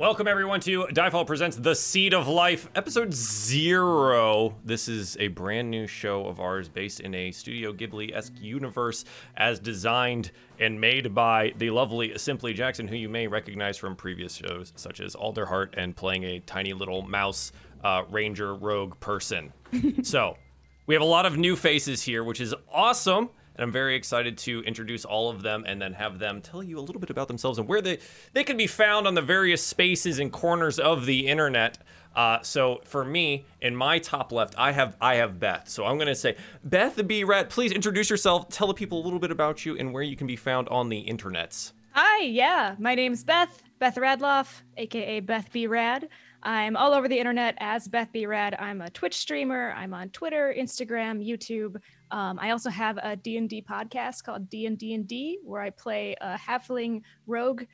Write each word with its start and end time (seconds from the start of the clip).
Welcome 0.00 0.28
everyone 0.28 0.60
to 0.60 0.84
Diefall 0.84 1.26
Presents 1.26 1.58
The 1.58 1.74
Seed 1.74 2.14
of 2.14 2.26
Life, 2.26 2.70
episode 2.74 3.12
zero. 3.12 4.56
This 4.64 4.88
is 4.88 5.18
a 5.20 5.28
brand 5.28 5.70
new 5.70 5.86
show 5.86 6.24
of 6.24 6.40
ours 6.40 6.70
based 6.70 7.00
in 7.00 7.14
a 7.14 7.30
Studio 7.32 7.74
Ghibli-esque 7.74 8.32
universe 8.40 9.04
as 9.36 9.60
designed 9.60 10.30
and 10.58 10.80
made 10.80 11.14
by 11.14 11.52
the 11.58 11.68
lovely 11.68 12.16
Simply 12.16 12.54
Jackson, 12.54 12.88
who 12.88 12.96
you 12.96 13.10
may 13.10 13.26
recognize 13.26 13.76
from 13.76 13.94
previous 13.94 14.32
shows 14.32 14.72
such 14.74 15.02
as 15.02 15.14
Alderheart 15.14 15.74
and 15.74 15.94
playing 15.94 16.24
a 16.24 16.40
tiny 16.40 16.72
little 16.72 17.02
mouse 17.02 17.52
uh, 17.84 18.04
ranger 18.08 18.54
rogue 18.54 18.98
person. 19.00 19.52
so, 20.02 20.38
we 20.86 20.94
have 20.94 21.02
a 21.02 21.06
lot 21.06 21.26
of 21.26 21.36
new 21.36 21.56
faces 21.56 22.00
here, 22.00 22.24
which 22.24 22.40
is 22.40 22.54
awesome 22.72 23.28
and 23.60 23.66
I'm 23.66 23.72
very 23.72 23.94
excited 23.94 24.38
to 24.38 24.62
introduce 24.62 25.04
all 25.04 25.28
of 25.28 25.42
them 25.42 25.64
and 25.66 25.82
then 25.82 25.92
have 25.92 26.18
them 26.18 26.40
tell 26.40 26.62
you 26.62 26.78
a 26.78 26.80
little 26.80 26.98
bit 26.98 27.10
about 27.10 27.28
themselves 27.28 27.58
and 27.58 27.68
where 27.68 27.82
they 27.82 27.98
they 28.32 28.42
can 28.42 28.56
be 28.56 28.66
found 28.66 29.06
on 29.06 29.12
the 29.12 29.20
various 29.20 29.62
spaces 29.62 30.18
and 30.18 30.32
corners 30.32 30.78
of 30.78 31.04
the 31.04 31.26
internet. 31.26 31.76
Uh, 32.16 32.40
so 32.40 32.80
for 32.84 33.04
me, 33.04 33.44
in 33.60 33.76
my 33.76 33.98
top 33.98 34.32
left, 34.32 34.54
I 34.56 34.72
have 34.72 34.96
I 34.98 35.16
have 35.16 35.38
Beth. 35.38 35.68
So 35.68 35.84
I'm 35.84 35.98
gonna 35.98 36.14
say, 36.14 36.36
Beth 36.64 37.06
B. 37.06 37.22
Rad, 37.22 37.50
please 37.50 37.70
introduce 37.70 38.08
yourself. 38.08 38.48
Tell 38.48 38.66
the 38.66 38.72
people 38.72 38.98
a 38.98 39.04
little 39.04 39.18
bit 39.18 39.30
about 39.30 39.66
you 39.66 39.76
and 39.76 39.92
where 39.92 40.02
you 40.02 40.16
can 40.16 40.26
be 40.26 40.36
found 40.36 40.66
on 40.70 40.88
the 40.88 41.04
internets. 41.04 41.72
Hi, 41.92 42.22
yeah, 42.22 42.76
my 42.78 42.94
name's 42.94 43.24
Beth 43.24 43.62
Beth 43.78 43.96
Radloff, 43.96 44.62
aka 44.78 45.20
Beth 45.20 45.52
B. 45.52 45.66
Rad. 45.66 46.08
I'm 46.42 46.74
all 46.78 46.94
over 46.94 47.08
the 47.08 47.18
internet 47.18 47.56
as 47.58 47.86
Beth 47.86 48.10
B. 48.10 48.24
Rad. 48.24 48.56
I'm 48.58 48.80
a 48.80 48.88
Twitch 48.88 49.18
streamer. 49.18 49.74
I'm 49.76 49.92
on 49.92 50.08
Twitter, 50.08 50.54
Instagram, 50.56 51.22
YouTube. 51.22 51.76
Um, 52.10 52.38
I 52.40 52.50
also 52.50 52.70
have 52.70 52.98
a 52.98 53.16
D&D 53.16 53.64
podcast 53.68 54.24
called 54.24 54.50
D&D 54.50 54.94
and 54.94 55.06
D 55.06 55.38
where 55.44 55.62
I 55.62 55.70
play 55.70 56.16
a 56.20 56.36
halfling 56.36 57.02
rogue 57.26 57.64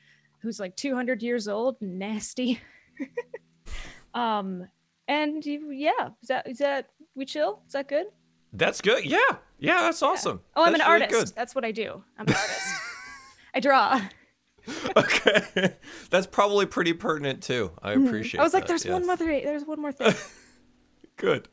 who's 0.41 0.59
like 0.59 0.75
200 0.75 1.23
years 1.23 1.47
old 1.47 1.77
nasty. 1.81 2.61
um, 4.13 4.67
and 5.07 5.43
yeah, 5.45 6.09
is 6.21 6.27
that 6.27 6.47
is 6.47 6.57
that 6.57 6.89
we 7.15 7.25
chill? 7.25 7.61
Is 7.65 7.73
that 7.73 7.87
good? 7.87 8.07
That's 8.53 8.81
good. 8.81 9.05
Yeah, 9.05 9.19
yeah, 9.59 9.81
that's 9.81 10.01
awesome. 10.01 10.41
Oh, 10.55 10.63
I'm 10.63 10.73
That's 10.73 10.83
an 10.83 10.91
really 10.91 11.03
artist. 11.03 11.25
good. 11.25 11.35
That's 11.35 11.55
what 11.55 11.65
I 11.65 11.71
do. 11.71 12.03
I'm 12.17 12.27
an 12.27 12.33
artist. 12.33 12.81
I 13.53 13.59
draw. 13.59 14.01
Okay, 14.97 15.75
that's 16.09 16.27
probably 16.27 16.65
pretty 16.65 16.91
pertinent 16.91 17.41
too. 17.41 17.71
I 17.81 17.93
appreciate. 17.93 18.39
Hmm. 18.39 18.41
I 18.41 18.43
was 18.43 18.53
like, 18.53 18.63
that, 18.63 18.67
there's 18.67 18.85
one 18.85 19.03
yes. 19.03 19.07
more 19.07 19.15
thing. 19.15 19.45
There's 19.45 19.63
one 19.63 19.79
more 19.79 19.93
thing. 19.93 20.13
Good. 21.15 21.47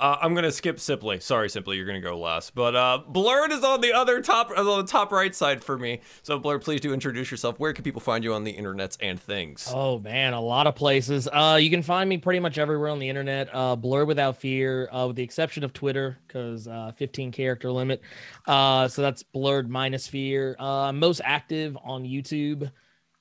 Uh, 0.00 0.16
I'm 0.20 0.34
gonna 0.34 0.52
skip 0.52 0.80
Simply. 0.80 1.20
Sorry, 1.20 1.48
Simply, 1.48 1.76
you're 1.76 1.86
gonna 1.86 2.00
go 2.00 2.18
last. 2.18 2.54
But 2.54 2.74
uh, 2.74 3.00
Blurred 3.06 3.52
is 3.52 3.64
on 3.64 3.80
the 3.80 3.92
other 3.92 4.20
top, 4.20 4.50
on 4.56 4.64
the 4.64 4.84
top 4.84 5.12
right 5.12 5.34
side 5.34 5.62
for 5.62 5.78
me. 5.78 6.00
So 6.22 6.38
Blurred, 6.38 6.62
please 6.62 6.80
do 6.80 6.92
introduce 6.92 7.30
yourself. 7.30 7.58
Where 7.58 7.72
can 7.72 7.84
people 7.84 8.00
find 8.00 8.24
you 8.24 8.34
on 8.34 8.44
the 8.44 8.52
internets 8.52 8.96
and 9.00 9.20
things? 9.20 9.68
Oh 9.72 9.98
man, 9.98 10.32
a 10.32 10.40
lot 10.40 10.66
of 10.66 10.74
places. 10.74 11.28
Uh, 11.32 11.58
you 11.60 11.70
can 11.70 11.82
find 11.82 12.08
me 12.08 12.18
pretty 12.18 12.40
much 12.40 12.58
everywhere 12.58 12.88
on 12.88 12.98
the 12.98 13.08
internet. 13.08 13.48
Uh, 13.52 13.76
Blur 13.76 14.04
without 14.04 14.36
fear, 14.36 14.88
uh, 14.92 15.06
with 15.06 15.16
the 15.16 15.22
exception 15.22 15.64
of 15.64 15.72
Twitter, 15.72 16.18
because 16.26 16.68
uh, 16.68 16.92
15 16.96 17.32
character 17.32 17.70
limit. 17.70 18.00
Uh, 18.46 18.88
so 18.88 19.02
that's 19.02 19.22
blurred 19.22 19.68
minus 19.68 20.06
fear. 20.06 20.56
Uh, 20.58 20.92
most 20.92 21.20
active 21.24 21.76
on 21.84 22.04
YouTube, 22.04 22.70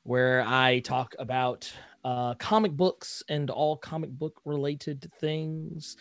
where 0.04 0.44
I 0.46 0.80
talk 0.80 1.16
about 1.20 1.72
uh, 2.04 2.34
comic 2.36 2.72
books 2.72 3.24
and 3.30 3.50
all 3.50 3.78
comic 3.78 4.10
book 4.10 4.42
related 4.46 5.12
things. 5.20 5.98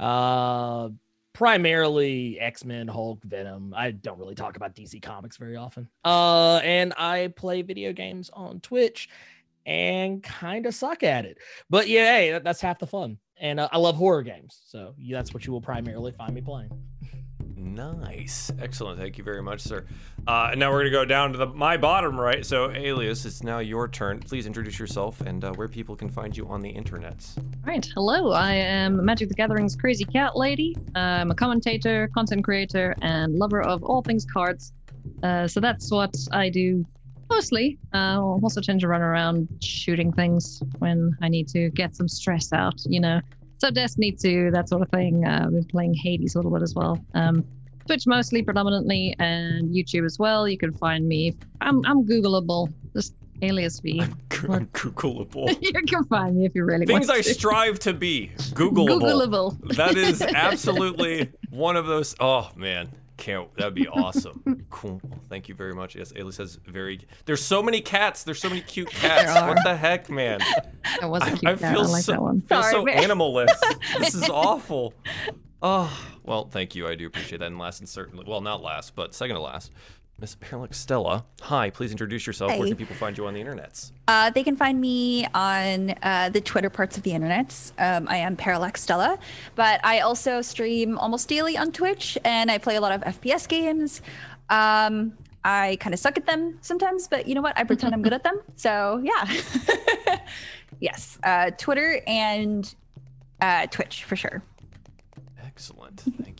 Uh, 0.00 0.88
primarily 1.32 2.38
X-Men, 2.40 2.88
Hulk, 2.88 3.22
Venom. 3.24 3.72
I 3.76 3.90
don't 3.92 4.18
really 4.18 4.34
talk 4.34 4.56
about 4.56 4.74
DC 4.74 5.00
comics 5.02 5.36
very 5.36 5.56
often. 5.56 5.88
Uh, 6.04 6.56
and 6.64 6.92
I 6.96 7.28
play 7.36 7.62
video 7.62 7.92
games 7.92 8.30
on 8.32 8.60
Twitch 8.60 9.08
and 9.66 10.22
kind 10.22 10.66
of 10.66 10.74
suck 10.74 11.02
at 11.02 11.24
it. 11.24 11.38
But 11.68 11.88
yeah, 11.88 12.16
hey, 12.16 12.30
that- 12.32 12.44
that's 12.44 12.60
half 12.60 12.78
the 12.78 12.86
fun. 12.86 13.18
And 13.42 13.58
uh, 13.58 13.68
I 13.72 13.78
love 13.78 13.96
horror 13.96 14.22
games, 14.22 14.60
so 14.66 14.94
that's 15.10 15.32
what 15.32 15.46
you 15.46 15.52
will 15.52 15.62
primarily 15.62 16.12
find 16.12 16.34
me 16.34 16.42
playing. 16.42 16.70
Nice, 17.60 18.50
excellent. 18.58 18.98
Thank 18.98 19.18
you 19.18 19.24
very 19.24 19.42
much, 19.42 19.60
sir. 19.60 19.84
Uh, 20.26 20.48
and 20.52 20.60
now 20.60 20.70
we're 20.70 20.80
gonna 20.80 20.90
go 20.90 21.04
down 21.04 21.32
to 21.32 21.38
the 21.38 21.46
my 21.46 21.76
bottom 21.76 22.18
right. 22.18 22.44
So 22.44 22.70
Alias, 22.70 23.26
it's 23.26 23.42
now 23.42 23.58
your 23.58 23.86
turn. 23.86 24.20
Please 24.20 24.46
introduce 24.46 24.78
yourself 24.78 25.20
and 25.20 25.44
uh, 25.44 25.52
where 25.52 25.68
people 25.68 25.94
can 25.94 26.08
find 26.08 26.34
you 26.36 26.48
on 26.48 26.62
the 26.62 26.72
internets. 26.72 27.36
Right. 27.64 27.86
Hello, 27.94 28.32
I 28.32 28.54
am 28.54 29.04
Magic 29.04 29.28
the 29.28 29.34
Gathering's 29.34 29.76
crazy 29.76 30.04
cat 30.04 30.36
lady. 30.36 30.74
I'm 30.94 31.30
a 31.30 31.34
commentator, 31.34 32.08
content 32.14 32.44
creator, 32.44 32.94
and 33.02 33.38
lover 33.38 33.60
of 33.60 33.82
all 33.82 34.00
things 34.00 34.24
cards. 34.24 34.72
Uh, 35.22 35.46
so 35.46 35.60
that's 35.60 35.90
what 35.90 36.14
I 36.32 36.48
do 36.48 36.84
mostly. 37.28 37.78
Uh, 37.94 38.18
I'll 38.18 38.40
also 38.42 38.60
tend 38.60 38.80
to 38.80 38.88
run 38.88 39.02
around 39.02 39.48
shooting 39.62 40.12
things 40.12 40.62
when 40.78 41.16
I 41.22 41.28
need 41.28 41.48
to 41.48 41.70
get 41.70 41.94
some 41.94 42.08
stress 42.08 42.52
out, 42.52 42.80
you 42.86 43.00
know. 43.00 43.20
So 43.60 43.70
Destiny 43.70 44.12
2, 44.12 44.50
that 44.52 44.68
sort 44.70 44.80
of 44.80 44.88
thing. 44.88 45.24
Uh, 45.24 45.42
I've 45.44 45.52
been 45.52 45.64
playing 45.64 45.92
Hades 45.94 46.34
a 46.34 46.38
little 46.38 46.50
bit 46.50 46.62
as 46.62 46.74
well. 46.74 46.98
Um, 47.14 47.44
Twitch 47.86 48.06
mostly, 48.06 48.42
predominantly, 48.42 49.14
and 49.18 49.68
YouTube 49.68 50.06
as 50.06 50.18
well. 50.18 50.48
You 50.48 50.56
can 50.56 50.72
find 50.72 51.06
me. 51.06 51.36
I'm, 51.60 51.84
I'm 51.84 52.06
Googleable. 52.06 52.72
Just 52.94 53.14
alias 53.42 53.80
V. 53.80 53.98
What? 53.98 54.72
Googleable. 54.72 55.58
you 55.62 55.72
can 55.72 56.04
find 56.04 56.36
me 56.36 56.46
if 56.46 56.54
you 56.54 56.64
really 56.64 56.86
want. 56.86 57.04
Things 57.04 57.08
want 57.08 57.18
I 57.18 57.22
to. 57.22 57.34
strive 57.34 57.78
to 57.80 57.92
be. 57.92 58.30
Googleable. 58.54 59.00
Googleable. 59.00 59.76
That 59.76 59.96
is 59.96 60.22
absolutely 60.34 61.30
one 61.50 61.76
of 61.76 61.86
those. 61.86 62.14
Oh 62.18 62.50
man, 62.56 62.88
can't. 63.20 63.54
That'd 63.56 63.74
be 63.74 63.86
awesome. 63.88 64.42
Cool. 64.70 65.00
Thank 65.28 65.48
you 65.48 65.54
very 65.54 65.74
much. 65.74 65.94
Yes, 65.96 66.12
Alice 66.16 66.36
has 66.38 66.54
very. 66.66 67.00
There's 67.24 67.42
so 67.42 67.62
many 67.62 67.80
cats. 67.80 68.22
There's 68.24 68.40
so 68.40 68.48
many 68.48 68.60
cute 68.62 68.88
cats. 68.88 69.32
There 69.34 69.46
What 69.48 69.58
the 69.64 69.76
heck, 69.76 70.08
man? 70.08 70.40
That 71.00 71.10
was 71.10 71.22
a 71.22 71.26
I, 71.26 71.30
cute 71.30 71.44
I 71.44 71.54
cat. 71.56 71.74
feel 71.74 71.82
I 71.82 71.86
like 71.86 72.02
so 72.04 72.12
that 72.12 72.22
one. 72.22 72.40
feel 72.42 72.62
Sorry, 72.62 72.72
so 72.72 72.84
man. 72.84 72.96
animalless. 73.02 73.48
this 73.98 74.14
is 74.14 74.28
awful. 74.30 74.94
Oh 75.60 75.90
well, 76.22 76.46
thank 76.46 76.74
you. 76.74 76.86
I 76.88 76.94
do 76.94 77.06
appreciate 77.06 77.38
that. 77.38 77.46
And 77.46 77.58
last 77.58 77.80
and 77.80 77.88
certainly, 77.88 78.24
well, 78.26 78.40
not 78.40 78.62
last, 78.62 78.94
but 78.94 79.14
second 79.14 79.36
to 79.36 79.42
last, 79.42 79.72
Miss 80.20 80.34
Parallax 80.34 80.76
Stella. 80.76 81.24
Hi. 81.42 81.70
Please 81.70 81.90
introduce 81.92 82.26
yourself. 82.26 82.56
Where 82.58 82.68
can 82.68 82.76
people 82.76 82.96
find 82.96 83.16
you 83.16 83.26
on 83.26 83.34
the 83.34 83.42
internets? 83.42 83.92
Uh, 84.06 84.28
they 84.30 84.42
can 84.42 84.54
find 84.54 84.78
me 84.80 85.26
on 85.32 85.94
uh, 86.02 86.28
the 86.28 86.40
Twitter 86.40 86.68
parts 86.68 86.96
of 86.98 87.02
the 87.04 87.12
internet. 87.12 87.72
Um, 87.78 88.06
I 88.08 88.18
am 88.18 88.36
Parallax 88.36 88.82
Stella, 88.82 89.18
but 89.54 89.80
I 89.82 90.00
also 90.00 90.42
stream 90.42 90.98
almost 90.98 91.28
daily 91.28 91.56
on 91.56 91.72
Twitch, 91.72 92.18
and 92.24 92.50
I 92.50 92.58
play 92.58 92.76
a 92.76 92.80
lot 92.80 92.92
of 92.92 93.00
FPS 93.00 93.48
games. 93.48 94.02
Um, 94.50 95.16
I 95.42 95.78
kind 95.80 95.94
of 95.94 96.00
suck 96.00 96.18
at 96.18 96.26
them 96.26 96.58
sometimes, 96.60 97.08
but 97.08 97.26
you 97.26 97.34
know 97.34 97.40
what? 97.40 97.58
I 97.58 97.64
pretend 97.64 97.94
I'm 97.94 98.02
good 98.02 98.12
at 98.12 98.22
them. 98.22 98.40
So 98.56 99.02
yeah, 99.02 100.18
yes, 100.80 101.18
uh, 101.22 101.50
Twitter 101.56 102.02
and 102.06 102.72
uh, 103.40 103.66
Twitch 103.68 104.04
for 104.04 104.16
sure. 104.16 104.42
Excellent. 105.42 106.00
Thank 106.22 106.39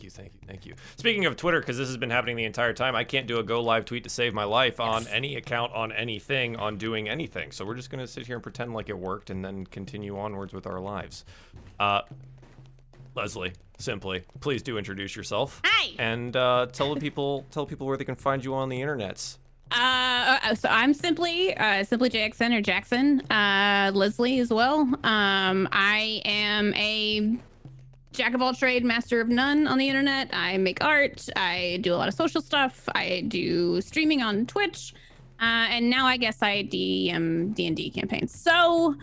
thank 0.51 0.65
you. 0.65 0.73
Speaking 0.97 1.25
of 1.25 1.37
Twitter, 1.37 1.59
because 1.61 1.77
this 1.77 1.87
has 1.87 1.97
been 1.97 2.09
happening 2.09 2.35
the 2.35 2.43
entire 2.43 2.73
time, 2.73 2.93
I 2.95 3.05
can't 3.05 3.25
do 3.25 3.39
a 3.39 3.43
go 3.43 3.61
live 3.61 3.85
tweet 3.85 4.03
to 4.03 4.09
save 4.09 4.33
my 4.33 4.43
life 4.43 4.79
on 4.79 5.03
Yes. 5.03 5.11
any 5.11 5.35
account, 5.37 5.73
on 5.73 5.91
anything, 5.93 6.57
on 6.57 6.77
doing 6.77 7.07
anything. 7.07 7.51
So 7.51 7.65
we're 7.65 7.75
just 7.75 7.89
going 7.89 8.05
to 8.05 8.07
sit 8.07 8.27
here 8.27 8.35
and 8.35 8.43
pretend 8.43 8.73
like 8.73 8.89
it 8.89 8.97
worked 8.97 9.29
and 9.29 9.43
then 9.43 9.65
continue 9.65 10.17
onwards 10.19 10.53
with 10.53 10.67
our 10.67 10.79
lives. 10.81 11.23
Uh, 11.79 12.01
Leslie, 13.15 13.53
simply, 13.77 14.23
please 14.41 14.61
do 14.61 14.77
introduce 14.77 15.15
yourself. 15.15 15.61
Hi. 15.63 15.91
And 15.97 16.35
uh, 16.35 16.67
tell 16.71 16.93
the 16.93 16.99
people, 16.99 17.45
tell 17.51 17.65
people 17.65 17.87
where 17.87 17.97
they 17.97 18.05
can 18.05 18.15
find 18.15 18.43
you 18.43 18.53
on 18.53 18.67
the 18.69 18.81
internets. 18.81 19.37
Uh, 19.71 20.37
uh, 20.43 20.55
so 20.55 20.67
I'm 20.67 20.93
simply 20.93 21.55
uh, 21.55 21.85
simply 21.85 22.09
Jackson 22.09 22.51
or 22.51 22.61
Jackson, 22.61 23.21
uh, 23.31 23.89
Leslie 23.93 24.39
as 24.39 24.49
well. 24.49 24.81
Um, 24.81 25.69
I 25.71 26.21
am 26.25 26.73
a 26.73 27.37
jack 28.11 28.33
of 28.33 28.41
all 28.41 28.53
trade, 28.53 28.83
master 28.83 29.21
of 29.21 29.29
none 29.29 29.67
on 29.67 29.77
the 29.77 29.87
internet. 29.87 30.29
I 30.33 30.57
make 30.57 30.83
art. 30.83 31.27
I 31.35 31.79
do 31.81 31.93
a 31.93 31.97
lot 31.97 32.07
of 32.07 32.13
social 32.13 32.41
stuff. 32.41 32.87
I 32.93 33.23
do 33.27 33.81
streaming 33.81 34.21
on 34.21 34.45
Twitch, 34.45 34.93
uh, 35.39 35.67
and 35.69 35.89
now 35.89 36.05
I 36.05 36.17
guess 36.17 36.41
I 36.41 36.63
DM 36.63 37.53
D 37.53 37.67
and 37.67 37.75
D 37.75 37.89
campaigns. 37.89 38.37
So 38.37 38.95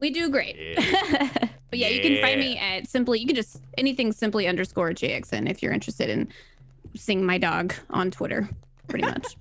we 0.00 0.10
do 0.10 0.28
great. 0.30 0.56
but 1.70 1.78
yeah, 1.78 1.88
you 1.88 2.00
can 2.00 2.20
find 2.22 2.40
me 2.40 2.58
at 2.58 2.88
simply. 2.88 3.20
You 3.20 3.26
can 3.26 3.36
just 3.36 3.60
anything 3.78 4.12
simply 4.12 4.46
underscore 4.46 4.90
JXN 4.90 5.48
if 5.48 5.62
you're 5.62 5.72
interested 5.72 6.10
in 6.10 6.28
seeing 6.96 7.24
my 7.24 7.38
dog 7.38 7.74
on 7.90 8.10
Twitter. 8.10 8.48
Pretty 8.88 9.06
much. 9.06 9.36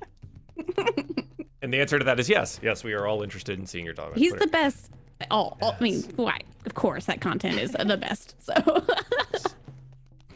And 1.62 1.74
the 1.74 1.81
answer 1.81 2.00
to 2.00 2.06
that 2.06 2.19
is 2.19 2.30
yes. 2.30 2.60
Yes, 2.63 2.84
we 2.84 2.94
are 2.94 3.06
all 3.06 3.22
interested 3.22 3.60
in 3.60 3.66
seeing 3.66 3.86
your 3.86 3.94
dog. 3.94 4.13
on 4.13 4.18
He's 4.18 4.31
Twitter. 4.31 4.45
the 4.45 4.52
best. 4.52 4.92
Oh, 5.31 5.56
oh, 5.62 5.75
I 5.80 5.83
mean, 5.83 6.01
why? 6.16 6.39
Of 6.66 6.75
course, 6.75 7.06
that 7.06 7.21
content 7.21 7.60
is 7.60 7.71
the 7.71 7.98
best. 8.01 8.36
So, 8.44 8.54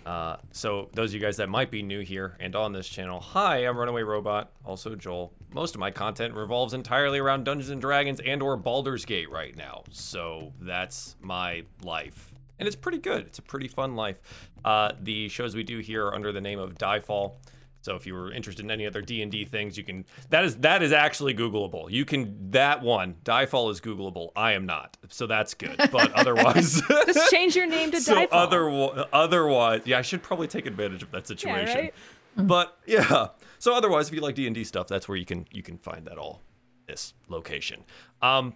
Uh, 0.06 0.35
so 0.51 0.89
those 0.94 1.12
of 1.12 1.15
you 1.15 1.21
guys 1.21 1.38
that 1.38 1.47
might 1.47 1.71
be 1.71 1.81
new 1.81 2.01
here 2.01 2.35
and 2.39 2.56
on 2.56 2.74
this 2.74 2.88
channel, 2.88 3.21
hi, 3.21 3.59
I'm 3.59 3.77
Runaway 3.77 4.03
Robot, 4.03 4.51
also 4.65 4.95
Joel. 4.95 5.31
Most 5.53 5.75
of 5.75 5.80
my 5.80 5.91
content 5.91 6.33
revolves 6.33 6.74
entirely 6.74 7.19
around 7.19 7.45
Dungeons 7.45 7.69
and 7.69 7.80
Dragons 7.80 8.19
and 8.19 8.41
or 8.41 8.57
Baldur's 8.57 9.06
Gate 9.06 9.31
right 9.31 9.56
now. 9.56 9.83
So 9.91 10.51
that's 10.59 11.15
my 11.21 11.63
life. 11.83 12.33
And 12.59 12.68
it's 12.68 12.75
pretty 12.75 12.97
good. 12.97 13.25
It's 13.27 13.39
a 13.39 13.44
pretty 13.44 13.68
fun 13.68 13.95
life. 13.95 14.18
Uh, 14.65 14.91
the 15.01 15.30
shows 15.30 15.56
we 15.56 15.63
do 15.63 15.80
here 15.80 16.07
are 16.07 16.13
under 16.15 16.31
the 16.31 16.41
name 16.41 16.59
of 16.59 16.75
Diefall. 16.75 17.35
So 17.83 17.95
if 17.97 18.07
you 18.07 18.13
were 18.13 18.31
interested 18.31 18.63
in 18.63 18.71
any 18.71 18.88
other 18.88 19.01
D 19.01 19.21
and 19.21 19.30
D 19.30 19.44
things, 19.44 19.77
you 19.77 19.83
can. 19.83 20.06
That 20.30 20.45
is 20.45 20.56
that 20.57 20.81
is 20.81 20.94
actually 20.94 21.33
Googleable. 21.33 21.91
You 21.91 22.06
can 22.06 22.51
that 22.51 22.81
one. 22.81 23.15
Diefall 23.25 23.69
is 23.71 23.81
Googleable. 23.81 24.31
I 24.38 24.53
am 24.53 24.65
not, 24.65 24.95
so 25.09 25.27
that's 25.27 25.53
good. 25.53 25.75
But 25.91 26.12
otherwise, 26.15 26.81
Just 26.81 27.30
change 27.30 27.57
your 27.57 27.68
name 27.68 27.91
to 27.91 28.00
so 28.01 28.15
Diefall. 28.15 28.27
other 28.31 29.06
otherwise, 29.12 29.81
yeah, 29.83 29.97
I 29.97 30.01
should 30.01 30.24
probably 30.24 30.47
take 30.47 30.65
advantage 30.65 31.03
of 31.03 31.12
that 31.12 31.27
situation. 31.27 31.68
Yeah, 31.68 31.81
right? 31.81 31.94
But 32.38 32.77
yeah, 32.85 33.27
so 33.59 33.75
otherwise, 33.75 34.07
if 34.07 34.13
you 34.15 34.21
like 34.21 34.35
D 34.35 34.47
and 34.47 34.56
D 34.56 34.63
stuff, 34.63 34.88
that's 34.88 35.09
where 35.09 35.18
you 35.18 35.25
can 35.25 35.45
you 35.51 35.62
can 35.62 35.77
find 35.77 36.07
that 36.07 36.18
all 36.18 36.39
this 36.88 37.13
location. 37.27 37.83
Um, 38.21 38.56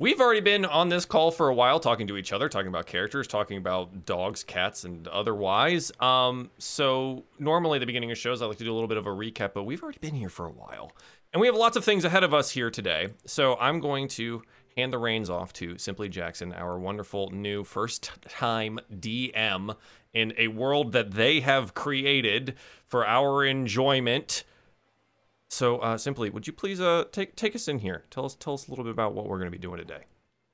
We've 0.00 0.20
already 0.20 0.40
been 0.40 0.64
on 0.64 0.90
this 0.90 1.04
call 1.04 1.32
for 1.32 1.48
a 1.48 1.54
while 1.54 1.80
talking 1.80 2.06
to 2.06 2.16
each 2.16 2.32
other, 2.32 2.48
talking 2.48 2.68
about 2.68 2.86
characters, 2.86 3.26
talking 3.26 3.56
about 3.56 4.04
dogs, 4.04 4.44
cats, 4.44 4.84
and 4.84 5.08
otherwise. 5.08 5.90
Um, 5.98 6.52
so 6.56 7.24
normally 7.40 7.78
at 7.78 7.80
the 7.80 7.86
beginning 7.86 8.12
of 8.12 8.16
shows, 8.16 8.40
I 8.40 8.46
like 8.46 8.58
to 8.58 8.64
do 8.64 8.72
a 8.72 8.74
little 8.74 8.86
bit 8.86 8.96
of 8.96 9.08
a 9.08 9.10
recap, 9.10 9.54
but 9.54 9.64
we've 9.64 9.82
already 9.82 9.98
been 9.98 10.14
here 10.14 10.28
for 10.28 10.46
a 10.46 10.52
while. 10.52 10.92
And 11.32 11.40
we 11.40 11.48
have 11.48 11.56
lots 11.56 11.76
of 11.76 11.84
things 11.84 12.04
ahead 12.04 12.22
of 12.22 12.32
us 12.32 12.50
here 12.50 12.70
today. 12.70 13.08
So 13.26 13.56
I'm 13.56 13.80
going 13.80 14.06
to 14.10 14.42
hand 14.76 14.92
the 14.92 14.98
reins 14.98 15.28
off 15.28 15.52
to 15.54 15.76
Simply 15.78 16.08
Jackson, 16.08 16.52
our 16.52 16.78
wonderful 16.78 17.30
new 17.30 17.64
first 17.64 18.12
time 18.28 18.78
DM 18.94 19.74
in 20.14 20.32
a 20.38 20.46
world 20.46 20.92
that 20.92 21.10
they 21.10 21.40
have 21.40 21.74
created 21.74 22.54
for 22.86 23.04
our 23.04 23.44
enjoyment. 23.44 24.44
So, 25.48 25.78
uh, 25.78 25.96
simply, 25.96 26.30
would 26.30 26.46
you 26.46 26.52
please 26.52 26.80
uh, 26.80 27.04
take 27.10 27.34
take 27.34 27.56
us 27.56 27.68
in 27.68 27.78
here? 27.78 28.04
Tell 28.10 28.24
us 28.24 28.34
tell 28.34 28.54
us 28.54 28.68
a 28.68 28.70
little 28.70 28.84
bit 28.84 28.92
about 28.92 29.14
what 29.14 29.26
we're 29.26 29.38
going 29.38 29.50
to 29.50 29.56
be 29.56 29.58
doing 29.58 29.78
today. 29.78 30.04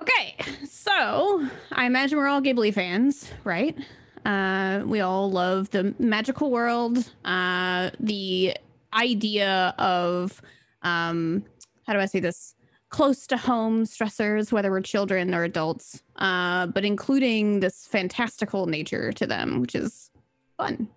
Okay, 0.01 0.37
so 0.65 1.49
I 1.73 1.87
imagine 1.87 2.19
we're 2.19 2.29
all 2.29 2.43
Ghibli 2.43 2.73
fans, 2.73 3.31
right? 3.45 3.77
Uh, 4.25 4.83
we 4.87 5.01
all 5.01 5.31
love 5.31 5.71
the 5.71 5.95
magical 5.99 6.51
world, 6.51 7.11
uh, 7.25 7.91
the 8.01 8.57
idea 8.95 9.75
of, 9.79 10.41
um, 10.83 11.45
how 11.87 11.93
do 11.93 11.99
I 11.99 12.07
say 12.07 12.21
this? 12.21 12.55
Close 12.89 13.27
to 13.27 13.37
home 13.37 13.85
stressors, 13.85 14.53
whether 14.53 14.71
we're 14.71 14.81
children 14.81 15.35
or 15.35 15.45
adults, 15.45 16.03
uh, 16.17 16.67
but 16.69 16.85
including 16.85 17.61
this 17.61 17.87
fantastical 17.87 18.67
nature 18.67 19.13
to 19.13 19.27
them, 19.27 19.61
which 19.61 19.75
is 19.75 20.11
fun, 20.57 20.89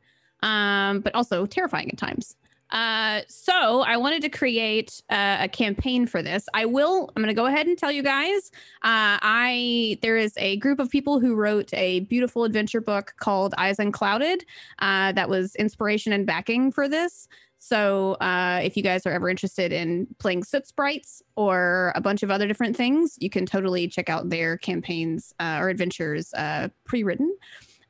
um, 0.44 1.02
but 1.02 1.14
also 1.16 1.46
terrifying 1.46 1.90
at 1.90 1.98
times. 1.98 2.36
Uh, 2.72 3.22
so 3.28 3.81
I 3.81 3.98
wanted 3.98 4.22
to 4.24 4.30
create 4.30 5.02
uh, 5.10 5.38
a 5.42 5.48
campaign 5.48 6.06
for 6.06 6.22
this. 6.22 6.48
I 6.54 6.66
will. 6.66 7.10
I'm 7.16 7.24
going 7.24 7.34
to 7.34 7.40
go 7.40 7.46
ahead 7.46 7.68
and 7.68 7.78
tell 7.78 7.92
you 7.92 8.04
guys. 8.04 8.52
Uh, 8.84 9.18
I 9.22 9.98
there 10.02 10.18
is 10.18 10.34
a 10.38 10.58
group 10.58 10.80
of 10.80 10.90
people 10.90 11.19
who 11.19 11.36
wrote 11.36 11.74
a 11.74 12.02
beautiful 12.02 12.44
adventure 12.44 12.81
book 12.81 13.14
called 13.19 13.54
Eyes 13.58 13.80
Unclouded. 13.80 14.46
Uh, 14.80 15.12
that 15.14 15.30
was 15.30 15.56
inspiration 15.56 16.14
and 16.14 16.25
backing 16.25 16.72
for 16.72 16.88
this. 16.88 17.28
So 17.60 18.14
uh, 18.16 18.62
if 18.64 18.78
you 18.78 18.84
guys 18.84 19.06
are 19.06 19.12
ever 19.12 19.30
interested 19.30 19.74
in 19.74 20.08
playing 20.20 20.44
Soot 20.44 20.68
Sprites 20.68 21.24
or 21.36 21.92
a 21.96 22.02
bunch 22.02 22.22
of 22.24 22.30
other 22.30 22.48
different 22.48 22.78
things, 22.78 23.18
you 23.20 23.30
can 23.30 23.46
totally 23.46 23.88
check 23.88 24.10
out 24.10 24.30
their 24.30 24.58
campaigns 24.58 25.34
uh, 25.40 25.58
or 25.60 25.70
adventures 25.70 26.34
uh, 26.36 26.70
pre-written. 26.86 27.36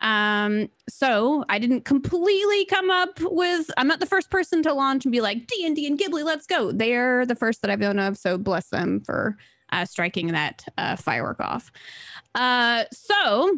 Um, 0.02 0.70
so 0.88 1.44
I 1.50 1.60
didn't 1.60 1.86
completely 1.86 2.66
come 2.66 2.90
up 2.90 3.20
with. 3.22 3.70
I'm 3.78 3.88
not 3.88 4.00
the 4.00 4.06
first 4.06 4.30
person 4.30 4.62
to 4.64 4.74
launch 4.74 5.06
and 5.06 5.12
be 5.12 5.22
like 5.22 5.48
D 5.48 5.66
and 5.66 5.76
D 5.76 5.88
and 5.88 5.98
Ghibli, 5.98 6.24
let's 6.24 6.46
go. 6.46 6.72
They're 6.72 7.26
the 7.26 7.36
first 7.36 7.62
that 7.62 7.72
I've 7.72 7.80
known 7.80 8.00
of, 8.00 8.18
so 8.18 8.38
bless 8.38 8.70
them 8.70 9.02
for 9.02 9.38
uh, 9.72 9.86
striking 9.86 10.28
that 10.28 10.66
uh, 10.78 10.96
firework 10.96 11.40
off. 11.40 11.72
Uh, 12.36 12.86
so 12.92 13.58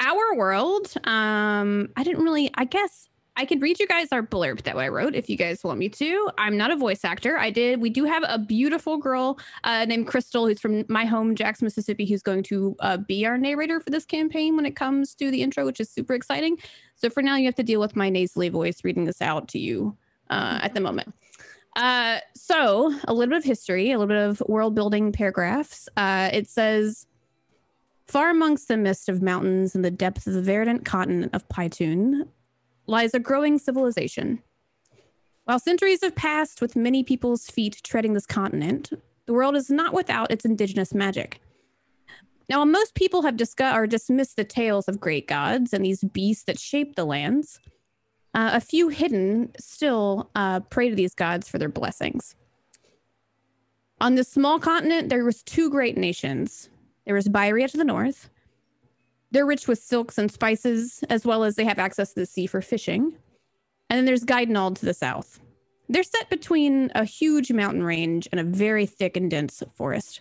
our 0.00 0.34
world. 0.34 0.92
Um, 1.04 1.90
I 1.96 2.02
didn't 2.02 2.24
really. 2.24 2.50
I 2.54 2.64
guess 2.64 3.09
I 3.40 3.46
could 3.46 3.62
read 3.62 3.80
you 3.80 3.86
guys 3.86 4.08
our 4.12 4.22
blurb 4.22 4.64
that 4.64 4.76
I 4.76 4.88
wrote 4.88 5.14
if 5.14 5.30
you 5.30 5.36
guys 5.38 5.64
want 5.64 5.78
me 5.78 5.88
to. 5.88 6.30
I'm 6.36 6.58
not 6.58 6.70
a 6.70 6.76
voice 6.76 7.06
actor. 7.06 7.38
I 7.38 7.48
did. 7.48 7.80
We 7.80 7.88
do 7.88 8.04
have 8.04 8.22
a 8.28 8.36
beautiful 8.36 8.98
girl 8.98 9.38
uh, 9.64 9.86
named 9.86 10.08
Crystal 10.08 10.46
who's 10.46 10.60
from 10.60 10.84
my 10.90 11.06
home, 11.06 11.34
Jackson, 11.34 11.64
Mississippi, 11.64 12.04
who's 12.04 12.20
going 12.22 12.42
to 12.42 12.76
uh, 12.80 12.98
be 12.98 13.24
our 13.24 13.38
narrator 13.38 13.80
for 13.80 13.88
this 13.88 14.04
campaign 14.04 14.56
when 14.56 14.66
it 14.66 14.76
comes 14.76 15.14
to 15.14 15.30
the 15.30 15.40
intro, 15.40 15.64
which 15.64 15.80
is 15.80 15.88
super 15.88 16.12
exciting. 16.12 16.58
So 16.96 17.08
for 17.08 17.22
now, 17.22 17.36
you 17.36 17.46
have 17.46 17.54
to 17.54 17.62
deal 17.62 17.80
with 17.80 17.96
my 17.96 18.10
nasally 18.10 18.50
voice 18.50 18.84
reading 18.84 19.06
this 19.06 19.22
out 19.22 19.48
to 19.48 19.58
you 19.58 19.96
uh, 20.28 20.58
at 20.60 20.74
the 20.74 20.80
moment. 20.82 21.14
Uh, 21.76 22.18
so 22.34 22.94
a 23.08 23.14
little 23.14 23.30
bit 23.30 23.38
of 23.38 23.44
history, 23.44 23.90
a 23.90 23.98
little 23.98 24.14
bit 24.14 24.22
of 24.22 24.42
world 24.48 24.74
building 24.74 25.12
paragraphs. 25.12 25.88
Uh, 25.96 26.28
it 26.30 26.46
says. 26.46 27.06
Far 28.06 28.30
amongst 28.30 28.66
the 28.66 28.76
mist 28.76 29.08
of 29.08 29.22
mountains 29.22 29.76
in 29.76 29.82
the 29.82 29.90
depth 29.90 30.26
of 30.26 30.32
the 30.32 30.42
verdant 30.42 30.84
continent 30.84 31.32
of 31.32 31.48
Pytune, 31.48 32.26
lies 32.86 33.14
a 33.14 33.20
growing 33.20 33.58
civilization. 33.58 34.42
While 35.44 35.58
centuries 35.58 36.02
have 36.02 36.14
passed 36.14 36.60
with 36.60 36.76
many 36.76 37.02
people's 37.02 37.46
feet 37.46 37.80
treading 37.82 38.14
this 38.14 38.26
continent, 38.26 38.92
the 39.26 39.32
world 39.32 39.56
is 39.56 39.70
not 39.70 39.94
without 39.94 40.30
its 40.30 40.44
indigenous 40.44 40.94
magic. 40.94 41.40
Now, 42.48 42.58
while 42.58 42.66
most 42.66 42.94
people 42.94 43.22
have 43.22 43.36
discussed 43.36 43.76
or 43.76 43.86
dismissed 43.86 44.36
the 44.36 44.44
tales 44.44 44.88
of 44.88 45.00
great 45.00 45.28
gods 45.28 45.72
and 45.72 45.84
these 45.84 46.02
beasts 46.02 46.44
that 46.44 46.58
shape 46.58 46.96
the 46.96 47.04
lands, 47.04 47.60
uh, 48.34 48.50
a 48.54 48.60
few 48.60 48.88
hidden 48.88 49.52
still 49.58 50.30
uh, 50.34 50.60
pray 50.60 50.88
to 50.88 50.96
these 50.96 51.14
gods 51.14 51.48
for 51.48 51.58
their 51.58 51.68
blessings. 51.68 52.34
On 54.00 54.14
this 54.14 54.28
small 54.28 54.58
continent, 54.58 55.10
there 55.10 55.24
was 55.24 55.42
two 55.42 55.70
great 55.70 55.96
nations. 55.96 56.70
There 57.04 57.14
was 57.14 57.28
Byria 57.28 57.68
to 57.68 57.76
the 57.76 57.84
north, 57.84 58.30
they're 59.30 59.46
rich 59.46 59.68
with 59.68 59.78
silks 59.78 60.18
and 60.18 60.30
spices, 60.30 61.04
as 61.08 61.24
well 61.24 61.44
as 61.44 61.56
they 61.56 61.64
have 61.64 61.78
access 61.78 62.12
to 62.12 62.20
the 62.20 62.26
sea 62.26 62.46
for 62.46 62.60
fishing. 62.60 63.12
And 63.88 63.96
then 63.96 64.04
there's 64.04 64.24
Gaidenald 64.24 64.76
to 64.76 64.86
the 64.86 64.94
south. 64.94 65.40
They're 65.88 66.02
set 66.02 66.30
between 66.30 66.90
a 66.94 67.04
huge 67.04 67.50
mountain 67.52 67.82
range 67.82 68.28
and 68.30 68.40
a 68.40 68.44
very 68.44 68.86
thick 68.86 69.16
and 69.16 69.30
dense 69.30 69.62
forest. 69.74 70.20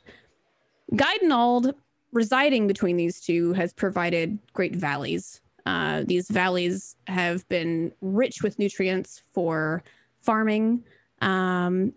Gaidenald, 0.95 1.75
residing 2.11 2.67
between 2.67 2.97
these 2.97 3.21
two, 3.21 3.53
has 3.53 3.73
provided 3.73 4.39
great 4.53 4.75
valleys. 4.75 5.41
Uh, 5.65 6.03
these 6.05 6.27
valleys 6.29 6.95
have 7.05 7.47
been 7.49 7.91
rich 8.01 8.41
with 8.41 8.57
nutrients 8.57 9.21
for 9.33 9.83
farming, 10.21 10.83
um, 11.21 11.93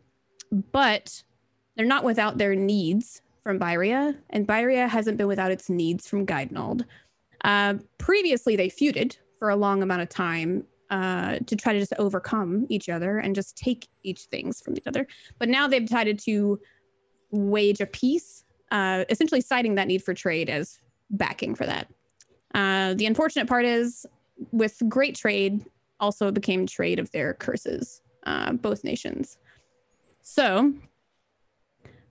but 0.72 1.22
they're 1.76 1.86
not 1.86 2.04
without 2.04 2.36
their 2.36 2.54
needs 2.54 3.22
from 3.42 3.58
Byria, 3.58 4.16
and 4.30 4.46
Byria 4.46 4.88
hasn't 4.88 5.18
been 5.18 5.26
without 5.26 5.50
its 5.50 5.68
needs 5.68 6.08
from 6.08 6.24
Gaidenald. 6.26 6.84
Uh, 7.44 7.74
previously, 7.98 8.56
they 8.56 8.68
feuded 8.68 9.16
for 9.38 9.50
a 9.50 9.56
long 9.56 9.82
amount 9.82 10.02
of 10.02 10.08
time 10.08 10.64
uh, 10.90 11.38
to 11.46 11.56
try 11.56 11.72
to 11.72 11.78
just 11.78 11.94
overcome 11.98 12.66
each 12.68 12.88
other 12.88 13.18
and 13.18 13.34
just 13.34 13.56
take 13.56 13.88
each 14.02 14.22
things 14.24 14.60
from 14.60 14.76
each 14.76 14.86
other. 14.86 15.06
But 15.38 15.48
now 15.48 15.66
they've 15.66 15.84
decided 15.84 16.18
to 16.20 16.60
wage 17.30 17.80
a 17.80 17.86
peace, 17.86 18.44
uh, 18.70 19.04
essentially 19.08 19.40
citing 19.40 19.74
that 19.76 19.88
need 19.88 20.04
for 20.04 20.14
trade 20.14 20.48
as 20.50 20.78
backing 21.10 21.54
for 21.54 21.66
that. 21.66 21.88
Uh, 22.54 22.94
the 22.94 23.06
unfortunate 23.06 23.48
part 23.48 23.64
is, 23.64 24.06
with 24.52 24.80
great 24.88 25.16
trade, 25.16 25.64
also 25.98 26.30
became 26.30 26.66
trade 26.66 26.98
of 26.98 27.10
their 27.12 27.34
curses, 27.34 28.02
uh, 28.26 28.52
both 28.52 28.84
nations. 28.84 29.38
So, 30.20 30.74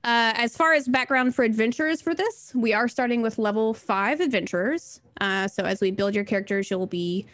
uh, 0.03 0.33
as 0.35 0.55
far 0.57 0.73
as 0.73 0.87
background 0.87 1.35
for 1.35 1.43
adventurers 1.43 2.01
for 2.01 2.15
this, 2.15 2.51
we 2.55 2.73
are 2.73 2.87
starting 2.87 3.21
with 3.21 3.37
level 3.37 3.73
five 3.73 4.19
adventurers. 4.19 5.01
Uh, 5.19 5.47
so 5.47 5.63
as 5.63 5.79
we 5.81 5.91
build 5.91 6.15
your 6.15 6.23
characters, 6.23 6.71
you'll 6.71 6.87
be 6.87 7.25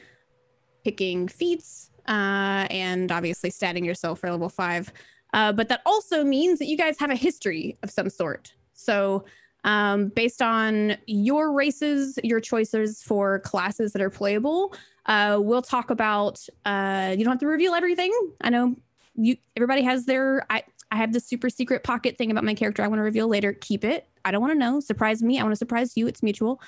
picking 0.84 1.28
feats 1.28 1.92
uh, 2.08 2.68
and 2.70 3.12
obviously 3.12 3.50
statting 3.50 3.86
yourself 3.86 4.20
for 4.20 4.32
level 4.32 4.50
five. 4.50 4.92
Uh, 5.34 5.52
but 5.52 5.70
that 5.70 5.82
also 5.86 6.24
means 6.24 6.60
that 6.60 6.66
you 6.66 6.78
guys 6.78 6.98
have 7.00 7.10
a 7.10 7.16
history 7.16 7.78
of 7.84 7.92
some 7.92 8.10
sort. 8.10 8.54
So 8.74 9.26
um, 9.64 10.10
based 10.10 10.42
on 10.42 10.98
your 11.08 11.52
races, 11.52 12.18
your 12.24 12.40
choices 12.40 13.02
for 13.02 13.40
classes 13.40 13.92
that 13.94 14.02
are 14.02 14.10
playable, 14.10 14.74
uh, 15.06 15.40
we'll 15.42 15.62
talk 15.62 15.90
about. 15.90 16.46
Uh, 16.66 17.16
you 17.18 17.24
don't 17.24 17.34
have 17.34 17.40
to 17.40 17.48
reveal 17.48 17.74
everything. 17.74 18.12
I 18.42 18.50
know 18.50 18.76
you. 19.16 19.36
Everybody 19.56 19.82
has 19.84 20.06
their. 20.06 20.46
I, 20.50 20.64
I 20.91 20.98
have 20.98 21.13
this 21.13 21.27
super 21.27 21.50
secret 21.50 21.84
pocket 21.84 22.17
thing 22.17 22.32
about 22.32 22.44
my 22.44 22.53
character 22.53 22.84
I 22.84 22.88
want 22.88 23.00
to 23.00 23.03
reveal 23.03 23.27
later. 23.27 23.53
Keep 23.53 23.84
it. 23.84 24.08
I 24.24 24.32
don't 24.32 24.41
want 24.41 24.53
to 24.53 24.60
know. 24.60 24.79
Surprise 24.79 25.22
me. 25.22 25.39
I 25.39 25.44
want 25.44 25.53
to 25.53 25.58
surprise 25.58 25.98
you. 25.98 26.08
It's 26.08 26.24
mutual. 26.24 26.62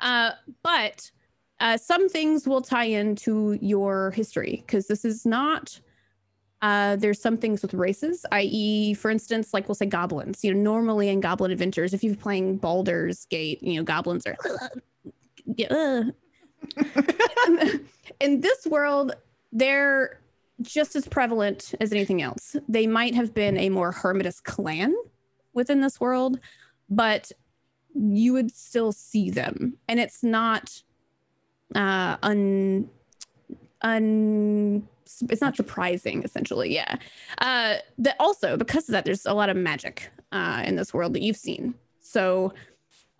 Uh, 0.00 0.32
but 0.62 1.10
uh, 1.60 1.76
some 1.76 2.08
things 2.08 2.48
will 2.48 2.62
tie 2.62 2.84
into 2.84 3.58
your 3.60 4.12
history 4.12 4.62
because 4.66 4.86
this 4.86 5.04
is 5.04 5.26
not. 5.26 5.78
Uh, 6.62 6.96
there's 6.96 7.20
some 7.20 7.38
things 7.38 7.62
with 7.62 7.72
races, 7.72 8.26
i.e., 8.32 8.92
for 8.94 9.10
instance, 9.10 9.54
like 9.54 9.66
we'll 9.66 9.74
say 9.74 9.86
goblins. 9.86 10.44
You 10.44 10.52
know, 10.52 10.60
normally 10.60 11.08
in 11.08 11.20
Goblin 11.20 11.50
Adventures, 11.50 11.94
if 11.94 12.04
you're 12.04 12.14
playing 12.14 12.58
Baldur's 12.58 13.24
Gate, 13.26 13.62
you 13.62 13.76
know, 13.76 13.82
goblins 13.82 14.26
are. 14.26 14.36
in 18.20 18.40
this 18.40 18.66
world, 18.66 19.14
they're 19.52 20.20
just 20.62 20.96
as 20.96 21.08
prevalent 21.08 21.74
as 21.80 21.92
anything 21.92 22.22
else. 22.22 22.56
They 22.68 22.86
might 22.86 23.14
have 23.14 23.34
been 23.34 23.56
a 23.56 23.70
more 23.70 23.92
hermitous 23.92 24.40
clan 24.40 24.94
within 25.52 25.80
this 25.80 26.00
world, 26.00 26.38
but 26.88 27.32
you 27.94 28.32
would 28.32 28.54
still 28.54 28.92
see 28.92 29.30
them. 29.30 29.76
And 29.88 29.98
it's 29.98 30.22
not 30.22 30.82
uh 31.74 32.16
un 32.22 32.88
it's 35.28 35.40
not 35.40 35.56
surprising 35.56 36.22
essentially 36.22 36.72
yeah 36.72 36.96
uh 37.38 37.76
that 37.98 38.16
also 38.20 38.56
because 38.56 38.88
of 38.88 38.92
that 38.92 39.04
there's 39.04 39.26
a 39.26 39.32
lot 39.32 39.48
of 39.48 39.56
magic 39.56 40.10
uh 40.32 40.62
in 40.64 40.76
this 40.76 40.92
world 40.92 41.14
that 41.14 41.22
you've 41.22 41.36
seen 41.36 41.74
so 42.00 42.52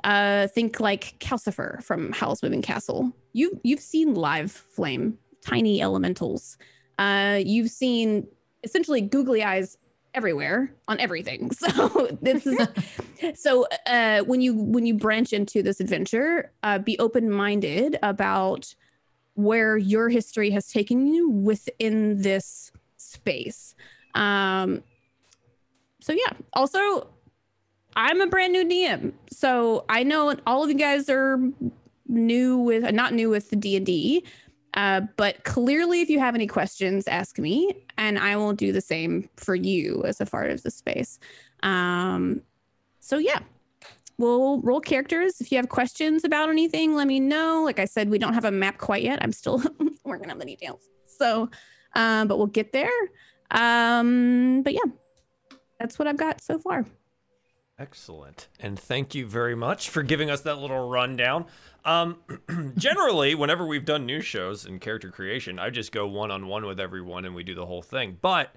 uh 0.04 0.47
think 0.49 0.80
like 0.80 1.16
calcifer 1.18 1.82
from 1.82 2.12
howl's 2.12 2.42
moving 2.42 2.62
castle 2.62 3.12
you 3.32 3.61
you've 3.62 3.80
seen 3.80 4.14
live 4.14 4.50
flame 4.50 5.16
tiny 5.44 5.80
elementals 5.80 6.59
uh 7.00 7.40
you've 7.45 7.71
seen 7.71 8.26
essentially 8.62 9.00
googly 9.00 9.42
eyes 9.42 9.76
everywhere 10.14 10.73
on 10.87 11.00
everything 11.00 11.50
so 11.52 12.16
this 12.23 12.47
is 12.47 12.69
so 13.35 13.66
uh 13.87 14.21
when 14.21 14.40
you 14.40 14.54
when 14.54 14.87
you 14.87 14.95
branch 14.95 15.33
into 15.33 15.62
this 15.62 15.80
adventure 15.80 16.52
uh 16.62 16.78
be 16.78 16.97
open-minded 16.99 17.99
about 18.02 18.73
where 19.35 19.76
your 19.76 20.09
history 20.09 20.50
has 20.50 20.66
taken 20.69 21.07
you 21.07 21.30
within 21.30 22.21
this 22.21 22.73
space. 22.97 23.75
Um, 24.14 24.83
so 26.00 26.12
yeah. 26.12 26.33
Also, 26.52 27.09
I'm 27.97 28.21
a 28.21 28.26
brand 28.26 28.52
new 28.52 28.64
DM, 28.64 29.12
so 29.30 29.85
I 29.88 30.02
know 30.02 30.35
all 30.47 30.62
of 30.62 30.71
you 30.71 30.76
guys 30.76 31.09
are 31.09 31.38
new 32.07 32.59
with 32.59 32.92
not 32.92 33.14
new 33.14 33.30
with 33.30 33.50
the 33.50 33.57
D 33.57 33.76
and 33.76 33.87
D. 33.87 34.25
Uh, 34.75 35.03
but 35.17 35.43
clearly, 35.45 36.00
if 36.00 36.09
you 36.09 36.19
have 36.19 36.35
any 36.35 36.47
questions, 36.47 37.09
ask 37.09 37.39
me, 37.39 37.75
and 37.99 38.19
I 38.19 38.37
will 38.37 38.53
do 38.53 38.73
the 38.73 38.81
same 38.81 39.29
for 39.37 39.55
you 39.55 40.05
as 40.05 40.21
a 40.21 40.27
part 40.27 40.50
of 40.50 40.62
the 40.62 40.71
space. 40.71 41.19
Um, 41.62 42.43
so 43.00 43.19
yeah, 43.19 43.41
we'll 44.19 44.61
roll 44.61 44.81
characters. 44.81 45.41
If 45.41 45.50
you 45.50 45.57
have 45.57 45.69
questions 45.69 46.25
about 46.25 46.50
anything, 46.50 46.95
let 46.95 47.07
me 47.07 47.19
know. 47.19 47.62
Like 47.65 47.81
I 47.81 47.87
said, 47.87 48.11
we 48.11 48.19
don't 48.19 48.35
have 48.35 48.45
a 48.45 48.50
map 48.50 48.79
quite 48.79 49.03
yet. 49.03 49.19
I'm 49.23 49.33
still 49.33 49.62
working 50.05 50.31
on 50.31 50.39
the 50.39 50.45
details. 50.45 50.89
So, 51.07 51.50
um, 51.95 52.29
but 52.29 52.39
we'll 52.39 52.47
get 52.47 52.73
there. 52.73 52.91
Um, 53.50 54.62
but 54.62 54.75
yeah, 54.75 54.93
that's 55.81 55.99
what 55.99 56.07
I've 56.07 56.17
got 56.17 56.41
so 56.41 56.59
far. 56.59 56.87
Excellent. 57.79 58.49
And 58.61 58.79
thank 58.79 59.15
you 59.15 59.27
very 59.27 59.55
much 59.55 59.89
for 59.89 60.03
giving 60.03 60.31
us 60.31 60.43
that 60.43 60.59
little 60.59 60.91
rundown. 60.91 61.47
Um, 61.85 62.17
generally, 62.77 63.35
whenever 63.35 63.67
we've 63.67 63.85
done 63.85 64.07
new 64.07 64.21
shows 64.21 64.65
and 64.67 64.81
character 64.81 65.11
creation, 65.11 65.59
I 65.59 65.71
just 65.71 65.93
go 65.93 66.07
one 66.07 66.31
on 66.31 66.47
one 66.47 66.67
with 66.67 66.79
everyone 66.81 67.25
and 67.25 67.35
we 67.35 67.43
do 67.43 67.55
the 67.55 67.67
whole 67.67 67.83
thing. 67.83 68.19
But 68.21 68.55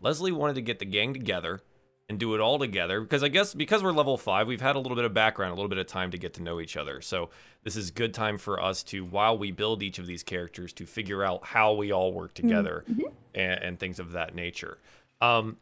Leslie 0.00 0.32
wanted 0.32 0.54
to 0.54 0.62
get 0.62 0.78
the 0.78 0.84
gang 0.84 1.12
together 1.12 1.60
and 2.08 2.18
do 2.18 2.34
it 2.34 2.40
all 2.40 2.58
together 2.58 3.00
because 3.00 3.22
I 3.22 3.28
guess 3.28 3.54
because 3.54 3.82
we're 3.82 3.92
level 3.92 4.18
five, 4.18 4.46
we've 4.46 4.60
had 4.60 4.76
a 4.76 4.78
little 4.78 4.96
bit 4.96 5.04
of 5.04 5.14
background, 5.14 5.52
a 5.52 5.54
little 5.54 5.68
bit 5.68 5.78
of 5.78 5.86
time 5.86 6.10
to 6.10 6.18
get 6.18 6.34
to 6.34 6.42
know 6.42 6.60
each 6.60 6.76
other. 6.76 7.00
So 7.00 7.30
this 7.62 7.76
is 7.76 7.90
good 7.90 8.12
time 8.12 8.38
for 8.38 8.60
us 8.60 8.82
to, 8.84 9.04
while 9.04 9.38
we 9.38 9.50
build 9.52 9.82
each 9.82 9.98
of 9.98 10.06
these 10.06 10.22
characters, 10.22 10.72
to 10.74 10.86
figure 10.86 11.22
out 11.24 11.44
how 11.44 11.74
we 11.74 11.92
all 11.92 12.12
work 12.12 12.34
together 12.34 12.84
Mm-hmm. 12.90 13.02
and, 13.34 13.62
and 13.62 13.78
things 13.78 13.98
of 13.98 14.12
that 14.12 14.34
nature. 14.34 14.78
Um, 15.20 15.58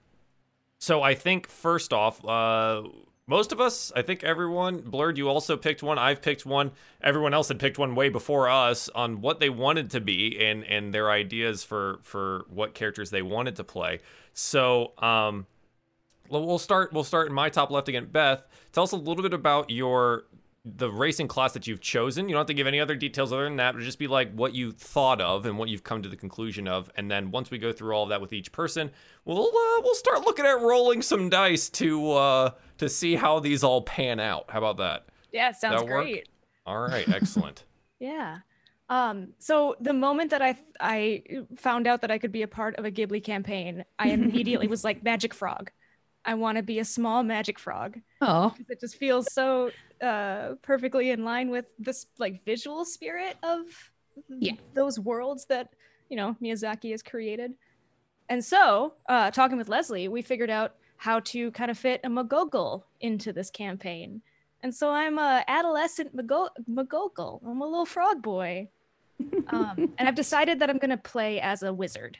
so 0.78 1.02
I 1.02 1.14
think 1.14 1.46
first 1.46 1.92
off, 1.92 2.24
uh, 2.24 2.84
most 3.30 3.52
of 3.52 3.60
us, 3.60 3.92
I 3.94 4.02
think 4.02 4.24
everyone, 4.24 4.80
Blurred, 4.80 5.16
you 5.16 5.28
also 5.28 5.56
picked 5.56 5.84
one. 5.84 6.00
I've 6.00 6.20
picked 6.20 6.44
one. 6.44 6.72
Everyone 7.00 7.32
else 7.32 7.46
had 7.46 7.60
picked 7.60 7.78
one 7.78 7.94
way 7.94 8.08
before 8.08 8.48
us 8.48 8.88
on 8.88 9.20
what 9.20 9.38
they 9.38 9.48
wanted 9.48 9.88
to 9.90 10.00
be 10.00 10.36
and 10.44 10.64
and 10.64 10.92
their 10.92 11.12
ideas 11.12 11.62
for 11.62 12.00
for 12.02 12.44
what 12.48 12.74
characters 12.74 13.10
they 13.10 13.22
wanted 13.22 13.54
to 13.54 13.62
play. 13.62 14.00
So 14.34 14.94
um, 14.98 15.46
well, 16.28 16.58
start. 16.58 16.92
We'll 16.92 17.04
start 17.04 17.28
in 17.28 17.32
my 17.32 17.50
top 17.50 17.70
left 17.70 17.88
again. 17.88 18.08
Beth, 18.10 18.42
tell 18.72 18.82
us 18.82 18.90
a 18.90 18.96
little 18.96 19.22
bit 19.22 19.32
about 19.32 19.70
your 19.70 20.24
the 20.64 20.90
racing 20.90 21.26
class 21.28 21.52
that 21.52 21.66
you've 21.66 21.80
chosen. 21.80 22.28
You 22.28 22.34
don't 22.34 22.40
have 22.40 22.46
to 22.48 22.54
give 22.54 22.66
any 22.66 22.80
other 22.80 22.94
details 22.94 23.32
other 23.32 23.44
than 23.44 23.56
that, 23.56 23.74
but 23.74 23.82
just 23.82 23.98
be 23.98 24.06
like 24.06 24.32
what 24.34 24.54
you 24.54 24.72
thought 24.72 25.20
of 25.20 25.46
and 25.46 25.56
what 25.58 25.68
you've 25.70 25.84
come 25.84 26.02
to 26.02 26.08
the 26.08 26.16
conclusion 26.16 26.68
of. 26.68 26.90
And 26.96 27.10
then 27.10 27.30
once 27.30 27.50
we 27.50 27.58
go 27.58 27.72
through 27.72 27.94
all 27.94 28.02
of 28.02 28.10
that 28.10 28.20
with 28.20 28.32
each 28.32 28.52
person, 28.52 28.90
we'll 29.24 29.46
uh, 29.48 29.80
we'll 29.82 29.94
start 29.94 30.22
looking 30.22 30.44
at 30.44 30.60
rolling 30.60 31.00
some 31.02 31.30
dice 31.30 31.68
to 31.70 32.12
uh, 32.12 32.50
to 32.78 32.88
see 32.88 33.14
how 33.16 33.40
these 33.40 33.64
all 33.64 33.82
pan 33.82 34.20
out. 34.20 34.50
How 34.50 34.58
about 34.58 34.76
that? 34.78 35.06
Yeah, 35.32 35.52
sounds 35.52 35.82
That 35.82 35.88
work? 35.88 36.04
great. 36.04 36.28
All 36.66 36.78
right, 36.80 37.08
excellent. 37.08 37.64
Yeah. 37.98 38.38
Um, 38.88 39.34
so 39.38 39.76
the 39.80 39.92
moment 39.92 40.30
that 40.30 40.40
I 40.42 40.56
I 40.80 41.22
found 41.56 41.86
out 41.86 42.00
that 42.00 42.10
I 42.10 42.18
could 42.18 42.32
be 42.32 42.42
a 42.42 42.48
part 42.48 42.76
of 42.76 42.84
a 42.86 42.90
Ghibli 42.90 43.22
campaign, 43.22 43.84
I 43.98 44.08
immediately 44.12 44.68
was 44.68 44.84
like 44.84 45.02
magic 45.02 45.34
frog. 45.34 45.70
I 46.24 46.34
want 46.34 46.56
to 46.56 46.62
be 46.62 46.78
a 46.78 46.84
small 46.84 47.22
magic 47.22 47.58
frog. 47.58 47.98
Oh, 48.22 48.54
It 48.68 48.80
just 48.80 48.96
feels 48.96 49.32
so 49.32 49.70
uh, 50.02 50.54
perfectly 50.62 51.10
in 51.10 51.24
line 51.24 51.50
with 51.50 51.66
this 51.78 52.06
like 52.18 52.44
visual 52.44 52.84
spirit 52.84 53.36
of 53.42 53.60
Yeah. 54.28 54.54
those 54.74 54.98
worlds 54.98 55.46
that 55.46 55.74
you 56.08 56.16
know 56.16 56.36
Miyazaki 56.42 56.90
has 56.92 57.02
created. 57.02 57.54
And 58.28 58.44
so, 58.44 58.94
uh, 59.08 59.30
talking 59.32 59.58
with 59.58 59.68
Leslie, 59.68 60.08
we 60.08 60.22
figured 60.22 60.50
out 60.50 60.74
how 60.96 61.20
to 61.20 61.50
kind 61.52 61.70
of 61.70 61.78
fit 61.78 62.00
a 62.04 62.08
Magogol 62.08 62.84
into 63.00 63.32
this 63.32 63.50
campaign. 63.50 64.22
And 64.62 64.74
so 64.74 64.90
I'm 64.90 65.18
a 65.18 65.42
adolescent 65.48 66.14
Mago- 66.14 66.50
Magogol. 66.70 67.40
I'm 67.44 67.60
a 67.60 67.66
little 67.66 67.86
frog 67.86 68.22
boy. 68.22 68.68
Um, 69.48 69.92
and 69.98 70.08
I've 70.08 70.14
decided 70.14 70.60
that 70.60 70.70
I'm 70.70 70.78
going 70.78 70.90
to 70.90 70.96
play 70.96 71.40
as 71.40 71.62
a 71.62 71.72
wizard. 71.74 72.16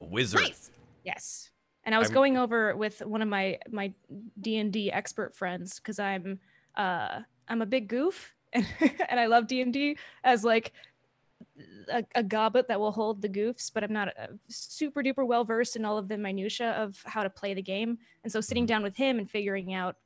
Wizard. 0.00 0.40
Nice. 0.42 0.70
Yes. 1.04 1.50
And 1.84 1.94
I 1.94 1.98
was 1.98 2.08
I'm- 2.08 2.14
going 2.14 2.38
over 2.38 2.74
with 2.76 3.00
one 3.04 3.20
of 3.20 3.28
my 3.28 3.58
my 3.70 3.92
D 4.40 4.56
and 4.58 4.72
D 4.72 4.90
expert 4.90 5.34
friends 5.34 5.76
because 5.78 5.98
I'm 5.98 6.38
uh 6.76 7.20
I'm 7.48 7.62
a 7.62 7.66
big 7.66 7.88
goof 7.88 8.34
and, 8.52 8.66
and 9.08 9.18
I 9.20 9.26
love 9.26 9.46
D 9.46 9.60
and 9.62 9.72
D 9.72 9.96
as 10.24 10.44
like 10.44 10.72
a, 11.90 12.04
a 12.14 12.22
goblet 12.22 12.68
that 12.68 12.78
will 12.78 12.92
hold 12.92 13.20
the 13.20 13.28
goofs, 13.28 13.70
but 13.72 13.84
I'm 13.84 13.92
not 13.92 14.08
uh, 14.08 14.28
super 14.48 15.02
duper 15.02 15.26
well 15.26 15.44
versed 15.44 15.76
in 15.76 15.84
all 15.84 15.98
of 15.98 16.08
the 16.08 16.16
minutia 16.16 16.72
of 16.72 17.00
how 17.04 17.22
to 17.22 17.30
play 17.30 17.54
the 17.54 17.62
game. 17.62 17.98
And 18.22 18.32
so 18.32 18.40
sitting 18.40 18.66
down 18.66 18.82
with 18.82 18.96
him 18.96 19.18
and 19.18 19.30
figuring 19.30 19.74
out 19.74 19.96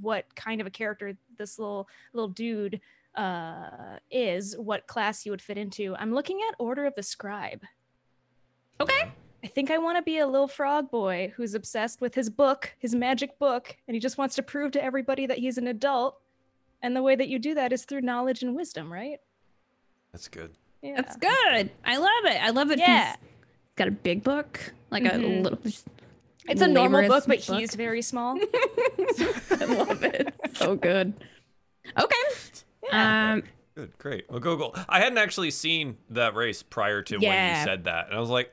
what 0.00 0.34
kind 0.34 0.60
of 0.60 0.66
a 0.66 0.70
character 0.70 1.16
this 1.36 1.58
little 1.58 1.88
little 2.12 2.28
dude 2.28 2.80
uh 3.16 3.98
is, 4.10 4.56
what 4.56 4.86
class 4.86 5.22
he 5.22 5.30
would 5.30 5.42
fit 5.42 5.58
into. 5.58 5.96
I'm 5.96 6.14
looking 6.14 6.40
at 6.48 6.54
Order 6.58 6.86
of 6.86 6.94
the 6.94 7.02
Scribe. 7.02 7.62
Okay. 8.80 9.12
I 9.42 9.46
think 9.46 9.70
I 9.70 9.78
want 9.78 9.96
to 9.96 10.02
be 10.02 10.18
a 10.18 10.26
little 10.26 10.48
frog 10.48 10.90
boy 10.90 11.32
who's 11.36 11.54
obsessed 11.54 12.00
with 12.00 12.14
his 12.14 12.28
book, 12.28 12.74
his 12.78 12.94
magic 12.94 13.38
book, 13.38 13.76
and 13.88 13.94
he 13.94 14.00
just 14.00 14.18
wants 14.18 14.34
to 14.36 14.42
prove 14.42 14.72
to 14.72 14.84
everybody 14.84 15.26
that 15.26 15.38
he's 15.38 15.56
an 15.58 15.66
adult. 15.66 16.18
And 16.82 16.94
the 16.94 17.02
way 17.02 17.16
that 17.16 17.28
you 17.28 17.38
do 17.38 17.54
that 17.54 17.72
is 17.72 17.84
through 17.84 18.02
knowledge 18.02 18.42
and 18.42 18.54
wisdom, 18.54 18.92
right? 18.92 19.18
That's 20.12 20.28
good. 20.28 20.52
Yeah. 20.82 20.96
That's 20.96 21.16
good. 21.16 21.70
I 21.84 21.96
love 21.96 22.24
it. 22.24 22.42
I 22.42 22.50
love 22.50 22.70
it. 22.70 22.78
Yeah. 22.78 23.10
He's 23.16 23.74
got 23.76 23.88
a 23.88 23.92
big 23.92 24.22
book, 24.22 24.72
like 24.90 25.04
a 25.04 25.10
Mhm. 25.10 25.42
little. 25.44 25.58
just 25.62 25.86
It's 26.48 26.62
a 26.62 26.66
normal 26.68 27.02
book, 27.06 27.24
but 27.26 27.46
book. 27.46 27.58
he's 27.58 27.74
very 27.74 28.02
small. 28.02 28.38
I 29.50 29.64
love 29.66 30.02
it. 30.02 30.34
So 30.54 30.74
good. 30.76 31.12
Okay. 31.98 32.16
Yeah. 32.84 33.32
Um. 33.34 33.42
Good, 33.74 33.96
great. 33.98 34.28
Well, 34.30 34.40
go 34.40 34.56
go. 34.56 34.74
I 34.88 35.00
hadn't 35.00 35.18
actually 35.18 35.50
seen 35.50 35.96
that 36.10 36.34
race 36.34 36.62
prior 36.62 37.02
to 37.02 37.18
when 37.18 37.56
you 37.58 37.64
said 37.64 37.84
that, 37.84 38.06
and 38.08 38.16
I 38.16 38.20
was 38.20 38.30
like, 38.30 38.52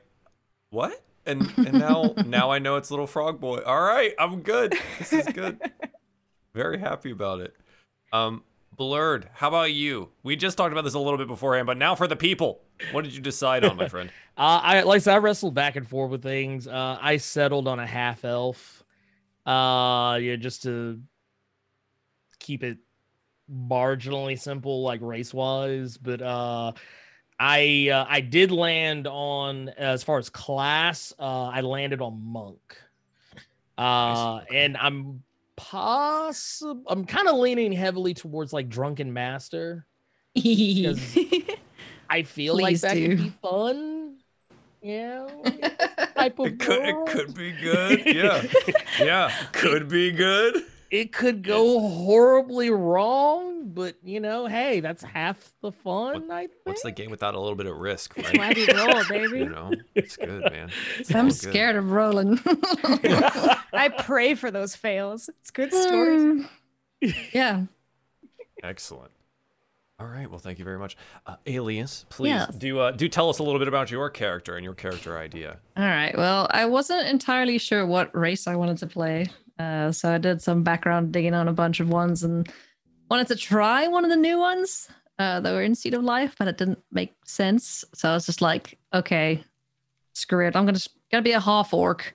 "What?" 0.70 1.02
And 1.26 1.52
and 1.56 1.72
now 1.78 2.14
now 2.26 2.50
I 2.50 2.58
know 2.58 2.76
it's 2.76 2.90
little 2.90 3.06
frog 3.06 3.40
boy. 3.40 3.58
All 3.58 3.80
right, 3.80 4.14
I'm 4.18 4.42
good. 4.42 4.74
This 4.98 5.12
is 5.12 5.26
good. 5.26 5.60
Very 6.54 6.78
happy 6.78 7.10
about 7.10 7.40
it. 7.40 7.54
Um, 8.12 8.42
blurred. 8.76 9.28
How 9.34 9.48
about 9.48 9.72
you? 9.72 10.08
We 10.22 10.36
just 10.36 10.56
talked 10.56 10.72
about 10.72 10.84
this 10.84 10.94
a 10.94 10.98
little 10.98 11.18
bit 11.18 11.28
beforehand, 11.28 11.66
but 11.66 11.76
now 11.76 11.94
for 11.94 12.06
the 12.06 12.16
people. 12.16 12.60
What 12.92 13.04
did 13.04 13.14
you 13.14 13.20
decide 13.20 13.64
on, 13.64 13.76
my 13.76 13.88
friend? 13.90 14.10
Uh, 14.36 14.60
I 14.62 14.82
like 14.82 14.96
I 14.96 14.98
said, 15.00 15.14
I 15.14 15.18
wrestled 15.18 15.54
back 15.54 15.76
and 15.76 15.86
forth 15.86 16.10
with 16.10 16.22
things. 16.22 16.66
Uh, 16.66 16.98
I 17.00 17.18
settled 17.18 17.68
on 17.68 17.78
a 17.78 17.86
half 17.86 18.24
elf. 18.24 18.82
Uh, 19.44 20.18
yeah, 20.20 20.36
just 20.36 20.62
to 20.62 21.00
keep 22.38 22.62
it 22.62 22.78
marginally 23.50 24.38
simple, 24.38 24.82
like 24.82 25.00
race 25.02 25.34
wise. 25.34 25.96
But 25.96 26.22
uh, 26.22 26.72
I 27.38 27.90
uh, 27.92 28.06
I 28.08 28.20
did 28.20 28.50
land 28.50 29.06
on 29.06 29.68
as 29.70 30.02
far 30.02 30.18
as 30.18 30.28
class. 30.28 31.12
Uh, 31.18 31.44
I 31.44 31.60
landed 31.60 32.00
on 32.00 32.20
monk. 32.24 32.76
Uh, 33.76 34.40
and 34.52 34.76
I'm 34.76 35.22
possible. 35.56 36.82
I'm 36.88 37.04
kind 37.04 37.28
of 37.28 37.36
leaning 37.36 37.72
heavily 37.72 38.14
towards 38.14 38.52
like 38.52 38.68
drunken 38.68 39.12
master. 39.12 39.86
I 40.36 42.22
feel 42.24 42.54
Please 42.54 42.62
like 42.62 42.80
that 42.80 42.94
do. 42.94 43.08
could 43.08 43.18
be 43.18 43.32
fun. 43.42 44.16
Yeah. 44.82 45.28
type 46.18 46.38
of 46.38 46.46
It 46.46 46.58
could 46.58 46.82
it 46.82 47.06
could 47.06 47.34
be 47.34 47.52
good. 47.52 48.02
Yeah, 48.06 48.42
yeah, 49.00 49.32
could 49.52 49.88
be 49.88 50.10
good. 50.10 50.64
It 50.90 51.12
could 51.12 51.42
go 51.42 51.80
horribly 51.80 52.70
wrong, 52.70 53.68
but 53.68 53.96
you 54.02 54.20
know, 54.20 54.46
hey, 54.46 54.80
that's 54.80 55.02
half 55.02 55.52
the 55.60 55.70
fun. 55.70 56.30
I 56.30 56.46
think. 56.46 56.52
What's 56.64 56.82
the 56.82 56.90
game 56.92 57.10
without 57.10 57.34
a 57.34 57.40
little 57.40 57.56
bit 57.56 57.66
of 57.66 57.76
risk, 57.76 58.14
That's 58.14 58.36
right? 58.38 58.38
why 58.38 58.52
we 58.54 58.72
roll, 58.94 59.04
baby. 59.08 59.38
You 59.40 59.48
know, 59.50 59.70
it's 59.94 60.16
good, 60.16 60.42
man. 60.50 60.70
It's 60.98 61.14
I'm 61.14 61.26
good. 61.26 61.34
scared 61.34 61.76
of 61.76 61.90
rolling. 61.90 62.40
I 62.46 63.90
pray 63.98 64.34
for 64.34 64.50
those 64.50 64.74
fails. 64.74 65.28
It's 65.28 65.50
good 65.50 65.72
stories. 65.74 66.46
yeah. 67.32 67.64
Excellent. 68.62 69.10
All 70.00 70.06
right. 70.06 70.30
Well, 70.30 70.38
thank 70.38 70.58
you 70.58 70.64
very 70.64 70.78
much, 70.78 70.96
uh, 71.26 71.36
Alias. 71.46 72.06
Please 72.08 72.28
Yes. 72.30 72.54
do 72.54 72.78
uh, 72.78 72.92
do 72.92 73.08
tell 73.08 73.28
us 73.28 73.40
a 73.40 73.42
little 73.42 73.58
bit 73.58 73.68
about 73.68 73.90
your 73.90 74.08
character 74.10 74.54
and 74.56 74.64
your 74.64 74.74
character 74.74 75.18
idea. 75.18 75.58
All 75.76 75.84
right. 75.84 76.16
Well, 76.16 76.46
I 76.50 76.66
wasn't 76.66 77.08
entirely 77.08 77.58
sure 77.58 77.84
what 77.84 78.16
race 78.16 78.46
I 78.46 78.54
wanted 78.56 78.78
to 78.78 78.86
play. 78.86 79.26
Uh, 79.58 79.90
so 79.92 80.12
I 80.12 80.18
did 80.18 80.40
some 80.42 80.62
background 80.62 81.12
digging 81.12 81.34
on 81.34 81.48
a 81.48 81.52
bunch 81.52 81.80
of 81.80 81.88
ones 81.88 82.22
and 82.22 82.48
wanted 83.10 83.26
to 83.28 83.36
try 83.36 83.88
one 83.88 84.04
of 84.04 84.10
the 84.10 84.16
new 84.16 84.38
ones 84.38 84.88
uh, 85.18 85.40
that 85.40 85.52
were 85.52 85.62
in 85.62 85.74
Seed 85.74 85.94
of 85.94 86.04
Life, 86.04 86.36
but 86.38 86.46
it 86.48 86.58
didn't 86.58 86.78
make 86.92 87.14
sense. 87.24 87.84
So 87.94 88.08
I 88.10 88.14
was 88.14 88.26
just 88.26 88.40
like, 88.40 88.78
okay, 88.94 89.42
screw 90.12 90.46
it. 90.46 90.54
I'm 90.56 90.64
gonna 90.66 90.78
gonna 91.10 91.22
be 91.22 91.32
a 91.32 91.40
half 91.40 91.74
orc, 91.74 92.14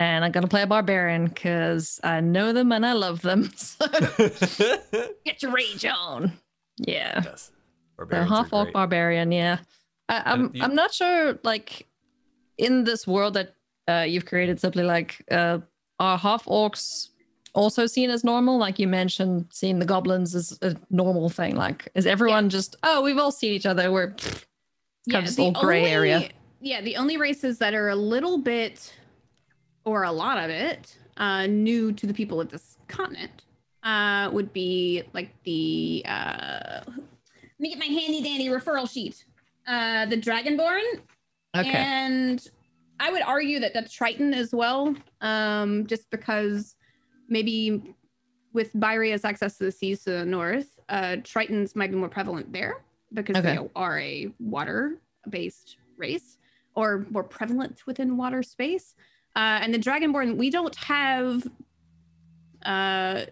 and 0.00 0.24
I'm 0.24 0.32
gonna 0.32 0.48
play 0.48 0.62
a 0.62 0.66
barbarian 0.66 1.26
because 1.26 1.98
I 2.04 2.20
know 2.20 2.52
them 2.52 2.72
and 2.72 2.84
I 2.84 2.92
love 2.92 3.22
them. 3.22 3.50
So 3.56 3.86
get 5.24 5.42
your 5.42 5.52
rage 5.52 5.84
on. 5.86 6.32
Yeah. 6.78 7.22
yes. 7.24 7.50
The 7.98 8.04
Barbarians 8.06 8.30
are 8.30 8.34
half 8.36 8.52
orc 8.52 8.72
barbarian, 8.72 9.32
yeah. 9.32 9.58
I, 10.08 10.22
I'm 10.32 10.50
you- 10.54 10.62
I'm 10.62 10.74
not 10.74 10.92
sure 10.92 11.38
like 11.42 11.86
in 12.58 12.84
this 12.84 13.06
world 13.06 13.34
that 13.34 13.54
uh, 13.88 14.04
you've 14.06 14.26
created 14.26 14.60
simply 14.60 14.82
like 14.84 15.24
uh, 15.30 15.58
are 16.02 16.18
half 16.18 16.44
orcs 16.46 17.08
also 17.54 17.86
seen 17.86 18.10
as 18.10 18.24
normal? 18.24 18.58
Like 18.58 18.78
you 18.78 18.88
mentioned, 18.88 19.46
seeing 19.50 19.78
the 19.78 19.84
goblins 19.86 20.34
is 20.34 20.58
a 20.62 20.74
normal 20.90 21.28
thing. 21.30 21.54
Like 21.56 21.88
is 21.94 22.06
everyone 22.06 22.48
just 22.48 22.76
oh 22.82 23.02
we've 23.02 23.18
all 23.18 23.30
seen 23.32 23.52
each 23.52 23.66
other? 23.66 23.90
We're 23.92 24.08
pfft, 24.12 24.44
kind 25.10 25.24
of 25.24 25.26
this 25.26 25.36
the 25.36 25.50
gray 25.52 25.84
area. 25.86 26.16
only- 26.16 26.30
Yeah, 26.60 26.80
the 26.80 26.96
only 26.96 27.16
races 27.16 27.58
that 27.58 27.74
are 27.74 27.88
a 27.90 27.96
little 27.96 28.38
bit, 28.38 28.92
or 29.84 30.02
a 30.04 30.12
lot 30.12 30.38
of 30.42 30.50
it, 30.50 30.96
uh, 31.16 31.46
new 31.46 31.92
to 31.92 32.06
the 32.06 32.14
people 32.14 32.40
of 32.40 32.48
this 32.50 32.78
continent, 32.88 33.42
uh, 33.84 34.28
would 34.32 34.52
be 34.52 35.02
like 35.12 35.30
the. 35.44 36.04
Uh, 36.06 36.80
let 36.86 37.60
me 37.60 37.68
get 37.70 37.78
my 37.78 37.84
handy 37.86 38.20
dandy 38.22 38.48
referral 38.48 38.90
sheet. 38.90 39.24
Uh, 39.68 40.06
the 40.06 40.16
Dragonborn, 40.16 40.82
Okay. 41.56 41.70
and 41.70 42.48
I 43.00 43.10
would 43.10 43.22
argue 43.22 43.60
that 43.60 43.74
that's 43.74 43.92
Triton 43.92 44.32
as 44.34 44.52
well, 44.52 44.94
um, 45.20 45.86
just 45.86 46.10
because 46.10 46.76
maybe 47.28 47.94
with 48.52 48.72
Byria's 48.74 49.24
access 49.24 49.58
to 49.58 49.64
the 49.64 49.72
seas 49.72 50.04
to 50.04 50.10
the 50.10 50.24
north, 50.24 50.78
uh, 50.88 51.16
Tritons 51.22 51.74
might 51.74 51.90
be 51.90 51.96
more 51.96 52.08
prevalent 52.08 52.52
there 52.52 52.76
because 53.12 53.36
Okay. 53.36 53.56
they 53.56 53.68
are 53.74 53.98
a 53.98 54.32
water-based 54.38 55.76
race 55.96 56.38
or 56.74 57.06
more 57.10 57.24
prevalent 57.24 57.86
within 57.86 58.16
water 58.16 58.42
space. 58.42 58.94
Uh, 59.34 59.58
and 59.62 59.72
the 59.74 59.78
Dragonborn, 59.78 60.36
we 60.36 60.50
don't 60.50 60.74
have. 60.76 61.42
Uh, 62.64 63.22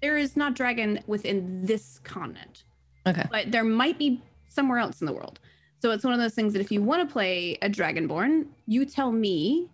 there 0.00 0.16
is 0.16 0.36
not 0.36 0.54
dragon 0.54 1.00
within 1.06 1.64
this 1.64 1.98
continent 2.00 2.64
Okay. 3.06 3.24
but 3.30 3.50
there 3.52 3.64
might 3.64 3.98
be 3.98 4.20
somewhere 4.48 4.78
else 4.78 5.00
in 5.00 5.06
the 5.06 5.12
world. 5.12 5.38
So 5.82 5.90
it's 5.90 6.04
one 6.04 6.12
of 6.14 6.20
those 6.20 6.34
things 6.34 6.52
that 6.52 6.60
if 6.60 6.70
you 6.70 6.80
want 6.80 7.08
to 7.08 7.12
play 7.12 7.58
a 7.60 7.68
dragonborn, 7.68 8.46
you 8.68 8.84
tell 8.84 9.10
me 9.10 9.68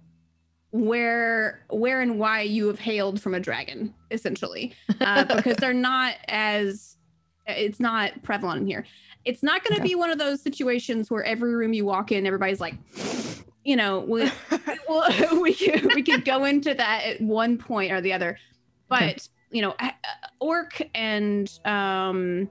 where 0.70 1.66
where 1.68 2.00
and 2.00 2.18
why 2.18 2.40
you 2.40 2.66
have 2.68 2.78
hailed 2.78 3.20
from 3.20 3.34
a 3.34 3.40
dragon, 3.40 3.92
essentially, 4.10 4.72
uh, 5.02 5.24
because 5.36 5.58
they're 5.58 5.74
not 5.74 6.14
as 6.28 6.96
it's 7.46 7.78
not 7.78 8.22
prevalent 8.22 8.62
in 8.62 8.66
here. 8.66 8.86
It's 9.26 9.42
not 9.42 9.62
going 9.62 9.76
to 9.76 9.82
Okay. 9.82 9.88
be 9.90 9.96
one 9.96 10.08
of 10.10 10.16
those 10.18 10.40
situations 10.42 11.10
where 11.10 11.24
every 11.24 11.54
room 11.54 11.74
you 11.74 11.84
walk 11.84 12.10
in, 12.10 12.26
everybody's 12.26 12.60
like, 12.60 12.76
you 13.62 13.76
know, 13.76 14.00
we, 14.00 14.30
well, 14.88 15.10
we 15.42 15.54
could, 15.54 15.92
we 15.92 16.02
could 16.02 16.24
go 16.24 16.44
into 16.46 16.72
that 16.72 17.04
at 17.04 17.20
one 17.20 17.58
point 17.58 17.92
or 17.92 18.00
the 18.00 18.14
other, 18.14 18.38
but 18.88 19.02
Okay. 19.02 19.18
you 19.50 19.60
know, 19.60 19.74
orc 20.40 20.80
and 20.94 21.50
um, 21.66 22.50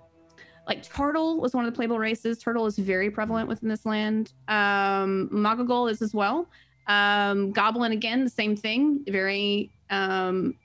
like 0.67 0.83
turtle 0.83 1.39
was 1.39 1.53
one 1.53 1.65
of 1.65 1.71
the 1.71 1.75
playable 1.75 1.97
races. 1.97 2.37
Turtle 2.37 2.65
is 2.65 2.77
very 2.77 3.09
prevalent 3.09 3.47
within 3.47 3.69
this 3.69 3.85
land. 3.85 4.33
Um, 4.47 5.29
Magogol 5.31 5.89
is 5.89 6.01
as 6.01 6.13
well. 6.13 6.49
Um, 6.87 7.51
Goblin 7.51 7.93
again, 7.93 8.23
the 8.23 8.29
same 8.29 8.55
thing. 8.55 9.03
Very 9.07 9.71
um, 9.89 10.55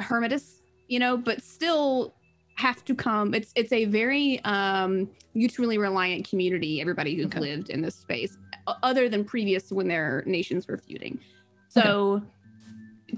hermitous, 0.00 0.62
you 0.88 0.98
know, 0.98 1.16
but 1.16 1.42
still 1.42 2.14
have 2.56 2.84
to 2.86 2.94
come. 2.94 3.34
It's 3.34 3.52
it's 3.54 3.72
a 3.72 3.84
very 3.84 4.40
um, 4.44 5.10
mutually 5.34 5.78
reliant 5.78 6.28
community. 6.28 6.80
Everybody 6.80 7.14
who's 7.14 7.26
Okay. 7.26 7.40
lived 7.40 7.70
in 7.70 7.82
this 7.82 7.94
space, 7.94 8.36
other 8.82 9.08
than 9.08 9.24
previous 9.24 9.70
when 9.70 9.88
their 9.88 10.24
nations 10.26 10.66
were 10.66 10.78
feuding. 10.78 11.20
So 11.68 12.22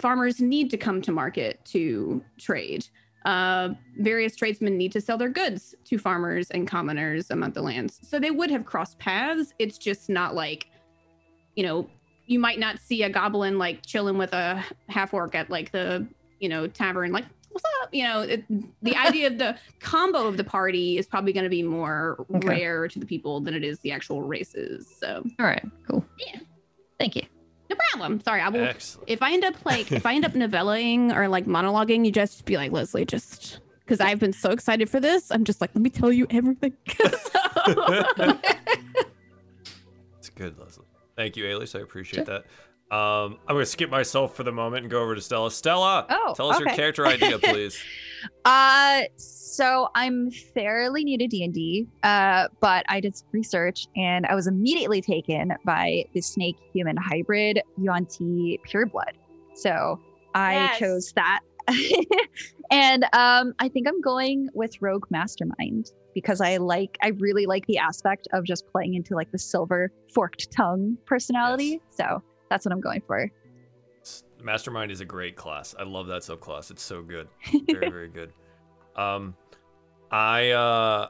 farmers 0.00 0.40
need 0.40 0.70
to 0.70 0.76
come 0.76 1.00
to 1.02 1.12
market 1.12 1.64
to 1.66 2.22
trade. 2.38 2.86
Uh, 3.28 3.74
various 3.98 4.34
tradesmen 4.34 4.78
need 4.78 4.90
to 4.90 5.02
sell 5.02 5.18
their 5.18 5.28
goods 5.28 5.74
to 5.84 5.98
farmers 5.98 6.50
and 6.50 6.66
commoners 6.66 7.30
among 7.30 7.52
the 7.52 7.60
lands. 7.60 8.00
So 8.02 8.18
they 8.18 8.30
would 8.30 8.50
have 8.50 8.64
crossed 8.64 8.98
paths. 8.98 9.52
It's 9.58 9.76
just 9.76 10.08
not 10.08 10.34
like, 10.34 10.70
you 11.54 11.62
know, 11.62 11.90
you 12.24 12.38
might 12.38 12.58
not 12.58 12.78
see 12.78 13.02
a 13.02 13.10
goblin 13.10 13.58
like 13.58 13.84
chilling 13.84 14.16
with 14.16 14.32
a 14.32 14.64
half 14.88 15.12
orc 15.12 15.34
at 15.34 15.50
like 15.50 15.70
the, 15.72 16.06
you 16.40 16.48
know, 16.48 16.66
tavern, 16.68 17.12
like, 17.12 17.26
what's 17.50 17.66
up? 17.82 17.92
You 17.92 18.04
know, 18.04 18.20
it, 18.22 18.44
the 18.82 18.96
idea 19.08 19.26
of 19.26 19.36
the 19.36 19.58
combo 19.80 20.26
of 20.26 20.38
the 20.38 20.44
party 20.44 20.96
is 20.96 21.06
probably 21.06 21.34
going 21.34 21.44
to 21.44 21.50
be 21.50 21.62
more 21.62 22.24
Okay. 22.34 22.48
rare 22.48 22.88
to 22.88 22.98
the 22.98 23.04
people 23.04 23.40
than 23.40 23.52
it 23.52 23.62
is 23.62 23.78
the 23.80 23.92
actual 23.92 24.22
races. 24.22 24.88
So 24.98 25.22
All 25.38 25.44
right. 25.44 25.64
Cool. 25.86 26.02
Yeah. 26.18 26.40
Thank 26.98 27.14
you. 27.14 27.24
No 27.70 27.76
problem. 27.90 28.20
Sorry, 28.22 28.40
I 28.40 28.48
will 28.48 28.64
Excellent. 28.64 29.08
if 29.10 29.22
I 29.22 29.32
end 29.32 29.44
up 29.44 29.54
like 29.64 29.92
if 29.92 30.06
I 30.06 30.14
end 30.14 30.24
up 30.24 30.32
novellaing 30.34 31.14
or 31.14 31.28
like 31.28 31.46
monologuing, 31.46 32.04
you 32.04 32.12
just 32.12 32.44
be 32.44 32.56
like 32.56 32.72
Leslie, 32.72 33.04
just 33.04 33.60
because 33.80 34.00
I've 34.00 34.18
been 34.18 34.32
so 34.32 34.50
excited 34.50 34.90
for 34.90 35.00
this. 35.00 35.30
I'm 35.30 35.44
just 35.44 35.60
like, 35.60 35.70
let 35.74 35.82
me 35.82 35.90
tell 35.90 36.12
you 36.12 36.26
everything. 36.30 36.74
It's 40.18 40.30
good, 40.30 40.58
Leslie. 40.58 40.84
Thank 41.16 41.36
you, 41.36 41.46
Alias. 41.46 41.74
I 41.74 41.80
appreciate 41.80 42.26
that. 42.26 42.44
Um, 42.90 43.38
I'm 43.46 43.54
going 43.54 43.62
to 43.62 43.66
skip 43.66 43.90
myself 43.90 44.34
for 44.34 44.44
the 44.44 44.52
moment 44.52 44.82
and 44.84 44.90
go 44.90 45.02
over 45.02 45.14
to 45.14 45.20
Stella. 45.20 45.50
Stella, 45.50 46.06
Oh, 46.08 46.32
tell 46.34 46.48
us 46.50 46.58
your 46.58 46.68
character 46.70 47.06
idea, 47.06 47.38
please. 47.40 47.78
Uh, 48.46 49.02
so 49.16 49.88
I'm 49.94 50.30
fairly 50.30 51.04
new 51.04 51.18
to 51.18 51.26
D&D, 51.26 51.86
uh, 52.02 52.48
but 52.60 52.86
I 52.88 53.00
did 53.00 53.14
some 53.16 53.28
research 53.32 53.86
and 53.96 54.24
I 54.26 54.34
was 54.34 54.46
immediately 54.46 55.02
taken 55.02 55.52
by 55.66 56.04
the 56.14 56.22
snake 56.22 56.56
human 56.72 56.96
hybrid 56.96 57.60
Yuan-Ti 57.76 58.60
Pureblood. 58.66 59.12
So 59.54 60.00
I 60.34 60.54
Yes. 60.54 60.78
chose 60.78 61.12
that. 61.16 61.40
and 62.70 63.04
um, 63.12 63.52
I 63.58 63.68
think 63.68 63.86
I'm 63.86 64.00
going 64.00 64.48
with 64.54 64.80
Rogue 64.80 65.04
Mastermind 65.10 65.90
because 66.14 66.40
I 66.40 66.56
like, 66.56 66.96
I 67.02 67.08
really 67.18 67.44
like 67.46 67.66
the 67.66 67.76
aspect 67.78 68.26
of 68.32 68.44
just 68.44 68.66
playing 68.72 68.94
into 68.94 69.14
like 69.14 69.30
the 69.30 69.38
silver 69.38 69.92
forked 70.14 70.50
tongue 70.50 70.96
personality. 71.06 71.80
So 71.90 72.22
that's 72.50 72.64
what 72.64 72.72
I'm 72.72 72.80
going 72.80 73.02
for. 73.06 73.30
Mastermind 74.42 74.90
is 74.90 75.00
a 75.00 75.04
great 75.04 75.36
class. 75.36 75.74
I 75.78 75.82
love 75.82 76.06
that 76.06 76.22
subclass. 76.22 76.70
It's 76.70 76.82
so 76.82 77.02
good. 77.02 77.28
Very, 77.70 77.90
very 77.90 78.08
good. 78.08 78.32
Um, 78.94 79.34
I 80.10 80.50
uh, 80.50 81.08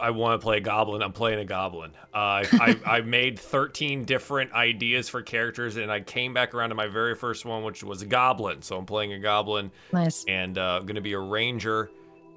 I 0.00 0.10
want 0.10 0.40
to 0.40 0.44
play 0.44 0.56
a 0.56 0.60
goblin. 0.60 1.02
I'm 1.02 1.12
playing 1.12 1.38
a 1.40 1.44
goblin. 1.44 1.90
Uh, 2.14 2.16
I, 2.16 2.78
I 2.86 2.96
I 2.96 3.00
made 3.02 3.38
13 3.38 4.04
different 4.04 4.52
ideas 4.52 5.08
for 5.08 5.22
characters, 5.22 5.76
and 5.76 5.90
I 5.90 6.00
came 6.00 6.32
back 6.32 6.54
around 6.54 6.70
to 6.70 6.74
my 6.74 6.86
very 6.86 7.14
first 7.14 7.44
one, 7.44 7.62
which 7.64 7.82
was 7.84 8.02
a 8.02 8.06
goblin. 8.06 8.62
So 8.62 8.76
I'm 8.76 8.86
playing 8.86 9.12
a 9.12 9.18
goblin, 9.18 9.70
Nice. 9.92 10.24
and 10.26 10.58
uh, 10.58 10.78
I'm 10.80 10.86
gonna 10.86 11.00
be 11.00 11.12
a 11.12 11.20
ranger, 11.20 11.90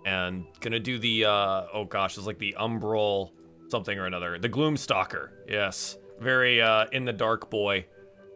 and 0.06 0.46
gonna 0.60 0.80
do 0.80 0.98
the 1.00 1.26
uh, 1.26 1.64
oh 1.74 1.86
gosh, 1.88 2.18
it's 2.18 2.28
like 2.28 2.40
the 2.40 2.56
umbral 2.60 3.32
something 3.70 3.98
or 3.98 4.06
another, 4.06 4.38
the 4.38 4.50
gloomstalker. 4.50 5.30
Yes, 5.48 5.98
very 6.20 6.62
uh, 6.62 6.86
in 6.92 7.06
the 7.06 7.14
dark 7.14 7.50
boy. 7.50 7.86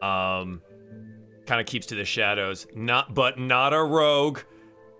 Um, 0.02 0.62
kind 1.46 1.60
of 1.60 1.66
keeps 1.68 1.88
to 1.88 1.96
the 1.96 2.06
shadows. 2.06 2.68
Not, 2.76 3.14
but 3.14 3.40
not 3.40 3.74
a 3.74 3.84
rogue, 3.84 4.40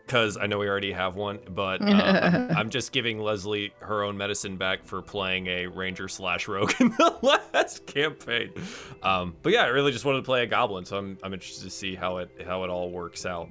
because 0.06 0.36
I 0.36 0.48
know 0.48 0.58
we 0.58 0.68
already 0.68 0.92
have 0.92 1.16
one. 1.16 1.40
But 1.50 1.82
uh, 1.82 1.86
I'm, 1.86 2.52
I'm 2.58 2.70
just 2.70 2.92
giving 2.92 3.20
Leslie 3.20 3.72
her 3.80 4.04
own 4.04 4.18
medicine 4.18 4.58
back 4.58 4.84
for 4.84 5.02
playing 5.02 5.48
a 5.48 5.68
ranger 5.68 6.08
slash 6.08 6.48
rogue 6.48 6.74
in 6.80 6.90
the 6.90 7.16
last 7.54 7.86
campaign. 7.86 8.52
Um, 9.04 9.36
but 9.44 9.54
yeah, 9.54 9.64
I 9.64 9.68
really 9.68 9.92
just 9.92 10.06
wanted 10.06 10.20
to 10.20 10.24
play 10.26 10.42
a 10.44 10.48
goblin, 10.48 10.86
so 10.86 10.98
I'm 10.98 11.18
I'm 11.24 11.34
interested 11.34 11.64
to 11.66 11.70
see 11.70 11.96
how 11.96 12.18
it 12.18 12.30
how 12.46 12.64
it 12.64 12.70
all 12.70 12.90
works 12.90 13.26
out. 13.26 13.50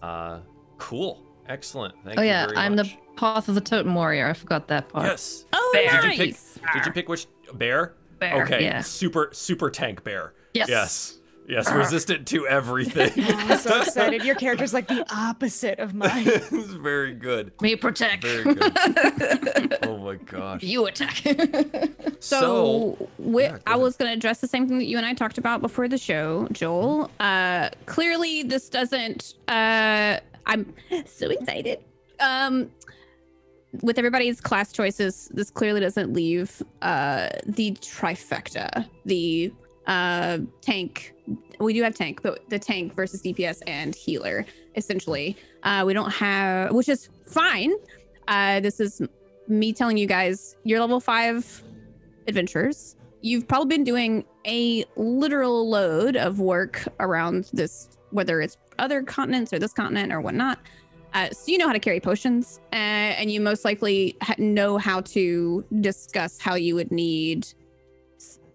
Uh, 0.00 0.38
cool, 0.78 1.20
excellent. 1.48 1.94
Thank 2.04 2.18
oh 2.18 2.22
you 2.22 2.28
Oh 2.28 2.30
yeah, 2.30 2.46
very 2.46 2.56
I'm 2.56 2.76
much. 2.76 2.92
the 2.92 2.96
path 3.16 3.48
of 3.48 3.56
the 3.56 3.60
totem 3.60 3.94
warrior. 3.94 4.28
I 4.28 4.32
forgot 4.32 4.68
that 4.68 4.88
part. 4.88 5.06
Yes. 5.06 5.44
oh, 5.52 5.70
Did 5.74 5.92
you 5.92 6.10
pick? 6.10 6.36
Did 6.72 6.86
you 6.86 6.92
pick 6.92 7.08
which 7.08 7.26
bear? 7.54 7.94
Bear, 8.18 8.42
Okay. 8.44 8.64
yeah. 8.64 8.80
Super 8.80 9.30
super 9.32 9.70
tank 9.70 10.04
bear. 10.04 10.34
Yes. 10.54 10.68
Yes. 10.68 11.14
Yes. 11.48 11.70
Resistant 11.72 12.28
to 12.28 12.46
everything. 12.46 13.10
I'm 13.26 13.56
so 13.58 13.80
excited. 13.80 14.22
Your 14.22 14.34
character's 14.34 14.74
like 14.74 14.86
the 14.86 15.06
opposite 15.14 15.78
of 15.78 15.94
mine. 15.94 16.26
it's 16.26 16.50
very 16.50 17.14
good. 17.14 17.52
Me 17.62 17.74
protect. 17.74 18.22
Very 18.22 18.44
good. 18.54 19.78
Oh 19.82 19.96
my 19.96 20.16
gosh. 20.16 20.62
you 20.62 20.84
attack. 20.86 21.22
So, 22.20 23.08
wi- 23.18 23.44
yeah, 23.44 23.58
I 23.66 23.76
was 23.76 23.96
going 23.96 24.10
to 24.10 24.14
address 24.14 24.40
the 24.40 24.46
same 24.48 24.68
thing 24.68 24.78
that 24.78 24.84
you 24.86 24.96
and 24.98 25.06
I 25.06 25.14
talked 25.14 25.38
about 25.38 25.60
before 25.62 25.88
the 25.88 25.96
show, 25.98 26.48
Joel. 26.52 27.10
Uh, 27.20 27.70
clearly, 27.86 28.42
this 28.42 28.68
doesn't. 28.68 29.34
Uh, 29.46 30.18
I'm 30.46 30.74
so 31.06 31.30
excited. 31.30 31.78
Um, 32.20 32.70
with 33.82 33.98
everybody's 33.98 34.40
class 34.40 34.72
choices, 34.72 35.30
this 35.34 35.50
clearly 35.50 35.80
doesn't 35.80 36.12
leave 36.12 36.62
uh, 36.82 37.28
the 37.46 37.72
trifecta, 37.72 38.88
the 39.04 39.52
uh, 39.86 40.38
tank. 40.60 41.14
We 41.60 41.74
do 41.74 41.82
have 41.82 41.94
tank, 41.94 42.20
but 42.22 42.48
the 42.48 42.58
tank 42.58 42.94
versus 42.94 43.22
DPS 43.22 43.60
and 43.66 43.94
healer. 43.94 44.46
Essentially, 44.76 45.36
uh, 45.64 45.84
we 45.86 45.92
don't 45.92 46.12
have, 46.12 46.72
which 46.72 46.88
is 46.88 47.08
fine. 47.26 47.72
Uh, 48.28 48.60
this 48.60 48.80
is 48.80 49.02
me 49.48 49.72
telling 49.72 49.96
you 49.96 50.06
guys, 50.06 50.56
you're 50.64 50.80
level 50.80 51.00
five 51.00 51.62
adventurers. 52.26 52.96
You've 53.22 53.48
probably 53.48 53.76
been 53.76 53.84
doing 53.84 54.24
a 54.46 54.84
literal 54.96 55.68
load 55.68 56.16
of 56.16 56.38
work 56.38 56.84
around 57.00 57.50
this, 57.52 57.88
whether 58.10 58.40
it's 58.40 58.56
other 58.78 59.02
continents 59.02 59.52
or 59.52 59.58
this 59.58 59.72
continent 59.72 60.12
or 60.12 60.20
whatnot. 60.20 60.58
Uh, 61.14 61.30
so 61.30 61.50
you 61.50 61.58
know 61.58 61.66
how 61.66 61.72
to 61.72 61.78
carry 61.78 62.00
potions, 62.00 62.60
uh, 62.72 62.76
and 62.76 63.30
you 63.30 63.40
most 63.40 63.64
likely 63.64 64.16
ha- 64.22 64.34
know 64.38 64.76
how 64.76 65.00
to 65.00 65.64
discuss 65.80 66.38
how 66.38 66.54
you 66.54 66.74
would 66.74 66.92
need 66.92 67.46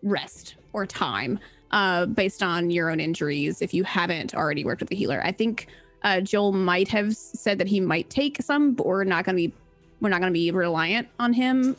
rest 0.04 0.56
or 0.74 0.86
time 0.86 1.40
uh, 1.72 2.06
based 2.06 2.44
on 2.44 2.70
your 2.70 2.90
own 2.90 3.00
injuries 3.00 3.62
if 3.62 3.74
you 3.74 3.84
haven't 3.84 4.36
already 4.36 4.64
worked 4.64 4.82
with 4.82 4.92
a 4.92 4.96
healer. 4.96 5.22
I 5.24 5.32
think 5.32 5.68
uh, 6.04 6.22
Joel 6.22 6.52
might 6.52 6.88
have 6.90 7.16
said 7.16 7.58
that 7.58 7.68
he 7.68 7.80
might 7.80 8.10
take 8.10 8.42
some, 8.42 8.74
but 8.74 8.86
we're 8.86 9.04
not 9.04 9.26
going 9.26 9.36
to 9.36 9.50
be 9.50 9.54
we're 10.00 10.10
not 10.10 10.20
going 10.20 10.32
to 10.32 10.38
be 10.38 10.52
reliant 10.52 11.08
on 11.18 11.32
him. 11.32 11.78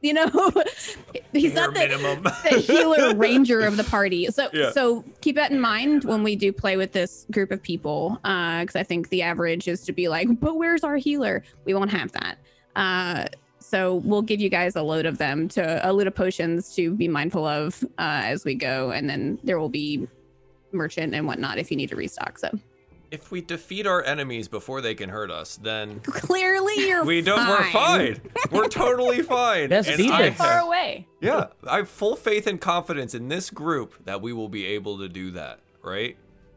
You 0.00 0.14
know, 0.14 0.26
he's 1.32 1.54
not 1.54 1.74
the, 1.74 2.32
the 2.50 2.58
healer 2.60 3.14
ranger 3.16 3.60
of 3.60 3.76
the 3.76 3.84
party. 3.84 4.26
So 4.26 4.48
Yeah. 4.52 4.70
so 4.70 5.04
keep 5.20 5.34
that 5.36 5.50
in 5.50 5.60
mind 5.60 6.04
when 6.04 6.22
we 6.22 6.36
do 6.36 6.52
play 6.52 6.76
with 6.76 6.92
this 6.92 7.26
group 7.32 7.50
of 7.50 7.60
people. 7.62 8.18
because 8.22 8.76
I 8.76 8.84
think 8.84 9.08
the 9.08 9.22
average 9.22 9.66
is 9.66 9.82
to 9.86 9.92
be 9.92 10.08
like, 10.08 10.28
but 10.40 10.56
where's 10.56 10.84
our 10.84 10.96
healer? 10.96 11.42
We 11.64 11.74
won't 11.74 11.90
have 11.90 12.12
that. 12.12 12.38
Uh, 12.76 13.26
so 13.58 13.96
we'll 13.96 14.22
give 14.22 14.40
you 14.40 14.48
guys 14.48 14.76
a 14.76 14.82
load 14.82 15.04
of 15.04 15.18
them 15.18 15.48
to 15.48 15.86
a 15.86 15.90
load 15.92 16.06
of 16.06 16.14
potions 16.14 16.74
to 16.76 16.94
be 16.94 17.08
mindful 17.08 17.44
of 17.44 17.82
uh, 17.98 18.22
as 18.24 18.44
we 18.44 18.54
go, 18.54 18.92
and 18.92 19.10
then 19.10 19.38
there 19.42 19.58
will 19.58 19.68
be 19.68 20.06
merchant 20.72 21.14
and 21.14 21.26
whatnot 21.26 21.58
if 21.58 21.70
you 21.70 21.76
need 21.76 21.88
to 21.88 21.96
restock. 21.96 22.38
So 22.38 22.56
if 23.10 23.30
we 23.30 23.40
defeat 23.40 23.86
our 23.86 24.02
enemies 24.02 24.48
before 24.48 24.80
they 24.80 24.94
can 24.94 25.08
hurt 25.08 25.30
us, 25.30 25.56
then 25.56 26.00
clearly 26.04 26.88
you're 26.88 27.04
we 27.04 27.22
don't. 27.22 27.48
We're 27.48 27.70
fine. 27.70 28.20
We're 28.50 28.68
totally 28.68 29.22
fine. 29.22 29.68
That's 29.70 29.88
And 29.88 29.96
defense. 29.98 30.40
I 30.40 30.44
Far 30.44 30.58
away. 30.60 31.06
Yeah, 31.20 31.46
I 31.66 31.78
have 31.78 31.88
full 31.88 32.16
faith 32.16 32.46
and 32.46 32.60
confidence 32.60 33.14
in 33.14 33.28
this 33.28 33.50
group 33.50 34.04
that 34.04 34.20
we 34.20 34.32
will 34.32 34.48
be 34.48 34.66
able 34.66 34.98
to 34.98 35.08
do 35.08 35.32
that. 35.32 35.60
Right? 35.82 36.16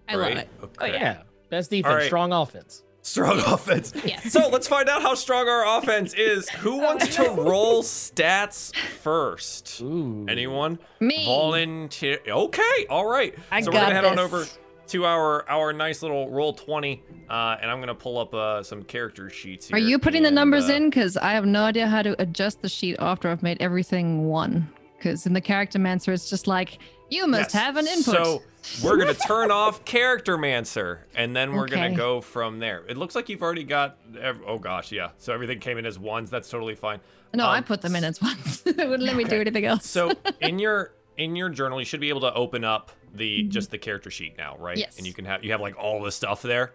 I 0.10 0.16
love 0.16 0.32
it. 0.34 0.50
Oh, 0.62 0.66
okay. 0.66 0.94
Yeah. 0.94 1.22
Best 1.50 1.70
defense, 1.70 1.92
All 1.92 1.98
right. 1.98 2.06
strong 2.06 2.34
offense. 2.34 2.84
Strong 3.02 3.40
offense. 3.48 3.94
Yes. 4.06 4.32
So 4.32 4.48
let's 4.50 4.68
find 4.68 4.88
out 4.88 5.02
how 5.02 5.16
strong 5.16 5.48
our 5.48 5.80
offense 5.80 6.14
is. 6.14 6.50
Who 6.50 6.74
oh, 6.74 6.84
wants 6.84 7.16
to 7.16 7.24
roll 7.32 7.82
stats 7.84 8.76
first? 8.76 9.82
Ooh. 9.82 10.26
Anyone? 10.30 10.80
Me. 11.00 11.26
Volunteer. 11.26 12.20
Okay. 12.28 12.86
All 12.90 13.08
right. 13.08 13.36
I 13.52 13.62
so 13.62 13.72
we're 13.72 13.74
gonna 13.74 13.86
got 13.88 13.94
head 13.94 14.06
on 14.06 14.16
this. 14.18 14.26
over 14.26 14.46
to 14.92 15.06
our 15.06 15.48
our 15.50 15.74
nice 15.74 16.02
little 16.02 16.30
roll 16.30 16.54
twenty, 16.54 17.04
uh, 17.30 17.58
and 17.62 17.70
I'm 17.70 17.80
gonna 17.80 17.96
pull 17.96 18.18
up 18.18 18.34
uh, 18.34 18.64
some 18.64 18.84
character 18.84 19.30
sheets 19.30 19.68
here. 19.68 19.76
Are 19.76 19.80
you 19.80 20.00
putting 20.00 20.24
the 20.24 20.32
numbers 20.32 20.70
uh, 20.70 20.74
in? 20.74 20.90
Because 20.90 21.18
I 21.18 21.32
have 21.34 21.46
no 21.46 21.64
idea 21.64 21.88
how 21.88 22.02
to 22.02 22.20
adjust 22.22 22.62
the 22.62 22.70
sheet 22.70 22.96
after 23.00 23.30
I've 23.30 23.44
made 23.44 23.62
everything 23.62 24.28
one. 24.28 24.70
Because 24.98 25.26
in 25.26 25.34
the 25.34 25.42
character 25.42 25.80
mancer, 25.80 26.14
it's 26.14 26.30
just 26.30 26.46
like 26.46 26.78
you 27.10 27.26
must 27.28 27.54
Yes. 27.54 27.64
have 27.64 27.76
an 27.78 27.88
input. 27.88 28.14
So 28.16 28.44
we're 28.84 28.98
gonna 28.98 29.16
turn 29.16 29.50
off 29.62 29.84
Character 29.84 30.38
Mancer, 30.38 31.08
and 31.16 31.36
then 31.36 31.54
we're 31.54 31.68
gonna 31.68 31.96
go 31.96 32.22
from 32.22 32.60
there. 32.60 32.84
It 32.88 32.98
looks 32.98 33.16
like 33.16 33.28
you've 33.28 33.42
already 33.42 33.64
got. 33.64 33.98
ev- 34.22 34.42
Oh 34.46 34.60
gosh, 34.60 34.92
yeah. 34.92 35.10
So 35.18 35.34
everything 35.34 35.60
came 35.60 35.78
in 35.80 35.86
as 35.88 35.98
ones. 35.98 36.30
That's 36.30 36.50
totally 36.50 36.76
fine. 36.76 37.00
no, 37.34 37.48
I 37.48 37.58
um, 37.58 37.64
put 37.64 37.82
them 37.82 37.96
in 37.96 38.04
as 38.04 38.22
ones. 38.22 38.62
it 38.66 38.78
wouldn't 38.78 39.02
let 39.04 39.16
me 39.16 39.24
do 39.24 39.40
anything 39.42 39.66
else. 39.66 39.88
So 39.90 40.12
in 40.40 40.60
your 40.66 40.94
in 41.18 41.36
your 41.36 41.50
journal, 41.50 41.80
you 41.80 41.86
should 41.86 42.00
be 42.02 42.10
able 42.10 42.22
to 42.22 42.34
open 42.36 42.64
up 42.64 42.92
the 43.14 43.44
just 43.44 43.72
the 43.72 43.78
character 43.78 44.10
sheet 44.12 44.38
now, 44.38 44.56
right? 44.58 44.74
Mm-hmm. 44.76 44.80
Yes. 44.82 44.98
And 44.98 45.06
you 45.08 45.14
can 45.14 45.26
have 45.26 45.44
you 45.44 45.52
have 45.52 45.62
like 45.62 45.78
all 45.78 46.02
the 46.02 46.12
stuff 46.12 46.42
there. 46.42 46.72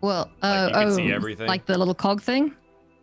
well, 0.00 0.30
Like, 0.42 0.58
uh, 0.60 0.66
you 0.68 0.74
can 0.74 0.88
oh, 0.88 0.96
see 0.96 1.12
everything? 1.12 1.46
like 1.46 1.66
the 1.66 1.76
little 1.76 1.94
cog 1.94 2.22
thing. 2.22 2.54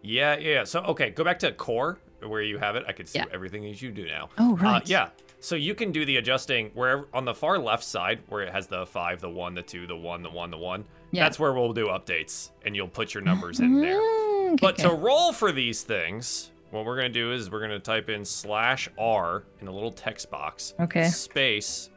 Yeah, 0.02 0.38
yeah. 0.38 0.64
So 0.64 0.82
okay, 0.82 1.10
go 1.10 1.24
back 1.24 1.40
to 1.40 1.52
core 1.52 2.00
where 2.26 2.42
you 2.42 2.58
have 2.58 2.76
it. 2.76 2.84
I 2.88 2.92
can 2.92 3.06
see 3.06 3.20
Yeah. 3.20 3.26
everything 3.34 3.64
that 3.64 3.82
you 3.82 3.92
do 3.92 4.06
now. 4.08 4.30
Oh, 4.38 4.54
Uh, 4.54 4.56
right. 4.56 4.90
yeah. 4.90 5.10
So 5.42 5.56
you 5.56 5.76
can 5.76 5.92
do 5.92 6.06
the 6.06 6.18
adjusting 6.18 6.72
where 6.74 7.06
on 7.14 7.24
the 7.26 7.34
far 7.36 7.60
left 7.60 7.84
side 7.84 8.20
where 8.30 8.42
it 8.42 8.52
has 8.52 8.66
the 8.68 8.86
five, 8.86 9.22
the 9.22 9.30
one, 9.30 9.54
the 9.54 9.62
two, 9.62 9.86
the 9.86 9.96
one, 9.96 10.24
the 10.24 10.30
one, 10.30 10.50
the 10.50 10.58
one. 10.58 10.86
Yeah. 11.12 11.24
That's 11.24 11.38
where 11.38 11.54
we'll 11.54 11.74
do 11.74 11.88
updates, 11.88 12.50
and 12.66 12.76
you'll 12.76 12.88
put 12.88 13.14
your 13.14 13.22
numbers 13.22 13.60
in 13.60 13.80
there. 13.80 14.00
Mm, 14.00 14.54
okay, 14.54 14.58
But 14.60 14.74
okay. 14.80 14.84
to 14.90 14.96
roll 14.96 15.34
for 15.34 15.52
these 15.52 15.84
things, 15.84 16.52
what 16.72 16.84
we're 16.86 16.96
gonna 16.96 17.10
do 17.10 17.32
is 17.32 17.52
we're 17.52 17.62
gonna 17.62 17.80
type 17.80 18.10
in 18.10 18.26
slash 18.26 18.90
R 18.98 19.44
in 19.60 19.66
the 19.68 19.72
little 19.72 19.92
text 19.92 20.32
box. 20.32 20.74
Okay. 20.80 21.08
Space 21.10 21.90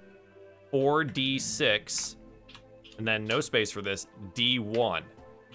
4d6, 0.73 2.17
and 2.99 3.07
then 3.07 3.25
no 3.25 3.41
space 3.41 3.71
for 3.71 3.83
this 3.83 4.07
d1. 4.35 5.03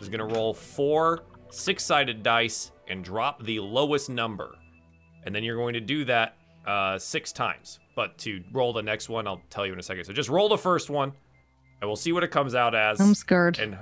Is 0.01 0.09
gonna 0.09 0.25
roll 0.25 0.53
four 0.53 1.23
six-sided 1.49 2.23
dice 2.23 2.71
and 2.89 3.03
drop 3.03 3.43
the 3.43 3.59
lowest 3.59 4.09
number, 4.09 4.55
and 5.25 5.33
then 5.33 5.43
you're 5.43 5.55
going 5.55 5.73
to 5.73 5.79
do 5.79 6.03
that 6.05 6.35
uh, 6.65 6.97
six 6.97 7.31
times. 7.31 7.79
But 7.95 8.17
to 8.19 8.43
roll 8.51 8.73
the 8.73 8.81
next 8.81 9.07
one, 9.07 9.27
I'll 9.27 9.41
tell 9.49 9.65
you 9.65 9.73
in 9.73 9.79
a 9.79 9.83
second. 9.83 10.03
So 10.05 10.13
just 10.13 10.29
roll 10.29 10.49
the 10.49 10.57
first 10.57 10.89
one, 10.89 11.13
and 11.79 11.89
we'll 11.89 11.95
see 11.95 12.11
what 12.11 12.23
it 12.23 12.31
comes 12.31 12.55
out 12.55 12.73
as 12.75 12.99
I'm 12.99 13.13
scared. 13.13 13.59
and 13.59 13.77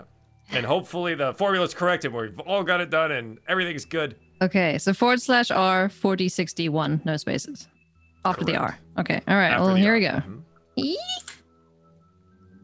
and 0.52 0.66
hopefully 0.66 1.16
the 1.16 1.34
formula's 1.34 1.74
correct 1.74 2.04
and 2.04 2.14
we've 2.14 2.40
all 2.42 2.64
got 2.64 2.82
it 2.82 2.90
done 2.90 3.12
and 3.12 3.40
everything's 3.48 3.86
good. 3.86 4.16
Okay, 4.42 4.78
so 4.80 4.94
forward 4.94 5.22
slash 5.22 5.50
R 5.52 5.88
4d6d1, 5.88 7.06
no 7.06 7.16
spaces. 7.18 7.68
After 8.26 8.44
the 8.44 8.56
R. 8.58 8.78
Okay, 9.00 9.22
all 9.28 9.36
right. 9.36 9.52
After 9.52 9.66
well, 9.66 9.76
here 9.76 9.94
R. 9.94 9.98
we 9.98 10.02
go. 10.02 10.22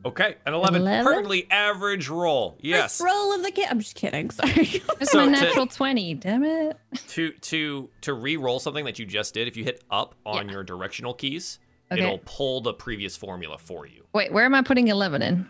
Okay, 0.06 0.36
an 0.46 0.54
11. 0.54 0.82
11? 0.82 1.06
Perfectly 1.06 1.48
average 1.52 2.08
roll. 2.08 2.58
Yes. 2.62 2.98
First 3.00 3.04
roll 3.14 3.34
of 3.34 3.44
the 3.44 3.52
kid. 3.52 3.68
I'm 3.70 3.80
just 3.80 3.96
kidding. 3.96 4.30
Sorry. 4.32 4.82
It's 5.02 5.12
So 5.12 5.18
my 5.18 5.26
to- 5.26 5.32
natural 5.32 5.68
20, 5.68 6.14
damn 6.16 6.44
it. 6.44 6.78
To 7.10 7.32
to 7.32 7.90
to 8.02 8.14
re-roll 8.14 8.60
something 8.60 8.86
that 8.86 9.00
you 9.00 9.06
just 9.06 9.34
did, 9.34 9.48
if 9.50 9.58
you 9.58 9.64
hit 9.66 9.84
up 9.92 10.16
on 10.26 10.46
Yeah. 10.48 10.54
your 10.54 10.64
directional 10.64 11.14
keys, 11.14 11.60
Okay. 11.92 12.02
it'll 12.04 12.20
pull 12.20 12.62
the 12.62 12.74
previous 12.74 13.18
formula 13.18 13.58
for 13.58 13.86
you. 13.86 14.06
Wait, 14.14 14.32
where 14.32 14.46
am 14.46 14.54
I 14.56 14.62
putting 14.62 14.88
11 14.88 15.22
in? 15.22 15.50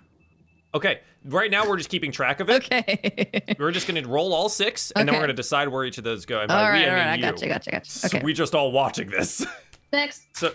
Okay, 0.73 0.99
right 1.25 1.49
now 1.51 1.67
we're 1.67 1.77
just 1.77 1.89
keeping 1.89 2.11
track 2.11 2.39
of 2.39 2.49
it. 2.49 2.65
Okay. 2.65 3.55
We're 3.59 3.71
just 3.71 3.87
going 3.87 4.01
to 4.03 4.07
roll 4.07 4.33
all 4.33 4.49
six, 4.49 4.91
and 4.91 5.07
then 5.07 5.15
we're 5.15 5.19
going 5.21 5.29
to 5.29 5.33
decide 5.33 5.69
where 5.69 5.85
each 5.85 5.97
of 5.97 6.03
those 6.03 6.25
go. 6.25 6.39
And 6.41 6.49
by 6.49 6.55
all 6.67 6.73
we, 6.73 6.79
right, 6.79 6.87
I 6.87 6.89
all 6.89 6.95
mean 6.95 7.05
right. 7.05 7.11
I 7.11 7.15
you. 7.15 7.21
got 7.21 7.41
you, 7.41 7.47
got 7.47 7.65
you, 7.65 7.71
got 7.71 7.85
you. 7.85 7.89
So 7.91 8.07
Okay. 8.07 8.23
we 8.23 8.33
just 8.33 8.53
all 8.53 8.71
watching 8.71 9.09
this. 9.09 9.43
Next. 9.93 10.23
so, 10.37 10.53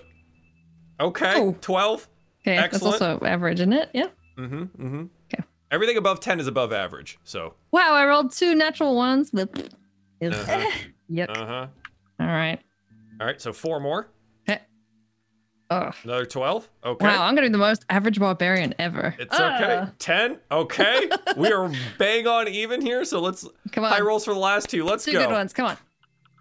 okay, 1.02 1.34
Oh. 1.36 1.56
12. 1.60 2.08
Okay, 2.42 2.56
Excellent. 2.56 2.92
that's 2.92 3.02
also 3.02 3.24
average, 3.24 3.60
isn't 3.60 3.72
it? 3.72 3.90
Yeah. 3.92 4.06
Mm-hmm, 4.38 4.62
mm-hmm. 4.62 5.04
Okay. 5.32 5.44
Everything 5.70 5.96
above 5.96 6.20
10 6.20 6.40
is 6.40 6.46
above 6.46 6.72
average, 6.72 7.18
so. 7.24 7.54
Wow, 7.70 7.92
I 7.94 8.04
rolled 8.06 8.32
two 8.32 8.54
natural 8.54 8.96
ones. 8.96 9.30
But 9.30 9.50
Uh-huh. 10.22 10.70
yuck. 11.10 11.30
Uh-huh. 11.36 11.66
All 12.20 12.26
right. 12.26 12.58
All 13.20 13.26
right, 13.26 13.40
so 13.40 13.52
four 13.52 13.78
more. 13.80 14.08
Oh. 15.70 15.90
Another 16.04 16.26
12. 16.26 16.68
Okay. 16.84 17.06
Wow, 17.06 17.24
I'm 17.24 17.34
gonna 17.34 17.46
be 17.46 17.52
the 17.52 17.56
most 17.56 17.86
average 17.88 18.20
barbarian 18.20 18.74
ever. 18.78 19.14
It's 19.18 19.32
okay. 19.34 19.78
Ah, 19.80 19.90
10. 19.98 20.38
Okay. 20.50 21.08
we 21.38 21.50
are 21.50 21.72
bang 21.96 22.26
on 22.26 22.46
even 22.48 22.82
here, 22.82 23.06
so 23.06 23.20
let's 23.22 23.48
come 23.70 23.82
on. 23.84 23.90
high 23.90 24.02
rolls 24.02 24.26
for 24.26 24.34
the 24.34 24.40
last 24.40 24.68
two. 24.68 24.84
Let's 24.84 25.06
two 25.06 25.12
go. 25.12 25.20
good 25.26 25.32
ones. 25.32 25.54
Come 25.54 25.64
on. 25.64 25.78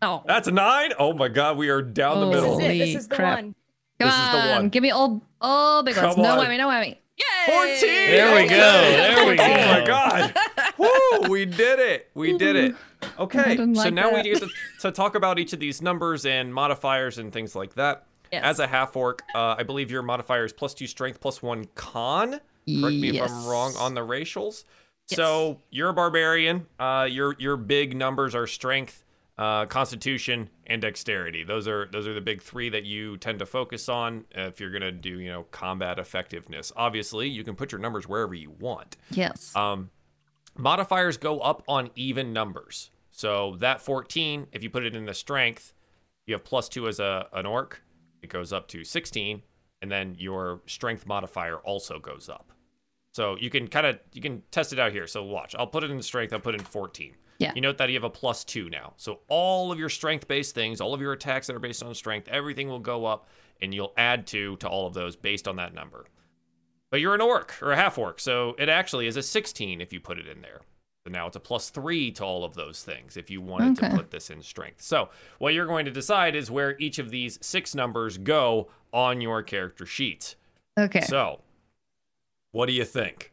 Oh, 0.01 0.21
That's 0.25 0.49
a 0.49 0.51
9. 0.51 0.91
Oh 0.99 1.13
my 1.13 1.29
god, 1.29 1.55
we 1.57 1.69
are 1.69 1.81
down 1.81 2.19
the 2.19 2.25
Oh. 2.25 2.31
This 2.31 2.41
middle. 2.41 2.59
is 2.59 2.65
it. 2.65 2.77
This 2.77 2.95
is 2.95 3.07
the 3.07 3.15
crap. 3.15 3.37
one. 3.37 3.55
Come 4.01 4.09
this 4.09 4.15
is 4.17 4.31
the 4.31 4.37
on. 4.53 4.61
one. 4.63 4.69
Give 4.69 4.83
me 4.83 4.91
all 4.91 5.21
all 5.39 5.83
big 5.83 5.97
ones. 5.97 6.17
No 6.17 6.39
on. 6.39 6.45
whammy, 6.45 6.57
no 6.57 6.67
whammy. 6.67 6.97
Yay! 7.17 7.53
14. 7.53 7.79
There 7.81 8.35
we 8.41 8.49
go. 8.49 8.55
There 8.55 9.27
we 9.29 9.35
go. 9.35 9.43
Oh 9.43 9.47
my 9.79 9.83
god. 9.85 10.35
Woo, 10.77 11.29
we 11.29 11.45
did 11.45 11.79
it. 11.79 12.09
We 12.13 12.37
did 12.37 12.55
it. 12.55 12.75
Okay. 13.19 13.55
didn't 13.55 13.75
So 13.75 13.83
like 13.83 13.93
now 13.93 14.09
we 14.09 14.17
that. 14.17 14.23
get 14.23 14.39
to, 14.41 14.49
to 14.81 14.91
talk 14.91 15.15
about 15.15 15.37
each 15.39 15.53
of 15.53 15.59
these 15.59 15.81
numbers 15.81 16.25
and 16.25 16.53
modifiers 16.53 17.17
and 17.17 17.31
things 17.31 17.55
like 17.55 17.75
that. 17.75 18.05
Yes. 18.31 18.43
As 18.45 18.59
a 18.59 18.67
half 18.67 18.95
orc, 18.95 19.23
uh, 19.35 19.55
I 19.57 19.63
believe 19.63 19.91
your 19.91 20.01
modifier 20.03 20.45
is 20.45 20.53
plus 20.53 20.73
two 20.73 20.87
strength, 20.87 21.19
plus 21.19 21.41
one 21.43 21.65
con. 21.75 22.31
Correct 22.31 22.95
me 22.95 23.09
if 23.19 23.21
I'm 23.21 23.45
wrong 23.45 23.73
on 23.77 23.93
the 23.93 24.01
racials. 24.01 24.63
So 25.07 25.59
you're 25.69 25.89
a 25.89 25.93
barbarian. 25.93 26.67
Uh, 26.79 27.07
your 27.11 27.35
your 27.37 27.57
big 27.57 27.95
numbers 27.95 28.33
are 28.33 28.47
strength, 28.47 29.00
uh, 29.41 29.65
constitution, 29.65 30.47
and 30.67 30.83
dexterity. 30.83 31.43
Those 31.43 31.67
are 31.67 31.87
those 31.91 32.07
are 32.07 32.13
the 32.13 32.21
big 32.21 32.43
three 32.43 32.69
that 32.69 32.85
you 32.85 33.17
tend 33.17 33.39
to 33.39 33.47
focus 33.47 33.89
on 33.89 34.25
if 34.35 34.59
you're 34.59 34.69
gonna 34.69 34.91
do 34.91 35.19
you 35.19 35.31
know 35.31 35.47
combat 35.49 35.97
effectiveness. 35.97 36.71
Obviously, 36.75 37.27
you 37.27 37.43
can 37.43 37.55
put 37.55 37.71
your 37.71 37.81
numbers 37.81 38.07
wherever 38.07 38.35
you 38.35 38.51
want. 38.51 38.97
Yes. 39.09 39.55
Um, 39.55 39.89
modifiers 40.55 41.17
go 41.17 41.39
up 41.39 41.63
on 41.67 41.89
even 41.95 42.33
numbers. 42.33 42.91
So 43.09 43.55
that 43.61 43.81
14, 43.81 44.45
if 44.51 44.61
you 44.61 44.69
put 44.69 44.85
it 44.85 44.95
in 44.95 45.05
the 45.07 45.13
strength, 45.15 45.73
you 46.27 46.35
have 46.35 46.43
plus 46.43 46.69
two 46.69 46.87
as 46.87 46.99
a 46.99 47.25
an 47.33 47.47
orc. 47.47 47.81
It 48.21 48.29
goes 48.29 48.53
up 48.53 48.67
to 48.67 48.83
16, 48.83 49.41
and 49.81 49.91
then 49.91 50.15
your 50.19 50.61
strength 50.67 51.07
modifier 51.07 51.57
also 51.57 51.97
goes 51.97 52.29
up. 52.29 52.51
So 53.11 53.37
you 53.39 53.49
can 53.49 53.67
kind 53.67 53.87
of 53.87 53.99
you 54.13 54.21
can 54.21 54.43
test 54.51 54.71
it 54.71 54.77
out 54.77 54.91
here. 54.91 55.07
So 55.07 55.23
watch. 55.23 55.55
I'll 55.57 55.65
put 55.65 55.83
it 55.83 55.89
in 55.89 55.99
strength. 56.03 56.31
I'll 56.31 56.39
put 56.39 56.53
in 56.53 56.61
14. 56.61 57.15
Yeah. 57.41 57.51
You 57.55 57.61
note 57.61 57.77
that 57.79 57.89
you 57.89 57.95
have 57.95 58.03
a 58.03 58.09
plus 58.09 58.43
two 58.43 58.69
now. 58.69 58.93
So 58.97 59.19
all 59.27 59.71
of 59.71 59.79
your 59.79 59.89
strength 59.89 60.27
based 60.27 60.53
things, 60.53 60.79
all 60.79 60.93
of 60.93 61.01
your 61.01 61.13
attacks 61.13 61.47
that 61.47 61.55
are 61.55 61.59
based 61.59 61.83
on 61.83 61.93
strength, 61.95 62.27
everything 62.27 62.67
will 62.67 62.79
go 62.79 63.05
up 63.05 63.27
and 63.61 63.73
you'll 63.73 63.93
add 63.97 64.27
two 64.27 64.57
to 64.57 64.69
all 64.69 64.87
of 64.87 64.93
those 64.93 65.15
based 65.15 65.47
on 65.47 65.55
that 65.57 65.73
number. 65.73 66.05
But 66.91 66.99
you're 66.99 67.15
an 67.15 67.21
orc 67.21 67.57
or 67.61 67.71
a 67.71 67.75
half 67.75 67.97
orc, 67.97 68.19
so 68.19 68.55
it 68.59 68.69
actually 68.69 69.07
is 69.07 69.17
a 69.17 69.23
16 69.23 69.81
if 69.81 69.93
you 69.93 69.99
put 69.99 70.19
it 70.19 70.27
in 70.27 70.41
there. 70.41 70.61
So 71.05 71.11
now 71.11 71.25
it's 71.25 71.35
a 71.35 71.39
plus 71.39 71.69
three 71.69 72.11
to 72.11 72.23
all 72.23 72.43
of 72.43 72.53
those 72.53 72.83
things 72.83 73.17
if 73.17 73.31
you 73.31 73.41
wanted 73.41 73.77
to 73.77 73.89
put 73.89 74.11
this 74.11 74.29
in 74.29 74.43
strength. 74.43 74.81
So 74.81 75.09
what 75.39 75.53
you're 75.53 75.65
going 75.65 75.85
to 75.85 75.91
decide 75.91 76.35
is 76.35 76.51
where 76.51 76.77
each 76.79 76.99
of 76.99 77.09
these 77.09 77.39
six 77.41 77.73
numbers 77.73 78.19
go 78.19 78.69
on 78.93 79.19
your 79.19 79.41
character 79.41 79.85
sheet. 79.85 80.35
Okay. 80.77 81.01
So 81.01 81.41
what 82.51 82.67
do 82.67 82.73
you 82.73 82.85
think? 82.85 83.30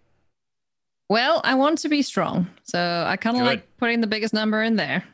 Well, 1.08 1.40
I 1.44 1.54
want 1.54 1.78
to 1.78 1.88
be 1.88 2.02
strong, 2.02 2.48
so 2.64 3.04
I 3.06 3.16
kind 3.16 3.36
of 3.38 3.44
like 3.44 3.66
putting 3.78 4.00
the 4.02 4.06
biggest 4.06 4.34
number 4.34 4.62
in 4.62 4.76
there. 4.76 5.04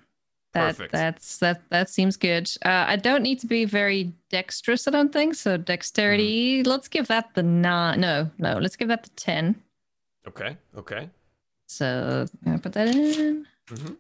That 0.55 0.77
Perfect. 0.77 0.93
that's 0.93 1.39
that 1.39 1.63
that 1.71 1.91
seems 1.91 2.17
good. 2.17 2.49
Uh, 2.65 2.85
I 2.87 2.97
don't 2.97 3.23
need 3.23 3.41
to 3.41 3.47
be 3.49 3.65
very 3.65 4.13
dexterous. 4.31 4.87
I 4.87 4.93
don't 4.93 5.13
think 5.13 5.35
so. 5.35 5.57
Dexterity. 5.57 6.61
Mm-hmm. 6.63 6.71
Let's 6.71 6.87
give 6.89 7.09
that 7.09 7.35
the 7.35 7.43
nine. 7.43 8.01
No, 8.01 8.31
no. 8.39 8.59
Let's 8.59 8.77
give 8.77 8.89
that 8.89 9.03
the 9.03 9.11
ten. 9.11 9.57
Okay, 10.29 10.57
okay. 10.77 11.11
So 11.67 12.27
I 12.47 12.57
put 12.59 12.73
that 12.75 12.89
in. 12.89 13.47
Mhm. 13.69 13.97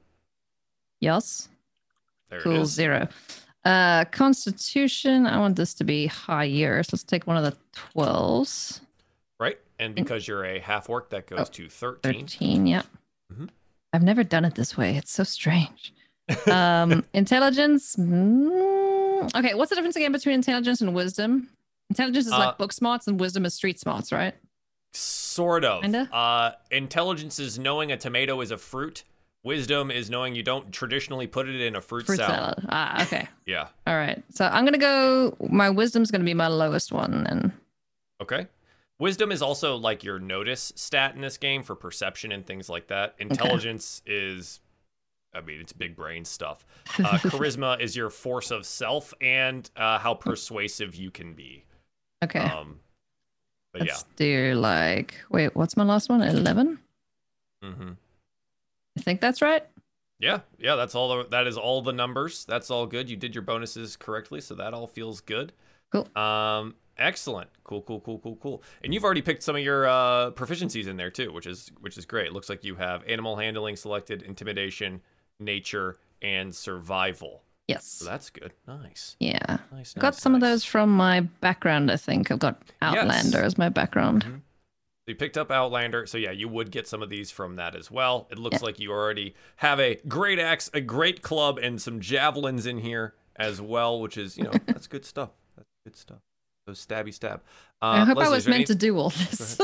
Yes. 1.00 1.48
There 2.30 2.40
Cool. 2.40 2.62
is. 2.62 2.70
Zero. 2.70 3.09
Uh, 3.64 4.04
Constitution. 4.07 5.26
I 5.26 5.38
want 5.38 5.57
this 5.57 5.74
to 5.74 5.85
be 5.85 6.07
higher. 6.07 6.83
So 6.85 6.90
let's 6.94 7.04
take 7.04 7.26
one 7.26 7.37
of 7.37 7.42
the 7.44 7.57
twelves. 7.72 8.80
Right? 9.40 9.59
And 9.85 9.94
because 9.94 10.27
you're 10.27 10.44
a 10.44 10.59
half 10.61 10.88
orc, 10.88 11.11
that 11.11 11.27
goes 11.27 11.38
Oh, 11.40 11.44
to 11.44 11.68
13. 11.68 12.12
13 12.27 12.66
yeah 12.66 12.83
Mhm. 13.33 13.49
i've 13.92 14.03
never 14.03 14.23
done 14.25 14.44
it 14.44 14.55
this 14.55 14.77
way 14.77 14.97
it's 14.97 15.11
so 15.12 15.25
strange 15.25 15.92
um 16.51 17.05
intelligence 17.12 17.97
mm, 17.97 19.35
okay 19.35 19.55
what's 19.55 19.70
the 19.70 19.77
difference 19.77 19.97
again 19.97 20.12
between 20.12 20.35
intelligence 20.35 20.81
and 20.81 20.94
wisdom 20.94 21.49
intelligence 21.90 22.27
is 22.27 22.33
Uh, 22.33 22.38
like 22.38 22.59
book 22.59 22.73
smarts 22.73 23.07
and 23.09 23.18
wisdom 23.20 23.44
is 23.47 23.55
street 23.55 23.79
smarts 23.81 24.12
right 24.12 24.35
Sort 24.97 25.64
of. 25.64 25.83
Kinda? 25.83 26.09
Uh, 26.14 26.53
intelligence 26.70 27.40
is 27.40 27.59
knowing 27.59 27.90
a 27.90 27.97
tomato 27.97 28.40
is 28.40 28.53
a 28.53 28.57
fruit. 28.57 29.03
Wisdom 29.42 29.90
is 29.90 30.09
knowing 30.09 30.37
you 30.37 30.44
don't 30.44 30.70
traditionally 30.73 31.27
put 31.27 31.49
it 31.49 31.61
in 31.61 31.75
a 31.75 31.81
fruit, 31.81 32.07
fruit 32.07 32.18
salad. 32.18 32.55
salad 32.61 32.66
ah 32.68 33.03
okay 33.03 33.27
Yeah. 33.47 33.66
all 33.88 33.97
right 33.97 34.23
so 34.31 34.44
i'm 34.47 34.64
gonna 34.64 34.79
go 34.79 35.37
my 35.51 35.68
wisdom's 35.70 36.11
gonna 36.12 36.23
be 36.25 36.35
my 36.35 36.47
lowest 36.47 36.92
one 36.92 37.25
then. 37.25 37.53
Okay. 38.23 38.47
Wisdom 38.98 39.33
is 39.33 39.42
also 39.42 39.76
like 39.76 40.04
your 40.04 40.18
notice 40.18 40.72
stat 40.76 41.14
in 41.14 41.20
this 41.20 41.37
game 41.37 41.62
for 41.62 41.74
perception 41.74 42.30
and 42.33 42.46
things 42.46 42.68
like 42.68 42.87
that. 42.88 43.14
Intelligence 43.18 44.02
is, 44.07 44.61
I 45.35 45.40
mean, 45.40 45.61
it's 45.61 45.72
big 45.72 45.96
brain 45.96 46.24
stuff. 46.24 46.64
Uh, 46.98 47.18
charisma 47.18 47.80
is 47.80 47.96
your 47.96 48.09
force 48.11 48.50
of 48.50 48.64
self 48.64 49.12
and 49.20 49.68
uh, 49.76 49.98
how 49.98 50.14
persuasive 50.14 50.94
you 50.94 51.11
can 51.11 51.33
be. 51.35 51.64
okay 52.22 52.38
Um, 52.38 52.78
but 53.72 53.85
yeah. 53.85 53.92
let's 53.92 54.04
do 54.14 54.54
like 54.54 55.16
wait 55.30 55.57
what's 55.57 55.76
my 55.76 55.83
last 55.85 56.09
one 56.09 56.22
11 56.22 56.78
Mm-hmm. 57.64 57.90
i 58.96 59.00
think 59.00 59.20
that's 59.20 59.42
right 59.42 59.64
Yeah, 60.20 60.40
yeah, 60.59 60.76
that's 60.76 60.94
all. 60.94 61.09
The, 61.16 61.28
that 61.30 61.46
is 61.48 61.57
all 61.59 61.83
the 61.83 61.92
numbers. 61.92 62.44
That's 62.44 62.70
all 62.70 62.87
good. 62.87 63.11
You 63.11 63.16
did 63.16 63.35
your 63.35 63.42
bonuses 63.42 63.96
correctly, 63.96 64.40
so 64.40 64.54
that 64.54 64.72
all 64.72 64.87
feels 64.87 65.20
good. 65.20 65.52
Cool. 65.90 66.07
Um, 66.16 66.76
excellent. 66.98 67.50
Cool, 67.64 67.83
cool, 67.83 68.00
cool, 68.00 68.18
cool, 68.18 68.37
cool. 68.37 68.62
And 68.83 68.92
you've 68.94 69.04
already 69.04 69.22
picked 69.22 69.42
some 69.42 69.57
of 69.57 69.62
your 69.62 69.87
uh, 69.87 70.30
proficiencies 70.33 70.87
in 70.87 70.96
there 70.96 71.11
too, 71.11 71.33
which 71.33 71.46
is 71.46 71.70
which 71.80 71.96
is 71.98 72.04
great. 72.07 72.33
looks 72.33 72.48
like 72.48 72.64
you 72.64 72.74
have 72.76 73.02
animal 73.09 73.37
handling 73.37 73.76
selected, 73.76 74.22
intimidation, 74.22 75.00
nature, 75.40 75.98
and 76.22 76.54
survival. 76.54 77.42
yes 77.68 77.85
So 77.87 78.04
that's 78.04 78.30
good. 78.30 78.52
Nice. 78.66 79.16
yeah 79.20 79.59
Nice. 79.72 79.94
got 79.94 80.14
nice, 80.14 80.20
some 80.22 80.35
of 80.35 80.40
those 80.40 80.64
from 80.64 80.94
my 80.94 81.20
background 81.20 81.90
i 81.90 81.96
think 81.96 82.30
i've 82.30 82.38
got 82.38 82.61
outlander 82.83 83.42
as 83.42 83.57
my 83.59 83.68
background 83.68 84.24
Mhm. 84.24 84.40
So 85.07 85.11
you 85.11 85.16
picked 85.16 85.37
up 85.37 85.50
Outlander, 85.50 86.07
so 86.07 86.16
yeah, 86.16 86.30
you 86.30 86.48
would 86.48 86.70
get 86.70 86.88
some 86.88 87.02
of 87.02 87.11
these 87.11 87.30
from 87.30 87.57
that 87.57 87.76
as 87.76 87.90
well. 87.90 88.26
It 88.30 88.38
looks 88.38 88.62
like 88.62 88.80
you 88.80 88.90
already 88.90 89.35
have 89.57 89.78
a 89.78 89.96
great 90.09 90.38
axe, 90.38 90.70
a 90.72 90.80
great 90.80 91.20
club, 91.20 91.59
and 91.59 91.78
some 91.78 92.00
javelins 92.00 92.64
in 92.64 92.78
here 92.78 93.12
as 93.37 93.61
well, 93.61 94.00
which 94.00 94.16
is 94.16 94.38
you 94.38 94.44
know 94.44 94.52
that's 94.66 94.87
good 94.87 95.04
stuff. 95.04 95.28
That's 95.59 95.68
good 95.85 95.94
stuff. 95.94 96.20
So 96.66 96.72
stabby 96.72 97.12
stab. 97.12 97.42
Uh, 97.83 97.87
I 97.87 98.05
hope 98.07 98.16
Leslie, 98.16 98.33
I 98.33 98.35
was 98.37 98.46
meant 98.46 98.57
any- 98.57 98.64
to 98.66 98.74
do 98.74 98.96
all 98.98 99.11
this. 99.11 99.59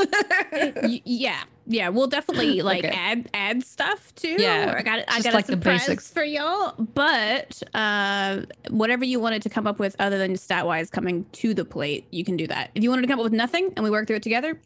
Yeah, 1.05 1.41
yeah, 1.65 1.89
we'll 1.89 2.05
definitely 2.07 2.61
like 2.71 2.85
Okay. 2.85 2.93
add 2.95 3.27
add 3.33 3.63
stuff 3.63 4.13
too. 4.13 4.35
Yeah, 4.37 4.75
I 4.77 4.83
got 4.83 5.03
I 5.07 5.21
got 5.21 5.33
like 5.33 5.45
a 5.45 5.53
surprise 5.53 5.79
basics. 5.87 6.11
for 6.11 6.23
y'all. 6.23 6.73
But 6.77 7.63
uh, 7.73 8.41
whatever 8.69 9.03
you 9.03 9.19
wanted 9.19 9.41
to 9.43 9.49
come 9.49 9.65
up 9.65 9.79
with, 9.79 9.95
other 9.97 10.19
than 10.19 10.35
stat 10.37 10.67
wise 10.67 10.91
coming 10.91 11.25
to 11.31 11.55
the 11.55 11.65
plate, 11.65 12.05
you 12.11 12.23
can 12.23 12.37
do 12.37 12.45
that. 12.47 12.69
If 12.75 12.83
you 12.83 12.89
wanted 12.91 13.03
to 13.03 13.07
come 13.07 13.19
up 13.19 13.23
with 13.23 13.33
nothing 13.33 13.73
and 13.75 13.83
we 13.83 13.89
work 13.89 14.05
through 14.05 14.17
it 14.17 14.23
together, 14.23 14.59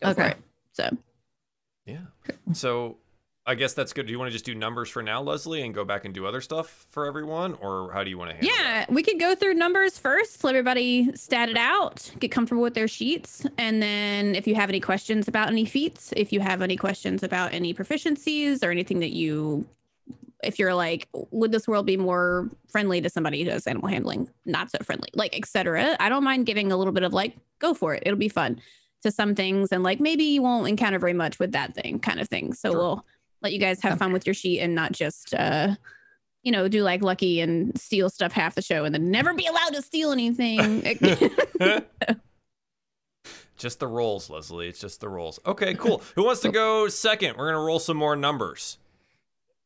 go 0.00 0.14
for 0.14 0.22
Okay. 0.22 0.30
it. 0.30 0.36
So 0.72 0.96
Yeah. 1.84 1.98
So 2.54 2.96
I 3.48 3.54
guess 3.54 3.74
that's 3.74 3.92
good. 3.92 4.06
Do 4.06 4.12
you 4.12 4.18
want 4.18 4.28
to 4.28 4.32
just 4.32 4.44
do 4.44 4.56
numbers 4.56 4.88
for 4.88 5.02
now, 5.02 5.22
Leslie, 5.22 5.62
and 5.62 5.72
go 5.72 5.84
back 5.84 6.04
and 6.04 6.12
do 6.12 6.26
other 6.26 6.40
stuff 6.40 6.86
for 6.90 7.06
everyone, 7.06 7.54
or 7.60 7.92
how 7.92 8.02
do 8.02 8.10
you 8.10 8.18
want 8.18 8.30
to 8.30 8.36
handle 8.36 8.50
yeah, 8.52 8.84
we 8.88 9.04
could 9.04 9.20
go 9.20 9.36
through 9.36 9.54
numbers 9.54 9.98
first. 9.98 10.42
Let 10.42 10.56
everybody 10.56 11.14
stat 11.14 11.48
it 11.48 11.56
out, 11.56 12.10
get 12.18 12.32
comfortable 12.32 12.64
with 12.64 12.74
their 12.74 12.88
sheets, 12.88 13.46
and 13.56 13.80
then 13.80 14.34
if 14.34 14.48
you 14.48 14.56
have 14.56 14.68
any 14.68 14.80
questions 14.80 15.28
about 15.28 15.46
any 15.48 15.64
feats, 15.64 16.12
if 16.16 16.32
you 16.32 16.40
have 16.40 16.60
any 16.60 16.76
questions 16.76 17.22
about 17.22 17.54
any 17.54 17.72
proficiencies 17.72 18.64
or 18.64 18.72
anything 18.72 18.98
that 18.98 19.12
you, 19.14 19.64
if 20.42 20.58
you're 20.58 20.74
like, 20.74 21.08
would 21.30 21.52
this 21.52 21.68
world 21.68 21.86
be 21.86 21.96
more 21.96 22.50
friendly 22.68 23.00
to 23.00 23.08
somebody 23.08 23.44
who 23.44 23.50
does 23.50 23.68
animal 23.68 23.88
handling? 23.88 24.28
Not 24.44 24.72
so 24.72 24.78
friendly, 24.82 25.10
like 25.14 25.36
etc. 25.38 25.96
I 26.00 26.08
don't 26.08 26.24
mind 26.24 26.46
giving 26.46 26.72
a 26.72 26.76
little 26.76 26.92
bit 26.92 27.04
of 27.04 27.12
like, 27.12 27.36
go 27.60 27.74
for 27.74 27.94
it. 27.94 28.02
It'll 28.04 28.18
be 28.18 28.28
fun 28.28 28.60
to 29.02 29.12
some 29.12 29.36
things, 29.36 29.70
and 29.70 29.84
like 29.84 30.00
maybe 30.00 30.24
you 30.24 30.42
won't 30.42 30.66
encounter 30.66 30.98
very 30.98 31.12
much 31.12 31.38
with 31.38 31.52
that 31.52 31.76
thing, 31.76 32.00
kind 32.00 32.18
of 32.18 32.28
thing. 32.28 32.52
So 32.52 32.72
Sure. 32.72 32.78
we'll 32.78 33.04
let 33.42 33.52
you 33.52 33.58
guys 33.58 33.80
have 33.82 33.98
fun 33.98 34.12
with 34.12 34.26
your 34.26 34.34
sheet 34.34 34.60
and 34.60 34.74
not 34.74 34.92
just. 34.92 35.34
uh 35.34 35.74
you 36.42 36.52
know, 36.52 36.68
do 36.68 36.84
like 36.84 37.02
lucky 37.02 37.40
and 37.40 37.76
steal 37.76 38.08
stuff 38.08 38.30
half 38.30 38.54
the 38.54 38.62
show 38.62 38.84
and 38.84 38.94
then 38.94 39.10
never 39.10 39.34
be 39.34 39.46
allowed 39.46 39.74
to 39.74 39.82
steal 39.82 40.12
anything. 40.12 40.60
just 43.56 43.80
the 43.80 43.88
rolls, 43.88 44.30
Leslie. 44.30 44.68
It's 44.68 44.78
just 44.80 45.00
the 45.00 45.08
rolls. 45.08 45.40
Okay, 45.44 45.74
cool. 45.74 46.04
Who 46.14 46.22
wants 46.24 46.42
to 46.42 46.50
go 46.50 46.86
second? 46.86 47.36
We're 47.36 47.50
gonna 47.50 47.64
roll 47.64 47.80
some 47.80 47.96
more 47.96 48.14
numbers. 48.14 48.78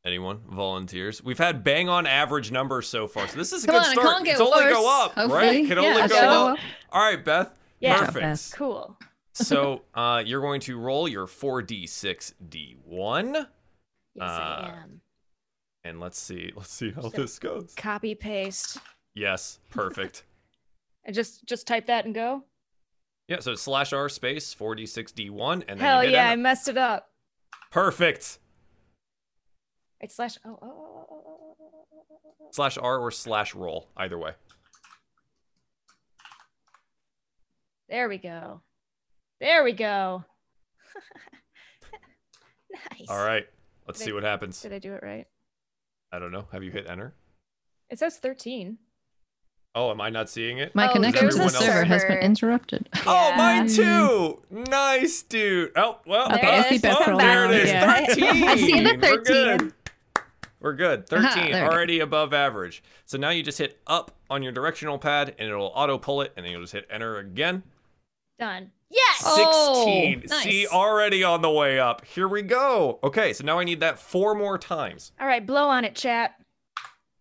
Anyone 0.06 0.40
volunteers? 0.50 1.22
We've 1.22 1.36
had 1.36 1.62
bang 1.62 1.90
on 1.90 2.06
average 2.06 2.50
numbers 2.50 2.88
so 2.88 3.06
far, 3.06 3.28
so 3.28 3.36
this 3.36 3.52
is 3.52 3.64
a 3.64 3.66
Come 3.66 3.74
good 3.76 3.84
on, 3.84 3.90
it 3.92 4.00
start. 4.00 4.16
can't 4.16 4.28
it's 4.28 4.40
only 4.40 4.64
worse, 4.64 4.72
go 4.72 5.04
up, 5.04 5.14
right? 5.16 5.22
hopefully. 5.28 5.60
It 5.60 5.66
can 5.68 5.76
Yeah, 5.82 5.88
only 5.90 6.08
go 6.08 6.08
gonna 6.08 6.52
up. 6.54 6.58
All 6.92 7.02
right, 7.02 7.22
Beth. 7.22 7.52
Yeah. 7.80 7.98
Perfect. 7.98 8.20
Beth. 8.20 8.52
Cool. 8.56 8.96
so 9.34 9.82
uh, 9.94 10.22
you're 10.24 10.40
going 10.40 10.60
to 10.62 10.78
roll 10.78 11.06
your 11.06 11.26
4d6d1, 11.26 13.46
Yes, 14.14 14.28
Uh, 14.28 14.32
I 14.32 14.68
am. 14.82 15.00
and 15.84 16.00
let's 16.00 16.18
see. 16.18 16.52
Let's 16.56 16.72
see 16.72 16.90
how 16.90 17.02
So- 17.02 17.08
this 17.10 17.38
goes. 17.38 17.74
Copy 17.76 18.14
paste. 18.14 18.78
Yes, 19.14 19.58
perfect. 19.70 20.24
And 21.04 21.14
just 21.14 21.44
just 21.46 21.66
type 21.66 21.86
that 21.86 22.04
and 22.04 22.14
go. 22.14 22.44
yeah, 23.28 23.40
so 23.40 23.54
slash 23.54 23.92
r 23.92 24.08
space 24.08 24.54
4d6d1, 24.54 25.60
and 25.68 25.68
then 25.68 25.78
Hell 25.78 26.02
you 26.02 26.10
hit 26.10 26.14
yeah, 26.16 26.30
I 26.30 26.36
messed 26.36 26.68
it 26.68 26.76
up. 26.76 27.12
Perfect. 27.70 28.38
It's 30.00 30.14
slash. 30.16 30.38
Oh, 30.44 30.58
oh, 30.62 30.66
oh, 30.66 31.06
oh, 31.10 31.56
oh, 31.60 31.84
oh, 31.92 32.06
oh, 32.10 32.30
oh. 32.40 32.48
Slash 32.52 32.76
r 32.78 32.98
or 32.98 33.10
slash 33.10 33.54
roll, 33.54 33.88
either 33.96 34.18
way. 34.18 34.32
There 37.88 38.08
we 38.08 38.18
go. 38.18 38.62
There 39.40 39.64
we 39.64 39.72
go. 39.72 40.24
nice. 42.70 43.08
All 43.08 43.22
right, 43.24 43.46
let's 43.90 43.98
Did 43.98 44.04
see 44.06 44.10
I- 44.12 44.14
what 44.14 44.22
happens. 44.22 44.60
Did 44.62 44.72
I 44.72 44.78
do 44.78 44.94
it 44.94 45.02
right? 45.02 45.26
I 46.12 46.18
don't 46.18 46.32
know. 46.32 46.46
Have 46.52 46.62
you 46.62 46.70
hit 46.70 46.88
enter? 46.88 47.12
It 47.88 47.98
says 47.98 48.18
13. 48.18 48.78
Oh, 49.74 49.90
am 49.92 50.00
I 50.00 50.10
not 50.10 50.28
seeing 50.28 50.58
it? 50.58 50.74
My 50.74 50.88
Oh, 50.88 50.92
connection 50.92 51.28
to 51.30 51.36
the 51.36 51.48
server 51.48 51.84
has 51.84 52.02
been 52.02 52.10
server. 52.12 52.20
interrupted. 52.20 52.88
Oh, 53.06 53.28
Yeah. 53.30 53.36
mine 53.36 53.68
too. 53.68 54.42
Nice, 54.50 55.22
dude. 55.22 55.72
Oh, 55.76 55.98
well. 56.06 56.32
Okay, 56.34 56.46
I 56.48 56.58
oh, 56.58 56.62
see 56.68 56.80
oh, 56.84 57.16
there 57.18 57.44
it 57.44 57.48
now. 57.48 57.50
is. 57.50 57.68
Yeah. 57.68 58.06
13. 58.06 58.48
I 58.48 58.56
see 58.56 58.80
the 58.80 58.98
We're 59.00 59.16
good. 59.22 59.26
13. 59.60 59.72
We're 60.60 60.74
good. 60.74 61.04
Aha, 61.12 61.28
13, 61.34 61.52
there 61.52 61.62
we 61.64 61.68
go. 61.68 61.74
already 61.74 62.00
above 62.00 62.32
average. 62.34 62.82
So 63.06 63.16
now 63.16 63.30
you 63.30 63.42
just 63.44 63.58
hit 63.58 63.80
up 63.86 64.10
on 64.28 64.42
your 64.42 64.52
directional 64.52 64.98
pad 64.98 65.34
and 65.38 65.48
it'll 65.48 65.72
auto 65.74 65.98
pull 65.98 66.20
it, 66.22 66.32
and 66.36 66.44
then 66.44 66.52
you'll 66.52 66.60
just 66.62 66.72
hit 66.72 66.86
enter 66.90 67.18
again. 67.18 67.62
Done. 68.38 68.72
Yes. 68.90 69.18
16. 69.18 70.24
Oh, 70.30 70.40
See, 70.40 70.66
already 70.66 71.22
on 71.22 71.42
the 71.42 71.50
way 71.50 71.78
up. 71.78 72.04
Here 72.04 72.26
we 72.26 72.42
go. 72.42 72.98
Okay, 73.04 73.32
so 73.32 73.44
now 73.44 73.58
I 73.58 73.64
need 73.64 73.80
that 73.80 73.98
four 73.98 74.34
more 74.34 74.58
times. 74.58 75.12
All 75.20 75.26
right, 75.26 75.44
blow 75.46 75.68
on 75.68 75.84
it, 75.84 75.94
chat. 75.94 76.34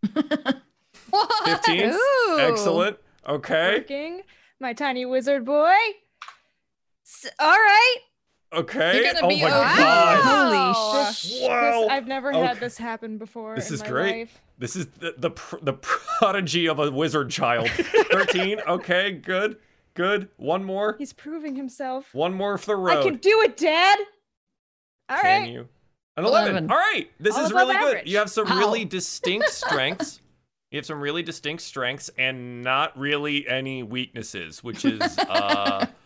15. 0.15 1.91
Ooh. 1.91 2.37
Excellent. 2.39 2.97
Okay. 3.27 3.77
Working. 3.79 4.21
My 4.59 4.73
tiny 4.73 5.05
wizard 5.05 5.45
boy. 5.45 5.73
S- 7.05 7.29
all 7.39 7.49
right. 7.55 7.95
Okay. 8.53 8.95
You're 9.03 9.13
gonna 9.13 9.25
oh 9.25 9.29
be 9.29 9.41
my 9.41 9.47
okay. 9.47 9.77
god. 9.83 10.19
Holy 10.23 11.05
This- 11.05 11.17
sh! 11.19 11.29
this- 11.39 11.47
Wow. 11.47 11.87
I've 11.89 12.07
never 12.07 12.29
Okay. 12.33 12.45
had 12.45 12.59
this 12.59 12.77
happen 12.77 13.17
before. 13.17 13.55
This 13.55 13.69
in 13.69 13.75
is 13.75 13.81
my 13.81 13.89
great. 13.89 14.17
life. 14.19 14.41
This 14.57 14.75
is 14.75 14.87
the 14.87 15.13
the, 15.17 15.29
pr- 15.31 15.57
the 15.61 15.73
prodigy 15.73 16.67
of 16.67 16.79
a 16.79 16.89
wizard 16.91 17.29
child. 17.29 17.69
13. 18.11 18.59
Okay, 18.67 19.11
good. 19.13 19.57
Good. 19.99 20.29
One 20.37 20.63
more. 20.63 20.95
He's 20.97 21.11
proving 21.11 21.57
himself. 21.57 22.13
One 22.15 22.33
more 22.33 22.57
for 22.57 22.67
the 22.67 22.75
road. 22.77 22.99
I 22.99 23.03
can 23.03 23.17
do 23.17 23.41
it, 23.41 23.57
Dad. 23.57 23.99
All 25.09 25.17
right. 25.17 25.23
Can 25.43 25.49
you? 25.49 25.67
An 26.15 26.23
11. 26.23 26.51
11. 26.51 26.71
All 26.71 26.77
right. 26.77 27.11
This 27.19 27.35
All 27.35 27.43
is 27.43 27.51
above 27.51 27.67
really 27.67 27.73
good. 27.79 27.87
average. 27.97 28.09
You 28.09 28.17
have 28.19 28.29
some 28.29 28.47
Wow. 28.47 28.59
really 28.59 28.85
distinct 28.97 29.49
strengths. 29.49 30.21
You 30.71 30.77
have 30.77 30.85
some 30.85 31.01
really 31.01 31.21
distinct 31.21 31.63
strengths 31.63 32.09
and 32.17 32.61
not 32.61 32.97
really 32.97 33.45
any 33.45 33.83
weaknesses, 33.83 34.63
which 34.63 34.85
is, 34.85 35.01
uh, 35.17 35.85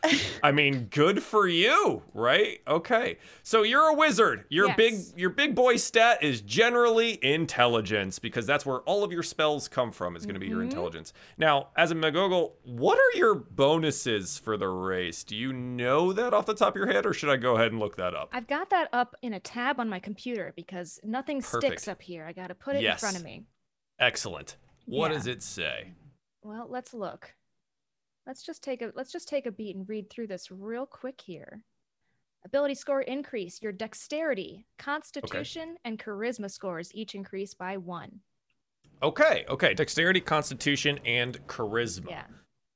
I 0.44 0.52
mean, 0.52 0.88
good 0.92 1.24
for 1.24 1.48
you, 1.48 2.04
right? 2.14 2.60
Okay. 2.68 3.18
So 3.44 3.64
you're 3.64 3.88
a 3.90 3.94
wizard. 3.94 4.46
Your 4.50 4.68
Yes. 4.68 4.78
big, 4.78 4.96
your 5.20 5.30
big 5.30 5.56
boy 5.56 5.78
stat 5.78 6.22
is 6.22 6.42
generally 6.42 7.24
intelligence 7.24 8.20
because 8.20 8.46
that's 8.46 8.66
where 8.66 8.80
all 8.82 9.04
of 9.04 9.12
your 9.12 9.24
spells 9.24 9.68
come 9.68 9.92
from. 9.92 10.16
Is 10.16 10.26
going 10.26 10.34
to 10.34 10.40
be 10.40 10.48
your 10.48 10.60
Mhm. 10.62 10.66
intelligence. 10.66 11.14
Now, 11.38 11.70
as 11.78 11.92
a 11.92 11.96
McGoggle, 11.96 12.54
what 12.64 12.98
are 13.00 13.18
your 13.18 13.36
bonuses 13.36 14.38
for 14.38 14.58
the 14.58 14.68
race? 14.68 15.24
Do 15.24 15.36
you 15.36 15.54
know 15.54 16.12
that 16.14 16.34
off 16.34 16.46
the 16.46 16.54
top 16.56 16.70
of 16.70 16.76
your 16.76 16.88
head, 16.92 17.06
or 17.06 17.14
should 17.14 17.30
I 17.30 17.38
go 17.38 17.56
ahead 17.56 17.72
and 17.72 17.80
look 17.80 17.96
that 17.96 18.14
up? 18.14 18.30
I've 18.34 18.48
got 18.48 18.70
that 18.72 18.90
up 18.92 19.16
in 19.22 19.34
a 19.34 19.40
tab 19.40 19.80
on 19.80 19.88
my 19.90 20.00
computer 20.00 20.52
because 20.56 21.00
nothing 21.04 21.42
Perfect. 21.42 21.64
sticks 21.64 21.88
up 21.88 22.02
here. 22.02 22.26
I 22.26 22.34
got 22.34 22.48
to 22.48 22.56
put 22.56 22.76
it 22.76 22.82
Yes. 22.82 22.96
in 22.96 23.00
front 23.00 23.18
of 23.18 23.24
me. 23.24 23.46
Excellent. 24.00 24.58
What 24.86 25.12
Yeah. 25.12 25.18
does 25.18 25.28
it 25.28 25.42
say? 25.44 25.92
Well, 26.42 26.68
let's 26.70 26.94
look. 26.94 27.36
Let's 28.26 28.44
just 28.44 28.64
take 28.64 28.82
a 28.82 28.92
let's 28.96 29.12
just 29.12 29.28
take 29.28 29.46
a 29.46 29.52
beat 29.52 29.76
and 29.76 29.88
read 29.88 30.10
through 30.10 30.28
this 30.28 30.50
real 30.52 30.86
quick 30.86 31.20
here. 31.20 31.64
Ability 32.46 32.76
score 32.76 33.02
increase. 33.02 33.62
Your 33.62 33.72
dexterity, 33.72 34.66
constitution, 34.78 35.78
and 35.86 35.98
charisma 35.98 36.52
scores 36.52 36.94
each 36.94 37.16
increase 37.16 37.54
by 37.54 37.78
one. 37.78 38.20
Okay, 39.02 39.46
okay. 39.50 39.74
Dexterity, 39.74 40.22
constitution, 40.22 41.00
and 41.06 41.46
charisma. 41.48 42.10
Yeah. 42.10 42.26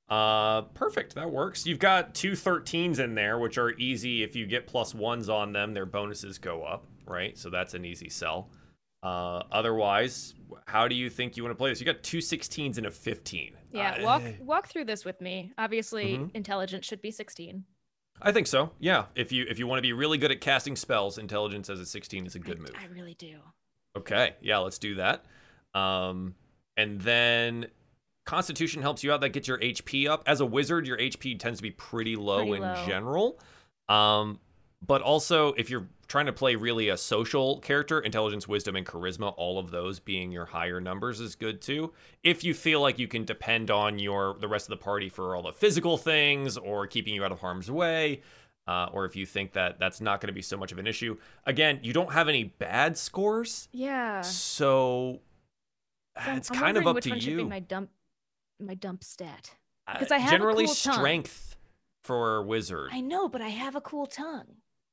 Uh, 0.09 0.61
perfect. 0.73 1.15
That 1.15 1.31
works. 1.31 1.65
You've 1.65 1.79
got 1.79 2.15
two 2.15 2.31
13s 2.31 2.99
in 2.99 3.15
there, 3.15 3.39
which 3.39 3.57
are 3.57 3.71
easy. 3.71 4.23
If 4.23 4.35
you 4.35 4.45
get 4.45 4.67
plus 4.67 4.95
ones 4.95 5.29
on 5.29 5.51
them, 5.51 5.73
their 5.73 5.85
bonuses 5.85 6.37
go 6.37 6.63
up, 6.63 6.85
right? 7.05 7.37
So 7.37 7.49
that's 7.49 7.73
an 7.73 7.83
easy 7.83 8.09
sell. 8.09 8.49
Uh, 9.07 9.43
otherwise, 9.51 10.33
how 10.65 10.87
do 10.87 10.95
you 10.95 11.09
think 11.09 11.37
you 11.37 11.43
want 11.43 11.51
to 11.51 11.57
play 11.57 11.69
this? 11.69 11.79
You 11.79 11.85
got 11.85 12.03
two 12.03 12.17
16s 12.17 12.77
and 12.77 12.85
a 12.87 12.91
15. 12.91 13.53
Yeah. 13.71 13.91
Uh, 13.99 14.03
Walk 14.03 14.23
walk 14.41 14.67
through 14.67 14.85
this 14.85 15.05
with 15.05 15.21
me. 15.21 15.53
Obviously, 15.57 16.17
Mhm. 16.17 16.31
intelligence 16.35 16.85
should 16.85 17.01
be 17.01 17.11
16. 17.11 17.63
I 18.21 18.31
think 18.31 18.47
so. 18.47 18.71
Yeah. 18.79 19.05
If 19.15 19.31
you 19.31 19.45
if 19.49 19.59
you 19.59 19.67
want 19.67 19.77
to 19.77 19.81
be 19.81 19.93
really 19.93 20.17
good 20.17 20.31
at 20.31 20.41
casting 20.41 20.75
spells, 20.75 21.17
intelligence 21.17 21.69
as 21.69 21.79
a 21.79 21.85
16 21.85 22.25
is 22.25 22.35
a 22.35 22.39
good 22.39 22.57
I- 22.57 22.61
move. 22.61 22.71
I 22.81 22.85
really 22.87 23.13
do. 23.13 23.39
Okay, 23.95 24.35
yeah, 24.41 24.57
let's 24.59 24.77
do 24.77 24.95
that. 24.95 25.25
Um, 25.73 26.35
and 26.75 26.99
then 27.01 27.67
Constitution 28.25 28.81
helps 28.81 29.03
you 29.03 29.11
out. 29.13 29.21
That 29.21 29.29
gets 29.29 29.47
your 29.47 29.57
HP 29.59 30.07
up. 30.07 30.21
As 30.27 30.41
a 30.41 30.45
wizard, 30.45 30.85
your 30.85 30.97
HP 30.99 31.35
tends 31.39 31.59
to 31.59 31.63
be 31.63 31.71
pretty 31.71 32.15
low 32.15 32.39
Pretty 32.39 32.53
in 32.53 32.61
low. 32.61 32.85
general. 32.85 33.39
Um, 33.89 34.39
but 34.85 35.01
also, 35.01 35.53
if 35.53 35.69
you're 35.69 35.87
trying 36.07 36.27
to 36.27 36.33
play 36.33 36.55
really 36.55 36.87
a 36.89 36.97
social 36.97 37.59
character, 37.59 37.99
intelligence, 37.99 38.47
wisdom, 38.47 38.75
and 38.75 38.85
charisma, 38.85 39.33
all 39.35 39.57
of 39.59 39.71
those 39.71 39.99
being 39.99 40.31
your 40.31 40.45
higher 40.45 40.79
numbers 40.79 41.19
is 41.19 41.35
good 41.35 41.61
too. 41.61 41.93
If 42.23 42.43
you 42.43 42.53
feel 42.53 42.79
like 42.81 42.97
you 42.99 43.07
can 43.07 43.25
depend 43.25 43.71
on 43.71 43.99
your 43.99 44.35
the 44.39 44.47
rest 44.47 44.65
of 44.67 44.69
the 44.69 44.83
party 44.83 45.09
for 45.09 45.35
all 45.35 45.41
the 45.43 45.51
physical 45.51 45.97
things 45.97 46.57
or 46.57 46.85
keeping 46.87 47.13
you 47.13 47.23
out 47.25 47.31
of 47.31 47.39
harm's 47.39 47.69
way, 47.71 48.21
uh, 48.67 48.89
or 48.93 49.05
if 49.05 49.15
you 49.15 49.25
think 49.25 49.53
that 49.53 49.79
that's 49.79 49.99
not 49.99 50.21
going 50.21 50.27
to 50.27 50.33
be 50.33 50.41
so 50.41 50.57
much 50.57 50.71
of 50.71 50.77
an 50.77 50.87
issue. 50.87 51.17
Again, 51.45 51.79
you 51.83 51.91
don't 51.93 52.13
have 52.13 52.29
any 52.29 52.43
bad 52.43 52.97
scores. 52.97 53.67
Yeah. 53.71 54.21
So 54.21 55.19
So 56.15 56.21
I'm- 56.29 56.37
it's 56.37 56.51
I'm 56.51 56.57
kind 56.57 56.77
of 56.77 56.87
up 56.87 56.95
which 56.95 57.03
to 57.05 57.09
one 57.11 57.19
should 57.19 57.35
be 57.35 57.41
you. 57.43 57.47
my 57.49 57.59
dump 57.59 57.89
my 58.59 58.73
dump 58.75 59.03
stat. 59.03 59.51
Because 59.91 60.11
I 60.11 60.17
have 60.19 60.29
a 60.33 60.35
generally 60.37 60.65
cool 60.65 60.75
tongue. 60.75 60.93
strength 60.93 61.55
for 62.03 62.37
a 62.37 62.43
wizard. 62.43 62.89
I 62.93 63.01
know, 63.01 63.27
but 63.29 63.41
I 63.41 63.49
have 63.49 63.75
a 63.75 63.81
cool 63.81 64.05
tongue. 64.05 64.47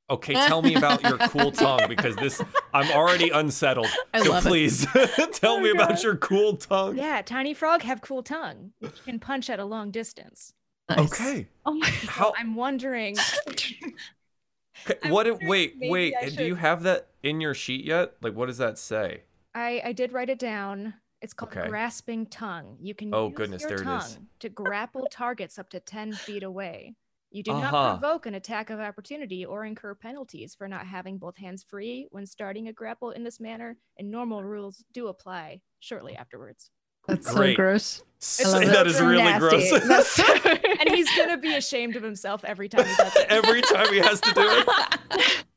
Okay, 0.09 0.37
tell 0.37 0.61
me 0.61 0.75
about 0.75 1.03
your 1.03 1.17
cool 1.17 1.51
tongue 1.51 1.87
because 1.87 2.17
this 2.19 2.43
I'm 2.73 2.91
already 2.91 3.29
unsettled. 3.31 3.97
I 4.13 4.21
so 4.21 4.23
love 4.23 4.47
it. 4.47 4.57
please 4.57 4.85
tell 5.31 5.59
Oh, 5.59 5.59
me 5.59 5.69
about 5.71 6.03
your 6.03 6.15
cool 6.15 6.57
tongue. 6.57 6.97
Yeah, 6.97 7.21
tiny 7.21 7.53
frog 7.53 7.83
have 7.83 8.01
cool 8.01 8.23
tongue. 8.23 8.73
which 8.79 9.03
can 9.03 9.19
punch 9.19 9.49
at 9.49 9.59
a 9.59 9.65
long 9.65 9.91
distance. 9.91 10.53
Nice. 10.89 11.35
Okay. 11.37 11.47
Oh 11.65 11.73
my 11.73 11.91
How 12.05 12.33
I'm 12.37 12.55
wondering. 12.55 13.25
I'm 15.01 15.09
what 15.09 15.27
it, 15.27 15.41
wondering 15.41 15.41
wait, 15.41 15.77
wait, 15.81 16.19
I 16.19 16.29
do 16.29 16.43
you 16.43 16.55
have 16.55 16.83
that 16.83 17.07
in 17.23 17.41
your 17.41 17.53
sheet 17.53 17.85
yet? 17.85 18.15
Like 18.21 18.33
what 18.33 18.47
does 18.47 18.57
that 18.57 18.77
say? 18.77 19.21
I 19.55 19.81
I 19.83 19.91
did 19.91 20.13
write 20.13 20.29
it 20.29 20.37
down. 20.37 20.95
It's 21.19 21.33
called 21.33 21.57
Okay. 21.57 21.59
grasping 21.59 22.27
tongue. 22.27 22.77
You 22.79 22.93
can 22.93 23.11
Oh, 23.11 23.29
use 23.29 23.29
goodness, 23.29 23.65
your 23.65 23.65
there 23.65 23.81
it 23.81 23.87
tongue 23.87 23.89
is. 23.89 24.19
to 24.39 24.49
grapple 24.49 25.07
targets 25.07 25.57
up 25.57 25.69
to 25.71 25.79
10 25.79 26.17
feet 26.17 26.43
away. 26.43 26.95
You 27.35 27.43
do 27.43 27.51
Uh-huh. 27.51 27.69
not 27.69 27.99
provoke 27.99 28.27
an 28.27 28.35
attack 28.35 28.69
of 28.69 28.79
opportunity 28.79 29.45
or 29.45 29.65
incur 29.65 29.93
penalties 29.93 30.55
for 30.55 30.69
not 30.69 30.87
having 30.87 31.17
both 31.17 31.35
hands 31.35 31.65
free 31.67 32.07
when 32.11 32.25
starting 32.25 32.69
a 32.69 32.73
grapple 32.73 33.11
in 33.11 33.25
this 33.25 33.41
manner, 33.41 33.75
and 33.97 34.09
normal 34.09 34.41
rules 34.41 34.85
do 34.93 35.07
apply 35.07 35.59
shortly 35.81 36.15
afterwards. 36.15 36.71
That's 37.09 37.29
Great. 37.33 37.51
so 37.51 37.55
gross. 37.57 38.03
Say 38.19 38.45
love 38.45 38.63
it. 38.63 38.65
that 38.67 38.87
is 38.87 39.01
really 39.01 39.21
Nasty. 39.21 39.69
gross. 39.69 40.19
And 40.79 40.89
he's 40.95 41.09
gonna 41.17 41.37
be 41.37 41.55
ashamed 41.55 41.97
of 41.97 42.03
himself 42.03 42.45
every 42.45 42.69
time 42.69 42.85
he 42.85 42.95
does 42.95 43.13
it. 43.17 43.25
Every 43.29 43.61
time 43.61 43.91
he 43.91 43.99
has 43.99 44.21
to 44.21 44.31
do 44.33 44.41
it. 44.41 45.43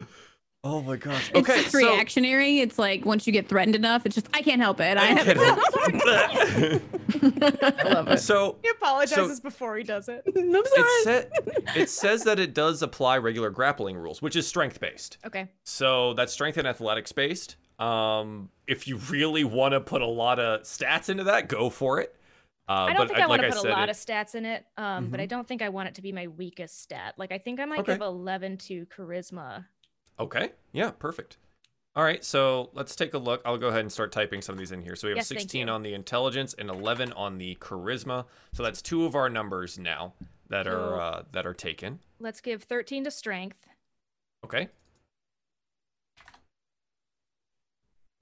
Oh 0.64 0.83
my 0.83 0.97
gosh. 0.97 1.31
It's 1.31 1.38
Okay, 1.49 1.61
just 1.62 1.71
so 1.73 1.79
reactionary. 1.79 2.59
It's 2.59 2.79
like 2.81 3.05
once 3.07 3.27
you 3.29 3.33
get 3.33 3.49
threatened 3.49 3.77
enough, 3.77 4.05
it's 4.05 4.16
just 4.16 4.29
I 4.35 4.42
can't 4.42 4.61
help 4.61 4.81
it. 4.81 4.97
I, 4.99 5.03
I 5.03 5.07
have 5.07 5.25
can't 5.27 6.83
I 7.85 7.88
love 7.92 8.09
it. 8.09 8.18
so 8.21 8.57
He 8.62 8.68
apologizes 8.71 9.38
before 9.40 9.77
he 9.77 9.85
does 9.85 10.09
it. 10.09 10.23
I'm 10.37 10.53
sorry. 10.53 10.64
it, 10.66 11.05
sa- 11.05 11.73
it 11.81 11.88
says 11.90 12.25
that 12.25 12.40
it 12.40 12.55
does 12.55 12.83
apply 12.83 13.18
regular 13.18 13.51
grappling 13.51 13.97
rules, 13.97 14.21
which 14.21 14.35
is 14.35 14.47
strength 14.49 14.81
based. 14.81 15.18
Okay. 15.25 15.49
So 15.64 16.14
that's 16.14 16.33
strength 16.33 16.59
and 16.59 16.66
athletics 16.66 17.12
based. 17.12 17.57
Um, 17.79 18.49
if 18.66 18.88
you 18.88 18.97
really 19.11 19.44
want 19.44 19.73
to 19.73 19.81
put 19.81 20.03
a 20.03 20.07
lot 20.07 20.40
of 20.40 20.62
stats 20.62 21.09
into 21.09 21.25
that, 21.25 21.49
go 21.49 21.71
for 21.71 22.01
it. 22.01 22.14
Uh, 22.68 22.73
I 22.73 22.92
don't 22.92 23.07
but 23.07 23.14
think 23.14 23.21
I, 23.21 23.27
want 23.27 23.40
like 23.42 23.53
to 23.53 23.57
put 23.57 23.68
a 23.68 23.71
lot 23.73 23.88
it- 23.88 23.92
of 23.92 23.97
stats 23.97 24.35
in 24.35 24.44
it, 24.44 24.66
um, 24.77 25.07
but 25.09 25.21
I 25.21 25.27
don't 25.27 25.47
think 25.47 25.62
I 25.62 25.68
want 25.71 25.88
it 25.88 25.94
to 25.94 26.03
be 26.03 26.11
my 26.12 26.27
weakest 26.27 26.83
stat. 26.83 27.14
Like 27.16 27.31
I 27.33 27.38
think 27.38 27.61
I 27.61 27.64
might 27.64 27.79
Okay. 27.79 27.92
give 27.92 28.03
11 28.03 28.59
to 28.59 28.85
charisma. 28.87 29.64
Okay. 30.21 30.53
Yeah. 30.73 30.91
Perfect. 30.91 31.39
All 31.97 32.05
right. 32.05 32.25
So 32.25 32.71
let's 32.75 32.95
take 32.95 33.15
a 33.15 33.19
look. 33.19 33.43
I'll 33.45 33.59
go 33.59 33.69
ahead 33.69 33.81
and 33.81 33.91
start 33.93 34.13
typing 34.13 34.41
some 34.43 34.55
of 34.55 34.59
these 34.59 34.73
in 34.73 34.83
here. 34.83 34.95
So 34.95 35.09
we 35.09 35.13
have 35.13 35.19
Yes, 35.19 35.29
16 35.29 35.69
on 35.69 35.83
the 35.83 35.95
intelligence 35.95 36.55
and 36.59 36.71
11 36.71 37.13
on 37.15 37.39
the 37.39 37.57
charisma. 37.57 38.25
So 38.53 38.62
that's 38.62 38.83
two 38.83 39.05
of 39.05 39.14
our 39.14 39.29
numbers 39.29 39.79
now 39.79 40.14
that 40.49 40.66
are 40.66 41.01
uh, 41.01 41.23
that 41.33 41.47
are 41.47 41.55
taken. 41.55 41.99
Let's 42.21 42.41
give 42.41 42.62
13 42.62 43.05
to 43.05 43.11
strength. 43.11 43.66
Okay. 44.45 44.69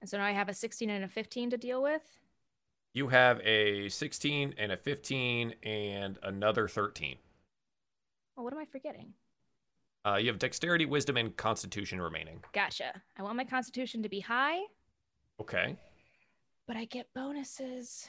And 0.01 0.09
so 0.09 0.17
now 0.17 0.25
I 0.25 0.31
have 0.31 0.49
a 0.49 0.53
16 0.53 0.89
and 0.89 1.03
a 1.03 1.07
15 1.07 1.51
to 1.51 1.57
deal 1.57 1.81
with. 1.81 2.01
You 2.93 3.09
have 3.09 3.39
a 3.43 3.89
16 3.89 4.55
and 4.57 4.71
a 4.71 4.77
15 4.77 5.53
and 5.63 6.17
another 6.23 6.67
13. 6.67 7.17
Oh, 8.37 8.43
what 8.43 8.53
am 8.53 8.59
I 8.59 8.65
forgetting? 8.65 9.13
Uh, 10.07 10.15
you 10.15 10.27
have 10.27 10.39
dexterity, 10.39 10.85
wisdom, 10.85 11.17
and 11.17 11.35
constitution 11.35 11.99
remaining. 11.99 12.41
Gotcha. 12.53 13.01
I 13.17 13.23
want 13.23 13.35
my 13.35 13.43
constitution 13.43 14.03
to 14.03 14.09
be 14.09 14.21
high, 14.21 14.59
Okay. 15.41 15.75
but 16.65 16.77
I 16.77 16.85
get 16.85 17.07
bonuses. 17.13 18.07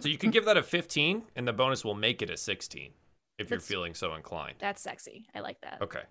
So 0.00 0.08
you 0.08 0.18
can 0.18 0.30
give 0.30 0.46
that 0.46 0.56
a 0.56 0.62
15, 0.62 1.22
and 1.36 1.46
the 1.46 1.52
bonus 1.52 1.84
will 1.84 1.94
make 1.94 2.22
it 2.22 2.30
a 2.30 2.36
16 2.36 2.92
if 3.38 3.50
you're 3.50 3.58
That's- 3.58 3.68
feeling 3.68 3.94
so 3.94 4.14
inclined. 4.14 4.56
That's 4.58 4.82
sexy. 4.82 5.28
I 5.34 5.40
like 5.40 5.60
that. 5.60 5.80
Okay. 5.82 6.02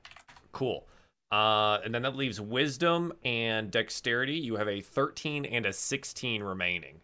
Cool. 0.53 0.88
Uh, 1.32 1.80
and 1.84 1.93
then 1.93 2.03
that 2.03 2.16
leaves 2.16 2.39
wisdom 2.39 3.12
and 3.26 3.70
dexterity. 3.72 4.36
You 4.36 4.55
have 4.57 4.68
a 4.70 4.82
13 4.82 5.43
and 5.45 5.66
a 5.66 5.74
16 5.74 6.41
remaining. 6.43 7.01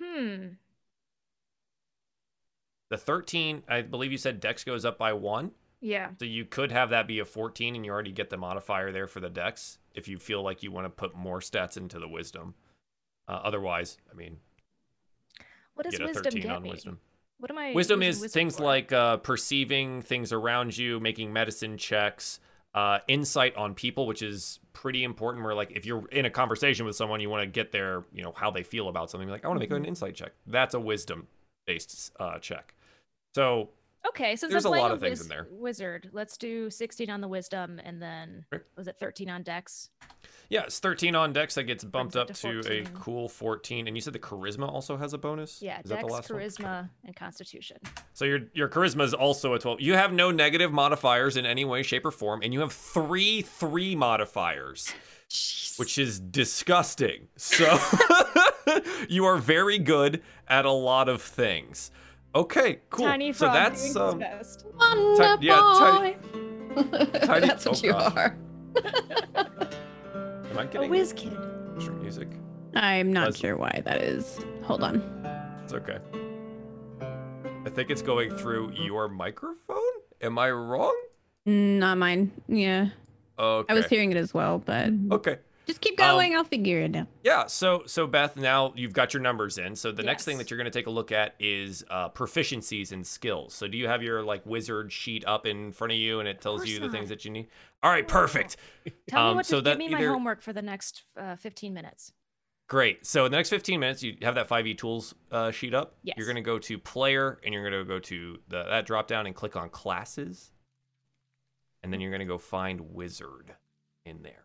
Hmm. 0.00 0.46
The 2.88 2.98
13, 2.98 3.62
I 3.68 3.82
believe 3.82 4.10
you 4.12 4.18
said 4.18 4.40
dex 4.40 4.64
goes 4.64 4.84
up 4.84 4.98
by 4.98 5.12
one. 5.12 5.52
Yeah. 5.82 6.10
So 6.18 6.24
you 6.24 6.44
could 6.46 6.70
have 6.72 6.90
that 6.90 7.06
be 7.06 7.18
a 7.18 7.24
14 7.24 7.74
and 7.76 7.84
you 7.84 7.90
already 7.92 8.12
get 8.12 8.30
the 8.30 8.36
modifier 8.38 8.92
there 8.92 9.06
for 9.08 9.20
the 9.20 9.28
dex 9.28 9.78
if 9.94 10.06
you 10.08 10.18
feel 10.18 10.42
like 10.42 10.62
you 10.62 10.70
want 10.72 10.86
to 10.86 10.90
put 10.90 11.14
more 11.14 11.40
stats 11.40 11.76
into 11.76 11.98
the 11.98 12.08
wisdom. 12.08 12.54
Uh, 13.28 13.40
otherwise, 13.44 13.98
I 14.10 14.14
mean, 14.14 14.38
What 15.74 15.84
does 15.84 15.92
get 15.92 16.02
a 16.02 16.06
wisdom 16.06 16.22
13 16.24 16.42
get 16.42 16.50
on 16.52 16.62
me? 16.62 16.70
wisdom. 16.70 17.00
What 17.38 17.50
am 17.50 17.58
I? 17.58 17.72
Wisdom 17.72 18.02
is 18.02 18.24
things 18.32 18.56
for? 18.56 18.62
like 18.62 18.92
uh, 18.92 19.16
perceiving 19.18 20.02
things 20.02 20.32
around 20.32 20.78
you, 20.78 21.00
making 21.00 21.32
medicine 21.32 21.76
checks, 21.76 22.38
uh, 22.74 23.00
insight 23.08 23.56
on 23.56 23.74
people, 23.74 24.06
which 24.06 24.22
is 24.22 24.60
pretty 24.72 25.02
important. 25.02 25.44
Where 25.44 25.54
like 25.54 25.72
if 25.72 25.84
you're 25.84 26.06
in 26.08 26.24
a 26.24 26.30
conversation 26.30 26.86
with 26.86 26.94
someone, 26.94 27.20
you 27.20 27.28
want 27.28 27.42
to 27.42 27.48
get 27.48 27.72
their 27.72 28.04
you 28.12 28.22
know 28.22 28.32
how 28.36 28.52
they 28.52 28.62
feel 28.62 28.88
about 28.88 29.10
something. 29.10 29.28
Like 29.28 29.44
I 29.44 29.48
want 29.48 29.58
to 29.58 29.60
make 29.60 29.70
Mm-hmm. 29.70 29.82
an 29.82 29.86
insight 29.86 30.14
check. 30.14 30.32
That's 30.46 30.74
a 30.74 30.80
wisdom 30.80 31.26
based 31.66 32.12
uh, 32.20 32.38
check. 32.38 32.74
So 33.34 33.70
Okay, 34.08 34.36
so 34.36 34.48
There's 34.48 34.64
a 34.64 34.68
lot 34.70 34.90
of 34.90 35.00
things 35.00 35.18
wiz- 35.18 35.22
in 35.22 35.28
there. 35.28 35.46
Wizard. 35.50 36.10
Let's 36.12 36.36
do 36.36 36.70
16 36.70 37.08
on 37.08 37.20
the 37.20 37.28
wisdom, 37.28 37.80
and 37.82 38.02
then 38.02 38.44
Sure. 38.52 38.64
was 38.76 38.88
it 38.88 38.96
13 38.98 39.30
on 39.30 39.42
Dex? 39.42 39.90
Yeah, 40.48 40.64
it's 40.64 40.80
13 40.80 41.14
on 41.14 41.32
Dex. 41.32 41.54
That 41.54 41.64
gets 41.64 41.82
bumped 41.84 42.14
up 42.14 42.28
to, 42.34 42.62
to 42.62 42.72
a 42.80 42.84
cool 42.94 43.28
14. 43.28 43.86
And 43.86 43.96
you 43.96 44.00
said 44.02 44.12
the 44.12 44.18
charisma 44.18 44.68
also 44.68 44.96
has 44.98 45.14
a 45.14 45.18
bonus. 45.18 45.62
Yeah, 45.62 45.80
is 45.82 45.88
Dex, 45.88 46.02
last 46.04 46.30
one? 46.30 46.40
charisma, 46.40 46.90
and 47.06 47.16
Constitution. 47.16 47.78
So 48.12 48.24
your 48.26 48.40
your 48.52 48.68
charisma 48.68 49.02
is 49.04 49.14
also 49.14 49.54
a 49.54 49.58
12. 49.58 49.80
You 49.80 49.94
have 49.94 50.12
no 50.12 50.30
negative 50.30 50.70
modifiers 50.72 51.36
in 51.38 51.46
any 51.46 51.64
way, 51.64 51.82
shape, 51.82 52.04
or 52.04 52.10
form, 52.10 52.42
and 52.42 52.52
you 52.52 52.60
have 52.60 52.72
three 52.72 53.40
three 53.40 53.94
modifiers, 53.94 54.92
which 55.78 55.96
is 55.96 56.20
disgusting. 56.20 57.28
So 57.36 57.78
you 59.08 59.24
are 59.24 59.38
very 59.38 59.78
good 59.78 60.22
at 60.48 60.66
a 60.66 60.70
lot 60.72 61.08
of 61.08 61.22
things. 61.22 61.90
Okay, 62.34 62.80
cool. 62.90 63.04
Tiny 63.06 63.32
so 63.32 63.46
that's 63.46 63.80
doing 63.82 63.88
his 63.88 63.96
um, 63.96 64.18
best. 64.18 64.66
Wonder 64.78 65.36
yeah, 65.40 65.74
tiny- 65.78 66.14
boy. 66.14 67.04
tiny- 67.26 67.46
That's 67.46 67.66
what 67.66 67.82
oh, 67.84 67.86
you 67.86 67.92
gosh. 67.92 68.14
are. 68.16 68.36
am 70.50 70.58
I 70.58 70.62
A 70.62 70.66
getting 70.66 70.90
whiz 70.90 71.12
kid. 71.12 71.36
extra 71.74 71.94
music? 71.94 72.28
I'm 72.74 73.12
not 73.12 73.26
Buzz- 73.28 73.38
sure 73.38 73.56
why 73.56 73.82
that 73.84 74.00
is. 74.02 74.40
Hold 74.62 74.82
on. 74.82 74.96
It's 75.64 75.74
okay. 75.74 75.98
I 77.64 77.70
think 77.70 77.90
it's 77.90 78.02
going 78.02 78.34
through 78.36 78.72
your 78.72 79.08
microphone. 79.08 79.78
Am 80.22 80.38
I 80.38 80.50
wrong? 80.50 80.96
Not 81.44 81.98
mine. 81.98 82.32
Yeah. 82.48 82.88
Okay. 83.38 83.72
I 83.72 83.74
was 83.76 83.86
hearing 83.86 84.10
it 84.10 84.16
as 84.16 84.32
well, 84.32 84.58
but 84.58 84.90
Okay. 85.10 85.38
Just 85.66 85.80
keep 85.80 86.00
Um, 86.00 86.16
going. 86.16 86.34
I'll 86.34 86.44
figure 86.44 86.80
it 86.80 86.94
out. 86.96 87.06
Yeah, 87.22 87.46
so 87.46 87.82
so 87.86 88.06
Beth, 88.06 88.36
now 88.36 88.72
you've 88.76 88.92
got 88.92 89.14
your 89.14 89.22
numbers 89.22 89.58
in. 89.58 89.76
So 89.76 89.92
the 89.92 90.02
next 90.02 90.24
thing 90.24 90.38
that 90.38 90.50
you're 90.50 90.58
going 90.58 90.70
to 90.70 90.76
take 90.78 90.86
a 90.86 90.90
look 90.90 91.12
at 91.12 91.34
is 91.38 91.84
uh, 91.90 92.08
proficiencies 92.10 92.92
and 92.92 93.06
skills. 93.06 93.54
So 93.54 93.66
do 93.68 93.76
you 93.78 93.88
have 93.88 94.02
your 94.02 94.22
like 94.22 94.44
wizard 94.46 94.92
sheet 94.92 95.24
up 95.26 95.46
in 95.46 95.72
front 95.72 95.92
of 95.92 95.98
you, 95.98 96.20
and 96.20 96.28
it 96.28 96.40
tells 96.40 96.66
you 96.66 96.78
the 96.78 96.86
not. 96.86 96.92
things 96.92 97.08
that 97.08 97.24
you 97.24 97.30
need? 97.30 97.48
All 97.82 97.90
right, 97.90 98.06
perfect. 98.06 98.56
Tell 99.08 99.26
Um, 99.26 99.30
me 99.32 99.36
what 99.36 99.46
so 99.46 99.60
to 99.60 99.70
give 99.70 99.78
me 99.78 99.88
my 99.88 99.98
either- 99.98 100.10
homework 100.10 100.42
for 100.42 100.52
the 100.52 100.62
next 100.62 101.02
uh, 101.16 101.36
15 101.36 101.72
minutes. 101.74 102.12
Great. 102.68 103.04
So 103.04 103.26
in 103.26 103.30
the 103.32 103.36
next 103.36 103.50
15 103.50 103.78
minutes, 103.80 104.02
you 104.02 104.16
have 104.22 104.34
that 104.36 104.48
5e 104.48 104.78
tools 104.78 105.14
uh, 105.30 105.50
sheet 105.50 105.74
up. 105.74 105.96
Yes. 106.04 106.14
You're 106.16 106.26
going 106.26 106.36
to 106.36 106.42
go 106.42 106.58
to 106.58 106.78
player, 106.78 107.38
and 107.44 107.52
you're 107.52 107.68
going 107.68 107.78
to 107.82 107.86
go 107.86 107.98
to 107.98 108.38
the, 108.48 108.64
that 108.64 108.86
drop 108.86 109.08
down 109.08 109.26
and 109.26 109.34
click 109.34 109.56
on 109.56 109.68
classes, 109.68 110.52
and 111.82 111.92
then 111.92 112.00
you're 112.00 112.10
going 112.10 112.20
to 112.20 112.24
go 112.26 112.38
find 112.38 112.94
wizard 112.94 113.54
in 114.06 114.22
there. 114.22 114.44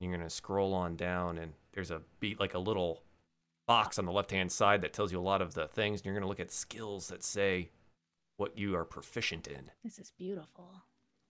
You're 0.00 0.10
going 0.16 0.26
to 0.26 0.34
scroll 0.34 0.72
on 0.74 0.96
down, 0.96 1.38
and 1.38 1.52
there's 1.72 1.90
a 1.90 2.00
beat 2.18 2.40
like 2.40 2.54
a 2.54 2.58
little 2.58 3.02
box 3.68 3.98
on 3.98 4.06
the 4.06 4.12
left 4.12 4.30
hand 4.30 4.50
side 4.50 4.80
that 4.82 4.92
tells 4.92 5.12
you 5.12 5.20
a 5.20 5.22
lot 5.22 5.42
of 5.42 5.54
the 5.54 5.68
things. 5.68 6.00
And 6.00 6.06
you're 6.06 6.14
going 6.14 6.22
to 6.22 6.28
look 6.28 6.40
at 6.40 6.50
skills 6.50 7.08
that 7.08 7.22
say 7.22 7.70
what 8.38 8.56
you 8.56 8.74
are 8.74 8.84
proficient 8.84 9.46
in. 9.46 9.70
This 9.84 9.98
is 9.98 10.10
beautiful. 10.18 10.72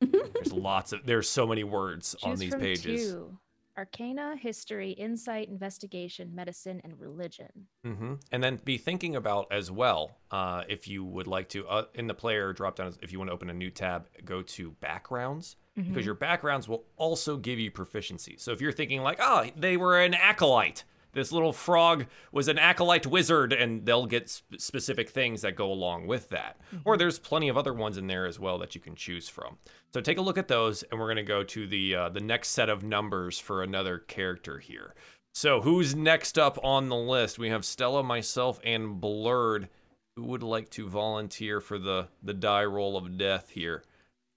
There's 0.00 0.52
lots 0.52 0.92
of 0.92 1.04
there's 1.04 1.28
so 1.28 1.46
many 1.46 1.64
words 1.64 2.16
on 2.22 2.36
these 2.36 2.54
pages. 2.54 3.10
two. 3.10 3.36
Arcana, 3.76 4.36
history, 4.36 4.90
insight, 4.92 5.48
investigation, 5.48 6.34
medicine, 6.34 6.80
and 6.84 6.98
religion. 7.00 7.66
hmm 7.84 8.14
And 8.32 8.42
then 8.42 8.60
be 8.64 8.76
thinking 8.78 9.16
about 9.16 9.46
as 9.50 9.70
well, 9.70 10.18
uh, 10.30 10.64
if 10.68 10.86
you 10.88 11.04
would 11.04 11.26
like 11.26 11.48
to, 11.50 11.66
uh, 11.66 11.84
in 11.94 12.06
the 12.06 12.14
player 12.14 12.52
drop 12.52 12.76
down, 12.76 12.94
if 13.02 13.12
you 13.12 13.18
want 13.18 13.30
to 13.30 13.34
open 13.34 13.48
a 13.50 13.54
new 13.54 13.70
tab, 13.70 14.08
go 14.24 14.42
to 14.42 14.72
backgrounds 14.72 15.56
Mm-hmm. 15.78 15.90
because 15.90 16.04
your 16.04 16.16
backgrounds 16.16 16.68
will 16.68 16.84
also 16.96 17.36
give 17.36 17.60
you 17.60 17.70
proficiency. 17.70 18.34
So 18.38 18.50
if 18.50 18.60
you're 18.60 18.72
thinking 18.72 19.02
like, 19.02 19.18
oh, 19.22 19.46
they 19.56 19.76
were 19.76 20.00
an 20.00 20.14
acolyte, 20.14 20.82
this 21.12 21.32
little 21.32 21.52
frog 21.52 22.06
was 22.32 22.48
an 22.48 22.58
acolyte 22.58 23.06
wizard, 23.06 23.52
and 23.52 23.84
they'll 23.84 24.06
get 24.06 24.30
sp- 24.30 24.58
specific 24.58 25.10
things 25.10 25.42
that 25.42 25.56
go 25.56 25.70
along 25.70 26.06
with 26.06 26.28
that. 26.30 26.60
Or 26.84 26.96
there's 26.96 27.18
plenty 27.18 27.48
of 27.48 27.56
other 27.56 27.74
ones 27.74 27.96
in 27.96 28.06
there 28.06 28.26
as 28.26 28.38
well 28.38 28.58
that 28.58 28.74
you 28.74 28.80
can 28.80 28.94
choose 28.94 29.28
from. 29.28 29.58
So 29.92 30.00
take 30.00 30.18
a 30.18 30.22
look 30.22 30.38
at 30.38 30.48
those, 30.48 30.82
and 30.84 31.00
we're 31.00 31.08
gonna 31.08 31.22
go 31.22 31.42
to 31.42 31.66
the 31.66 31.94
uh, 31.94 32.08
the 32.08 32.20
next 32.20 32.48
set 32.48 32.68
of 32.68 32.82
numbers 32.82 33.38
for 33.38 33.62
another 33.62 33.98
character 33.98 34.58
here. 34.58 34.94
So 35.34 35.60
who's 35.60 35.94
next 35.94 36.38
up 36.38 36.58
on 36.64 36.88
the 36.88 36.96
list? 36.96 37.38
We 37.38 37.50
have 37.50 37.64
Stella, 37.64 38.02
myself, 38.02 38.60
and 38.64 39.00
Blurred. 39.00 39.68
Who 40.16 40.24
would 40.24 40.42
like 40.42 40.70
to 40.70 40.88
volunteer 40.88 41.60
for 41.60 41.78
the 41.78 42.08
the 42.22 42.34
die 42.34 42.64
roll 42.64 42.96
of 42.96 43.16
death 43.16 43.50
here? 43.50 43.84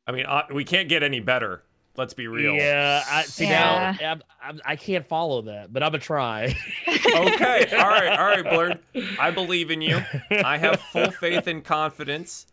I 0.05 0.11
mean, 0.11 0.26
uh, 0.26 0.43
we 0.53 0.63
can't 0.63 0.89
get 0.89 1.03
any 1.03 1.19
better. 1.19 1.63
Let's 1.96 2.14
be 2.16 2.28
real. 2.28 2.56
Yeah, 2.56 3.04
I 3.08 3.24
see 3.24 3.46
Yeah. 3.46 3.96
now. 4.02 4.12
I'm, 4.12 4.22
I'm, 4.41 4.62
I 4.66 4.76
can't 4.76 5.06
follow 5.08 5.44
that, 5.44 5.72
but 5.72 5.84
I'm 5.84 5.91
gonna 5.91 6.00
try. 6.00 6.56
Okay. 6.88 7.68
All 7.78 7.88
right. 7.89 8.18
All 8.20 8.26
right, 8.26 8.44
Blurred. 8.44 8.80
I 9.20 9.30
believe 9.39 9.70
in 9.70 9.82
you. 9.82 10.02
I 10.32 10.58
have 10.58 10.80
full 10.91 11.12
faith 11.12 11.46
and 11.48 11.64
confidence. 11.64 12.48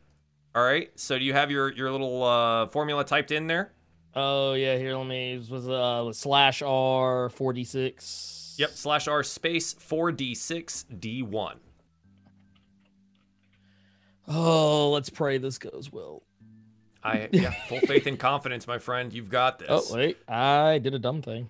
All 0.54 0.62
right. 0.62 0.90
So 0.96 1.18
do 1.18 1.24
you 1.24 1.32
have 1.32 1.50
your 1.50 1.72
your 1.72 1.90
little 1.90 2.22
uh, 2.22 2.66
formula 2.66 3.04
typed 3.04 3.30
in 3.30 3.46
there? 3.46 3.72
oh 4.14 4.54
yeah, 4.54 4.76
here 4.76 4.94
let 4.96 5.06
me 5.06 5.36
this 5.36 5.48
was 5.48 5.68
uh 5.68 6.02
was 6.04 6.18
slash 6.18 6.60
R 6.62 7.30
forty 7.30 7.64
six. 7.64 8.54
Yep. 8.58 8.70
Slash 8.72 9.08
R 9.08 9.22
space 9.22 9.72
four 9.72 10.12
D 10.12 10.34
six 10.34 10.82
D 10.84 11.22
one. 11.22 11.58
Oh, 14.28 14.90
let's 14.90 15.10
pray 15.10 15.38
this 15.38 15.58
goes 15.58 15.90
well. 15.92 16.22
I 17.02 17.28
yeah. 17.32 17.50
Full 17.68 17.80
faith 17.80 18.06
and 18.06 18.18
confidence, 18.18 18.66
my 18.66 18.78
friend. 18.78 19.12
You've 19.12 19.30
got 19.30 19.58
this. 19.58 19.68
Oh 19.70 19.94
wait, 19.96 20.18
I 20.28 20.78
did 20.78 20.94
a 20.94 20.98
dumb 20.98 21.22
thing. 21.22 21.48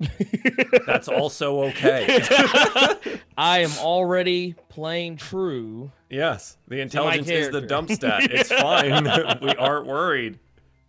That's 0.86 1.08
also 1.08 1.62
okay. 1.64 2.06
I 3.36 3.60
am 3.60 3.70
already 3.80 4.54
playing 4.68 5.16
true. 5.16 5.90
yes. 6.08 6.56
The 6.68 6.80
intelligence 6.80 7.28
is 7.28 7.50
the 7.50 7.60
dump 7.62 7.90
stat. 7.90 8.30
It's 8.30 8.52
fine. 8.52 9.04
we 9.42 9.54
aren't 9.56 9.86
worried. 9.86 10.38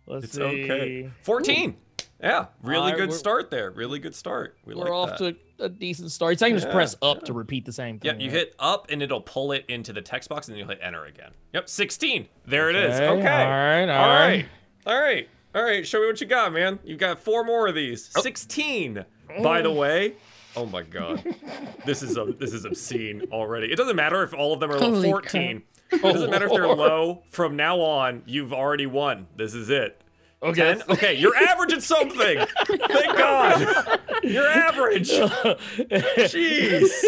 Let's 0.06 0.26
It's 0.26 0.34
see. 0.34 0.42
okay. 0.42 1.10
14. 1.22 1.76
Yeah, 2.22 2.46
really 2.62 2.92
Alright, 2.92 2.96
good 2.98 3.12
start 3.12 3.50
there. 3.50 3.70
Really 3.70 3.98
good 3.98 4.14
start. 4.14 4.58
We 4.64 4.74
We're 4.74 4.84
like 4.84 4.92
off 4.92 5.18
that. 5.18 5.36
to 5.58 5.64
a 5.64 5.68
decent 5.68 6.12
start. 6.12 6.38
So 6.38 6.46
I 6.46 6.50
can 6.50 6.58
just 6.58 6.70
press 6.70 6.96
up 7.00 7.24
to 7.24 7.32
repeat 7.32 7.64
the 7.64 7.72
same 7.72 7.98
thing. 7.98 8.20
Yeah, 8.20 8.24
you 8.24 8.30
right? 8.30 8.38
hit 8.38 8.54
up 8.58 8.86
and 8.90 9.02
it'll 9.02 9.20
pull 9.22 9.52
it 9.52 9.64
into 9.68 9.92
the 9.92 10.02
text 10.02 10.28
box 10.28 10.48
and 10.48 10.54
then 10.54 10.58
you'll 10.58 10.68
hit 10.68 10.80
enter 10.82 11.04
again. 11.06 11.30
Yep, 11.54 11.68
16. 11.68 12.28
There 12.46 12.68
it 12.68 12.76
is. 12.76 13.00
Okay. 13.00 13.08
All 13.08 13.18
right. 13.18 13.88
All 13.88 14.04
All 14.04 14.08
right. 14.08 14.26
right. 14.28 14.48
All 14.86 15.00
right. 15.00 15.28
All 15.54 15.62
right. 15.62 15.86
Show 15.86 16.00
me 16.00 16.06
what 16.06 16.20
you 16.20 16.26
got, 16.26 16.52
man. 16.52 16.78
You've 16.84 16.98
got 16.98 17.18
four 17.18 17.42
more 17.44 17.68
of 17.68 17.74
these. 17.74 18.10
Oh. 18.16 18.20
16. 18.20 19.04
By 19.42 19.62
the 19.62 19.70
way. 19.70 20.14
Oh 20.56 20.66
my 20.66 20.82
god. 20.82 21.22
this 21.86 22.02
is 22.02 22.16
a 22.16 22.24
this 22.38 22.52
is 22.52 22.64
obscene 22.64 23.22
already. 23.32 23.72
It 23.72 23.76
doesn't 23.76 23.96
matter 23.96 24.22
if 24.22 24.34
all 24.34 24.52
of 24.52 24.60
them 24.60 24.70
are 24.72 24.78
low 24.78 24.90
Holy 24.90 25.08
14. 25.08 25.62
It 25.92 26.02
doesn't 26.02 26.30
matter 26.30 26.46
if 26.46 26.52
they're 26.52 26.66
oh. 26.66 26.74
low. 26.74 27.22
From 27.30 27.56
now 27.56 27.80
on, 27.80 28.22
you've 28.26 28.52
already 28.52 28.86
won. 28.86 29.26
This 29.36 29.54
is 29.54 29.70
it. 29.70 30.00
Okay. 30.42 30.74
10? 30.74 30.82
Okay, 30.90 31.14
you're 31.14 31.36
average 31.36 31.72
at 31.74 31.82
something. 31.82 32.38
Thank 32.66 33.16
God. 33.18 33.98
You're 34.22 34.48
average. 34.48 35.10
Jeez. 35.10 37.04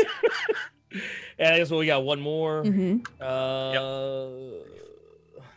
And 1.38 1.54
I 1.54 1.58
guess 1.58 1.70
well, 1.70 1.80
we 1.80 1.86
got 1.86 2.04
one 2.04 2.20
more. 2.20 2.62
hmm 2.64 2.98
Uh, 3.20 4.28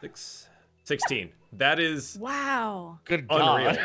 Six, 0.01 0.47
16. 0.85 1.31
That 1.53 1.79
is 1.79 2.17
Wow. 2.19 2.99
good 3.05 3.25
Unreal. 3.29 3.73
God. 3.73 3.79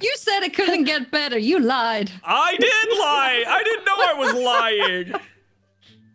You 0.00 0.12
said 0.16 0.42
it 0.42 0.54
couldn't 0.54 0.84
get 0.84 1.10
better. 1.10 1.38
You 1.38 1.58
lied. 1.60 2.10
I 2.24 2.56
did 2.56 2.98
lie. 2.98 3.44
I 3.46 3.62
didn't 3.62 3.84
know 3.84 3.94
I 3.98 4.14
was 4.14 4.32
lying. 4.34 5.12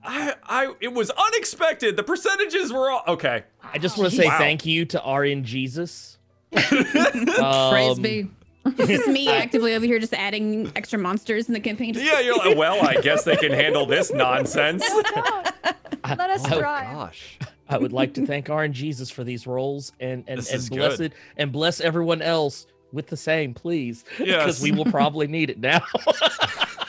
I 0.03 0.33
I 0.43 0.73
it 0.81 0.91
was 0.93 1.11
unexpected. 1.11 1.95
The 1.95 2.01
percentages 2.03 2.73
were 2.73 2.89
all 2.89 3.03
okay. 3.07 3.43
I 3.61 3.77
just 3.77 3.99
want 3.99 4.09
to 4.09 4.17
say 4.17 4.25
Wow. 4.25 4.37
thank 4.39 4.65
you 4.65 4.85
to 4.85 4.97
RNGesus. 4.99 6.10
Praise 6.55 7.97
Um, 7.97 8.01
be. 8.01 8.29
Just 8.77 9.07
me 9.07 9.27
actively 9.27 9.73
over 9.73 9.85
here, 9.85 9.97
just 9.97 10.13
adding 10.13 10.71
extra 10.75 10.99
monsters 10.99 11.47
in 11.47 11.53
the 11.53 11.59
campaign. 11.59 11.95
Yeah, 11.95 12.19
you're 12.19 12.37
like, 12.37 12.55
well, 12.57 12.85
I 12.85 13.01
guess 13.01 13.23
they 13.23 13.35
can 13.35 13.51
handle 13.51 13.85
this 13.87 14.13
nonsense. 14.13 14.83
Let 14.87 16.29
us 16.29 16.43
Oh, 16.51 16.59
try. 16.59 16.91
Gosh. 16.93 17.39
I 17.69 17.77
would 17.77 17.93
like 17.93 18.13
to 18.15 18.25
thank 18.25 18.47
RNGesus 18.47 19.11
for 19.11 19.23
these 19.23 19.47
roles 19.47 19.93
and 19.99 20.23
and, 20.27 20.37
This 20.39 20.49
and 20.51 20.59
is 20.59 20.69
bless 20.69 20.97
good. 20.97 21.11
it 21.11 21.17
and 21.37 21.51
bless 21.51 21.79
everyone 21.81 22.21
else 22.21 22.67
with 22.91 23.07
the 23.07 23.17
same, 23.17 23.53
please. 23.53 24.03
Yes. 24.19 24.43
Because 24.43 24.61
we 24.61 24.71
will 24.71 24.85
probably 24.85 25.25
need 25.27 25.49
it 25.49 25.59
now. 25.59 25.81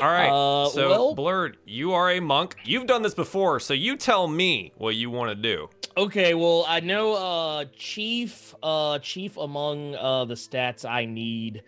All 0.00 0.08
right. 0.08 0.28
Uh, 0.30 0.68
so, 0.70 0.88
well- 0.90 1.14
Blurred, 1.14 1.56
you 1.64 1.92
are 1.92 2.10
a 2.10 2.20
monk. 2.20 2.56
You've 2.64 2.86
done 2.86 3.02
this 3.02 3.14
before, 3.14 3.60
so 3.60 3.74
you 3.74 3.96
tell 3.96 4.26
me 4.28 4.72
what 4.76 4.94
you 4.96 5.10
want 5.10 5.30
to 5.30 5.34
do. 5.34 5.68
Okay, 5.96 6.34
well, 6.34 6.64
I 6.66 6.80
know 6.80 7.14
uh 7.14 7.64
chief 7.76 8.54
uh 8.62 8.98
chief 8.98 9.36
among 9.36 9.94
uh 9.94 10.24
the 10.24 10.34
stats 10.34 10.84
I 10.88 11.04
need 11.04 11.62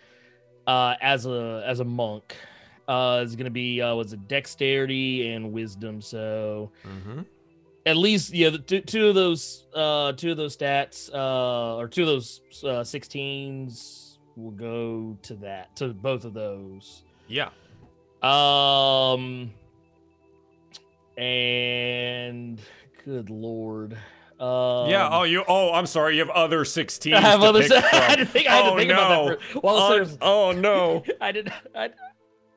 uh 0.66 0.94
as 1.00 1.26
a 1.26 1.62
as 1.64 1.78
a 1.78 1.84
monk 1.84 2.34
uh 2.88 3.22
is 3.24 3.36
going 3.36 3.44
to 3.44 3.52
be 3.52 3.80
uh 3.80 3.94
was 3.94 4.12
it 4.12 4.26
dexterity 4.26 5.30
and 5.30 5.52
wisdom. 5.52 6.00
So 6.00 6.72
Mm-hmm. 6.84 7.20
at 7.86 7.96
least 7.96 8.32
yeah, 8.34 8.50
the 8.50 8.58
two, 8.58 8.80
two 8.80 9.06
of 9.08 9.14
those 9.14 9.64
uh 9.72 10.10
two 10.12 10.32
of 10.32 10.36
those 10.36 10.56
stats 10.56 11.08
uh 11.14 11.76
or 11.76 11.86
two 11.86 12.02
of 12.02 12.08
those 12.08 12.40
uh 12.64 12.82
16s 12.82 14.18
will 14.34 14.50
go 14.50 15.16
to 15.22 15.34
that 15.36 15.74
to 15.76 15.88
both 15.94 16.24
of 16.24 16.34
those. 16.34 17.04
Yeah. 17.28 17.50
Um 18.26 19.52
and 21.16 22.60
good 23.04 23.30
lord. 23.30 23.96
Um, 24.38 24.90
yeah. 24.90 25.08
Oh, 25.10 25.22
you. 25.22 25.44
Oh, 25.48 25.72
I'm 25.72 25.86
sorry. 25.86 26.16
You 26.16 26.20
have 26.20 26.30
other 26.30 26.64
16s 26.64 27.12
I 27.14 27.20
have 27.20 27.42
other. 27.42 27.60
I 27.74 27.80
had 27.80 28.18
to 28.18 28.26
think. 28.26 28.46
I 28.48 28.56
had 28.56 28.66
oh 28.66 28.70
to 28.72 28.76
think 28.76 28.90
no. 28.90 28.94
about 28.94 29.28
that. 29.28 29.42
For, 29.42 29.60
well, 29.60 29.76
oh, 29.76 29.90
there's- 29.90 30.18
oh 30.20 30.52
no. 30.52 31.04
I 31.20 31.32
did. 31.32 31.50
I, 31.74 31.90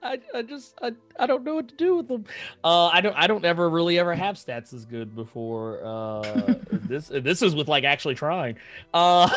I, 0.01 0.19
I 0.33 0.41
just 0.41 0.77
I, 0.81 0.91
I 1.17 1.25
don't 1.25 1.43
know 1.43 1.55
what 1.55 1.69
to 1.69 1.75
do 1.75 1.95
with 1.97 2.07
them. 2.07 2.25
Uh, 2.63 2.87
I 2.87 3.01
don't 3.01 3.15
I 3.15 3.27
don't 3.27 3.45
ever 3.45 3.69
really 3.69 3.99
ever 3.99 4.13
have 4.13 4.35
stats 4.35 4.73
as 4.73 4.85
good 4.85 5.15
before. 5.15 5.83
Uh, 5.83 6.55
this 6.71 7.07
this 7.07 7.41
is 7.41 7.53
with 7.55 7.67
like 7.67 7.83
actually 7.83 8.15
trying. 8.15 8.57
Uh, 8.93 9.29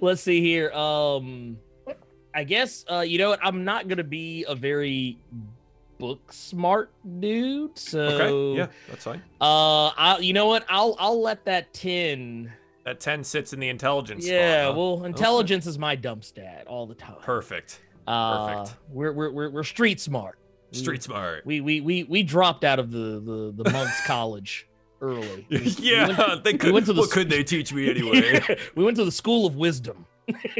let's 0.00 0.22
see 0.22 0.40
here. 0.40 0.72
Um, 0.72 1.58
I 2.34 2.44
guess 2.44 2.84
uh, 2.90 3.00
you 3.00 3.18
know 3.18 3.30
what? 3.30 3.40
I'm 3.42 3.64
not 3.64 3.88
gonna 3.88 4.04
be 4.04 4.44
a 4.48 4.54
very 4.54 5.18
book 5.98 6.32
smart 6.32 6.90
dude. 7.20 7.78
So 7.78 8.00
Okay. 8.00 8.58
Yeah, 8.58 8.66
that's 8.88 9.04
fine. 9.04 9.22
Uh, 9.40 9.88
I 9.88 10.18
you 10.20 10.32
know 10.32 10.46
what? 10.46 10.64
I'll 10.68 10.96
I'll 10.98 11.20
let 11.20 11.44
that 11.44 11.72
ten. 11.74 12.52
That 12.84 12.98
10 12.98 13.22
sits 13.22 13.52
in 13.52 13.60
the 13.60 13.68
intelligence 13.68 14.26
Yeah. 14.26 14.64
spot. 14.64 14.74
huh? 14.74 14.80
Well, 14.80 15.04
intelligence 15.04 15.66
is 15.68 15.78
my 15.78 15.94
dump 15.94 16.24
stat 16.24 16.66
all 16.66 16.84
the 16.88 16.96
time. 16.96 17.14
Perfect. 17.22 17.80
Uh, 18.08 18.56
perfect. 18.64 18.76
We're 18.90 19.12
we're 19.12 19.30
we're, 19.30 19.50
we're 19.50 19.62
street 19.64 20.00
smart. 20.00 20.38
We- 20.72 20.78
Street 20.78 21.02
smart. 21.02 21.46
we 21.46 21.60
we 21.60 21.80
we 21.80 22.02
we 22.04 22.22
dropped 22.24 22.64
out 22.64 22.78
of 22.80 22.90
the 22.90 23.20
the, 23.20 23.62
the 23.62 23.70
monks 23.70 24.00
college 24.06 24.66
early. 25.00 25.46
We- 25.48 25.58
we 25.58 25.64
yeah, 25.78 26.08
went- 26.08 26.42
they 26.42 26.52
we 26.52 26.58
could. 26.58 26.72
went 26.72 26.86
to 26.86 26.92
the 26.94 27.02
what 27.02 27.10
could 27.12 27.30
they 27.30 27.44
teach 27.44 27.72
me 27.72 27.88
anyway? 27.90 28.40
we 28.74 28.82
went 28.82 28.96
to 28.96 29.04
the 29.04 29.12
school 29.12 29.46
of 29.46 29.54
wisdom. 29.54 30.04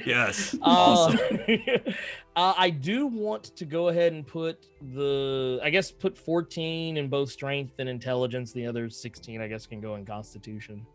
Yes. 0.06 0.54
Uh, 0.54 0.58
Awesome. 0.64 1.38
uh, 2.36 2.54
I 2.56 2.70
do 2.70 3.06
want 3.06 3.44
to 3.56 3.64
go 3.64 3.88
ahead 3.88 4.12
and 4.12 4.26
put 4.26 4.66
the 4.94 5.60
I 5.62 5.70
guess 5.70 5.90
put 5.90 6.16
14 6.16 6.96
in 6.96 7.08
both 7.08 7.30
strength 7.30 7.74
and 7.78 7.88
intelligence. 7.88 8.52
The 8.52 8.66
other 8.66 8.88
16 8.90 9.40
I 9.40 9.48
guess 9.48 9.66
can 9.66 9.80
go 9.80 9.94
in 9.96 10.04
constitution. 10.06 10.86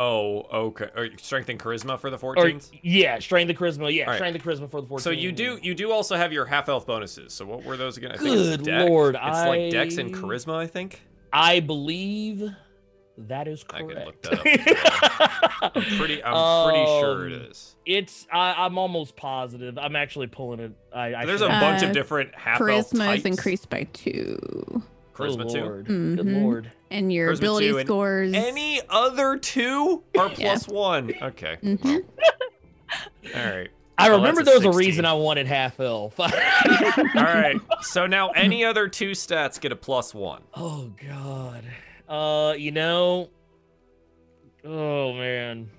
Oh, 0.00 0.42
okay. 0.68 0.88
Or 0.96 1.08
strength 1.18 1.48
and 1.48 1.58
charisma 1.58 1.98
for 1.98 2.08
the 2.08 2.18
Or 2.18 2.36
14s. 2.36 2.70
yeah, 2.84 3.18
strength 3.18 3.50
and 3.50 3.58
charisma. 3.58 3.92
Yeah, 3.92 4.04
right. 4.04 4.14
strength 4.14 4.36
and 4.36 4.44
charisma 4.44 4.70
for 4.70 4.80
the 4.80 4.86
14. 4.86 5.02
So 5.02 5.10
you 5.10 5.32
do 5.32 5.58
you 5.62 5.74
do 5.74 5.90
also 5.90 6.16
have 6.16 6.32
your 6.32 6.46
half 6.46 6.68
elf 6.68 6.86
bonuses. 6.86 7.32
So 7.34 7.44
what 7.46 7.64
were 7.64 7.76
those 7.76 7.96
again? 7.96 8.12
I 8.12 8.16
think 8.16 8.28
Good 8.30 8.62
dex. 8.62 8.88
lord, 8.88 9.16
It's 9.20 9.38
like 9.46 9.70
dex 9.70 9.96
and 9.98 10.14
charisma, 10.14 10.54
I 10.54 10.66
think. 10.68 11.02
I 11.32 11.60
believe 11.60 12.48
that 13.26 13.48
is 13.48 13.64
I 13.70 13.80
correct. 13.80 14.22
can 14.22 14.32
look 14.38 14.44
that 14.46 15.60
up. 15.62 15.72
I'm 15.76 15.82
pretty 15.98 16.22
I'm 16.22 16.70
pretty 16.70 16.86
sure 16.86 17.28
it 17.28 17.32
Um. 17.42 17.52
It's 17.86 18.26
I, 18.32 18.54
I'm 18.64 18.78
almost 18.78 19.16
positive. 19.16 19.76
I'm 19.78 19.96
actually 19.96 20.26
pulling 20.28 20.60
it. 20.60 20.72
I, 20.94 21.14
I 21.14 21.26
There's 21.26 21.40
a 21.40 21.46
should- 21.46 21.60
bunch 21.60 21.82
Uh, 21.82 21.86
of 21.86 21.92
different 21.92 22.34
half 22.34 22.60
elf 22.60 22.90
Charisma 22.90 23.16
is 23.16 23.24
increased 23.24 23.68
by 23.70 23.84
two. 23.92 24.82
Charisma 25.14 25.38
Good 25.38 25.50
too. 25.50 25.60
lord. 25.64 25.86
Good 25.86 26.18
Mhm. 26.26 26.42
lord. 26.42 26.70
And 26.90 27.12
your 27.12 27.32
Charisma 27.32 27.38
ability 27.38 27.72
two 27.72 27.80
scores. 27.80 28.32
Any 28.34 28.80
other 28.88 29.36
two 29.36 30.02
are 30.16 30.28
Yeah. 30.28 30.34
plus 30.36 30.68
one. 30.68 31.12
Okay. 31.20 31.56
Mhm. 31.62 32.04
All 33.34 33.44
right. 33.44 33.68
I 34.00 34.10
Well, 34.10 34.18
remember 34.18 34.44
that's 34.44 34.60
there 34.60 34.68
was 34.68 34.76
a 34.76 34.78
reason 34.78 35.04
I 35.04 35.14
wanted 35.14 35.48
half 35.48 35.80
elf. 35.80 36.20
All 36.20 36.28
right. 37.16 37.56
So 37.82 38.06
now 38.06 38.28
any 38.30 38.64
other 38.64 38.86
two 38.86 39.10
stats 39.10 39.60
get 39.60 39.72
a 39.72 39.76
plus 39.76 40.14
one. 40.14 40.42
oh 40.54 40.92
god. 41.04 41.64
Uh, 42.08 42.54
you 42.56 42.70
know. 42.72 43.28
Oh 44.64 45.12
man. 45.14 45.70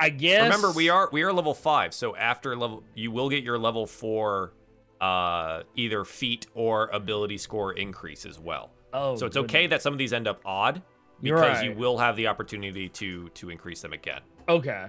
I 0.00 0.08
guess. 0.08 0.42
Remember, 0.42 0.72
we 0.72 0.88
are 0.88 1.08
we 1.12 1.22
are 1.22 1.32
level 1.32 1.54
five, 1.54 1.94
so 1.94 2.16
after 2.16 2.56
level, 2.56 2.82
you 2.94 3.10
will 3.10 3.28
get 3.28 3.44
your 3.44 3.58
level 3.58 3.86
four, 3.86 4.52
uh, 5.00 5.62
either 5.76 6.04
feat 6.04 6.46
or 6.54 6.88
ability 6.92 7.38
score 7.38 7.72
increase 7.74 8.26
as 8.26 8.38
well. 8.40 8.70
Oh, 8.92 9.14
so 9.16 9.26
it's 9.26 9.36
good. 9.36 9.44
okay 9.44 9.66
that 9.68 9.80
some 9.80 9.92
of 9.92 9.98
these 9.98 10.12
end 10.12 10.26
up 10.26 10.40
odd 10.44 10.82
because 11.22 11.62
you 11.62 11.72
will 11.72 11.98
have 11.98 12.16
the 12.16 12.26
opportunity 12.26 12.88
to 12.88 13.28
to 13.30 13.50
increase 13.50 13.80
them 13.80 13.92
again. 13.92 14.22
Okay. 14.48 14.86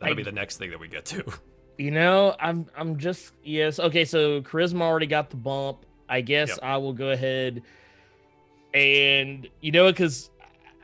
That'll 0.00 0.12
I- 0.12 0.16
be 0.16 0.22
the 0.22 0.32
next 0.32 0.56
thing 0.56 0.70
that 0.70 0.80
we 0.80 0.88
get 0.88 1.04
to. 1.06 1.24
You 1.78 1.90
know, 1.90 2.34
I'm 2.40 2.64
I'm 2.74 2.96
just 2.96 3.34
yes. 3.44 3.78
Okay, 3.78 4.06
so 4.06 4.40
charisma 4.40 4.80
already 4.80 5.04
got 5.04 5.28
the 5.28 5.36
bump. 5.36 5.84
I 6.08 6.22
guess 6.22 6.48
Yep. 6.48 6.58
I 6.62 6.78
will 6.78 6.94
go 6.94 7.10
ahead 7.10 7.64
and 8.76 9.48
you 9.62 9.72
know 9.72 9.90
because 9.90 10.30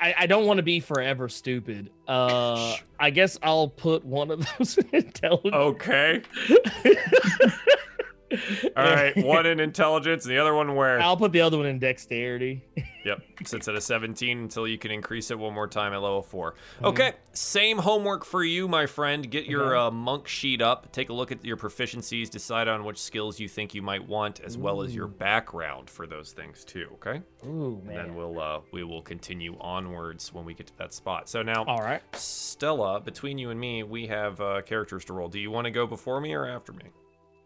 I, 0.00 0.14
I 0.20 0.26
don't 0.26 0.46
want 0.46 0.56
to 0.56 0.62
be 0.62 0.80
forever 0.80 1.28
stupid. 1.28 1.90
Uh, 2.08 2.74
I 2.98 3.10
guess 3.10 3.38
I'll 3.42 3.68
put 3.68 4.04
one 4.04 4.30
of 4.30 4.46
those 4.58 4.78
in 4.78 4.88
intelligence. 4.92 5.54
okay. 5.54 6.22
All 8.76 8.84
right. 8.84 9.16
One 9.16 9.46
in 9.46 9.60
intelligence, 9.60 10.24
and 10.24 10.32
the 10.32 10.38
other 10.38 10.54
one 10.54 10.74
where? 10.74 11.00
I'll 11.00 11.16
put 11.16 11.32
the 11.32 11.40
other 11.40 11.56
one 11.58 11.66
in 11.66 11.78
dexterity. 11.78 12.62
Yep. 13.04 13.20
Sits 13.46 13.66
at 13.66 13.74
a 13.74 13.80
17 13.80 14.38
until 14.38 14.64
you 14.68 14.78
can 14.78 14.92
increase 14.92 15.32
it 15.32 15.38
one 15.40 15.52
more 15.52 15.66
time 15.66 15.92
at 15.92 16.00
level 16.00 16.22
four. 16.22 16.52
Mm-hmm. 16.76 16.84
Okay. 16.86 17.12
Same 17.32 17.78
homework 17.78 18.24
for 18.24 18.44
you, 18.44 18.68
my 18.68 18.86
friend. 18.86 19.28
Get 19.28 19.46
your 19.46 19.74
Okay. 19.74 19.86
uh, 19.88 19.90
monk 19.90 20.28
sheet 20.28 20.62
up. 20.62 20.92
Take 20.92 21.08
a 21.08 21.12
look 21.12 21.32
at 21.32 21.44
your 21.44 21.56
proficiencies. 21.56 22.30
Decide 22.30 22.68
on 22.68 22.84
which 22.84 22.98
skills 22.98 23.40
you 23.40 23.48
think 23.48 23.74
you 23.74 23.82
might 23.82 24.06
want, 24.06 24.38
as 24.38 24.56
well 24.56 24.82
as 24.82 24.94
your 24.94 25.08
background 25.08 25.90
for 25.90 26.06
those 26.06 26.30
things 26.30 26.62
too. 26.62 26.90
Okay. 27.04 27.22
Ooh 27.44 27.82
And 27.88 27.96
then 27.96 28.14
we'll 28.14 28.38
uh, 28.38 28.60
we 28.70 28.84
will 28.84 29.02
continue 29.02 29.56
onwards 29.60 30.32
when 30.32 30.44
we 30.44 30.54
get 30.54 30.68
to 30.68 30.78
that 30.78 30.94
spot. 30.94 31.28
So 31.28 31.42
now, 31.42 31.64
All 31.64 31.82
right. 31.82 32.02
Stella, 32.14 33.00
between 33.00 33.36
you 33.36 33.50
and 33.50 33.58
me, 33.58 33.82
we 33.82 34.06
have 34.06 34.40
uh, 34.40 34.62
characters 34.62 35.04
to 35.06 35.12
roll. 35.12 35.28
Do 35.28 35.40
you 35.40 35.50
want 35.50 35.64
to 35.64 35.72
go 35.72 35.88
before 35.88 36.20
me 36.20 36.34
or 36.34 36.46
after 36.46 36.72
me? 36.72 36.84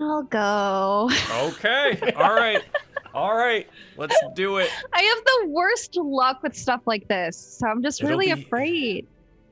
I'll 0.01 0.23
go. 0.25 1.11
Okay. 1.33 2.13
All 2.17 2.35
right. 2.35 2.63
All 3.15 3.37
right. 3.37 3.67
Let's 3.97 4.15
do 4.35 4.59
it. 4.59 4.69
I 4.93 5.01
have 5.03 5.25
the 5.25 5.49
worst 5.51 5.97
luck 5.97 6.43
with 6.43 6.55
stuff 6.55 6.83
like 6.87 7.09
this, 7.09 7.37
so 7.37 7.67
I'm 7.67 7.83
just 7.83 8.01
It'll 8.01 8.11
really 8.11 8.33
be- 8.35 8.43
afraid. 8.43 9.07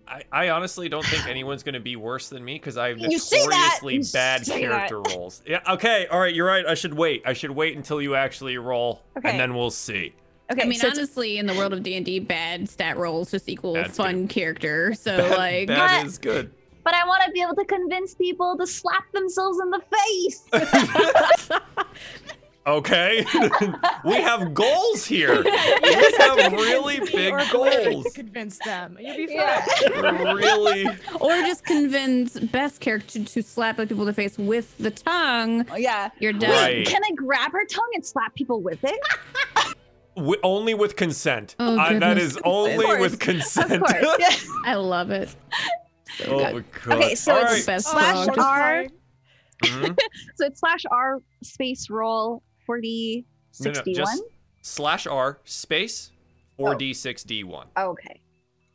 I, 0.07 0.22
I 0.30 0.49
honestly 0.51 0.90
don't 0.90 1.07
think 1.07 1.26
anyone's 1.26 1.62
going 1.62 1.72
to 1.72 1.80
be 1.80 1.97
worse 1.97 2.28
than 2.28 2.45
me 2.45 2.55
because 2.57 2.76
I 2.76 2.88
have 2.88 2.99
You 2.99 3.09
notoriously 3.09 4.01
bad 4.12 4.45
say 4.45 4.66
that. 4.66 4.88
character 4.90 5.01
rolls. 5.01 5.40
Yeah. 5.47 5.61
Okay. 5.66 6.07
All 6.09 6.20
right. 6.20 6.34
You're 6.34 6.47
right. 6.47 6.66
I 6.66 6.74
should 6.74 6.92
wait. 6.92 7.22
I 7.24 7.32
should 7.32 7.51
wait 7.53 7.74
until 7.74 8.03
you 8.03 8.14
actually 8.14 8.59
roll, 8.59 9.01
Okay. 9.16 9.30
and 9.30 9.40
then 9.40 9.55
we'll 9.55 9.70
see. 9.70 10.12
Okay, 10.53 10.61
I 10.61 10.66
mean, 10.66 10.78
so 10.78 10.88
it's- 10.88 10.99
honestly, 10.99 11.38
in 11.38 11.47
the 11.47 11.55
world 11.55 11.72
of 11.72 11.82
D 11.82 11.97
and 11.97 12.05
D, 12.05 12.18
bad 12.18 12.68
stat 12.68 12.99
rolls 12.99 13.30
just 13.30 13.49
equal 13.49 13.72
That's 13.72 13.97
fun 13.97 14.28
character. 14.28 14.92
So 14.92 15.16
That- 15.16 15.38
like, 15.38 15.68
that 15.68 16.01
But- 16.03 16.07
is 16.07 16.18
good. 16.18 16.51
But 16.85 16.95
I 16.95 17.07
want 17.07 17.22
to 17.26 17.30
be 17.32 17.41
able 17.43 17.55
to 17.57 17.64
convince 17.64 18.14
people 18.14 18.57
to 18.59 18.66
slap 18.66 19.11
themselves 19.12 19.59
in 19.61 19.70
the 19.70 19.82
face. 19.97 21.51
Okay. 22.66 23.22
we 24.07 24.14
have 24.14 24.55
goals 24.55 25.05
here. 25.05 25.43
we 25.45 25.93
have 26.18 26.51
really 26.53 26.99
big 27.12 27.30
Or 27.35 27.43
goals. 27.53 28.07
convince 28.14 28.59
them. 28.64 28.97
You'll 28.99 29.16
be 29.18 29.26
fine. 29.26 29.37
Yeah. 29.37 30.32
really. 30.32 30.87
or 31.20 31.30
just 31.43 31.66
convince 31.66 32.41
best 32.41 32.80
character 32.80 33.22
to 33.22 33.43
slap 33.43 33.74
other 33.78 33.87
people 33.87 34.05
in 34.05 34.07
the 34.07 34.12
face 34.14 34.39
with 34.39 34.78
the 34.78 34.91
tongue. 34.91 35.66
Oh, 35.70 35.76
yeah. 35.76 36.09
You're 36.20 36.32
done. 36.32 36.49
Right. 36.53 36.87
Can 36.87 37.03
I 37.05 37.11
grab 37.14 37.53
her 37.53 37.66
tongue 37.66 37.91
and 37.97 38.07
slap 38.07 38.35
people 38.35 38.62
with 38.62 38.82
it? 38.82 38.99
W- 40.16 40.41
only 40.43 40.72
with 40.72 40.97
consent. 40.97 41.57
Oh, 41.61 41.76
I- 41.78 41.93
that 41.93 42.14
goodness. 42.14 42.32
is 42.37 42.39
only 42.45 42.82
course. 42.82 42.99
with 43.01 43.12
Of 43.12 43.18
consent. 43.18 43.85
course. 43.87 44.16
Yeah. 44.18 44.30
I 44.64 44.76
love 44.76 45.11
it. 45.11 45.37
So 46.19 46.25
oh 46.41 46.53
good. 46.53 46.65
god. 46.85 46.99
Okay, 46.99 47.15
so 47.15 47.33
All 47.35 47.43
it's 47.43 47.53
right. 47.53 47.67
Best 47.67 47.91
slash 47.91 48.27
dog. 48.27 48.39
R. 48.39 48.87
Mhm. 49.62 49.99
So 50.37 50.47
it's 50.47 50.61
slash 50.61 50.83
R 50.91 51.19
space 51.43 51.89
roll 51.91 52.43
40 52.67 53.25
No, 53.61 53.71
no, 53.71 53.75
61. 53.75 53.95
just 54.07 54.23
slash 54.62 55.07
R 55.07 55.41
space 55.45 56.11
4d6d1. 56.59 57.67
Oh, 57.77 57.91
okay. 57.91 58.21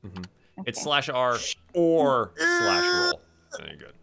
Mhm. 0.05 0.17
okay. 0.19 0.29
It's 0.65 0.81
slash 0.81 1.09
R 1.09 1.37
or 1.73 2.31
slash 2.37 2.85
roll. 3.11 3.21
Very 3.59 3.77
good. 3.77 3.93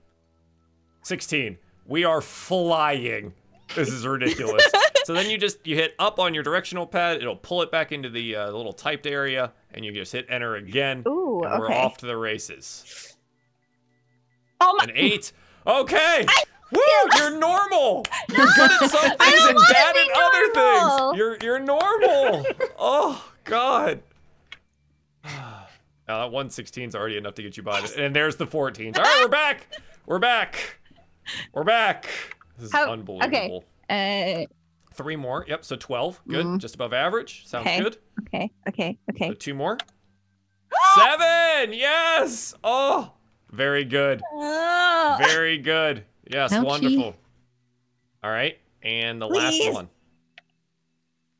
16. 1.03 1.59
We 1.87 2.05
are 2.05 2.21
flying. 2.21 3.33
This 3.75 3.89
is 3.89 4.07
ridiculous. 4.07 4.65
so 5.05 5.13
then 5.13 5.29
you 5.31 5.39
just 5.39 5.65
you 5.67 5.77
hit 5.77 5.95
up 5.99 6.19
on 6.19 6.35
your 6.35 6.43
directional 6.43 6.87
pad. 6.87 7.19
It'll 7.19 7.37
pull 7.37 7.63
it 7.63 7.71
back 7.71 7.93
into 7.93 8.09
the 8.09 8.37
uh, 8.37 8.51
little 8.51 8.73
typed 8.73 9.07
area, 9.07 9.53
and 9.73 9.85
you 9.85 9.93
just 9.93 10.13
hit 10.13 10.27
enter 10.29 10.57
again. 10.57 11.03
Ooh, 11.07 11.43
and 11.45 11.59
we're 11.61 11.71
off 11.73 11.97
to 11.99 12.07
the 12.07 12.17
races. 12.17 13.16
Oh 14.61 14.75
my 14.79 14.85
An 14.85 14.93
eight. 14.95 15.33
Okay. 15.67 16.27
Woo! 16.73 16.81
You're 17.17 17.39
normal. 17.39 18.05
You're 18.29 18.47
good 18.57 18.71
at 18.73 18.91
some 18.91 19.17
things 19.17 19.45
and 19.45 19.59
bad 19.73 19.97
at 19.97 20.09
other 20.17 20.53
things. 20.53 21.17
You're 21.19 21.37
you're 21.43 21.59
normal. 21.61 22.45
oh 22.79 23.33
God. 23.45 24.03
Now 26.09 26.19
that 26.19 26.27
116 26.27 26.91
is 26.91 26.95
already 26.95 27.17
enough 27.17 27.35
to 27.35 27.43
get 27.43 27.57
you 27.57 27.65
by. 27.65 27.81
The, 27.81 28.05
and 28.05 28.15
there's 28.15 28.37
the 28.37 28.47
14s. 28.47 28.97
All 28.97 29.03
right, 29.03 29.19
we're 29.21 29.27
back. 29.29 29.67
We're 30.07 30.21
back. 30.21 30.79
We're 31.53 31.65
back. 31.65 32.09
This 32.57 32.67
is 32.67 32.73
How- 32.73 32.93
unbelievable. 32.93 33.65
Uh, 33.91 34.45
Three 34.95 35.17
more. 35.17 35.45
Yep. 35.49 35.65
So 35.65 35.75
12. 35.75 36.21
Good. 36.29 36.47
Mhm. 36.47 36.59
Just 36.59 36.77
above 36.77 36.93
average. 36.93 37.45
Sounds 37.49 37.67
Okay. 37.67 37.81
good. 37.81 37.97
okay, 38.29 38.51
okay, 38.69 38.99
okay. 39.11 39.29
So 39.31 39.35
two 39.35 39.55
more. 39.55 39.79
Seven. 40.95 41.73
Yes. 41.73 42.55
Oh, 42.63 43.11
very 43.51 43.85
good. 43.85 44.21
Oh, 44.33 45.17
Very 45.21 45.59
good. 45.59 46.05
Yes, 46.31 46.53
Ouchie. 46.53 46.65
wonderful. 46.65 47.15
All 48.25 48.31
right, 48.31 48.59
and 48.83 49.21
the 49.23 49.29
Please. 49.29 49.61
last 49.67 49.75
one. 49.75 49.89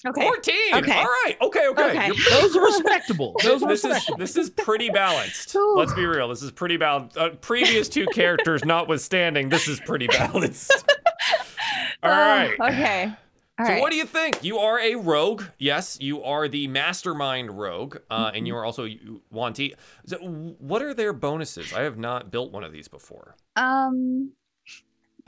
Okay. 0.07 0.23
14. 0.23 0.55
Okay. 0.75 0.93
All 0.99 1.05
right. 1.05 1.37
Okay. 1.41 1.67
Okay. 1.69 1.83
Okay. 1.99 2.11
Those 2.31 2.55
are 2.55 2.63
respectable. 2.65 3.35
Those 3.43 3.63
are 3.63 3.69
this 3.69 3.81
is 3.85 3.91
respectable. 3.91 4.19
this 4.19 4.37
is 4.37 4.51
pretty 4.51 4.89
balanced. 4.91 5.53
Whew. 5.53 5.77
Let's 5.79 5.95
be 5.95 6.05
real. 6.05 6.29
This 6.29 6.43
is 6.43 6.53
pretty 6.53 6.77
balanced. 6.77 7.17
Uh, 7.17 7.31
previous 7.31 7.89
two 7.89 8.07
characters 8.13 8.65
notwithstanding, 8.65 9.49
this 9.49 9.67
is 9.67 9.81
pretty 9.81 10.07
balanced. 10.07 10.71
All 12.05 12.11
Oh, 12.11 12.15
right. 12.15 12.55
okay. 12.61 13.13
All 13.59 13.65
so 13.67 13.73
right. 13.73 13.81
what 13.81 13.91
do 13.91 13.97
you 13.97 14.05
think? 14.05 14.45
You 14.45 14.59
are 14.59 14.79
a 14.79 14.97
rogue. 14.97 15.45
Yes, 15.59 15.99
you 16.01 16.23
are 16.23 16.47
the 16.47 16.67
mastermind 16.69 17.59
rogue, 17.59 17.97
uh, 18.11 18.31
and 18.35 18.47
you 18.47 18.53
Mm-hmm. 18.53 18.59
are 18.61 18.65
also 18.65 18.85
Yuan-ti. 18.85 19.75
So 20.07 20.19
what 20.19 20.83
are 20.83 20.93
their 20.93 21.13
bonuses? 21.15 21.73
I 21.73 21.81
have 21.83 21.97
not 21.97 22.31
built 22.31 22.53
one 22.53 22.65
of 22.65 22.73
these 22.73 22.89
before. 22.89 23.35
um. 23.57 24.33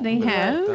They 0.00 0.18
have 0.20 0.68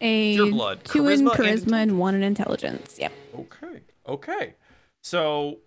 a 0.00 0.34
Pure 0.34 0.50
blood, 0.50 0.84
two 0.84 1.06
in 1.06 1.24
charisma 1.26 1.64
and 1.64 1.90
and 1.90 1.98
one 2.00 2.16
in 2.16 2.24
intelligence. 2.24 2.96
Yep. 2.98 3.12
Okay. 3.38 3.80
Okay. 4.08 4.54
So, 5.00 5.58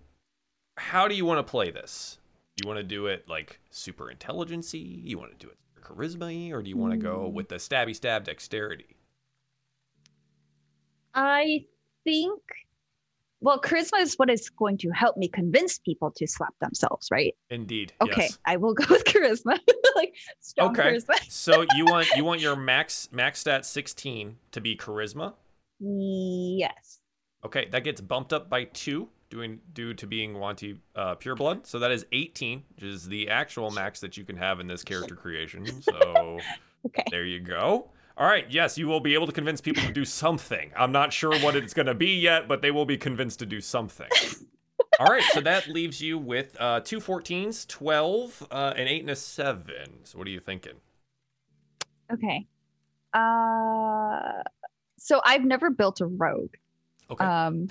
how 0.75 1.07
do 1.07 1.15
you 1.15 1.23
want 1.23 1.39
to 1.39 1.49
play 1.49 1.71
this? 1.71 2.17
You 2.61 2.67
want 2.67 2.79
to 2.79 2.83
do 2.83 3.05
it 3.05 3.29
like 3.29 3.61
super 3.69 4.11
intelligency? 4.11 4.79
You 5.05 5.17
want 5.19 5.39
to 5.39 5.45
do 5.45 5.49
it 5.49 5.57
charisma 5.81 6.51
or 6.51 6.61
do 6.61 6.69
you 6.69 6.75
want 6.75 6.91
to 6.91 6.97
go 6.97 7.29
with 7.29 7.47
the 7.47 7.55
stabby 7.55 7.95
stab 7.95 8.25
dexterity? 8.25 8.96
I 11.17 11.65
think. 12.03 12.39
Well, 13.39 13.59
charisma 13.61 14.01
is 14.01 14.15
what 14.15 14.29
is 14.31 14.49
going 14.49 14.77
to 14.79 14.89
help 14.89 15.15
me 15.15 15.27
convince 15.27 15.77
people 15.77 16.11
to 16.15 16.25
slap 16.25 16.53
themselves, 16.59 17.09
right? 17.11 17.35
Indeed. 17.51 17.93
Okay, 18.01 18.23
Yes. 18.23 18.39
I 18.45 18.55
will 18.57 18.73
go 18.73 18.85
with 18.89 19.03
charisma. 19.03 19.59
like 19.95 20.13
strong 20.39 20.69
Okay. 20.69 20.95
charisma. 20.95 21.15
so 21.29 21.61
you 21.75 21.85
want 21.85 22.07
you 22.15 22.23
want 22.23 22.41
your 22.41 22.55
max 22.55 23.09
max 23.11 23.39
stat 23.39 23.65
16 23.65 24.37
to 24.53 24.61
be 24.61 24.75
charisma? 24.75 25.33
Yes. 25.79 26.99
Okay, 27.43 27.67
that 27.71 27.83
gets 27.83 28.01
bumped 28.01 28.33
up 28.33 28.49
by 28.49 28.63
2 28.63 29.07
doing 29.29 29.59
due 29.73 29.93
to 29.93 30.07
being 30.07 30.33
Yuan-ti 30.33 30.79
uh, 30.95 31.15
pure 31.15 31.35
blood. 31.35 31.67
So 31.67 31.79
that 31.79 31.91
is 31.91 32.05
18, 32.11 32.63
which 32.75 32.83
is 32.83 33.07
the 33.07 33.29
actual 33.29 33.69
max 33.71 33.99
that 33.99 34.17
you 34.17 34.23
can 34.23 34.37
have 34.37 34.59
in 34.59 34.67
this 34.67 34.83
character 34.83 35.15
creation. 35.15 35.81
So 35.81 36.37
Okay. 36.87 37.03
There 37.11 37.25
you 37.25 37.39
go. 37.39 37.89
All 38.17 38.25
right. 38.27 38.45
Yes, 38.49 38.77
you 38.77 38.87
will 38.87 38.99
be 38.99 39.13
able 39.13 39.27
to 39.27 39.31
convince 39.31 39.61
people 39.61 39.83
to 39.83 39.91
do 39.91 40.03
something. 40.03 40.71
I'm 40.75 40.91
not 40.91 41.13
sure 41.13 41.37
what 41.39 41.55
it's 41.55 41.73
going 41.73 41.85
to 41.85 41.93
be 41.93 42.15
yet, 42.19 42.47
but 42.47 42.61
they 42.63 42.71
will 42.71 42.85
be 42.85 42.97
convinced 42.97 43.39
to 43.39 43.45
do 43.45 43.61
something. 43.61 44.07
All 44.99 45.05
right. 45.07 45.23
So 45.33 45.41
that 45.41 45.67
leaves 45.67 46.01
you 46.01 46.17
with 46.17 46.57
uh, 46.59 46.79
two 46.79 46.99
14s, 46.99 47.67
12, 47.67 48.47
uh, 48.49 48.73
an 48.75 48.87
8, 48.87 49.01
and 49.01 49.09
a 49.11 49.15
7. 49.15 49.73
So 50.03 50.17
what 50.17 50.25
are 50.27 50.31
you 50.31 50.39
thinking? 50.39 50.73
Okay. 52.11 52.47
Uh, 53.13 54.41
so 54.97 55.21
I've 55.23 55.45
never 55.45 55.69
built 55.69 56.01
a 56.01 56.07
rogue. 56.07 56.55
Okay. 57.11 57.23
Um, 57.23 57.67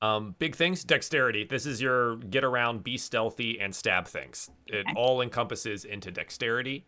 Um, 0.00 0.34
big 0.38 0.54
things, 0.54 0.84
dexterity. 0.84 1.44
This 1.44 1.66
is 1.66 1.80
your 1.82 2.16
get 2.16 2.44
around, 2.44 2.84
be 2.84 2.96
stealthy, 2.96 3.58
and 3.60 3.74
stab 3.74 4.06
things. 4.06 4.48
It 4.66 4.86
Okay. 4.86 4.92
all 4.96 5.20
encompasses 5.20 5.84
into 5.84 6.10
dexterity. 6.12 6.84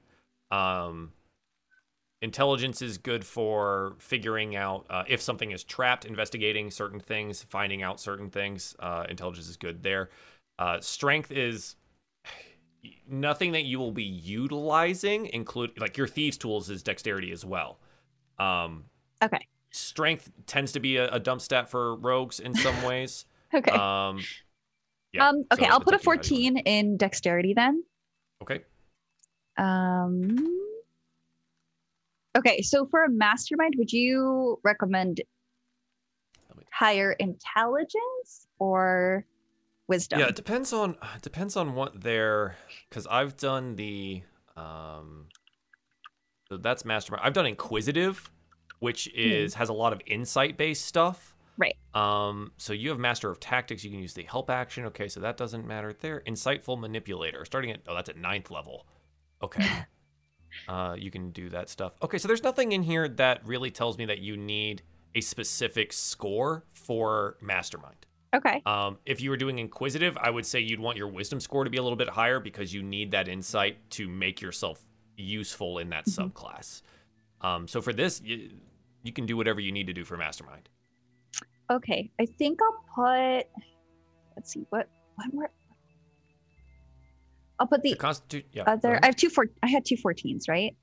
Um, 0.53 1.12
intelligence 2.22 2.82
is 2.82 2.98
good 2.98 3.24
for 3.24 3.94
figuring 3.98 4.56
out 4.56 4.86
uh, 4.90 5.04
if 5.08 5.20
something 5.20 5.50
is 5.52 5.64
trapped, 5.64 6.04
investigating 6.04 6.70
certain 6.70 7.00
things, 7.00 7.42
finding 7.48 7.82
out 7.82 8.00
certain 8.00 8.30
things. 8.30 8.76
Uh, 8.78 9.06
intelligence 9.08 9.48
is 9.48 9.56
good 9.56 9.82
there. 9.82 10.10
Uh, 10.58 10.80
strength 10.80 11.30
is 11.30 11.76
nothing 13.08 13.52
that 13.52 13.64
you 13.64 13.78
will 13.78 13.92
be 13.92 14.04
utilizing, 14.04 15.26
include 15.26 15.78
like 15.80 15.96
your 15.96 16.06
thieves' 16.06 16.36
tools 16.36 16.68
is 16.70 16.82
dexterity 16.82 17.32
as 17.32 17.44
well. 17.44 17.78
Um, 18.38 18.84
okay. 19.22 19.46
strength 19.70 20.30
tends 20.46 20.72
to 20.72 20.80
be 20.80 20.96
a, 20.96 21.10
a 21.10 21.18
dump 21.18 21.40
stat 21.40 21.70
for 21.70 21.96
rogues 21.96 22.40
in 22.40 22.54
some 22.54 22.82
ways. 22.84 23.24
Okay. 23.52 23.70
Um, 23.70 24.20
yeah, 25.12 25.28
um, 25.28 25.44
okay, 25.52 25.64
so 25.64 25.70
I'll 25.70 25.80
put 25.80 25.94
a 25.94 25.96
up 25.96 26.02
to 26.02 26.04
you 26.04 26.10
how 26.10 26.14
you 26.14 26.54
want 26.54 26.56
14 26.56 26.56
in 26.58 26.96
dexterity 26.96 27.54
then. 27.54 27.82
Okay. 28.42 28.60
Um, 29.56 30.69
okay, 32.36 32.62
so 32.62 32.86
for 32.86 33.04
a 33.04 33.10
mastermind, 33.10 33.74
would 33.76 33.92
you 33.92 34.58
recommend 34.64 35.20
higher 36.72 37.12
intelligence 37.12 38.46
or 38.58 39.24
wisdom? 39.88 40.20
Yeah, 40.20 40.26
it 40.26 40.36
depends 40.36 40.72
on 40.72 40.96
depends 41.22 41.56
on 41.56 41.74
what 41.74 42.00
they're 42.00 42.56
because 42.88 43.06
I've 43.06 43.36
done 43.36 43.76
the 43.76 44.22
um, 44.56 45.26
so 46.48 46.56
that's 46.56 46.84
mastermind. 46.84 47.22
I've 47.24 47.32
done 47.32 47.46
inquisitive, 47.46 48.30
which 48.80 49.08
is 49.14 49.54
has 49.54 49.68
a 49.68 49.72
lot 49.72 49.92
of 49.92 50.00
insight 50.06 50.56
based 50.56 50.84
stuff. 50.86 51.36
Right. 51.56 51.76
Um, 51.92 52.52
so 52.56 52.72
you 52.72 52.88
have 52.88 52.98
master 52.98 53.30
of 53.30 53.38
tactics. 53.38 53.84
You 53.84 53.90
can 53.90 54.00
use 54.00 54.14
the 54.14 54.22
help 54.22 54.48
action. 54.48 54.86
Okay, 54.86 55.08
so 55.08 55.20
that 55.20 55.36
doesn't 55.36 55.66
matter 55.66 55.92
there. 55.92 56.22
Insightful 56.26 56.78
manipulator, 56.78 57.44
starting 57.44 57.70
at 57.70 57.80
oh 57.86 57.94
that's 57.94 58.08
at 58.08 58.16
ninth 58.16 58.50
level. 58.50 58.86
Okay. 59.42 59.66
uh, 60.68 60.94
you 60.98 61.11
can 61.11 61.30
do 61.30 61.48
that 61.51 61.68
stuff. 61.68 61.92
Okay, 62.03 62.18
so 62.18 62.28
there's 62.28 62.42
nothing 62.42 62.72
in 62.72 62.82
here 62.82 63.09
that 63.09 63.44
really 63.46 63.70
tells 63.70 63.98
me 63.98 64.05
that 64.07 64.18
you 64.18 64.36
need 64.36 64.82
a 65.14 65.20
specific 65.20 65.92
score 65.92 66.64
for 66.72 67.36
mastermind. 67.40 68.07
Okay. 68.34 68.62
Um, 68.64 68.98
if 69.07 69.20
you 69.20 69.30
were 69.30 69.36
doing 69.36 69.59
inquisitive, 69.59 70.16
I 70.16 70.30
would 70.30 70.46
say 70.46 70.61
you'd 70.61 70.78
want 70.78 70.96
your 70.96 71.09
wisdom 71.09 71.40
score 71.40 71.64
to 71.64 71.70
be 71.70 71.78
a 71.78 71.82
little 71.82 71.96
bit 71.96 72.09
higher 72.09 72.38
because 72.38 72.72
you 72.72 72.82
need 72.82 73.11
that 73.11 73.26
insight 73.26 73.78
to 73.90 74.09
make 74.09 74.40
yourself 74.40 74.84
useful 75.16 75.78
in 75.78 75.90
that 75.90 76.07
Mhm. 76.07 76.30
subclass. 76.32 76.82
Um, 77.40 77.66
so 77.66 77.82
for 77.82 77.92
this, 77.92 78.20
you, 78.22 78.51
you 79.03 79.12
can 79.12 79.26
do 79.26 79.36
whatever 79.36 79.59
you 79.61 79.72
need 79.72 79.88
to 79.88 79.92
do 79.92 80.05
for 80.05 80.16
mastermind. 80.16 80.68
Okay. 81.70 82.11
I 82.20 82.26
think 82.26 82.61
I'll 82.62 82.84
put 82.94 83.46
let's 84.36 84.53
see, 84.53 84.64
what 84.70 84.88
what 85.16 85.34
more 85.34 85.51
I'll 87.61 87.66
put 87.68 87.82
The 87.82 87.90
the 87.92 87.96
constitute, 87.96 88.46
yeah. 88.52 88.64
other. 88.66 88.98
I 89.02 89.06
have 89.06 89.16
two 89.16 89.28
four 89.30 89.46
I 89.62 89.68
had 89.68 89.84
two 89.84 89.96
14s, 89.96 90.48
right? 90.48 90.74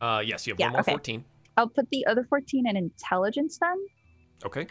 uh, 0.00 0.20
yes, 0.26 0.46
you 0.46 0.52
have 0.52 0.60
yeah, 0.60 0.66
one 0.66 0.72
more 0.72 0.80
okay. 0.80 0.92
14. 0.92 1.24
I'll 1.56 1.68
put 1.68 1.88
the 1.90 2.04
other 2.06 2.24
14 2.24 2.66
in 2.68 2.76
intelligence 2.76 3.58
then. 3.58 3.78
Okay. 4.44 4.66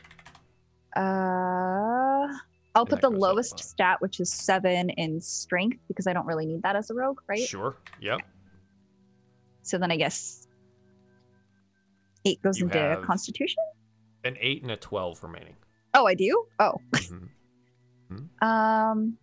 Uh 0.96 2.28
I'll 2.76 2.82
And 2.84 2.90
put 2.90 3.02
the 3.02 3.10
lowest 3.10 3.60
stat, 3.60 4.02
which 4.02 4.20
is 4.20 4.32
seven 4.34 4.90
in 4.92 5.22
strength, 5.22 5.78
because 5.88 6.08
I 6.08 6.14
don't 6.14 6.26
really 6.26 6.46
need 6.46 6.64
that 6.64 6.76
as 6.76 6.90
a 6.90 6.94
rogue, 6.96 7.20
right? 7.28 7.40
Sure. 7.48 7.76
Yep. 8.02 8.20
So 9.62 9.78
then 9.78 9.92
I 9.92 9.96
guess 9.96 10.48
eight 12.26 12.42
goes 12.42 12.60
You 12.60 12.66
into 12.66 13.02
constitution. 13.06 13.64
An 14.26 14.38
8 14.40 14.62
and 14.64 14.72
a 14.72 14.78
12 14.78 15.22
remaining. 15.24 15.56
Oh, 15.94 16.08
I 16.08 16.16
do. 16.16 16.46
Oh, 16.60 16.76
Mhm. 18.10 18.30
um, 18.42 19.18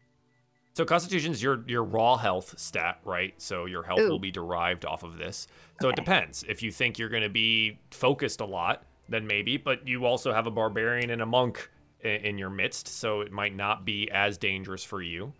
So 0.74 0.84
constitution's 0.84 1.42
your 1.42 1.62
your 1.66 1.82
raw 1.84 2.16
health 2.16 2.58
stat, 2.58 3.00
right? 3.04 3.34
So 3.38 3.66
your 3.66 3.82
health 3.82 4.00
Ooh. 4.00 4.08
will 4.08 4.18
be 4.18 4.30
derived 4.30 4.84
off 4.84 5.02
of 5.02 5.18
this. 5.18 5.46
So 5.80 5.88
it 5.88 5.96
depends. 5.96 6.44
If 6.48 6.62
you 6.62 6.70
think 6.70 6.98
you're 6.98 7.08
going 7.08 7.22
to 7.22 7.28
be 7.28 7.78
focused 7.90 8.40
a 8.40 8.44
lot, 8.44 8.84
then 9.08 9.26
maybe, 9.26 9.56
but 9.56 9.86
you 9.86 10.06
also 10.06 10.32
have 10.32 10.46
a 10.46 10.50
barbarian 10.50 11.10
and 11.10 11.22
a 11.22 11.26
monk 11.26 11.68
in, 12.00 12.10
in 12.10 12.38
your 12.38 12.50
midst, 12.50 12.86
so 12.86 13.20
it 13.20 13.32
might 13.32 13.54
not 13.54 13.84
be 13.84 14.08
as 14.10 14.38
dangerous 14.38 14.84
for 14.84 15.02
you. 15.02 15.32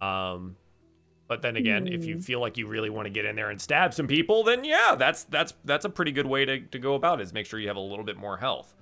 Um 0.00 0.56
but 1.28 1.40
then 1.40 1.56
again, 1.56 1.86
if 1.88 2.04
you 2.04 2.16
Hmm. 2.16 2.20
feel 2.20 2.40
like 2.40 2.58
you 2.58 2.66
really 2.66 2.90
want 2.90 3.06
to 3.06 3.10
get 3.10 3.24
in 3.24 3.36
there 3.36 3.48
and 3.48 3.58
stab 3.58 3.94
some 3.94 4.06
people, 4.06 4.42
then 4.44 4.64
yeah, 4.64 4.96
that's 4.98 5.24
that's 5.24 5.54
that's 5.64 5.84
a 5.86 5.88
pretty 5.88 6.12
good 6.12 6.26
way 6.26 6.44
to, 6.44 6.60
to 6.60 6.78
go 6.78 6.94
about 6.94 7.20
it. 7.20 7.22
Is 7.22 7.32
make 7.32 7.46
sure 7.46 7.58
you 7.58 7.68
have 7.68 7.76
a 7.76 7.80
little 7.80 8.04
bit 8.04 8.18
more 8.18 8.36
health. 8.36 8.74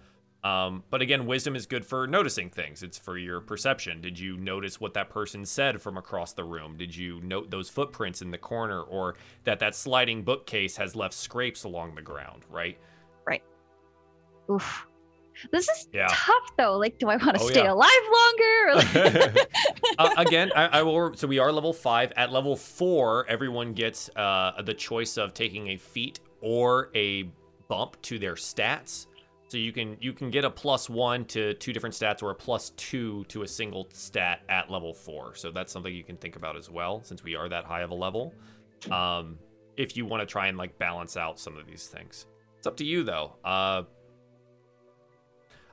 Um, 0.42 0.82
but 0.90 1.02
again, 1.02 1.26
wisdom 1.26 1.54
is 1.54 1.66
good 1.66 1.84
for 1.84 2.06
noticing 2.06 2.48
things. 2.48 2.82
It's 2.82 2.96
for 2.98 3.18
your 3.18 3.40
perception. 3.42 4.00
Did 4.00 4.18
you 4.18 4.38
notice 4.38 4.80
what 4.80 4.94
that 4.94 5.10
person 5.10 5.44
said 5.44 5.82
from 5.82 5.98
across 5.98 6.32
the 6.32 6.44
room? 6.44 6.76
Did 6.78 6.96
you 6.96 7.20
note 7.20 7.50
those 7.50 7.68
footprints 7.68 8.22
in 8.22 8.30
the 8.30 8.38
corner, 8.38 8.80
or 8.82 9.16
that 9.44 9.58
that 9.58 9.74
sliding 9.74 10.22
bookcase 10.22 10.76
has 10.78 10.96
left 10.96 11.12
scrapes 11.14 11.64
along 11.64 11.94
the 11.94 12.02
ground? 12.02 12.44
Right? 12.48 12.78
Right. 13.26 13.42
Oof. 14.50 14.86
This 15.52 15.68
is 15.68 15.88
Yeah. 15.92 16.06
tough 16.10 16.50
though. 16.58 16.76
Like, 16.76 16.98
do 16.98 17.08
I 17.08 17.16
want 17.16 17.36
to 17.36 17.42
Oh, 17.42 17.48
stay 17.48 17.62
yeah. 17.64 17.72
alive 17.72 17.90
longer? 18.12 19.36
Uh, 19.98 20.10
again, 20.18 20.50
I, 20.54 20.78
I 20.78 20.82
will. 20.82 21.14
So 21.14 21.26
we 21.26 21.38
are 21.38 21.52
level 21.52 21.72
five. 21.72 22.12
At 22.16 22.32
level 22.32 22.56
four, 22.56 23.26
everyone 23.28 23.72
gets 23.74 24.08
uh, 24.16 24.60
the 24.64 24.72
choice 24.74 25.16
of 25.18 25.34
taking 25.34 25.68
a 25.68 25.76
feat 25.76 26.20
or 26.40 26.90
a 26.94 27.24
bump 27.68 28.00
to 28.02 28.18
their 28.18 28.34
stats. 28.34 29.06
So 29.50 29.56
you 29.58 29.72
can 29.72 29.96
you 30.00 30.12
can 30.12 30.30
get 30.30 30.44
a 30.44 30.50
plus 30.50 30.88
one 30.88 31.24
to 31.24 31.54
two 31.54 31.72
different 31.72 31.92
stats 31.92 32.22
or 32.22 32.30
a 32.30 32.34
plus 32.36 32.70
two 32.76 33.24
to 33.24 33.42
a 33.42 33.48
single 33.48 33.88
stat 33.92 34.42
at 34.48 34.70
level 34.70 34.94
four. 34.94 35.34
So 35.34 35.50
that's 35.50 35.72
something 35.72 35.92
you 35.92 36.04
can 36.04 36.16
think 36.16 36.36
about 36.36 36.56
as 36.56 36.70
well, 36.70 37.02
since 37.02 37.24
we 37.24 37.34
are 37.34 37.48
that 37.48 37.64
high 37.64 37.80
of 37.80 37.90
a 37.90 37.94
level. 37.96 38.32
Um, 38.92 39.40
if 39.76 39.96
you 39.96 40.06
want 40.06 40.20
to 40.20 40.26
try 40.26 40.46
and 40.46 40.56
like 40.56 40.78
balance 40.78 41.16
out 41.16 41.40
some 41.40 41.56
of 41.58 41.66
these 41.66 41.88
things, 41.88 42.26
it's 42.58 42.66
up 42.68 42.76
to 42.76 42.84
you 42.84 43.02
though. 43.02 43.32
Uh, 43.44 43.82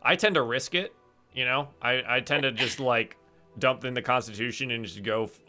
I 0.02 0.16
tend 0.16 0.34
to 0.36 0.42
risk 0.42 0.74
it. 0.74 0.92
You 1.36 1.46
know, 1.46 1.68
I, 1.80 2.02
I 2.08 2.20
tend 2.22 2.44
to 2.44 2.52
just 2.52 2.80
like 2.80 3.16
dump 3.60 3.86
in 3.86 3.94
the 3.94 4.02
Constitution 4.02 4.72
and 4.72 4.86
just 4.86 5.04
go 5.04 5.26
f- 5.26 5.40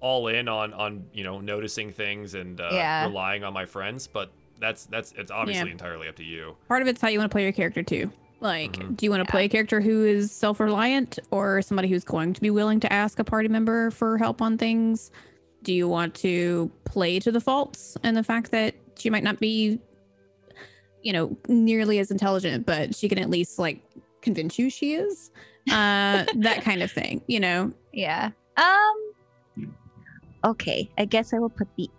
all 0.00 0.26
in 0.26 0.48
on 0.48 0.72
on 0.72 1.04
you 1.12 1.22
know 1.22 1.40
noticing 1.40 1.92
things 1.92 2.34
and 2.34 2.60
uh, 2.60 2.70
Yeah. 2.72 3.04
relying 3.04 3.44
on 3.44 3.52
my 3.52 3.66
friends. 3.66 4.08
But 4.08 4.32
that's 4.60 4.86
that's 4.86 5.12
it's 5.16 5.30
obviously 5.30 5.66
Yeah. 5.68 5.72
entirely 5.72 6.08
up 6.08 6.16
to 6.16 6.24
you. 6.24 6.56
Part 6.68 6.82
of 6.82 6.88
it's 6.88 7.00
how 7.00 7.08
you 7.08 7.18
want 7.18 7.30
to 7.30 7.34
play 7.34 7.42
your 7.44 7.52
character 7.52 7.82
too. 7.82 8.10
Like, 8.40 8.72
Mhm. 8.72 8.96
do 8.96 9.04
you 9.06 9.10
want 9.10 9.24
to 9.26 9.30
play 9.30 9.46
a 9.46 9.48
character 9.48 9.80
who 9.80 10.04
is 10.04 10.30
self 10.30 10.60
reliant 10.60 11.18
or 11.30 11.60
somebody 11.62 11.88
who's 11.88 12.04
going 12.04 12.32
to 12.34 12.40
be 12.40 12.50
willing 12.50 12.78
to 12.80 12.92
ask 12.92 13.18
a 13.18 13.24
party 13.24 13.48
member 13.48 13.90
for 13.90 14.16
help 14.18 14.40
on 14.42 14.56
things? 14.58 15.10
Do 15.64 15.72
you 15.74 15.88
want 15.88 16.14
to 16.16 16.70
play 16.84 17.18
to 17.18 17.32
the 17.32 17.40
faults 17.40 17.96
and 18.04 18.16
the 18.16 18.22
fact 18.22 18.52
that 18.52 18.74
she 18.96 19.10
might 19.10 19.24
not 19.24 19.40
be, 19.40 19.80
you 21.02 21.12
know, 21.12 21.36
nearly 21.48 21.98
as 21.98 22.10
intelligent, 22.12 22.64
but 22.64 22.94
she 22.94 23.08
can 23.08 23.18
at 23.18 23.28
least 23.28 23.58
like 23.58 23.80
convince 24.22 24.56
you 24.58 24.70
she 24.70 24.94
is? 24.94 25.30
Uh, 25.70 26.24
that 26.36 26.62
kind 26.62 26.80
of 26.82 26.92
thing, 26.92 27.20
you 27.26 27.40
know? 27.40 27.72
Yeah. 27.92 28.30
Um. 28.56 29.66
Okay, 30.44 30.88
I 30.96 31.04
guess 31.04 31.34
I 31.34 31.38
will 31.38 31.50
put 31.50 31.66
the 31.76 31.90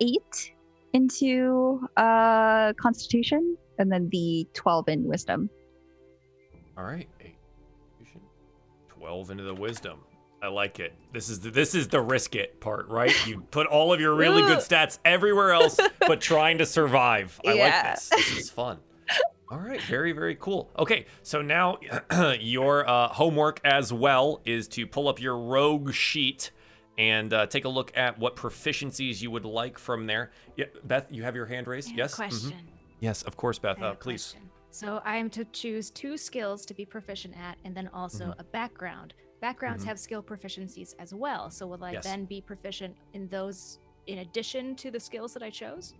eight 0.00 0.51
into 0.92 1.80
uh 1.96 2.72
Constitution, 2.74 3.56
and 3.78 3.90
then 3.90 4.08
the 4.10 4.46
twelve 4.54 4.88
in 4.88 5.04
Wisdom. 5.04 5.48
All 6.76 6.84
right, 6.84 7.08
eight, 7.20 7.36
Constitution, 7.98 8.20
twelve 8.88 9.30
into 9.30 9.44
the 9.44 9.54
wisdom. 9.54 10.00
I 10.42 10.48
like 10.48 10.80
it. 10.80 10.92
This 11.12 11.28
is 11.28 11.38
the, 11.38 11.50
this 11.50 11.72
is 11.74 11.86
the 11.86 12.00
risk 12.00 12.34
it 12.34 12.60
part, 12.60 12.88
right? 12.88 13.14
You 13.28 13.42
put 13.52 13.68
all 13.68 13.92
of 13.92 14.00
your 14.00 14.14
really 14.16 14.42
good 14.42 14.58
stats 14.58 14.98
everywhere 15.04 15.52
else, 15.52 15.78
but 16.00 16.20
trying 16.20 16.58
to 16.58 16.66
survive. 16.66 17.40
I 17.46 17.52
Yeah. 17.52 17.64
like 17.64 17.94
this. 17.94 18.08
This 18.08 18.36
is 18.38 18.50
fun. 18.50 18.78
All 19.50 19.58
right, 19.58 19.80
very 19.82 20.12
very 20.12 20.34
cool. 20.34 20.70
Okay, 20.78 21.04
so 21.22 21.42
now 21.42 21.78
your 22.40 22.88
uh, 22.88 23.08
homework 23.08 23.60
as 23.64 23.92
well 23.92 24.40
is 24.46 24.66
to 24.68 24.86
pull 24.86 25.08
up 25.08 25.20
your 25.20 25.38
rogue 25.38 25.92
sheet 25.92 26.50
and 26.98 27.32
uh, 27.32 27.46
take 27.46 27.64
a 27.64 27.68
look 27.68 27.90
at 27.96 28.18
what 28.18 28.36
proficiencies 28.36 29.22
you 29.22 29.30
would 29.30 29.44
like 29.44 29.78
from 29.78 30.06
there. 30.06 30.30
Yeah, 30.56 30.66
Beth, 30.84 31.06
you 31.10 31.22
have 31.22 31.34
your 31.34 31.46
hand 31.46 31.66
raised. 31.66 31.88
I 31.88 31.90
have 31.92 31.96
a 31.98 32.02
yes. 32.02 32.14
Question. 32.14 32.54
Yes, 33.00 33.22
of 33.22 33.36
course, 33.36 33.58
Beth. 33.58 33.80
Uh, 33.82 33.94
please. 33.94 34.32
question. 34.32 34.48
So 34.70 35.02
I 35.04 35.16
am 35.16 35.28
to 35.30 35.44
choose 35.46 35.90
two 35.90 36.16
skills 36.16 36.64
to 36.66 36.74
be 36.74 36.84
proficient 36.86 37.34
at, 37.36 37.58
and 37.64 37.74
then 37.76 37.88
also 37.92 38.26
Mm-hmm. 38.26 38.40
a 38.40 38.44
background. 38.44 39.14
Backgrounds 39.40 39.82
Mhm. 39.84 39.88
have 39.88 39.98
skill 39.98 40.22
proficiencies 40.22 40.94
as 40.98 41.12
well. 41.12 41.50
So 41.50 41.66
will 41.66 41.82
I 41.84 41.92
Yes. 41.92 42.04
then 42.04 42.24
be 42.26 42.40
proficient 42.40 42.96
in 43.12 43.28
those 43.28 43.78
in 44.06 44.18
addition 44.18 44.74
to 44.76 44.90
the 44.90 44.98
skills 45.00 45.32
that 45.34 45.42
I 45.42 45.50
chose? 45.50 45.94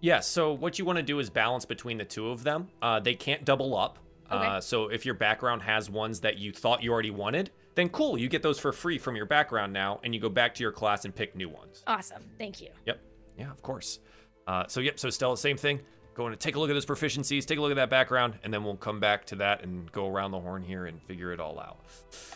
Yeah, 0.00 0.20
so 0.20 0.52
what 0.52 0.78
you 0.78 0.84
want 0.84 0.96
to 0.96 1.02
do 1.02 1.18
is 1.20 1.30
balance 1.30 1.64
between 1.64 1.96
the 1.96 2.04
two 2.04 2.28
of 2.28 2.42
them. 2.42 2.68
Uh, 2.82 2.98
they 2.98 3.14
can't 3.14 3.44
double 3.44 3.76
up. 3.76 3.98
Okay. 4.30 4.46
Uh, 4.46 4.60
so 4.60 4.88
if 4.88 5.04
your 5.06 5.14
background 5.14 5.62
has 5.62 5.88
ones 5.88 6.20
that 6.22 6.38
you 6.38 6.50
thought 6.52 6.82
you 6.82 6.90
already 6.92 7.10
wanted, 7.10 7.50
then 7.74 7.88
cool, 7.88 8.18
you 8.18 8.28
get 8.28 8.42
those 8.42 8.58
for 8.58 8.72
free 8.72 8.98
from 8.98 9.16
your 9.16 9.26
background 9.26 9.72
now, 9.72 10.00
and 10.04 10.14
you 10.14 10.20
go 10.20 10.28
back 10.28 10.54
to 10.56 10.62
your 10.62 10.72
class 10.72 11.04
and 11.04 11.14
pick 11.14 11.34
new 11.34 11.48
ones. 11.48 11.82
Awesome. 11.86 12.22
Thank 12.38 12.60
you. 12.60 12.68
Yep. 12.86 13.00
Yeah, 13.38 13.50
of 13.50 13.62
course. 13.62 13.98
Uh, 14.46 14.64
so 14.68 14.80
yep. 14.80 14.98
So 14.98 15.08
Stella, 15.10 15.36
same 15.36 15.56
thing. 15.56 15.80
Going 16.14 16.32
to 16.32 16.36
take 16.36 16.56
a 16.56 16.60
look 16.60 16.68
at 16.68 16.74
those 16.74 16.84
proficiencies, 16.84 17.46
take 17.46 17.56
a 17.56 17.62
look 17.62 17.70
at 17.70 17.76
that 17.76 17.88
background, 17.88 18.34
and 18.44 18.52
then 18.52 18.62
we'll 18.64 18.76
come 18.76 19.00
back 19.00 19.24
to 19.26 19.36
that 19.36 19.62
and 19.64 19.90
go 19.92 20.06
around 20.06 20.32
the 20.32 20.40
horn 20.40 20.62
here 20.62 20.84
and 20.84 21.00
figure 21.02 21.32
it 21.32 21.40
all 21.40 21.58
out. 21.58 21.78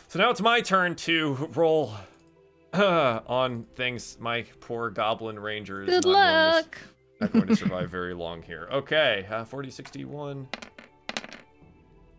So 0.08 0.18
now 0.18 0.30
it's 0.30 0.40
my 0.40 0.62
turn 0.62 0.94
to 0.94 1.34
roll 1.54 1.92
on 2.72 3.64
things. 3.74 4.16
My 4.18 4.46
poor 4.60 4.88
goblin 4.88 5.38
ranger 5.38 5.82
is 5.82 5.88
Good 5.90 6.06
not 6.06 6.12
going 6.12 6.14
to- 6.14 6.68
luck. 6.70 6.78
not 7.20 7.32
going 7.32 7.46
to 7.48 7.56
survive 7.64 7.90
very 7.90 8.14
long 8.14 8.40
here. 8.40 8.66
Okay, 8.72 9.26
uh, 9.30 9.44
40, 9.44 9.70
61. 9.70 10.48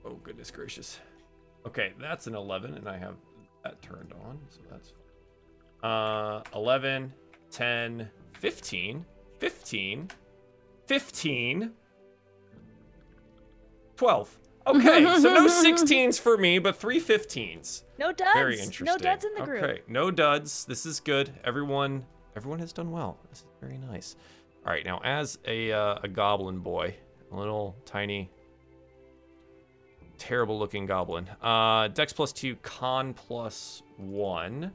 Oh, 0.05 0.13
goodness 0.23 0.51
gracious. 0.51 0.99
Okay, 1.67 1.93
that's 1.99 2.27
an 2.27 2.35
11, 2.35 2.75
and 2.75 2.87
I 2.87 2.97
have 2.97 3.15
that 3.63 3.81
turned 3.81 4.13
on, 4.25 4.39
so 4.49 4.59
that's 4.71 4.93
uh 5.83 6.41
11, 6.55 7.13
10, 7.51 8.09
15, 8.39 9.05
15, 9.39 10.07
15, 10.87 11.71
12. 13.97 14.39
Okay, 14.67 15.03
so 15.19 15.33
no 15.33 15.47
16s 15.47 16.19
for 16.19 16.37
me, 16.37 16.59
but 16.59 16.77
three 16.77 17.01
15s. 17.01 17.83
No 17.99 18.11
duds. 18.11 18.31
Very 18.33 18.59
interesting. 18.59 18.85
No 18.85 18.97
duds 18.97 19.25
in 19.25 19.33
the 19.35 19.41
group. 19.41 19.63
Okay, 19.63 19.81
no 19.87 20.09
duds. 20.11 20.65
This 20.65 20.85
is 20.85 20.99
good. 20.99 21.31
Everyone, 21.43 22.05
everyone 22.35 22.59
has 22.59 22.71
done 22.73 22.91
well. 22.91 23.17
This 23.29 23.39
is 23.39 23.45
very 23.61 23.77
nice. 23.77 24.15
All 24.65 24.71
right, 24.71 24.85
now 24.85 24.99
as 25.03 25.37
a 25.45 25.71
uh, 25.71 25.99
a 26.03 26.07
goblin 26.07 26.59
boy, 26.59 26.95
a 27.31 27.35
little 27.35 27.75
tiny, 27.85 28.29
terrible 30.17 30.57
looking 30.59 30.85
goblin. 30.85 31.27
Uh, 31.41 31.87
Dex 31.89 32.13
plus 32.13 32.31
two, 32.31 32.55
Con 32.57 33.13
plus 33.13 33.83
one. 33.97 34.71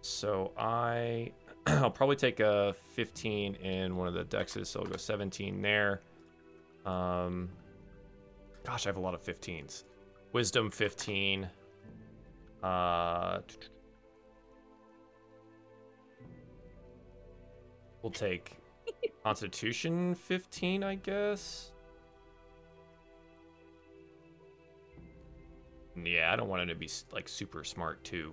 So 0.00 0.52
I, 0.58 1.32
I'll 1.66 1.90
probably 1.90 2.16
take 2.16 2.40
a 2.40 2.74
15 2.90 3.56
in 3.56 3.96
one 3.96 4.08
of 4.08 4.14
the 4.14 4.24
dexes, 4.24 4.66
so 4.66 4.80
I'll 4.80 4.86
go 4.86 4.96
17 4.96 5.60
there. 5.60 6.02
Um, 6.86 7.48
gosh, 8.64 8.86
I 8.86 8.88
have 8.90 8.96
a 8.96 9.00
lot 9.00 9.14
of 9.14 9.22
15s. 9.22 9.84
Wisdom 10.32 10.70
15. 10.70 11.48
Uh, 12.62 13.40
we'll 18.02 18.10
take 18.12 18.56
Constitution 19.24 20.14
15, 20.14 20.82
I 20.82 20.94
guess. 20.96 21.72
Yeah, 26.04 26.32
I 26.32 26.36
don't 26.36 26.48
want 26.48 26.62
him 26.62 26.68
to 26.68 26.74
be 26.74 26.88
like 27.12 27.28
super 27.28 27.64
smart 27.64 28.02
too. 28.04 28.32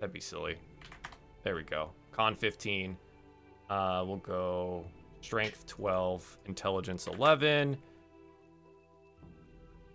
That'd 0.00 0.12
be 0.12 0.20
silly. 0.20 0.56
There 1.42 1.54
we 1.54 1.62
go. 1.62 1.90
Con 2.12 2.34
15. 2.34 2.96
Uh, 3.70 4.04
we'll 4.06 4.16
go 4.18 4.84
Strength 5.20 5.66
12, 5.66 6.38
Intelligence 6.46 7.06
11, 7.06 7.78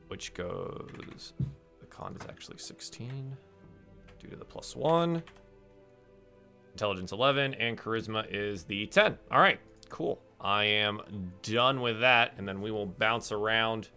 which 0.08 0.34
goes. 0.34 1.34
The 1.80 1.86
con 1.86 2.16
is 2.20 2.28
actually 2.28 2.58
16 2.58 3.38
due 4.20 4.28
to 4.28 4.36
the 4.36 4.46
plus 4.46 4.76
one. 4.76 5.22
Intelligence 6.74 7.12
11 7.12 7.54
and 7.56 7.78
charisma 7.78 8.26
is 8.30 8.64
the 8.64 8.88
10. 8.88 9.18
All 9.32 9.40
right, 9.40 9.60
cool. 9.90 10.20
I 10.42 10.66
am 10.66 11.02
done 11.44 11.82
with 11.82 12.00
that, 12.00 12.34
and 12.38 12.48
then 12.48 12.62
we 12.62 12.72
will 12.72 12.86
bounce 12.86 13.32
around 13.32 13.90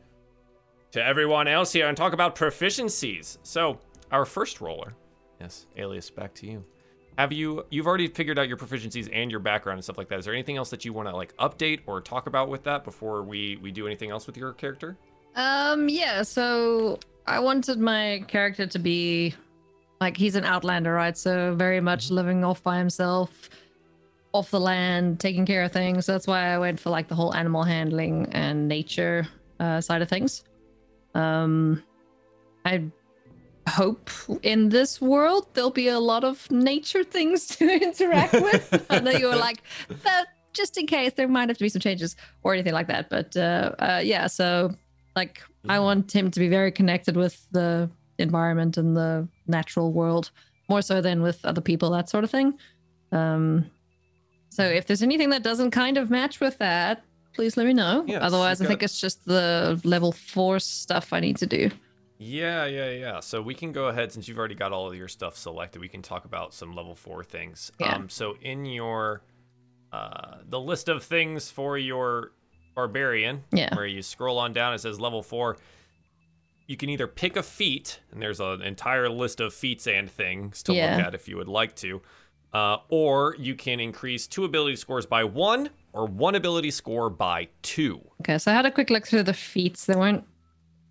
to 0.92 1.04
everyone 1.04 1.48
else 1.48 1.72
here 1.72 1.88
and 1.88 1.96
talk 1.96 2.12
about 2.12 2.36
proficiencies. 2.36 3.38
So, 3.42 3.78
our 4.10 4.24
first 4.24 4.60
roller, 4.60 4.94
yes, 5.40 5.66
Alias, 5.76 6.10
back 6.10 6.34
to 6.34 6.46
you. 6.46 6.64
Have 7.18 7.32
you 7.32 7.66
you've 7.70 7.86
already 7.86 8.08
figured 8.08 8.38
out 8.38 8.48
your 8.48 8.56
proficiencies 8.56 9.08
and 9.12 9.30
your 9.30 9.40
background 9.40 9.78
and 9.78 9.84
stuff 9.84 9.98
like 9.98 10.08
that? 10.08 10.18
Is 10.18 10.24
there 10.24 10.34
anything 10.34 10.56
else 10.56 10.70
that 10.70 10.84
you 10.84 10.92
want 10.92 11.08
to 11.08 11.16
like 11.16 11.36
update 11.36 11.80
or 11.86 12.00
talk 12.00 12.26
about 12.26 12.48
with 12.48 12.62
that 12.64 12.84
before 12.84 13.22
we 13.22 13.56
we 13.56 13.70
do 13.70 13.86
anything 13.86 14.10
else 14.10 14.26
with 14.26 14.36
your 14.36 14.52
character? 14.52 14.96
Um, 15.34 15.88
yeah, 15.88 16.22
so 16.22 16.98
I 17.26 17.40
wanted 17.40 17.78
my 17.78 18.24
character 18.28 18.66
to 18.66 18.78
be 18.78 19.34
like 20.00 20.16
he's 20.16 20.36
an 20.36 20.44
outlander, 20.44 20.92
right? 20.92 21.16
So 21.16 21.54
very 21.54 21.80
much 21.80 22.10
living 22.10 22.44
off 22.44 22.62
by 22.62 22.78
himself, 22.78 23.50
off 24.32 24.50
the 24.50 24.60
land, 24.60 25.20
taking 25.20 25.44
care 25.44 25.62
of 25.64 25.72
things. 25.72 26.06
That's 26.06 26.26
why 26.26 26.52
I 26.52 26.58
went 26.58 26.80
for 26.80 26.90
like 26.90 27.08
the 27.08 27.14
whole 27.14 27.34
animal 27.34 27.62
handling 27.62 28.26
and 28.32 28.68
nature 28.68 29.28
uh, 29.60 29.80
side 29.80 30.02
of 30.02 30.08
things. 30.08 30.44
Um, 31.14 31.82
I 32.64 32.84
hope 33.68 34.10
in 34.42 34.70
this 34.70 35.00
world 35.00 35.46
there'll 35.54 35.70
be 35.70 35.88
a 35.88 36.00
lot 36.00 36.24
of 36.24 36.50
nature 36.50 37.04
things 37.04 37.46
to 37.56 37.64
interact 37.82 38.34
with. 38.34 38.86
I 38.90 39.00
know 39.00 39.10
you 39.10 39.26
were 39.26 39.36
like, 39.36 39.62
but 39.88 40.28
just 40.52 40.76
in 40.76 40.86
case 40.86 41.12
there 41.14 41.28
might 41.28 41.48
have 41.48 41.58
to 41.58 41.64
be 41.64 41.68
some 41.68 41.80
changes 41.80 42.16
or 42.42 42.52
anything 42.52 42.74
like 42.74 42.88
that. 42.88 43.08
But 43.08 43.36
uh, 43.36 43.72
uh, 43.78 44.00
yeah, 44.04 44.26
so 44.26 44.74
like 45.16 45.42
I 45.68 45.78
want 45.78 46.14
him 46.14 46.30
to 46.30 46.40
be 46.40 46.48
very 46.48 46.72
connected 46.72 47.16
with 47.16 47.46
the 47.52 47.90
environment 48.18 48.76
and 48.76 48.96
the 48.96 49.28
natural 49.46 49.92
world 49.92 50.30
more 50.68 50.82
so 50.82 51.00
than 51.00 51.22
with 51.22 51.44
other 51.44 51.60
people, 51.60 51.90
that 51.90 52.08
sort 52.08 52.24
of 52.24 52.30
thing. 52.30 52.58
Um, 53.10 53.70
so 54.48 54.64
if 54.64 54.86
there's 54.86 55.02
anything 55.02 55.30
that 55.30 55.42
doesn't 55.42 55.70
kind 55.70 55.96
of 55.96 56.10
match 56.10 56.40
with 56.40 56.58
that, 56.58 57.04
please 57.32 57.56
let 57.56 57.66
me 57.66 57.72
know. 57.74 58.04
Yes, 58.06 58.20
Otherwise, 58.22 58.60
I 58.60 58.66
think 58.66 58.82
it's 58.82 59.00
just 59.00 59.24
the 59.24 59.80
level 59.84 60.12
four 60.12 60.58
stuff 60.58 61.12
I 61.12 61.20
need 61.20 61.36
to 61.38 61.46
do. 61.46 61.70
Yeah, 62.18 62.66
yeah, 62.66 62.90
yeah. 62.90 63.20
So 63.20 63.42
we 63.42 63.54
can 63.54 63.72
go 63.72 63.86
ahead 63.88 64.12
since 64.12 64.28
you've 64.28 64.38
already 64.38 64.54
got 64.54 64.72
all 64.72 64.86
of 64.88 64.94
your 64.96 65.08
stuff 65.08 65.36
selected. 65.36 65.80
We 65.80 65.88
can 65.88 66.02
talk 66.02 66.24
about 66.24 66.54
some 66.54 66.74
level 66.74 66.94
four 66.94 67.24
things. 67.24 67.72
Yeah. 67.80 67.94
Um, 67.96 68.08
so 68.08 68.36
in 68.40 68.64
your 68.64 69.22
uh, 69.92 70.38
the 70.48 70.60
list 70.60 70.88
of 70.88 71.02
things 71.02 71.50
for 71.50 71.76
your 71.76 72.32
barbarian, 72.74 73.42
Yeah. 73.52 73.74
where 73.74 73.86
you 73.86 74.00
scroll 74.02 74.38
on 74.38 74.52
down, 74.52 74.72
it 74.72 74.78
says 74.78 74.98
level 75.00 75.22
four. 75.22 75.56
You 76.66 76.76
can 76.76 76.88
either 76.88 77.06
pick 77.06 77.36
a 77.36 77.42
feat, 77.42 78.00
and 78.12 78.22
there's 78.22 78.40
an 78.40 78.62
entire 78.62 79.08
list 79.08 79.40
of 79.40 79.52
feats 79.52 79.86
and 79.86 80.10
things 80.10 80.62
to 80.62 80.72
Yeah. 80.72 80.96
look 80.96 81.06
at 81.08 81.14
if 81.14 81.28
you 81.28 81.36
would 81.36 81.48
like 81.48 81.74
to, 81.76 82.00
uh, 82.52 82.78
or 82.88 83.36
you 83.38 83.54
can 83.54 83.80
increase 83.80 84.26
two 84.26 84.44
ability 84.44 84.76
scores 84.76 85.06
by 85.06 85.24
one, 85.24 85.70
or 85.92 86.06
one 86.06 86.34
ability 86.34 86.70
score 86.70 87.10
by 87.10 87.48
two. 87.62 88.00
Okay, 88.20 88.38
so 88.38 88.50
I 88.50 88.54
had 88.54 88.66
a 88.66 88.70
quick 88.70 88.90
look 88.90 89.06
through 89.06 89.24
the 89.24 89.34
feats. 89.34 89.86
There 89.86 89.98
weren't, 89.98 90.24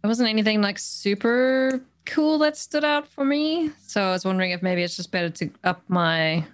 there 0.01 0.09
wasn't 0.09 0.29
anything 0.29 0.61
like 0.61 0.79
super 0.79 1.81
cool 2.05 2.39
that 2.39 2.57
stood 2.57 2.83
out 2.83 3.07
for 3.07 3.23
me. 3.23 3.71
So 3.85 4.01
I 4.01 4.11
was 4.11 4.25
wondering 4.25 4.51
if 4.51 4.61
maybe 4.61 4.81
it's 4.83 4.95
just 4.95 5.11
better 5.11 5.29
to 5.29 5.49
up 5.63 5.83
my 5.87 6.45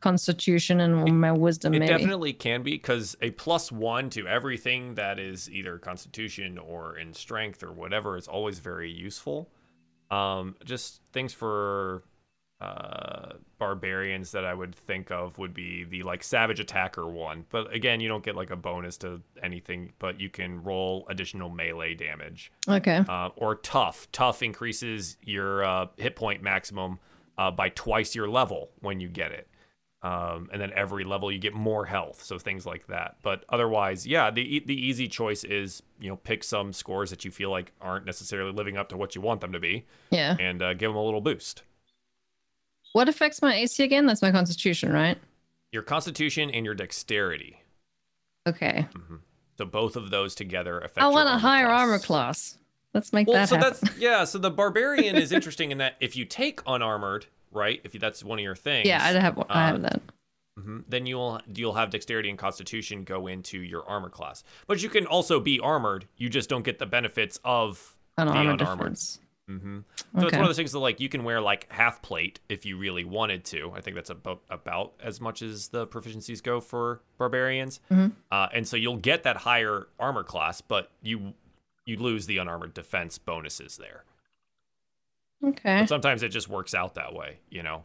constitution 0.00 0.80
and 0.80 1.18
my 1.18 1.32
wisdom, 1.32 1.72
It 1.72 1.78
maybe. 1.78 1.92
definitely 1.92 2.34
can 2.34 2.62
be 2.62 2.72
because 2.72 3.16
a 3.22 3.30
plus 3.30 3.72
one 3.72 4.10
to 4.10 4.28
everything 4.28 4.96
that 4.96 5.18
is 5.18 5.50
either 5.50 5.78
constitution 5.78 6.58
or 6.58 6.98
in 6.98 7.14
strength 7.14 7.62
or 7.62 7.72
whatever 7.72 8.18
is 8.18 8.28
always 8.28 8.58
very 8.58 8.90
useful. 8.90 9.48
Um, 10.10 10.56
just 10.62 11.00
things 11.12 11.32
for 11.32 12.02
uh, 12.60 13.34
barbarians 13.58 14.32
that 14.32 14.44
I 14.44 14.54
would 14.54 14.74
think 14.74 15.10
of 15.10 15.36
would 15.38 15.52
be 15.54 15.84
the 15.84 16.02
like 16.02 16.22
savage 16.22 16.60
attacker 16.60 17.06
one. 17.06 17.44
But 17.50 17.72
again, 17.74 18.00
you 18.00 18.08
don't 18.08 18.24
get 18.24 18.36
like 18.36 18.50
a 18.50 18.56
bonus 18.56 18.96
to 18.98 19.20
anything, 19.42 19.92
but 19.98 20.20
you 20.20 20.28
can 20.30 20.62
roll 20.62 21.06
additional 21.08 21.48
melee 21.50 21.94
damage. 21.94 22.52
Okay. 22.68 23.02
Uh, 23.08 23.30
or 23.36 23.56
tough. 23.56 24.08
Tough 24.12 24.42
increases 24.42 25.16
your 25.22 25.64
uh, 25.64 25.86
hit 25.96 26.16
point 26.16 26.42
maximum 26.42 26.98
uh, 27.36 27.50
by 27.50 27.68
twice 27.70 28.14
your 28.14 28.28
level 28.28 28.70
when 28.80 29.00
you 29.00 29.08
get 29.08 29.32
it. 29.32 29.48
Um, 30.02 30.50
and 30.52 30.60
then 30.60 30.70
every 30.76 31.02
level 31.02 31.32
you 31.32 31.38
get 31.38 31.54
more 31.54 31.86
health, 31.86 32.22
so 32.22 32.38
things 32.38 32.66
like 32.66 32.86
that. 32.88 33.16
But 33.22 33.42
otherwise, 33.48 34.06
yeah, 34.06 34.30
the 34.30 34.56
e- 34.56 34.64
the 34.64 34.74
easy 34.78 35.08
choice 35.08 35.44
is 35.44 35.82
you 35.98 36.10
know 36.10 36.16
pick 36.16 36.44
some 36.44 36.74
scores 36.74 37.08
that 37.08 37.24
you 37.24 37.30
feel 37.30 37.50
like 37.50 37.72
aren't 37.80 38.04
necessarily 38.04 38.52
living 38.52 38.76
up 38.76 38.90
to 38.90 38.98
what 38.98 39.14
you 39.14 39.22
want 39.22 39.40
them 39.40 39.52
to 39.52 39.58
be, 39.60 39.86
Yeah. 40.10 40.36
and 40.38 40.60
uh, 40.62 40.74
give 40.74 40.90
them 40.90 40.96
a 40.98 41.02
little 41.02 41.22
boost. 41.22 41.62
What 42.94 43.08
affects 43.08 43.42
my 43.42 43.54
AC 43.56 43.82
again? 43.82 44.06
That's 44.06 44.22
my 44.22 44.30
constitution, 44.30 44.92
right? 44.92 45.18
Your 45.72 45.82
Constitution 45.82 46.48
and 46.50 46.64
your 46.64 46.74
Dexterity. 46.76 47.60
Okay. 48.46 48.86
So 49.58 49.64
both 49.64 49.96
of 49.96 50.10
those 50.10 50.34
together 50.36 50.78
affect. 50.78 50.98
I 51.04 51.08
want 51.08 51.28
a 51.28 51.36
higher 51.38 51.66
class. 51.66 51.80
armor 51.80 51.98
class. 51.98 52.58
Let's 52.94 53.12
make 53.12 53.26
Well, 53.26 53.36
that 53.36 53.48
so 53.48 53.56
happen. 53.56 53.78
that's 53.82 53.98
yeah. 53.98 54.22
So 54.24 54.38
the 54.38 54.50
barbarian 54.50 55.16
is 55.16 55.32
interesting 55.38 55.72
in 55.72 55.78
that 55.78 55.96
if 56.00 56.14
you 56.16 56.24
take 56.24 56.60
unarmored, 56.66 57.26
right? 57.50 57.80
If 57.82 57.94
you, 57.94 58.00
that's 58.00 58.22
one 58.22 58.38
of 58.38 58.42
your 58.44 58.54
things. 58.54 58.86
Yeah, 58.86 59.02
I 59.02 59.08
have 59.18 59.36
I 59.38 59.42
uh, 59.42 59.54
have 59.66 59.82
that. 59.82 60.00
mhm, 60.60 60.84
Then 60.88 61.06
you'll 61.06 61.40
you'll 61.52 61.74
have 61.74 61.90
dexterity 61.90 62.30
and 62.30 62.38
constitution 62.38 63.02
go 63.02 63.26
into 63.26 63.58
your 63.60 63.84
armor 63.88 64.08
class. 64.10 64.44
But 64.68 64.80
you 64.84 64.88
can 64.88 65.06
also 65.06 65.40
be 65.40 65.58
armored. 65.58 66.06
You 66.16 66.28
just 66.28 66.48
don't 66.48 66.64
get 66.64 66.78
the 66.78 66.86
benefits 66.86 67.40
of 67.44 67.96
An 68.16 68.28
the 68.28 68.32
armor 68.34 68.50
unarmored. 68.52 68.78
difference. 68.78 69.18
Hmm 69.46 69.80
So 70.18 70.26
it's 70.26 70.32
one 70.32 70.40
of 70.42 70.48
those 70.48 70.56
things 70.56 70.72
that 70.72 70.78
like 70.78 71.00
you 71.00 71.08
can 71.10 71.22
wear 71.22 71.40
like 71.40 71.70
half 71.70 72.00
plate 72.00 72.40
if 72.48 72.64
you 72.64 72.78
really 72.78 73.04
wanted 73.04 73.44
to. 73.46 73.72
I 73.76 73.80
think 73.82 73.94
that's 73.94 74.10
about 74.10 74.40
about 74.48 74.94
as 75.02 75.20
much 75.20 75.42
as 75.42 75.68
the 75.68 75.86
proficiencies 75.86 76.42
go 76.42 76.60
for 76.60 77.02
barbarians. 77.18 77.80
Mhm. 77.90 78.12
Uh, 78.32 78.48
and 78.54 78.66
so 78.66 78.76
you'll 78.76 78.96
get 78.96 79.22
that 79.24 79.36
higher 79.38 79.88
armor 80.00 80.22
class, 80.22 80.60
but 80.62 80.90
you 81.02 81.34
you 81.84 81.98
lose 81.98 82.24
the 82.26 82.38
unarmored 82.38 82.72
defense 82.72 83.18
bonuses 83.18 83.76
there. 83.76 84.04
Okay. 85.44 85.80
But 85.80 85.88
sometimes 85.88 86.22
it 86.22 86.30
just 86.30 86.48
works 86.48 86.74
out 86.74 86.94
that 86.94 87.12
way, 87.12 87.38
you 87.50 87.62
know. 87.62 87.84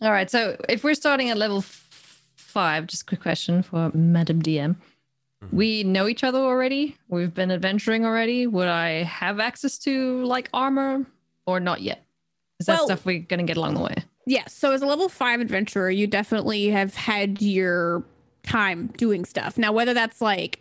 All 0.00 0.10
right. 0.10 0.28
So 0.28 0.56
if 0.68 0.82
we're 0.82 0.94
starting 0.94 1.30
at 1.30 1.36
level 1.36 1.58
f- 1.58 2.22
five, 2.34 2.88
just 2.88 3.02
a 3.02 3.04
quick 3.06 3.20
question 3.20 3.62
for 3.62 3.90
Madam 3.94 4.42
DM. 4.42 4.76
Mhm. 5.44 5.52
We 5.52 5.84
know 5.84 6.08
each 6.08 6.24
other 6.24 6.38
already. 6.38 6.96
We've 7.08 7.32
been 7.34 7.50
adventuring 7.50 8.04
already. 8.04 8.46
Would 8.46 8.68
I 8.68 9.02
have 9.04 9.38
access 9.40 9.78
to 9.80 10.24
like 10.24 10.48
armor 10.54 11.04
or 11.46 11.60
not 11.60 11.82
yet? 11.82 12.04
Is 12.60 12.66
that 12.66 12.78
Well- 12.78 12.86
stuff 12.86 13.04
we're 13.06 13.18
gonna 13.20 13.42
get 13.44 13.56
along 13.56 13.74
the 13.74 13.80
way? 13.82 13.94
Yes. 14.26 14.52
So 14.54 14.72
as 14.72 14.82
a 14.82 14.86
level 14.86 15.08
five 15.08 15.40
adventurer, 15.40 15.90
you 15.90 16.06
definitely 16.06 16.68
have 16.70 16.94
had 16.94 17.40
your 17.40 18.02
time 18.42 18.88
doing 18.96 19.24
stuff. 19.24 19.56
Now, 19.58 19.72
whether 19.72 19.94
that's 19.94 20.20
like, 20.20 20.60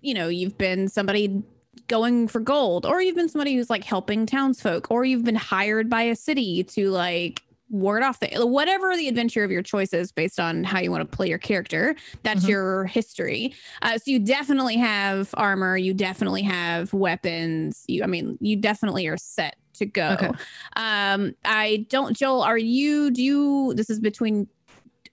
you 0.00 0.14
know, 0.14 0.28
you've 0.28 0.56
been 0.56 0.88
somebody 0.88 1.42
going 1.88 2.26
for 2.26 2.40
gold, 2.40 2.84
or 2.86 3.00
you've 3.02 3.14
been 3.16 3.28
somebody 3.28 3.54
who's 3.54 3.70
like 3.70 3.84
helping 3.84 4.24
townsfolk, 4.26 4.90
or 4.90 5.04
you've 5.04 5.24
been 5.24 5.34
hired 5.36 5.88
by 5.90 6.02
a 6.02 6.16
city 6.16 6.64
to 6.64 6.90
like 6.90 7.42
ward 7.68 8.02
off 8.02 8.20
the 8.20 8.28
whatever 8.46 8.96
the 8.96 9.08
adventure 9.08 9.42
of 9.42 9.50
your 9.50 9.62
choices 9.62 10.12
based 10.12 10.38
on 10.38 10.62
how 10.62 10.78
you 10.78 10.90
want 10.90 11.10
to 11.10 11.16
play 11.16 11.28
your 11.28 11.38
character. 11.38 11.96
That's 12.22 12.44
Mhm. 12.44 12.48
your 12.48 12.84
history. 12.84 13.54
Uh, 13.82 13.98
so 13.98 14.10
you 14.10 14.20
definitely 14.20 14.76
have 14.76 15.30
armor. 15.34 15.76
You 15.76 15.92
definitely 15.92 16.42
have 16.42 16.92
weapons. 16.92 17.84
You, 17.88 18.04
I 18.04 18.06
mean, 18.06 18.38
you 18.40 18.56
definitely 18.56 19.06
are 19.08 19.16
set 19.16 19.56
to 19.74 19.86
go. 19.86 20.10
Okay. 20.10 20.30
Um, 20.76 21.34
I 21.44 21.86
don't, 21.88 22.16
Joel, 22.16 22.42
are 22.42 22.58
you, 22.58 23.10
do 23.10 23.22
you, 23.22 23.74
this 23.74 23.90
is 23.90 24.00
between, 24.00 24.46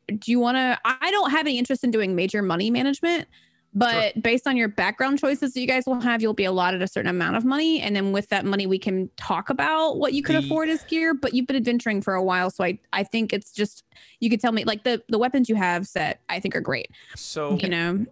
do 0.07 0.31
you 0.31 0.39
want 0.39 0.57
to, 0.57 0.79
I 0.85 1.09
don't 1.11 1.31
have 1.31 1.47
any 1.47 1.57
interest 1.57 1.83
in 1.83 1.91
doing 1.91 2.15
major 2.15 2.41
money 2.41 2.69
management, 2.69 3.27
but 3.74 4.21
based 4.21 4.47
on 4.47 4.55
your 4.57 4.67
background 4.67 5.19
choices 5.19 5.53
that 5.53 5.59
you 5.59 5.67
guys 5.67 5.86
will 5.86 5.99
have, 5.99 6.21
you'll 6.21 6.34
be 6.34 6.45
allotted 6.45 6.82
a 6.82 6.88
certain 6.88 7.09
amount 7.09 7.36
of 7.36 7.43
money. 7.45 7.82
And 7.82 7.95
then 7.95 8.11
with 8.11 8.30
that 8.30 8.45
money, 8.45 8.67
we 8.67 8.78
can 8.78 9.09
talk 9.17 9.49
about 9.49 9.97
what 9.97 10.13
you 10.13 10.21
could 10.24 10.36
The- 10.36 10.39
afford 10.45 10.69
as 10.69 10.84
gear, 10.84 11.13
but 11.13 11.34
you've 11.34 11.47
been 11.47 11.55
adventuring 11.55 12.01
for 12.01 12.13
a 12.13 12.24
while. 12.24 12.49
So 12.49 12.63
I, 12.63 12.80
I 12.91 13.03
think 13.03 13.34
it's 13.34 13.51
just, 13.51 13.84
you 14.19 14.30
could 14.30 14.39
tell 14.39 14.51
me 14.51 14.63
like 14.63 14.84
the, 14.84 15.01
the 15.09 15.17
weapons 15.17 15.49
you 15.49 15.55
have 15.55 15.88
set, 15.88 16.21
I 16.30 16.39
think 16.39 16.55
are 16.55 16.61
great. 16.61 16.88
So 17.15 17.57
You 17.59 17.69
know, 17.69 18.05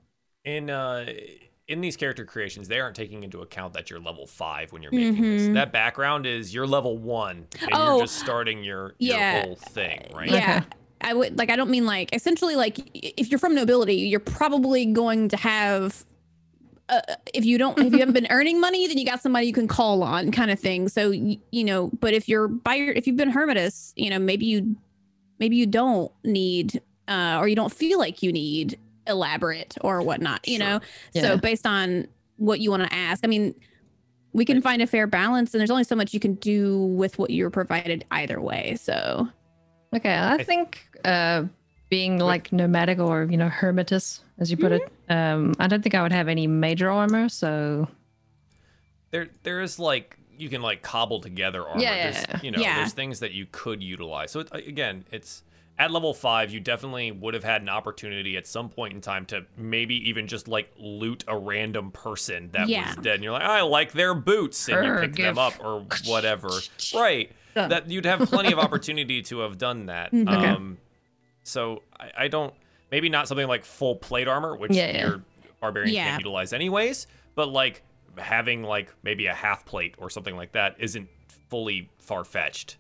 in 0.44 0.70
uh 0.70 1.06
in 1.68 1.80
these 1.80 1.96
character 1.96 2.26
creations, 2.26 2.68
they 2.68 2.80
aren't 2.82 2.96
taking 2.98 3.24
into 3.24 3.42
account 3.42 3.74
that 3.74 3.90
you're 3.90 4.00
level 4.00 4.26
five 4.28 4.74
when 4.74 4.82
you're 4.82 4.92
making 4.92 5.22
this. 5.22 5.42
Mhm. 5.44 5.54
That 5.54 5.72
background 5.72 6.26
is 6.26 6.54
you're 6.54 6.68
level 6.68 6.98
one, 6.98 7.48
and 7.62 7.70
Oh, 7.72 7.98
you're 7.98 8.06
just 8.06 8.18
starting 8.20 8.62
your 8.64 8.96
your 9.00 9.18
yeah. 9.18 9.44
whole 9.46 9.56
thing, 9.56 10.12
right? 10.14 10.30
Yeah. 10.30 10.58
Okay. 10.66 10.78
I 11.04 11.14
would 11.14 11.38
like 11.38 11.50
I 11.50 11.56
don't 11.56 11.70
mean 11.70 11.86
like 11.86 12.14
essentially 12.16 12.56
like 12.56 12.78
if 12.94 13.30
you're 13.30 13.40
from 13.40 13.56
nobility, 13.56 13.96
you're 13.96 14.20
probably 14.20 14.86
going 14.86 15.30
to 15.30 15.38
have 15.38 16.06
uh, 16.90 17.00
if 17.34 17.46
you 17.46 17.58
don't 17.58 17.78
if 17.80 17.94
you 17.94 18.00
haven't 18.00 18.14
been 18.14 18.28
earning 18.30 18.60
money, 18.60 18.88
then 18.88 18.98
you 18.98 19.06
got 19.06 19.22
somebody 19.22 19.48
you 19.48 19.54
can 19.54 19.68
call 19.68 20.04
on 20.04 20.32
kind 20.32 20.52
of 20.52 20.60
thing. 20.60 20.90
So 20.90 21.12
you 21.12 21.64
know, 21.64 21.90
but 22.00 22.14
if 22.14 22.28
you're 22.30 22.48
by 22.48 22.76
your 22.76 22.94
if 22.94 23.08
you've 23.08 23.16
been 23.18 23.32
hermitus, 23.32 23.94
you 23.96 24.10
know, 24.10 24.20
maybe 24.20 24.46
you 24.46 24.76
maybe 25.40 25.56
you 25.56 25.66
don't 25.66 26.12
need 26.24 26.82
uh 27.08 27.38
or 27.40 27.48
you 27.48 27.56
don't 27.56 27.72
feel 27.74 27.98
like 28.00 28.22
you 28.22 28.32
need 28.32 28.78
elaborate 29.08 29.76
or 29.82 30.02
whatnot, 30.02 30.48
you 30.48 30.58
Sure. 30.58 30.66
know. 30.68 30.80
Yeah. 31.14 31.22
So 31.24 31.38
based 31.38 31.66
on 31.66 32.08
what 32.38 32.60
you 32.60 32.70
want 32.72 32.84
to 32.84 32.94
ask, 32.94 33.24
I 33.24 33.28
mean, 33.28 33.56
we 34.34 34.46
can 34.46 34.62
find 34.62 34.82
a 34.82 34.88
fair 34.88 35.08
balance 35.08 35.54
and 35.54 35.60
there's 35.60 35.72
only 35.72 35.84
so 35.84 35.96
much 35.96 36.14
you 36.14 36.20
can 36.20 36.36
do 36.36 36.78
with 36.86 37.18
what 37.20 37.32
you're 37.32 37.50
provided 37.50 38.06
either 38.12 38.40
way. 38.40 38.76
So 38.80 39.28
Okay, 39.94 40.14
I 40.14 40.36
I- 40.36 40.44
think 40.44 40.86
uh, 41.06 41.44
being 41.90 42.20
like 42.20 42.52
nomadic 42.54 43.00
or 43.00 43.24
you 43.30 43.38
know 43.38 43.50
hermitus, 43.50 44.22
as 44.40 44.50
you 44.52 44.58
put 44.58 44.72
it, 44.72 44.92
um, 45.10 45.54
I 45.60 45.68
don't 45.68 45.82
think 45.84 45.96
I 45.96 46.02
would 46.02 46.12
have 46.14 46.28
any 46.28 46.48
major 46.48 46.90
armor. 46.90 47.30
So 47.30 47.88
There 49.12 49.28
there 49.44 49.62
is 49.62 49.78
like 49.80 50.18
you 50.38 50.50
can 50.50 50.62
like 50.62 50.82
cobble 50.82 51.20
together 51.20 51.68
armor. 51.68 51.82
Yeah, 51.82 52.12
There's. 52.12 52.44
You 52.44 52.52
know, 52.52 52.60
Yeah. 52.62 52.78
there's 52.78 52.94
things 52.94 53.20
that 53.20 53.32
you 53.32 53.46
could 53.52 53.84
utilize. 53.84 54.32
So 54.32 54.40
it, 54.40 54.52
again, 54.68 55.06
it's 55.12 55.44
at 55.78 55.92
level 55.92 56.14
five, 56.14 56.52
you 56.52 56.60
definitely 56.60 57.12
would 57.12 57.34
have 57.34 57.44
had 57.44 57.62
an 57.62 57.70
opportunity 57.70 58.38
at 58.38 58.46
some 58.48 58.70
point 58.70 58.94
in 58.94 59.02
time 59.02 59.26
to 59.28 59.46
maybe 59.58 59.96
even 60.10 60.28
just 60.28 60.48
like 60.48 60.72
loot 60.78 61.24
a 61.28 61.38
random 61.38 61.92
person 61.92 62.50
that 62.54 62.70
Yeah. 62.70 62.88
was 62.88 62.96
dead, 62.98 63.16
and 63.16 63.24
you're 63.24 63.34
like, 63.34 63.42
I 63.44 63.62
like 63.62 63.92
their 63.92 64.14
boots, 64.16 64.68
and 64.70 64.86
you 64.86 65.08
pick 65.08 65.16
them 65.16 65.38
up 65.38 65.54
or 65.64 65.86
whatever. 66.06 66.50
right. 66.96 67.32
Done. 67.54 67.70
That 67.70 67.90
you'd 67.90 68.06
have 68.06 68.22
plenty 68.30 68.54
of 68.54 68.60
opportunity 68.60 69.22
to 69.24 69.40
have 69.40 69.58
done 69.58 69.88
that. 69.88 70.12
Mhm. 70.14 70.22
Okay. 70.34 70.48
Um, 70.48 70.78
so 71.44 71.82
I, 72.00 72.12
I 72.20 72.28
don't 72.28 72.54
maybe 72.92 73.10
not 73.10 73.28
something 73.28 73.48
like 73.48 73.64
full 73.66 73.96
plate 73.96 74.28
armor, 74.28 74.56
which 74.56 74.74
Yeah, 74.74 74.92
yeah. 74.92 75.08
your 75.08 75.22
barbarian 75.60 75.94
Yeah. 75.94 76.06
can't 76.10 76.22
utilize 76.22 76.54
anyways, 76.54 77.08
but 77.36 77.50
like 77.50 77.84
having 78.18 78.64
like 78.64 78.94
maybe 79.04 79.28
a 79.28 79.34
half 79.34 79.66
plate 79.66 79.96
or 79.98 80.10
something 80.10 80.36
like 80.36 80.52
that 80.52 80.76
isn't 80.80 81.08
fully 81.50 81.90
far 82.00 82.24
fetched. 82.24 82.78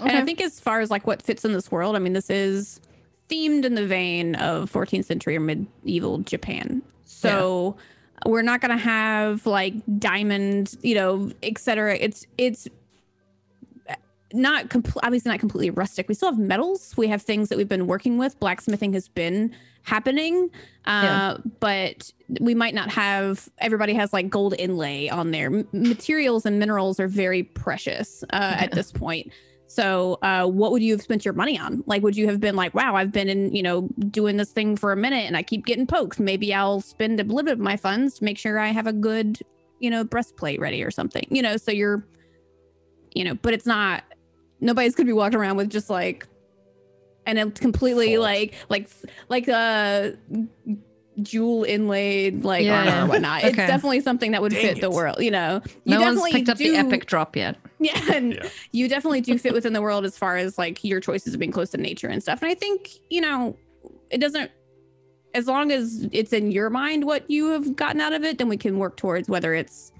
And 0.00 0.16
I 0.16 0.24
think 0.24 0.40
as 0.40 0.58
far 0.58 0.80
as 0.80 0.90
like 0.90 1.06
what 1.06 1.20
fits 1.22 1.44
in 1.44 1.52
this 1.52 1.70
world, 1.70 1.94
I 1.94 1.98
mean, 1.98 2.14
this 2.14 2.30
is 2.30 2.80
themed 3.28 3.64
in 3.64 3.74
the 3.74 3.86
vein 3.86 4.34
of 4.36 4.72
14th 4.72 5.04
century 5.04 5.36
or 5.36 5.40
medieval 5.40 6.18
Japan. 6.18 6.82
So 7.04 7.76
we're 8.26 8.42
not 8.42 8.60
going 8.60 8.76
to 8.76 8.82
have 8.82 9.46
like 9.46 9.74
diamond, 9.98 10.76
you 10.82 10.94
know, 10.94 11.30
et 11.42 11.58
cetera. 11.58 11.96
It's, 11.96 12.26
it's, 12.38 12.66
not 14.34 14.68
compl- 14.68 15.00
obviously 15.02 15.30
not 15.30 15.40
completely 15.40 15.70
rustic. 15.70 16.08
We 16.08 16.14
still 16.14 16.30
have 16.30 16.38
metals. 16.38 16.94
We 16.96 17.08
have 17.08 17.22
things 17.22 17.48
that 17.48 17.58
we've 17.58 17.68
been 17.68 17.86
working 17.86 18.18
with. 18.18 18.38
Blacksmithing 18.40 18.92
has 18.94 19.08
been 19.08 19.54
happening, 19.82 20.50
uh, 20.86 21.38
but 21.60 22.12
we 22.40 22.54
might 22.54 22.74
not 22.74 22.90
have. 22.90 23.48
Everybody 23.58 23.94
has 23.94 24.12
like 24.12 24.30
gold 24.30 24.54
inlay 24.58 25.08
on 25.08 25.30
there. 25.30 25.46
M- 25.46 25.68
materials 25.72 26.46
and 26.46 26.58
minerals 26.58 27.00
are 27.00 27.08
very 27.08 27.42
precious 27.42 28.22
uh, 28.32 28.56
at 28.58 28.72
this 28.72 28.92
point. 28.92 29.32
So, 29.72 30.18
uh, 30.20 30.46
what 30.46 30.70
would 30.70 30.82
you 30.82 30.92
have 30.92 31.00
spent 31.00 31.24
your 31.24 31.32
money 31.32 31.58
on? 31.58 31.82
Like, 31.86 32.02
would 32.02 32.14
you 32.14 32.28
have 32.28 32.40
been 32.40 32.56
like, 32.56 32.74
"Wow, 32.74 32.94
I've 32.94 33.10
been 33.10 33.30
in, 33.30 33.54
you 33.54 33.62
know, 33.62 33.88
doing 34.10 34.36
this 34.36 34.50
thing 34.50 34.76
for 34.76 34.92
a 34.92 34.96
minute, 34.96 35.24
and 35.26 35.34
I 35.34 35.42
keep 35.42 35.64
getting 35.64 35.86
poked. 35.86 36.20
Maybe 36.20 36.52
I'll 36.52 36.82
spend 36.82 37.18
a 37.18 37.24
little 37.24 37.42
bit 37.42 37.54
of 37.54 37.58
my 37.58 37.78
funds 37.78 38.18
to 38.18 38.24
make 38.24 38.36
sure 38.36 38.58
I 38.58 38.68
have 38.68 38.86
a 38.86 38.92
good, 38.92 39.38
you 39.78 39.88
know, 39.88 40.04
breastplate 40.04 40.60
ready 40.60 40.82
or 40.84 40.90
something." 40.90 41.26
You 41.30 41.40
know, 41.40 41.56
so 41.56 41.72
you're, 41.72 42.06
you 43.14 43.24
know, 43.24 43.34
but 43.34 43.54
it's 43.54 43.64
not. 43.64 44.04
Nobody's 44.62 44.94
gonna 44.94 45.06
be 45.08 45.12
walking 45.12 45.38
around 45.38 45.56
with 45.56 45.68
just 45.70 45.90
like, 45.90 46.26
and 47.26 47.38
it's 47.38 47.60
completely 47.60 48.14
Full. 48.14 48.22
like, 48.22 48.54
like, 48.68 48.88
like 49.28 49.48
a 49.48 50.16
jewel 51.20 51.64
inlaid 51.64 52.42
like 52.44 52.64
Yeah. 52.64 52.78
armor 53.00 53.04
or 53.04 53.08
whatnot. 53.14 53.44
It's 53.44 53.56
definitely 53.56 54.00
something 54.00 54.32
that 54.32 54.40
would 54.40 54.52
Dang 54.52 54.62
fit 54.74 54.80
the 54.80 54.90
world. 54.90 55.16
You 55.20 55.30
know, 55.30 55.60
you 55.84 55.94
no 55.94 56.00
one's 56.00 56.16
definitely 56.16 56.32
picked 56.32 56.48
up 56.48 56.58
the 56.58 56.76
epic 56.76 57.06
drop 57.06 57.36
yet. 57.36 57.56
Yeah, 57.82 58.00
and 58.14 58.34
Yeah. 58.34 58.48
you 58.70 58.88
definitely 58.88 59.20
do 59.22 59.36
fit 59.38 59.52
within 59.52 59.72
the 59.72 59.82
world 59.82 60.04
as 60.04 60.16
far 60.16 60.36
as 60.36 60.56
like 60.56 60.84
your 60.84 61.00
choices 61.00 61.34
of 61.34 61.40
being 61.40 61.50
close 61.50 61.70
to 61.70 61.78
nature 61.78 62.06
and 62.06 62.22
stuff. 62.22 62.40
And 62.40 62.48
I 62.48 62.54
think, 62.54 62.90
you 63.10 63.20
know, 63.20 63.56
it 64.08 64.18
doesn't 64.18 64.52
as 65.34 65.48
long 65.48 65.72
as 65.72 66.06
it's 66.12 66.32
in 66.32 66.52
your 66.52 66.70
mind 66.70 67.04
what 67.04 67.28
you 67.28 67.48
have 67.50 67.74
gotten 67.74 68.00
out 68.00 68.12
of 68.12 68.22
it, 68.22 68.38
then 68.38 68.48
we 68.48 68.56
can 68.56 68.78
work 68.78 68.96
towards 68.96 69.28
whether 69.28 69.52
it's 69.52 69.90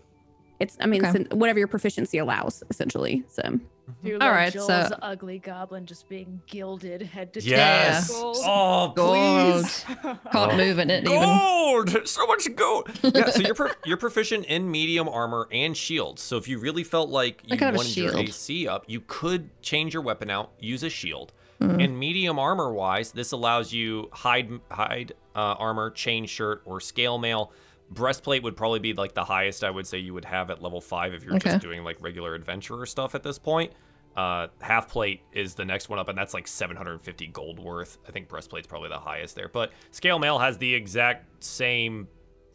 it's 0.61 0.77
I 0.81 0.87
mean, 0.87 1.05
Okay. 1.05 1.19
it's 1.19 1.33
in- 1.33 1.39
whatever 1.41 1.59
your 1.59 1.67
proficiency 1.67 2.19
allows, 2.19 2.63
essentially. 2.71 3.25
So 3.29 3.59
Do 4.05 4.18
All 4.20 4.28
love 4.30 4.53
Joel's 4.53 4.66
so- 4.66 4.88
ugly 5.03 5.38
goblin 5.38 5.86
just 5.86 6.09
being 6.09 6.40
gilded 6.47 7.03
head 7.03 7.32
to 7.34 7.40
Yes. 7.40 8.09
toe. 8.11 8.32
Oh, 8.36 8.93
Gold. 8.95 9.62
please. 9.64 9.84
Can't 10.32 10.57
move 10.57 10.78
in 10.78 10.90
it 10.90 11.05
even. 11.05 11.18
Gold! 11.20 12.09
So 12.09 12.26
much 12.26 12.49
gold. 12.55 12.88
Yeah, 13.03 13.30
so 13.30 13.40
you're 13.43 13.55
pro- 13.57 13.70
you're 13.84 13.97
proficient 13.97 14.45
in 14.47 14.70
medium 14.70 15.09
armor 15.09 15.49
and 15.51 15.76
shields. 15.76 16.22
So 16.22 16.36
if 16.36 16.49
you 16.49 16.59
really 16.59 16.84
felt 16.84 17.11
like 17.11 17.43
you 17.45 17.55
I 17.55 17.57
could 17.57 17.64
have 17.66 17.74
a 17.74 17.78
wanted 17.78 17.97
your. 17.97 18.16
AC 18.18 18.66
up, 18.68 18.84
you 18.86 19.01
could 19.07 19.51
change 19.62 19.95
your 19.95 20.03
weapon 20.03 20.30
out, 20.30 20.53
use 20.59 20.82
a 20.82 20.90
shield. 20.90 21.32
Mm-hmm. 21.61 21.80
And 21.80 21.99
medium 21.99 22.38
armor 22.40 22.72
wise, 22.72 23.12
this 23.12 23.30
allows 23.32 23.72
you 23.72 24.09
hide 24.12 24.51
hide 24.70 25.12
uh, 25.36 25.38
armor, 25.59 25.90
chain 25.90 26.26
shirt, 26.26 26.62
or 26.64 26.80
scale 26.80 27.18
mail. 27.18 27.53
Breastplate 27.93 28.43
would 28.43 28.57
probably 28.57 28.78
be 28.78 28.93
like 28.95 29.14
the 29.14 29.24
highest 29.24 29.64
I 29.64 29.70
would 29.70 29.86
say 29.86 29.99
you 29.99 30.14
would 30.14 30.24
have 30.24 30.51
at 30.51 30.62
level 30.62 30.80
five 30.80 31.12
if 31.14 31.24
you're 31.24 31.34
Okay. 31.34 31.51
just 31.51 31.62
doing 31.62 31.84
like 31.84 31.97
regular 32.01 32.34
adventurer 32.34 32.86
stuff 32.86 33.14
at 33.14 33.22
this 33.22 33.38
point. 33.38 33.72
Uh, 34.16 34.49
half 34.61 34.88
plate 34.88 35.22
is 35.32 35.55
the 35.55 35.64
next 35.64 35.88
one 35.88 35.99
up, 35.99 36.09
and 36.09 36.18
that's 36.18 36.34
like 36.34 36.47
750 36.47 37.26
gold 37.28 37.59
worth. 37.59 37.99
I 38.07 38.12
think 38.12 38.28
breastplate's 38.28 38.66
probably 38.66 38.90
the 38.90 38.99
highest 38.99 39.34
there. 39.36 39.49
But 39.49 39.72
scale 39.90 40.18
mail 40.18 40.38
has 40.38 40.59
the 40.59 40.72
exact 40.74 41.43
same 41.43 42.09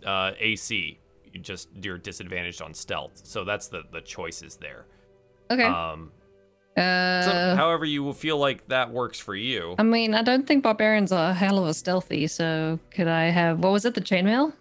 uh, 0.05 0.31
AC. 0.39 0.99
You 1.33 1.39
just 1.39 1.69
you're 1.81 1.97
disadvantaged 1.97 2.61
on 2.61 2.73
stealth, 2.73 3.21
so 3.23 3.43
that's 3.43 3.67
the 3.67 3.83
the 3.91 4.01
choices 4.01 4.55
there. 4.57 4.85
Okay. 5.51 5.63
Um, 5.63 6.11
uh, 6.77 7.21
so 7.23 7.55
however 7.55 7.85
you 7.85 8.03
will 8.03 8.13
feel 8.13 8.37
like 8.37 8.67
that 8.67 8.91
works 8.91 9.19
for 9.19 9.33
you. 9.35 9.73
I 9.79 9.83
mean, 9.83 10.13
I 10.13 10.21
don't 10.21 10.45
think 10.45 10.61
barbarians 10.63 11.11
are 11.11 11.31
a 11.31 11.33
hell 11.33 11.57
of 11.57 11.65
a 11.67 11.73
stealthy. 11.73 12.27
So 12.27 12.79
could 12.91 13.07
I 13.07 13.25
have 13.29 13.59
what 13.59 13.71
was 13.71 13.83
it? 13.85 13.93
The 13.95 14.01
chainmail? 14.01 14.53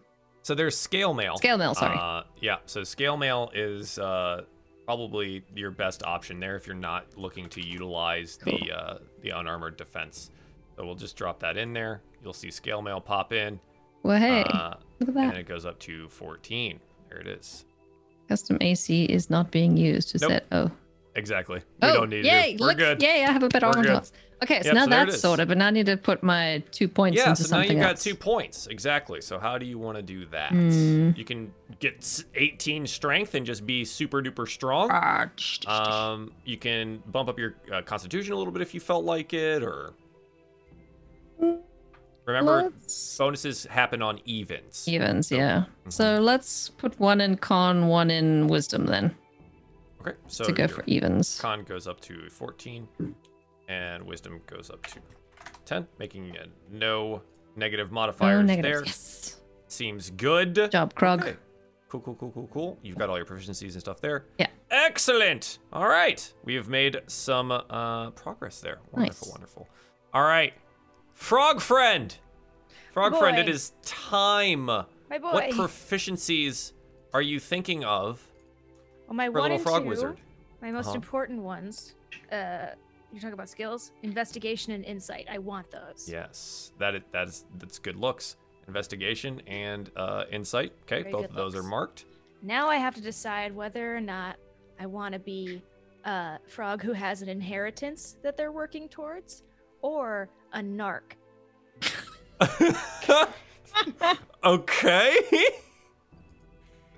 So 0.46 0.54
there's 0.54 0.76
scale 0.76 1.12
mail. 1.12 1.38
Scale 1.38 1.58
mail, 1.58 1.74
sorry. 1.74 1.98
Uh, 1.98 2.22
yeah. 2.40 2.58
So 2.66 2.84
scale 2.84 3.16
mail 3.16 3.50
is 3.52 3.98
uh, 3.98 4.42
probably 4.84 5.42
your 5.56 5.72
best 5.72 6.04
option 6.04 6.38
there 6.38 6.54
if 6.54 6.68
you're 6.68 6.76
not 6.76 7.04
looking 7.16 7.48
to 7.48 7.60
utilize 7.60 8.36
the 8.44 8.72
uh, 8.72 8.98
the 9.22 9.30
unarmored 9.30 9.76
defense. 9.76 10.30
So 10.76 10.86
we'll 10.86 10.94
just 10.94 11.16
drop 11.16 11.40
that 11.40 11.56
in 11.56 11.72
there. 11.72 12.00
You'll 12.22 12.32
see 12.32 12.52
scale 12.52 12.80
mail 12.80 13.00
pop 13.00 13.32
in, 13.32 13.58
Well, 14.04 14.20
hey, 14.20 14.44
uh, 14.44 14.74
look 15.00 15.08
at 15.08 15.08
and 15.08 15.16
that. 15.16 15.26
then 15.32 15.36
it 15.36 15.48
goes 15.48 15.66
up 15.66 15.80
to 15.80 16.08
14. 16.10 16.78
There 17.08 17.18
it 17.18 17.26
is. 17.26 17.64
Custom 18.28 18.58
AC 18.60 19.02
is 19.06 19.28
not 19.28 19.50
being 19.50 19.76
used. 19.76 20.14
Is 20.14 20.22
Nope. 20.22 20.30
that? 20.30 20.44
Oh. 20.52 20.70
Exactly. 21.16 21.60
We 21.82 21.88
oh, 21.88 21.94
don't 21.94 22.10
need 22.10 22.24
yay! 22.24 22.56
to. 22.56 22.62
We're 22.62 22.68
look, 22.68 22.78
good. 22.78 23.02
Yay! 23.02 23.24
I 23.24 23.32
have 23.32 23.42
a 23.42 23.48
better 23.48 23.66
armor 23.66 23.82
class. 23.84 24.12
Okay, 24.42 24.60
so 24.60 24.66
Yep, 24.66 24.74
now 24.74 24.84
so 24.84 24.90
that's 24.90 25.20
sorted, 25.20 25.48
but 25.48 25.56
now 25.56 25.68
I 25.68 25.70
need 25.70 25.86
to 25.86 25.96
put 25.96 26.22
my 26.22 26.62
two 26.70 26.88
points 26.88 27.16
Yeah, 27.16 27.30
into 27.30 27.42
so 27.42 27.56
now 27.56 27.62
something 27.62 27.78
you 27.78 27.82
got 27.82 27.92
else. 27.92 28.04
two 28.04 28.14
points. 28.14 28.66
Exactly. 28.66 29.22
So 29.22 29.38
how 29.38 29.56
do 29.56 29.64
you 29.64 29.78
want 29.78 29.96
to 29.96 30.02
do 30.02 30.26
that? 30.26 30.50
Hmm. 30.50 31.12
You 31.16 31.24
can 31.24 31.54
get 31.80 32.24
18 32.34 32.86
strength 32.86 33.34
and 33.34 33.46
just 33.46 33.66
be 33.66 33.82
super 33.82 34.20
duper 34.22 34.46
strong. 34.46 34.90
Ah. 34.92 35.30
Um, 35.66 36.32
you 36.44 36.58
can 36.58 37.02
bump 37.06 37.30
up 37.30 37.38
your 37.38 37.54
uh, 37.72 37.80
constitution 37.80 38.34
a 38.34 38.36
little 38.36 38.52
bit 38.52 38.60
if 38.60 38.74
you 38.74 38.80
felt 38.80 39.06
like 39.06 39.32
it, 39.32 39.62
or 39.62 39.94
remember 42.26 42.64
Let's- 42.64 43.16
bonuses 43.16 43.64
happen 43.64 44.02
on 44.02 44.20
evens. 44.26 44.84
evens, 44.86 45.30
yeah. 45.32 45.64
Mhm. 45.86 45.92
So 45.92 46.18
let's 46.20 46.68
put 46.68 47.00
one 47.00 47.22
in 47.22 47.36
con, 47.38 47.88
one 47.88 48.10
in 48.10 48.48
wisdom 48.48 48.84
then 48.84 49.14
Okay, 50.08 50.16
so 50.28 50.44
to 50.44 50.52
go 50.52 50.68
for 50.68 50.82
evens. 50.86 51.38
con 51.40 51.64
goes 51.64 51.86
up 51.86 52.00
to 52.02 52.28
14, 52.30 52.86
and 53.68 54.02
wisdom 54.04 54.40
goes 54.46 54.70
up 54.70 54.86
to 54.86 54.98
10, 55.64 55.86
making 55.98 56.36
uh, 56.38 56.44
no 56.70 57.22
negative 57.56 57.90
modifiers 57.90 58.44
negative. 58.46 58.72
there. 58.72 58.84
Yes. 58.84 59.40
Seems 59.68 60.10
good. 60.10 60.54
Good 60.54 60.72
job, 60.72 60.94
Krog. 60.94 61.22
Okay. 61.22 61.36
Cool, 61.88 62.00
cool, 62.00 62.14
cool, 62.16 62.30
cool, 62.32 62.48
cool. 62.52 62.78
You've 62.82 62.98
got 62.98 63.08
all 63.08 63.16
your 63.16 63.26
proficiencies 63.26 63.72
and 63.72 63.80
stuff 63.80 64.00
there. 64.00 64.24
Yeah. 64.38 64.48
Excellent. 64.70 65.58
All 65.72 65.86
right. 65.88 66.32
We 66.44 66.54
have 66.54 66.68
made 66.68 67.00
some 67.06 67.50
uh, 67.52 68.10
progress 68.10 68.60
there. 68.60 68.78
Wonderful, 68.92 69.26
Nice. 69.28 69.32
wonderful. 69.32 69.68
All 70.12 70.22
right. 70.24 70.52
Frog 71.14 71.60
friend. 71.60 72.16
Frog 72.92 73.16
friend, 73.16 73.38
it 73.38 73.48
is 73.48 73.72
time. 73.82 74.66
My 74.66 74.86
boy. 75.18 75.30
What 75.32 75.50
proficiencies 75.50 76.72
are 77.12 77.22
you 77.22 77.38
thinking 77.38 77.84
of 77.84 78.25
well, 79.06 79.14
my 79.16 79.28
one 79.28 79.52
and 79.52 79.62
frog 79.62 79.82
two, 79.82 79.88
wizard? 79.88 80.20
my 80.62 80.70
most 80.70 80.86
Uh-huh. 80.88 80.96
important 80.96 81.42
ones. 81.42 81.94
Uh, 82.32 82.66
you're 83.12 83.20
talking 83.20 83.34
about 83.34 83.48
skills, 83.48 83.92
investigation, 84.02 84.72
and 84.72 84.84
insight. 84.84 85.26
I 85.30 85.38
want 85.38 85.70
those. 85.70 86.08
Yes. 86.08 86.72
That 86.78 86.94
is, 86.96 87.02
that 87.12 87.28
is 87.28 87.44
that's 87.58 87.78
good 87.78 87.96
looks. 87.96 88.36
Investigation 88.68 89.40
and 89.46 89.90
uh, 89.96 90.24
insight. 90.30 90.72
Okay, 90.82 91.02
Very 91.02 91.12
both 91.12 91.24
of 91.26 91.34
those 91.34 91.54
are 91.54 91.62
marked. 91.62 92.04
Now 92.42 92.68
I 92.68 92.76
have 92.76 92.94
to 92.96 93.00
decide 93.00 93.54
whether 93.54 93.96
or 93.96 94.00
not 94.00 94.36
I 94.80 94.86
want 94.86 95.12
to 95.12 95.18
be 95.20 95.62
a 96.04 96.38
frog 96.48 96.82
who 96.82 96.92
has 96.92 97.22
an 97.22 97.28
inheritance 97.28 98.16
that 98.22 98.36
they're 98.36 98.52
working 98.52 98.88
towards, 98.88 99.44
or 99.82 100.28
a 100.52 100.60
narc. 100.60 101.14
okay. 104.44 105.16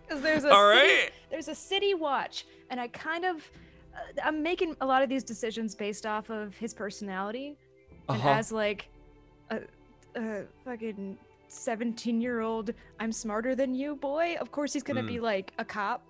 Because 0.09 0.23
there's 0.23 0.45
a 0.45 0.51
All 0.53 0.73
city, 0.73 0.87
right. 0.89 1.11
there's 1.31 1.49
a 1.49 1.55
city 1.55 1.95
watch, 1.95 2.47
and 2.71 2.81
I 2.81 2.89
kind 2.89 3.25
of 3.25 3.51
uh, 3.95 3.99
I'm 4.25 4.43
making 4.43 4.77
a 4.81 4.87
lot 4.87 5.03
of 5.03 5.09
these 5.09 5.23
decisions 5.25 5.75
based 5.75 6.07
off 6.07 6.31
of 6.31 6.57
his 6.57 6.73
personality, 6.75 7.57
and 8.09 8.19
Uh-huh. 8.19 8.29
as 8.31 8.51
like 8.53 8.89
a, 9.51 9.61
a 10.17 10.45
fucking 10.65 11.19
17 11.49 12.21
year 12.21 12.41
old 12.41 12.73
I'm 13.01 13.13
smarter 13.13 13.55
than 13.55 13.75
you 13.75 13.97
boy. 13.97 14.37
Of 14.41 14.51
course 14.51 14.73
he's 14.73 14.83
gonna 14.83 15.03
Mm. 15.03 15.09
be 15.09 15.21
like 15.21 15.53
a 15.59 15.65
cop, 15.65 16.07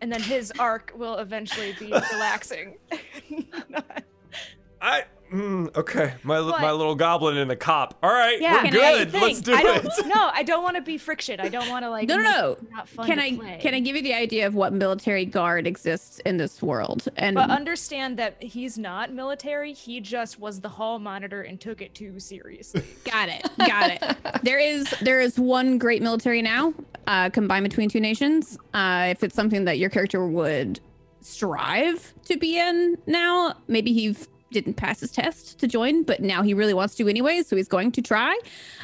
and 0.00 0.12
then 0.12 0.20
his 0.22 0.52
arc 0.58 0.92
will 0.96 1.18
eventually 1.18 1.74
be 1.78 1.86
relaxing. 2.12 2.76
I 4.80 5.04
mm, 5.32 5.76
okay. 5.76 6.14
My 6.22 6.40
But- 6.40 6.60
my 6.60 6.70
little 6.72 6.94
goblin 6.94 7.36
and 7.38 7.50
the 7.50 7.56
cop. 7.56 7.98
All 8.02 8.10
right, 8.12 8.40
yeah, 8.40 8.62
we're 8.64 8.70
Can 8.70 8.76
I- 8.80 9.04
good. 9.04 9.12
Let's 9.14 9.40
do 9.40 9.54
I 9.54 9.62
don't, 9.62 9.84
it. 9.86 9.92
No, 10.06 10.30
I 10.32 10.42
don't 10.42 10.62
want 10.62 10.76
to 10.76 10.82
be 10.82 10.98
friction. 10.98 11.40
I 11.40 11.48
don't 11.48 11.68
want 11.68 11.84
to 11.84 11.90
like. 11.90 12.08
No, 12.08 12.16
no, 12.16 12.22
no. 12.22 12.56
Not 12.70 12.88
fun 12.88 13.06
can 13.06 13.18
I 13.18 13.36
play. 13.36 13.58
can 13.60 13.74
I 13.74 13.80
give 13.80 13.96
you 13.96 14.02
the 14.02 14.14
idea 14.14 14.46
of 14.46 14.54
what 14.54 14.72
military 14.72 15.24
guard 15.24 15.66
exists 15.66 16.20
in 16.26 16.36
this 16.36 16.60
world? 16.62 17.08
And 17.16 17.34
But 17.34 17.50
understand 17.50 18.18
that 18.18 18.42
he's 18.42 18.76
not 18.78 19.12
military. 19.12 19.72
He 19.72 20.00
just 20.00 20.38
was 20.38 20.60
the 20.60 20.68
hall 20.68 20.98
monitor 20.98 21.42
and 21.42 21.60
took 21.60 21.80
it 21.80 21.94
too 21.94 22.18
seriously. 22.20 22.84
got 23.04 23.28
it, 23.28 23.48
got 23.58 23.90
it. 23.90 24.16
There 24.42 24.58
is 24.58 24.90
there 25.00 25.20
is 25.20 25.38
one 25.38 25.78
great 25.78 26.02
military 26.02 26.42
now, 26.42 26.74
uh, 27.06 27.30
combined 27.30 27.62
between 27.64 27.88
two 27.88 28.00
nations. 28.00 28.58
Uh, 28.74 29.06
if 29.10 29.22
it's 29.22 29.34
something 29.36 29.64
that 29.66 29.78
your 29.78 29.88
character 29.88 30.26
would 30.26 30.80
strive 31.20 32.12
to 32.24 32.36
be 32.36 32.58
in 32.58 32.98
now, 33.06 33.54
maybe 33.68 33.92
he 33.92 34.10
f- 34.10 34.26
didn't 34.52 34.74
pass 34.74 35.00
his 35.00 35.10
test 35.10 35.58
to 35.58 35.66
join, 35.66 36.02
but 36.04 36.20
now 36.20 36.42
he 36.42 36.54
really 36.54 36.74
wants 36.74 36.94
to 36.96 37.08
anyway, 37.08 37.42
so 37.42 37.56
he's 37.56 37.68
going 37.68 37.92
to 37.92 38.02
try 38.02 38.32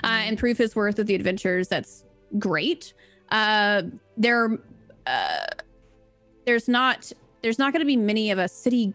uh, 0.03 0.07
and 0.07 0.39
prove 0.39 0.59
his 0.59 0.75
worth 0.75 0.99
of 0.99 1.07
the 1.07 1.15
adventures. 1.15 1.69
That's 1.69 2.05
great. 2.39 2.95
Uh, 3.31 3.83
there, 4.17 4.59
uh, 5.07 5.47
there's 6.47 6.69
not 6.69 7.13
there's 7.43 7.59
not 7.59 7.73
going 7.73 7.81
to 7.81 7.87
be 7.87 7.97
many 7.97 8.31
of 8.31 8.39
a 8.39 8.49
city 8.49 8.93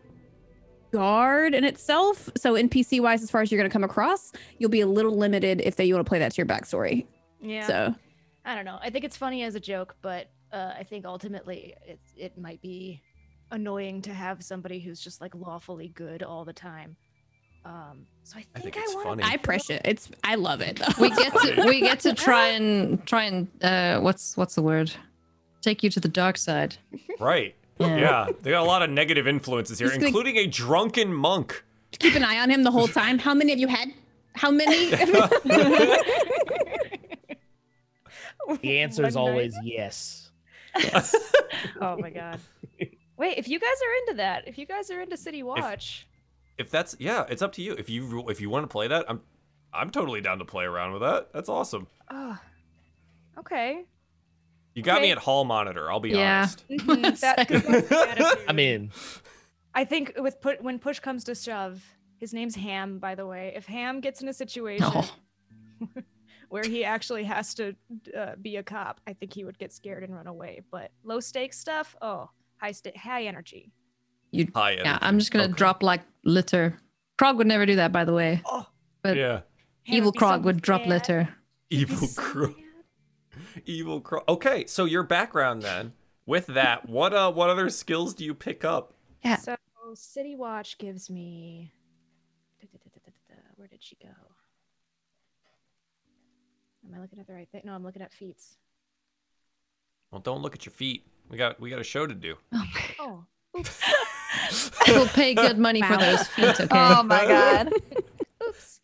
guard 0.92 1.56
in 1.56 1.64
itself. 1.64 2.30
So 2.38 2.54
NPC 2.54 3.02
wise, 3.02 3.24
as 3.24 3.32
far 3.32 3.42
as 3.42 3.52
you're 3.52 3.60
going 3.60 3.70
to 3.70 3.74
come 3.74 3.84
across, 3.84 4.32
you'll 4.60 4.70
be 4.70 4.82
a 4.82 4.88
little 4.88 5.18
limited 5.18 5.62
if 5.62 5.76
they 5.76 5.86
you 5.86 5.96
want 5.96 6.06
to 6.06 6.10
play 6.10 6.20
that 6.20 6.34
to 6.34 6.38
your 6.38 6.46
backstory. 6.46 7.06
Yeah. 7.42 7.68
So 7.68 7.96
I 8.46 8.56
don't 8.56 8.66
know. 8.66 8.80
I 8.82 8.90
think 8.90 9.06
it's 9.06 9.18
funny 9.18 9.44
as 9.44 9.56
a 9.56 9.60
joke, 9.60 9.96
but 10.02 10.30
uh, 10.52 10.74
I 10.78 10.84
think 10.84 11.06
ultimately 11.06 11.76
it 11.86 12.00
it 12.16 12.38
might 12.38 12.62
be 12.62 13.02
annoying 13.54 14.02
to 14.04 14.14
have 14.14 14.44
somebody 14.44 14.80
who's 14.80 15.00
just 15.00 15.22
like 15.22 15.34
lawfully 15.36 15.88
good 15.90 16.22
all 16.24 16.44
the 16.44 16.54
time. 16.54 16.96
Um, 17.66 18.06
so 18.24 18.38
I 18.38 18.46
I 18.56 18.60
think 18.60 18.76
think 18.76 18.86
I, 18.90 18.94
want. 18.96 19.08
funny. 19.08 19.24
I 19.24 19.34
appreciate 19.36 19.78
it. 19.78 19.82
It's 19.86 20.10
I 20.24 20.36
love 20.36 20.60
it. 20.60 20.78
Though. 20.80 21.02
we 21.02 21.10
get 21.12 21.34
to 21.42 21.64
we 21.66 21.80
get 21.80 22.00
to 22.02 22.14
try 22.14 22.50
and 22.50 23.06
try 23.06 23.24
and 23.24 23.48
uh 23.64 24.02
what's 24.02 24.36
what's 24.36 24.56
the 24.56 24.62
word? 24.62 24.92
Take 25.62 25.82
you 25.84 25.90
to 25.92 26.00
the 26.02 26.10
dark 26.10 26.38
side. 26.38 26.76
Right. 27.22 27.56
Yeah. 27.80 27.96
Yeah, 27.98 28.28
they 28.42 28.52
got 28.52 28.64
a 28.64 28.66
lot 28.68 28.82
of 28.84 28.90
negative 28.90 29.28
influences 29.28 29.80
here, 29.80 29.88
Just 29.88 30.00
gonna- 30.00 30.08
including 30.08 30.38
a 30.38 30.46
drunken 30.48 31.14
monk. 31.14 31.64
keep 32.00 32.16
an 32.16 32.24
eye 32.24 32.40
on 32.40 32.50
him 32.50 32.64
the 32.64 32.72
whole 32.72 32.88
time. 32.88 33.18
How 33.18 33.34
many 33.34 33.52
have 33.52 33.60
you 33.60 33.68
had? 33.68 33.90
How 34.36 34.52
many? 34.52 34.92
The 38.62 38.80
answer 38.80 39.06
is 39.06 39.16
One 39.16 39.26
night. 39.26 39.32
always 39.32 39.56
yes. 39.64 40.30
Oh 41.82 41.98
my 41.98 42.10
god. 42.10 42.40
Wait, 43.24 43.38
if 43.38 43.48
you 43.48 43.58
guys 43.58 43.70
are 43.70 43.94
into 44.02 44.18
that, 44.18 44.48
if 44.50 44.58
you 44.58 44.66
guys 44.66 44.92
are 44.92 45.00
into 45.00 45.16
City 45.16 45.44
Watch, 45.44 46.06
If 46.58 46.70
that's 46.70 46.94
yeah, 47.00 47.26
it's 47.30 47.42
up 47.42 47.54
to 47.54 47.62
you. 47.62 47.72
If 47.74 47.90
you 47.90 48.28
if 48.30 48.42
you 48.42 48.50
want 48.50 48.64
to 48.64 48.68
play 48.68 48.90
that, 48.90 49.06
I'm 49.10 49.22
I'm 49.74 49.92
totally 49.92 50.20
down 50.20 50.40
to 50.40 50.46
play 50.46 50.66
around 50.66 50.92
with 50.92 51.02
that. 51.04 51.32
That's 51.32 51.48
awesome. 51.48 51.88
oh, 52.12 52.38
okay. 53.40 53.86
You 54.76 54.84
got 54.84 55.02
me 55.02 55.12
at 55.12 55.20
hall 55.20 55.46
monitor. 55.46 55.90
I'll 55.90 56.02
be 56.02 56.10
Yeah. 56.10 56.40
honest. 56.50 56.66
Mhm, 56.70 57.20
that- 57.22 57.48
that's 57.48 57.50
the. 57.88 58.44
I 58.50 58.52
mean. 58.52 58.92
I 59.74 59.86
think 59.86 60.14
with 60.18 60.42
put 60.42 60.62
when 60.62 60.78
push 60.78 61.00
comes 61.00 61.24
to 61.24 61.34
shove, 61.34 61.82
his 62.20 62.34
name's 62.34 62.56
Ham, 62.56 63.00
by 63.00 63.16
the 63.16 63.26
way. 63.26 63.54
If 63.56 63.68
Ham 63.68 64.02
gets 64.02 64.22
in 64.22 64.28
a 64.28 64.34
situation 64.34 64.86
Oh. 64.94 65.10
where 66.50 66.64
he 66.66 66.84
actually 66.84 67.24
has 67.24 67.54
to 67.56 67.74
uh, 68.18 68.34
be 68.42 68.58
a 68.58 68.64
cop, 68.64 69.00
I 69.08 69.14
think 69.14 69.34
he 69.34 69.46
would 69.46 69.58
get 69.58 69.72
scared 69.72 70.04
and 70.04 70.14
run 70.14 70.28
away. 70.28 70.62
But 70.70 70.92
low 71.06 71.22
stakes 71.22 71.58
stuff, 71.58 71.96
oh, 72.02 72.30
high 72.64 72.72
sta- 72.72 72.98
high 72.98 73.26
energy. 73.26 73.72
You, 74.32 74.48
High 74.56 74.72
yeah. 74.78 74.98
I'm 75.02 75.20
just 75.20 75.32
gonna 75.32 75.46
Okay. 75.46 75.54
drop 75.54 75.84
like 75.84 76.02
litter. 76.24 76.80
Krog 77.20 77.38
would 77.38 77.46
never 77.48 77.66
do 77.66 77.76
that, 77.76 77.92
by 77.92 78.06
the 78.06 78.14
way. 78.14 78.42
Oh, 78.46 78.66
But 79.04 79.18
Yeah. 79.18 79.42
Evil 79.86 80.08
would 80.08 80.14
be 80.14 80.20
so 80.20 80.26
Krog 80.26 80.44
would 80.44 80.62
drop 80.62 80.86
litter. 80.86 81.36
He'd 81.70 81.82
Evil 81.82 82.08
so 82.08 82.22
crow. 82.22 82.56
Evil 83.66 84.02
crow. 84.02 84.24
Okay, 84.30 84.66
so 84.66 84.86
your 84.86 85.04
background 85.04 85.62
then. 85.62 85.94
With 86.26 86.48
that, 86.48 86.88
what 86.88 87.14
uh 87.14 87.32
what 87.34 87.50
other 87.50 87.70
skills 87.70 88.14
do 88.14 88.24
you 88.24 88.34
pick 88.34 88.64
up? 88.64 88.94
Yeah. 89.24 89.36
So 89.36 89.56
City 89.94 90.36
Watch 90.36 90.78
gives 90.78 91.10
me. 91.10 91.74
Where 93.58 93.68
did 93.68 93.84
she 93.84 93.96
go? 94.02 94.10
Am 96.86 96.94
I 96.96 97.02
looking 97.02 97.20
at 97.20 97.28
the 97.28 97.34
right 97.34 97.48
thing? 97.50 97.62
No, 97.66 97.74
I'm 97.74 97.84
looking 97.84 98.02
at 98.02 98.12
feats. 98.14 98.58
Well, 100.12 100.22
don't 100.22 100.42
look 100.42 100.54
at 100.56 100.66
your 100.66 100.74
feet. 100.74 101.06
We 101.34 101.38
got 101.38 101.60
we 101.60 101.72
got 101.72 101.80
a 101.80 101.84
show 101.84 102.06
to 102.06 102.14
do. 102.14 102.36
Oh, 103.00 103.26
oops. 103.58 103.82
We'll 104.88 105.08
pay 105.08 105.34
good 105.34 105.58
money 105.58 105.82
for 105.82 105.98
those 105.98 106.28
feet, 106.28 106.60
okay? 106.62 106.68
Oh 106.72 107.02
my 107.04 107.26
god. 107.26 107.74
Oops. 108.48 108.80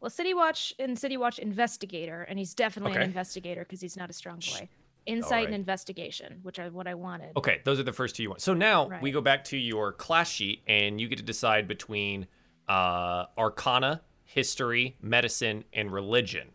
Well, 0.00 0.10
City 0.10 0.34
Watch 0.34 0.72
and 0.78 0.96
City 0.98 1.16
Watch 1.16 1.38
investigator, 1.40 2.22
and 2.22 2.38
he's 2.38 2.54
definitely 2.54 2.92
Okay. 2.92 3.00
an 3.02 3.06
investigator 3.08 3.62
because 3.62 3.80
he's 3.80 3.96
not 3.96 4.08
a 4.08 4.12
strong 4.12 4.38
boy. 4.38 4.68
Insight 5.06 5.46
and 5.46 5.54
investigation, 5.54 6.38
which 6.42 6.58
are 6.60 6.70
what 6.70 6.86
I 6.86 6.94
wanted. 6.94 7.36
Okay, 7.36 7.60
those 7.64 7.78
are 7.80 7.84
the 7.84 7.92
first 7.92 8.14
two 8.16 8.22
you 8.22 8.28
want. 8.30 8.40
So 8.40 8.54
now 8.54 8.88
we 9.02 9.10
go 9.10 9.20
back 9.20 9.44
to 9.46 9.56
your 9.56 9.92
class 9.92 10.28
sheet, 10.30 10.62
and 10.68 11.00
you 11.00 11.08
get 11.08 11.18
to 11.18 11.24
decide 11.24 11.66
between 11.66 12.26
uh, 12.68 13.26
Arcana, 13.36 14.02
History, 14.24 14.96
Medicine, 15.02 15.64
and 15.72 15.92
Religion. 15.92 16.48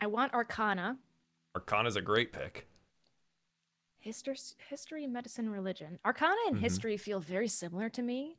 I 0.00 0.06
want 0.08 0.34
Arcana, 0.34 0.98
Arcana's 1.54 1.96
a 1.96 2.02
great 2.02 2.32
pick. 2.32 2.66
History, 4.06 4.36
history, 4.70 5.06
medicine, 5.06 5.50
religion. 5.50 5.98
Arcana 6.04 6.36
and 6.46 6.56
Mhm. 6.56 6.60
history 6.60 6.96
feel 6.96 7.18
very 7.18 7.48
similar 7.48 7.88
to 7.90 8.02
me. 8.02 8.36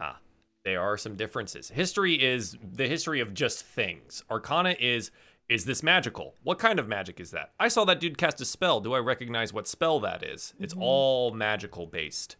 Ah, 0.00 0.18
there 0.64 0.80
are 0.82 0.98
some 0.98 1.14
differences. 1.16 1.68
History 1.70 2.20
is 2.20 2.58
the 2.60 2.88
history 2.88 3.20
of 3.20 3.32
just 3.32 3.64
things. 3.64 4.24
Arcana 4.30 4.74
is 4.80 5.10
is 5.48 5.64
this 5.64 5.80
magical? 5.80 6.34
What 6.42 6.58
kind 6.58 6.80
of 6.80 6.88
magic 6.88 7.20
is 7.20 7.30
that? 7.30 7.52
I 7.60 7.68
saw 7.68 7.84
that 7.84 8.00
dude 8.00 8.18
cast 8.18 8.40
a 8.40 8.44
spell. 8.44 8.80
Do 8.80 8.94
I 8.94 8.98
recognize 8.98 9.52
what 9.52 9.68
spell 9.68 10.00
that 10.00 10.24
is? 10.24 10.54
It's 10.58 10.74
Mhm. 10.74 10.82
all 10.82 11.30
magical 11.30 11.86
based. 11.86 12.34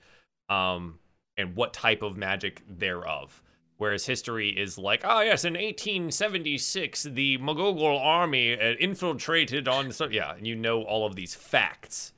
Um 0.49 0.99
and 1.37 1.55
what 1.55 1.73
type 1.73 2.03
of 2.03 2.17
magic 2.17 2.63
thereof. 2.69 3.45
Whereas 3.77 4.07
history 4.07 4.49
is 4.59 4.77
like, 4.77 5.03
oh 5.05 5.21
yes, 5.21 5.45
in 5.45 5.55
1876, 5.57 7.05
the 7.05 7.37
Mogul 7.39 7.87
army 7.99 8.55
uh, 8.55 8.75
infiltrated 8.81 9.69
on 9.69 9.93
so 9.93 10.09
yeah, 10.09 10.35
and 10.35 10.47
you 10.49 10.57
know 10.57 10.83
all 10.83 11.07
of 11.07 11.15
these 11.15 11.35
facts. 11.37 12.13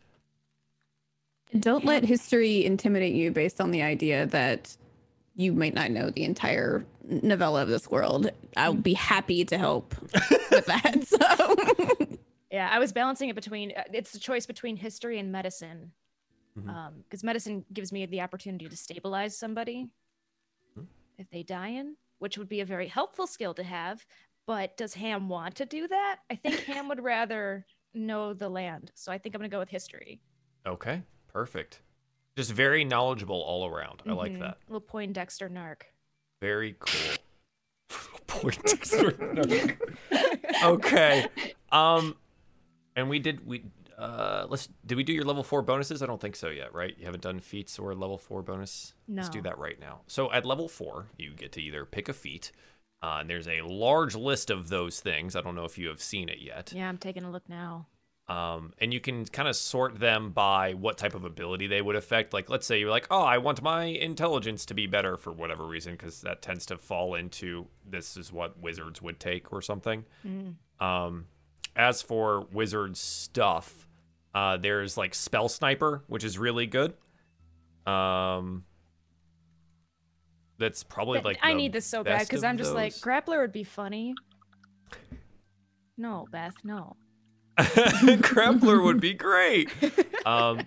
Don't 1.58 1.84
let 1.84 2.04
history 2.04 2.64
intimidate 2.64 3.14
you 3.14 3.30
based 3.30 3.60
on 3.60 3.70
the 3.70 3.82
idea 3.82 4.26
that 4.26 4.76
you 5.34 5.52
might 5.52 5.74
not 5.74 5.90
know 5.90 6.10
the 6.10 6.24
entire 6.24 6.84
novella 7.04 7.62
of 7.62 7.68
this 7.68 7.88
world. 7.90 8.30
I'll 8.56 8.74
be 8.74 8.94
happy 8.94 9.44
to 9.46 9.56
help 9.58 9.94
with 10.50 10.66
that. 10.66 11.04
So 11.06 12.26
Yeah, 12.50 12.68
I 12.72 12.78
was 12.78 12.92
balancing 12.92 13.28
it 13.28 13.34
between. 13.34 13.72
uh, 13.76 13.84
It's 13.92 14.10
the 14.12 14.18
choice 14.18 14.46
between 14.46 14.76
history 14.76 15.18
and 15.18 15.30
medicine, 15.30 15.92
because 16.54 17.22
medicine 17.22 17.64
gives 17.72 17.92
me 17.92 18.04
the 18.06 18.20
opportunity 18.22 18.68
to 18.68 18.76
stabilize 18.76 19.36
somebody 19.38 19.88
Mhm. 20.76 20.86
if 21.18 21.28
they 21.30 21.42
die 21.42 21.68
in, 21.68 21.96
which 22.18 22.36
would 22.38 22.48
be 22.48 22.60
a 22.60 22.64
very 22.64 22.88
helpful 22.88 23.26
skill 23.26 23.54
to 23.54 23.62
have. 23.62 24.04
But 24.46 24.76
does 24.78 24.94
Ham 24.94 25.28
want 25.28 25.56
to 25.56 25.66
do 25.66 25.86
that? 25.88 26.20
I 26.30 26.36
think 26.36 26.56
Ham 26.60 26.88
would 26.88 27.02
rather 27.02 27.66
know 27.94 28.32
the 28.34 28.48
land, 28.48 28.92
so 28.94 29.12
I 29.12 29.18
think 29.18 29.34
I'm 29.34 29.40
gonna 29.40 29.48
go 29.50 29.58
with 29.58 29.68
history. 29.68 30.20
Okay, 30.66 31.02
perfect. 31.38 31.80
Just 32.36 32.50
very 32.52 32.84
knowledgeable 32.84 33.40
all 33.42 33.66
around. 33.66 34.02
I 34.06 34.12
like 34.12 34.32
Mhm. 34.32 34.40
that. 34.40 34.58
Little 34.68 34.80
Poindexter 34.80 35.48
narc. 35.48 35.82
Very 36.40 36.74
cool. 36.78 37.16
Poindexter. 38.26 39.10
Narc. 39.12 39.76
okay. 40.64 41.26
Um, 41.72 42.16
and 42.96 43.08
we 43.08 43.18
did 43.20 43.46
we 43.46 43.64
uh 43.96 44.46
let's 44.48 44.68
did 44.86 44.96
we 44.96 45.02
do 45.04 45.12
your 45.12 45.24
level 45.24 45.42
four 45.42 45.62
bonuses? 45.62 46.02
I 46.02 46.06
don't 46.06 46.20
think 46.20 46.36
so 46.36 46.48
yet, 46.48 46.72
right? 46.74 46.94
You 46.98 47.04
haven't 47.06 47.22
done 47.22 47.40
feats 47.40 47.78
or 47.78 47.94
level 47.94 48.18
four 48.18 48.42
bonus. 48.42 48.94
Let's 49.08 49.28
do 49.28 49.40
that 49.42 49.58
right 49.58 49.78
now. 49.80 50.00
So 50.06 50.30
at 50.32 50.44
level 50.44 50.68
four, 50.68 51.06
you 51.16 51.34
get 51.34 51.52
to 51.52 51.62
either 51.62 51.84
pick 51.84 52.08
a 52.08 52.12
feat, 52.12 52.52
uh, 53.02 53.18
and 53.20 53.30
there's 53.30 53.48
a 53.48 53.62
large 53.62 54.14
list 54.14 54.50
of 54.50 54.68
those 54.68 55.00
things. 55.00 55.34
I 55.36 55.40
don't 55.40 55.54
know 55.54 55.64
if 55.64 55.78
you 55.78 55.88
have 55.88 56.02
seen 56.02 56.28
it 56.28 56.38
yet. 56.40 56.72
Yeah, 56.74 56.88
I'm 56.88 56.98
taking 56.98 57.24
a 57.24 57.30
look 57.30 57.48
now. 57.48 57.86
Um, 58.28 58.74
and 58.78 58.92
you 58.92 59.00
can 59.00 59.24
kind 59.24 59.48
of 59.48 59.56
sort 59.56 59.98
them 59.98 60.32
by 60.32 60.74
what 60.74 60.98
type 60.98 61.14
of 61.14 61.24
ability 61.24 61.66
they 61.66 61.80
would 61.80 61.96
affect. 61.96 62.34
Like, 62.34 62.50
let's 62.50 62.66
say 62.66 62.78
you're 62.78 62.90
like, 62.90 63.06
oh, 63.10 63.22
I 63.22 63.38
want 63.38 63.62
my 63.62 63.84
intelligence 63.84 64.66
to 64.66 64.74
be 64.74 64.86
better 64.86 65.16
for 65.16 65.32
whatever 65.32 65.64
reason, 65.64 65.92
because 65.92 66.20
that 66.20 66.42
tends 66.42 66.66
to 66.66 66.76
fall 66.76 67.14
into 67.14 67.68
this 67.88 68.18
is 68.18 68.30
what 68.30 68.60
wizards 68.60 69.00
would 69.00 69.18
take 69.18 69.50
or 69.50 69.62
something. 69.62 70.04
Mm. 70.26 70.56
Um, 70.78 71.26
as 71.74 72.02
for 72.02 72.46
wizard 72.52 72.98
stuff, 72.98 73.88
uh, 74.34 74.58
there's 74.58 74.98
like 74.98 75.14
spell 75.14 75.48
sniper, 75.48 76.04
which 76.06 76.22
is 76.22 76.38
really 76.38 76.66
good. 76.66 76.92
Um, 77.86 78.64
that's 80.58 80.82
probably 80.82 81.20
like 81.20 81.38
I 81.42 81.54
need 81.54 81.72
this 81.72 81.86
so 81.86 82.04
bad 82.04 82.26
because 82.28 82.44
I'm 82.44 82.58
just 82.58 82.74
like 82.74 82.92
grappler 82.94 83.40
would 83.40 83.52
be 83.52 83.64
funny. 83.64 84.14
No, 85.96 86.26
Beth, 86.30 86.54
no. 86.62 86.96
Grappler 88.22 88.82
would 88.82 89.00
be 89.00 89.14
great. 89.14 89.70
Um, 90.24 90.60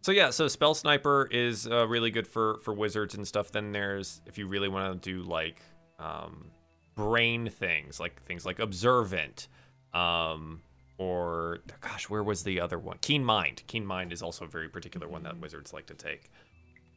so 0.00 0.12
yeah, 0.12 0.30
so 0.30 0.48
spell 0.48 0.74
sniper 0.74 1.28
is 1.30 1.66
uh, 1.66 1.86
really 1.86 2.10
good 2.10 2.26
for 2.26 2.60
for 2.62 2.72
wizards 2.72 3.14
and 3.14 3.26
stuff. 3.26 3.52
Then 3.52 3.72
there's 3.72 4.22
if 4.26 4.38
you 4.38 4.46
really 4.46 4.68
want 4.68 5.02
to 5.02 5.12
do 5.12 5.22
like 5.22 5.60
um, 5.98 6.46
brain 6.94 7.50
things, 7.50 8.00
like 8.00 8.22
things 8.22 8.46
like 8.46 8.58
observant, 8.58 9.48
um, 9.92 10.62
or 10.96 11.58
gosh, 11.80 12.08
where 12.08 12.22
was 12.22 12.44
the 12.44 12.60
other 12.60 12.78
one? 12.78 12.98
Keen 13.00 13.24
mind. 13.24 13.62
Keen 13.66 13.84
mind 13.84 14.12
is 14.12 14.22
also 14.22 14.44
a 14.44 14.48
very 14.48 14.68
particular 14.68 15.08
one 15.08 15.22
that 15.24 15.38
wizards 15.38 15.72
like 15.72 15.86
to 15.86 15.94
take. 15.94 16.30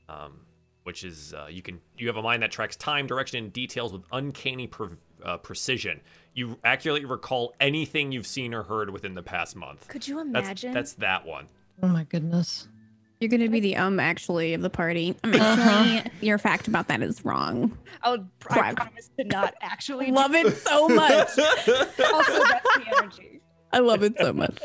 Um, 0.08 0.42
which 0.84 1.04
is 1.04 1.34
uh, 1.34 1.48
you 1.50 1.62
can 1.62 1.80
you 1.98 2.08
have 2.08 2.18
a 2.18 2.22
mind 2.22 2.42
that 2.42 2.52
tracks 2.52 2.76
time, 2.76 3.06
direction, 3.06 3.44
and 3.44 3.54
details 3.54 3.92
with 3.92 4.04
uncanny 4.12 4.68
pre- 4.68 4.96
uh, 5.24 5.38
precision. 5.38 6.00
You 6.34 6.58
accurately 6.64 7.06
recall 7.06 7.54
anything 7.60 8.12
you've 8.12 8.28
seen 8.28 8.54
or 8.54 8.64
heard 8.64 8.90
within 8.92 9.14
the 9.16 9.24
past 9.24 9.56
month. 9.56 9.88
Could 9.88 10.08
you 10.08 10.16
That's 10.18 10.28
imagine? 10.48 10.74
that's 10.74 10.94
that 10.94 11.26
one. 11.26 11.48
Oh 11.82 11.88
my 11.88 12.04
goodness. 12.06 12.68
you're 13.20 13.30
gonna 13.30 13.50
be 13.50 13.60
the 13.60 13.76
um 13.76 14.00
actually 14.00 14.54
of 14.54 14.62
the 14.62 14.70
party. 14.70 15.16
Um, 15.24 15.34
Uh-huh. 15.34 15.70
actually, 15.98 16.12
your 16.22 16.38
fact 16.38 16.68
about 16.68 16.88
that 16.88 17.02
is 17.02 17.26
wrong. 17.26 17.78
I'll, 18.04 18.14
I 18.50 18.54
Crap. 18.54 18.76
promise 18.78 19.10
to 19.18 19.26
not 19.26 19.54
actually. 19.62 20.12
Love 20.12 20.36
it 20.36 20.56
so 20.58 20.88
much. 20.88 21.30
Also, 21.38 22.44
that's 22.44 22.76
the 22.78 22.86
energy. 22.98 23.42
I 23.72 23.80
love 23.80 24.02
it 24.04 24.14
so 24.18 24.34
much. 24.34 24.58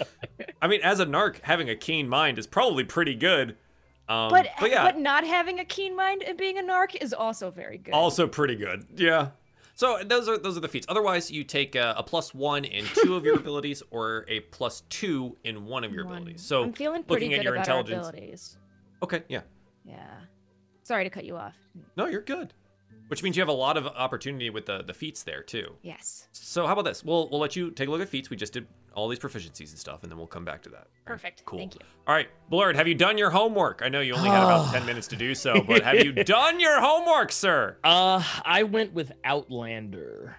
I 0.62 0.66
mean, 0.66 0.80
as 0.82 0.98
a 0.98 1.04
narc, 1.04 1.36
having 1.42 1.68
a 1.68 1.76
keen 1.76 2.08
mind 2.08 2.38
is 2.38 2.46
probably 2.46 2.84
pretty 2.84 3.14
good. 3.14 3.56
Um, 4.08 4.30
But 4.30 4.48
but 4.60 4.70
yeah, 4.70 4.82
but 4.84 4.98
not 4.98 5.24
having 5.26 5.58
a 5.60 5.64
keen 5.64 5.94
mind 5.96 6.22
and 6.22 6.38
being 6.38 6.58
a 6.58 6.62
narc 6.62 6.94
is 7.02 7.12
also 7.12 7.50
very 7.50 7.76
good. 7.78 7.92
also 7.92 8.26
pretty 8.26 8.54
good. 8.56 8.86
Yeah. 8.96 9.30
So 9.74 9.98
those 10.04 10.28
are 10.28 10.38
those 10.38 10.56
are 10.56 10.60
the 10.60 10.68
feats. 10.68 10.86
Otherwise, 10.88 11.30
you 11.30 11.42
take 11.44 11.74
a, 11.74 11.94
a 11.96 12.02
plus 12.02 12.32
one 12.32 12.64
in 12.64 12.84
two 13.02 13.16
of 13.16 13.24
your 13.24 13.36
abilities, 13.40 13.82
or 13.90 14.24
a 14.28 14.40
plus 14.40 14.82
two 14.88 15.36
in 15.44 15.66
one 15.66 15.82
of 15.84 15.92
your 15.92 16.04
One. 16.04 16.14
abilities. 16.16 16.42
So 16.42 16.62
I'm 16.64 16.72
feeling 16.72 17.02
pretty 17.02 17.26
looking 17.26 17.30
good 17.32 17.38
at 17.40 17.44
your 17.44 17.54
about 17.56 17.68
our 17.68 17.80
intelligence. 17.80 18.08
abilities. 18.08 18.56
Okay, 19.02 19.22
yeah. 19.28 19.40
Yeah. 19.84 20.06
Sorry 20.82 21.04
to 21.04 21.10
cut 21.10 21.24
you 21.24 21.36
off. 21.36 21.54
No, 21.96 22.06
you're 22.06 22.20
good. 22.22 22.54
Which 23.08 23.22
means 23.22 23.36
you 23.36 23.42
have 23.42 23.48
a 23.48 23.52
lot 23.52 23.76
of 23.76 23.86
opportunity 23.86 24.50
with 24.50 24.66
the 24.66 24.82
the 24.82 24.94
feats 24.94 25.22
there 25.22 25.42
too. 25.42 25.74
Yes. 25.82 26.28
So 26.32 26.66
how 26.66 26.72
about 26.72 26.84
this? 26.84 27.04
We'll 27.04 27.28
we'll 27.30 27.40
let 27.40 27.54
you 27.54 27.70
take 27.70 27.88
a 27.88 27.90
look 27.90 28.00
at 28.00 28.08
feats. 28.08 28.30
We 28.30 28.36
just 28.36 28.52
did 28.52 28.66
all 28.94 29.08
these 29.08 29.18
proficiencies 29.18 29.70
and 29.70 29.78
stuff, 29.78 30.02
and 30.02 30.10
then 30.10 30.16
we'll 30.18 30.26
come 30.26 30.44
back 30.44 30.62
to 30.62 30.68
that. 30.70 30.86
Perfect. 31.04 31.44
Cool. 31.44 31.58
Thank 31.58 31.74
you. 31.74 31.80
All 32.06 32.14
right, 32.14 32.28
Blurred, 32.48 32.76
have 32.76 32.86
you 32.88 32.94
done 32.94 33.18
your 33.18 33.30
homework? 33.30 33.82
I 33.84 33.88
know 33.88 34.00
you 34.00 34.14
only 34.14 34.30
had 34.30 34.42
about 34.42 34.72
10 34.72 34.86
minutes 34.86 35.06
to 35.08 35.16
do 35.16 35.34
so, 35.34 35.60
but 35.60 35.82
have 35.82 36.04
you 36.04 36.12
done 36.24 36.60
your 36.60 36.80
homework, 36.80 37.32
sir? 37.32 37.76
Uh, 37.82 38.22
I 38.44 38.62
went 38.62 38.94
with 38.94 39.12
Outlander 39.24 40.36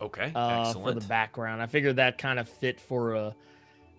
Okay, 0.00 0.32
uh, 0.34 0.72
for 0.74 0.92
the 0.92 1.00
background. 1.00 1.62
I 1.62 1.66
figured 1.66 1.96
that 1.96 2.18
kind 2.18 2.38
of 2.38 2.48
fit 2.48 2.80
for 2.80 3.14
a 3.14 3.34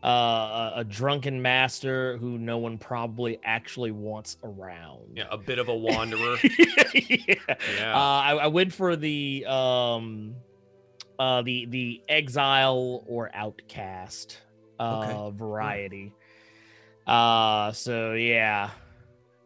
uh, 0.05 0.71
a 0.75 0.83
drunken 0.83 1.41
master 1.41 2.17
who 2.17 2.37
no 2.37 2.59
one 2.59 2.77
probably 2.77 3.39
actually 3.43 3.89
wants 3.89 4.37
around. 4.43 5.01
yeah, 5.15 5.25
a 5.31 5.37
bit 5.37 5.57
of 5.57 5.67
a 5.67 5.75
wanderer. 5.75 6.37
yeah. 6.43 7.35
Yeah. 7.79 7.95
Uh, 7.95 7.97
I, 7.97 8.37
I 8.43 8.47
went 8.47 8.71
for 8.71 8.95
the 8.95 9.45
um, 9.47 10.35
uh, 11.17 11.41
the 11.41 11.65
the 11.65 12.01
exile 12.07 13.03
or 13.07 13.31
outcast 13.33 14.41
uh, 14.79 15.31
variety. 15.31 16.13
Uh, 17.07 17.71
so 17.71 18.13
yeah, 18.13 18.69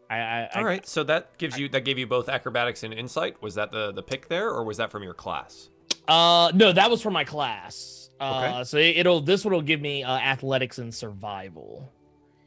I, 0.09 0.17
I, 0.17 0.49
I 0.53 0.59
All 0.59 0.65
right, 0.65 0.85
so 0.85 1.05
that 1.05 1.37
gives 1.37 1.57
you 1.57 1.69
that 1.69 1.85
gave 1.85 1.97
you 1.97 2.05
both 2.07 2.27
acrobatics 2.27 2.83
and 2.83 2.93
insight. 2.93 3.41
Was 3.41 3.55
that 3.55 3.71
the 3.71 3.93
the 3.93 4.03
pick 4.03 4.27
there, 4.27 4.49
or 4.49 4.65
was 4.65 4.75
that 4.75 4.91
from 4.91 5.03
your 5.03 5.13
class? 5.13 5.69
Uh, 6.05 6.51
no, 6.53 6.73
that 6.73 6.91
was 6.91 7.01
from 7.01 7.13
my 7.13 7.23
class. 7.23 7.98
Uh, 8.19 8.51
Okay. 8.53 8.63
so 8.65 8.77
it, 8.77 8.97
it'll 8.97 9.21
this 9.21 9.45
one 9.45 9.53
will 9.53 9.61
give 9.61 9.81
me 9.81 10.03
uh, 10.03 10.11
athletics 10.17 10.77
and 10.77 10.93
survival. 10.93 11.89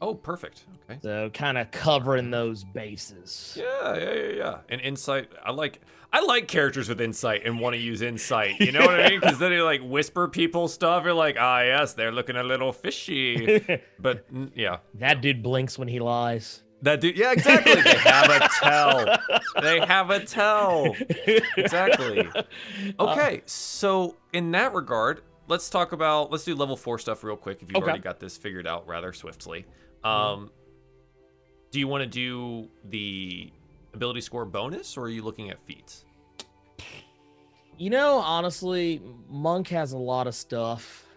Oh, 0.01 0.13
perfect. 0.13 0.65
Okay. 0.89 0.99
So 1.01 1.29
kind 1.33 1.57
of 1.57 1.71
covering 1.71 2.29
those 2.29 2.65
bases. 2.65 3.57
Yeah, 3.57 3.95
yeah, 3.97 4.13
yeah, 4.13 4.27
yeah. 4.35 4.57
And 4.69 4.81
insight, 4.81 5.29
I 5.43 5.51
like 5.51 5.79
I 6.11 6.19
like 6.25 6.47
characters 6.49 6.89
with 6.89 6.99
insight 7.01 7.43
and 7.45 7.57
want 7.59 7.73
to 7.75 7.79
use 7.79 8.01
insight. 8.01 8.59
You 8.59 8.71
know 8.73 8.81
what 8.85 8.99
I 8.99 9.09
mean? 9.09 9.19
Because 9.21 9.39
then 9.39 9.51
they 9.51 9.61
like 9.61 9.81
whisper 9.81 10.27
people 10.27 10.67
stuff. 10.67 11.05
You're 11.05 11.13
like, 11.13 11.37
ah, 11.39 11.61
yes, 11.61 11.93
they're 11.93 12.11
looking 12.11 12.35
a 12.35 12.43
little 12.43 12.71
fishy. 12.73 13.65
But 13.99 14.25
yeah, 14.53 14.77
that 14.95 15.21
dude 15.21 15.41
blinks 15.41 15.79
when 15.79 15.87
he 15.87 15.99
lies. 15.99 16.61
that 16.81 16.99
dude. 16.99 17.17
Yeah, 17.17 17.31
exactly. 17.31 17.81
They 17.81 17.97
have 17.99 18.29
a 18.29 18.49
tell. 18.59 19.17
They 19.61 19.79
have 19.79 20.09
a 20.09 20.19
tell. 20.25 20.95
Exactly. 21.57 22.27
Okay, 22.99 23.41
so 23.45 24.17
in 24.33 24.51
that 24.51 24.73
regard, 24.73 25.21
let's 25.47 25.69
talk 25.69 25.91
about 25.91 26.31
let's 26.31 26.43
do 26.43 26.55
level 26.55 26.75
four 26.77 26.97
stuff 26.99 27.23
real 27.23 27.35
quick. 27.37 27.61
If 27.61 27.69
you've 27.69 27.77
Okay. 27.77 27.83
already 27.85 27.99
got 27.99 28.19
this 28.19 28.37
figured 28.37 28.67
out 28.67 28.87
rather 28.87 29.13
swiftly, 29.13 29.65
um, 30.03 30.51
do 31.71 31.79
you 31.79 31.87
want 31.87 32.01
to 32.03 32.07
do 32.09 32.69
the 32.89 33.51
ability 33.93 34.21
score 34.21 34.45
bonus, 34.45 34.97
or 34.97 35.05
are 35.05 35.09
you 35.09 35.23
looking 35.23 35.49
at 35.49 35.59
feats? 35.65 36.05
You 37.77 37.89
know, 37.89 38.17
honestly, 38.19 39.01
Monk 39.27 39.67
has 39.69 39.93
a 39.93 39.97
lot 39.97 40.27
of 40.27 40.35
stuff. 40.35 41.07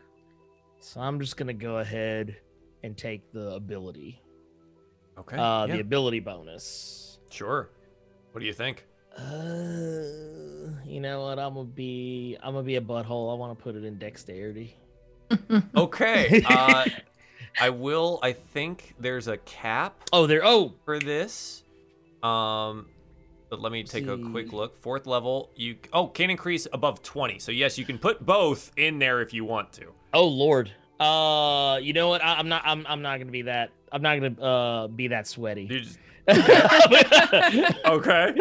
So 0.80 1.00
I'm 1.00 1.20
just 1.20 1.36
going 1.36 1.48
to 1.48 1.52
go 1.54 1.78
ahead 1.78 2.36
and 2.82 2.96
take 2.96 3.30
the 3.32 3.50
ability. 3.54 4.22
Okay. 5.18 5.36
Uh, 5.36 5.66
yeah, 5.66 5.74
The 5.74 5.80
ability 5.80 6.20
bonus. 6.20 7.18
sure. 7.30 7.70
What 8.32 8.40
do 8.40 8.46
you 8.46 8.52
think? 8.52 8.86
Uh, 9.16 10.70
you 10.84 11.00
know 11.00 11.22
what? 11.22 11.38
I'm 11.38 11.54
gonna 11.54 11.64
be. 11.64 12.36
I'm 12.42 12.52
gonna 12.54 12.64
be 12.64 12.76
a 12.76 12.80
butthole. 12.80 13.32
I 13.32 13.34
want 13.36 13.56
to 13.58 13.62
put 13.62 13.74
it 13.74 13.84
in 13.84 13.98
dexterity. 13.98 14.76
Okay. 15.76 16.42
Uh, 16.46 16.84
I 17.58 17.70
will. 17.70 18.18
I 18.22 18.32
think 18.32 18.94
there's 19.00 19.28
a 19.28 19.38
cap 19.38 19.98
Oh, 20.12 20.26
there. 20.26 20.42
Oh, 20.44 20.74
for 20.84 20.98
this. 20.98 21.62
Um, 22.22 22.86
but 23.48 23.60
let 23.60 23.72
me 23.72 23.82
take 23.82 24.06
a 24.06 24.18
quick 24.18 24.52
look. 24.52 24.76
Fourth 24.82 25.06
level, 25.06 25.50
you 25.56 25.76
oh 25.92 26.06
can 26.08 26.28
increase 26.30 26.66
above 26.72 27.02
twenty. 27.02 27.38
So 27.38 27.50
yes, 27.52 27.78
you 27.78 27.84
can 27.84 27.98
put 27.98 28.24
both 28.24 28.70
in 28.76 28.98
there 28.98 29.20
if 29.22 29.32
you 29.32 29.44
want 29.44 29.72
to. 29.74 29.86
oh, 30.12 30.26
Lord. 30.26 30.70
Uh, 31.00 31.78
you 31.82 31.92
know 31.92 32.08
what? 32.08 32.22
I, 32.22 32.34
I'm 32.34 32.48
not. 32.48 32.62
I'm. 32.64 32.86
I'm 32.88 33.02
not 33.02 33.18
gonna 33.18 33.30
be 33.30 33.42
that. 33.42 33.70
I'm 33.90 34.02
not 34.02 34.20
gonna 34.20 34.40
uh 34.42 34.88
be 34.88 35.08
that 35.08 35.26
sweaty. 35.26 35.62
You 35.70 35.84
just- 36.34 37.78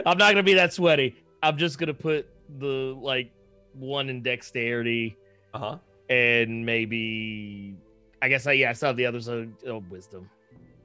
I'm 0.05 0.17
not 0.17 0.31
gonna 0.31 0.43
be 0.43 0.53
that 0.55 0.73
sweaty. 0.73 1.15
I'm 1.43 1.57
just 1.57 1.77
gonna 1.77 1.93
put 1.93 2.27
the 2.59 2.95
like 2.99 3.31
one 3.73 4.09
in 4.09 4.21
dexterity 4.23 5.17
Uh 5.53 5.59
huh. 5.59 5.77
and 6.09 6.65
maybe. 6.65 7.75
I 8.21 8.29
guess 8.29 8.47
I 8.47 8.53
yeah. 8.53 8.69
I 8.69 8.73
still 8.73 8.87
have 8.87 8.97
the 8.97 9.05
others 9.05 9.27
of 9.27 9.49
uh, 9.69 9.79
wisdom. 9.89 10.29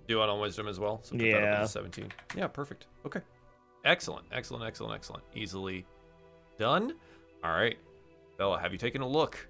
Do 0.08 0.22
it 0.22 0.28
on 0.28 0.40
wisdom 0.40 0.66
as 0.68 0.78
well. 0.80 1.00
So 1.02 1.12
put 1.12 1.20
that 1.30 1.34
up 1.36 1.42
Yeah. 1.42 1.64
seventeen. 1.66 2.08
Yeah, 2.36 2.48
perfect. 2.48 2.86
Okay. 3.06 3.20
Excellent. 3.84 4.26
Excellent. 4.32 4.64
Excellent. 4.64 4.94
Excellent. 4.94 5.22
Easily 5.34 5.86
done. 6.58 6.94
All 7.42 7.52
right, 7.52 7.78
Bella, 8.36 8.60
have 8.60 8.72
you 8.72 8.78
taken 8.78 9.00
a 9.00 9.08
look 9.08 9.48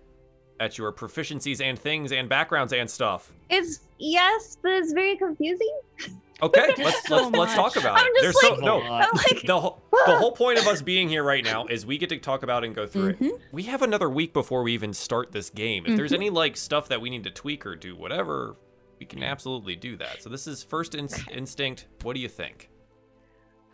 at 0.61 0.79
your 0.79 0.93
proficiencies 0.93 1.61
and 1.61 1.77
things 1.77 2.13
and 2.13 2.29
backgrounds 2.29 2.73
and 2.73 2.89
stuff? 2.89 3.33
It's 3.49 3.81
yes, 3.99 4.57
but 4.63 4.73
it's 4.73 4.93
very 4.93 5.17
confusing. 5.17 5.81
Okay, 6.43 6.75
let's 6.79 7.07
so 7.07 7.17
let's 7.17 7.37
let's 7.37 7.55
talk 7.55 7.77
about 7.77 7.99
I'm 7.99 8.07
it. 8.07 8.23
There's 8.23 8.41
so 8.41 8.55
no. 8.57 8.79
Like, 8.79 9.43
The 9.45 9.61
whole, 9.61 9.83
the 10.07 10.17
whole 10.17 10.33
point 10.33 10.59
of 10.59 10.67
us 10.67 10.81
being 10.83 11.09
here 11.09 11.23
right 11.23 11.45
now 11.45 11.67
is 11.67 11.85
we 11.85 11.99
get 11.99 12.09
to 12.11 12.19
talk 12.19 12.43
about 12.43 12.65
and 12.65 12.75
go 12.75 12.87
through 12.87 13.15
Mhm. 13.15 13.23
it. 13.35 13.41
We 13.53 13.65
have 13.65 13.83
another 13.83 14.09
week 14.09 14.33
before 14.33 14.63
we 14.63 14.73
even 14.73 14.93
start 14.95 15.33
this 15.33 15.51
game. 15.51 15.85
If 15.87 15.97
there's 15.97 16.13
any 16.13 16.31
like 16.31 16.57
stuff 16.57 16.89
that 16.89 17.01
we 17.01 17.11
need 17.11 17.25
to 17.25 17.31
tweak 17.31 17.67
or 17.67 17.77
do 17.77 17.95
whatever, 17.97 18.57
we 18.99 19.07
can 19.07 19.23
absolutely 19.23 19.77
do 19.77 19.97
that. 19.97 20.23
So 20.23 20.29
this 20.31 20.47
is 20.47 20.63
first 20.63 20.95
ins- 20.95 21.27
instinct. 21.31 21.87
What 22.03 22.15
do 22.15 22.21
you 22.21 22.29
think? 22.29 22.71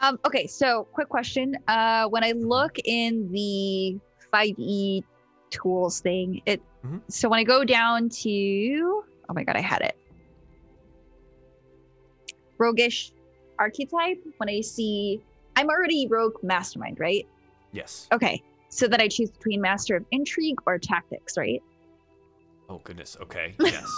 Um, 0.01 0.19
okay, 0.27 0.47
so 0.47 0.87
quick 0.93 1.09
question. 1.09 1.57
Uh, 1.69 2.07
when 2.09 2.23
I 2.23 2.33
look 2.33 2.79
in 2.85 3.31
the 3.33 3.99
5e 4.33 5.03
tools 5.51 6.01
thing, 6.01 6.43
it 6.47 6.61
Mhm. 6.85 7.01
so 7.09 7.29
when 7.29 7.39
I 7.39 7.45
go 7.45 7.65
down 7.65 8.09
to 8.11 9.05
oh 9.29 9.33
my 9.35 9.43
god, 9.43 9.57
I 9.57 9.61
had 9.61 9.83
it. 9.83 9.97
Roguish 12.59 13.13
archetype, 13.59 14.23
when 14.39 14.49
I 14.49 14.61
see 14.61 15.21
I'm 15.57 15.69
already 15.69 16.07
rogue 16.09 16.35
mastermind, 16.43 17.01
right? 17.01 17.27
Yes. 17.73 18.09
Okay. 18.13 18.43
So 18.69 18.87
that 18.89 19.01
I 19.01 19.09
choose 19.09 19.31
between 19.31 19.61
master 19.61 19.97
of 19.97 20.05
intrigue 20.11 20.57
or 20.67 20.79
tactics, 20.79 21.37
right? 21.37 21.63
Oh 22.69 22.81
goodness. 22.85 23.17
Okay. 23.23 23.55
Yes. 23.61 23.91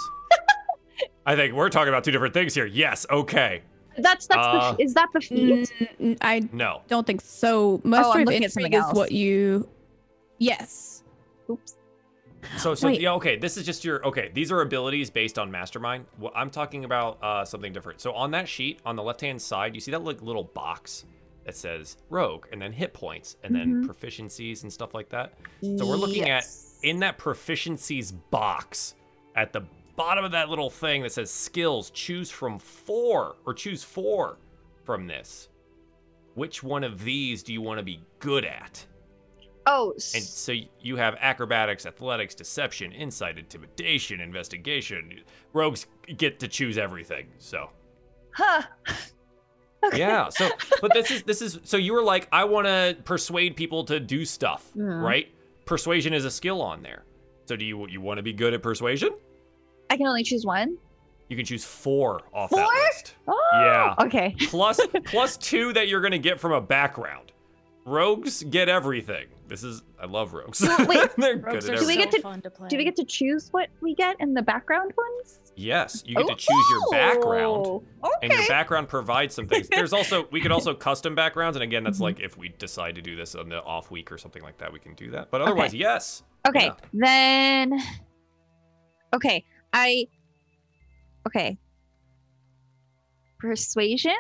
I 1.27 1.37
think 1.37 1.55
we're 1.55 1.69
talking 1.69 1.89
about 1.91 2.05
two 2.05 2.11
different 2.11 2.33
things 2.35 2.55
here. 2.55 2.67
Yes. 2.67 3.07
Okay. 3.11 3.63
That's 3.99 4.27
that's 4.27 4.47
Uh, 4.47 4.73
the, 4.75 4.83
is 4.83 4.95
that 4.95 5.09
the 5.13 5.21
feat? 5.21 5.73
Mm, 6.01 6.17
I 6.21 6.49
No. 6.53 6.83
don't 6.89 7.07
think 7.07 7.21
so. 7.21 7.81
Master 7.85 8.07
Oh, 8.09 8.13
I'm 8.13 8.21
of 8.23 8.27
looking 8.27 8.45
at 8.45 8.53
something 8.53 8.73
Intrigue 8.73 8.89
is 8.91 8.97
what 8.97 9.13
you. 9.13 9.69
Yes. 10.39 11.03
Oops. 11.51 11.75
So, 12.57 12.75
so 12.75 12.89
Wait. 12.89 13.01
yeah, 13.01 13.13
okay. 13.15 13.37
This 13.37 13.57
is 13.57 13.67
just 13.67 13.85
your 13.85 14.05
okay. 14.07 14.31
These 14.33 14.51
are 14.51 14.61
abilities 14.63 15.11
based 15.11 15.39
on 15.39 15.51
mastermind. 15.51 16.07
What 16.17 16.33
I'm 16.35 16.51
talking 16.51 16.85
about 16.85 17.23
uh, 17.23 17.45
something 17.45 17.73
different. 17.73 18.01
So 18.01 18.13
on 18.13 18.31
that 18.33 18.49
sheet, 18.49 18.81
on 18.85 18.97
the 18.97 19.03
left 19.03 19.21
hand 19.21 19.41
side, 19.41 19.75
you 19.75 19.81
see 19.81 19.91
that 19.91 20.03
like 20.03 20.23
little 20.23 20.45
box 20.45 21.05
that 21.45 21.57
says 21.57 21.97
rogue, 22.11 22.47
and 22.53 22.61
then 22.61 22.73
hit 22.73 22.93
points, 22.93 23.37
and 23.43 23.55
then 23.55 23.87
proficiencies 23.87 24.63
and 24.65 24.73
stuff 24.73 24.93
like 24.95 25.09
that. 25.09 25.33
So 25.63 25.87
we're 25.87 25.97
looking 25.97 26.29
at 26.29 26.47
in 26.83 26.99
that 27.01 27.19
proficiencies 27.19 28.13
box 28.31 28.95
at 29.35 29.53
the 29.53 29.63
bottom 29.97 30.25
of 30.25 30.33
that 30.33 30.49
little 30.49 30.71
thing 30.71 31.03
that 31.03 31.13
says 31.13 31.31
skills. 31.31 31.91
Choose 31.91 32.31
from 32.31 32.59
four 32.59 33.37
or 33.47 33.55
choose 33.55 33.83
four 33.83 34.39
from 34.85 35.07
this. 35.07 35.49
Which 36.35 36.63
one 36.63 36.85
of 36.85 37.03
these 37.03 37.43
do 37.43 37.53
you 37.53 37.61
want 37.63 37.79
to 37.79 37.83
be 37.85 38.01
good 38.21 38.45
at? 38.45 38.85
Oh, 39.71 39.93
And 39.93 40.23
so 40.23 40.55
you 40.81 40.97
have 40.97 41.15
acrobatics, 41.21 41.85
athletics, 41.85 42.35
deception, 42.35 42.91
insight, 42.93 43.39
intimidation, 43.39 44.21
investigation. 44.21 45.21
Rogues 45.53 45.87
get 46.17 46.39
to 46.41 46.49
choose 46.49 46.79
everything. 46.79 47.27
So 47.39 47.69
huh. 48.33 48.63
Okay. 49.85 49.99
yeah. 49.99 50.29
So 50.31 50.49
but 50.81 50.93
this 50.93 51.11
is 51.13 51.23
this 51.23 51.41
is 51.41 51.61
so 51.63 51.77
you 51.77 51.93
were 51.93 52.03
like, 52.03 52.27
I 52.33 52.45
want 52.45 52.67
to 52.67 52.97
persuade 53.05 53.55
people 53.57 53.85
to 53.85 54.01
do 54.01 54.25
stuff, 54.25 54.65
Mhm. 54.77 55.03
right? 55.03 55.29
Persuasion 55.67 56.13
is 56.15 56.25
a 56.25 56.31
skill 56.31 56.61
on 56.63 56.83
there. 56.83 57.05
So 57.45 57.55
do 57.55 57.65
you 57.65 57.87
you 57.89 58.01
want 58.01 58.19
to 58.19 58.23
be 58.25 58.33
good 58.33 58.55
at 58.55 58.63
persuasion? 58.63 59.11
I 59.91 59.97
can 59.97 60.07
only 60.07 60.25
choose 60.25 60.45
one. 60.45 60.79
You 61.29 61.37
can 61.37 61.45
choose 61.47 61.65
four 61.65 62.23
off 62.33 62.51
Four? 62.51 62.59
that 62.61 62.69
list. 62.93 63.15
Oh, 63.29 63.35
Yeah. 63.55 64.07
Okay. 64.07 64.35
Plus 64.49 64.81
plus 65.05 65.37
two 65.37 65.73
that 65.75 65.87
you're 65.89 66.01
gonna 66.01 66.19
get 66.19 66.41
from 66.41 66.53
a 66.53 66.61
background. 66.61 67.31
Rogues 67.85 68.43
get 68.43 68.69
everything. 68.69 69.27
This 69.49 69.65
is 69.65 69.83
I 70.01 70.05
love 70.07 70.35
rogues. 70.35 70.61
wait, 70.87 71.09
They're 71.17 71.39
Rogues 71.39 71.65
good 71.67 71.71
are 71.71 71.75
at 71.75 71.81
Do 71.81 71.87
we 71.87 71.97
get 71.97 72.11
so 72.13 72.19
to- 72.19 72.23
fun 72.23 72.43
to 72.43 72.51
play. 72.51 72.69
Do 72.69 72.77
we 72.77 72.85
get 72.85 72.97
to 72.97 73.05
choose 73.05 73.49
what 73.51 73.69
we 73.81 73.95
get 73.95 74.17
in 74.21 74.35
the 74.35 74.43
background 74.43 74.93
ones? 74.97 75.41
Yes, 75.57 76.05
you 76.07 76.15
get 76.15 76.29
to 76.29 76.37
choose 76.37 76.65
your 76.71 76.91
background. 76.93 77.67
Oh, 78.03 78.13
and 78.23 78.33
your 78.33 78.47
background 78.47 78.89
provides 78.89 79.35
some 79.35 79.49
things. 79.49 79.69
There's 79.69 79.93
also 79.93 80.29
we 80.31 80.41
could 80.41 80.53
also 80.53 80.75
custom 80.75 81.15
backgrounds, 81.15 81.57
and 81.57 81.63
again, 81.65 81.81
Mm-hmm. 81.83 81.87
that's 81.87 82.01
like 82.01 82.21
if 82.21 82.37
we 82.37 82.51
decide 82.51 82.95
to 82.95 83.03
do 83.03 83.17
this 83.17 83.35
on 83.35 83.49
the 83.49 83.63
off 83.65 83.91
week 83.91 84.13
or 84.13 84.19
something 84.19 84.43
like 84.43 84.59
that, 84.59 84.73
we 84.73 84.79
can 84.79 84.95
do 84.95 85.11
that. 85.13 85.31
But 85.31 85.41
otherwise, 85.41 85.75
yes. 85.75 86.23
Okay. 86.47 86.67
Yeah. 86.67 86.75
Then. 86.93 87.81
Okay. 89.15 89.45
I. 89.73 90.05
Okay. 91.27 91.59
Persuasion. 93.39 94.17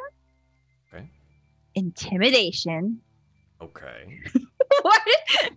Okay. 0.92 1.08
Intimidation. 1.74 3.00
Okay. 3.60 4.20
what? 4.82 5.02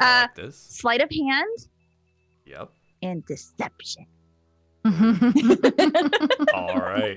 Uh, 0.00 0.22
like 0.22 0.34
this. 0.34 0.56
sleight 0.58 1.00
of 1.00 1.10
hand 1.10 1.68
Yep. 2.46 2.70
and 3.02 3.24
deception. 3.26 4.06
All 6.54 6.78
right. 6.78 7.16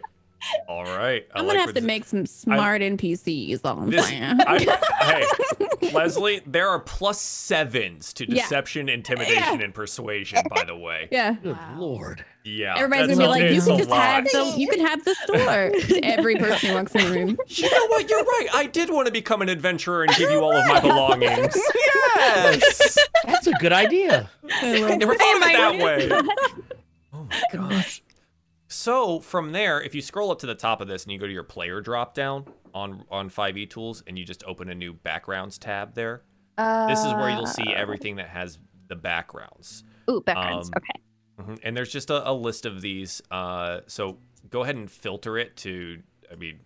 All 0.67 0.83
right. 0.83 1.25
I 1.33 1.39
I'm 1.39 1.45
like 1.47 1.53
gonna 1.55 1.59
have 1.59 1.69
to 1.69 1.73
this- 1.75 1.83
make 1.83 2.05
some 2.05 2.25
smart 2.25 2.81
NPCs. 2.81 3.61
All 3.63 3.79
I'm 3.79 3.89
This- 3.89 4.07
saying. 4.07 4.23
I- 4.45 5.25
hey, 5.81 5.91
Leslie, 5.91 6.41
there 6.45 6.69
are 6.69 6.79
plus 6.79 7.19
sevens 7.21 8.13
to 8.13 8.25
Yeah. 8.29 8.43
deception, 8.43 8.89
intimidation, 8.89 9.61
and 9.61 9.73
persuasion. 9.73 10.39
By 10.49 10.63
the 10.65 10.75
way, 10.75 11.07
yeah. 11.11 11.33
Good 11.41 11.55
Wow. 11.57 11.75
lord. 11.77 12.25
yeah, 12.43 12.75
Everybody's 12.77 13.17
gonna 13.17 13.21
be 13.21 13.27
like, 13.27 13.51
you 13.53 13.61
can 13.61 13.77
just 13.77 13.89
lot. 13.89 14.01
have 14.01 14.25
the, 14.25 14.53
you 14.57 14.67
can 14.67 14.79
have 14.85 15.03
the 15.03 15.15
store. 15.23 15.99
Every 16.03 16.35
person 16.35 16.69
who 16.69 16.75
walks 16.75 16.93
in 16.93 17.03
the 17.05 17.11
room. 17.11 17.37
You 17.47 17.71
know 17.71 17.87
what? 17.87 18.09
You're 18.09 18.23
right. 18.23 18.47
I 18.53 18.65
did 18.67 18.89
want 18.91 19.07
to 19.07 19.11
become 19.11 19.41
an 19.41 19.49
adventurer 19.49 20.03
and 20.03 20.15
give 20.15 20.29
you 20.31 20.39
all 20.39 20.55
of 20.55 20.65
my 20.67 20.79
belongings. 20.79 21.57
Yes. 22.15 22.97
That's 23.25 23.47
a 23.47 23.53
good 23.53 23.73
idea. 23.73 24.29
I 24.51 24.95
never 24.95 25.15
thought 25.15 25.37
of 25.37 25.43
oh 25.43 25.47
it 25.47 25.53
that 25.53 25.83
way. 25.83 26.09
Oh 26.11 26.23
Oh 27.13 27.27
my 27.29 27.41
gosh. 27.69 28.01
So 28.67 29.19
from 29.19 29.51
there, 29.51 29.81
if 29.81 29.93
you 29.93 30.01
scroll 30.01 30.31
up 30.31 30.39
to 30.39 30.47
the 30.47 30.55
top 30.55 30.81
of 30.81 30.87
this 30.87 31.03
and 31.03 31.11
you 31.11 31.19
go 31.19 31.27
to 31.27 31.33
your 31.33 31.43
player 31.43 31.81
drop 31.81 32.13
down 32.13 32.45
on 32.73 33.05
on 33.11 33.29
5e 33.29 33.69
tools 33.69 34.03
and 34.07 34.17
you 34.17 34.25
just 34.25 34.43
open 34.45 34.69
a 34.69 34.75
new 34.75 34.93
backgrounds 34.93 35.57
tab 35.57 35.93
there, 35.93 36.23
this 36.57 36.99
is 37.05 37.13
where 37.13 37.29
you'll 37.29 37.45
see 37.47 37.63
Uh, 37.73 37.77
everything 37.77 38.15
that 38.17 38.29
has 38.29 38.57
the 38.87 38.95
backgrounds. 38.95 39.83
Ooh, 40.09 40.21
backgrounds. 40.21 40.69
um, 40.69 40.73
okay. 40.77 41.01
Mhm. 41.53 41.59
And 41.63 41.75
there's 41.77 41.91
just 41.91 42.09
a, 42.09 42.29
a 42.29 42.33
list 42.33 42.65
of 42.65 42.81
these. 42.81 43.21
Uh, 43.29 43.81
so 43.87 44.17
go 44.49 44.63
ahead 44.63 44.75
and 44.75 44.89
filter 44.89 45.37
it 45.37 45.55
to. 45.57 46.01
I 46.31 46.35
mean, 46.35 46.59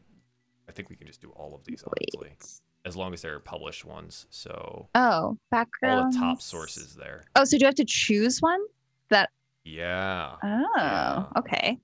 I 0.67 0.71
think 0.71 0.89
we 0.89 0.95
can 0.95 1.07
just 1.07 1.21
do 1.21 1.29
all 1.31 1.53
of 1.55 1.63
these 1.65 1.83
honestly, 1.83 2.29
Wait. 2.29 2.61
as 2.85 2.95
long 2.95 3.13
as 3.13 3.21
they're 3.21 3.39
published 3.39 3.83
ones. 3.85 4.25
So 4.29 4.87
Oh, 4.95 5.01
all 5.01 5.37
background. 5.51 6.13
the 6.13 6.17
top 6.19 6.41
sources 6.41 6.95
there. 6.95 7.23
Oh, 7.35 7.43
so 7.43 7.57
do 7.57 7.61
you 7.63 7.65
have 7.65 7.75
to 7.75 7.85
choose 7.85 8.39
one? 8.41 8.61
That. 9.09 9.29
Yeah. 9.65 10.35
Oh, 10.43 10.65
Yeah. 10.77 11.25
okay. 11.37 11.79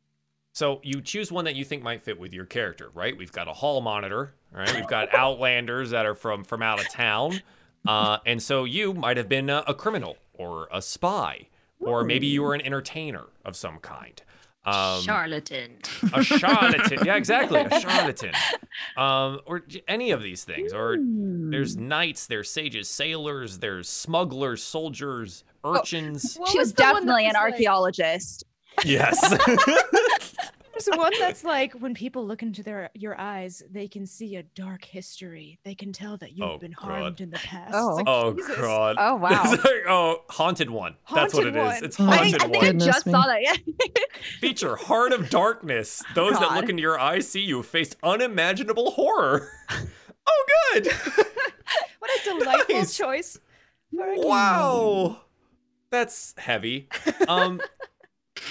So 0.55 0.79
you 0.83 1.01
choose 1.01 1.33
one 1.33 1.43
that 1.45 1.55
you 1.55 1.65
think 1.65 1.83
might 1.83 2.01
fit 2.01 2.17
with 2.17 2.33
your 2.33 2.45
character, 2.45 2.89
right? 2.93 3.15
We've 3.17 3.31
got 3.31 3.49
a 3.49 3.51
hall 3.51 3.81
monitor, 3.81 4.35
right? 4.53 4.73
We've 4.73 4.87
got 4.87 5.13
outlanders 5.13 5.89
that 5.89 6.05
are 6.05 6.15
from 6.15 6.45
from 6.45 6.61
out 6.61 6.79
of 6.79 6.87
town, 6.89 7.41
uh, 7.85 8.19
and 8.25 8.41
so 8.41 8.63
you 8.63 8.93
might 8.93 9.17
have 9.17 9.27
been 9.27 9.49
a, 9.49 9.65
a 9.67 9.73
criminal 9.73 10.15
or 10.33 10.69
a 10.71 10.81
spy, 10.81 11.49
or 11.81 12.05
maybe 12.05 12.27
you 12.27 12.41
were 12.41 12.53
an 12.53 12.61
entertainer 12.61 13.25
of 13.43 13.57
some 13.57 13.79
kind. 13.79 14.21
Um, 14.63 15.01
Charlatan. 15.01 15.77
a 16.13 16.23
charlatan. 16.23 16.99
yeah, 17.05 17.17
exactly, 17.17 17.59
a 17.59 17.79
charlatan. 17.81 18.31
Um, 18.95 19.41
or 19.45 19.61
any 19.89 20.11
of 20.11 20.23
these 20.23 20.45
things. 20.45 20.71
Or 20.71 20.95
there's 20.97 21.75
Hmm. 21.75 21.89
knights, 21.89 22.27
there's 22.27 22.49
sages, 22.49 22.87
sailors, 22.87 23.59
there's 23.59 23.89
smugglers, 23.89 24.63
soldiers, 24.63 25.43
urchins. 25.65 26.35
What 26.37 26.47
she 26.49 26.57
was 26.59 26.71
the 26.73 26.81
one 26.81 26.93
that 26.93 26.99
definitely 27.01 27.23
an 27.25 27.27
was 27.27 27.33
like- 27.35 27.51
archaeologist. 27.51 28.45
Yes. 28.83 29.21
There's 30.77 30.97
one 30.97 31.13
that's 31.19 31.43
like 31.43 31.73
when 31.73 31.93
people 31.93 32.25
look 32.27 32.41
into 32.43 32.61
their 32.61 32.89
your 32.93 33.19
eyes, 33.19 33.63
they 33.71 33.87
can 33.87 34.05
see 34.05 34.35
a 34.35 34.43
dark 34.43 34.83
history. 34.85 35.57
They 35.63 35.73
can 35.75 35.93
tell 35.93 36.17
that 36.17 36.33
you've 36.33 36.47
Oh, 36.47 36.57
been 36.57 36.73
God. 36.73 36.85
harmed 36.89 37.21
in 37.21 37.29
the 37.31 37.37
past. 37.39 37.73
Oh. 37.73 37.95
like, 37.95 38.05
oh 38.07 38.33
Jesus. 38.33 38.55
god. 38.57 38.95
Oh, 38.99 39.15
wow. 39.17 39.41
It's 39.45 39.63
like, 39.63 39.83
oh, 39.87 40.23
haunted 40.29 40.69
one. 40.69 40.95
That's 41.13 41.33
what 41.33 41.47
it 41.47 41.55
Haunted 41.55 41.75
is. 41.77 41.81
one. 41.81 41.85
It's 41.85 41.99
I 41.99 42.03
I 42.03 42.15
haunted 42.17 42.31
think, 42.31 42.43
I, 42.43 42.47
think 42.59 42.63
one. 42.63 42.81
I 42.81 42.85
just 42.85 43.05
me. 43.05 43.11
saw 43.13 43.21
that. 43.25 43.41
Yeah. 43.41 43.55
Feature 44.41 44.75
Heart 44.75 45.13
of 45.13 45.29
Darkness. 45.29 46.03
Those 46.13 46.33
that 46.39 46.51
look 46.53 46.69
into 46.69 46.81
your 46.81 46.99
eyes 46.99 47.27
see 47.29 47.41
you 47.41 47.63
face 47.63 47.95
unimaginable 48.03 48.91
horror. 48.91 49.49
oh, 50.27 50.45
good. 50.73 50.87
What 51.99 52.11
a 52.11 52.23
delightful 52.39 52.75
Nice. 52.75 52.95
choice. 52.97 53.39
for 53.95 54.11
a 54.11 54.15
game. 54.15 54.25
wow. 54.27 55.21
That's 55.91 56.33
heavy. 56.37 56.89
Um. 57.27 57.61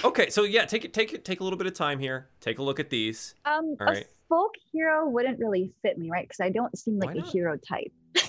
Okay, 0.03 0.29
so 0.29 0.43
yeah, 0.43 0.65
take 0.65 0.85
it, 0.85 0.93
take 0.93 1.13
it, 1.13 1.23
take 1.25 1.39
a 1.39 1.43
little 1.43 1.57
bit 1.57 1.67
of 1.67 1.73
time 1.73 1.99
here. 1.99 2.27
Take 2.41 2.59
a 2.59 2.63
look 2.63 2.79
at 2.79 2.89
these. 2.89 3.35
Um, 3.45 3.75
All 3.79 3.87
a 3.87 3.91
right. 3.91 4.07
folk 4.29 4.51
hero 4.71 5.07
wouldn't 5.09 5.39
really 5.39 5.71
fit 5.81 5.97
me, 5.97 6.09
right? 6.09 6.27
Because 6.27 6.39
I 6.41 6.49
don't 6.49 6.77
seem 6.77 6.99
like 6.99 7.09
Why 7.09 7.13
a 7.13 7.17
not? 7.19 7.29
hero 7.29 7.57
type. 7.57 7.91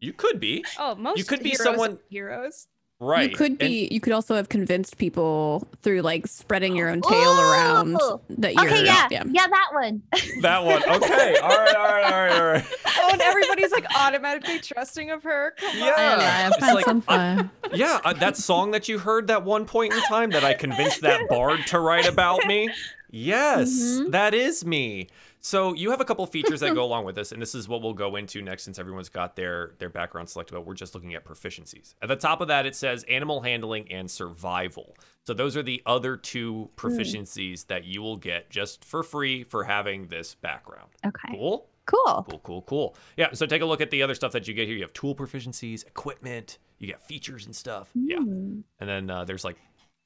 You 0.00 0.12
could 0.12 0.40
be 0.40 0.64
Oh, 0.80 0.96
most 0.96 1.16
you 1.18 1.22
could 1.24 1.44
be 1.44 1.50
heroes 1.50 1.62
someone- 1.62 1.98
heroes. 2.10 2.66
Right. 3.02 3.30
You 3.30 3.36
could 3.36 3.50
and- 3.52 3.58
be. 3.58 3.88
you 3.90 4.00
could 4.00 4.12
also 4.12 4.34
have 4.34 4.48
convinced 4.48 4.96
people 4.98 5.66
through 5.82 6.02
like 6.02 6.26
spreading 6.26 6.76
your 6.76 6.88
own 6.88 7.00
tail 7.02 7.40
around 7.40 7.98
that 8.30 8.54
you're. 8.54 8.66
Okay, 8.66 8.84
yeah, 8.84 9.08
yeah. 9.10 9.24
yeah, 9.26 9.46
that 9.48 9.68
one. 9.72 10.02
that 10.40 10.64
one. 10.64 10.82
Okay. 10.88 11.36
All 11.42 11.48
right. 11.48 11.74
All 11.76 11.84
right. 11.84 12.04
All 12.04 12.20
right. 12.20 12.32
All 12.32 12.46
right. 12.52 12.64
Oh, 12.98 13.10
and 13.12 13.20
everybody's 13.20 13.72
like 13.72 13.86
automatically 13.96 14.58
trusting 14.60 15.10
of 15.10 15.22
her. 15.24 15.54
Come 15.58 15.76
Yeah. 15.78 15.84
on. 15.86 15.98
And 15.98 16.22
I 16.22 16.24
have 16.24 16.50
It's 16.52 16.58
pants 16.60 16.74
like, 16.74 16.88
on 16.88 16.98
uh, 16.98 17.00
fire. 17.02 17.50
Yeah, 17.74 18.00
uh, 18.04 18.12
that 18.14 18.36
song 18.36 18.70
that 18.72 18.88
you 18.88 18.98
heard 18.98 19.26
that 19.28 19.44
one 19.44 19.64
point 19.64 19.92
in 19.94 20.00
time 20.02 20.30
that 20.30 20.44
I 20.44 20.54
convinced 20.54 21.00
that 21.02 21.28
bard 21.28 21.66
to 21.68 21.80
write 21.80 22.06
about 22.06 22.46
me. 22.46 22.68
Yes, 23.10 23.68
Mhm. 23.70 24.12
that 24.12 24.32
is 24.34 24.64
me. 24.64 25.08
So 25.44 25.74
you 25.74 25.90
have 25.90 26.00
a 26.00 26.04
couple 26.04 26.24
features 26.26 26.60
that 26.60 26.72
go 26.74 26.84
along 26.90 27.04
with 27.04 27.16
this, 27.16 27.32
and 27.32 27.42
this 27.42 27.54
is 27.54 27.68
what 27.68 27.82
we'll 27.82 27.94
go 27.94 28.14
into 28.14 28.40
next 28.42 28.62
since 28.62 28.78
everyone's 28.78 29.08
got 29.08 29.34
their 29.34 29.74
their 29.78 29.88
background 29.90 30.28
selected. 30.28 30.54
But 30.54 30.64
we're 30.66 30.74
just 30.74 30.94
looking 30.94 31.14
at 31.14 31.24
proficiencies. 31.24 31.94
At 32.00 32.08
the 32.08 32.16
top 32.16 32.40
of 32.40 32.48
that, 32.48 32.64
it 32.64 32.76
says 32.76 33.02
animal 33.04 33.40
handling 33.40 33.90
and 33.90 34.08
survival. 34.10 34.96
So 35.26 35.34
those 35.34 35.56
are 35.56 35.62
the 35.62 35.82
other 35.84 36.16
two 36.16 36.70
proficiencies 36.76 37.66
that 37.66 37.84
you 37.84 38.02
will 38.02 38.16
get 38.16 38.50
just 38.50 38.84
for 38.84 39.02
free 39.02 39.42
for 39.44 39.64
having 39.64 40.06
this 40.06 40.34
background. 40.36 40.90
Okay, 41.04 41.28
Cool. 41.36 41.68
cool. 41.86 42.26
Cool, 42.30 42.40
cool, 42.44 42.62
cool. 42.62 42.96
Yeah, 43.16 43.32
so 43.32 43.44
take 43.44 43.62
a 43.62 43.66
look 43.66 43.80
at 43.80 43.90
the 43.90 44.02
other 44.04 44.14
stuff 44.14 44.30
that 44.32 44.46
you 44.46 44.54
get 44.54 44.68
here. 44.68 44.76
You 44.76 44.82
have 44.82 44.92
tool 44.92 45.14
proficiencies, 45.16 45.84
equipment, 45.86 46.58
you 46.78 46.86
get 46.86 47.02
features 47.02 47.46
and 47.46 47.54
stuff. 47.56 47.88
Yeah. 47.94 48.18
Hmm. 48.18 48.60
And 48.78 48.88
then 48.88 49.10
uh, 49.10 49.24
there's 49.24 49.44
like 49.44 49.56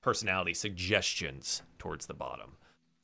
personality 0.02 0.54
suggestions 0.54 1.62
towards 1.78 2.06
the 2.06 2.14
bottom. 2.14 2.56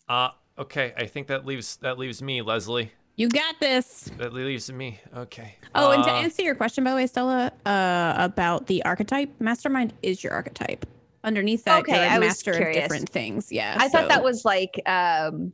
Uh 0.09 0.31
okay, 0.59 0.93
I 0.97 1.07
think 1.07 1.27
that 1.29 1.45
leaves 1.47 1.77
that 1.79 1.99
leaves 1.99 2.23
me, 2.23 2.43
Leslie. 2.43 2.93
You 3.17 3.29
got 3.29 3.61
this. 3.61 4.11
That 4.17 4.33
leaves 4.33 4.73
me. 4.73 4.99
Okay. 5.15 5.57
Oh, 5.75 5.91
and 5.91 6.03
to 6.05 6.11
Uh, 6.11 6.15
answer 6.15 6.43
your 6.43 6.55
question, 6.55 6.83
by 6.83 6.91
the 6.91 6.97
way, 6.97 7.07
Stella, 7.07 7.53
uh, 7.67 8.15
about 8.17 8.67
the 8.69 8.83
archetype, 8.85 9.29
mastermind 9.39 9.93
is 10.03 10.25
your 10.25 10.33
archetype. 10.33 10.87
Underneath 11.23 11.65
that, 11.65 11.81
Okay, 11.83 11.95
you're 11.95 12.05
a 12.05 12.09
I 12.15 12.19
was 12.19 12.29
master 12.29 12.51
of 12.53 12.57
curious. 12.57 12.77
different 12.83 13.09
things. 13.11 13.53
Yeah. 13.53 13.77
I 13.79 13.89
thought 13.89 14.09
that 14.09 14.25
was 14.25 14.45
like, 14.47 14.81
um, 14.87 15.53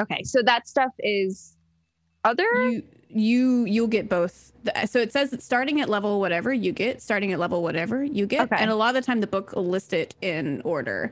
okay, 0.00 0.22
so 0.24 0.42
that 0.42 0.66
stuff 0.66 0.92
is 0.98 1.56
other. 2.24 2.48
you 2.70 2.82
you 3.14 3.64
you'll 3.66 3.86
get 3.86 4.08
both. 4.08 4.52
So 4.86 4.98
it 4.98 5.12
says 5.12 5.30
that 5.30 5.42
starting 5.42 5.80
at 5.82 5.90
level 5.90 6.18
whatever 6.20 6.52
you 6.54 6.72
get, 6.72 7.02
starting 7.02 7.32
at 7.32 7.38
level 7.38 7.62
whatever 7.62 8.02
you 8.02 8.26
get, 8.26 8.50
Okay. 8.50 8.56
and 8.58 8.70
a 8.70 8.74
lot 8.74 8.88
of 8.96 9.02
the 9.02 9.06
time 9.06 9.20
the 9.20 9.26
book 9.26 9.52
will 9.54 9.66
list 9.66 9.92
it 9.92 10.14
in 10.22 10.62
order. 10.64 11.10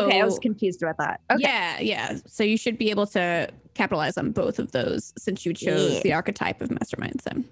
So 0.00 0.06
okay, 0.06 0.20
I 0.20 0.24
was 0.24 0.38
confused 0.38 0.82
about 0.82 0.98
that. 0.98 1.20
Okay. 1.30 1.42
Yeah, 1.42 1.80
yeah. 1.80 2.18
So 2.26 2.44
you 2.44 2.56
should 2.56 2.78
be 2.78 2.90
able 2.90 3.06
to 3.08 3.48
capitalize 3.74 4.16
on 4.18 4.32
both 4.32 4.58
of 4.58 4.72
those 4.72 5.12
since 5.16 5.46
you 5.46 5.54
chose 5.54 5.94
Yeah. 5.94 6.00
the 6.02 6.12
archetype 6.12 6.60
of 6.60 6.70
mastermind. 6.70 7.22
So. 7.22 7.42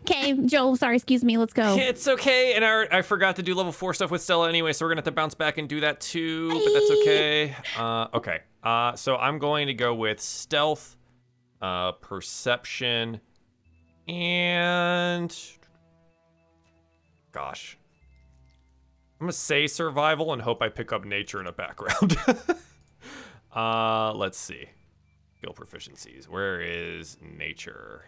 Okay, 0.00 0.34
Joel. 0.46 0.76
Sorry, 0.76 0.96
excuse 0.96 1.24
me. 1.24 1.38
Let's 1.38 1.54
go. 1.54 1.74
It's 1.76 2.06
okay, 2.06 2.54
and 2.54 2.64
I, 2.64 2.98
I 2.98 3.02
forgot 3.02 3.36
to 3.36 3.42
do 3.42 3.54
level 3.54 3.72
four 3.72 3.94
stuff 3.94 4.10
with 4.10 4.20
Stella 4.22 4.48
anyway, 4.48 4.72
so 4.72 4.84
we're 4.84 4.90
gonna 4.90 4.98
have 4.98 5.04
to 5.06 5.12
bounce 5.12 5.34
back 5.34 5.58
and 5.58 5.68
do 5.68 5.80
that 5.80 6.00
too. 6.00 6.48
But 6.50 6.72
that's 6.72 6.90
okay. 6.90 7.56
Uh, 7.76 8.06
okay. 8.14 8.40
Uh, 8.62 8.94
so 8.96 9.16
I'm 9.16 9.38
going 9.38 9.68
to 9.68 9.74
go 9.74 9.94
with 9.94 10.20
stealth, 10.20 10.96
uh, 11.62 11.92
perception, 11.92 13.20
and 14.06 15.34
gosh, 17.32 17.77
I'm 19.20 19.26
gonna 19.26 19.32
say 19.32 19.66
survival 19.66 20.32
and 20.32 20.42
hope 20.42 20.62
I 20.62 20.68
pick 20.68 20.92
up 20.92 21.04
nature 21.04 21.40
in 21.40 21.46
a 21.46 21.52
background. 21.52 22.16
uh, 23.54 24.12
let's 24.14 24.38
see. 24.38 24.66
Skill 25.38 25.54
proficiencies. 25.54 26.28
Where 26.28 26.60
is 26.60 27.16
nature? 27.20 28.04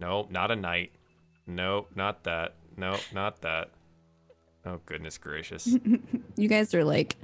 Nope, 0.00 0.30
not 0.30 0.50
a 0.50 0.56
knight. 0.56 0.92
Nope, 1.46 1.90
not 1.94 2.24
that. 2.24 2.54
Nope, 2.76 3.00
not 3.12 3.42
that. 3.42 3.70
Oh 4.64 4.80
goodness 4.86 5.18
gracious. 5.18 5.76
You 6.36 6.48
guys 6.48 6.72
are 6.74 6.84
like 6.84 7.16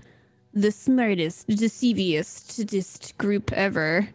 the 0.52 0.70
smartest, 0.70 1.48
deceiviest 1.48 3.16
group 3.16 3.52
ever. 3.52 4.06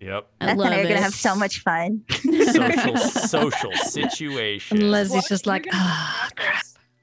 Yep. 0.00 0.28
I 0.40 0.52
love 0.52 0.66
and 0.66 0.74
I 0.74 0.80
are 0.80 0.82
gonna 0.88 1.00
have 1.00 1.14
so 1.14 1.34
much 1.34 1.60
fun. 1.60 2.04
Social 2.10 2.96
social 2.96 3.72
situation. 3.72 4.78
And 4.78 4.90
Leslie's 4.90 5.22
What? 5.22 5.28
just 5.28 5.46
like, 5.46 5.64
gonna 5.64 5.76
ah, 5.80 6.28
stack 6.28 6.51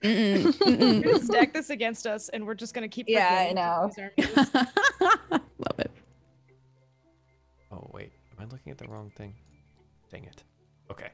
crap. 0.02 0.14
this- 0.14 0.58
Mm-mm, 0.58 0.60
You're 0.66 0.78
mm-mm. 0.78 1.04
gonna 1.04 1.20
stack 1.20 1.54
this 1.54 1.70
against 1.70 2.08
us, 2.08 2.30
and 2.30 2.46
we're 2.46 2.54
just 2.56 2.74
gonna 2.74 2.88
keep. 2.88 3.08
Yeah, 3.10 3.28
I 3.28 3.50
forgetting 3.50 3.56
to 3.56 3.62
know. 3.62 4.26
use 4.28 4.36
our 4.38 4.62
moves. 5.32 5.42
love 5.60 5.80
it. 5.80 5.92
Oh 7.72 7.90
wait, 7.94 8.12
am 8.38 8.44
I 8.46 8.50
looking 8.52 8.72
at 8.72 8.78
the 8.78 8.88
wrong 8.88 9.12
thing? 9.16 9.34
Dang 10.12 10.24
it. 10.26 10.44
Okay. 10.92 11.10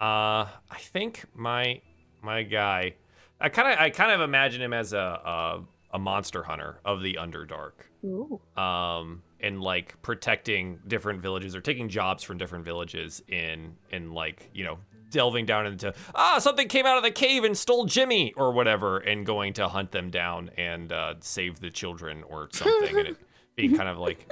Uh 0.00 0.44
I 0.70 0.78
think 0.78 1.24
my 1.34 1.80
my 2.22 2.42
guy 2.42 2.94
I 3.40 3.48
kind 3.48 3.72
of 3.72 3.78
I 3.78 3.90
kind 3.90 4.12
of 4.12 4.20
imagine 4.20 4.60
him 4.60 4.72
as 4.74 4.92
a, 4.92 4.98
a 4.98 5.64
a 5.92 5.98
monster 5.98 6.42
hunter 6.42 6.80
of 6.84 7.02
the 7.02 7.14
Underdark. 7.14 7.72
Ooh. 8.04 8.40
um, 8.56 9.22
and 9.40 9.60
like 9.60 10.00
protecting 10.02 10.78
different 10.86 11.20
villages 11.20 11.56
or 11.56 11.60
taking 11.60 11.88
jobs 11.88 12.22
from 12.22 12.36
different 12.38 12.64
villages 12.64 13.22
in 13.28 13.74
in 13.90 14.12
like 14.12 14.50
you 14.52 14.64
know 14.64 14.78
delving 15.16 15.46
down 15.46 15.64
into 15.64 15.94
ah 16.14 16.38
something 16.38 16.68
came 16.68 16.84
out 16.84 16.98
of 16.98 17.02
the 17.02 17.10
cave 17.10 17.42
and 17.42 17.56
stole 17.56 17.86
Jimmy 17.86 18.34
or 18.36 18.52
whatever 18.52 18.98
and 18.98 19.24
going 19.24 19.54
to 19.54 19.66
hunt 19.66 19.90
them 19.90 20.10
down 20.10 20.50
and 20.58 20.92
uh, 20.92 21.14
save 21.20 21.58
the 21.58 21.70
children 21.70 22.22
or 22.24 22.50
something. 22.52 22.98
And 22.98 23.08
it 23.08 23.16
being 23.56 23.74
kind 23.74 23.88
of 23.88 23.96
like 23.96 24.30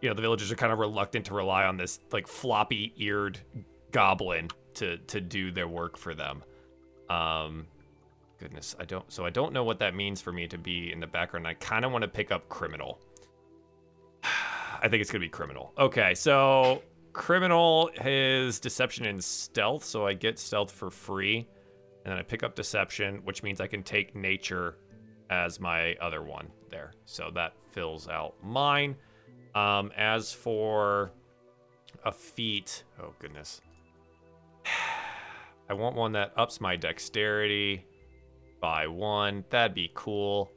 you 0.00 0.08
know 0.08 0.14
the 0.14 0.22
villagers 0.22 0.50
are 0.50 0.56
kind 0.56 0.72
of 0.72 0.78
reluctant 0.78 1.26
to 1.26 1.34
rely 1.34 1.64
on 1.64 1.76
this 1.76 2.00
like 2.10 2.26
floppy 2.26 2.94
eared 2.96 3.38
goblin 3.92 4.48
to 4.72 4.96
to 4.96 5.20
do 5.20 5.50
their 5.50 5.68
work 5.68 5.98
for 5.98 6.14
them. 6.14 6.42
Um 7.10 7.66
goodness 8.38 8.74
i 8.80 8.84
don't 8.84 9.10
so 9.12 9.24
i 9.24 9.30
don't 9.30 9.52
know 9.52 9.62
what 9.62 9.78
that 9.78 9.94
means 9.94 10.20
for 10.20 10.32
me 10.32 10.48
to 10.48 10.56
be 10.56 10.90
in 10.90 11.00
the 11.00 11.06
background. 11.06 11.46
I 11.46 11.52
kind 11.52 11.84
of 11.84 11.92
want 11.92 12.00
to 12.00 12.08
pick 12.08 12.32
up 12.32 12.48
criminal. 12.48 12.98
I 14.24 14.88
think 14.88 15.02
it's 15.02 15.10
gonna 15.10 15.20
be 15.20 15.28
criminal. 15.28 15.74
Okay, 15.76 16.14
so 16.14 16.82
criminal 17.14 17.90
is 18.04 18.60
deception 18.60 19.06
and 19.06 19.22
stealth, 19.24 19.84
so 19.84 20.06
I 20.06 20.12
get 20.12 20.38
stealth 20.38 20.70
for 20.70 20.90
free, 20.90 21.48
and 22.04 22.12
then 22.12 22.18
I 22.18 22.22
pick 22.22 22.42
up 22.42 22.54
deception, 22.54 23.20
which 23.24 23.42
means 23.42 23.60
I 23.60 23.66
can 23.66 23.82
take 23.82 24.14
nature 24.14 24.76
as 25.30 25.58
my 25.58 25.94
other 25.94 26.22
one 26.22 26.48
there. 26.70 26.92
So 27.06 27.30
that 27.34 27.54
fills 27.72 28.08
out 28.08 28.34
mine. 28.42 28.96
Um, 29.54 29.92
as 29.96 30.32
for 30.32 31.12
a 32.04 32.12
feat, 32.12 32.82
oh 33.00 33.14
goodness. 33.20 33.62
I 35.70 35.72
want 35.72 35.96
one 35.96 36.12
that 36.12 36.32
ups 36.36 36.60
my 36.60 36.76
dexterity 36.76 37.86
by 38.60 38.86
one. 38.86 39.44
That'd 39.48 39.74
be 39.74 39.90
cool. 39.94 40.50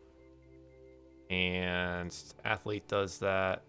And 1.29 2.13
athlete 2.43 2.87
does 2.87 3.19
that. 3.19 3.63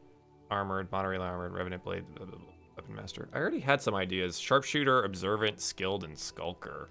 Armored, 0.50 0.90
moderately 0.90 1.26
armored, 1.26 1.52
revenant 1.52 1.84
blade, 1.84 2.04
blah, 2.14 2.24
blah, 2.24 2.38
blah, 2.38 2.57
weapon 2.78 2.94
master. 2.94 3.28
I 3.32 3.38
already 3.38 3.58
had 3.60 3.82
some 3.82 3.94
ideas. 3.94 4.38
Sharpshooter, 4.38 5.02
observant, 5.02 5.60
skilled, 5.60 6.04
and 6.04 6.16
skulker. 6.16 6.90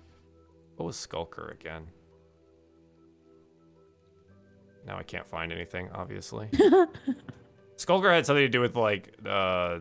What 0.75 0.85
was 0.85 0.97
skulker 0.97 1.55
again? 1.59 1.87
Now 4.85 4.97
I 4.97 5.03
can't 5.03 5.25
find 5.25 5.51
anything, 5.53 5.89
obviously. 5.93 6.49
skulker 7.77 8.11
had 8.11 8.25
something 8.25 8.43
to 8.43 8.49
do 8.49 8.59
with 8.61 8.75
like 8.75 9.13
uh 9.25 9.79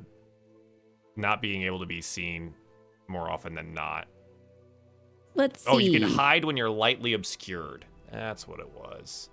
not 1.17 1.41
being 1.43 1.63
able 1.63 1.81
to 1.81 1.87
be 1.87 2.01
seen 2.01 2.55
more 3.09 3.29
often 3.31 3.55
than 3.55 3.73
not. 3.75 4.07
Let's 5.35 5.65
see. 5.65 5.71
Oh, 5.71 5.79
you 5.79 5.99
can 5.99 6.09
hide 6.09 6.45
when 6.45 6.57
you're 6.57 6.71
lightly 6.71 7.15
obscured. 7.15 7.85
That's 8.13 8.47
what 8.47 8.61
it 8.61 8.69
was. 8.71 9.31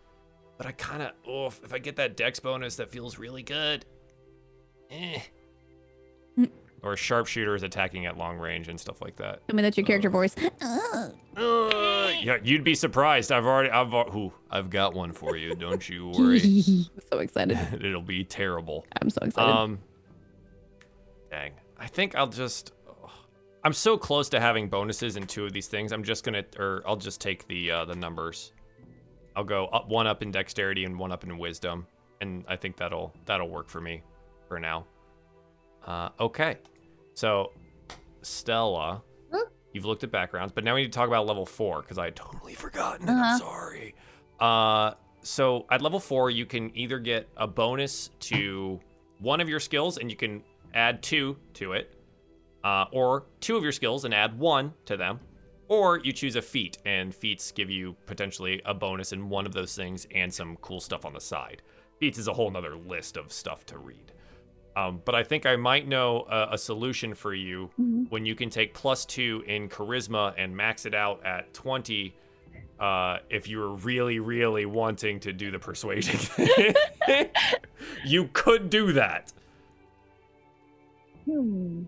But 0.57 0.67
I 0.67 0.71
kind 0.73 1.01
of, 1.03 1.11
oh, 1.27 1.47
if- 1.47 1.63
if 1.63 1.73
I 1.73 1.79
get 1.79 1.95
that 1.97 2.15
dex 2.17 2.39
bonus, 2.39 2.75
that 2.77 2.91
feels 2.91 3.17
really 3.17 3.43
good. 3.43 3.85
Eh. 4.89 5.19
Or 6.83 6.97
sharpshooters 6.97 7.63
attacking 7.63 8.05
at 8.07 8.17
long 8.17 8.37
range 8.37 8.67
and 8.67 8.77
stuff 8.77 9.01
like 9.01 9.15
that. 9.15 9.47
Tell 9.47 9.55
me 9.55 9.61
that's 9.63 9.77
your 9.77 9.85
character 9.85 10.09
voice. 10.09 10.35
Uh, 10.61 11.11
yeah, 12.21 12.37
you'd 12.43 12.65
be 12.65 12.75
surprised. 12.75 13.31
I've 13.31 13.45
already, 13.45 13.69
I've, 13.69 13.93
al- 13.93 14.13
ooh, 14.15 14.33
I've 14.51 14.69
got 14.69 14.93
one 14.93 15.13
for 15.13 15.37
you. 15.37 15.55
Don't 15.55 15.87
you 15.87 16.07
worry. 16.17 16.41
I'm 16.41 17.01
so 17.09 17.19
excited. 17.19 17.57
It'll 17.81 18.01
be 18.01 18.25
terrible. 18.25 18.85
I'm 19.01 19.09
so 19.09 19.19
excited. 19.23 19.49
Um, 19.49 19.79
dang. 21.31 21.53
I 21.79 21.87
think 21.87 22.15
I'll 22.15 22.27
just. 22.27 22.73
I'm 23.65 23.73
so 23.73 23.97
close 23.97 24.27
to 24.29 24.41
having 24.41 24.67
bonuses 24.67 25.15
in 25.15 25.25
two 25.25 25.45
of 25.45 25.53
these 25.53 25.67
things. 25.67 25.93
I'm 25.93 26.03
just 26.03 26.25
gonna, 26.25 26.43
or 26.59 26.83
I'll 26.85 26.97
just 26.97 27.21
take 27.21 27.47
the 27.47 27.71
uh, 27.71 27.85
the 27.85 27.95
numbers. 27.95 28.51
I'll 29.37 29.45
go 29.45 29.67
up 29.67 29.87
one 29.87 30.05
up 30.05 30.21
in 30.21 30.31
dexterity 30.31 30.83
and 30.83 30.99
one 30.99 31.13
up 31.13 31.23
in 31.23 31.37
wisdom, 31.37 31.87
and 32.19 32.43
I 32.47 32.57
think 32.57 32.75
that'll 32.75 33.13
that'll 33.25 33.49
work 33.49 33.69
for 33.69 33.79
me 33.79 34.03
for 34.49 34.59
now. 34.59 34.85
Uh, 35.85 36.09
okay, 36.19 36.57
so 37.13 37.51
Stella, 38.21 39.01
you've 39.73 39.85
looked 39.85 40.03
at 40.03 40.11
backgrounds, 40.11 40.53
but 40.53 40.63
now 40.63 40.75
we 40.75 40.81
need 40.81 40.91
to 40.91 40.97
talk 40.97 41.07
about 41.07 41.25
level 41.25 41.45
four 41.45 41.81
because 41.81 41.97
I 41.97 42.05
had 42.05 42.15
totally 42.15 42.53
forgotten. 42.53 43.09
and 43.09 43.17
I'm 43.19 43.25
Uh-huh. 43.25 43.37
sorry. 43.39 43.95
Uh, 44.39 44.93
so 45.21 45.65
at 45.71 45.81
level 45.81 45.99
four, 45.99 46.29
you 46.29 46.45
can 46.45 46.75
either 46.77 46.99
get 46.99 47.27
a 47.37 47.47
bonus 47.47 48.09
to 48.21 48.79
one 49.19 49.39
of 49.41 49.49
your 49.49 49.59
skills, 49.59 49.97
and 49.97 50.09
you 50.09 50.17
can 50.17 50.43
add 50.73 51.01
two 51.03 51.37
to 51.55 51.73
it, 51.73 51.95
uh, 52.63 52.85
or 52.91 53.25
two 53.39 53.55
of 53.57 53.63
your 53.63 53.71
skills 53.71 54.05
and 54.05 54.13
add 54.13 54.37
one 54.37 54.73
to 54.85 54.95
them, 54.97 55.19
or 55.69 55.99
you 55.99 56.11
choose 56.13 56.35
a 56.35 56.41
feat, 56.41 56.77
and 56.85 57.13
feats 57.13 57.51
give 57.51 57.69
you 57.69 57.95
potentially 58.05 58.61
a 58.65 58.73
bonus 58.73 59.11
in 59.11 59.29
one 59.29 59.45
of 59.45 59.53
those 59.53 59.75
things 59.75 60.07
and 60.13 60.33
some 60.33 60.55
cool 60.57 60.79
stuff 60.79 61.05
on 61.05 61.13
the 61.13 61.19
side. 61.21 61.61
Feats 61.99 62.17
is 62.17 62.27
a 62.27 62.33
whole 62.33 62.49
nother 62.51 62.75
list 62.75 63.17
of 63.17 63.31
stuff 63.31 63.65
to 63.67 63.77
read. 63.77 64.12
Um, 64.75 65.01
but 65.05 65.13
I 65.13 65.23
think 65.23 65.45
I 65.45 65.55
might 65.55 65.87
know 65.87 66.25
a, 66.29 66.49
a 66.53 66.57
solution 66.57 67.13
for 67.13 67.33
you 67.33 67.69
when 68.09 68.25
you 68.25 68.35
can 68.35 68.49
take 68.49 68.73
plus 68.73 69.05
two 69.05 69.43
in 69.47 69.69
charisma 69.69 70.33
and 70.37 70.55
max 70.55 70.85
it 70.85 70.95
out 70.95 71.23
at 71.25 71.53
20 71.53 72.15
uh, 72.79 73.19
if 73.29 73.47
you 73.47 73.59
were 73.59 73.75
really, 73.75 74.19
really 74.19 74.65
wanting 74.65 75.19
to 75.19 75.31
do 75.31 75.51
the 75.51 75.59
persuasion 75.59 76.19
you 78.05 78.29
could 78.33 78.69
do 78.69 78.93
that. 78.93 79.31
Hmm. 81.25 81.83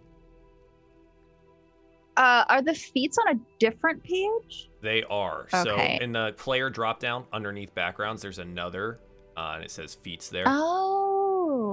Uh, 2.17 2.45
are 2.47 2.61
the 2.61 2.73
feats 2.73 3.17
on 3.17 3.35
a 3.35 3.39
different 3.59 4.01
page? 4.03 4.69
They 4.81 5.03
are. 5.09 5.47
Okay. 5.53 5.97
So 5.97 6.03
in 6.03 6.13
the 6.13 6.33
player 6.37 6.71
dropdown 6.71 7.25
underneath 7.33 7.75
backgrounds, 7.75 8.21
there's 8.21 8.39
another, 8.39 8.99
uh, 9.35 9.53
and 9.55 9.65
it 9.65 9.71
says 9.71 9.95
feats 9.95 10.29
there. 10.29 10.45
Oh. 10.47 11.04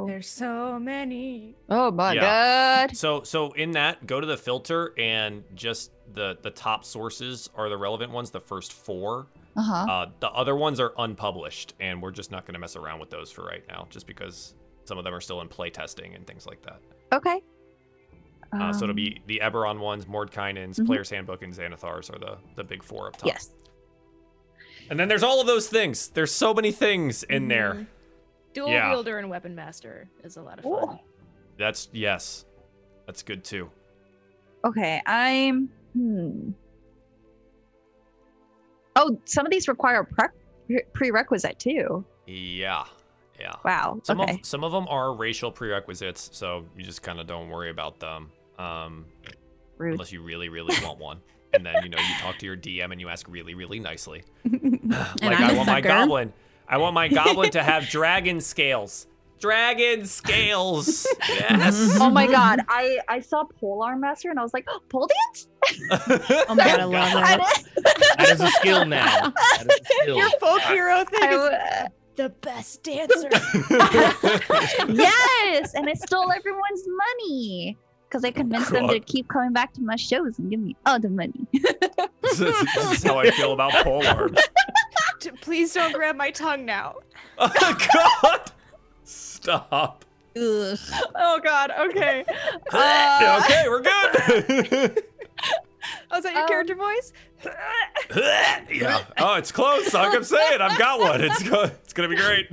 There's 0.06 0.28
so 0.28 0.78
many. 0.78 1.54
Oh 1.68 1.90
my 1.90 2.12
Yeah. 2.14 2.86
god. 2.86 2.96
So 2.96 3.22
so 3.22 3.52
in 3.52 3.72
that, 3.72 4.06
go 4.06 4.20
to 4.20 4.26
the 4.26 4.36
filter 4.36 4.92
and 4.98 5.42
just 5.54 5.92
the 6.14 6.36
the 6.42 6.50
top 6.50 6.84
sources 6.84 7.48
are 7.54 7.68
the 7.68 7.76
relevant 7.76 8.12
ones, 8.12 8.30
the 8.30 8.40
first 8.40 8.72
four. 8.72 9.26
Uh-huh. 9.56 9.74
Uh, 9.90 10.06
the 10.20 10.30
other 10.30 10.56
ones 10.56 10.80
are 10.80 10.92
unpublished, 10.98 11.74
and 11.80 12.00
we're 12.00 12.10
just 12.10 12.30
not 12.30 12.46
going 12.46 12.54
to 12.54 12.58
mess 12.60 12.74
around 12.76 13.00
with 13.00 13.10
those 13.10 13.30
for 13.30 13.44
right 13.44 13.62
now, 13.68 13.86
just 13.90 14.06
because 14.06 14.54
some 14.84 14.96
of 14.98 15.04
them 15.04 15.14
are 15.14 15.20
still 15.20 15.40
in 15.42 15.48
play 15.48 15.68
testing 15.70 16.14
and 16.14 16.26
things 16.26 16.46
like 16.46 16.62
that. 16.62 16.80
Okay. 17.12 17.42
Uh, 18.52 18.72
so 18.72 18.84
it'll 18.84 18.90
Um, 18.90 18.96
be 18.96 19.20
the 19.26 19.40
Eberron 19.42 19.78
ones, 19.78 20.04
Mordenkainen's, 20.06 20.78
Mhm. 20.78 20.86
Player's 20.86 21.08
Handbook, 21.10 21.42
and 21.42 21.52
Xanathar's 21.54 22.08
are 22.10 22.18
the 22.18 22.38
the 22.56 22.64
big 22.64 22.82
four 22.82 23.08
up 23.08 23.16
top. 23.16 23.26
Yes. 23.26 23.50
And 24.90 24.98
then 24.98 25.08
there's 25.08 25.22
all 25.22 25.40
of 25.40 25.46
those 25.46 25.68
things. 25.68 26.08
There's 26.08 26.32
so 26.32 26.52
many 26.52 26.72
things 26.72 27.22
in 27.22 27.48
there. 27.48 27.86
Dual 28.52 28.68
Yeah. 28.68 28.90
wielder 28.90 29.18
and 29.18 29.30
weapon 29.30 29.54
master 29.54 30.08
is 30.22 30.36
a 30.36 30.42
lot 30.42 30.58
of 30.58 30.66
Ooh. 30.66 30.78
fun. 30.80 30.98
That's 31.58 31.88
yes, 31.92 32.44
that's 33.06 33.22
good 33.22 33.44
too. 33.44 33.70
Okay, 34.64 35.00
I'm. 35.06 35.68
Hmm. 35.94 36.50
Oh, 38.96 39.18
some 39.24 39.46
of 39.46 39.52
these 39.52 39.68
require 39.68 40.04
pre- 40.04 40.82
prerequisite 40.92 41.58
too. 41.58 42.04
Yeah, 42.26 42.84
yeah. 43.40 43.54
Wow. 43.64 44.00
Some 44.04 44.20
okay. 44.20 44.34
of 44.40 44.46
some 44.46 44.64
of 44.64 44.72
them 44.72 44.86
are 44.88 45.14
racial 45.14 45.50
prerequisites, 45.50 46.30
so 46.32 46.64
you 46.76 46.84
just 46.84 47.02
kind 47.02 47.18
of 47.20 47.26
don't 47.26 47.48
worry 47.48 47.70
about 47.70 47.98
them, 48.00 48.30
um, 48.58 49.06
Rude. 49.78 49.92
unless 49.94 50.12
you 50.12 50.22
really, 50.22 50.48
really 50.48 50.74
want 50.82 50.98
one. 50.98 51.20
And 51.54 51.66
then 51.66 51.74
you 51.82 51.88
know 51.90 51.98
you 51.98 52.14
talk 52.20 52.38
to 52.38 52.46
your 52.46 52.56
DM 52.56 52.92
and 52.92 53.00
you 53.00 53.08
ask 53.08 53.26
really, 53.28 53.54
really 53.54 53.78
nicely. 53.78 54.22
Like 55.22 55.40
I'm 55.40 55.44
I 55.44 55.52
a 55.52 55.56
want 55.56 55.66
my 55.68 55.80
goblin. 55.80 56.32
I 56.72 56.78
want 56.78 56.94
my 56.94 57.06
goblin 57.08 57.50
to 57.52 57.62
have 57.62 57.88
dragon 57.90 58.40
scales. 58.40 59.06
Dragon 59.38 60.06
scales. 60.06 61.06
Yes. 61.28 61.98
Oh 62.00 62.08
my 62.10 62.26
god, 62.28 62.60
I 62.68 62.98
I 63.08 63.20
saw 63.20 63.44
Polearm 63.60 64.00
Master 64.00 64.30
and 64.30 64.38
I 64.38 64.42
was 64.42 64.54
like, 64.54 64.64
oh, 64.68 64.80
pole 64.88 65.08
dance? 65.08 65.48
Oh 66.48 66.54
my 66.54 66.64
god, 66.64 66.80
I 66.80 66.84
love 66.84 67.12
that. 67.12 67.64
did- 67.74 67.84
That 68.18 68.28
is 68.30 68.40
a 68.40 68.48
skill 68.52 68.84
now. 68.86 69.30
That 69.30 69.66
is 69.68 69.80
a 69.80 69.84
skill. 70.02 70.16
Your 70.16 70.30
folk 70.40 70.60
hero 70.62 71.04
thing 71.04 71.22
I 71.24 71.32
is 71.34 71.38
w- 71.38 71.88
the 72.16 72.28
best 72.40 72.82
dancer. 72.84 73.28
yes, 74.92 75.74
and 75.74 75.88
I 75.88 75.94
stole 75.94 76.30
everyone's 76.32 76.84
money 76.86 77.76
because 78.08 78.24
I 78.24 78.30
convinced 78.30 78.70
them 78.70 78.88
to 78.88 79.00
keep 79.00 79.28
coming 79.28 79.52
back 79.52 79.72
to 79.74 79.80
my 79.82 79.96
shows 79.96 80.38
and 80.38 80.50
give 80.50 80.60
me 80.60 80.76
all 80.86 81.00
the 81.00 81.08
money. 81.08 81.48
this, 82.22 82.40
is, 82.40 82.54
this 82.74 82.92
is 82.92 83.02
how 83.02 83.18
I 83.18 83.30
feel 83.30 83.52
about 83.52 83.72
pole 83.84 84.06
arms. 84.06 84.38
T- 85.22 85.30
Please 85.40 85.72
don't 85.74 85.92
grab 85.94 86.16
my 86.16 86.30
tongue 86.30 86.64
now. 86.64 86.96
Oh 87.38 87.76
God! 88.22 88.52
Stop. 89.04 90.04
Ugh. 90.36 90.78
Oh 91.14 91.40
God. 91.42 91.70
Okay. 91.78 92.24
Uh, 92.72 93.40
okay, 93.44 93.64
we're 93.68 93.80
good. 93.80 95.02
Oh, 96.10 96.18
is 96.18 96.24
that 96.24 96.32
your 96.32 96.42
Um, 96.42 96.48
character 96.48 96.74
voice? 96.74 97.12
yeah. 98.70 99.04
Oh, 99.18 99.34
it's 99.34 99.50
close. 99.52 99.92
Like 99.92 100.14
I'm 100.14 100.22
saying, 100.24 100.60
I've 100.60 100.78
got 100.78 101.00
one. 101.00 101.20
It's 101.22 101.42
go- 101.42 101.64
it's 101.64 101.92
gonna 101.92 102.08
be 102.08 102.16
great. 102.16 102.48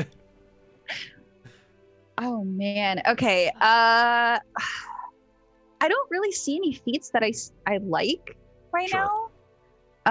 Oh 2.18 2.44
man. 2.44 3.02
Okay. 3.08 3.50
Uh 3.62 4.40
I 5.82 5.88
don't 5.88 6.12
really 6.12 6.32
see 6.32 6.56
any 6.58 6.74
feats 6.74 7.10
that 7.12 7.24
I 7.24 7.32
I 7.68 7.78
like 7.78 8.36
right 8.74 8.90
Sure. 8.90 9.00
now. 9.02 9.29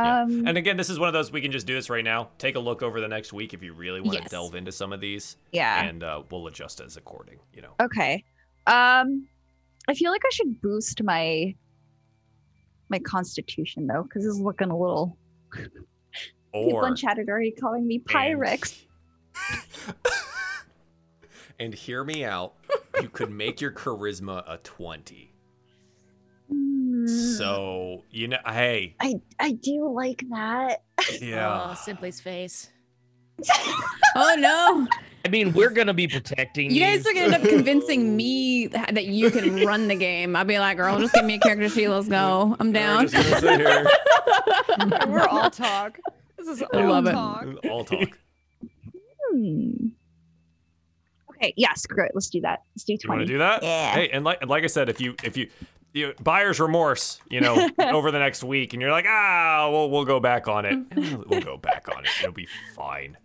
Yeah. 0.04 0.22
Um 0.22 0.46
And 0.46 0.58
again, 0.58 0.76
this 0.76 0.90
is 0.90 0.98
one 0.98 1.08
of 1.08 1.12
those 1.12 1.30
we 1.32 1.40
can 1.40 1.52
just 1.52 1.66
do 1.66 1.74
this 1.74 1.90
right 1.90 2.04
now. 2.04 2.30
Take 2.38 2.56
a 2.56 2.60
look 2.60 2.82
over 2.82 3.00
the 3.00 3.08
next 3.08 3.32
week 3.32 3.54
if 3.54 3.62
you 3.62 3.72
really 3.72 4.00
want 4.00 4.16
to 4.16 4.22
Yes. 4.22 4.30
delve 4.30 4.54
into 4.54 4.72
some 4.72 4.92
of 4.92 5.00
these, 5.00 5.36
yeah. 5.52 5.84
and 5.84 6.02
uh, 6.02 6.22
we'll 6.30 6.46
adjust 6.46 6.80
as 6.80 6.96
according. 6.96 7.38
You 7.54 7.62
know. 7.62 7.74
Okay. 7.80 8.24
Um 8.66 9.26
I 9.88 9.94
feel 9.94 10.10
like 10.10 10.22
I 10.24 10.30
should 10.32 10.60
boost 10.60 11.02
my 11.02 11.54
my 12.90 12.98
constitution 13.00 13.86
though 13.86 14.04
cuz 14.04 14.24
it's 14.26 14.38
looking 14.38 14.70
a 14.70 14.78
little 14.78 15.16
people 15.52 15.84
Or 16.52 16.88
in 16.88 16.96
chat 16.96 17.18
are 17.18 17.24
already 17.28 17.52
calling 17.52 17.86
me 17.86 17.98
Pyrex. 17.98 18.84
and 21.60 21.74
hear 21.74 22.04
me 22.04 22.24
out. 22.24 22.54
You 23.00 23.08
could 23.08 23.30
make 23.30 23.60
your 23.60 23.72
charisma 23.72 24.44
a 24.46 24.58
twenty. 24.58 25.32
Hmm, 27.08 27.32
So 27.36 28.04
you 28.10 28.28
know, 28.28 28.38
hey, 28.46 28.94
I 29.00 29.20
I 29.38 29.52
do 29.52 29.88
like 29.92 30.24
that. 30.30 30.82
yeah. 31.20 31.70
Oh, 31.70 31.74
Simply's 31.74 32.20
face. 32.20 32.68
Oh 34.16 34.34
no. 34.36 34.88
I 35.24 35.28
mean, 35.28 35.52
we're 35.52 35.70
gonna 35.70 35.94
be 35.94 36.08
protecting 36.08 36.72
You 36.72 36.80
guys 36.80 37.06
are 37.06 37.12
gonna 37.12 37.26
end 37.26 37.34
up 37.34 37.42
convincing 37.42 38.16
me 38.16 38.66
that 38.68 38.94
that 38.94 39.04
you 39.06 39.30
can 39.30 39.64
run 39.64 39.86
the 39.86 39.94
game. 39.94 40.34
I'll 40.34 40.44
be 40.44 40.58
like, 40.58 40.76
girl, 40.76 40.98
just 40.98 41.14
give 41.14 41.24
me 41.24 41.34
a 41.34 41.38
character 41.38 41.68
sheet. 41.68 41.86
Let's 41.88 42.08
go. 42.08 42.56
I'm 42.58 42.68
We're 42.68 42.72
down. 42.72 43.06
just 43.08 43.14
gonna 43.14 43.40
sit 43.40 43.60
here. 43.60 43.86
We're 45.06 45.28
all 45.28 45.50
talk. 45.50 45.98
This 46.36 46.48
is 46.48 46.62
I 46.62 46.82
all 46.82 46.88
love 46.90 47.06
it. 47.06 47.12
talk. 47.12 47.46
All 47.70 47.84
talk. 47.84 48.18
Hmm. 49.30 49.88
Okay, 51.40 51.54
yeah, 51.56 51.72
screw 51.74 52.04
it. 52.04 52.12
Let's 52.14 52.28
do 52.28 52.40
that. 52.40 52.62
Let's 52.74 52.84
do 52.84 52.94
You 52.94 52.98
20. 52.98 53.18
want 53.18 53.26
to 53.28 53.32
do 53.32 53.38
that? 53.38 53.62
Yeah. 53.62 53.92
Hey, 53.92 54.08
and 54.10 54.24
like 54.24 54.44
like 54.46 54.64
I 54.64 54.66
said, 54.66 54.88
if 54.88 55.00
you 55.00 55.14
if 55.22 55.36
you 55.36 55.48
you 55.92 56.12
buyer's 56.22 56.58
remorse, 56.60 57.20
you 57.30 57.40
know, 57.40 57.68
over 57.78 58.10
the 58.10 58.18
next 58.18 58.42
week, 58.42 58.72
and 58.72 58.82
you're 58.82 58.90
like, 58.90 59.06
ah, 59.08 59.68
we'll 59.70 59.90
we'll 59.90 60.04
go 60.04 60.20
back 60.20 60.48
on 60.48 60.64
it. 60.64 60.78
We'll, 60.96 61.24
we'll 61.28 61.40
go 61.40 61.56
back 61.56 61.88
on 61.94 62.04
it. 62.04 62.10
It'll 62.20 62.32
be 62.32 62.48
fine. 62.74 63.16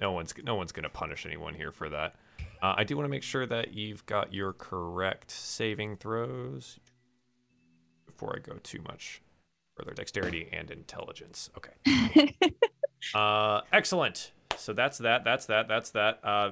No 0.00 0.12
one's 0.12 0.34
no 0.42 0.56
one's 0.56 0.72
gonna 0.72 0.88
punish 0.88 1.24
anyone 1.24 1.54
here 1.54 1.70
for 1.72 1.88
that. 1.88 2.16
Uh, 2.60 2.74
I 2.76 2.84
do 2.84 2.96
want 2.96 3.04
to 3.06 3.10
make 3.10 3.22
sure 3.22 3.46
that 3.46 3.74
you've 3.74 4.04
got 4.06 4.32
your 4.32 4.52
correct 4.52 5.30
saving 5.30 5.96
throws 5.96 6.78
before 8.06 8.36
I 8.36 8.38
go 8.40 8.58
too 8.62 8.80
much 8.86 9.22
further. 9.76 9.92
Dexterity 9.92 10.48
and 10.52 10.70
intelligence. 10.70 11.50
Okay. 11.56 12.36
uh, 13.14 13.62
excellent. 13.72 14.32
So 14.56 14.72
that's 14.72 14.98
that. 14.98 15.24
That's 15.24 15.46
that. 15.46 15.66
That's 15.66 15.90
that. 15.90 16.20
Uh, 16.22 16.50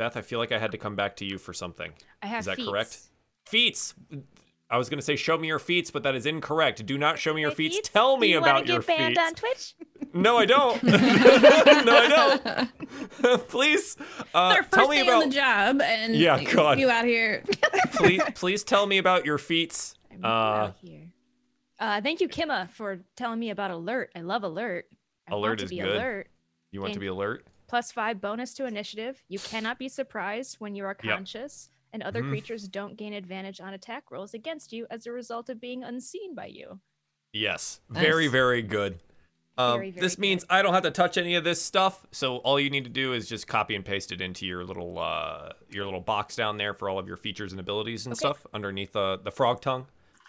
Beth, 0.00 0.16
I 0.16 0.22
feel 0.22 0.38
like 0.38 0.50
I 0.50 0.58
had 0.58 0.72
to 0.72 0.78
come 0.78 0.96
back 0.96 1.16
to 1.16 1.26
you 1.26 1.36
for 1.36 1.52
something. 1.52 1.92
I 2.22 2.26
have 2.26 2.40
Is 2.40 2.46
that 2.46 2.56
feats. 2.56 2.68
correct? 2.70 2.98
Feats. 3.46 3.94
I 4.70 4.78
was 4.78 4.88
gonna 4.88 5.02
say 5.02 5.14
show 5.14 5.36
me 5.36 5.46
your 5.46 5.58
feats, 5.58 5.90
but 5.90 6.04
that 6.04 6.14
is 6.14 6.24
incorrect. 6.24 6.86
Do 6.86 6.96
not 6.96 7.18
show 7.18 7.34
me 7.34 7.42
your 7.42 7.50
feats. 7.50 7.76
feats? 7.76 7.88
Tell 7.90 8.16
me 8.16 8.28
Do 8.28 8.32
you 8.32 8.38
about 8.38 8.54
wanna 8.62 8.66
your 8.72 8.78
get 8.80 8.86
banned 8.86 9.16
feats. 9.16 9.28
on 9.28 9.34
Twitch? 9.34 9.74
No, 10.14 10.38
I 10.38 10.46
don't. 10.46 10.82
no, 10.84 10.92
I 10.96 12.40
don't. 13.20 13.48
please, 13.48 13.98
uh, 14.34 14.38
Our 14.38 14.56
first 14.62 14.72
tell 14.72 14.88
me 14.88 14.96
day 14.96 15.02
about. 15.02 15.22
on 15.24 15.28
the 15.28 15.34
job, 15.34 15.80
and 15.82 16.16
Yeah, 16.16 16.42
God. 16.44 16.78
you 16.78 16.88
out 16.88 17.04
here. 17.04 17.44
please, 17.92 18.22
please 18.36 18.64
tell 18.64 18.86
me 18.86 18.96
about 18.96 19.26
your 19.26 19.36
feats. 19.36 19.96
I'm 20.10 20.24
Uh, 20.24 20.28
out 20.28 20.76
here. 20.80 21.08
Uh, 21.78 22.00
thank 22.00 22.22
you, 22.22 22.28
Kimma, 22.28 22.70
for 22.70 23.00
telling 23.16 23.38
me 23.38 23.50
about 23.50 23.70
alert. 23.70 24.10
I 24.16 24.20
love 24.22 24.44
alert. 24.44 24.86
I 25.28 25.32
Alert 25.34 25.48
want 25.48 25.58
to 25.58 25.64
is 25.66 25.70
be 25.70 25.76
good. 25.78 25.96
alert. 25.96 26.28
You 26.70 26.80
want 26.80 26.94
to 26.94 27.00
be 27.00 27.06
alert? 27.08 27.44
Plus 27.70 27.92
five 27.92 28.20
bonus 28.20 28.52
to 28.54 28.66
initiative. 28.66 29.22
You 29.28 29.38
cannot 29.38 29.78
be 29.78 29.88
surprised 29.88 30.56
when 30.58 30.74
you 30.74 30.82
are 30.84 30.96
Yep. 31.04 31.16
conscious, 31.18 31.70
and 31.92 32.02
other 32.02 32.20
Mhm. 32.20 32.28
creatures 32.30 32.66
don't 32.66 32.96
gain 32.96 33.12
advantage 33.12 33.60
on 33.60 33.74
attack 33.74 34.10
rolls 34.10 34.34
against 34.34 34.72
you 34.72 34.88
as 34.90 35.06
a 35.06 35.12
result 35.12 35.48
of 35.48 35.60
being 35.60 35.84
unseen 35.84 36.34
by 36.34 36.46
you. 36.46 36.80
Yes. 37.32 37.80
Very, 37.88 38.24
Nice. 38.24 38.32
very 38.32 38.62
good. 38.62 38.98
Um, 39.56 39.78
Very, 39.78 39.90
very 39.92 40.00
this 40.00 40.18
means 40.18 40.44
I 40.50 40.62
don't 40.62 40.74
have 40.74 40.82
to 40.82 40.90
touch 40.90 41.16
any 41.16 41.36
of 41.36 41.44
this 41.44 41.62
stuff. 41.62 42.04
So 42.10 42.38
all 42.38 42.58
you 42.58 42.70
need 42.70 42.82
to 42.84 42.90
do 42.90 43.12
is 43.12 43.28
just 43.28 43.46
copy 43.46 43.76
and 43.76 43.84
paste 43.84 44.10
it 44.10 44.20
into 44.20 44.46
your 44.46 44.64
little 44.64 44.98
uh, 44.98 45.52
your 45.68 45.84
little 45.84 46.00
box 46.00 46.34
down 46.34 46.56
there 46.56 46.74
for 46.74 46.88
all 46.88 46.98
of 46.98 47.06
your 47.06 47.16
features 47.18 47.52
and 47.52 47.60
abilities 47.60 48.04
and 48.06 48.14
Okay. 48.14 48.18
stuff 48.18 48.44
underneath 48.52 48.96
uh, 48.96 49.16
the 49.18 49.30
frog 49.30 49.60
tongue, 49.60 49.86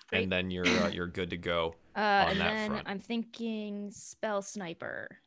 Great. 0.10 0.24
and 0.24 0.32
then 0.32 0.52
you're 0.52 0.84
uh, 0.84 0.90
you're 0.90 1.08
good 1.08 1.32
to 1.32 1.38
go. 1.38 1.74
Uh, 1.96 2.00
and 2.30 2.40
then 2.40 2.72
front. 2.72 2.88
I'm 2.88 3.00
thinking 3.00 3.90
spell 3.92 4.42
sniper. 4.44 5.18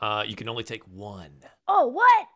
Uh, 0.00 0.24
you 0.26 0.34
can 0.36 0.48
only 0.48 0.64
take 0.64 0.82
one. 0.84 1.32
Oh, 1.68 1.86
what? 1.88 2.26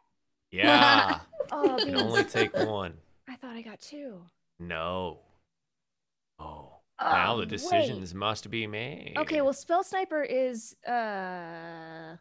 Yeah, 0.50 1.18
Oh, 1.52 1.78
you 1.78 1.86
can 1.86 1.96
only 1.96 2.24
take 2.24 2.54
one. 2.56 2.94
I 3.28 3.36
thought 3.36 3.56
I 3.56 3.62
got 3.62 3.80
two. 3.80 4.20
No. 4.60 5.20
Oh. 6.38 6.70
Oh, 7.00 7.10
now 7.10 7.34
the 7.34 7.40
wait. 7.40 7.48
decisions 7.48 8.14
must 8.14 8.48
be 8.50 8.66
made. 8.68 9.14
Okay, 9.16 9.40
well, 9.40 9.52
spell 9.52 9.82
sniper 9.82 10.22
is 10.22 10.76
uh 10.86 12.16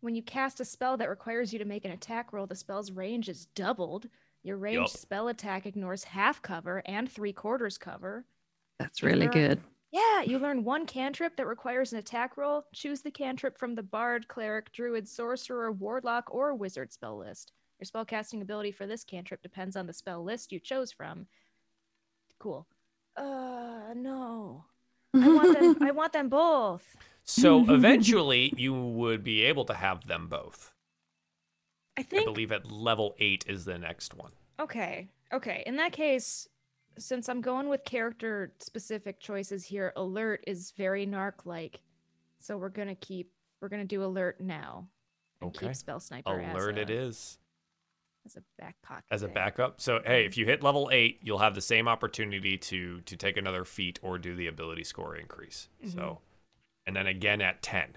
when 0.00 0.16
you 0.16 0.22
cast 0.22 0.58
a 0.58 0.64
spell 0.64 0.96
that 0.96 1.08
requires 1.08 1.52
you 1.52 1.60
to 1.60 1.64
make 1.64 1.84
an 1.84 1.92
attack 1.92 2.32
roll, 2.32 2.46
the 2.46 2.56
spell's 2.56 2.90
range 2.90 3.28
is 3.28 3.46
doubled. 3.54 4.08
Your 4.42 4.56
ranged 4.56 4.80
Yup. 4.94 5.00
spell 5.00 5.28
attack 5.28 5.66
ignores 5.66 6.02
half 6.02 6.42
cover 6.42 6.82
and 6.86 7.08
three 7.08 7.32
quarters 7.32 7.78
cover. 7.78 8.24
That's 8.80 9.02
really 9.04 9.26
Sure. 9.26 9.32
good. 9.32 9.60
Yeah, 9.92 10.22
you 10.22 10.38
learn 10.38 10.64
one 10.64 10.86
cantrip 10.86 11.36
that 11.36 11.46
requires 11.46 11.92
an 11.92 11.98
attack 11.98 12.38
roll. 12.38 12.64
Choose 12.72 13.02
the 13.02 13.10
cantrip 13.10 13.58
from 13.58 13.74
the 13.74 13.82
bard, 13.82 14.26
cleric, 14.26 14.72
druid, 14.72 15.06
sorcerer, 15.06 15.70
warlock, 15.70 16.34
or 16.34 16.54
wizard 16.54 16.92
spell 16.92 17.18
list. 17.18 17.52
Your 17.78 17.86
spellcasting 17.86 18.40
ability 18.40 18.72
for 18.72 18.86
this 18.86 19.04
cantrip 19.04 19.42
depends 19.42 19.76
on 19.76 19.86
the 19.86 19.92
spell 19.92 20.24
list 20.24 20.50
you 20.50 20.60
chose 20.60 20.92
from. 20.92 21.26
Cool. 22.38 22.66
Uh, 23.16 23.92
no. 23.94 24.64
I 25.14 25.28
want 25.28 25.58
them. 25.58 25.76
I 25.82 25.90
want 25.92 26.12
them 26.14 26.30
both. 26.30 26.96
So 27.24 27.64
eventually, 27.70 28.54
you 28.56 28.72
would 28.72 29.22
be 29.22 29.42
able 29.42 29.66
to 29.66 29.74
have 29.74 30.06
them 30.06 30.28
both. 30.28 30.72
I 31.98 32.02
think 32.02 32.22
I 32.22 32.24
believe 32.24 32.50
at 32.50 32.72
level 32.72 33.14
eight 33.18 33.44
is 33.46 33.66
the 33.66 33.78
next 33.78 34.14
one. 34.14 34.32
Okay. 34.58 35.08
Okay. 35.32 35.62
In 35.66 35.76
that 35.76 35.92
case, 35.92 36.48
since 36.98 37.28
I'm 37.28 37.40
going 37.40 37.68
with 37.68 37.84
character 37.84 38.52
specific 38.58 39.20
choices 39.20 39.64
here, 39.64 39.92
alert 39.96 40.44
is 40.46 40.72
very 40.76 41.06
narc 41.06 41.44
like. 41.44 41.80
So 42.38 42.56
we're 42.56 42.68
gonna 42.68 42.94
keep. 42.94 43.30
We're 43.60 43.68
gonna 43.68 43.84
do 43.84 44.04
alert 44.04 44.40
now. 44.40 44.88
Okay. 45.42 45.66
Keep 45.66 45.76
spell 45.76 46.00
sniper 46.00 46.40
as 46.40 46.54
Alert 46.54 46.78
a, 46.78 46.82
it 46.82 46.90
is 46.90 47.38
as 48.24 48.36
a 48.36 48.42
back 48.58 48.76
pocket. 48.82 49.04
as 49.10 49.22
a 49.22 49.26
thing. 49.26 49.34
backup. 49.34 49.80
So 49.80 50.00
hey, 50.04 50.24
if 50.24 50.36
you 50.36 50.44
hit 50.46 50.62
level 50.62 50.88
eight, 50.92 51.20
you'll 51.22 51.38
have 51.38 51.54
the 51.54 51.60
same 51.60 51.88
opportunity 51.88 52.56
to 52.58 53.00
to 53.00 53.16
take 53.16 53.36
another 53.36 53.64
feat 53.64 53.98
or 54.02 54.18
do 54.18 54.34
the 54.36 54.46
ability 54.46 54.84
score 54.84 55.16
increase. 55.16 55.68
Mm-hmm. 55.84 55.98
So, 55.98 56.20
and 56.86 56.94
then 56.94 57.06
again 57.06 57.40
at 57.40 57.62
ten. 57.62 57.96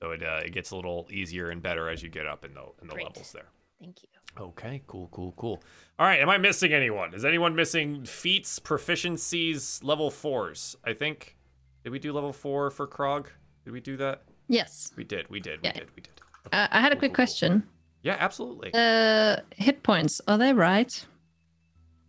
So 0.00 0.10
it 0.10 0.22
uh, 0.22 0.40
it 0.44 0.52
gets 0.52 0.70
a 0.72 0.76
little 0.76 1.06
easier 1.10 1.50
and 1.50 1.62
better 1.62 1.88
as 1.88 2.02
you 2.02 2.08
get 2.08 2.26
up 2.26 2.44
in 2.44 2.54
the 2.54 2.62
in 2.82 2.88
the 2.88 2.94
Great. 2.94 3.06
levels 3.06 3.32
there. 3.32 3.48
Thank 3.80 4.02
you. 4.02 4.08
Okay, 4.38 4.82
cool, 4.86 5.08
cool, 5.12 5.32
cool. 5.36 5.62
All 5.98 6.06
right, 6.06 6.20
am 6.20 6.28
I 6.28 6.36
missing 6.38 6.72
anyone? 6.72 7.14
Is 7.14 7.24
anyone 7.24 7.54
missing 7.54 8.04
feats, 8.04 8.58
proficiencies, 8.58 9.82
level 9.82 10.10
fours? 10.10 10.76
I 10.84 10.92
think. 10.92 11.36
Did 11.84 11.90
we 11.90 11.98
do 11.98 12.12
level 12.12 12.32
four 12.32 12.70
for 12.70 12.86
Krog? 12.86 13.26
Did 13.64 13.72
we 13.72 13.80
do 13.80 13.96
that? 13.98 14.22
Yes. 14.48 14.92
We 14.96 15.04
did, 15.04 15.28
we 15.30 15.40
did, 15.40 15.60
we 15.62 15.68
Yeah. 15.68 15.72
did, 15.72 15.88
we 15.96 16.02
did. 16.02 16.12
Uh, 16.52 16.68
I 16.70 16.80
had 16.80 16.92
a 16.92 16.94
Cool, 16.96 16.98
quick 17.00 17.00
cool, 17.00 17.08
cool. 17.08 17.14
question. 17.14 17.62
Yeah, 18.02 18.16
absolutely. 18.20 18.70
Uh, 18.74 19.36
hit 19.56 19.82
points, 19.82 20.20
are 20.28 20.38
they 20.38 20.52
right? 20.52 21.04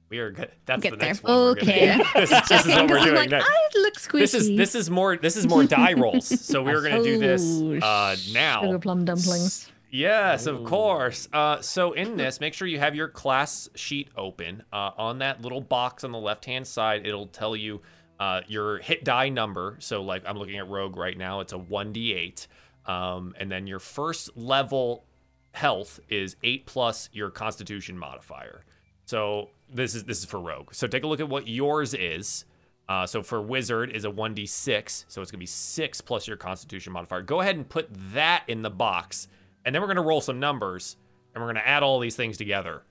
we 0.10 0.20
are 0.20 0.32
good. 0.32 0.50
That's 0.66 0.82
Get 0.82 0.92
the 0.92 0.98
there. 0.98 1.08
next 1.10 1.22
one. 1.24 1.34
we're 1.34 1.50
Okay. 1.52 1.98
This, 2.16 2.32
is- 2.32 2.48
this 2.48 2.66
is 2.66 2.76
what 2.76 2.90
we're 2.90 3.00
doing 3.04 3.16
like, 3.16 3.30
next. 3.30 3.46
I 3.50 3.80
look 3.80 3.96
squishy. 3.96 4.20
This 4.20 4.34
is 4.34 4.48
this 4.56 4.74
is 4.76 4.90
more 4.90 5.18
this 5.18 5.36
is 5.36 5.46
more 5.48 5.66
die 5.66 5.94
rolls. 5.94 6.28
So 6.28 6.64
we 6.64 6.72
are 6.72 6.82
gonna 6.82 7.04
do 7.04 7.18
this 7.20 7.44
uh, 7.84 8.16
now. 8.32 8.62
Sugar 8.62 8.80
plum 8.80 9.04
dumplings. 9.04 9.70
Yes, 9.90 10.46
of 10.48 10.64
course. 10.64 11.28
Uh, 11.32 11.62
so 11.62 11.94
in 11.94 12.18
this, 12.18 12.40
make 12.40 12.54
sure 12.54 12.68
you 12.68 12.80
have 12.80 12.96
your 12.96 13.08
class 13.08 13.70
sheet 13.76 14.10
open. 14.18 14.64
Uh, 14.72 14.92
on 14.98 15.20
that 15.20 15.42
little 15.42 15.62
box 15.62 16.04
on 16.04 16.12
the 16.12 16.20
left-hand 16.20 16.68
side, 16.68 17.08
it'll 17.08 17.28
tell 17.28 17.56
you 17.56 17.82
uh, 18.20 18.42
your 18.48 18.80
hit 18.80 19.04
die 19.04 19.30
number. 19.30 19.78
So 19.80 20.02
like 20.02 20.24
I'm 20.26 20.38
looking 20.38 20.58
at 20.58 20.68
Rogue 20.68 20.98
right 20.98 21.18
now, 21.18 21.40
it's 21.40 21.54
a 21.54 21.58
1d8. 21.58 22.48
Um, 22.86 23.34
and 23.38 23.52
then 23.52 23.68
your 23.68 23.80
first 23.80 24.36
level 24.38 25.06
health 25.52 26.00
is 26.10 26.36
eight 26.44 26.66
plus 26.66 27.10
your 27.12 27.30
Constitution 27.30 27.98
modifier. 27.98 28.64
So 29.06 29.50
this 29.74 29.96
is 29.96 30.04
this 30.04 30.20
is 30.20 30.26
for 30.26 30.40
Rogue. 30.40 30.74
So 30.74 30.88
take 30.88 31.04
a 31.04 31.08
look 31.08 31.20
at 31.20 31.30
what 31.30 31.48
yours 31.48 31.94
is. 31.94 32.46
Uh, 32.90 33.06
so 33.06 33.22
for 33.22 33.42
Wizard 33.42 33.92
is 33.92 34.06
a 34.06 34.10
1d6, 34.10 35.06
so 35.10 35.22
it's 35.22 35.30
gonna 35.30 35.40
be 35.40 35.46
six 35.46 36.00
plus 36.00 36.26
your 36.26 36.38
Constitution 36.38 36.94
modifier. 36.94 37.22
Go 37.22 37.42
ahead 37.42 37.58
and 37.58 37.68
put 37.68 37.90
that 38.14 38.44
in 38.48 38.62
the 38.62 38.70
box, 38.70 39.28
and 39.68 39.76
then 39.76 39.82
we're 39.82 39.88
gonna 39.90 40.02
roll 40.02 40.22
some 40.22 40.40
numbers, 40.40 40.96
and 41.36 41.44
we're 41.44 41.50
gonna 41.50 41.60
add 41.60 41.84
all 41.84 42.00
these 42.00 42.16
things 42.16 42.38
together, 42.38 42.84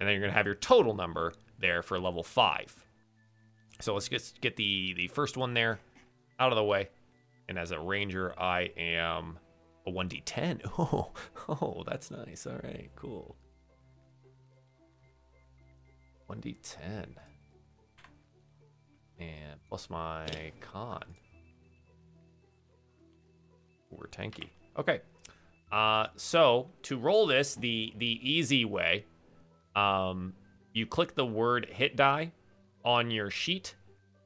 and 0.00 0.08
then 0.08 0.14
you're 0.14 0.20
gonna 0.20 0.32
have 0.32 0.44
your 0.44 0.56
total 0.56 0.94
number 0.94 1.32
there 1.60 1.80
for 1.80 1.96
level 2.00 2.24
five. 2.24 2.74
So 3.80 3.94
let's 3.94 4.08
just 4.08 4.40
get 4.40 4.56
the 4.56 4.94
the 4.94 5.06
first 5.06 5.36
one 5.36 5.54
there 5.54 5.78
out 6.40 6.50
of 6.50 6.56
the 6.56 6.64
way. 6.64 6.88
And 7.48 7.56
as 7.56 7.70
a 7.70 7.78
ranger, 7.78 8.34
I 8.36 8.72
am 8.76 9.38
a 9.86 9.92
1d10. 9.92 10.62
Oh, 10.76 11.12
oh, 11.48 11.84
that's 11.86 12.10
nice. 12.10 12.48
All 12.48 12.58
right, 12.64 12.90
cool. 12.96 13.36
1d10. 16.28 17.06
And 19.20 19.60
plus 19.68 19.88
my 19.88 20.26
con. 20.60 21.04
We're 23.92 24.08
tanky. 24.08 24.48
Okay. 24.76 25.00
Uh, 25.76 26.06
so 26.16 26.70
to 26.80 26.96
roll 26.96 27.26
this 27.26 27.54
the 27.54 27.92
the 27.98 28.18
easy 28.22 28.64
way, 28.64 29.04
um, 29.74 30.32
you 30.72 30.86
click 30.86 31.14
the 31.14 31.26
word 31.26 31.66
hit 31.70 31.96
die 31.96 32.32
on 32.82 33.10
your 33.10 33.28
sheet, 33.28 33.74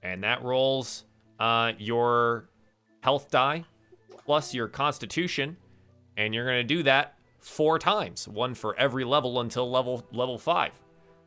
and 0.01 0.23
that 0.23 0.45
rolls 0.45 1.07
uh, 1.41 1.73
your 1.77 2.49
health 3.01 3.33
die 3.33 3.65
plus 4.25 4.55
your 4.55 4.69
constitution, 4.69 5.57
and 6.17 6.33
you're 6.33 6.47
gonna 6.47 6.63
do 6.63 6.85
that 6.85 7.15
four 7.41 7.81
times, 7.81 8.29
one 8.29 8.55
for 8.55 8.79
every 8.79 9.03
level 9.03 9.41
until 9.41 9.69
level 9.69 10.07
level 10.13 10.39
five. 10.39 10.71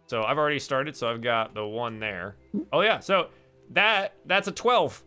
So 0.07 0.23
I've 0.23 0.37
already 0.37 0.59
started, 0.59 0.95
so 0.95 1.11
I've 1.11 1.21
got 1.21 1.53
the 1.53 1.65
one 1.65 1.99
there. 1.99 2.37
Oh 2.71 2.79
yeah, 2.79 2.99
so 2.99 3.27
that 3.71 4.13
that's 4.25 4.47
a 4.47 4.53
12. 4.53 5.03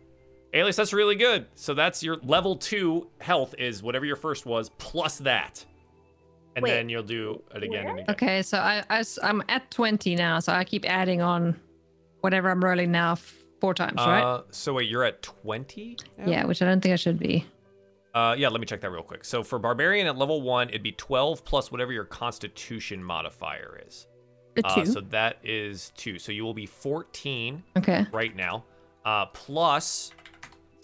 Alias, 0.57 0.75
that's 0.75 0.93
really 0.93 1.15
good. 1.15 1.45
So 1.55 1.73
that's 1.73 2.01
your 2.03 2.17
level 2.17 2.55
two 2.55 3.09
health 3.19 3.53
is 3.57 3.83
whatever 3.83 4.05
your 4.05 4.15
first 4.15 4.45
was 4.45 4.69
plus 4.77 5.17
that. 5.19 5.63
And 6.55 6.63
Wait, 6.63 6.71
then 6.71 6.89
you'll 6.89 7.03
do 7.03 7.43
it 7.53 7.61
again 7.63 7.85
and 7.87 7.99
again. 7.99 8.05
Okay, 8.09 8.41
so 8.41 8.57
I, 8.57 8.83
I 8.89 9.03
am 9.21 9.43
at 9.47 9.69
20 9.69 10.15
now, 10.15 10.39
so 10.39 10.51
I 10.53 10.63
keep 10.63 10.85
adding 10.89 11.21
on 11.21 11.55
whatever 12.21 12.49
I'm 12.49 12.63
rolling 12.63 12.91
now 12.91 13.11
f- 13.11 13.35
four 13.61 13.75
times, 13.75 13.97
right? 13.97 14.23
Uh, 14.23 14.41
so 14.49 14.73
wait, 14.73 14.89
you're 14.89 15.03
at 15.03 15.21
20? 15.21 15.97
Yeah, 16.25 16.45
which 16.45 16.61
I 16.63 16.65
don't 16.65 16.81
think 16.81 16.93
I 16.93 16.95
should 16.95 17.19
be. 17.19 17.45
Uh, 18.15 18.33
yeah, 18.35 18.47
let 18.49 18.59
me 18.59 18.65
check 18.65 18.81
that 18.81 18.89
real 18.89 19.03
quick. 19.03 19.23
So 19.23 19.43
for 19.43 19.59
barbarian 19.59 20.07
at 20.07 20.17
level 20.17 20.41
one, 20.41 20.69
it'd 20.69 20.81
be 20.81 20.93
12 20.93 21.45
plus 21.45 21.71
whatever 21.71 21.91
your 21.93 22.05
constitution 22.05 23.03
modifier 23.03 23.79
is. 23.87 24.07
A 24.57 24.65
Uh, 24.65 24.75
two. 24.75 24.85
so 24.87 25.01
that 25.01 25.37
is 25.43 25.91
two. 25.95 26.17
So 26.17 26.31
you 26.31 26.43
will 26.43 26.55
be 26.55 26.65
14 26.65 27.63
Okay. 27.77 28.07
right 28.11 28.35
now. 28.35 28.63
Uh, 29.05 29.27
plus, 29.27 30.11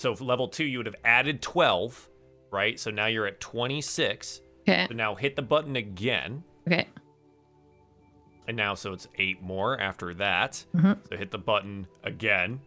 so 0.03 0.13
for 0.13 0.25
level 0.25 0.49
two, 0.49 0.65
you 0.65 0.79
would 0.79 0.85
have 0.85 0.97
added 1.05 1.41
12, 1.41 2.09
right? 2.51 2.77
So 2.77 2.91
now 2.91 3.05
you're 3.05 3.25
at 3.25 3.39
26. 3.39 4.41
Okay. 4.67 4.85
So 4.89 4.93
now 4.93 5.15
hit 5.15 5.37
the 5.37 5.41
button 5.41 5.77
again. 5.77 6.43
Okay. 6.67 6.89
And 8.45 8.57
now, 8.57 8.75
so 8.75 8.91
it's 8.91 9.07
eight 9.17 9.41
more 9.41 9.79
after 9.79 10.13
that. 10.15 10.65
Mm-hmm. 10.75 10.91
So 11.09 11.15
hit 11.15 11.31
the 11.31 11.37
button 11.37 11.87
again. 12.03 12.59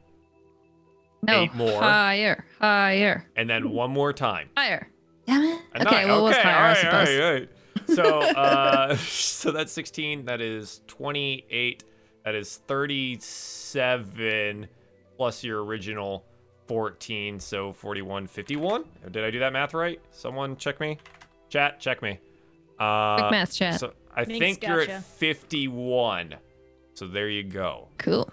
No. 1.25 1.43
Eight 1.43 1.55
more. 1.55 1.79
Higher. 1.79 2.47
Higher. 2.59 3.27
And 3.37 3.51
then 3.51 3.69
one 3.69 3.91
more 3.91 4.15
time. 4.15 4.49
Higher. 4.57 4.89
Damn 5.27 5.43
it. 5.43 5.61
A 5.75 5.83
Okay. 5.83 5.91
nine. 5.95 6.09
Well, 6.09 6.23
what's 6.23 6.39
okay, 6.39 6.49
higher? 6.49 6.57
I 6.57 6.63
all 6.63 6.69
right, 6.69 6.79
suppose. 6.79 7.09
all 7.21 7.23
right, 7.23 7.23
all 7.23 7.33
right. 7.35 7.51
So, 7.95 8.21
uh, 8.41 8.97
so 8.97 9.51
that's 9.51 9.73
16. 9.73 10.25
That 10.25 10.41
is 10.41 10.81
28. 10.87 11.85
That 12.25 12.35
is 12.35 12.57
37 12.67 14.69
plus 15.19 15.45
your 15.45 15.63
original 15.63 16.25
14. 16.67 17.41
So 17.41 17.73
41, 17.73 18.27
51. 18.27 18.85
Did 19.11 19.25
I 19.25 19.31
do 19.31 19.39
that 19.41 19.53
math 19.53 19.75
right? 19.75 20.01
Someone 20.11 20.57
check 20.57 20.81
me. 20.81 20.99
Chat, 21.49 21.81
check 21.81 22.03
me. 22.03 22.19
Uh, 22.79 23.17
Quick 23.19 23.31
math 23.31 23.55
chat. 23.55 23.81
So 23.81 23.93
I 24.15 24.25
Minx 24.25 24.39
think 24.39 24.63
you're 24.67 24.81
at 24.83 25.05
51. 25.05 26.37
So 26.95 27.07
there 27.07 27.29
you 27.29 27.43
go. 27.43 27.89
Cool. 27.99 28.31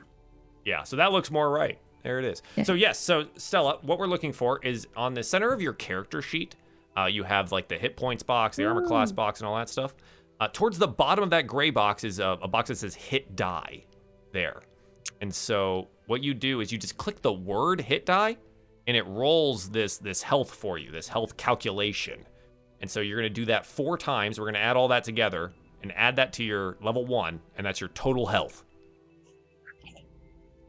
Yeah, 0.66 0.84
so 0.84 0.96
that 0.96 1.12
looks 1.12 1.30
more 1.30 1.50
right. 1.50 1.78
There 2.04 2.20
it 2.20 2.26
is. 2.26 2.42
Yeah. 2.56 2.64
So 2.64 2.74
yes, 2.74 3.00
so 3.00 3.28
Stella, 3.38 3.80
what 3.82 3.98
we're 3.98 4.08
looking 4.08 4.34
for 4.34 4.60
is 4.64 4.88
on 4.96 5.14
the 5.14 5.24
center 5.24 5.52
of 5.52 5.62
your 5.62 5.74
character 5.74 6.22
sheet, 6.22 6.56
uh, 6.98 7.06
you 7.06 7.24
have 7.24 7.52
like 7.52 7.68
the 7.68 7.78
hit 7.78 7.96
points 7.96 8.24
box, 8.24 8.58
the 8.58 8.66
armor 8.66 8.86
class 8.86 9.12
box, 9.12 9.40
and 9.40 9.48
all 9.48 9.56
that 9.56 9.70
stuff. 9.70 9.96
Uh, 10.40 10.48
towards 10.52 10.78
the 10.78 10.88
bottom 10.88 11.24
of 11.24 11.30
that 11.30 11.48
gray 11.48 11.70
box 11.70 12.04
is 12.04 12.20
a, 12.20 12.38
a 12.42 12.48
box 12.48 12.70
that 12.70 12.76
says 12.78 12.96
hit 12.96 13.36
die 13.36 13.84
there. 14.32 14.62
And 15.22 15.34
so 15.34 15.88
what 16.14 16.24
you 16.24 16.36
do 16.36 16.62
is 16.62 16.72
you 16.72 16.78
just 16.78 16.96
click 16.96 17.24
the 17.24 17.34
word 17.34 17.82
hit 17.82 18.06
die 18.06 18.38
and 18.86 18.96
it 18.96 19.02
rolls 19.08 19.70
this 19.72 19.98
this 19.98 20.22
health 20.22 20.54
for 20.54 20.78
you, 20.78 20.92
this 20.92 21.08
health 21.08 21.38
calculation. 21.38 22.20
And 22.82 22.92
so 22.92 23.00
you're 23.00 23.20
going 23.20 23.34
to 23.34 23.42
do 23.42 23.46
that 23.46 23.66
four 23.66 23.98
times. 23.98 24.40
We're 24.40 24.46
going 24.46 24.54
to 24.54 24.60
add 24.60 24.78
all 24.78 24.90
that 24.90 25.04
together 25.04 25.54
and 25.82 25.92
add 25.96 26.18
that 26.18 26.32
to 26.34 26.44
your 26.44 26.78
level 26.84 27.04
1 27.04 27.42
and 27.58 27.66
that's 27.66 27.82
your 27.82 27.88
total 27.96 28.28
health. 28.28 28.64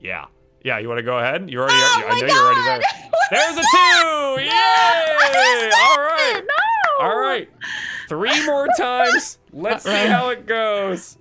Yeah. 0.00 0.24
Yeah, 0.62 0.78
you 0.78 0.88
want 0.88 1.00
to 1.00 1.02
go 1.02 1.18
ahead? 1.18 1.50
You 1.50 1.58
already 1.58 1.74
Oh 1.76 2.04
I 2.06 2.14
my 2.14 2.20
know 2.20 2.26
you're 2.26 2.42
already 2.42 2.60
God! 2.62 2.82
there. 3.30 3.40
There's 3.40 3.58
a 3.58 3.60
2. 3.60 4.40
Yay! 4.40 5.70
All 5.74 5.98
right. 5.98 6.42
No! 6.42 7.06
All 7.06 7.20
right. 7.20 7.50
Three 8.08 8.46
more 8.46 8.66
times. 8.78 9.38
Let's 9.52 9.84
see 9.84 9.90
how 10.06 10.30
it 10.30 10.46
goes. 10.46 11.18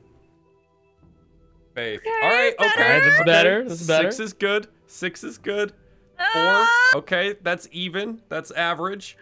Faith. 1.75 2.01
All 2.05 2.29
right. 2.29 2.53
Okay. 2.59 2.67
better. 2.67 2.83
All 2.83 2.89
right, 2.89 3.03
that's 3.03 3.15
okay. 3.15 3.23
better, 3.25 3.63
that's 3.67 3.87
better. 3.87 4.11
Six 4.11 4.19
is 4.19 4.33
good. 4.33 4.67
Six 4.87 5.23
is 5.23 5.37
good. 5.37 5.71
Four. 5.71 6.27
Ah! 6.35 6.91
Okay, 6.95 7.35
that's 7.41 7.67
even. 7.71 8.21
That's 8.29 8.51
average. 8.51 9.17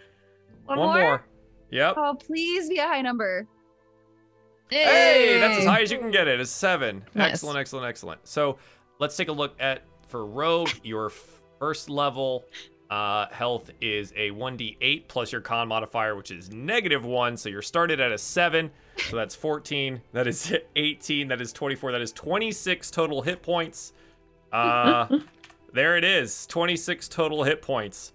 One, 0.65 0.79
One 0.79 0.99
more. 0.99 1.25
Yep. 1.71 1.93
Oh, 1.97 2.15
please 2.15 2.69
be 2.69 2.77
a 2.77 2.87
high 2.87 3.01
number. 3.01 3.47
Hey, 4.69 5.37
that's 5.39 5.59
as 5.59 5.65
high 5.65 5.81
as 5.81 5.91
you 5.91 5.97
can 5.97 6.11
get 6.11 6.27
it. 6.27 6.39
It's 6.39 6.51
seven. 6.51 7.03
Nice. 7.13 7.31
Excellent, 7.31 7.57
excellent, 7.57 7.87
excellent. 7.87 8.27
So 8.27 8.57
let's 8.99 9.17
take 9.17 9.27
a 9.27 9.33
look 9.33 9.55
at 9.59 9.83
for 10.07 10.25
Rogue. 10.25 10.69
Your 10.83 11.09
first 11.59 11.89
level 11.89 12.45
uh, 12.91 13.27
health 13.31 13.71
is 13.79 14.11
a 14.17 14.31
1d8 14.31 15.07
plus 15.07 15.31
your 15.31 15.39
con 15.39 15.69
modifier, 15.69 16.13
which 16.15 16.29
is 16.29 16.51
negative 16.51 17.05
one. 17.05 17.37
So 17.37 17.47
you're 17.47 17.61
started 17.61 18.01
at 18.01 18.11
a 18.11 18.17
seven. 18.17 18.69
So 19.09 19.15
that's 19.15 19.33
14. 19.33 20.01
That 20.11 20.27
is 20.27 20.53
18. 20.75 21.29
That 21.29 21.41
is 21.41 21.53
24. 21.53 21.93
That 21.93 22.01
is 22.01 22.11
26 22.11 22.91
total 22.91 23.21
hit 23.21 23.41
points. 23.41 23.93
Uh, 24.51 25.19
there 25.73 25.95
it 25.95 26.03
is. 26.03 26.45
26 26.47 27.07
total 27.07 27.43
hit 27.43 27.61
points. 27.61 28.11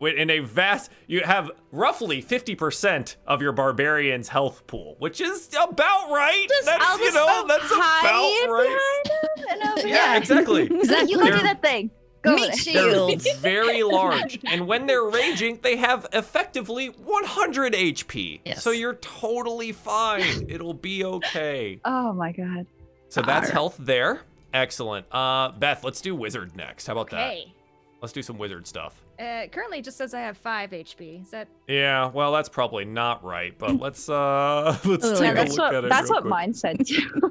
In 0.00 0.30
a 0.30 0.40
vast, 0.40 0.90
you 1.06 1.20
have 1.20 1.50
roughly 1.70 2.22
50% 2.22 3.16
of 3.26 3.42
your 3.42 3.52
barbarian's 3.52 4.28
health 4.28 4.66
pool, 4.66 4.96
which 4.98 5.20
is 5.20 5.48
about 5.50 6.10
right. 6.10 6.46
that's 6.64 6.84
I'll 6.84 6.98
you 6.98 7.04
just 7.04 7.14
know, 7.14 7.44
that's 7.46 7.64
hide 7.66 8.44
about 8.46 8.52
right. 8.52 8.78
behind 9.06 9.60
him 9.60 9.60
and 9.60 9.78
over 9.78 9.88
Yeah, 9.88 10.16
exactly. 10.16 10.62
exactly. 10.62 11.10
You 11.12 11.18
go 11.18 11.26
do 11.26 11.42
that 11.42 11.60
thing. 11.62 11.90
Go 12.22 12.34
Meat 12.34 12.50
with 12.50 12.60
it. 12.68 12.72
They're 12.74 12.90
shields. 12.92 13.32
very 13.38 13.82
large, 13.82 14.38
and 14.44 14.66
when 14.66 14.86
they're 14.86 15.04
raging, 15.04 15.58
they 15.62 15.76
have 15.76 16.06
effectively 16.12 16.88
100 16.88 17.72
HP. 17.72 18.40
Yes. 18.44 18.62
So 18.62 18.70
you're 18.72 18.94
totally 18.96 19.72
fine. 19.72 20.46
It'll 20.48 20.74
be 20.74 21.04
okay. 21.04 21.80
Oh 21.84 22.12
my 22.12 22.32
god. 22.32 22.66
So 23.08 23.22
that's 23.22 23.48
Arr. 23.48 23.52
health 23.54 23.76
there. 23.78 24.20
Excellent. 24.52 25.06
Uh, 25.12 25.52
Beth, 25.52 25.82
let's 25.84 26.00
do 26.00 26.14
wizard 26.14 26.54
next. 26.56 26.86
How 26.86 26.92
about 26.92 27.10
that? 27.10 27.28
Okay. 27.28 27.54
Let's 28.02 28.12
do 28.12 28.22
some 28.22 28.38
wizard 28.38 28.66
stuff. 28.66 29.00
Uh, 29.18 29.46
currently, 29.52 29.78
it 29.80 29.84
just 29.84 29.98
says 29.98 30.14
I 30.14 30.20
have 30.20 30.36
five 30.38 30.70
HP. 30.70 31.22
Is 31.22 31.30
that 31.30 31.48
Yeah, 31.68 32.06
well, 32.08 32.32
that's 32.32 32.48
probably 32.48 32.84
not 32.86 33.22
right, 33.22 33.54
but 33.58 33.76
let's 33.80 34.08
uh 34.08 34.76
let's 34.84 35.04
Oh, 35.04 35.14
take 35.20 35.34
Yeah, 35.34 35.42
a 35.42 35.44
look 35.44 35.58
what 35.58 35.74
at 35.74 35.84
it. 35.84 35.88
that's 35.90 36.04
real 36.10 36.14
what 36.16 36.22
quick. 36.22 36.30
mine 36.30 36.54
said 36.54 36.86
too. 36.86 37.30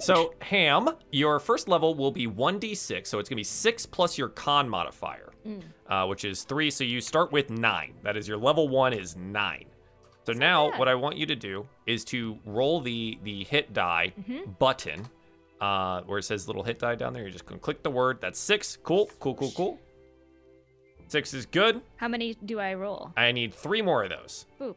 So, 0.00 0.34
Ham, 0.40 0.88
your 1.12 1.38
first 1.38 1.68
level 1.68 1.94
will 1.94 2.10
be 2.10 2.26
1d6, 2.26 3.06
so 3.06 3.18
it's 3.18 3.28
going 3.28 3.36
to 3.36 3.40
be 3.40 3.44
6 3.44 3.86
plus 3.86 4.16
your 4.16 4.28
con 4.28 4.66
modifier, 4.68 5.30
uh, 5.88 6.06
which 6.06 6.24
is 6.24 6.44
3, 6.44 6.70
so 6.70 6.84
you 6.84 7.00
start 7.02 7.32
with 7.32 7.50
9. 7.50 7.94
That 8.02 8.16
is, 8.16 8.26
your 8.26 8.38
level 8.38 8.68
1 8.68 8.94
is 8.94 9.14
9. 9.16 9.64
So 10.26 10.32
now, 10.32 10.76
what 10.78 10.88
I 10.88 10.94
want 10.94 11.16
you 11.16 11.26
to 11.26 11.36
do 11.36 11.66
is 11.86 12.04
to 12.06 12.38
roll 12.46 12.80
the, 12.80 13.18
the 13.24 13.44
hit 13.44 13.72
die 13.74 14.12
button, 14.58 15.06
uh, 15.60 16.00
where 16.02 16.18
it 16.18 16.22
says 16.22 16.46
little 16.46 16.62
hit 16.62 16.78
die 16.78 16.94
down 16.94 17.12
there. 17.12 17.22
You're 17.22 17.32
just 17.32 17.44
going 17.44 17.58
to 17.58 17.62
click 17.64 17.82
the 17.82 17.90
word. 17.90 18.18
That's 18.22 18.38
6. 18.38 18.78
Cool, 18.82 19.10
cool, 19.20 19.34
cool, 19.34 19.52
cool. 19.54 19.78
6 21.08 21.34
is 21.34 21.44
good. 21.44 21.82
how 21.96 22.08
many 22.08 22.34
do 22.46 22.58
I 22.58 22.72
roll? 22.74 23.12
I 23.16 23.32
need 23.32 23.52
3 23.52 23.82
more 23.82 24.04
of 24.04 24.10
those. 24.10 24.46
Boop. 24.60 24.76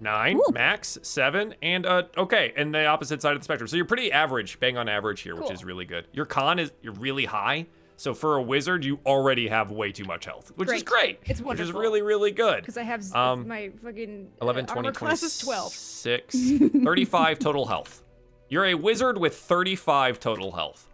Nine, 0.00 0.38
max, 0.52 0.98
seven, 1.02 1.54
and 1.62 1.86
uh, 1.86 2.04
okay, 2.16 2.52
and 2.56 2.74
the 2.74 2.86
opposite 2.86 3.22
side 3.22 3.32
of 3.34 3.40
the 3.40 3.44
spectrum. 3.44 3.68
So 3.68 3.76
you're 3.76 3.84
pretty 3.84 4.12
average, 4.12 4.58
bang 4.60 4.76
on 4.76 4.88
average 4.88 5.20
here, 5.20 5.34
which 5.36 5.50
is 5.50 5.64
really 5.64 5.84
good. 5.84 6.06
Your 6.12 6.26
con 6.26 6.58
is 6.58 6.72
you're 6.82 6.92
really 6.94 7.24
high, 7.24 7.66
so 7.96 8.12
for 8.14 8.36
a 8.36 8.42
wizard, 8.42 8.84
you 8.84 8.98
already 9.06 9.48
have 9.48 9.70
way 9.70 9.92
too 9.92 10.04
much 10.04 10.24
health, 10.26 10.52
which 10.56 10.70
is 10.70 10.82
great. 10.82 11.20
It's 11.24 11.40
wonderful. 11.40 11.50
Which 11.50 11.60
is 11.60 11.72
really, 11.72 12.02
really 12.02 12.30
good. 12.30 12.60
Because 12.62 12.76
I 12.76 12.82
have 12.82 13.02
z- 13.02 13.14
Um, 13.14 13.48
my 13.48 13.70
fucking 13.82 14.28
uh, 14.40 14.44
11, 14.44 14.66
20, 14.66 14.78
armor 14.88 14.92
class 14.92 15.22
is 15.22 15.38
12. 15.38 15.72
26, 16.02 16.82
35 16.84 17.38
total 17.38 17.66
health. 17.66 18.02
You're 18.48 18.66
a 18.66 18.74
wizard 18.74 19.18
with 19.18 19.34
35 19.36 20.20
total 20.20 20.52
health. 20.52 20.88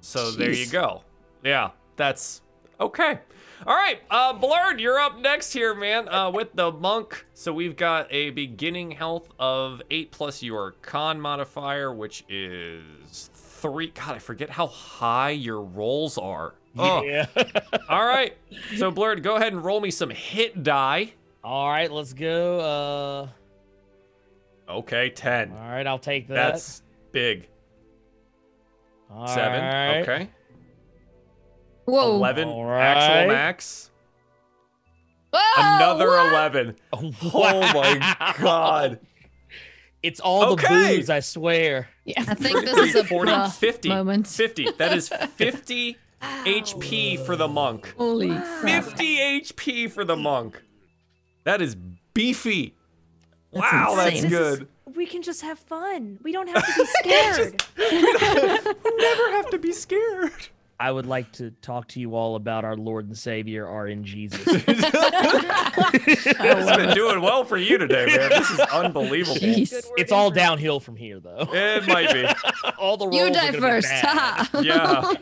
So 0.00 0.30
there 0.32 0.50
you 0.52 0.66
go. 0.66 1.02
Yeah, 1.44 1.70
that's 1.96 2.42
okay. 2.80 3.20
All 3.64 3.76
right, 3.76 4.00
uh, 4.10 4.32
Blurred, 4.32 4.80
you're 4.80 4.98
up 4.98 5.18
next 5.20 5.52
here, 5.52 5.72
man, 5.74 6.08
uh, 6.08 6.30
with 6.30 6.48
the 6.54 6.72
monk. 6.72 7.26
So 7.34 7.52
we've 7.52 7.76
got 7.76 8.08
a 8.12 8.30
beginning 8.30 8.90
health 8.92 9.28
of 9.38 9.80
eight 9.90 10.10
plus 10.10 10.42
your 10.42 10.72
con 10.82 11.20
modifier, 11.20 11.92
which 11.94 12.24
is 12.28 13.30
three. 13.34 13.88
God, 13.88 14.16
I 14.16 14.18
forget 14.18 14.50
how 14.50 14.66
high 14.66 15.30
your 15.30 15.60
rolls 15.62 16.18
are. 16.18 16.54
Oh, 16.76 17.02
Yeah. 17.04 17.26
all 17.88 18.04
right. 18.04 18.36
So 18.76 18.90
Blurred, 18.90 19.22
go 19.22 19.36
ahead 19.36 19.52
and 19.52 19.64
roll 19.64 19.80
me 19.80 19.90
some 19.92 20.10
hit 20.10 20.62
die. 20.64 21.12
all 21.44 21.68
right, 21.70 21.90
let's 21.92 22.14
go. 22.14 23.28
Okay, 24.68 25.10
ten. 25.10 25.52
Uh, 25.52 25.56
all 25.56 25.68
right, 25.70 25.86
I'll 25.86 25.98
take 26.00 26.26
that. 26.28 26.34
That's 26.52 26.82
big. 27.12 27.48
All 29.10 29.28
Seven. 29.28 29.62
right. 29.62 30.00
Okay. 30.00 30.30
Whoa. 31.92 32.16
11 32.16 32.48
All 32.48 32.70
actual 32.70 33.28
max. 33.28 33.90
Whoa, 35.30 35.40
Another 35.58 36.08
what? 36.08 36.32
11. 36.32 36.76
Oh 36.94 37.60
my 37.74 38.34
god. 38.40 38.98
It's 40.02 40.18
all 40.18 40.52
Okay. 40.54 40.68
the 40.90 40.96
booze, 40.96 41.10
I 41.10 41.20
swear. 41.20 41.88
Yeah. 42.06 42.24
I 42.26 42.34
think 42.34 42.64
this 42.64 42.78
is 42.78 42.94
a 42.94 43.04
40, 43.04 43.30
uh, 43.30 43.48
50. 43.50 43.88
moment. 43.90 44.26
50. 44.26 44.70
That 44.78 44.94
is 44.96 45.08
50 45.36 45.98
HP 46.22 47.26
for 47.26 47.36
the 47.36 47.46
monk. 47.46 47.92
Holy 47.98 48.28
crap. 48.28 48.84
50 48.84 49.18
HP 49.42 49.90
for 49.90 50.04
the 50.06 50.16
monk. 50.16 50.62
That 51.44 51.60
is 51.60 51.76
beefy. 52.14 52.74
That's 53.52 53.70
wow, 53.70 53.94
that's 53.96 54.14
insane. 54.16 54.30
good. 54.30 54.68
We 54.94 55.04
can 55.04 55.20
just 55.22 55.42
have 55.42 55.58
fun. 55.58 56.18
We 56.22 56.32
don't 56.32 56.48
have 56.48 56.64
to 56.66 56.72
be 56.74 56.86
scared. 56.86 57.64
Never 57.78 59.30
have 59.32 59.50
to 59.50 59.58
be 59.58 59.72
scared. 59.72 60.48
I 60.80 60.90
would 60.90 61.06
like 61.06 61.32
to 61.34 61.50
talk 61.52 61.88
to 61.88 62.00
you 62.00 62.16
all 62.16 62.34
about 62.34 62.64
our 62.64 62.76
Lord 62.76 63.06
and 63.06 63.16
Savior, 63.16 63.66
RNGesus. 63.66 64.62
It's 65.94 66.76
been 66.76 66.94
doing 66.94 67.20
well 67.22 67.44
for 67.44 67.56
you 67.56 67.78
today, 67.78 68.06
man. 68.06 68.28
This 68.30 68.50
is 68.50 68.60
unbelievable. 68.60 69.36
Jeez. 69.36 69.72
It's 69.96 70.12
all 70.12 70.30
downhill 70.30 70.80
from 70.80 70.96
here, 70.96 71.18
though. 71.20 71.48
It 71.52 71.86
might 71.86 72.12
be. 72.12 72.26
all 72.78 72.96
the 72.96 73.06
rolls 73.06 73.16
You 73.16 73.24
are 73.26 73.30
die 73.30 73.46
gonna 73.52 73.52
be 73.52 73.60
first. 73.60 73.88
bad. 73.88 74.48
Yeah. 74.62 75.12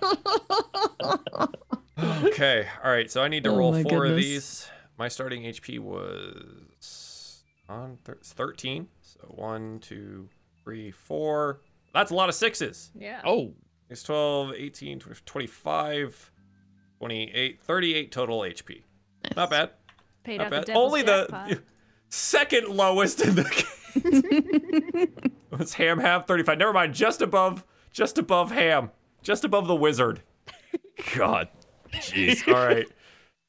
Okay. 2.26 2.66
All 2.82 2.90
right. 2.90 3.10
So 3.10 3.22
I 3.22 3.28
need 3.28 3.44
to 3.44 3.50
Oh 3.50 3.56
roll 3.56 3.72
my 3.72 3.82
four 3.82 4.06
of 4.06 4.16
these. 4.16 4.66
my 4.98 5.08
starting 5.08 5.42
HP 5.42 5.78
was 5.78 7.42
on 7.68 7.98
thir- 8.04 8.18
13. 8.22 8.88
So 9.02 9.20
one, 9.28 9.78
two, 9.80 10.28
three, 10.64 10.90
four. 10.90 11.60
That's 11.92 12.10
a 12.10 12.14
lot 12.14 12.28
of 12.28 12.34
sixes. 12.34 12.90
Yeah. 12.94 13.20
Oh, 13.24 13.52
It's 13.90 14.02
12, 14.04 14.52
18, 14.54 15.00
20, 15.00 15.20
25, 15.26 16.32
28, 16.98 17.60
38 17.60 18.12
total 18.12 18.40
HP. 18.40 18.82
Not 19.36 19.50
bad. 19.50 19.70
Paid 20.22 20.38
Not 20.38 20.44
out 20.46 20.50
the 20.50 20.56
bad. 20.58 20.64
devil's 20.66 20.84
Only 20.86 21.02
jackpot. 21.02 21.48
the 21.48 21.62
second 22.08 22.68
lowest 22.68 23.20
in 23.20 23.34
the 23.34 23.42
game. 24.94 25.30
was 25.58 25.74
Ham 25.74 25.98
have 25.98 26.26
35. 26.26 26.58
Never 26.58 26.72
mind. 26.72 26.94
Just 26.94 27.20
above, 27.20 27.64
just 27.90 28.16
above 28.16 28.52
Ham. 28.52 28.90
Just 29.22 29.44
above 29.44 29.66
the 29.66 29.74
wizard. 29.74 30.22
God. 31.16 31.48
Jeez. 31.92 32.46
All 32.54 32.54
right. 32.66 32.86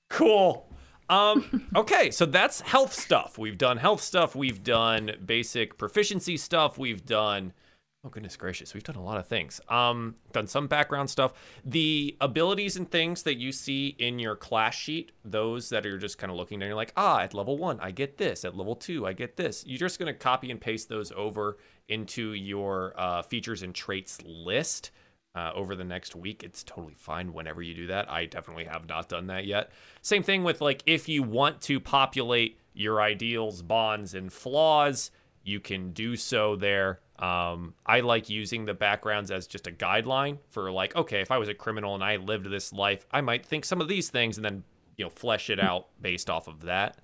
Cool. 0.10 0.68
Um, 1.10 1.68
okay, 1.76 2.10
so 2.10 2.26
that's 2.26 2.62
health 2.62 2.94
stuff. 2.94 3.38
We've 3.38 3.58
done 3.58 3.78
health 3.78 4.02
stuff. 4.02 4.36
We've 4.36 4.64
done 4.64 5.12
basic 5.24 5.78
proficiency 5.78 6.38
stuff. 6.38 6.78
We've 6.78 7.06
done 7.06 7.54
oh 8.04 8.10
goodness 8.10 8.36
gracious, 8.36 8.74
we've 8.74 8.84
done 8.84 8.96
a 8.96 9.04
lot 9.04 9.18
of 9.18 9.28
things. 9.28 9.62
Um, 9.70 10.16
done 10.32 10.48
some 10.48 10.68
background 10.68 11.10
stuff. 11.10 11.34
The 11.64 12.18
abilities 12.20 12.76
and 12.76 12.90
things 12.90 13.24
that 13.24 13.38
you 13.38 13.52
see 13.52 13.96
in 14.00 14.18
your 14.18 14.36
class 14.36 14.74
sheet, 14.74 15.12
those 15.24 15.70
that 15.70 15.86
are 15.86 15.98
just 15.98 16.18
kind 16.18 16.32
of 16.32 16.38
looking 16.38 16.62
and 16.62 16.68
you're 16.68 16.76
like, 16.76 16.94
ah, 16.98 17.20
at 17.20 17.34
level 17.34 17.58
one, 17.58 17.80
I 17.80 17.92
get 17.92 18.18
this. 18.18 18.44
At 18.44 18.58
level 18.58 18.76
two, 18.76 19.06
I 19.06 19.14
get 19.14 19.38
this. 19.38 19.64
You're 19.68 19.78
just 19.78 20.00
gonna 20.00 20.14
copy 20.14 20.50
and 20.50 20.60
paste 20.60 20.90
those 20.90 21.12
over 21.12 21.58
into 21.90 22.34
your 22.34 22.94
uh, 22.98 23.22
features 23.22 23.62
and 23.62 23.76
traits 23.76 24.20
list 24.24 24.92
uh, 25.36 25.52
over 25.54 25.76
the 25.76 25.84
next 25.84 26.16
week. 26.16 26.44
It's 26.44 26.64
totally 26.64 26.96
fine 26.96 27.34
whenever 27.34 27.62
you 27.62 27.76
do 27.76 27.88
that. 27.88 28.10
I 28.10 28.26
definitely 28.26 28.66
have 28.66 28.88
not 28.88 29.10
done 29.10 29.28
that 29.28 29.46
yet. 29.46 29.72
Same 30.02 30.24
thing 30.24 30.44
with 30.44 30.60
like 30.60 30.82
if 30.88 31.08
you 31.08 31.22
want 31.22 31.62
to 31.62 31.80
populate 31.80 32.58
your 32.74 33.00
ideals, 33.00 33.62
bonds, 33.62 34.16
and 34.16 34.34
flaws, 34.34 35.12
you 35.44 35.60
can 35.60 35.92
do 35.92 36.16
so 36.16 36.56
there. 36.56 37.00
Um, 37.22 37.76
I 37.86 38.00
like 38.00 38.30
using 38.30 38.66
the 38.66 38.74
backgrounds 38.74 39.30
as 39.30 39.46
just 39.46 39.68
a 39.68 39.72
guideline 39.72 40.40
for 40.50 40.72
like, 40.72 40.96
okay, 40.96 41.22
if 41.22 41.30
I 41.30 41.38
was 41.38 41.50
a 41.50 41.54
criminal 41.54 41.94
and 41.94 42.04
I 42.04 42.16
lived 42.16 42.50
this 42.50 42.74
life, 42.74 43.06
I 43.12 43.22
might 43.22 43.46
think 43.46 43.64
some 43.64 43.80
of 43.80 43.88
these 43.88 44.10
things 44.10 44.38
and 44.38 44.46
then 44.46 44.64
you 44.98 45.06
know 45.06 45.10
flesh 45.10 45.50
it 45.50 45.60
out 45.60 45.88
based 46.02 46.30
off 46.30 46.48
of 46.48 46.62
that. 46.62 46.98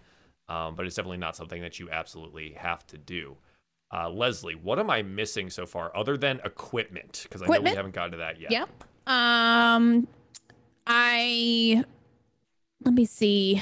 Um, 0.49 0.75
but 0.75 0.85
it's 0.85 0.95
definitely 0.95 1.17
not 1.17 1.35
something 1.35 1.61
that 1.61 1.79
you 1.79 1.89
absolutely 1.91 2.53
have 2.53 2.85
to 2.87 2.97
do. 2.97 3.37
Uh, 3.93 4.09
Leslie, 4.09 4.55
what 4.55 4.79
am 4.79 4.89
I 4.89 5.01
missing 5.01 5.49
so 5.49 5.65
far 5.65 5.95
other 5.95 6.17
than 6.17 6.41
equipment? 6.43 7.21
Because 7.23 7.41
I 7.41 7.47
know 7.47 7.61
we 7.61 7.69
haven't 7.69 7.93
gotten 7.93 8.11
to 8.11 8.17
that 8.17 8.39
yet. 8.39 8.51
Yep. 8.51 8.69
Um, 9.07 10.07
I 10.85 11.83
let 12.83 12.93
me 12.93 13.05
see. 13.05 13.61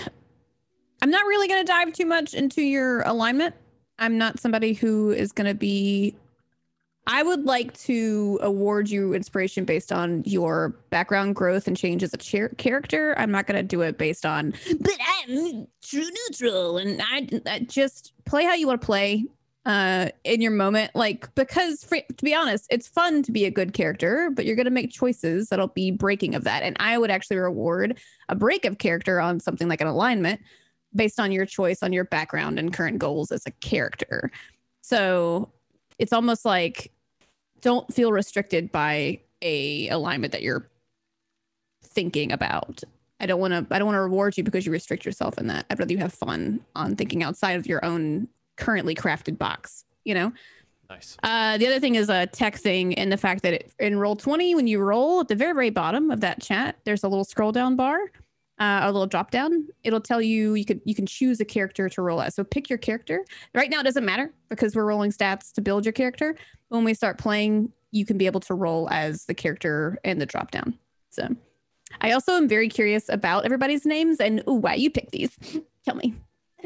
I'm 1.02 1.10
not 1.10 1.26
really 1.26 1.48
going 1.48 1.64
to 1.64 1.72
dive 1.72 1.94
too 1.94 2.06
much 2.06 2.34
into 2.34 2.62
your 2.62 3.02
alignment. 3.02 3.56
I'm 4.00 4.18
not 4.18 4.40
somebody 4.40 4.74
who 4.74 5.12
is 5.12 5.32
going 5.32 5.48
to 5.48 5.54
be. 5.54 6.16
I 7.08 7.22
would 7.22 7.46
like 7.46 7.78
to 7.82 8.40
award 8.42 8.90
you 8.90 9.14
inspiration 9.14 9.64
based 9.64 9.92
on 9.92 10.24
your 10.26 10.70
background 10.90 11.36
growth 11.36 11.68
and 11.68 11.78
change 11.78 12.02
as 12.02 12.14
a 12.14 12.18
char- 12.18 12.50
character. 12.50 13.14
I'm 13.18 13.32
not 13.32 13.46
going 13.46 13.58
to 13.58 13.64
do 13.64 13.82
it 13.82 13.98
based 13.98 14.26
on, 14.26 14.54
but 14.80 14.98
I'm 15.28 15.68
true 15.84 16.10
neutral 16.30 16.78
and 16.78 17.02
I, 17.04 17.30
I 17.46 17.60
just 17.60 18.14
play 18.26 18.44
how 18.44 18.56
you 18.56 18.68
want 18.68 18.82
to 18.82 18.86
play 18.86 19.26
uh 19.66 20.10
in 20.24 20.42
your 20.42 20.52
moment 20.52 20.92
like 20.94 21.34
because 21.34 21.84
for, 21.84 21.98
to 21.98 22.24
be 22.24 22.36
honest 22.36 22.68
it's 22.70 22.88
fun 22.88 23.24
to 23.24 23.32
be 23.32 23.46
a 23.46 23.50
good 23.52 23.74
character 23.74 24.30
but 24.32 24.46
you're 24.46 24.56
going 24.56 24.66
to 24.66 24.72
make 24.72 24.92
choices 24.92 25.50
that'll 25.50 25.70
be 25.70 25.90
breaking 25.90 26.36
of 26.36 26.44
that 26.44 26.62
and 26.62 26.78
i 26.80 27.00
would 27.00 27.10
actually 27.10 27.38
reward 27.38 27.98
a 28.30 28.36
break 28.36 28.64
of 28.66 28.78
character 28.78 29.20
on 29.20 29.40
something 29.40 29.68
like 29.68 29.82
an 29.82 29.88
alignment 29.88 30.40
based 30.94 31.20
on 31.20 31.32
your 31.32 31.48
choice 31.48 31.82
on 31.82 31.92
your 31.92 32.06
background 32.06 32.60
and 32.60 32.74
current 32.74 33.00
goals 33.00 33.32
as 33.32 33.44
a 33.48 33.52
character 33.54 34.32
so 34.82 35.52
it's 35.98 36.14
almost 36.14 36.46
like 36.46 36.92
don't 37.66 37.92
feel 37.92 38.12
restricted 38.12 38.72
by 38.72 39.20
a 39.42 39.90
alignment 39.90 40.32
that 40.32 40.44
you're 40.44 40.70
thinking 41.84 42.32
about. 42.32 42.84
I 43.20 43.26
don't 43.26 43.40
want 43.40 43.54
to 43.54 43.66
i 43.74 43.80
don't 43.80 43.88
want 43.88 43.96
to 43.96 44.02
reward 44.02 44.38
you 44.38 44.44
because 44.44 44.66
you 44.66 44.72
restrict 44.72 45.06
yourself 45.06 45.38
in 45.38 45.48
that. 45.48 45.66
I'd 45.70 45.80
rather 45.80 45.92
you 45.92 45.98
have 45.98 46.14
fun 46.14 46.62
on 46.76 46.96
thinking 46.96 47.24
outside 47.24 47.54
of 47.54 47.66
your 47.66 47.84
own 47.84 48.28
currently 48.56 48.94
crafted 48.96 49.38
box 49.38 49.86
you 50.06 50.14
know? 50.14 50.32
Nice. 50.88 51.18
uh, 51.24 51.58
the 51.58 51.66
other 51.66 51.80
thing 51.80 51.96
is 51.96 52.10
a 52.10 52.28
tech 52.28 52.58
thing 52.58 52.94
and 52.94 53.12
the 53.12 53.18
fact 53.18 53.42
that 53.42 53.54
it, 53.54 53.72
in 53.80 53.98
roll 53.98 54.16
20 54.16 54.54
when 54.54 54.68
you 54.68 54.80
roll 54.80 55.22
at 55.22 55.28
the 55.28 55.36
very 55.36 55.54
very 55.54 55.72
bottom 55.72 56.12
of 56.12 56.22
that 56.22 56.40
chat 56.40 56.78
there's 56.84 57.04
a 57.04 57.08
little 57.08 57.24
scroll 57.24 57.52
down 57.52 57.76
bar 57.76 57.98
uh, 58.60 58.82
a 58.84 58.92
little 58.92 59.08
drop 59.08 59.32
down. 59.32 59.68
It'll 59.84 60.02
tell 60.02 60.22
you 60.22 60.54
you 60.54 60.66
could 60.66 60.82
you 60.86 60.96
can 60.96 61.06
choose 61.06 61.40
a 61.40 61.46
character 61.46 61.90
to 61.90 62.02
roll 62.02 62.22
as. 62.22 62.36
So 62.36 62.44
pick 62.44 62.70
your 62.70 62.80
character. 62.80 63.26
Right 63.54 63.70
now 63.70 63.82
it 63.82 63.84
doesn't 63.84 64.06
matter 64.06 64.34
because 64.50 64.76
we're 64.76 64.86
rolling 64.86 65.12
stats 65.12 65.52
to 65.54 65.62
build 65.62 65.86
your 65.86 65.94
character. 65.94 66.36
When 66.70 66.84
we 66.84 66.94
start 66.94 67.18
playing 67.18 67.72
you 67.92 68.06
can 68.06 68.18
be 68.18 68.26
able 68.26 68.42
to 68.42 68.54
roll 68.54 68.90
as 68.92 69.26
the 69.26 69.34
character 69.34 69.98
in 70.04 70.20
the 70.20 70.26
drop 70.26 70.52
down. 70.52 70.78
So 71.10 71.30
i 72.02 72.12
also 72.12 72.34
am 72.34 72.48
very 72.48 72.68
curious 72.68 73.08
about 73.08 73.46
everybody's 73.46 73.86
names 73.86 74.20
and 74.20 74.44
ooh, 74.50 74.56
why 74.56 74.74
you 74.76 74.90
pick 74.90 75.12
these. 75.12 75.38
Tell 75.86 75.96
me. 75.96 76.14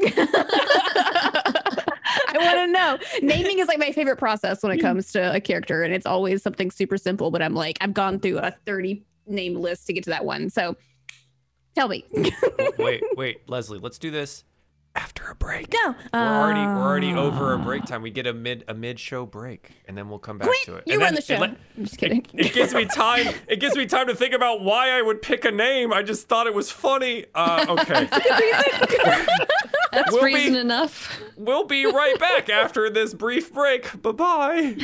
I 2.32 2.36
want 2.38 2.58
to 2.58 2.66
know. 2.66 2.98
Naming 3.22 3.58
is 3.58 3.68
like 3.68 3.78
my 3.78 3.92
favorite 3.92 4.16
process 4.16 4.62
when 4.62 4.72
it 4.72 4.80
comes 4.80 5.12
to 5.12 5.34
a 5.34 5.40
character, 5.40 5.82
and 5.82 5.94
it's 5.94 6.06
always 6.06 6.42
something 6.42 6.70
super 6.70 6.96
simple. 6.96 7.30
But 7.30 7.42
I'm 7.42 7.54
like, 7.54 7.76
I've 7.80 7.94
gone 7.94 8.18
through 8.18 8.38
a 8.38 8.52
30 8.66 9.04
name 9.26 9.54
list 9.54 9.86
to 9.86 9.92
get 9.92 10.04
to 10.04 10.10
that 10.10 10.24
one. 10.24 10.48
So 10.50 10.76
tell 11.74 11.88
me. 11.88 12.04
wait, 12.78 13.02
wait, 13.16 13.48
Leslie, 13.48 13.78
let's 13.78 13.98
do 13.98 14.10
this 14.10 14.44
after 14.96 15.30
a 15.30 15.34
break. 15.36 15.72
no, 15.72 15.94
We're 16.12 16.18
already 16.18 16.60
we're 16.60 16.82
already 16.82 17.14
over 17.14 17.52
a 17.54 17.58
break 17.58 17.84
time. 17.84 18.02
We 18.02 18.10
get 18.10 18.26
a 18.26 18.32
mid 18.34 18.64
a 18.66 18.74
mid 18.74 18.98
show 18.98 19.24
break, 19.24 19.70
and 19.86 19.96
then 19.96 20.08
we'll 20.08 20.18
come 20.18 20.38
back 20.38 20.48
Quit. 20.48 20.64
to 20.64 20.76
it. 20.76 20.84
You 20.86 20.94
And 20.94 21.02
run 21.02 21.14
then 21.14 21.14
the 21.16 21.22
show. 21.22 21.34
It, 21.34 21.40
let- 21.40 21.50
I'm 21.76 21.84
just 21.84 21.96
kidding. 21.98 22.26
it, 22.34 22.46
it 22.46 22.52
gives 22.52 22.74
me 22.74 22.86
time. 22.86 23.28
It 23.46 23.60
gives 23.60 23.76
me 23.76 23.86
time 23.86 24.08
to 24.08 24.14
think 24.16 24.34
about 24.34 24.62
why 24.62 24.90
I 24.90 25.00
would 25.02 25.22
pick 25.22 25.44
a 25.44 25.50
name. 25.52 25.92
I 25.92 26.02
just 26.02 26.28
thought 26.28 26.46
it 26.48 26.54
was 26.54 26.70
funny. 26.72 27.26
Uh, 27.34 27.66
okay, 27.68 28.08
That's 29.92 30.12
We'll 30.12 30.24
be- 30.24 30.34
reason 30.34 30.56
enough. 30.56 31.20
we'll 31.36 31.64
be 31.64 31.86
right 31.86 32.18
back 32.18 32.48
after 32.48 32.90
this 32.90 33.14
brief 33.14 33.52
break. 33.52 34.00
Bye 34.02 34.12
bye. 34.12 34.76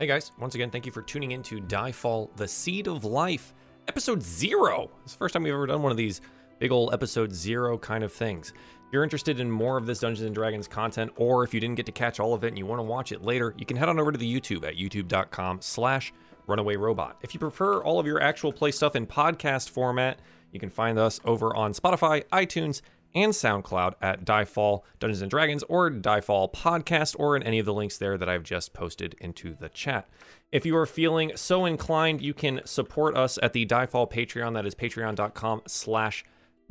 Hey 0.00 0.06
guys, 0.06 0.32
once 0.38 0.54
again, 0.54 0.70
thank 0.70 0.86
you 0.86 0.92
for 0.92 1.02
tuning 1.02 1.32
in 1.32 1.42
to 1.42 1.60
Diefall, 1.60 2.34
The 2.34 2.48
Seed 2.48 2.88
of 2.88 3.04
Life, 3.04 3.52
episode 3.86 4.22
zero. 4.22 4.90
It's 5.04 5.12
the 5.12 5.18
first 5.18 5.34
time 5.34 5.42
we've 5.42 5.52
ever 5.52 5.66
done 5.66 5.82
one 5.82 5.90
of 5.90 5.98
these 5.98 6.22
big 6.58 6.72
old 6.72 6.94
episode 6.94 7.34
zero 7.34 7.76
kind 7.76 8.02
of 8.02 8.10
things. 8.10 8.54
If 8.56 8.92
you're 8.94 9.04
interested 9.04 9.40
in 9.40 9.50
more 9.50 9.76
of 9.76 9.84
this 9.84 9.98
Dungeons 9.98 10.24
and 10.24 10.34
Dragons 10.34 10.66
content, 10.66 11.12
or 11.16 11.44
if 11.44 11.52
you 11.52 11.60
didn't 11.60 11.74
get 11.74 11.84
to 11.84 11.92
catch 11.92 12.18
all 12.18 12.32
of 12.32 12.44
it 12.44 12.48
and 12.48 12.56
you 12.56 12.64
want 12.64 12.78
to 12.78 12.82
watch 12.82 13.12
it 13.12 13.22
later, 13.22 13.54
you 13.58 13.66
can 13.66 13.76
head 13.76 13.90
on 13.90 14.00
over 14.00 14.10
to 14.10 14.16
the 14.16 14.40
YouTube 14.40 14.66
at 14.66 14.76
youtube.com 14.76 15.60
slash 15.60 16.14
runaway 16.46 16.76
robot. 16.76 17.18
If 17.20 17.34
you 17.34 17.38
prefer 17.38 17.82
all 17.82 18.00
of 18.00 18.06
your 18.06 18.22
actual 18.22 18.54
play 18.54 18.70
stuff 18.70 18.96
in 18.96 19.06
podcast 19.06 19.68
format, 19.68 20.20
you 20.50 20.58
can 20.58 20.70
find 20.70 20.98
us 20.98 21.20
over 21.26 21.54
on 21.54 21.74
Spotify, 21.74 22.24
iTunes, 22.32 22.80
and 23.14 23.32
SoundCloud 23.32 23.94
at 24.00 24.24
Diefall 24.24 24.82
Dungeons 24.98 25.22
and 25.22 25.30
Dragons 25.30 25.62
or 25.64 25.90
Diefall 25.90 26.52
Podcast 26.52 27.16
or 27.18 27.36
in 27.36 27.42
any 27.42 27.58
of 27.58 27.66
the 27.66 27.74
links 27.74 27.98
there 27.98 28.16
that 28.16 28.28
I've 28.28 28.42
just 28.42 28.72
posted 28.72 29.14
into 29.20 29.54
the 29.54 29.68
chat. 29.68 30.08
If 30.52 30.66
you 30.66 30.76
are 30.76 30.86
feeling 30.86 31.32
so 31.36 31.64
inclined, 31.64 32.20
you 32.20 32.34
can 32.34 32.60
support 32.64 33.16
us 33.16 33.38
at 33.42 33.52
the 33.52 33.66
Diefall 33.66 34.10
Patreon. 34.10 34.54
That 34.54 34.66
is 34.66 34.74
patreon.com 34.74 35.62
slash 35.66 36.24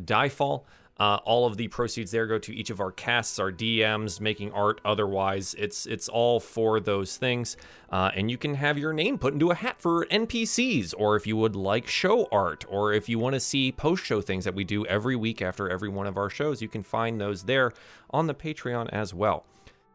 Diefall. 0.04 0.64
Uh, 1.00 1.18
all 1.24 1.46
of 1.46 1.56
the 1.56 1.68
proceeds 1.70 2.12
there 2.12 2.28
go 2.28 2.38
to 2.38 2.54
each 2.54 2.70
of 2.70 2.82
our 2.82 2.92
casts, 2.92 3.40
our 3.40 3.52
DMs, 3.52 4.20
making 4.20 4.52
art, 4.52 4.82
otherwise. 4.84 5.56
It's 5.58 5.86
it's 5.86 6.10
all 6.10 6.40
for 6.40 6.80
those 6.80 7.16
things. 7.16 7.56
Uh, 7.90 8.12
and 8.16 8.30
you 8.30 8.38
can 8.38 8.56
have 8.56 8.78
your 8.78 8.92
name 8.92 9.18
put 9.18 9.34
into 9.34 9.50
a 9.50 9.56
hat 9.56 9.80
for 9.80 10.06
NPCs, 10.08 10.94
or 10.98 11.16
if 11.16 11.26
you 11.26 11.38
would 11.38 11.56
like 11.56 11.88
show 11.88 12.28
art, 12.32 12.66
or 12.70 12.94
if 12.94 13.08
you 13.08 13.18
want 13.18 13.34
to 13.34 13.40
see 13.40 13.72
post 13.72 14.04
show 14.04 14.22
things 14.22 14.44
that 14.44 14.54
we 14.54 14.64
do 14.64 14.86
every 14.88 15.16
week 15.16 15.42
after 15.42 15.70
every 15.70 15.90
one 15.90 16.06
of 16.06 16.18
our 16.18 16.30
shows, 16.30 16.62
you 16.62 16.68
can 16.68 16.84
find 16.84 17.20
those 17.20 17.44
there 17.44 17.72
on 18.10 18.28
the 18.28 18.36
Patreon 18.36 18.90
as 18.90 19.14
well. 19.14 19.46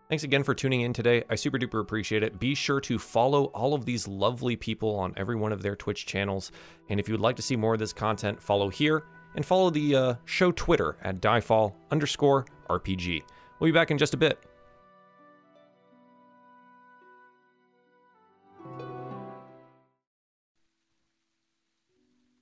Thanks 0.08 0.24
again 0.24 0.42
for 0.42 0.54
tuning 0.54 0.82
in 0.82 0.92
today. 0.92 1.24
I 1.30 1.34
super 1.34 1.58
duper 1.58 1.80
appreciate 1.80 2.22
it. 2.22 2.38
Be 2.38 2.54
sure 2.54 2.80
to 2.82 2.98
follow 2.98 3.46
all 3.46 3.74
of 3.74 3.84
these 3.84 4.06
lovely 4.06 4.54
people 4.54 4.94
on 4.96 5.14
every 5.16 5.34
one 5.34 5.50
of 5.50 5.62
their 5.62 5.74
Twitch 5.74 6.04
channels. 6.04 6.52
And 6.88 7.00
if 7.00 7.08
you 7.08 7.14
would 7.14 7.22
like 7.22 7.36
to 7.36 7.42
see 7.42 7.56
more 7.56 7.72
of 7.72 7.80
this 7.80 7.92
content, 7.92 8.40
follow 8.40 8.68
here 8.68 9.04
and 9.34 9.44
follow 9.44 9.70
the 9.70 9.96
uh, 9.96 10.14
show 10.24 10.52
Twitter 10.52 10.96
at 11.02 11.20
diefall 11.20 11.74
underscore 11.90 12.46
RPG. 12.68 13.22
We'll 13.58 13.68
be 13.68 13.72
back 13.72 13.90
in 13.90 13.98
just 13.98 14.14
a 14.14 14.16
bit. 14.16 14.38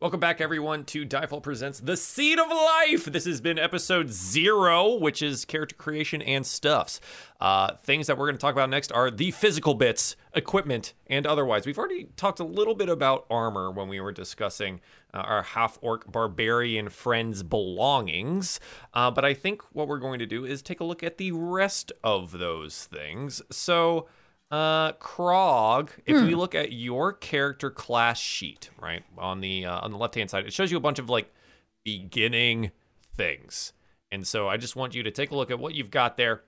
Welcome 0.03 0.19
back, 0.19 0.41
everyone, 0.41 0.85
to 0.87 1.07
Diefall 1.07 1.45
Presents 1.45 1.79
The 1.79 1.97
Seed 1.97 2.41
of 2.41 2.49
Life. 2.49 3.05
This 3.05 3.25
has 3.25 3.41
been 3.41 3.57
episode 3.57 4.11
zero, 4.11 4.97
which 4.97 5.23
is 5.23 5.45
character 5.45 5.77
creation 5.77 6.21
and 6.21 6.45
stuffs. 6.45 7.01
Uh, 7.41 7.77
things 7.77 8.09
that 8.09 8.19
we're 8.19 8.27
going 8.27 8.35
to 8.35 8.41
talk 8.41 8.51
about 8.51 8.69
next 8.69 8.91
are 8.91 9.13
the 9.13 9.31
physical 9.31 9.75
bits, 9.75 10.17
equipment, 10.35 10.95
and 11.07 11.25
otherwise. 11.25 11.67
We've 11.67 11.79
already 11.79 12.09
talked 12.17 12.41
a 12.41 12.45
little 12.45 12.75
bit 12.75 12.89
about 12.89 13.27
armor 13.31 13.71
when 13.71 13.87
we 13.87 14.01
were 14.01 14.11
discussing 14.11 14.81
uh, 15.15 15.19
our 15.19 15.45
half 15.45 15.79
orc 15.83 16.11
barbarian 16.11 16.89
friends' 16.89 17.45
belongings, 17.45 18.59
uh, 18.95 19.09
but 19.13 19.25
I 19.25 19.35
think 19.35 19.63
what 19.73 19.87
we're 19.87 20.01
going 20.01 20.19
to 20.19 20.27
do 20.27 20.45
is 20.45 20.63
take 20.63 20.81
a 20.81 20.85
look 20.85 21.05
at 21.05 21.19
the 21.19 21.31
rest 21.31 21.93
of 22.03 22.41
those 22.41 22.87
things. 22.87 23.41
So, 23.53 24.09
uh, 24.53 24.93
Krog, 24.93 25.89
if 26.07 26.17
Hmm. 26.19 26.27
we 26.27 26.35
look 26.37 26.55
at 26.55 26.71
your 26.73 27.13
character 27.13 27.71
class 27.71 28.21
sheet, 28.21 28.71
right 28.79 29.03
on 29.19 29.41
the 29.41 29.65
uh, 29.65 29.81
on 29.81 29.91
the 29.91 29.97
left 29.99 30.15
hand 30.15 30.31
side, 30.31 30.47
it 30.47 30.53
shows 30.53 30.71
you 30.71 30.77
a 30.77 30.81
bunch 30.81 30.99
of 31.01 31.09
like 31.11 31.33
beginning 31.85 32.71
things. 33.17 33.73
And 34.13 34.27
so 34.27 34.49
I 34.49 34.59
just 34.59 34.77
want 34.77 34.95
you 34.95 35.03
to 35.05 35.11
take 35.11 35.31
a 35.31 35.35
look 35.35 35.51
at 35.51 35.59
what 35.59 35.75
you've 35.75 35.91
got 35.91 36.17
there. 36.17 36.43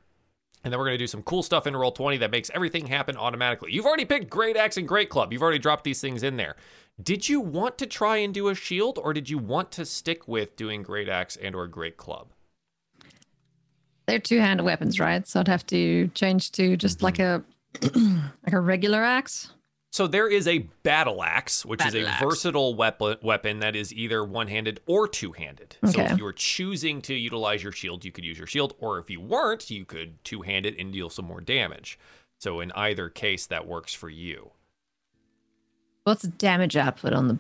And 0.63 0.73
then 0.73 0.79
we're 0.79 0.85
going 0.87 0.95
to 0.95 1.03
do 1.03 1.07
some 1.07 1.23
cool 1.23 1.43
stuff 1.43 1.67
in 1.67 1.75
roll 1.77 1.93
20 1.93 2.19
that 2.19 2.31
makes 2.31 2.51
everything 2.55 2.87
happen 2.87 3.17
automatically. 3.17 3.73
You've 3.73 3.85
already 3.87 4.05
picked 4.05 4.31
Great 4.31 4.57
Axe 4.57 4.77
and 4.77 4.87
Great 4.89 5.09
Club. 5.11 5.33
You've 5.33 5.43
already 5.43 5.59
dropped 5.59 5.85
these 5.85 6.01
things 6.01 6.23
in 6.23 6.37
there. 6.37 6.57
Did 7.03 7.29
you 7.29 7.41
want 7.41 7.77
to 7.79 7.87
try 7.87 8.19
and 8.19 8.33
do 8.33 8.49
a 8.49 8.55
shield 8.55 8.99
or 9.03 9.13
did 9.13 9.29
you 9.29 9.37
want 9.39 9.73
to 9.73 9.85
stick 9.85 10.29
with 10.29 10.57
doing 10.57 10.83
Great 10.83 11.09
Axe 11.09 11.37
and 11.37 11.55
or 11.55 11.67
Great 11.67 11.97
Club? 11.97 12.29
They're 14.07 14.19
two-handed 14.19 14.63
weapons, 14.65 15.01
right? 15.01 15.27
So 15.27 15.41
I'd 15.41 15.49
have 15.49 15.67
to 15.69 16.09
change 16.09 16.53
to 16.53 16.77
just 16.77 17.03
like 17.03 17.19
a 17.19 17.43
like 17.83 18.53
a 18.53 18.61
regular 18.61 19.03
axe. 19.03 19.51
So 19.93 20.09
there 20.09 20.29
is 20.29 20.49
a 20.49 20.59
battle 20.83 21.23
axe, 21.23 21.65
which 21.65 21.85
is 21.87 21.95
a 21.95 22.05
axe. 22.05 22.21
versatile 22.21 22.75
weapon 22.75 23.17
weapon 23.23 23.61
that 23.61 23.77
is 23.77 23.95
either 23.95 24.25
one-handed 24.25 24.81
or 24.87 25.07
two-handed. 25.07 25.77
So 25.85 26.01
if 26.01 26.19
you 26.19 26.25
were 26.25 26.33
choosing 26.33 27.01
to 27.03 27.15
utilize 27.15 27.63
your 27.63 27.71
shield, 27.71 28.05
you 28.05 28.11
could 28.11 28.25
use 28.25 28.37
your 28.37 28.49
shield, 28.49 28.75
or 28.81 28.99
if 28.99 29.09
you 29.09 29.21
weren't, 29.21 29.71
you 29.71 29.85
could 29.85 30.23
two-hand 30.25 30.67
it 30.67 30.77
and 30.81 30.93
deal 30.93 31.11
some 31.11 31.27
more 31.27 31.41
damage. 31.41 31.97
So 32.41 32.59
in 32.61 32.73
either 32.73 33.09
case, 33.09 33.47
that 33.47 33.69
works 33.69 33.95
for 33.95 34.11
you. 34.11 34.51
What's 36.03 36.23
the 36.23 36.29
damage 36.29 36.77
output 36.77 37.13
on 37.13 37.29
the 37.29 37.39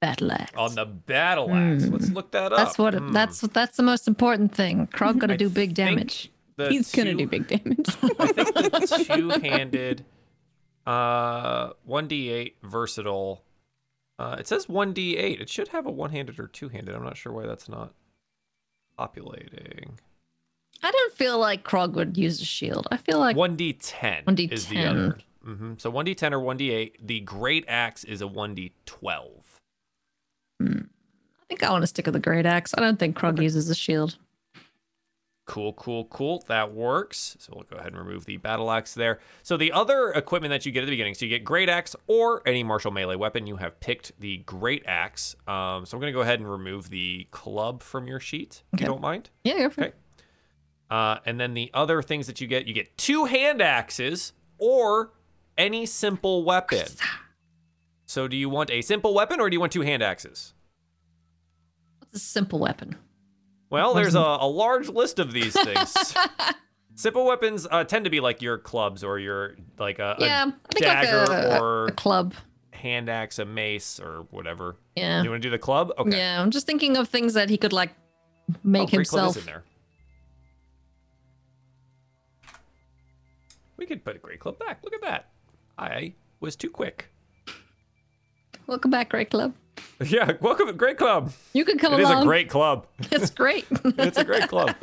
battle 0.00 0.30
axe? 0.30 0.52
On 0.58 0.74
the 0.74 0.84
battle 0.84 1.52
axe, 1.54 1.84
Hmm. 1.84 1.92
let's 1.92 2.10
look 2.10 2.30
that 2.32 2.52
up. 2.52 2.58
That's 2.58 2.76
what. 2.78 2.94
Hmm. 2.94 3.12
That's 3.12 3.40
that's 3.40 3.76
the 3.78 3.82
most 3.82 4.06
important 4.06 4.54
thing. 4.54 4.88
Krog 4.88 5.18
got 5.18 5.28
to 5.28 5.36
do 5.38 5.48
big 5.48 5.72
damage. 5.74 6.30
He's 6.58 6.92
gonna 6.94 7.14
do 7.14 7.26
big 7.26 7.46
damage. 7.46 7.88
I 8.18 8.32
think 8.32 8.54
the 8.54 9.04
two-handed, 9.40 10.04
uh, 10.86 11.70
one 11.84 12.08
d 12.08 12.30
eight 12.30 12.56
versatile. 12.62 13.42
Uh, 14.18 14.36
it 14.38 14.48
says 14.48 14.68
one 14.68 14.92
d 14.92 15.16
eight. 15.16 15.40
It 15.40 15.48
should 15.48 15.68
have 15.68 15.86
a 15.86 15.90
one-handed 15.90 16.40
or 16.40 16.48
two-handed. 16.48 16.94
I'm 16.94 17.04
not 17.04 17.16
sure 17.16 17.32
why 17.32 17.46
that's 17.46 17.68
not 17.68 17.92
populating. 18.96 19.98
I 20.82 20.90
don't 20.90 21.12
feel 21.14 21.38
like 21.38 21.64
Krog 21.64 21.92
would 21.94 22.16
use 22.16 22.40
a 22.40 22.44
shield. 22.44 22.86
I 22.90 22.96
feel 22.98 23.18
like 23.18 23.36
One 23.36 23.56
d 23.56 23.72
ten 23.72 24.24
1d10. 24.24 24.52
is 24.52 24.66
the 24.66 24.84
other. 24.86 25.18
hmm 25.44 25.74
So 25.78 25.90
one 25.90 26.04
d 26.04 26.14
ten 26.14 26.32
or 26.34 26.40
one 26.40 26.56
d 26.56 26.70
eight. 26.70 27.04
The 27.06 27.20
great 27.20 27.64
axe 27.68 28.04
is 28.04 28.20
a 28.20 28.26
one 28.26 28.54
d 28.54 28.72
twelve. 28.86 29.44
I 30.60 30.66
think 31.48 31.62
I 31.62 31.70
want 31.70 31.82
to 31.82 31.86
stick 31.86 32.04
with 32.06 32.12
the 32.14 32.20
great 32.20 32.44
axe. 32.44 32.74
I 32.76 32.80
don't 32.80 32.98
think 32.98 33.16
Krog 33.16 33.40
uses 33.42 33.70
a 33.70 33.74
shield. 33.74 34.18
Cool, 35.48 35.72
cool, 35.72 36.04
cool. 36.04 36.44
That 36.46 36.74
works. 36.74 37.34
So 37.40 37.54
we'll 37.56 37.64
go 37.64 37.76
ahead 37.78 37.92
and 37.94 37.96
remove 37.98 38.26
the 38.26 38.36
battle 38.36 38.70
axe 38.70 38.92
there. 38.92 39.18
So 39.42 39.56
the 39.56 39.72
other 39.72 40.10
equipment 40.10 40.50
that 40.50 40.66
you 40.66 40.72
get 40.72 40.82
at 40.82 40.86
the 40.86 40.92
beginning, 40.92 41.14
so 41.14 41.24
you 41.24 41.30
get 41.30 41.42
great 41.42 41.70
axe 41.70 41.96
or 42.06 42.46
any 42.46 42.62
martial 42.62 42.90
melee 42.90 43.16
weapon. 43.16 43.46
You 43.46 43.56
have 43.56 43.80
picked 43.80 44.12
the 44.20 44.36
great 44.38 44.84
axe. 44.86 45.34
Um, 45.46 45.86
so 45.86 45.96
I'm 45.96 46.00
going 46.02 46.12
to 46.12 46.16
go 46.16 46.20
ahead 46.20 46.38
and 46.38 46.50
remove 46.50 46.90
the 46.90 47.26
club 47.30 47.82
from 47.82 48.06
your 48.06 48.20
sheet, 48.20 48.62
if 48.72 48.78
Okay. 48.78 48.84
you 48.84 48.88
don't 48.88 49.00
mind. 49.00 49.30
Yeah, 49.42 49.54
go 49.56 49.70
for 49.70 49.80
Okay. 49.84 49.88
it. 49.88 49.94
Uh, 50.90 51.18
and 51.24 51.40
then 51.40 51.54
the 51.54 51.70
other 51.72 52.02
things 52.02 52.26
that 52.26 52.42
you 52.42 52.46
get, 52.46 52.66
you 52.66 52.74
get 52.74 52.98
two 52.98 53.24
hand 53.24 53.62
axes 53.62 54.34
or 54.58 55.12
any 55.56 55.86
simple 55.86 56.44
weapon. 56.44 56.86
So 58.04 58.28
do 58.28 58.36
you 58.36 58.50
want 58.50 58.70
a 58.70 58.82
simple 58.82 59.14
weapon 59.14 59.40
or 59.40 59.48
do 59.48 59.54
you 59.54 59.60
want 59.60 59.72
two 59.72 59.80
hand 59.80 60.02
axes? 60.02 60.52
What's 62.00 62.14
a 62.14 62.18
simple 62.18 62.58
weapon? 62.58 62.96
Well, 63.70 63.94
there's 63.94 64.14
a, 64.14 64.18
a 64.18 64.48
large 64.48 64.88
list 64.88 65.18
of 65.18 65.32
these 65.32 65.52
things. 65.54 66.14
simple 66.94 67.26
weapons 67.26 67.66
uh, 67.70 67.84
tend 67.84 68.04
to 68.04 68.10
be 68.10 68.20
like 68.20 68.40
your 68.42 68.58
clubs 68.58 69.04
or 69.04 69.18
your 69.18 69.56
like 69.78 69.98
a, 69.98 70.16
a 70.18 70.24
yeah, 70.24 70.44
think 70.44 70.84
dagger 70.84 71.26
like 71.26 71.44
a, 71.44 71.60
or 71.60 71.86
a 71.86 71.92
club. 71.92 72.34
hand 72.72 73.08
axe, 73.10 73.38
a 73.38 73.44
mace, 73.44 74.00
or 74.00 74.26
whatever. 74.30 74.76
Yeah. 74.96 75.22
You 75.22 75.30
want 75.30 75.42
to 75.42 75.46
do 75.46 75.50
the 75.50 75.58
club? 75.58 75.92
Okay. 75.98 76.16
Yeah, 76.16 76.40
I'm 76.40 76.50
just 76.50 76.66
thinking 76.66 76.96
of 76.96 77.08
things 77.08 77.34
that 77.34 77.50
he 77.50 77.58
could 77.58 77.72
like 77.72 77.90
Oh, 78.50 78.54
make 78.64 78.88
is 78.88 78.92
himself. 78.92 79.36
in 79.36 79.44
there. 79.44 79.62
We 83.76 83.86
could 83.86 84.04
put 84.04 84.16
a 84.16 84.18
great 84.18 84.40
club 84.40 84.58
back. 84.58 84.80
Look 84.82 84.94
at 84.94 85.02
that. 85.02 85.28
I 85.76 86.14
was 86.40 86.56
too 86.56 86.70
quick. 86.70 87.10
Welcome 88.66 88.90
back, 88.90 89.10
Great 89.10 89.30
Club. 89.30 89.54
Yeah, 90.04 90.32
welcome 90.40 90.74
Great 90.76 90.96
Club. 90.96 91.32
You 91.52 91.64
can 91.64 91.78
come 91.78 91.94
It 91.94 92.00
is 92.00 92.08
along. 92.08 92.22
a 92.22 92.26
great 92.26 92.48
club. 92.48 92.86
It's 93.10 93.30
great. 93.30 93.66
it's 93.84 94.16
a 94.18 94.24
great 94.24 94.48
club. 94.48 94.74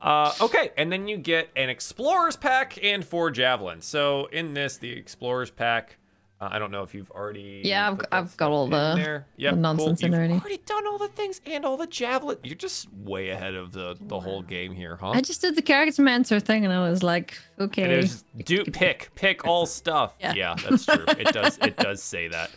Uh, 0.00 0.32
okay, 0.40 0.70
and 0.76 0.90
then 0.90 1.06
you 1.08 1.16
get 1.16 1.48
an 1.56 1.68
explorer's 1.68 2.36
pack 2.36 2.82
and 2.82 3.04
four 3.04 3.30
javelins. 3.30 3.84
So 3.84 4.26
in 4.32 4.54
this, 4.54 4.78
the 4.78 4.90
explorer's 4.90 5.50
pack, 5.50 5.98
uh, 6.40 6.48
I 6.50 6.58
don't 6.58 6.70
know 6.72 6.82
if 6.82 6.92
you've 6.94 7.10
already. 7.12 7.60
Yeah, 7.64 7.90
I've- 7.92 8.06
I've 8.10 8.36
got 8.36 8.50
all 8.50 8.66
the- 8.66 8.94
there. 8.96 9.26
Yep, 9.36 9.54
the 9.54 9.60
nonsense 9.60 10.00
cool. 10.00 10.06
in 10.06 10.12
You've 10.12 10.18
already. 10.18 10.34
already 10.34 10.56
done 10.66 10.86
all 10.88 10.98
the 10.98 11.08
things 11.08 11.40
and 11.46 11.64
all 11.64 11.76
the 11.76 11.86
javelin. 11.86 12.38
You're 12.42 12.56
just 12.56 12.88
way 12.92 13.28
ahead 13.28 13.54
of 13.54 13.72
the 13.72 13.96
the 14.00 14.18
whole 14.18 14.42
game 14.42 14.72
here, 14.72 14.96
huh? 14.96 15.10
I 15.10 15.20
just 15.20 15.40
did 15.40 15.54
the 15.54 15.62
character 15.62 16.02
mancer 16.02 16.40
thing, 16.40 16.64
and 16.64 16.72
I 16.74 16.88
was 16.88 17.02
like, 17.04 17.38
okay. 17.60 17.82
it 17.94 17.96
was 17.98 18.24
do 18.44 18.64
pick 18.64 19.10
pick 19.14 19.46
all 19.46 19.66
stuff. 19.66 20.14
Yeah. 20.18 20.34
Yeah, 20.34 20.54
that's 20.68 20.84
true. 20.86 21.04
It 21.08 21.32
does 21.32 21.58
it 21.58 21.76
does 21.76 22.02
say 22.02 22.26
that. 22.28 22.50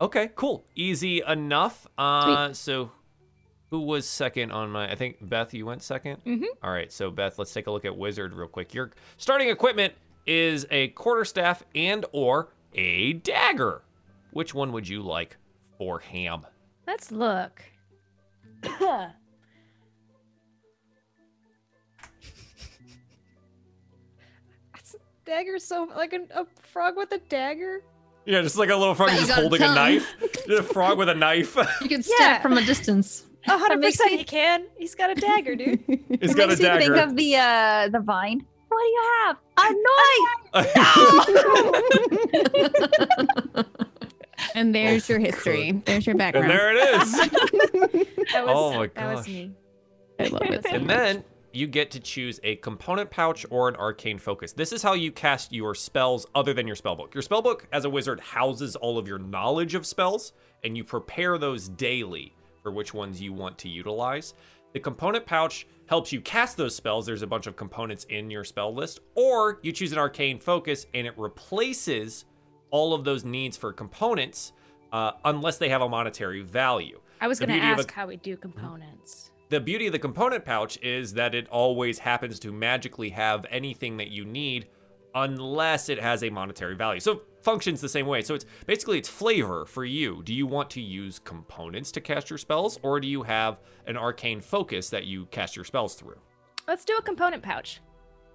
Okay, 0.00 0.30
cool, 0.34 0.64
easy 0.74 1.22
enough. 1.26 1.86
Uh, 1.98 2.52
so 2.52 2.90
who 3.70 3.80
was 3.80 4.06
second 4.06 4.50
on 4.50 4.70
my? 4.70 4.90
I 4.90 4.94
think 4.94 5.16
Beth, 5.20 5.52
you 5.52 5.66
went 5.66 5.82
2nd 5.82 6.16
Mm-hmm. 6.24 6.44
right, 6.62 6.90
so 6.90 7.10
Beth, 7.10 7.38
let's 7.38 7.52
take 7.52 7.66
a 7.66 7.70
look 7.70 7.84
at 7.84 7.96
wizard 7.96 8.32
real 8.32 8.48
quick. 8.48 8.72
Your 8.72 8.90
starting 9.18 9.48
equipment 9.50 9.92
is 10.26 10.66
a 10.70 10.88
quarterstaff 10.88 11.62
and 11.74 12.06
or 12.12 12.48
a 12.74 13.14
dagger. 13.14 13.82
Which 14.32 14.54
one 14.54 14.72
would 14.72 14.88
you 14.88 15.02
like 15.02 15.36
for 15.76 15.98
ham? 15.98 16.46
Let's 16.86 17.12
look. 17.12 17.62
dagger 25.26 25.58
so 25.60 25.88
like 25.94 26.12
a, 26.12 26.22
a 26.40 26.46
frog 26.72 26.96
with 26.96 27.12
a 27.12 27.18
dagger. 27.18 27.82
Yeah, 28.26 28.42
just 28.42 28.56
like 28.56 28.68
a 28.70 28.76
little 28.76 28.94
frog 28.94 29.10
You 29.10 29.16
just 29.16 29.28
got 29.28 29.38
a 29.38 29.42
holding 29.42 29.62
a 29.62 29.74
knife. 29.74 30.14
A 30.48 30.62
frog 30.62 30.98
with 30.98 31.08
a 31.08 31.14
knife. 31.14 31.56
you 31.80 31.88
can 31.88 32.02
stab 32.02 32.16
Yeah. 32.20 32.40
from 32.42 32.58
a 32.58 32.62
distance. 32.64 33.24
A 33.48 33.56
hundred 33.58 33.80
makes 33.80 33.96
percent 33.96 34.12
me- 34.12 34.18
he 34.18 34.24
can. 34.24 34.66
He's 34.78 34.94
got 34.94 35.10
a 35.10 35.14
dagger, 35.14 35.56
dude. 35.56 35.80
He's 35.86 35.98
It 36.32 36.36
got 36.36 36.44
a 36.44 36.48
makes 36.48 36.60
me 36.60 36.68
think 36.78 36.96
of 36.96 37.16
the 37.16 37.36
uh 37.36 37.88
the 37.88 38.00
vine. 38.00 38.44
What 38.68 38.82
do 38.82 38.86
you 38.86 39.02
have? 39.24 39.36
A 39.56 39.72
knife. 40.64 40.70
and 44.54 44.74
there's 44.74 45.08
your 45.08 45.18
history. 45.18 45.72
There's 45.84 46.06
your 46.06 46.16
background. 46.16 46.50
and 46.50 46.58
background. 46.58 46.76
there 46.76 46.76
it 46.76 47.02
is. 47.02 47.12
That 48.32 48.46
was, 48.46 48.54
Oh 48.54 48.72
my 48.74 48.86
That 48.94 49.14
was 49.16 49.26
me. 49.26 49.52
I 50.18 50.24
love 50.26 50.42
it. 50.42 50.62
so 50.64 50.70
And 50.70 50.86
much. 50.86 50.96
then 50.96 51.24
you 51.52 51.66
get 51.66 51.90
to 51.92 52.00
choose 52.00 52.40
a 52.42 52.56
component 52.56 53.10
pouch 53.10 53.44
or 53.50 53.68
an 53.68 53.76
arcane 53.76 54.18
focus. 54.18 54.52
This 54.52 54.72
is 54.72 54.82
how 54.82 54.94
you 54.94 55.10
cast 55.12 55.52
your 55.52 55.74
spells 55.74 56.26
other 56.34 56.52
than 56.52 56.66
your 56.66 56.76
spellbook. 56.76 57.14
Your 57.14 57.22
spellbook, 57.22 57.62
as 57.72 57.84
a 57.84 57.90
wizard, 57.90 58.20
houses 58.20 58.76
all 58.76 58.98
of 58.98 59.08
your 59.08 59.18
knowledge 59.18 59.74
of 59.74 59.86
spells, 59.86 60.32
and 60.64 60.76
you 60.76 60.84
prepare 60.84 61.38
those 61.38 61.68
daily 61.68 62.34
for 62.62 62.70
which 62.70 62.92
ones 62.94 63.20
you 63.20 63.32
want 63.32 63.58
to 63.58 63.68
utilize. 63.68 64.34
The 64.72 64.80
component 64.80 65.26
pouch 65.26 65.66
helps 65.86 66.12
you 66.12 66.20
cast 66.20 66.56
those 66.56 66.76
spells. 66.76 67.06
There's 67.06 67.22
a 67.22 67.26
bunch 67.26 67.46
of 67.46 67.56
components 67.56 68.04
in 68.08 68.30
your 68.30 68.44
spell 68.44 68.72
list, 68.72 69.00
or 69.14 69.58
you 69.62 69.72
choose 69.72 69.92
an 69.92 69.98
arcane 69.98 70.38
focus 70.38 70.86
and 70.94 71.06
it 71.06 71.18
replaces 71.18 72.24
all 72.70 72.94
of 72.94 73.02
those 73.04 73.24
needs 73.24 73.56
for 73.56 73.72
components 73.72 74.52
uh, 74.92 75.12
unless 75.24 75.58
they 75.58 75.68
have 75.68 75.82
a 75.82 75.88
monetary 75.88 76.42
value. 76.42 77.00
I 77.20 77.26
was 77.28 77.40
gonna 77.40 77.54
beauty 77.54 77.66
of 77.72 77.78
a- 77.78 77.80
ask 77.80 77.90
how 77.90 78.06
we 78.06 78.16
do 78.16 78.36
components. 78.36 79.29
The 79.50 79.60
beauty 79.60 79.86
of 79.86 79.92
the 79.92 79.98
component 79.98 80.44
pouch 80.44 80.78
is 80.80 81.14
that 81.14 81.34
it 81.34 81.48
always 81.48 81.98
happens 81.98 82.38
to 82.40 82.52
magically 82.52 83.10
have 83.10 83.44
anything 83.50 83.96
that 83.98 84.08
you 84.08 84.24
need 84.24 84.68
unless 85.14 85.88
it 85.88 86.00
has 86.00 86.22
a 86.22 86.30
monetary 86.30 86.76
value. 86.76 87.00
So 87.00 87.12
it 87.12 87.22
functions 87.42 87.80
the 87.80 87.88
same 87.88 88.06
way. 88.06 88.22
So 88.22 88.34
it's 88.34 88.46
basically 88.66 88.98
it's 88.98 89.08
flavor 89.08 89.66
for 89.66 89.84
you. 89.84 90.22
Do 90.22 90.32
you 90.32 90.46
want 90.46 90.70
to 90.70 90.80
use 90.80 91.18
components 91.18 91.90
to 91.92 92.00
cast 92.00 92.30
your 92.30 92.38
spells 92.38 92.78
or 92.82 93.00
do 93.00 93.08
you 93.08 93.24
have 93.24 93.58
an 93.86 93.96
arcane 93.96 94.40
focus 94.40 94.88
that 94.90 95.04
you 95.04 95.26
cast 95.26 95.56
your 95.56 95.64
spells 95.64 95.96
through? 95.96 96.18
Let's 96.68 96.84
do 96.84 96.94
a 96.96 97.02
component 97.02 97.42
pouch. 97.42 97.80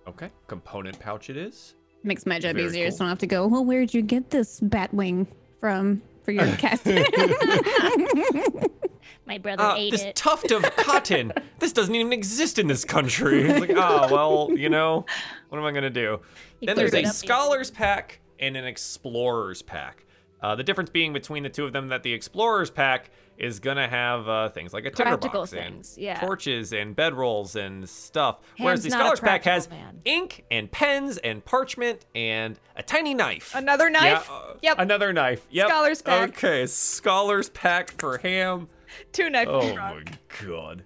Okay, 0.08 0.30
component 0.48 1.00
pouch 1.00 1.30
it 1.30 1.38
is. 1.38 1.76
Makes 2.04 2.26
my 2.26 2.40
job 2.40 2.56
Very 2.56 2.68
easier, 2.68 2.90
cool. 2.90 2.98
so 2.98 3.00
I 3.06 3.06
don't 3.06 3.10
have 3.10 3.20
to 3.20 3.28
go. 3.28 3.48
Well, 3.48 3.64
where'd 3.64 3.94
you 3.94 4.02
get 4.02 4.30
this 4.30 4.60
bat 4.60 4.94
wing 4.94 5.28
from? 5.62 6.02
for 6.26 6.32
your 6.32 6.48
cast. 6.58 6.86
My 9.26 9.38
brother 9.38 9.64
Uh, 9.64 9.76
ate 9.76 9.92
this 9.92 10.04
it. 10.04 10.16
tuft 10.16 10.52
of 10.52 10.64
cotton. 10.78 11.34
this 11.60 11.72
doesn't 11.74 11.94
even 11.96 12.14
exist 12.14 12.60
in 12.60 12.68
this 12.68 12.86
country. 12.86 13.50
It's 13.50 13.60
like, 13.60 13.72
oh 13.76 14.08
well, 14.12 14.58
you 14.58 14.70
know, 14.70 15.06
what 15.50 15.58
am 15.58 15.66
I 15.66 15.72
gonna 15.72 15.90
do? 15.90 16.20
He 16.60 16.66
then 16.66 16.76
there's 16.76 16.94
a 16.94 17.06
scholars 17.06 17.72
pack 17.72 18.20
and 18.40 18.56
an 18.58 18.66
explorers 18.66 19.62
pack. 19.62 20.06
Uh, 20.42 20.56
the 20.56 20.64
difference 20.64 20.90
being 20.90 21.14
between 21.14 21.42
the 21.44 21.50
two 21.50 21.66
of 21.66 21.74
them 21.74 21.88
that 21.90 22.04
the 22.04 22.14
explorers 22.14 22.70
pack 22.70 23.10
is 23.38 23.60
gonna 23.60 23.88
have 23.88 24.30
uh, 24.30 24.48
things 24.50 24.74
like 24.74 24.86
a 24.86 24.92
tinderbox 24.92 25.52
and 25.54 25.86
yeah. 25.98 26.20
torches 26.20 26.72
and 26.72 26.96
bedrolls 26.96 27.56
and 27.56 27.88
stuff. 27.90 28.40
Whereas 28.58 28.84
the 28.84 28.90
Ham's 28.90 28.94
not 28.94 29.14
a 29.14 29.18
scholars 29.18 29.20
pack 29.20 29.44
has 29.44 29.70
man. 29.70 30.00
ink 30.06 30.46
and 30.52 30.72
pens 30.72 31.18
and 31.18 31.44
parchment 31.44 32.06
and 32.16 32.58
a 32.78 32.84
tiny 32.84 33.14
knife. 33.14 33.54
Another 33.56 33.90
knife? 33.90 34.28
Yeah, 34.30 34.36
uh, 34.36 34.54
Yep. 34.62 34.80
Another 34.80 35.12
knife. 35.14 35.46
Yep. 35.50 35.68
Scholars 35.68 36.02
pack. 36.02 36.30
Okay, 36.30 36.66
scholars 36.68 37.50
pack 37.50 38.00
for 38.00 38.20
ham. 38.20 38.70
Two 39.12 39.30
knife 39.30 39.48
Oh 39.50 39.76
my 39.76 40.04
god. 40.44 40.84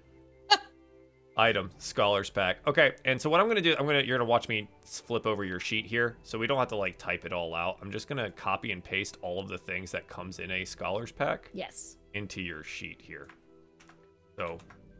Item 1.36 1.70
scholars 1.78 2.28
pack. 2.28 2.58
Okay, 2.66 2.92
and 3.04 3.20
so 3.20 3.30
what 3.30 3.40
I'm 3.40 3.48
gonna 3.48 3.60
do, 3.60 3.74
I'm 3.78 3.86
gonna 3.86 4.02
you're 4.02 4.18
gonna 4.18 4.28
watch 4.28 4.48
me 4.48 4.68
flip 4.84 5.26
over 5.26 5.44
your 5.44 5.60
sheet 5.60 5.86
here, 5.86 6.16
so 6.22 6.38
we 6.38 6.46
don't 6.46 6.58
have 6.58 6.68
to 6.68 6.76
like 6.76 6.98
type 6.98 7.24
it 7.24 7.32
all 7.32 7.54
out. 7.54 7.78
I'm 7.80 7.90
just 7.90 8.08
gonna 8.08 8.30
copy 8.32 8.72
and 8.72 8.82
paste 8.84 9.16
all 9.22 9.40
of 9.40 9.48
the 9.48 9.58
things 9.58 9.90
that 9.92 10.08
comes 10.08 10.38
in 10.38 10.50
a 10.50 10.64
scholars 10.64 11.12
pack 11.12 11.50
Yes. 11.54 11.96
into 12.14 12.42
your 12.42 12.62
sheet 12.62 13.00
here. 13.00 13.28
So 14.36 14.58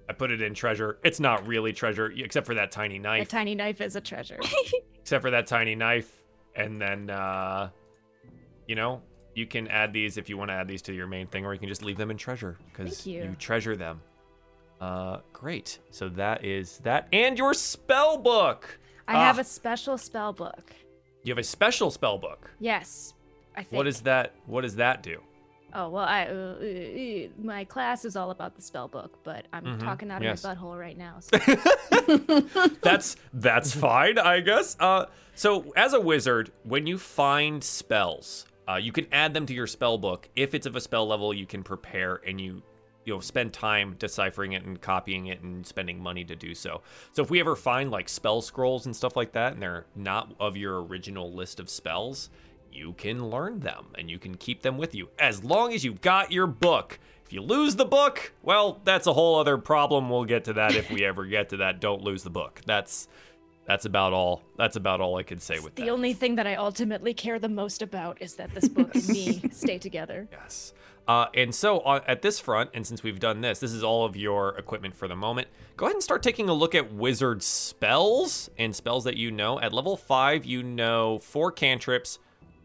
I 0.08 0.12
put 0.12 0.30
it 0.30 0.40
in 0.40 0.54
treasure. 0.54 0.98
It's 1.04 1.20
not 1.20 1.46
really 1.46 1.72
treasure, 1.72 2.12
except 2.16 2.46
for 2.46 2.54
that 2.54 2.70
tiny 2.70 2.98
knife. 2.98 3.22
A 3.26 3.30
tiny 3.30 3.54
knife 3.54 3.80
is 3.80 3.96
a 3.96 4.00
treasure. 4.00 4.38
except 5.00 5.22
for 5.22 5.30
that 5.30 5.46
tiny 5.46 5.74
knife, 5.74 6.10
and 6.54 6.80
then 6.80 7.10
uh, 7.10 7.70
you 8.66 8.76
know 8.76 9.02
you 9.34 9.46
can 9.46 9.68
add 9.68 9.92
these 9.92 10.16
if 10.16 10.28
you 10.28 10.36
want 10.36 10.50
to 10.50 10.54
add 10.54 10.66
these 10.68 10.82
to 10.82 10.92
your 10.92 11.06
main 11.06 11.26
thing, 11.26 11.44
or 11.46 11.52
you 11.52 11.58
can 11.60 11.68
just 11.68 11.82
leave 11.82 11.96
them 11.96 12.10
in 12.10 12.16
treasure 12.16 12.58
because 12.72 13.02
Thank 13.02 13.06
you. 13.06 13.36
treasure 13.38 13.76
them. 13.76 14.00
Uh, 14.80 15.18
great. 15.32 15.78
So 15.90 16.08
that 16.10 16.44
is 16.44 16.78
that, 16.78 17.06
and 17.12 17.36
your 17.38 17.52
spell 17.54 18.16
book. 18.18 18.78
I 19.06 19.12
have 19.14 19.38
Ah. 19.38 19.42
a 19.42 19.44
special 19.44 19.98
spell 19.98 20.32
book. 20.32 20.72
You 21.22 21.30
have 21.32 21.38
a 21.38 21.42
special 21.44 21.90
spell 21.90 22.16
book. 22.18 22.50
Yes. 22.60 23.12
I 23.56 23.62
think. 23.62 23.72
What 23.76 23.86
is 23.86 24.00
that? 24.02 24.34
What 24.46 24.62
does 24.62 24.76
that 24.76 25.02
do? 25.02 25.20
Oh 25.74 25.88
well, 25.88 26.04
I 26.04 26.26
uh, 26.26 26.32
uh, 26.32 27.28
my 27.44 27.64
class 27.64 28.04
is 28.04 28.16
all 28.16 28.30
about 28.30 28.56
the 28.56 28.62
spell 28.62 28.88
book, 28.88 29.18
but 29.22 29.46
I'm 29.52 29.64
Mhm, 29.64 29.80
talking 29.80 30.10
out 30.10 30.22
yes. 30.22 30.44
of 30.44 30.48
my 30.50 30.54
butthole 30.56 30.78
right 30.78 30.96
now. 30.98 31.18
So. 31.20 31.36
that's 32.82 33.16
that's 33.34 33.74
fine, 33.74 34.18
I 34.18 34.40
guess. 34.40 34.76
Uh, 34.80 35.06
so 35.34 35.72
as 35.76 35.92
a 35.92 36.00
wizard, 36.00 36.50
when 36.64 36.86
you 36.86 36.98
find 36.98 37.62
spells, 37.62 38.46
uh, 38.70 38.76
you 38.76 38.92
can 38.92 39.06
add 39.10 39.34
them 39.34 39.46
to 39.46 39.54
your 39.54 39.66
spell 39.66 39.98
book. 39.98 40.28
If 40.36 40.54
it's 40.54 40.66
of 40.66 40.76
a 40.76 40.80
spell 40.80 41.06
level, 41.06 41.34
you 41.34 41.46
can 41.46 41.62
prepare 41.62 42.20
and 42.26 42.40
you 42.40 42.62
you 43.04 43.14
know 43.14 43.20
spend 43.20 43.52
time 43.52 43.96
deciphering 43.98 44.52
it 44.52 44.62
and 44.62 44.80
copying 44.80 45.26
it 45.26 45.42
and 45.42 45.66
spending 45.66 46.00
money 46.00 46.24
to 46.24 46.36
do 46.36 46.54
so. 46.54 46.82
So 47.12 47.22
if 47.22 47.30
we 47.30 47.40
ever 47.40 47.56
find 47.56 47.90
like 47.90 48.08
spell 48.08 48.40
scrolls 48.42 48.86
and 48.86 48.94
stuff 48.94 49.16
like 49.16 49.32
that, 49.32 49.54
and 49.54 49.62
they're 49.62 49.86
not 49.96 50.32
of 50.38 50.56
your 50.56 50.82
original 50.84 51.32
list 51.32 51.58
of 51.58 51.68
spells, 51.68 52.30
you 52.70 52.92
can 52.92 53.28
learn 53.28 53.60
them 53.60 53.86
and 53.98 54.08
you 54.08 54.18
can 54.18 54.36
keep 54.36 54.62
them 54.62 54.78
with 54.78 54.94
you 54.94 55.08
as 55.18 55.42
long 55.42 55.72
as 55.72 55.84
you've 55.84 56.00
got 56.00 56.30
your 56.30 56.46
book. 56.46 57.00
If 57.24 57.32
you 57.32 57.42
lose 57.42 57.76
the 57.76 57.84
book, 57.84 58.32
well, 58.42 58.80
that's 58.84 59.06
a 59.06 59.12
whole 59.12 59.38
other 59.38 59.56
problem. 59.56 60.10
We'll 60.10 60.24
get 60.24 60.44
to 60.44 60.52
that 60.54 60.74
if 60.74 60.90
we 60.90 61.04
ever 61.04 61.26
get 61.26 61.48
to 61.50 61.58
that. 61.58 61.80
Don't 61.80 62.02
lose 62.02 62.22
the 62.22 62.30
book. 62.30 62.60
That's 62.66 63.08
that's 63.70 63.84
about 63.84 64.12
all. 64.12 64.42
That's 64.58 64.74
about 64.74 65.00
all 65.00 65.16
I 65.16 65.22
can 65.22 65.38
say 65.38 65.60
with 65.60 65.76
the 65.76 65.84
that. 65.84 65.90
only 65.90 66.12
thing 66.12 66.34
that 66.34 66.46
I 66.46 66.56
ultimately 66.56 67.14
care 67.14 67.38
the 67.38 67.48
most 67.48 67.82
about 67.82 68.20
is 68.20 68.34
that 68.34 68.52
this 68.52 68.66
book 68.66 68.92
and 68.96 69.08
me 69.08 69.40
stay 69.52 69.78
together. 69.78 70.26
Yes. 70.32 70.74
Uh, 71.06 71.26
and 71.34 71.54
so 71.54 71.78
on, 71.82 72.00
at 72.08 72.20
this 72.20 72.40
front, 72.40 72.70
and 72.74 72.84
since 72.84 73.04
we've 73.04 73.20
done 73.20 73.42
this, 73.42 73.60
this 73.60 73.72
is 73.72 73.84
all 73.84 74.04
of 74.04 74.16
your 74.16 74.58
equipment 74.58 74.96
for 74.96 75.06
the 75.06 75.14
moment. 75.14 75.46
Go 75.76 75.86
ahead 75.86 75.94
and 75.94 76.02
start 76.02 76.20
taking 76.20 76.48
a 76.48 76.52
look 76.52 76.74
at 76.74 76.92
wizard 76.92 77.44
spells 77.44 78.50
and 78.58 78.74
spells 78.74 79.04
that 79.04 79.16
you 79.16 79.30
know. 79.30 79.60
At 79.60 79.72
level 79.72 79.96
five, 79.96 80.44
you 80.44 80.64
know 80.64 81.20
four 81.20 81.52
cantrips, 81.52 82.18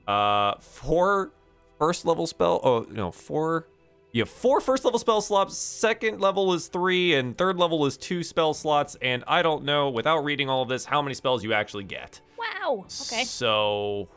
uh, 0.07 0.55
four 0.59 1.33
first 1.77 2.07
level 2.07 2.25
spell. 2.25 2.61
Oh 2.63 2.87
no, 2.89 3.11
four. 3.11 3.67
You 4.15 4.21
have 4.21 4.29
four 4.29 4.61
first 4.61 4.85
level 4.85 4.97
spell 4.97 5.19
slots. 5.19 5.57
Second 5.57 6.21
level 6.21 6.53
is 6.53 6.69
three, 6.69 7.15
and 7.15 7.37
third 7.37 7.57
level 7.57 7.85
is 7.85 7.97
two 7.97 8.23
spell 8.23 8.53
slots. 8.53 8.95
And 9.01 9.25
I 9.27 9.41
don't 9.41 9.65
know, 9.65 9.89
without 9.89 10.23
reading 10.23 10.49
all 10.49 10.61
of 10.61 10.69
this, 10.69 10.85
how 10.85 11.01
many 11.01 11.13
spells 11.13 11.43
you 11.43 11.51
actually 11.51 11.83
get. 11.83 12.21
Wow. 12.39 12.85
Okay. 13.01 13.25
So, 13.25 14.07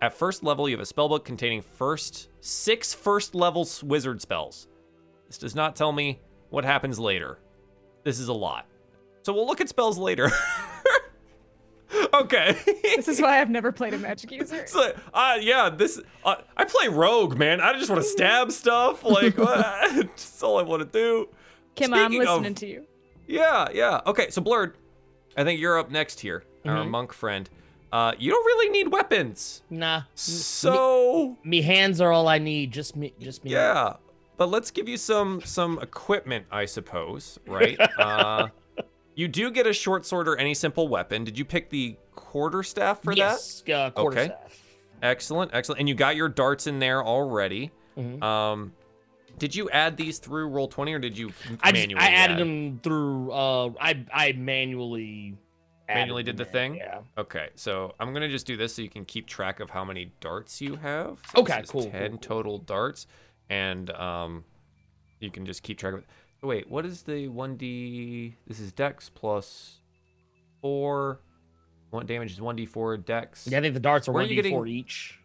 at 0.00 0.14
first 0.14 0.44
level, 0.44 0.68
you 0.68 0.76
have 0.76 0.88
a 0.88 0.88
spellbook 0.88 1.24
containing 1.24 1.62
first 1.62 2.28
six 2.38 2.94
first 2.94 3.34
level 3.34 3.68
wizard 3.82 4.22
spells. 4.22 4.68
This 5.26 5.38
does 5.38 5.56
not 5.56 5.74
tell 5.74 5.90
me 5.90 6.20
what 6.50 6.64
happens 6.64 7.00
later. 7.00 7.40
This 8.04 8.20
is 8.20 8.28
a 8.28 8.32
lot. 8.32 8.68
So 9.22 9.32
we'll 9.32 9.48
look 9.48 9.60
at 9.60 9.68
spells 9.68 9.98
later. 9.98 10.30
okay. 12.14 12.56
This 12.96 13.08
is 13.08 13.20
why 13.20 13.40
I've 13.40 13.50
never 13.50 13.72
played 13.72 13.94
a 13.94 13.98
magic 13.98 14.30
user. 14.30 14.66
So, 14.66 14.92
uh, 15.14 15.38
yeah, 15.40 15.70
this 15.70 16.00
uh, 16.24 16.36
I 16.56 16.64
play 16.64 16.88
rogue, 16.88 17.36
man. 17.38 17.60
I 17.60 17.72
just 17.78 17.90
want 17.90 18.02
to 18.02 18.08
stab 18.08 18.52
stuff. 18.52 19.02
Like 19.02 19.34
that's 19.36 20.42
all 20.42 20.58
I 20.58 20.62
want 20.62 20.82
to 20.82 20.88
do. 20.88 21.28
Kim, 21.74 21.92
I'm 21.94 22.06
Speaking 22.10 22.26
of- 22.28 22.34
listening 22.36 22.54
to 22.56 22.66
you. 22.66 22.86
Yeah, 23.26 23.68
yeah. 23.72 24.00
Okay, 24.06 24.28
so 24.30 24.42
Blurred, 24.42 24.76
I 25.36 25.44
think 25.44 25.58
you're 25.60 25.78
up 25.78 25.90
next 25.90 26.20
here, 26.20 26.44
our 26.66 26.84
monk 26.84 27.12
friend. 27.12 27.48
Uh, 27.92 28.12
you 28.18 28.30
don't 28.30 28.44
really 28.44 28.70
need 28.70 28.90
weapons. 28.92 29.62
Nah. 29.70 30.02
So 30.14 31.36
Me 31.44 31.60
hands 31.62 32.00
are 32.00 32.10
all 32.12 32.28
I 32.28 32.38
need. 32.38 32.72
Just 32.72 32.96
me. 32.96 33.12
Just 33.20 33.44
me. 33.44 33.52
yeah, 33.52 33.94
but 34.36 34.48
let's 34.50 34.70
give 34.70 34.88
you 34.88 34.96
some 34.96 35.40
some 35.42 35.78
equipment, 35.80 36.46
I 36.50 36.64
suppose, 36.66 37.38
right? 37.46 37.78
uh, 37.98 38.48
you 39.14 39.28
do 39.28 39.50
get 39.50 39.66
a 39.66 39.72
short 39.72 40.06
sword 40.06 40.28
or 40.28 40.36
any 40.36 40.54
simple 40.54 40.88
weapon. 40.88 41.24
Did 41.24 41.38
you 41.38 41.44
pick 41.44 41.70
the 41.70 41.96
quarter 42.14 42.62
staff 42.62 43.02
for 43.02 43.14
that? 43.14 43.18
yes. 43.18 43.62
Uh, 43.68 43.90
quarter 43.90 44.18
Okay. 44.18 44.26
staff. 44.28 44.58
Excellent, 45.02 45.50
excellent. 45.52 45.80
And 45.80 45.88
you 45.88 45.94
got 45.94 46.14
your 46.16 46.28
darts 46.28 46.66
in 46.66 46.78
there 46.78 47.04
already. 47.04 47.70
Mhm. 47.96 48.22
Um, 48.22 48.72
did 49.38 49.54
you 49.54 49.68
add 49.70 49.96
these 49.96 50.18
through 50.18 50.48
roll 50.48 50.68
twenty 50.68 50.92
or 50.94 50.98
did 50.98 51.18
you 51.18 51.32
I 51.62 51.72
just, 51.72 51.82
manually 51.82 52.02
I 52.02 52.08
added 52.10 52.34
add? 52.34 52.38
them 52.38 52.78
through. 52.82 53.32
Uh, 53.32 53.70
I 53.80 54.04
I 54.12 54.32
manually. 54.32 55.36
Manually 55.88 56.22
did 56.22 56.36
the 56.38 56.46
in, 56.46 56.52
thing? 56.52 56.74
Yeah. 56.76 57.00
Okay, 57.18 57.48
so 57.54 57.94
I'm 58.00 58.14
gonna 58.14 58.28
just 58.28 58.46
do 58.46 58.56
this 58.56 58.74
so 58.76 58.82
you 58.82 58.88
can 58.88 59.04
keep 59.04 59.26
track 59.26 59.60
of 59.60 59.68
how 59.70 59.84
many 59.84 60.12
darts 60.20 60.60
you 60.60 60.76
have. 60.76 61.18
So 61.34 61.42
Okay, 61.42 61.62
cool, 61.68 61.82
cool, 61.82 61.90
Ten 61.90 62.10
cool. 62.12 62.18
total 62.18 62.58
darts, 62.58 63.06
and 63.50 63.90
um, 63.90 64.44
you 65.20 65.30
can 65.30 65.44
just 65.44 65.62
keep 65.62 65.76
track 65.78 65.94
of 65.94 65.98
it. 66.00 66.06
Oh, 66.42 66.48
wait, 66.48 66.68
what 66.68 66.84
is 66.84 67.02
the 67.02 67.28
one 67.28 67.56
d? 67.56 68.34
This 68.46 68.58
is 68.58 68.72
Dex 68.72 69.08
plus 69.08 69.78
four. 70.60 71.20
One 71.90 72.06
damage 72.06 72.32
is 72.32 72.40
one 72.40 72.56
d 72.56 72.66
four 72.66 72.96
Dex. 72.96 73.46
Yeah, 73.50 73.58
I 73.58 73.60
think 73.60 73.74
the 73.74 73.80
darts 73.80 74.08
are 74.08 74.12
Where 74.12 74.22
are 74.22 74.26
one 74.26 74.34
you 74.34 74.42
d 74.42 74.50
getting- 74.50 74.66
each. 74.66 75.18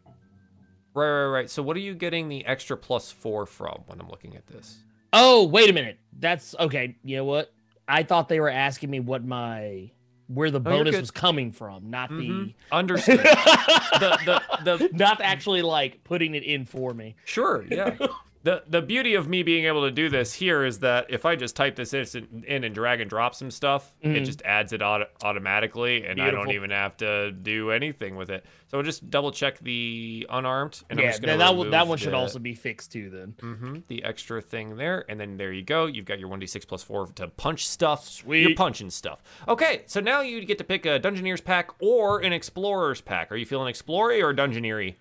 Right, 0.93 1.09
right, 1.09 1.25
right. 1.27 1.49
So 1.49 1.61
what 1.63 1.77
are 1.77 1.81
you 1.81 1.93
getting 1.95 2.27
the 2.27 2.45
extra 2.45 2.75
plus 2.75 3.11
four 3.11 3.45
from 3.45 3.83
when 3.85 3.99
I'm 4.01 4.09
looking 4.09 4.35
at 4.35 4.47
this? 4.47 4.77
Oh, 5.13 5.45
wait 5.45 5.69
a 5.69 5.73
minute. 5.73 5.97
That's 6.19 6.55
okay. 6.59 6.95
You 7.03 7.17
know 7.17 7.25
what? 7.25 7.53
I 7.87 8.03
thought 8.03 8.29
they 8.29 8.39
were 8.39 8.49
asking 8.49 8.89
me 8.89 8.99
what 8.99 9.23
my 9.23 9.91
where 10.27 10.51
the 10.51 10.57
Oh, 10.59 10.63
bonus 10.63 10.97
was 10.99 11.09
coming 11.11 11.51
from, 11.53 11.89
not 11.89 12.09
Mhm. 12.09 12.53
Understood. 12.71 13.19
the 13.19 13.21
the, 14.25 14.63
the 14.63 14.77
the 14.77 14.89
not 14.91 15.21
actually 15.21 15.61
like 15.61 16.03
putting 16.03 16.35
it 16.35 16.43
in 16.43 16.65
for 16.65 16.93
me. 16.93 17.15
Sure, 17.25 17.65
yeah. 17.69 17.95
the 18.43 18.63
The 18.67 18.81
beauty 18.81 19.15
of 19.15 19.27
me 19.27 19.43
being 19.43 19.65
able 19.65 19.81
to 19.83 19.91
do 19.91 20.09
this 20.09 20.33
here 20.33 20.63
is 20.65 20.79
that 20.79 21.07
if 21.09 21.25
I 21.25 21.35
just 21.35 21.55
type 21.55 21.75
this 21.75 21.93
in, 21.93 22.43
in 22.47 22.63
and 22.63 22.73
drag 22.73 23.01
and 23.01 23.09
drop 23.09 23.35
some 23.35 23.51
stuff, 23.51 23.93
it 24.01 24.07
Mhm. 24.09 24.25
just 24.25 24.41
adds 24.43 24.73
it 24.73 24.81
auto- 24.81 25.07
automatically, 25.23 26.05
and 26.05 26.21
I 26.21 26.31
don't 26.31 26.51
even 26.51 26.69
have 26.71 26.97
to 26.97 27.31
do 27.31 27.71
anything 27.71 28.15
with 28.15 28.29
it. 28.29 28.45
So 28.67 28.77
I'll 28.77 28.83
just 28.83 29.09
double 29.09 29.31
check 29.31 29.59
the 29.59 30.25
unarmed, 30.29 30.81
and 30.89 30.99
I'm 30.99 31.05
yeah, 31.05 31.11
just 31.11 31.21
gonna 31.21 31.37
that, 31.37 31.45
that, 31.51 31.55
one- 31.55 31.71
that 31.71 31.87
one 31.87 31.97
should 31.97 32.11
the- 32.13 32.17
also 32.17 32.39
be 32.39 32.53
fixed 32.55 32.91
too. 32.91 33.09
Then 33.09 33.33
Mhm, 33.41 33.87
the 33.87 34.03
extra 34.03 34.41
thing 34.41 34.75
there, 34.77 35.05
and 35.07 35.19
then 35.19 35.37
there 35.37 35.53
you 35.53 35.63
go. 35.63 35.85
You've 35.85 36.05
got 36.05 36.19
your 36.19 36.27
1d6 36.29 36.65
plus 36.65 36.83
4 36.83 37.07
to 37.15 37.27
punch 37.29 37.65
stuff. 37.67 38.07
Sweet, 38.07 38.41
You're 38.41 38.55
punching 38.55 38.89
stuff. 38.89 39.21
Okay, 39.47 39.83
so 39.85 39.99
now 39.99 40.21
you 40.21 40.43
get 40.45 40.57
to 40.57 40.63
pick 40.63 40.85
a 40.85 40.99
Dungeoneer's 40.99 41.41
pack 41.41 41.69
or 41.79 42.19
an 42.19 42.33
Explorer's 42.33 43.01
pack. 43.01 43.31
Are 43.31 43.35
you 43.37 43.45
feeling 43.45 43.67
Explorer 43.69 44.23
or 44.25 44.33
Dungeoneery? 44.33 44.95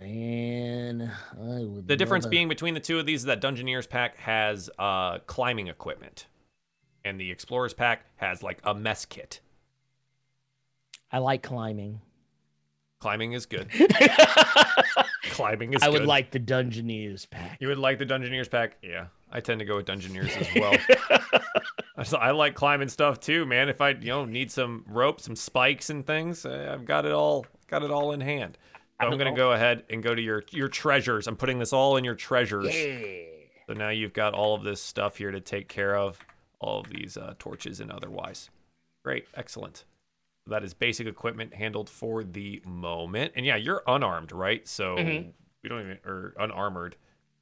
Man, 0.00 1.12
I 1.40 1.64
would. 1.64 1.86
The 1.86 1.96
difference 1.96 2.26
being 2.26 2.48
between 2.48 2.74
the 2.74 2.80
two 2.80 2.98
of 2.98 3.06
these 3.06 3.20
is 3.20 3.26
that 3.26 3.40
Dungeoneer's 3.40 3.86
pack 3.86 4.16
has 4.18 4.70
uh, 4.78 5.18
climbing 5.26 5.68
equipment, 5.68 6.26
and 7.04 7.20
the 7.20 7.30
Explorer's 7.30 7.74
pack 7.74 8.04
has 8.16 8.42
like 8.42 8.60
a 8.64 8.74
mess 8.74 9.04
kit. 9.04 9.40
I 11.12 11.18
like 11.18 11.42
climbing. 11.42 12.00
Climbing 13.00 13.32
is 13.32 13.46
good. 13.46 13.70
Climbing 15.30 15.72
is 15.72 15.80
good. 15.80 15.86
I 15.86 15.88
would 15.88 16.04
like 16.04 16.30
the 16.30 16.40
Dungeoneers 16.40 17.28
pack. 17.28 17.58
You 17.60 17.68
would 17.68 17.78
like 17.78 17.98
the 17.98 18.06
Dungeoneer's 18.06 18.48
pack? 18.48 18.76
Yeah, 18.82 19.06
I 19.32 19.40
tend 19.40 19.60
to 19.60 19.64
go 19.64 19.76
with 19.76 19.86
Dungeoneers 19.86 20.36
as 20.36 20.54
well. 20.54 21.40
So 22.04 22.16
I 22.16 22.30
like 22.30 22.54
climbing 22.54 22.88
stuff 22.88 23.20
too, 23.20 23.44
man. 23.44 23.68
If 23.68 23.80
I, 23.80 23.90
you 23.90 24.06
know, 24.06 24.24
need 24.24 24.50
some 24.50 24.84
rope, 24.88 25.20
some 25.20 25.36
spikes 25.36 25.90
and 25.90 26.06
things, 26.06 26.46
uh, 26.46 26.70
I've 26.72 26.86
got 26.86 27.04
it 27.04 27.12
all, 27.12 27.44
got 27.66 27.82
it 27.82 27.90
all 27.90 28.12
in 28.12 28.20
hand. 28.22 28.56
I 29.00 29.06
I'm 29.06 29.16
gonna 29.18 29.30
know. 29.30 29.36
go 29.36 29.52
ahead 29.52 29.84
and 29.90 30.02
go 30.02 30.14
to 30.14 30.22
your 30.22 30.44
your 30.50 30.68
treasures. 30.68 31.26
I'm 31.26 31.36
putting 31.36 31.58
this 31.58 31.72
all 31.72 31.96
in 31.96 32.04
your 32.04 32.14
treasures. 32.14 32.74
Yeah. 32.74 33.24
So 33.66 33.72
now 33.74 33.88
you've 33.90 34.12
got 34.12 34.34
all 34.34 34.54
of 34.54 34.62
this 34.64 34.82
stuff 34.82 35.16
here 35.16 35.30
to 35.30 35.40
take 35.40 35.68
care 35.68 35.96
of, 35.96 36.18
all 36.60 36.80
of 36.80 36.88
these 36.90 37.16
uh, 37.16 37.34
torches 37.38 37.80
and 37.80 37.90
otherwise. 37.90 38.50
Great, 39.04 39.26
excellent. 39.34 39.84
That 40.46 40.64
is 40.64 40.74
basic 40.74 41.06
equipment 41.06 41.54
handled 41.54 41.88
for 41.88 42.24
the 42.24 42.60
moment. 42.66 43.32
And 43.36 43.46
yeah, 43.46 43.56
you're 43.56 43.82
unarmed, 43.86 44.32
right? 44.32 44.66
So 44.66 44.96
Mhm. 44.96 45.32
we 45.62 45.68
don't 45.68 45.80
even, 45.82 45.98
or 46.04 46.34
unarmored. 46.38 46.96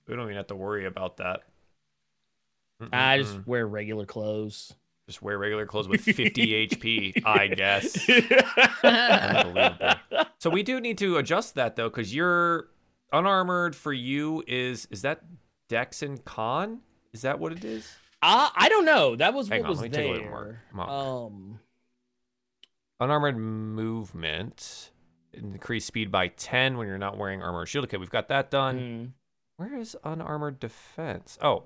We 0.07 0.15
don't 0.17 0.25
even 0.25 0.37
have 0.37 0.49
to 0.49 0.57
worry 0.57 0.85
about 0.85 1.17
that. 1.17 1.43
I 2.93 3.19
Mm-mm-mm. 3.19 3.23
just 3.23 3.47
wear 3.47 3.67
regular 3.67 4.05
clothes. 4.07 4.75
just 5.09 5.23
wear 5.23 5.39
regular 5.39 5.65
clothes 5.67 5.89
with 5.89 6.03
50 6.03 6.69
HP, 6.69 7.23
I 7.25 7.47
guess. 7.49 7.97
Unbelievable. 8.85 9.95
So 10.41 10.51
we 10.51 10.63
do 10.63 10.81
need 10.81 10.99
to 10.99 11.17
adjust 11.17 11.55
that 11.57 11.77
though, 11.77 11.89
because 11.89 12.15
you're 12.15 12.69
unarmored 13.13 13.75
for 13.75 13.93
you 13.93 14.43
is 14.47 14.87
is 14.91 15.03
that 15.03 15.23
Dex 15.69 16.03
and 16.03 16.25
Con? 16.25 16.81
Is 17.13 17.23
that 17.23 17.39
what 17.39 17.53
it 17.53 17.65
is? 17.65 17.91
Uh, 18.23 18.49
I 18.55 18.69
don't 18.69 18.85
know. 18.85 19.17
That 19.17 19.33
was 19.35 19.49
Hang 19.49 19.61
what 19.61 19.67
on, 19.67 19.71
was 19.71 19.81
let 19.83 19.91
me 19.91 19.97
take 19.97 20.11
a 20.11 20.13
look 20.15 20.31
Mark. 20.31 20.45
there. 20.47 20.63
Mark. 20.73 20.89
Um, 20.91 21.61
Unarmored 23.01 23.37
movement. 23.37 24.91
Increase 25.33 25.85
speed 25.85 26.11
by 26.11 26.29
10 26.29 26.77
when 26.79 26.89
you're 26.89 26.99
not 26.99 27.17
wearing 27.17 27.43
armor 27.43 27.61
or 27.61 27.67
shield. 27.67 27.85
Okay, 27.85 27.97
we've 27.97 28.11
got 28.11 28.29
that 28.29 28.51
done. 28.51 28.79
mm, 28.79 29.11
Where 29.57 29.79
is 29.79 29.97
unarmored 30.05 30.59
defense? 30.59 31.39
Oh. 31.43 31.65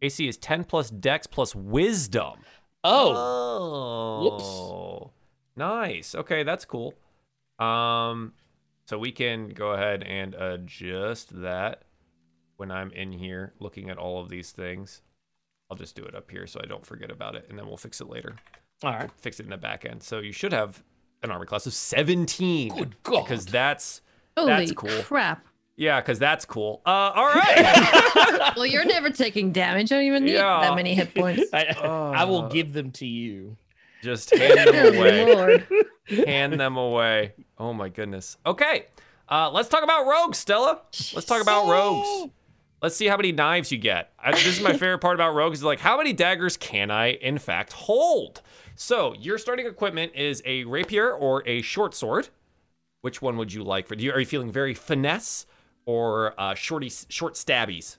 AC 0.00 0.26
is 0.26 0.36
10 0.36 0.64
plus 0.64 0.90
dex 0.90 1.26
plus 1.28 1.54
wisdom. 1.54 2.40
oh, 2.82 4.38
Oh. 4.42 5.10
Nice. 5.54 6.14
Okay, 6.14 6.42
that's 6.42 6.64
cool. 6.64 6.94
Um 7.62 8.32
so 8.86 8.98
we 8.98 9.12
can 9.12 9.48
go 9.50 9.72
ahead 9.72 10.02
and 10.02 10.34
adjust 10.34 11.40
that 11.42 11.82
when 12.56 12.70
I'm 12.70 12.90
in 12.92 13.12
here 13.12 13.52
looking 13.60 13.88
at 13.90 13.96
all 13.98 14.20
of 14.20 14.28
these 14.28 14.50
things. 14.50 15.02
I'll 15.70 15.76
just 15.76 15.96
do 15.96 16.04
it 16.04 16.14
up 16.14 16.30
here 16.30 16.46
so 16.46 16.60
I 16.62 16.66
don't 16.66 16.84
forget 16.84 17.10
about 17.10 17.34
it 17.34 17.46
and 17.48 17.58
then 17.58 17.66
we'll 17.66 17.76
fix 17.78 18.00
it 18.00 18.08
later. 18.08 18.34
all 18.84 18.90
right. 18.90 19.10
Fix 19.16 19.40
it 19.40 19.44
in 19.44 19.50
the 19.50 19.56
back 19.56 19.84
end. 19.84 20.02
So 20.02 20.18
you 20.18 20.32
should 20.32 20.52
have 20.52 20.82
an 21.22 21.30
armor 21.30 21.46
class 21.46 21.66
of 21.66 21.72
17. 21.72 22.74
Good 22.76 23.02
God. 23.04 23.22
Because 23.24 23.46
that's 23.46 24.02
Holy 24.36 24.48
That's 24.50 24.72
cool. 24.72 25.02
crap. 25.02 25.46
yeah, 25.76 26.00
because 26.00 26.18
that's 26.18 26.44
cool. 26.44 26.82
Uh 26.84 26.90
all 27.14 27.26
right. 27.34 28.52
Well, 28.56 28.66
you're 28.66 28.84
never 28.84 29.08
taking 29.10 29.52
damage. 29.52 29.90
I 29.92 29.96
don't 29.96 30.04
even 30.04 30.24
need 30.24 30.34
Yeah. 30.34 30.60
that 30.60 30.74
many 30.74 30.94
hit 30.94 31.14
points. 31.14 31.44
I, 31.54 31.64
I 31.82 32.24
will 32.24 32.42
Uh, 32.42 32.48
give 32.48 32.72
them 32.74 32.90
to 32.92 33.06
you. 33.06 33.56
just 34.02 34.34
hand 34.36 34.58
them 34.58 34.72
Good 34.72 34.94
away. 34.96 35.66
Hand 36.06 36.58
them 36.58 36.76
away. 36.76 37.34
Oh 37.58 37.72
my 37.72 37.88
goodness. 37.88 38.36
Okay, 38.44 38.86
uh, 39.28 39.50
let's 39.50 39.68
talk 39.68 39.82
about 39.82 40.06
rogues, 40.06 40.38
Stella. 40.38 40.80
Let's 41.14 41.24
talk 41.24 41.42
about 41.42 41.68
rogues. 41.68 42.30
Let's 42.82 42.96
see 42.96 43.06
how 43.06 43.16
many 43.16 43.30
knives 43.30 43.70
you 43.70 43.78
get. 43.78 44.12
I, 44.18 44.32
this 44.32 44.46
is 44.46 44.60
my 44.60 44.72
favorite 44.72 44.98
part 44.98 45.14
about 45.14 45.34
rogues. 45.34 45.58
Is 45.58 45.64
like, 45.64 45.78
how 45.78 45.96
many 45.96 46.12
daggers 46.12 46.56
can 46.56 46.90
I 46.90 47.12
in 47.12 47.38
fact 47.38 47.72
hold? 47.72 48.42
So 48.74 49.14
your 49.14 49.38
starting 49.38 49.66
equipment 49.66 50.12
is 50.16 50.42
a 50.44 50.64
rapier 50.64 51.12
or 51.12 51.46
a 51.46 51.62
short 51.62 51.94
sword. 51.94 52.28
Which 53.02 53.22
one 53.22 53.36
would 53.36 53.52
you 53.52 53.62
like 53.62 53.86
for? 53.86 53.94
Do 53.94 54.04
you 54.04 54.12
are 54.12 54.20
you 54.20 54.26
feeling 54.26 54.50
very 54.50 54.74
finesse 54.74 55.46
or 55.86 56.34
uh, 56.38 56.54
shorty 56.54 56.90
short 57.08 57.34
stabbies? 57.34 57.98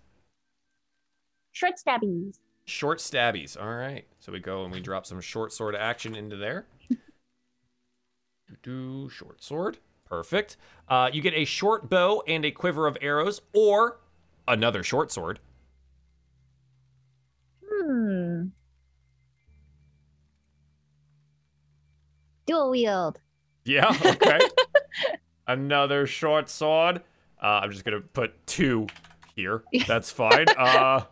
Short 1.51 1.75
stabbies. 1.77 2.39
Short 2.65 2.99
stabbies. 2.99 3.61
All 3.61 3.73
right. 3.73 4.05
So 4.19 4.31
we 4.31 4.39
go 4.39 4.63
and 4.63 4.73
we 4.73 4.79
drop 4.79 5.05
some 5.05 5.21
short 5.21 5.53
sword 5.53 5.75
action 5.75 6.15
into 6.15 6.35
there. 6.35 6.65
Do 8.61 9.09
short 9.09 9.43
sword. 9.43 9.77
Perfect. 10.05 10.57
Uh, 10.87 11.09
you 11.11 11.21
get 11.21 11.33
a 11.33 11.45
short 11.45 11.89
bow 11.89 12.23
and 12.27 12.45
a 12.45 12.51
quiver 12.51 12.87
of 12.87 12.97
arrows, 13.01 13.41
or 13.53 13.99
another 14.47 14.83
short 14.83 15.11
sword. 15.11 15.39
Hmm. 17.67 18.47
Dual 22.45 22.69
wield. 22.71 23.19
Yeah. 23.65 23.95
Okay. 24.05 24.39
another 25.47 26.05
short 26.05 26.49
sword. 26.49 27.01
Uh, 27.41 27.61
I'm 27.63 27.71
just 27.71 27.85
gonna 27.85 28.01
put 28.01 28.45
two 28.45 28.87
here. 29.35 29.63
That's 29.87 30.11
fine. 30.11 30.47
uh, 30.57 31.05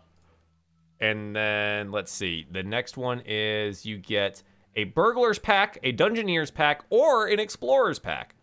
and 0.99 1.35
then 1.35 1.91
let's 1.91 2.11
see. 2.11 2.45
The 2.51 2.63
next 2.63 2.97
one 2.97 3.21
is 3.25 3.85
you 3.85 3.97
get 3.97 4.43
a 4.75 4.85
burglar's 4.85 5.39
pack, 5.39 5.77
a 5.83 5.93
dungeoneer's 5.93 6.51
pack, 6.51 6.83
or 6.89 7.27
an 7.27 7.39
explorer's 7.39 7.99
pack. 7.99 8.35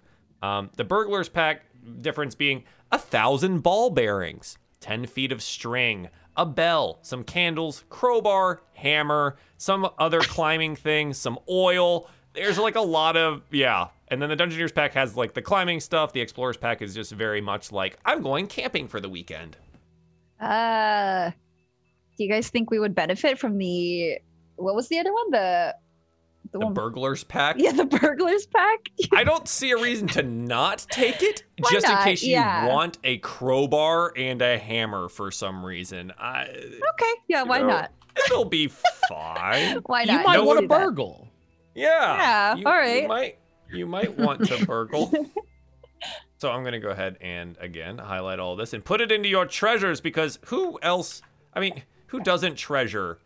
Um, 0.42 0.70
the 0.76 0.84
burglar's 0.84 1.28
pack 1.28 1.62
difference 2.00 2.34
being 2.34 2.64
a 2.92 2.98
thousand 2.98 3.60
ball 3.60 3.90
bearings, 3.90 4.59
ten 4.80 5.06
feet 5.06 5.32
of 5.32 5.42
string, 5.42 6.09
a 6.36 6.46
bell, 6.46 6.98
some 7.02 7.24
candles, 7.24 7.84
crowbar, 7.88 8.62
hammer, 8.74 9.36
some 9.56 9.88
other 9.98 10.20
climbing 10.22 10.76
thing, 10.76 11.12
some 11.12 11.38
oil. 11.48 12.09
There's 12.34 12.59
like 12.59 12.76
a 12.76 12.80
lot 12.80 13.16
of 13.16 13.42
yeah. 13.50 13.88
And 14.10 14.22
then 14.22 14.30
the 14.30 14.36
dungeoneer's 14.36 14.72
pack 14.72 14.94
has 14.94 15.16
like 15.16 15.34
the 15.34 15.42
climbing 15.42 15.80
stuff. 15.80 16.12
The 16.12 16.20
explorer's 16.20 16.56
pack 16.56 16.80
is 16.80 16.94
just 16.94 17.12
very 17.12 17.40
much 17.40 17.72
like 17.72 17.98
I'm 18.05 18.22
going 18.22 18.46
camping 18.46 18.88
for 18.88 19.00
the 19.00 19.09
weekend. 19.09 19.56
Uh, 20.40 21.30
do 22.16 22.24
you 22.24 22.30
guys 22.30 22.48
think 22.48 22.70
we 22.70 22.78
would 22.78 22.94
benefit 22.94 23.38
from 23.38 23.59
the 23.59 24.18
what 24.56 24.74
was 24.74 24.88
the 24.88 24.98
other 24.98 25.12
one? 25.12 25.30
The 25.30 25.74
the, 26.52 26.58
The 26.58 26.64
one. 26.66 26.74
burglar's 26.74 27.24
pack. 27.24 27.56
yeah, 27.58 27.72
the 27.72 27.84
burglars 27.84 28.46
pack. 28.46 28.88
I 29.14 29.24
don't 29.24 29.46
see 29.48 29.70
a 29.70 29.76
reason 29.76 30.08
to 30.08 30.22
not 30.22 30.86
take 30.90 31.22
it, 31.22 31.44
Why 31.58 31.70
just 31.70 31.88
in 31.88 31.96
case 31.98 32.22
you 32.22 32.32
Yeah. 32.32 32.66
want 32.68 32.98
a 33.04 33.18
crowbar 33.18 34.12
and 34.16 34.40
a 34.42 34.58
hammer 34.58 35.08
for 35.08 35.30
some 35.30 35.64
reason. 35.64 36.12
I, 36.18 36.44
okay, 36.46 37.12
yeah, 37.28 37.42
why 37.42 37.58
know, 37.60 37.66
not? 37.68 37.92
It'll 38.26 38.44
be 38.44 38.68
fine. 39.08 39.78
Why 39.86 40.04
not? 40.04 40.12
You 40.20 40.24
might 40.26 40.34
No 40.36 40.44
want 40.44 40.60
to 40.60 40.66
burgle. 40.68 41.28
Yeah. 41.74 42.16
Yeah, 42.16 42.54
You, 42.56 42.66
all 42.66 42.72
You 43.02 43.08
might, 43.08 43.38
you 43.72 43.86
might 43.86 44.18
want 44.18 44.46
to 44.48 44.66
burgle. 44.66 45.12
so 46.38 46.50
I'm 46.50 46.64
gonna 46.64 46.80
go 46.80 46.90
ahead 46.90 47.16
and 47.20 47.56
again 47.60 47.98
highlight 47.98 48.38
all 48.38 48.56
this 48.56 48.72
and 48.72 48.84
put 48.84 49.00
it 49.00 49.12
into 49.12 49.28
your 49.28 49.46
treasures 49.46 50.00
because 50.00 50.38
who 50.46 50.78
else? 50.82 51.22
I 51.54 51.60
mean, 51.60 51.82
who 52.06 52.20
doesn't 52.20 52.56
treasure 52.56 53.18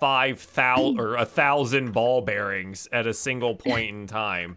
five 0.00 0.40
thousand 0.40 1.00
or 1.00 1.16
a 1.16 1.24
thousand 1.24 1.92
ball 1.92 2.20
bearings 2.20 2.88
at 2.92 3.06
a 3.06 3.14
single 3.14 3.54
point 3.54 3.90
in 3.90 4.06
time? 4.06 4.56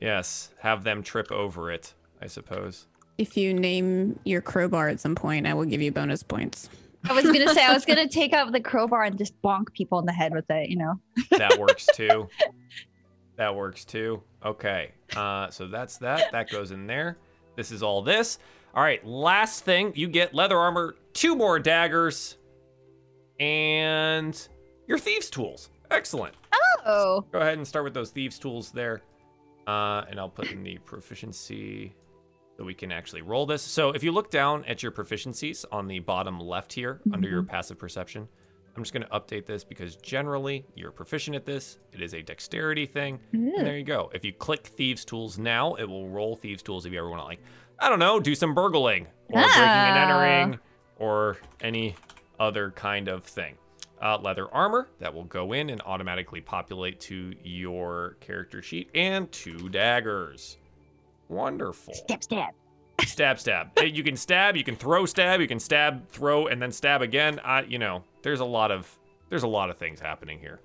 Yes, 0.00 0.50
have 0.60 0.84
them 0.84 1.02
trip 1.02 1.30
over 1.30 1.70
it. 1.70 1.94
I 2.22 2.26
suppose. 2.26 2.86
If 3.18 3.36
you 3.36 3.52
name 3.52 4.18
your 4.24 4.40
crowbar 4.40 4.88
at 4.88 5.00
some 5.00 5.14
point, 5.14 5.46
I 5.46 5.54
will 5.54 5.64
give 5.64 5.82
you 5.82 5.92
bonus 5.92 6.22
points. 6.22 6.70
I 7.08 7.12
was 7.12 7.24
gonna 7.24 7.52
say 7.54 7.64
I 7.64 7.72
was 7.72 7.84
gonna 7.84 8.08
take 8.10 8.32
out 8.32 8.50
the 8.52 8.60
crowbar 8.60 9.04
and 9.04 9.16
just 9.18 9.40
bonk 9.42 9.72
people 9.72 9.98
in 9.98 10.06
the 10.06 10.12
head 10.12 10.32
with 10.34 10.50
it. 10.50 10.68
You 10.70 10.76
know. 10.76 11.00
That 11.30 11.58
works 11.58 11.86
too. 11.94 12.28
that 13.36 13.54
works 13.54 13.84
too. 13.84 14.22
Okay. 14.44 14.92
Uh, 15.14 15.50
so 15.50 15.66
that's 15.66 15.98
that. 15.98 16.32
That 16.32 16.50
goes 16.50 16.70
in 16.70 16.86
there. 16.86 17.18
This 17.56 17.72
is 17.72 17.82
all 17.82 18.02
this. 18.02 18.38
All 18.74 18.82
right. 18.82 19.04
Last 19.06 19.64
thing, 19.64 19.92
you 19.96 20.08
get 20.08 20.34
leather 20.34 20.56
armor, 20.56 20.94
two 21.12 21.34
more 21.34 21.58
daggers, 21.58 22.36
and 23.40 24.48
your 24.86 24.98
thieves' 24.98 25.30
tools. 25.30 25.70
Excellent. 25.90 26.34
Oh. 26.86 27.24
Go 27.32 27.40
ahead 27.40 27.58
and 27.58 27.66
start 27.66 27.84
with 27.84 27.94
those 27.94 28.10
thieves' 28.10 28.38
tools 28.38 28.70
there. 28.70 29.02
Uh, 29.66 30.04
and 30.08 30.18
I'll 30.18 30.28
put 30.30 30.50
in 30.50 30.62
the 30.62 30.78
proficiency 30.78 31.94
so 32.56 32.64
we 32.64 32.74
can 32.74 32.90
actually 32.92 33.22
roll 33.22 33.46
this. 33.46 33.62
So 33.62 33.90
if 33.90 34.02
you 34.02 34.12
look 34.12 34.30
down 34.30 34.64
at 34.66 34.82
your 34.82 34.92
proficiencies 34.92 35.64
on 35.72 35.86
the 35.86 35.98
bottom 35.98 36.40
left 36.40 36.72
here 36.72 37.00
under 37.12 37.28
your 37.28 37.42
passive 37.42 37.78
perception, 37.78 38.26
I'm 38.76 38.82
just 38.82 38.92
going 38.94 39.02
to 39.02 39.08
update 39.10 39.46
this 39.46 39.62
because 39.64 39.96
generally 39.96 40.64
you're 40.74 40.90
proficient 40.92 41.36
at 41.36 41.44
this. 41.44 41.78
It 41.92 42.00
is 42.00 42.14
a 42.14 42.22
dexterity 42.22 42.86
thing. 42.86 43.18
And 43.32 43.66
there 43.66 43.76
you 43.76 43.84
go. 43.84 44.10
If 44.14 44.24
you 44.24 44.32
click 44.32 44.66
Thieves 44.66 45.04
Tools 45.04 45.38
now, 45.38 45.74
it 45.74 45.84
will 45.84 46.08
roll 46.08 46.36
Thieves 46.36 46.62
Tools 46.62 46.86
if 46.86 46.92
you 46.92 46.98
ever 46.98 47.10
want 47.10 47.20
to, 47.20 47.26
like, 47.26 47.40
I 47.78 47.88
don't 47.88 47.98
know, 47.98 48.20
do 48.20 48.34
some 48.34 48.54
burgling 48.54 49.06
or 49.28 49.42
breaking 49.42 49.62
and 49.62 49.98
Ah. 49.98 50.02
entering 50.42 50.58
or 50.98 51.36
any 51.60 51.94
other 52.40 52.72
kind 52.72 53.06
of 53.06 53.22
thing. 53.22 53.54
Uh, 54.02 54.18
leather 54.18 54.52
armor 54.52 54.88
that 54.98 55.12
will 55.12 55.24
go 55.24 55.52
in 55.52 55.68
and 55.68 55.82
automatically 55.82 56.40
populate 56.40 56.98
to 56.98 57.34
your 57.44 58.16
character 58.20 58.62
sheet, 58.62 58.88
and 58.94 59.30
two 59.30 59.68
daggers. 59.68 60.56
Wonderful. 61.28 61.92
Stab, 61.92 62.24
stab. 62.24 62.54
Stab, 63.04 63.38
stab. 63.38 63.68
You 63.84 64.02
can 64.02 64.16
stab, 64.16 64.56
you 64.56 64.64
can 64.64 64.74
throw, 64.74 65.04
stab, 65.04 65.40
you 65.40 65.46
can 65.46 65.60
stab, 65.60 66.08
throw, 66.08 66.46
and 66.46 66.60
then 66.60 66.72
stab 66.72 67.02
again. 67.02 67.40
I, 67.44 67.62
you 67.62 67.78
know, 67.78 68.02
there's 68.22 68.40
a 68.40 68.44
lot 68.44 68.70
of 68.70 68.98
there's 69.28 69.42
a 69.42 69.48
lot 69.48 69.70
of 69.70 69.76
things 69.76 70.00
happening 70.00 70.38
here. 70.38 70.60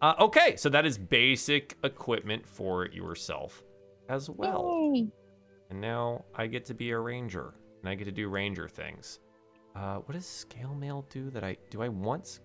Uh, 0.00 0.14
okay, 0.20 0.56
so 0.56 0.68
that 0.68 0.86
is 0.86 0.96
basic 0.96 1.76
equipment 1.84 2.46
for 2.46 2.86
yourself 2.86 3.62
as 4.08 4.30
well. 4.30 4.90
Yay. 4.94 5.08
And 5.70 5.80
now 5.80 6.24
I 6.34 6.46
get 6.46 6.64
to 6.66 6.74
be 6.74 6.90
a 6.90 6.98
ranger, 6.98 7.54
and 7.80 7.88
I 7.88 7.94
get 7.94 8.04
to 8.04 8.12
do 8.12 8.28
ranger 8.28 8.68
things. 8.68 9.20
Uh, 9.76 9.96
what 9.98 10.14
does 10.14 10.26
scale 10.26 10.74
mail 10.74 11.04
do 11.10 11.30
that 11.30 11.44
I 11.44 11.56
do? 11.70 11.82
I 11.82 11.88
want 11.88 12.26
sc- 12.26 12.42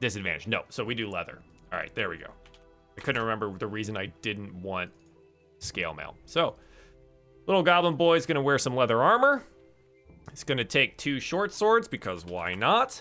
disadvantage. 0.00 0.46
No, 0.46 0.62
so 0.68 0.84
we 0.84 0.94
do 0.94 1.08
leather. 1.08 1.42
All 1.72 1.78
right, 1.78 1.94
there 1.94 2.08
we 2.08 2.18
go. 2.18 2.28
I 2.96 3.00
couldn't 3.00 3.22
remember 3.22 3.56
the 3.58 3.66
reason 3.66 3.96
I 3.96 4.06
didn't 4.22 4.54
want 4.62 4.90
scale 5.58 5.94
mail. 5.94 6.16
So 6.26 6.56
Little 7.46 7.62
goblin 7.62 7.94
boy 7.94 8.16
is 8.16 8.26
gonna 8.26 8.42
wear 8.42 8.58
some 8.58 8.74
leather 8.74 9.00
armor. 9.02 9.44
He's 10.30 10.42
gonna 10.44 10.64
take 10.64 10.96
two 10.98 11.20
short 11.20 11.52
swords 11.52 11.86
because 11.86 12.24
why 12.24 12.54
not? 12.54 13.00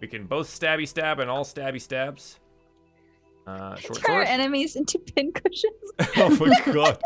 We 0.00 0.08
can 0.08 0.26
both 0.26 0.48
stabby 0.48 0.86
stab 0.86 1.20
and 1.20 1.30
all 1.30 1.44
stabby 1.44 1.80
stabs. 1.80 2.40
Uh, 3.46 3.76
short 3.76 4.00
Turn 4.00 4.16
our 4.16 4.26
sword. 4.26 4.28
enemies 4.40 4.76
into 4.76 4.98
pincushions. 5.16 5.92
oh 6.16 6.36
my 6.44 6.72
god. 6.72 7.00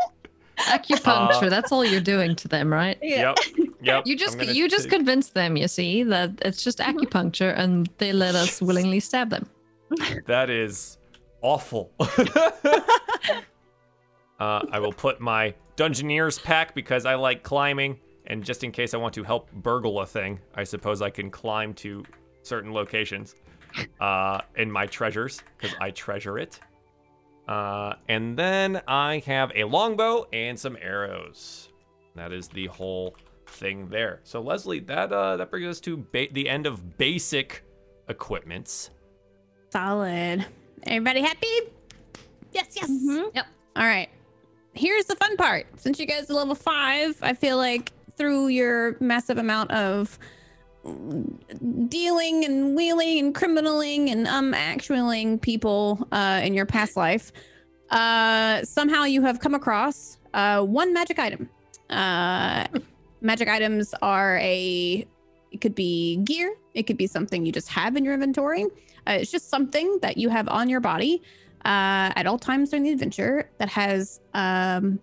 Acupuncture. 0.57 1.43
Uh, 1.43 1.49
that's 1.49 1.71
all 1.71 1.85
you're 1.85 2.01
doing 2.01 2.35
to 2.37 2.47
them, 2.47 2.71
right? 2.73 2.97
Yep. 3.01 3.37
Yep. 3.83 4.07
You 4.07 4.15
just 4.15 4.39
you 4.41 4.69
just 4.69 4.85
take- 4.85 4.93
convinced 4.93 5.33
them, 5.33 5.57
you 5.57 5.67
see, 5.67 6.03
that 6.03 6.31
it's 6.43 6.63
just 6.63 6.79
acupuncture 6.79 7.53
and 7.57 7.89
they 7.97 8.13
let 8.13 8.33
us 8.33 8.61
willingly 8.67 8.99
stab 8.99 9.29
them. 9.29 9.47
That 10.25 10.49
is 10.49 10.97
awful. 11.41 11.91
uh, 11.99 12.05
I 14.39 14.79
will 14.79 14.93
put 14.93 15.19
my 15.19 15.53
Dungeoneers 15.75 16.41
pack 16.41 16.73
because 16.73 17.05
I 17.05 17.15
like 17.15 17.43
climbing, 17.43 17.99
and 18.27 18.43
just 18.43 18.63
in 18.63 18.71
case 18.71 18.93
I 18.93 18.97
want 18.97 19.13
to 19.15 19.23
help 19.23 19.51
burgle 19.51 19.99
a 19.99 20.05
thing, 20.05 20.39
I 20.55 20.63
suppose 20.63 21.01
I 21.01 21.09
can 21.09 21.29
climb 21.29 21.73
to 21.75 22.03
certain 22.41 22.73
locations 22.73 23.35
uh, 23.99 24.41
in 24.55 24.71
my 24.71 24.85
treasures 24.85 25.43
because 25.57 25.75
I 25.81 25.91
treasure 25.91 26.39
it. 26.39 26.59
Uh, 27.47 27.95
and 28.07 28.37
then 28.37 28.81
I 28.87 29.21
have 29.25 29.51
a 29.55 29.65
longbow 29.65 30.27
and 30.31 30.57
some 30.57 30.77
arrows. 30.81 31.69
That 32.15 32.31
is 32.31 32.47
the 32.47 32.67
whole 32.67 33.15
thing 33.53 33.87
there. 33.87 34.19
So 34.23 34.41
Leslie, 34.41 34.79
that 34.81 35.13
uh, 35.13 35.37
that 35.37 35.49
brings 35.51 35.67
us 35.67 35.79
to 35.81 35.97
ba- 35.97 36.27
the 36.31 36.49
end 36.49 36.65
of 36.65 36.97
basic 36.97 37.63
equipments. 38.09 38.89
Solid. 39.71 40.45
Everybody 40.83 41.21
happy? 41.21 41.47
Yes, 42.51 42.67
yes. 42.75 42.89
Yep. 43.33 43.45
All 43.75 43.85
right. 43.85 44.09
Here's 44.73 45.05
the 45.05 45.15
fun 45.15 45.37
part. 45.37 45.65
Since 45.77 45.99
you 45.99 46.05
guys 46.05 46.29
are 46.29 46.33
level 46.33 46.55
five, 46.55 47.17
I 47.21 47.33
feel 47.33 47.57
like 47.57 47.91
through 48.17 48.47
your 48.47 48.97
massive 48.99 49.37
amount 49.37 49.71
of 49.71 50.19
dealing 51.87 52.43
and 52.43 52.75
wheeling 52.75 53.19
and 53.19 53.33
criminaling 53.33 54.09
and 54.09 54.27
um 54.27 54.51
actualing 54.53 55.39
people 55.41 56.05
uh, 56.11 56.41
in 56.43 56.53
your 56.53 56.65
past 56.65 56.97
life, 56.97 57.31
uh, 57.91 58.63
somehow 58.63 59.05
you 59.05 59.21
have 59.21 59.39
come 59.39 59.53
across 59.55 60.17
uh, 60.33 60.61
one 60.61 60.93
magic 60.93 61.19
item. 61.19 61.49
Magic 63.23 63.47
items 63.47 63.95
are 64.01 64.37
a 64.39 65.07
it 65.51 65.61
could 65.61 65.75
be 65.75 66.17
gear, 66.17 66.55
it 66.73 66.83
could 66.83 66.97
be 66.97 67.07
something 67.07 67.45
you 67.45 67.51
just 67.51 67.69
have 67.69 67.95
in 67.95 68.03
your 68.03 68.13
inventory. 68.13 68.65
Uh, 69.07 69.17
it's 69.19 69.31
just 69.31 69.49
something 69.49 69.99
that 70.01 70.17
you 70.17 70.29
have 70.29 70.47
on 70.49 70.67
your 70.67 70.79
body 70.79 71.21
uh, 71.63 72.11
at 72.15 72.25
all 72.27 72.37
times 72.37 72.71
during 72.71 72.83
the 72.83 72.91
adventure 72.91 73.49
that 73.59 73.69
has 73.69 74.19
um, 74.33 74.99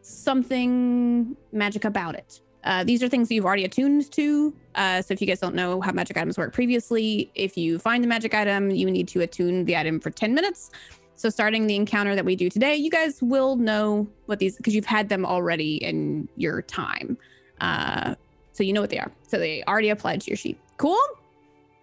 something 0.00 1.36
magic 1.52 1.84
about 1.84 2.14
it. 2.14 2.40
Uh, 2.64 2.84
these 2.84 3.02
are 3.02 3.08
things 3.08 3.28
that 3.28 3.34
you've 3.34 3.44
already 3.44 3.64
attuned 3.64 4.10
to. 4.12 4.54
Uh, 4.76 5.02
so 5.02 5.12
if 5.12 5.20
you 5.20 5.26
guys 5.26 5.40
don't 5.40 5.54
know 5.54 5.80
how 5.80 5.92
magic 5.92 6.16
items 6.16 6.38
work 6.38 6.52
previously, 6.52 7.30
if 7.34 7.56
you 7.56 7.78
find 7.78 8.02
the 8.04 8.08
magic 8.08 8.34
item, 8.34 8.70
you 8.70 8.90
need 8.90 9.08
to 9.08 9.20
attune 9.20 9.64
the 9.64 9.76
item 9.76 9.98
for 10.00 10.10
10 10.10 10.32
minutes. 10.32 10.70
So 11.16 11.28
starting 11.28 11.66
the 11.66 11.76
encounter 11.76 12.14
that 12.14 12.24
we 12.24 12.36
do 12.36 12.48
today, 12.48 12.76
you 12.76 12.90
guys 12.90 13.20
will 13.20 13.56
know 13.56 14.08
what 14.26 14.38
these 14.38 14.56
because 14.56 14.74
you've 14.74 14.86
had 14.86 15.08
them 15.08 15.26
already 15.26 15.76
in 15.76 16.28
your 16.36 16.62
time. 16.62 17.18
Uh, 17.62 18.16
so 18.52 18.62
you 18.62 18.74
know 18.74 18.80
what 18.82 18.90
they 18.90 18.98
are. 18.98 19.10
So 19.26 19.38
they 19.38 19.62
already 19.64 19.88
applied 19.88 20.20
to 20.22 20.30
your 20.30 20.36
sheet. 20.36 20.58
Cool. 20.76 20.98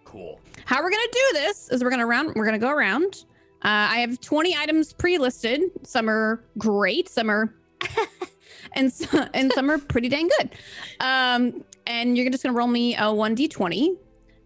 Cool. 0.04 0.38
How 0.66 0.82
we're 0.82 0.90
gonna 0.90 1.02
do 1.10 1.28
this 1.32 1.68
is 1.70 1.82
we're 1.82 1.90
gonna 1.90 2.06
round. 2.06 2.34
We're 2.36 2.44
gonna 2.44 2.58
go 2.58 2.70
around. 2.70 3.24
Uh, 3.62 3.88
I 3.90 3.98
have 3.98 4.20
20 4.20 4.56
items 4.56 4.92
pre-listed. 4.92 5.62
Some 5.82 6.08
are 6.08 6.42
great. 6.56 7.08
Some 7.08 7.30
are, 7.30 7.54
and 8.72 8.92
so, 8.92 9.26
and 9.34 9.52
some 9.52 9.70
are 9.70 9.78
pretty 9.78 10.08
dang 10.08 10.28
good. 10.38 10.50
Um, 11.00 11.64
and 11.86 12.16
you're 12.16 12.30
just 12.30 12.42
gonna 12.42 12.56
roll 12.56 12.68
me 12.68 12.94
a 12.94 13.02
1d20. 13.02 13.96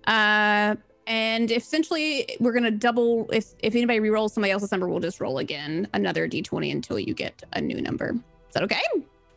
Uh, 0.06 0.76
and 1.06 1.50
essentially 1.50 2.26
we're 2.40 2.52
gonna 2.52 2.70
double. 2.70 3.28
If 3.32 3.54
if 3.58 3.74
anybody 3.74 4.00
re-rolls 4.00 4.32
somebody 4.32 4.52
else's 4.52 4.70
number, 4.70 4.88
we'll 4.88 5.00
just 5.00 5.20
roll 5.20 5.38
again 5.38 5.88
another 5.94 6.28
d20 6.28 6.72
until 6.72 6.98
you 6.98 7.12
get 7.12 7.42
a 7.52 7.60
new 7.60 7.80
number. 7.80 8.10
Is 8.48 8.54
that 8.54 8.62
okay? 8.62 8.80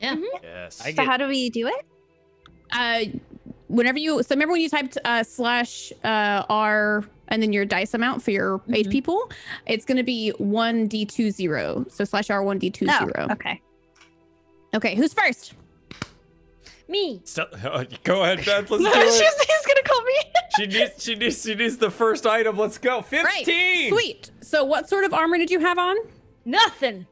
Yes. 0.01 0.75
So 0.77 0.91
get 0.91 1.05
how 1.05 1.17
do 1.17 1.27
we 1.27 1.49
do 1.49 1.67
it? 1.67 1.85
uh 2.73 2.99
whenever 3.67 3.97
you 3.97 4.21
so 4.23 4.35
remember 4.35 4.51
when 4.51 4.61
you 4.61 4.69
typed 4.69 4.97
uh 5.05 5.23
slash 5.23 5.91
uh 6.03 6.43
r 6.49 7.03
and 7.29 7.41
then 7.41 7.53
your 7.53 7.63
dice 7.65 7.93
amount 7.93 8.21
for 8.21 8.31
your 8.31 8.59
page 8.59 8.87
Mhm. 8.87 8.91
people 8.91 9.31
it's 9.65 9.85
going 9.85 9.95
to 9.97 10.03
be 10.03 10.33
1d20 10.39 11.89
so 11.91 12.03
slash 12.03 12.29
r 12.29 12.41
1d20 12.43 13.11
Oh, 13.17 13.31
okay. 13.33 13.61
okay 14.75 14.95
who's 14.95 15.13
first 15.13 15.53
Me. 16.89 17.21
Still, 17.25 17.47
go 18.05 18.23
ahead, 18.23 18.45
Beth. 18.45 18.71
Let's 18.71 18.81
do 18.83 18.89
She's, 18.93 19.19
it. 19.19 19.47
he's 19.47 19.65
gonna 19.67 19.83
call 19.83 20.01
me. 20.03 20.13
She 20.57 20.65
needs, 20.67 21.03
she 21.03 21.15
needs, 21.15 21.41
she 21.43 21.53
needs 21.55 21.77
the 21.77 21.91
first 21.91 22.25
item. 22.25 22.57
Let's 22.57 22.77
go. 22.77 23.01
Fifteen. 23.01 23.25
right 23.25 23.89
sweet 23.93 24.31
so 24.41 24.63
what 24.63 24.87
sort 24.89 25.03
of 25.03 25.13
armor 25.13 25.37
did 25.37 25.51
you 25.51 25.59
have 25.59 25.77
on 25.77 25.95
Nothing. 26.45 27.05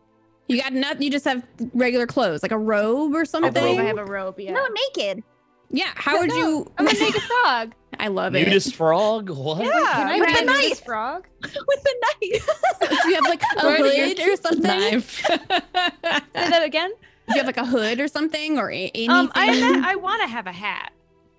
You 0.48 0.62
got 0.62 0.74
nothing 0.74 1.02
you 1.04 1.10
just 1.12 1.26
have 1.26 1.44
regular 1.74 2.06
clothes 2.08 2.44
like 2.44 2.52
a 2.52 2.58
robe 2.58 3.14
or 3.16 3.26
something 3.26 3.80
I 3.80 3.84
have 3.84 3.98
a 3.98 4.06
robe. 4.06 4.40
Yeah. 4.40 4.52
No, 4.54 4.68
naked. 4.96 5.24
yeah 5.70 5.92
how 5.96 6.14
No, 6.14 6.20
would 6.22 6.30
no, 6.30 6.36
you 6.38 6.72
I'm 6.78 6.86
gonna 6.86 7.00
make 7.00 7.10
a 7.10 7.14
naked 7.14 7.22
frog. 7.24 7.74
i 8.00 8.08
love 8.10 8.36
it 8.36 8.46
nudist 8.46 8.76
frog. 8.76 9.30
What? 9.30 9.64
Yeah. 9.64 9.70
Can 9.94 10.08
I 10.10 10.20
with 10.20 10.28
be 10.28 10.34
a 10.34 10.42
a 10.42 10.46
knife. 10.46 10.62
nudist 10.64 10.86
frog? 10.86 11.28
With 11.42 11.86
a 11.86 11.96
knife. 12.02 12.50
do 13.04 13.10
you 13.10 13.16
have 13.16 13.24
like 13.26 13.42
a 13.58 13.66
Where 13.66 13.78
hood 13.78 14.20
or 14.20 14.36
something 14.36 14.62
Knife. 14.64 15.22
Say 15.26 15.38
that 16.34 16.62
again. 16.64 16.90
do 17.30 17.34
you 17.34 17.38
have 17.38 17.46
like 17.48 17.58
a 17.58 17.66
hood 17.66 18.00
or 18.00 18.08
something 18.08 18.58
or 18.60 18.70
a- 18.72 18.92
anything 18.94 19.10
Um, 19.12 19.32
I 19.34 19.52
ima- 19.52 19.88
I 19.88 19.96
want 19.96 20.22
to 20.22 20.28
have 20.28 20.46
a 20.48 20.52
hat. 20.52 20.92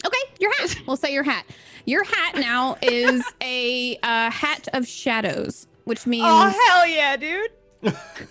Okay, 0.04 0.18
your 0.40 0.52
hat. 0.58 0.76
We'll 0.86 0.96
say 0.96 1.12
your 1.12 1.22
hat. 1.24 1.44
Your 1.84 2.04
hat 2.04 2.36
now 2.36 2.76
is 2.82 3.22
a 3.42 3.96
uh, 4.02 4.30
hat 4.30 4.68
of 4.72 4.86
shadows, 4.86 5.66
which 5.84 6.06
means 6.06 6.24
Oh 6.26 6.48
hell 6.68 6.86
yeah, 6.86 7.16
dude! 7.16 7.50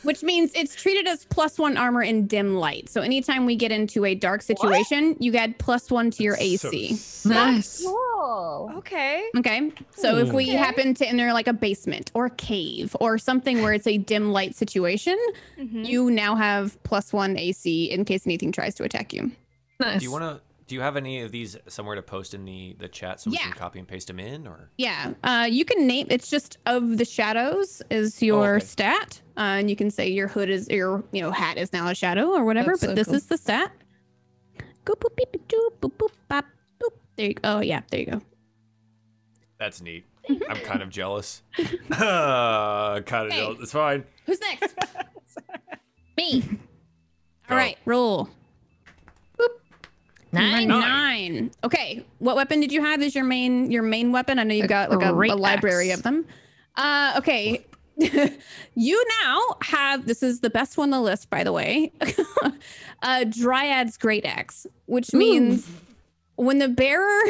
Which 0.04 0.24
means 0.24 0.52
it's 0.56 0.76
treated 0.76 1.08
as 1.08 1.26
plus 1.26 1.58
one 1.58 1.78
armor 1.78 2.02
in 2.04 2.28
dim 2.28 2.56
light. 2.56 2.90
So 2.90 3.02
anytime 3.02 3.46
we 3.46 3.56
get 3.56 3.72
into 3.72 4.06
a 4.06 4.16
dark 4.16 4.42
situation, 4.42 5.16
you 5.20 5.32
get 5.32 5.58
plus 5.58 5.90
one 5.92 6.12
to 6.12 6.24
your 6.24 6.36
So 6.36 6.42
AC. 6.44 6.96
sick. 6.96 7.30
nice. 7.32 7.84
Cool. 7.84 8.72
Okay. 8.78 9.24
Okay. 9.38 9.72
So 9.96 10.18
if 10.18 10.32
we 10.34 10.46
Okay. 10.50 10.56
happen 10.56 10.94
to 10.96 11.08
enter 11.08 11.32
like 11.34 11.48
a 11.48 11.54
basement 11.54 12.12
or 12.14 12.26
a 12.28 12.30
cave 12.32 12.96
or 13.00 13.18
something 13.18 13.62
where 13.62 13.74
it's 13.74 13.88
a 13.88 13.98
dim 13.98 14.32
light 14.32 14.56
situation, 14.56 15.18
Mhm. 15.60 15.86
you 15.88 16.12
now 16.12 16.36
have 16.36 16.82
plus 16.84 17.12
one 17.14 17.38
AC 17.38 17.86
in 17.92 18.06
case 18.06 18.26
anything 18.26 18.52
tries 18.52 18.76
to 18.76 18.84
attack 18.84 19.14
you. 19.14 19.32
Nice. 19.80 20.00
Do 20.00 20.04
you 20.06 20.12
want 20.12 20.24
to? 20.24 20.42
Do 20.68 20.74
you 20.74 20.82
have 20.82 20.98
any 20.98 21.22
of 21.22 21.32
these 21.32 21.56
somewhere 21.68 21.96
to 21.96 22.02
post 22.02 22.34
in 22.34 22.44
the 22.46 22.76
the 22.80 22.88
chat 22.88 23.20
so 23.20 23.30
we 23.30 23.38
Yeah. 23.38 23.44
can 23.44 23.52
copy 23.54 23.78
and 23.80 23.88
paste 23.88 24.08
them 24.08 24.20
in, 24.20 24.48
or? 24.48 24.72
Yeah, 24.78 25.14
uh, 25.24 25.48
you 25.50 25.64
can 25.64 25.86
name. 25.86 26.08
It's 26.10 26.28
just 26.30 26.58
of 26.66 26.98
the 26.98 27.06
shadows 27.06 27.84
is 27.92 28.22
your 28.24 28.56
okay. 28.56 28.66
stat, 28.66 29.22
uh, 29.38 29.42
and 29.42 29.70
you 29.70 29.76
can 29.76 29.92
say 29.92 30.10
your 30.10 30.28
hood 30.28 30.50
is 30.50 30.68
your 30.70 31.04
you 31.12 31.22
know 31.22 31.30
hat 31.32 31.58
is 31.58 31.72
now 31.72 31.88
a 31.90 31.94
shadow 31.96 32.30
or 32.32 32.44
whatever. 32.46 32.72
That's 32.72 32.82
but 32.82 32.90
so 32.90 32.96
this 32.96 33.06
cool. 33.08 33.16
is 33.16 33.26
the 33.28 33.38
stat. 33.38 33.72
Go 34.86 34.94
boop 34.96 35.16
beep 35.16 35.32
beep, 35.32 35.48
doo, 35.48 35.70
boop 35.82 35.92
boop 35.98 36.12
boop. 36.30 36.90
There 37.16 37.28
you 37.28 37.34
go. 37.36 37.42
Oh 37.44 37.60
yeah, 37.62 37.82
there 37.92 38.00
you 38.00 38.06
go. 38.08 38.22
That's 39.60 39.82
neat. 39.82 40.06
I'm 40.50 40.58
kind 40.62 40.82
of 40.82 40.90
jealous. 40.90 41.44
uh, 41.92 43.02
kind 43.02 43.28
of 43.28 43.32
Hey. 43.32 43.40
jealous. 43.40 43.60
It's 43.62 43.72
fine. 43.72 44.04
Who's 44.26 44.40
next? 44.42 44.76
Me. 46.18 46.44
All 46.44 47.50
Go. 47.50 47.56
right, 47.56 47.78
roll. 47.86 48.30
Nine. 50.36 50.68
Number 50.68 50.88
Nine. 50.88 51.52
Okay, 51.64 52.06
what 52.20 52.36
weapon 52.36 52.60
did 52.60 52.72
you 52.72 52.84
have? 52.84 53.02
Is 53.02 53.16
your 53.16 53.24
main 53.24 53.72
your 53.72 53.84
main 53.84 54.12
weapon? 54.12 54.40
I 54.40 54.44
know 54.44 54.54
you've 54.54 54.66
A 54.66 54.70
got 54.70 54.92
like 54.92 55.02
a, 55.04 55.12
a 55.12 55.36
library 55.36 55.92
axe. 55.92 56.00
of 56.00 56.04
them. 56.04 56.26
Uh, 56.76 57.14
okay. 57.18 57.66
you 58.76 59.06
now 59.24 59.42
have 59.62 60.06
this 60.06 60.22
is 60.22 60.42
the 60.42 60.50
best 60.50 60.78
one 60.78 60.94
on 60.94 61.00
the 61.00 61.04
list, 61.04 61.30
by 61.30 61.44
the 61.44 61.54
way. 61.54 61.94
uh, 63.02 63.24
Dryad's 63.24 63.98
Great 63.98 64.26
Axe, 64.26 64.68
which 64.86 65.14
means 65.14 65.66
when 66.36 66.60
the 66.60 66.68
bearer 66.68 67.22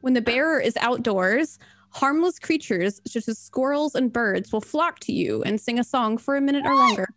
when 0.00 0.14
the 0.14 0.22
bearer 0.22 0.58
is 0.58 0.76
outdoors, 0.78 1.58
harmless 1.90 2.38
creatures 2.38 3.00
such 3.06 3.28
as 3.28 3.38
squirrels 3.38 3.94
and 3.94 4.12
birds 4.12 4.52
will 4.52 4.60
flock 4.60 5.00
to 5.00 5.12
you 5.12 5.42
and 5.42 5.60
sing 5.60 5.78
a 5.78 5.84
song 5.84 6.16
for 6.16 6.36
a 6.36 6.40
minute 6.40 6.64
or 6.64 6.74
longer. 6.74 7.08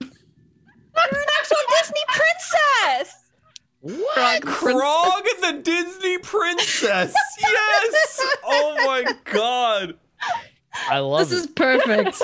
You're 0.00 0.10
an 0.10 1.26
actual 1.38 1.56
Disney 1.80 2.00
princess. 2.08 3.27
What? 3.80 4.42
Krog 4.42 5.22
the 5.40 5.60
Disney 5.62 6.18
princess. 6.18 7.14
yes. 7.40 8.20
Oh 8.44 8.74
my 8.86 9.04
god. 9.24 9.94
I 10.90 10.98
love 10.98 11.28
This 11.30 11.38
it. 11.44 11.44
is 11.44 11.46
perfect. 11.48 12.22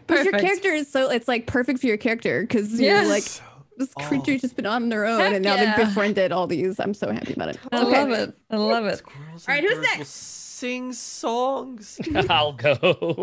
But 0.06 0.24
your 0.24 0.32
character 0.32 0.70
is 0.70 0.90
so 0.90 1.10
it's 1.10 1.28
like 1.28 1.46
perfect 1.46 1.80
for 1.80 1.86
your 1.86 1.96
character 1.96 2.42
because 2.42 2.78
Yes. 2.80 3.02
you're 3.04 3.12
like 3.12 3.22
So- 3.24 3.42
this 3.78 3.92
Oh. 3.98 4.04
creature's 4.04 4.40
just 4.42 4.54
been 4.56 4.66
on 4.66 4.88
their 4.90 5.06
own 5.06 5.18
Heck 5.20 5.32
and 5.34 5.44
now 5.44 5.54
yeah. 5.54 5.76
they've 5.76 5.86
befriended 5.86 6.30
all 6.30 6.46
these. 6.46 6.78
I'm 6.78 6.94
so 6.94 7.10
happy 7.10 7.32
about 7.32 7.48
it. 7.50 7.58
I 7.72 7.82
Okay. 7.82 8.00
love 8.04 8.10
it. 8.10 8.34
I 8.50 8.56
love 8.56 8.84
it. 8.86 8.98
Squirrels 8.98 9.48
All 9.48 9.54
right, 9.54 9.64
who's 9.64 9.78
next? 9.80 10.08
sing 10.10 10.92
songs. 10.92 11.98
I'll 12.30 12.52
go. 12.52 12.76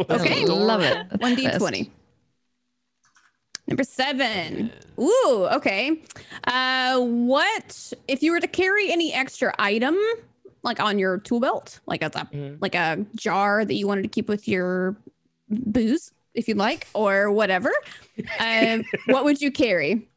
Okay. 0.10 0.45
Love 0.45 0.81
it. 0.81 0.97
One 1.22 1.31
the 1.35 1.41
d 1.41 1.43
best. 1.47 1.60
twenty. 1.60 1.91
Number 3.69 3.83
seven. 3.83 4.71
Ooh, 4.99 5.47
okay. 5.53 6.01
Uh, 6.45 6.99
what 6.99 7.93
if 8.07 8.23
you 8.23 8.31
were 8.31 8.39
to 8.39 8.47
carry 8.47 8.91
any 8.91 9.13
extra 9.13 9.53
item, 9.59 9.95
like 10.63 10.79
on 10.79 10.97
your 10.99 11.19
tool 11.19 11.39
belt, 11.39 11.79
like 11.85 12.01
a 12.01 12.09
Mhm. 12.09 12.57
like 12.59 12.73
a 12.75 13.05
jar 13.15 13.63
that 13.63 13.73
you 13.75 13.87
wanted 13.87 14.01
to 14.01 14.07
keep 14.09 14.27
with 14.27 14.47
your 14.47 14.97
booze, 15.49 16.11
if 16.33 16.47
you'd 16.47 16.57
like, 16.57 16.87
or 16.93 17.31
whatever? 17.31 17.71
Um, 18.39 18.83
what 19.05 19.23
would 19.23 19.39
you 19.39 19.51
carry? 19.51 20.07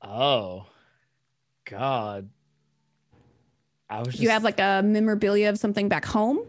Oh, 0.00 0.64
God. 1.66 2.30
I 3.90 4.00
was. 4.02 4.14
Do 4.14 4.22
you 4.22 4.30
have 4.30 4.42
like 4.44 4.58
a 4.58 4.82
memorabilia 4.82 5.50
of 5.50 5.58
something 5.58 5.88
back 5.88 6.04
home, 6.06 6.40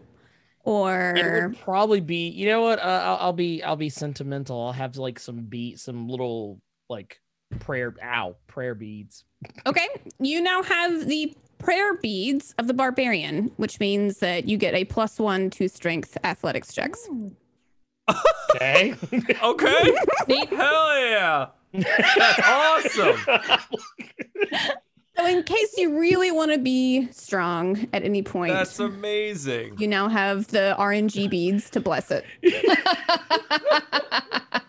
It 0.64 0.68
or 0.70 1.48
would 1.48 1.60
probably 1.60 2.00
be. 2.00 2.28
You 2.28 2.48
know 2.48 2.60
what? 2.62 2.78
Uh, 2.78 3.02
I'll, 3.04 3.16
I'll 3.16 3.32
be. 3.32 3.62
I'll 3.62 3.76
be 3.76 3.88
sentimental. 3.88 4.66
I'll 4.66 4.72
have 4.72 4.96
like 4.96 5.18
some 5.18 5.40
beat, 5.44 5.78
some 5.80 6.08
little 6.08 6.60
like 6.88 7.20
prayer. 7.60 7.94
Ow, 8.02 8.36
prayer 8.46 8.74
beads. 8.74 9.24
okay? 9.66 9.88
You 10.20 10.40
now 10.40 10.62
have 10.62 11.06
the 11.06 11.34
prayer 11.58 11.94
beads 11.98 12.54
of 12.58 12.66
the 12.66 12.74
barbarian, 12.74 13.50
which 13.56 13.80
means 13.80 14.18
that 14.18 14.46
you 14.48 14.56
get 14.56 14.74
a 14.74 14.84
plus 14.84 15.18
one 15.18 15.50
to 15.50 15.68
strength 15.68 16.16
athletics 16.24 16.72
checks. 16.72 17.08
Okay. 18.54 18.94
Okay. 19.42 19.94
Hell 20.50 20.98
yeah. 21.00 21.46
That's 21.72 22.40
awesome. 22.44 23.16
So, 25.20 25.26
in 25.26 25.42
case 25.42 25.74
you 25.76 25.98
really 25.98 26.30
want 26.30 26.50
to 26.52 26.58
be 26.58 27.08
strong 27.12 27.86
at 27.92 28.02
any 28.04 28.22
point, 28.22 28.52
That's 28.54 28.78
amazing. 28.78 29.76
you 29.78 29.86
now 29.86 30.08
have 30.08 30.46
the 30.48 30.74
RNG 30.78 31.28
beads 31.28 31.68
to 31.70 31.80
bless 31.80 32.10
it. 32.10 32.24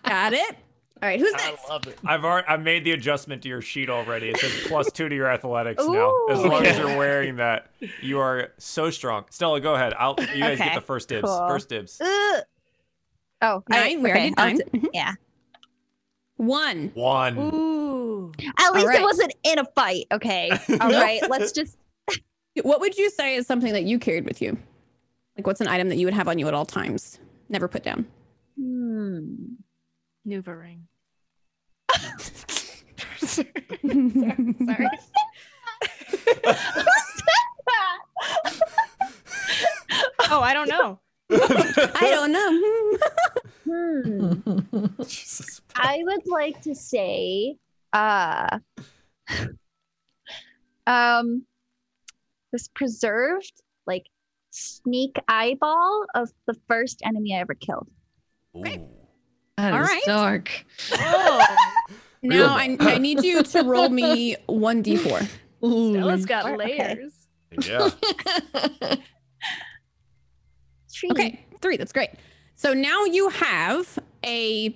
Got 0.04 0.32
it? 0.34 0.56
All 1.02 1.08
right, 1.08 1.18
who's 1.18 1.32
next? 1.32 1.64
I 1.68 1.72
love 1.72 1.86
it. 1.88 1.98
I've 2.04 2.24
already 2.24 2.46
I 2.46 2.56
made 2.58 2.84
the 2.84 2.92
adjustment 2.92 3.42
to 3.42 3.48
your 3.48 3.60
sheet 3.62 3.88
already. 3.90 4.28
It 4.28 4.36
says 4.38 4.52
plus 4.66 4.92
two 4.92 5.08
to 5.08 5.14
your 5.14 5.26
athletics 5.28 5.82
now. 5.84 6.12
As 6.30 6.38
long 6.44 6.64
as 6.64 6.78
you're 6.78 6.96
wearing 6.96 7.36
that, 7.36 7.70
you 8.00 8.20
are 8.20 8.52
so 8.58 8.90
strong. 8.90 9.24
Stella, 9.30 9.60
go 9.60 9.74
ahead. 9.74 9.94
I'll 9.98 10.14
you 10.20 10.26
guys 10.40 10.60
Okay, 10.60 10.64
get 10.66 10.74
the 10.76 10.80
first 10.80 11.08
dibs. 11.08 11.26
cool. 11.28 11.48
First 11.48 11.68
dibs. 11.70 12.00
Ugh. 12.00 12.42
Oh, 13.40 13.62
I, 13.70 13.80
Nine. 13.94 14.02
We 14.02 14.10
already 14.10 14.28
did 14.30 14.38
I'll 14.38 14.46
nine. 14.54 14.88
Yeah. 14.92 15.14
One. 16.36 16.90
One. 16.94 17.38
Ooh. 17.38 17.81
At 18.58 18.74
least 18.74 18.86
right. 18.86 19.00
it 19.00 19.02
wasn't 19.02 19.34
in 19.44 19.58
a 19.58 19.64
fight. 19.64 20.06
Okay. 20.12 20.50
All 20.80 20.90
right. 20.90 21.20
Let's 21.28 21.52
just. 21.58 21.76
What 22.62 22.80
would 22.80 22.96
you 22.98 23.10
say 23.10 23.36
is 23.36 23.46
something 23.46 23.72
that 23.72 23.84
you 23.84 23.98
carried 23.98 24.26
with 24.26 24.42
you? 24.42 24.58
Like, 25.36 25.46
what's 25.46 25.60
an 25.62 25.68
item 25.68 25.88
that 25.88 25.96
you 25.96 26.06
would 26.06 26.14
have 26.14 26.28
on 26.28 26.38
you 26.38 26.46
at 26.48 26.54
all 26.54 26.66
times? 26.66 27.18
Never 27.48 27.66
put 27.66 27.82
down. 27.82 28.06
Hmm. 28.58 29.34
NuvaRing. 30.28 30.80
Sorry. 33.18 33.48
Sorry. 33.82 34.88
oh, 40.30 40.40
I 40.40 40.52
don't 40.52 40.68
know. 40.68 40.98
I 41.30 42.10
don't 42.10 42.32
know. 42.32 42.98
Hmm. 43.64 44.86
Jesus. 45.04 45.62
I 45.74 46.00
would 46.04 46.26
like 46.26 46.60
to 46.62 46.74
say, 46.74 47.56
uh, 47.92 48.58
um, 50.86 51.44
this 52.52 52.68
preserved 52.68 53.52
like 53.86 54.06
sneak 54.50 55.16
eyeball 55.28 56.06
of 56.14 56.30
the 56.46 56.54
first 56.68 57.00
enemy 57.04 57.34
I 57.34 57.40
ever 57.40 57.54
killed. 57.54 57.88
Ooh. 58.56 58.88
That 59.56 59.74
is 59.74 59.80
All 59.80 59.82
right. 59.82 60.02
dark. 60.06 60.64
Oh, 60.92 61.56
now 62.22 62.54
I, 62.54 62.76
I 62.80 62.98
need 62.98 63.22
you 63.22 63.42
to 63.42 63.62
roll 63.62 63.90
me 63.90 64.36
1d4. 64.48 65.28
Stella's 65.58 66.26
got 66.26 66.46
Okay. 66.46 66.56
layers. 66.78 67.28
Yeah. 67.64 67.90
Tree. 70.92 71.10
Okay, 71.10 71.46
three. 71.60 71.76
That's 71.76 71.92
great. 71.92 72.10
So 72.56 72.72
now 72.74 73.04
you 73.04 73.28
have 73.28 73.98
a, 74.24 74.74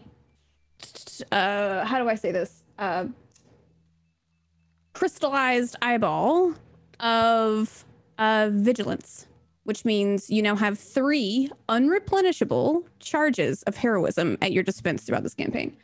uh, 1.32 1.84
how 1.84 1.98
do 1.98 2.08
I 2.08 2.14
say 2.14 2.32
this? 2.32 2.62
Uh, 2.78 3.06
crystallized 4.92 5.76
eyeball 5.82 6.54
of 7.00 7.84
uh, 8.18 8.48
vigilance, 8.52 9.26
which 9.64 9.84
means 9.84 10.30
you 10.30 10.42
now 10.42 10.56
have 10.56 10.78
three 10.78 11.50
unreplenishable 11.68 12.82
charges 12.98 13.62
of 13.64 13.76
heroism 13.76 14.38
at 14.40 14.52
your 14.52 14.62
dispense 14.62 15.04
throughout 15.04 15.22
this 15.22 15.34
campaign. 15.34 15.76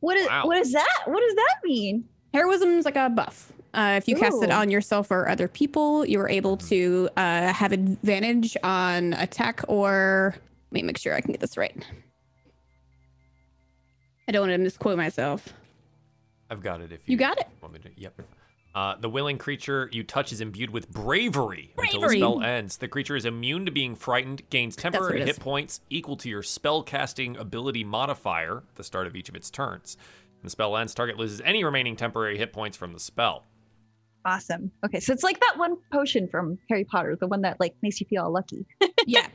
What 0.00 0.16
is 0.18 0.26
Wow. 0.28 0.46
what 0.46 0.58
is 0.58 0.72
that? 0.72 1.02
What 1.06 1.20
does 1.20 1.34
that 1.34 1.56
mean? 1.64 2.06
Heroism 2.34 2.70
is 2.78 2.84
like 2.84 2.96
a 2.96 3.08
buff. 3.08 3.52
Uh, 3.72 3.94
if 3.96 4.06
you 4.06 4.16
cast 4.16 4.42
it 4.42 4.50
on 4.50 4.70
yourself 4.70 5.10
or 5.10 5.28
other 5.28 5.48
people, 5.48 6.04
you 6.04 6.20
are 6.20 6.28
able 6.28 6.56
to 6.56 7.08
uh, 7.16 7.52
have 7.52 7.72
advantage 7.72 8.56
on 8.62 9.14
attack 9.14 9.62
or. 9.68 10.34
Let 10.70 10.72
me 10.72 10.82
make 10.82 10.98
sure 10.98 11.14
I 11.14 11.20
can 11.20 11.30
get 11.32 11.40
this 11.40 11.56
right. 11.56 11.74
I 14.28 14.32
don't 14.32 14.42
want 14.48 14.52
to 14.52 14.58
misquote 14.58 14.96
myself. 14.96 15.48
I've 16.50 16.62
got 16.62 16.80
it 16.80 16.92
if 16.92 17.00
you, 17.06 17.12
You 17.12 17.16
got 17.16 17.38
it? 17.38 17.46
want 17.60 17.74
me 17.74 17.80
to. 17.80 17.90
Yep. 17.96 18.20
Uh, 18.74 18.96
the 18.98 19.08
willing 19.08 19.38
creature 19.38 19.88
you 19.92 20.02
touch 20.02 20.32
is 20.32 20.40
imbued 20.40 20.70
with 20.70 20.90
bravery, 20.90 21.72
until 21.78 21.92
the 22.00 22.06
Bravery. 22.06 22.18
spell 22.18 22.42
ends. 22.42 22.76
The 22.78 22.88
creature 22.88 23.14
is 23.14 23.24
immune 23.24 23.66
to 23.66 23.72
being 23.72 23.94
frightened, 23.94 24.42
gains 24.50 24.74
temporary 24.74 25.20
hit 25.20 25.28
is. 25.28 25.38
points 25.38 25.80
equal 25.90 26.16
to 26.18 26.28
your 26.28 26.42
spell 26.42 26.82
casting 26.82 27.36
ability 27.36 27.84
modifier 27.84 28.58
at 28.58 28.74
the 28.74 28.82
start 28.82 29.06
of 29.06 29.14
each 29.14 29.28
of 29.28 29.36
its 29.36 29.48
turns. 29.48 29.96
When 30.40 30.46
the 30.46 30.50
spell 30.50 30.76
ends, 30.76 30.92
target 30.92 31.16
loses 31.18 31.40
any 31.44 31.62
remaining 31.62 31.94
temporary 31.94 32.36
hit 32.36 32.52
points 32.52 32.76
from 32.76 32.92
the 32.92 32.98
spell. 33.00 33.44
Awesome. 34.24 34.72
Okay, 34.84 34.98
so 35.00 35.12
it's 35.12 35.22
like 35.22 35.38
that 35.38 35.54
one 35.56 35.76
potion 35.92 36.26
from 36.28 36.58
Harry 36.68 36.84
Potter, 36.84 37.14
the 37.14 37.26
one 37.28 37.42
that 37.42 37.60
like 37.60 37.74
makes 37.80 38.00
you 38.00 38.06
feel 38.08 38.24
all 38.24 38.32
lucky. 38.32 38.66
Yeah. 39.06 39.26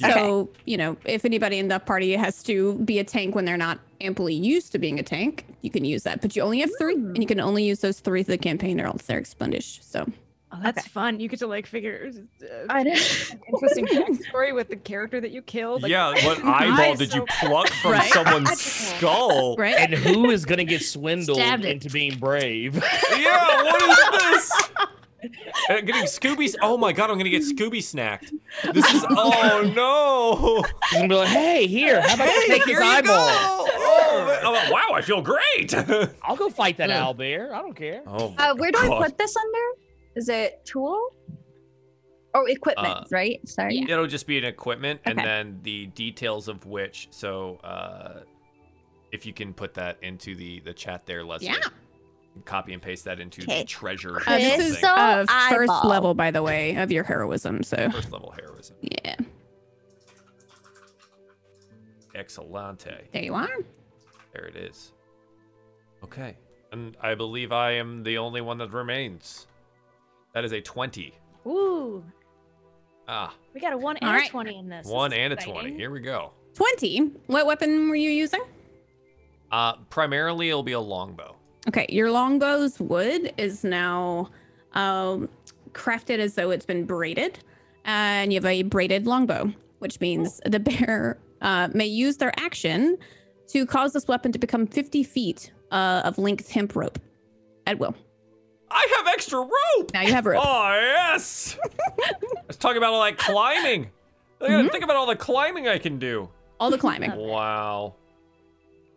So, 0.00 0.48
you 0.64 0.76
know, 0.76 0.96
if 1.04 1.24
anybody 1.24 1.58
in 1.58 1.66
the 1.66 1.80
party 1.80 2.12
has 2.12 2.40
to 2.44 2.74
be 2.84 3.00
a 3.00 3.04
tank 3.04 3.34
when 3.34 3.44
they're 3.44 3.56
not 3.56 3.80
amply 4.00 4.34
used 4.34 4.72
to 4.72 4.78
being 4.78 4.98
a 4.98 5.02
tank, 5.02 5.44
you 5.62 5.70
can 5.70 5.84
use 5.84 6.02
that. 6.04 6.20
But 6.20 6.34
you 6.36 6.42
only 6.42 6.60
have 6.60 6.70
three, 6.78 6.94
and 6.94 7.18
you 7.18 7.26
can 7.26 7.40
only 7.40 7.64
use 7.64 7.80
those 7.80 8.00
three 8.00 8.22
for 8.22 8.30
the 8.30 8.38
campaign, 8.38 8.80
or 8.80 8.86
else 8.86 9.02
they're 9.02 9.18
expunged. 9.18 9.82
So, 9.84 10.06
Oh, 10.50 10.56
that's 10.62 10.78
Okay. 10.78 10.88
fun. 10.88 11.20
You 11.20 11.28
get 11.28 11.40
to 11.40 11.46
like 11.46 11.66
figure 11.66 12.10
uh, 12.42 12.46
I 12.70 12.82
know. 12.82 12.90
interesting 12.92 13.84
backstory 13.86 14.54
with 14.54 14.70
the 14.70 14.76
character 14.76 15.20
that 15.20 15.30
you 15.30 15.42
killed. 15.42 15.82
Like, 15.82 15.90
yeah, 15.90 16.08
what 16.24 16.42
eyeball 16.42 16.94
is 16.94 16.98
did 17.00 17.12
you 17.12 17.26
pluck 17.40 17.68
from 17.68 17.92
Right. 17.92 18.10
someone's 18.10 18.58
skull? 18.96 19.56
right? 19.58 19.74
And 19.76 19.92
who 19.92 20.30
is 20.30 20.46
gonna 20.46 20.64
get 20.64 20.80
swindled 20.82 21.36
Stabbed 21.36 21.66
it. 21.66 21.72
into 21.72 21.90
being 21.90 22.16
brave? 22.18 22.76
Yeah, 23.14 23.62
what 23.62 23.82
is 23.82 24.22
this? 24.22 24.52
Uh, 25.68 25.80
getting 25.82 26.04
Scooby. 26.04 26.54
Oh 26.62 26.78
my 26.78 26.92
god, 26.92 27.10
I'm 27.10 27.18
gonna 27.18 27.28
get 27.28 27.42
Scooby 27.42 27.80
snacked. 27.80 28.30
This 28.72 28.90
is. 28.90 29.04
Oh 29.10 29.70
no. 29.76 30.62
He's 30.90 30.98
gonna 31.00 31.08
be 31.08 31.14
like, 31.16 31.28
"Hey, 31.28 31.66
here, 31.66 32.00
how 32.00 32.14
about 32.14 32.28
you 32.28 32.46
take 32.46 32.64
his 32.64 32.68
you 32.72 32.78
go. 32.80 32.86
eyeball? 32.86 33.68
Oh. 33.90 34.40
I'm 34.44 34.52
like, 34.52 34.72
wow, 34.72 34.94
I 34.94 35.00
feel 35.02 35.22
great. 35.22 35.74
I'll 36.22 36.36
go 36.36 36.48
fight 36.50 36.76
that 36.78 36.88
Yeah. 36.90 37.04
owl 37.04 37.14
bear. 37.14 37.54
I 37.54 37.60
don't 37.60 37.74
care." 37.76 38.02
oh, 38.06 38.30
my 38.36 38.48
Uh, 38.50 38.54
where 38.56 38.70
do 38.70 38.78
I 38.78 38.88
God. 38.88 39.02
put 39.02 39.18
this 39.18 39.34
under? 39.36 39.80
Is 40.16 40.28
it 40.28 40.64
tool? 40.64 41.10
Oh, 42.34 42.44
equipment, 42.46 42.88
Uh, 42.88 43.04
right? 43.10 43.40
Sorry. 43.48 43.78
It'll 43.88 44.06
just 44.06 44.26
be 44.26 44.36
an 44.38 44.44
equipment, 44.44 45.00
and 45.04 45.18
Okay. 45.18 45.26
then 45.26 45.58
the 45.62 45.86
details 45.86 46.46
of 46.48 46.66
which. 46.66 47.08
So, 47.10 47.56
uh, 47.64 48.20
if 49.12 49.24
you 49.24 49.32
can 49.32 49.54
put 49.54 49.72
that 49.74 49.96
into 50.02 50.34
the 50.34 50.60
the 50.60 50.74
chat 50.74 51.06
there, 51.06 51.24
Leslie. 51.24 51.48
Yeah. 51.48 51.56
Copy 52.44 52.72
and 52.74 52.80
paste 52.82 53.04
that 53.06 53.18
into 53.18 53.42
Okay. 53.42 53.60
the 53.60 53.64
treasure. 53.66 54.20
Uh, 54.26 54.36
this 54.36 54.58
is 54.60 54.70
Crystal 54.78 54.90
uh, 54.90 55.26
first 55.50 55.70
eyeball. 55.70 55.88
level, 55.90 56.14
by 56.14 56.30
the 56.30 56.42
way, 56.42 56.76
of 56.76 56.92
your 56.92 57.02
heroism. 57.02 57.62
So, 57.64 57.90
first 57.90 58.12
level 58.12 58.30
heroism. 58.38 58.76
yeah, 58.82 59.16
Excellente. 62.14 63.10
there 63.12 63.22
you 63.22 63.34
are. 63.34 63.48
There 64.32 64.44
it 64.46 64.56
is. 64.56 64.92
Okay. 66.04 66.36
And 66.72 66.96
I 67.00 67.14
believe 67.14 67.50
I 67.52 67.72
am 67.72 68.02
the 68.02 68.18
only 68.18 68.40
one 68.40 68.58
that 68.58 68.72
remains. 68.72 69.46
That 70.34 70.44
is 70.44 70.52
a 70.52 70.60
20. 70.60 71.14
Ooh, 71.46 72.04
Ah, 73.10 73.32
we 73.54 73.60
got 73.60 73.72
a 73.72 73.78
one 73.78 73.96
and 73.96 74.04
All 74.10 74.14
a 74.14 74.18
right. 74.18 74.30
twenty 74.30 74.58
in 74.58 74.68
this. 74.68 74.84
This 74.84 74.92
one 74.92 75.14
is 75.14 75.18
and 75.18 75.32
a 75.32 75.36
20. 75.36 75.74
Here 75.74 75.90
we 75.90 76.00
go. 76.00 76.30
20. 76.54 77.12
What 77.28 77.46
weapon 77.46 77.88
were 77.88 77.94
you 77.96 78.10
using? 78.10 78.42
Uh, 79.50 79.76
primarily, 79.88 80.50
it'll 80.50 80.62
be 80.62 80.72
a 80.72 80.80
longbow. 80.80 81.34
Okay, 81.68 81.86
your 81.88 82.10
longbow's 82.10 82.78
wood 82.78 83.32
is 83.38 83.64
now 83.64 84.28
um, 84.74 85.26
crafted 85.72 86.18
as 86.18 86.34
though 86.34 86.50
it's 86.50 86.66
been 86.66 86.84
braided, 86.84 87.38
and 87.86 88.30
you 88.30 88.36
have 88.36 88.44
a 88.44 88.62
braided 88.64 89.06
longbow, 89.06 89.50
which 89.78 89.98
means 90.00 90.38
the 90.44 90.60
bear 90.60 91.16
uh, 91.40 91.68
may 91.72 91.86
use 91.86 92.18
their 92.18 92.38
action 92.38 92.98
to 93.48 93.66
cause 93.66 93.92
this 93.92 94.06
weapon 94.08 94.32
to 94.32 94.38
become 94.38 94.66
50 94.66 95.02
feet 95.04 95.52
uh, 95.70 96.02
of 96.04 96.18
length 96.18 96.50
hemp 96.50 96.74
rope 96.76 96.98
at 97.66 97.78
will. 97.78 97.94
I 98.70 98.86
have 98.96 99.06
extra 99.08 99.40
rope! 99.40 99.92
Now 99.94 100.02
you 100.02 100.12
have 100.12 100.26
rope. 100.26 100.42
Oh, 100.44 100.74
yes! 100.74 101.58
Let's 102.44 102.56
talk 102.58 102.76
about 102.76 102.92
all 102.92 103.02
that 103.02 103.16
climbing. 103.18 103.90
I 104.40 104.44
gotta 104.44 104.52
Mm-hmm. 104.54 104.68
think 104.68 104.84
about 104.84 104.96
all 104.96 105.06
the 105.06 105.16
climbing 105.16 105.66
I 105.68 105.78
can 105.78 105.98
do. 105.98 106.28
All 106.60 106.70
the 106.70 106.78
climbing. 106.78 107.14
Wow. 107.16 107.94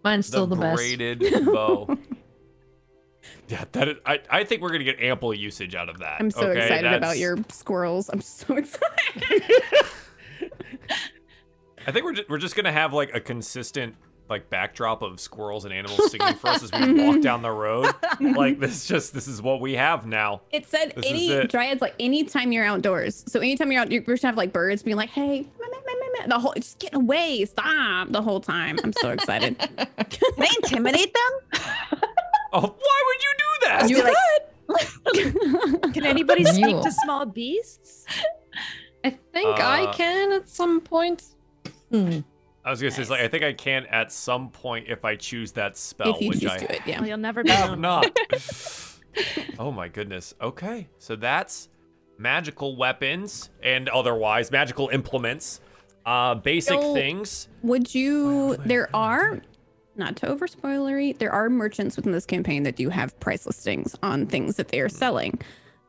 Mine's 0.03 0.25
still 0.27 0.47
the, 0.47 0.55
best. 0.55 0.75
braided 0.75 1.19
bow. 1.45 1.97
Yeah, 3.47 3.65
that 3.73 3.87
is, 3.89 3.97
I, 4.05 4.19
I 4.29 4.43
think 4.45 4.61
we're 4.61 4.71
gonna 4.71 4.83
get 4.85 4.99
ample 5.01 5.33
usage 5.33 5.75
out 5.75 5.89
of 5.89 5.99
that. 5.99 6.21
I'm 6.21 6.31
so 6.31 6.47
okay? 6.47 6.61
excited 6.61 6.93
about 6.93 7.17
your 7.17 7.37
squirrels. 7.49 8.09
I'm 8.09 8.21
so 8.21 8.55
excited. 8.55 9.43
I 11.85 11.91
think 11.91 12.05
we're 12.05 12.13
just, 12.13 12.29
we're 12.29 12.37
just 12.37 12.55
gonna 12.55 12.71
have 12.71 12.93
like 12.93 13.13
a 13.13 13.19
consistent 13.19 13.95
like 14.31 14.49
backdrop 14.49 15.01
of 15.03 15.19
squirrels 15.19 15.65
and 15.65 15.73
animals 15.73 16.09
singing 16.11 16.33
for 16.35 16.47
us 16.47 16.63
as 16.63 16.71
we 16.71 16.93
walk 17.05 17.21
down 17.21 17.41
the 17.43 17.51
road. 17.51 17.93
Like 18.19 18.59
this, 18.59 18.87
just 18.87 19.13
this 19.13 19.27
is 19.27 19.41
what 19.41 19.61
we 19.61 19.73
have 19.73 20.05
now. 20.07 20.41
It 20.51 20.67
said 20.67 20.93
This 20.95 21.05
any 21.07 21.29
it. 21.29 21.51
dryads 21.51 21.81
like 21.81 21.93
anytime 21.99 22.51
you're 22.51 22.65
outdoors. 22.65 23.23
So 23.27 23.39
anytime 23.39 23.71
you're 23.71 23.81
out, 23.81 23.91
you're 23.91 24.01
just 24.01 24.23
have 24.23 24.37
like 24.37 24.51
birds 24.51 24.81
being 24.81 24.97
like, 24.97 25.09
"Hey, 25.09 25.41
meh, 25.41 25.45
meh, 25.59 25.77
meh, 25.85 25.93
meh, 25.99 26.19
meh," 26.21 26.27
the 26.27 26.39
whole 26.39 26.53
just 26.55 26.79
get 26.79 26.93
away, 26.95 27.45
stop 27.45 28.09
the 28.09 28.21
whole 28.21 28.39
time. 28.39 28.79
I'm 28.83 28.93
so 28.93 29.09
excited. 29.11 29.57
Can 29.77 30.31
I 30.39 30.47
intimidate 30.63 31.13
them? 31.13 31.61
Oh, 32.53 32.59
why 32.59 33.03
would 33.07 33.23
you 33.23 33.33
do 33.37 33.45
that? 33.67 33.89
You 33.89 34.03
could. 35.85 35.93
Can 35.93 36.05
anybody 36.05 36.43
speak 36.43 36.65
You. 36.75 36.83
to 36.83 36.91
small 36.91 37.25
beasts? 37.25 38.05
I 39.05 39.11
think 39.31 39.57
I 39.59 39.85
Uh, 39.85 39.93
can 39.93 40.31
at 40.33 40.49
some 40.49 40.81
point. 40.81 41.23
Hmm. 41.91 42.19
I 42.63 42.69
was 42.69 42.79
gonna 42.81 42.91
say, 42.91 43.01
it's 43.01 43.09
like 43.11 43.21
I 43.21 43.27
think 43.27 43.43
I 43.43 43.53
can 43.53 43.85
at 43.88 44.11
some 44.11 44.49
point 44.49 44.88
if 44.88 45.03
I 45.03 45.15
choose 45.15 45.51
that 45.53 45.77
spell, 45.77 46.15
if 46.15 46.21
you 46.21 46.29
which 46.29 46.41
choose 46.41 46.51
I 46.51 46.57
to 46.59 46.75
it, 46.75 46.81
yeah. 46.85 46.99
Well, 46.99 47.07
you'll 47.09 47.17
never 47.17 47.43
be 47.43 47.49
have 47.49 47.71
known. 47.71 47.81
not. 47.81 48.17
oh 49.59 49.71
my 49.71 49.88
goodness. 49.88 50.33
Okay, 50.41 50.88
so 50.97 51.15
that's 51.15 51.69
magical 52.17 52.75
weapons 52.75 53.49
and 53.63 53.89
otherwise 53.89 54.51
magical 54.51 54.89
implements, 54.89 55.59
uh, 56.05 56.35
basic 56.35 56.79
So- 56.79 56.93
things. 56.93 57.47
Would 57.63 57.93
you? 57.95 58.55
my 58.59 58.65
There 58.67 58.89
God. 58.91 58.99
are, 58.99 59.41
not 59.95 60.15
to 60.17 60.27
over 60.27 60.47
spoilery, 60.47 61.17
there 61.17 61.31
are 61.31 61.49
merchants 61.49 61.95
within 61.95 62.11
this 62.11 62.25
campaign 62.25 62.63
that 62.63 62.75
do 62.75 62.89
have 62.89 63.19
price 63.19 63.45
listings 63.45 63.95
on 64.03 64.27
things 64.27 64.55
that 64.57 64.67
they 64.69 64.79
are 64.81 64.89
selling. 64.89 65.39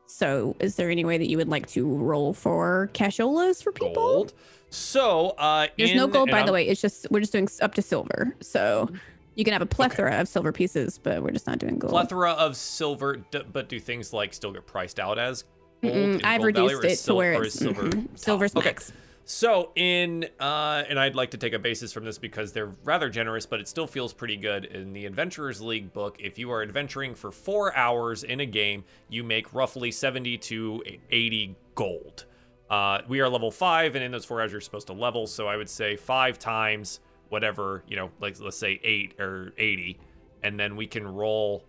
So, 0.05 0.55
is 0.59 0.75
there 0.75 0.89
any 0.91 1.05
way 1.05 1.17
that 1.17 1.27
you 1.29 1.37
would 1.37 1.47
like 1.47 1.67
to 1.67 1.87
roll 1.87 2.33
for 2.33 2.89
casholas 2.93 3.63
for 3.63 3.71
people? 3.71 3.93
Gold. 3.93 4.33
So, 4.73 5.29
uh, 5.37 5.67
There's 5.77 5.93
no 5.93 6.07
gold, 6.07 6.31
by 6.31 6.39
the 6.39 6.45
I'm- 6.45 6.53
way. 6.53 6.67
It's 6.67 6.81
just 6.81 7.05
we're 7.11 7.19
just 7.19 7.31
doing 7.31 7.47
up 7.61 7.75
to 7.75 7.81
silver. 7.83 8.35
So 8.41 8.89
you 9.35 9.43
can 9.43 9.53
have 9.53 9.61
a 9.61 9.67
plethora 9.67 10.15
of 10.19 10.27
silver 10.27 10.51
pieces, 10.51 10.99
but 11.01 11.21
we're 11.21 11.31
just 11.31 11.45
not 11.45 11.59
doing 11.59 11.77
gold. 11.77 11.91
plethora 11.91 12.31
of 12.31 12.55
silver, 12.55 13.17
d- 13.29 13.43
but 13.51 13.69
do 13.69 13.79
things 13.79 14.13
like 14.13 14.33
still 14.33 14.51
get 14.51 14.65
priced 14.65 14.99
out 14.99 15.19
as 15.19 15.43
gold? 15.83 16.21
I've 16.23 16.41
gold 16.41 16.45
reduced 16.45 16.83
it 16.85 16.95
to 17.05 17.13
where 17.15 17.43
it's 17.43 17.53
silver. 17.55 17.83
mhm, 17.83 18.07
silver's 18.17 18.51
top? 18.53 18.61
Okay. 18.63 18.69
max. 18.69 18.91
So 19.25 19.71
in 19.75 20.25
uh, 20.39 20.83
and 20.89 20.99
I'd 20.99 21.15
like 21.15 21.31
to 21.31 21.37
take 21.37 21.53
a 21.53 21.59
basis 21.59 21.93
from 21.93 22.03
this 22.03 22.17
because 22.17 22.51
they're 22.51 22.71
rather 22.83 23.09
generous, 23.09 23.45
but 23.45 23.59
it 23.59 23.67
still 23.67 23.87
feels 23.87 24.11
pretty 24.11 24.37
good. 24.37 24.65
In 24.65 24.91
the 24.91 25.05
Adventurers 25.05 25.61
League 25.61 25.93
book, 25.93 26.17
if 26.19 26.39
you 26.39 26.51
are 26.51 26.61
adventuring 26.63 27.13
for 27.13 27.31
four 27.31 27.75
hours 27.77 28.23
in 28.23 28.39
a 28.39 28.45
game, 28.47 28.83
you 29.07 29.23
make 29.23 29.53
roughly 29.53 29.91
70 29.91 30.37
to 30.39 30.83
80 31.11 31.55
gold. 31.75 32.25
Uh, 32.69 33.01
we 33.07 33.19
are 33.19 33.29
level 33.29 33.51
five, 33.51 33.95
and 33.95 34.03
in 34.03 34.11
those 34.11 34.25
four 34.25 34.41
hours, 34.41 34.51
you're 34.51 34.61
supposed 34.61 34.87
to 34.87 34.93
level. 34.93 35.27
So 35.27 35.47
I 35.47 35.57
would 35.57 35.69
say 35.69 35.95
five 35.95 36.39
times 36.39 36.99
whatever, 37.29 37.83
you 37.87 37.95
know, 37.95 38.09
like 38.19 38.39
let's 38.39 38.57
say 38.57 38.79
eight 38.83 39.19
or 39.19 39.53
80, 39.57 39.99
and 40.43 40.59
then 40.59 40.75
we 40.75 40.85
can 40.87 41.07
roll 41.07 41.65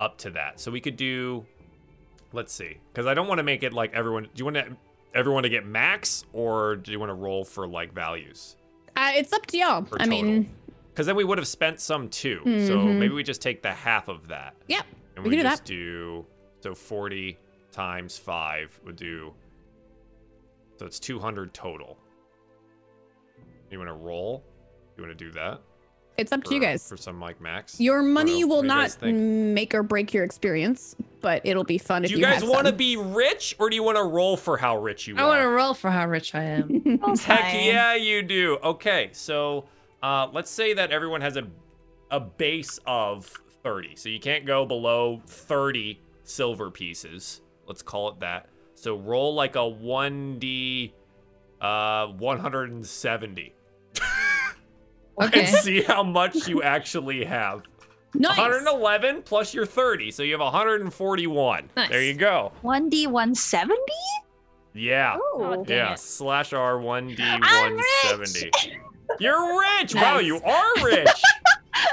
up 0.00 0.18
to 0.18 0.30
that. 0.30 0.60
So 0.60 0.70
we 0.70 0.80
could 0.80 0.96
do, 0.96 1.44
let's 2.32 2.52
see, 2.52 2.78
because 2.92 3.06
I 3.06 3.14
don't 3.14 3.26
want 3.28 3.38
to 3.38 3.42
make 3.44 3.62
it 3.62 3.72
like 3.72 3.92
everyone. 3.92 4.24
Do 4.24 4.30
you 4.36 4.44
want 4.44 4.56
to 4.56 4.76
everyone 5.14 5.42
to 5.44 5.48
get 5.48 5.64
max, 5.66 6.24
or 6.32 6.76
do 6.76 6.90
you 6.90 6.98
want 6.98 7.10
to 7.10 7.14
roll 7.14 7.44
for 7.44 7.66
like 7.66 7.92
values? 7.92 8.56
Uh, 8.96 9.12
it's 9.14 9.32
up 9.32 9.46
to 9.46 9.58
y'all. 9.58 9.86
I 9.98 10.06
mean, 10.06 10.48
Because 10.92 11.06
then 11.06 11.16
we 11.16 11.24
would 11.24 11.38
have 11.38 11.48
spent 11.48 11.80
some 11.80 12.08
too. 12.08 12.40
So 12.44 12.78
Mhm. 12.78 12.98
maybe 12.98 13.14
we 13.14 13.24
just 13.24 13.42
take 13.42 13.62
the 13.62 13.72
half 13.72 14.06
of 14.08 14.28
that. 14.28 14.54
Yep, 14.68 14.84
And 15.16 15.24
we 15.24 15.30
we, 15.30 15.36
do 15.36 15.42
just 15.42 15.62
that. 15.64 15.68
do 15.68 16.24
so 16.60 16.72
40 16.74 17.36
times 17.72 18.16
five 18.16 18.78
would 18.84 18.94
do. 18.96 19.34
So 20.76 20.86
it's 20.86 20.98
200 20.98 21.54
total. 21.54 21.98
You 23.70 23.78
want 23.78 23.88
to 23.88 23.94
roll? 23.94 24.44
You 24.96 25.04
want 25.04 25.16
to 25.16 25.24
do 25.24 25.30
that? 25.32 25.60
it's 26.16 26.32
up 26.32 26.44
to 26.44 26.54
you 26.54 26.60
guys. 26.60 26.88
For 26.88 26.96
some 26.96 27.20
like 27.20 27.40
max. 27.40 27.80
Your 27.80 28.02
money 28.02 28.42
know. 28.42 28.48
will 28.48 28.56
What 28.58 28.66
not 28.66 29.02
make 29.02 29.74
or 29.74 29.82
break 29.82 30.14
your 30.14 30.24
experience, 30.24 30.94
but 31.20 31.42
it'll 31.44 31.64
be 31.64 31.78
fun 31.78 32.02
Do 32.02 32.06
if 32.06 32.10
you 32.12 32.18
you, 32.18 32.22
guys 32.22 32.44
want 32.44 32.66
to 32.66 32.72
be 32.72 32.96
rich, 32.96 33.56
or 33.58 33.68
do 33.68 33.76
you 33.76 33.82
want 33.82 33.96
to 33.96 34.04
roll 34.04 34.36
for 34.36 34.56
how 34.56 34.76
rich 34.76 35.08
you 35.08 35.16
I 35.16 35.22
are? 35.22 35.24
I 35.24 35.28
want 35.28 35.42
to 35.42 35.48
roll 35.48 35.74
for 35.74 35.90
how 35.90 36.06
rich 36.06 36.34
I 36.34 36.44
am. 36.44 36.98
Heck 37.18 37.54
yeah, 37.54 37.94
you 37.94 38.22
do. 38.22 38.58
Okay, 38.62 39.10
so 39.12 39.64
uh, 40.02 40.28
let's 40.32 40.50
say 40.50 40.74
that 40.74 40.92
everyone 40.92 41.20
has 41.20 41.36
a 41.36 41.48
a 42.10 42.20
base 42.20 42.78
of 42.86 43.26
30. 43.64 43.96
So 43.96 44.08
you 44.08 44.20
can't 44.20 44.46
go 44.46 44.64
below 44.64 45.20
30 45.26 46.00
silver 46.22 46.70
pieces. 46.70 47.40
Let's 47.66 47.82
call 47.82 48.08
it 48.10 48.20
that. 48.20 48.48
So 48.84 48.96
roll 48.98 49.34
like 49.34 49.56
a 49.56 49.60
1d 49.60 50.92
uh 51.58 52.06
170 52.08 53.54
Okay. 55.22 55.40
and 55.40 55.48
see 55.48 55.80
how 55.80 56.02
much 56.02 56.46
you 56.46 56.62
actually 56.62 57.24
have. 57.24 57.62
nice. 58.12 58.36
111 58.36 59.22
plus 59.22 59.54
your 59.54 59.64
30, 59.64 60.10
so 60.10 60.22
you 60.22 60.32
have 60.32 60.42
141. 60.42 61.70
Nice. 61.74 61.88
There 61.88 62.02
you 62.02 62.12
go. 62.12 62.52
1D 62.62 63.06
170? 63.06 63.74
Yeah. 64.74 65.16
Oh. 65.18 65.64
dang 65.64 65.76
Yeah, 65.78 65.94
slash 65.94 66.52
R 66.52 66.78
one 66.78 67.06
D 67.08 67.16
I'm 67.22 67.40
one 67.40 67.76
rich. 67.76 67.86
seventy. 68.02 68.50
You're 69.18 69.60
rich. 69.60 69.94
Wow, 70.04 70.18
you 70.18 70.42
are 70.42 70.84
rich. 70.84 71.08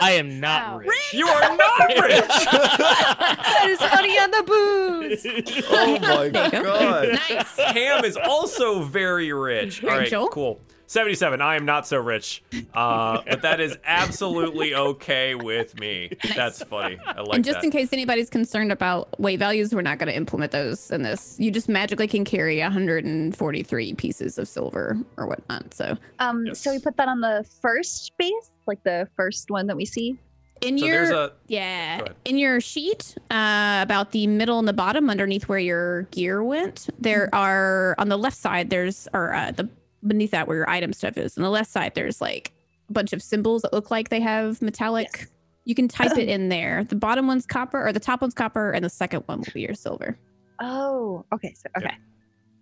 I 0.01 0.11
am 0.11 0.39
not 0.39 0.71
Wow. 0.73 0.77
rich. 0.79 1.13
You 1.13 1.27
are 1.27 1.55
not 1.57 1.79
rich. 1.89 2.27
That 2.27 3.65
is 3.67 3.79
honey 3.79 4.17
on 4.17 4.31
the 4.31 4.43
booze. 4.43 5.65
oh 5.69 5.99
my 5.99 6.29
There 6.29 6.49
go. 6.51 6.63
god. 6.63 7.07
Nice. 7.29 7.55
Cam 7.73 8.05
is 8.05 8.17
also 8.17 8.83
very 8.83 9.31
rich. 9.33 9.83
All 9.83 9.89
right, 9.89 9.99
Rachel? 9.99 10.27
cool. 10.29 10.59
77. 10.87 11.39
I 11.41 11.55
am 11.55 11.63
not 11.63 11.87
so 11.87 11.99
rich. 11.99 12.43
Uh, 12.73 13.21
but 13.25 13.43
that 13.43 13.61
is 13.61 13.77
absolutely 13.85 14.75
okay 14.75 15.35
with 15.35 15.79
me. 15.79 16.11
That's 16.35 16.61
funny. 16.63 16.99
I 17.07 17.21
like 17.21 17.35
and 17.35 17.45
just 17.45 17.59
that. 17.59 17.63
in 17.63 17.71
case 17.71 17.93
anybody's 17.93 18.29
concerned 18.29 18.73
about 18.73 19.17
weight 19.17 19.39
values, 19.39 19.73
we're 19.73 19.83
not 19.83 19.99
going 19.99 20.09
to 20.09 20.15
implement 20.15 20.51
those 20.51 20.91
in 20.91 21.01
this. 21.03 21.37
You 21.39 21.49
just 21.49 21.69
magically 21.69 22.09
can 22.09 22.25
carry 22.25 22.59
143 22.59 23.93
pieces 23.93 24.37
of 24.37 24.49
silver 24.49 24.97
or 25.15 25.27
whatnot. 25.27 25.73
So 25.73 25.97
Um, 26.19 26.53
so 26.53 26.71
we 26.73 26.79
put 26.79 26.97
that 26.97 27.07
on 27.07 27.21
the 27.21 27.45
first 27.61 28.11
base, 28.17 28.51
like 28.67 28.83
the 28.83 29.07
first 29.15 29.49
one 29.51 29.67
that 29.67 29.75
we 29.77 29.85
see. 29.85 30.17
in 30.61 30.77
so 30.77 30.85
your 30.85 31.11
a 31.13 31.31
yeah 31.47 32.01
in 32.25 32.38
your 32.38 32.61
sheet 32.61 33.15
uh, 33.31 33.79
about 33.81 34.11
the 34.11 34.27
middle 34.27 34.59
and 34.59 34.67
the 34.67 34.73
bottom 34.73 35.09
underneath 35.09 35.47
where 35.49 35.59
your 35.59 36.03
gear 36.11 36.43
went, 36.43 36.89
there 36.99 37.25
Mm-hmm. 37.27 37.35
are 37.35 37.95
on 37.97 38.09
the 38.09 38.17
left 38.17 38.38
side 38.38 38.69
there's 38.69 39.07
or 39.13 39.33
uh, 39.33 39.51
the 39.51 39.67
beneath 40.05 40.31
that 40.31 40.47
where 40.47 40.57
your 40.57 40.69
item 40.69 40.93
stuff 40.93 41.17
is. 41.17 41.38
On 41.38 41.43
the 41.43 41.49
left 41.49 41.69
side 41.71 41.93
there's 41.95 42.21
like 42.21 42.51
a 42.89 42.93
bunch 42.93 43.13
of 43.13 43.21
symbols 43.21 43.61
that 43.63 43.73
look 43.73 43.89
like 43.91 44.09
they 44.09 44.19
have 44.19 44.61
metallic. 44.61 45.27
You 45.65 45.75
can 45.75 45.88
type 45.88 46.17
it 46.17 46.27
in 46.35 46.49
there. 46.49 46.83
The 46.83 46.95
bottom 46.95 47.27
one's 47.27 47.45
copper, 47.45 47.85
or 47.85 47.91
the 47.93 47.99
top 47.99 48.21
one's 48.21 48.33
copper, 48.33 48.71
and 48.71 48.83
the 48.83 48.89
second 48.89 49.23
one 49.27 49.39
will 49.39 49.53
be 49.53 49.61
your 49.61 49.75
silver. 49.75 50.17
Oh, 50.59 51.23
okay. 51.33 51.53
So 51.55 51.67
okay. 51.77 51.95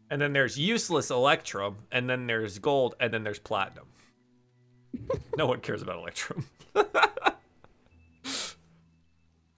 and 0.09 0.21
then 0.21 0.33
there's 0.33 0.57
useless 0.59 1.09
electrum, 1.09 1.77
and 1.91 2.09
then 2.09 2.27
there's 2.27 2.59
gold, 2.59 2.95
and 2.99 3.13
then 3.13 3.23
there's 3.23 3.39
platinum. 3.39 3.85
No 5.37 5.45
one 5.45 5.59
cares 5.61 5.81
about 5.81 5.97
electrum. 5.97 6.45
but 6.73 6.87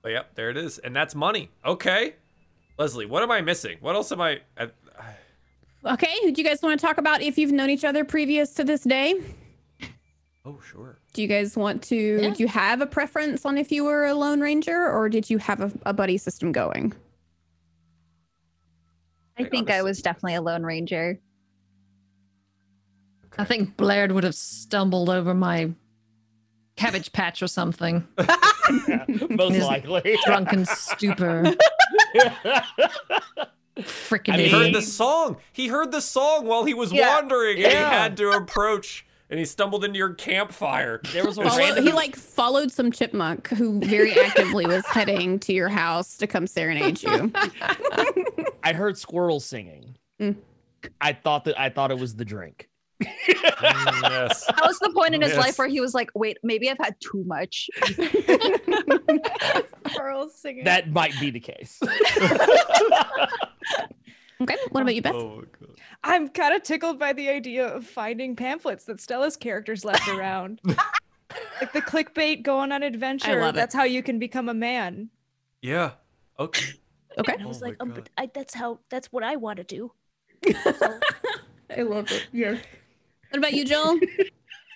yep, 0.06 0.36
there 0.36 0.50
it 0.50 0.58
is, 0.58 0.78
and 0.80 0.96
that's 0.96 1.16
money. 1.16 1.50
Okay, 1.66 2.16
Leslie, 2.78 3.06
what 3.06 3.24
am 3.24 3.32
I 3.32 3.42
missing? 3.42 3.78
What 3.82 3.96
else 3.96 4.12
am 4.12 4.22
I? 4.22 4.42
I 4.58 4.70
Okay, 5.84 6.14
do 6.32 6.34
you 6.36 6.44
guys 6.44 6.62
want 6.62 6.80
to 6.80 6.86
talk 6.86 6.98
about 7.00 7.22
if 7.22 7.38
you've 7.38 7.52
known 7.52 7.70
each 7.70 7.84
other 7.84 8.06
previous 8.06 8.54
to 8.54 8.64
this 8.64 8.84
day? 8.84 9.16
oh, 10.46 10.60
sure. 10.62 11.00
Do 11.14 11.22
you 11.22 11.28
guys 11.28 11.58
want 11.58 11.82
to? 11.84 11.96
Yeah. 12.22 12.30
Do 12.30 12.44
you 12.44 12.48
have 12.48 12.82
a 12.82 12.86
preference 12.86 13.46
on 13.46 13.58
if 13.58 13.72
you 13.72 13.84
were 13.84 14.06
a 14.06 14.14
lone 14.14 14.42
ranger 14.42 14.90
or 14.90 15.10
did 15.10 15.30
you 15.30 15.40
have 15.40 15.60
a, 15.60 15.72
a 15.86 15.94
buddy 15.94 16.18
system 16.18 16.52
going? 16.52 16.94
I 19.40 19.46
think 19.46 19.72
I 19.72 19.82
was 19.82 20.02
definitely 20.04 20.36
a 20.36 20.42
lone 20.42 20.64
ranger. 20.64 21.20
I 23.38 23.44
think 23.46 23.78
Blair 23.78 24.08
would 24.14 24.24
have 24.24 24.36
stumbled 24.36 25.10
over 25.10 25.34
my 25.34 25.72
cabbage 26.76 27.12
patch 27.12 27.42
or 27.42 27.48
something. 27.48 28.08
Most 29.30 29.56
Is- 29.56 29.66
likely. 29.66 30.18
Drunken 30.26 30.66
stupor. 30.66 31.54
Freaking 33.78 34.34
I 34.34 34.38
He 34.38 34.50
heard 34.50 34.74
the 34.74 34.82
song. 34.82 35.38
He 35.54 35.68
heard 35.68 35.92
the 35.92 36.02
song 36.02 36.46
while 36.46 36.66
he 36.66 36.74
was 36.74 36.92
Yeah. 36.92 37.16
wandering, 37.16 37.58
and 37.64 37.72
he 37.72 37.78
had 37.78 38.18
to 38.18 38.32
approach, 38.32 39.06
and 39.30 39.40
he 39.40 39.46
stumbled 39.46 39.86
into 39.86 39.98
your 39.98 40.14
campfire. 40.14 41.02
There 41.14 41.26
was 41.26 41.38
a 41.38 41.44
Follow- 41.46 41.58
random. 41.58 41.86
he 41.86 41.92
like 41.94 42.16
followed 42.16 42.72
some 42.72 42.92
chipmunk 42.92 43.48
who 43.48 43.80
very 43.80 44.14
actively 44.20 44.68
was 44.68 44.86
heading 44.88 45.40
to 45.40 45.54
your 45.54 45.70
house 45.70 46.18
to 46.18 46.28
come 46.28 46.48
serenade 46.48 47.02
you. 47.02 47.32
I 48.64 48.74
heard 48.74 48.98
squirrels 48.98 49.46
singing. 49.46 49.96
Mm. 50.20 50.36
I 51.00 51.14
thought 51.14 51.46
that 51.46 51.60
I 51.60 51.70
thought 51.70 51.92
it 51.92 51.98
was 51.98 52.16
the 52.16 52.26
drink. 52.26 52.68
Mm, 53.02 54.02
yes. 54.10 54.46
That 54.46 54.62
was 54.66 54.80
the 54.80 54.92
point 54.92 55.14
in 55.16 55.22
his 55.22 55.32
Yes. 55.32 55.40
life 55.40 55.58
where 55.60 55.68
he 55.68 55.80
was 55.82 55.94
like, 55.94 56.10
wait, 56.16 56.38
maybe 56.44 56.70
I've 56.70 56.78
had 56.78 56.96
too 57.00 57.24
much. 57.26 57.70
Carl's 59.96 60.36
singing. 60.40 60.64
That 60.64 60.92
might 60.92 61.14
be 61.20 61.30
the 61.32 61.40
case. 61.40 61.80
Okay. 64.42 64.58
What 64.72 64.82
about 64.82 64.96
you, 64.96 65.04
Beth? 65.04 65.14
Oh 65.14 65.44
god. 65.60 65.70
I'm 66.04 66.28
kind 66.28 66.56
of 66.56 66.64
tickled 66.64 66.98
by 66.98 67.14
the 67.14 67.30
idea 67.30 67.68
of 67.68 67.86
finding 67.86 68.36
pamphlets 68.36 68.86
that 68.86 69.00
Stella's 69.00 69.38
characters 69.38 69.86
left 69.86 70.08
around. 70.18 70.60
like 70.66 71.72
the 71.74 71.82
clickbait 71.84 72.42
going 72.42 72.72
on 72.72 72.82
adventure. 72.82 73.40
love 73.40 73.54
it. 73.54 73.58
That's 73.58 73.76
how 73.76 73.84
you 73.84 74.02
can 74.02 74.18
become 74.18 74.50
a 74.50 74.54
man. 74.56 75.12
Yeah. 75.62 75.92
Okay. 76.40 76.72
Okay. 77.20 77.34
And 77.34 77.44
I 77.44 77.46
was 77.46 77.62
Oh 77.62 77.66
like, 77.68 77.76
um, 77.82 77.92
but 77.92 78.10
I, 78.18 78.32
that's 78.34 78.56
how, 78.56 78.80
that's 78.90 79.12
what 79.12 79.24
I 79.24 79.36
want 79.36 79.58
to 79.58 79.64
do. 79.64 79.92
I 80.48 81.84
love 81.84 82.12
it. 82.12 82.26
Yes. 82.32 82.64
What 83.32 83.38
about 83.38 83.54
you, 83.54 83.66
Joel? 83.66 83.98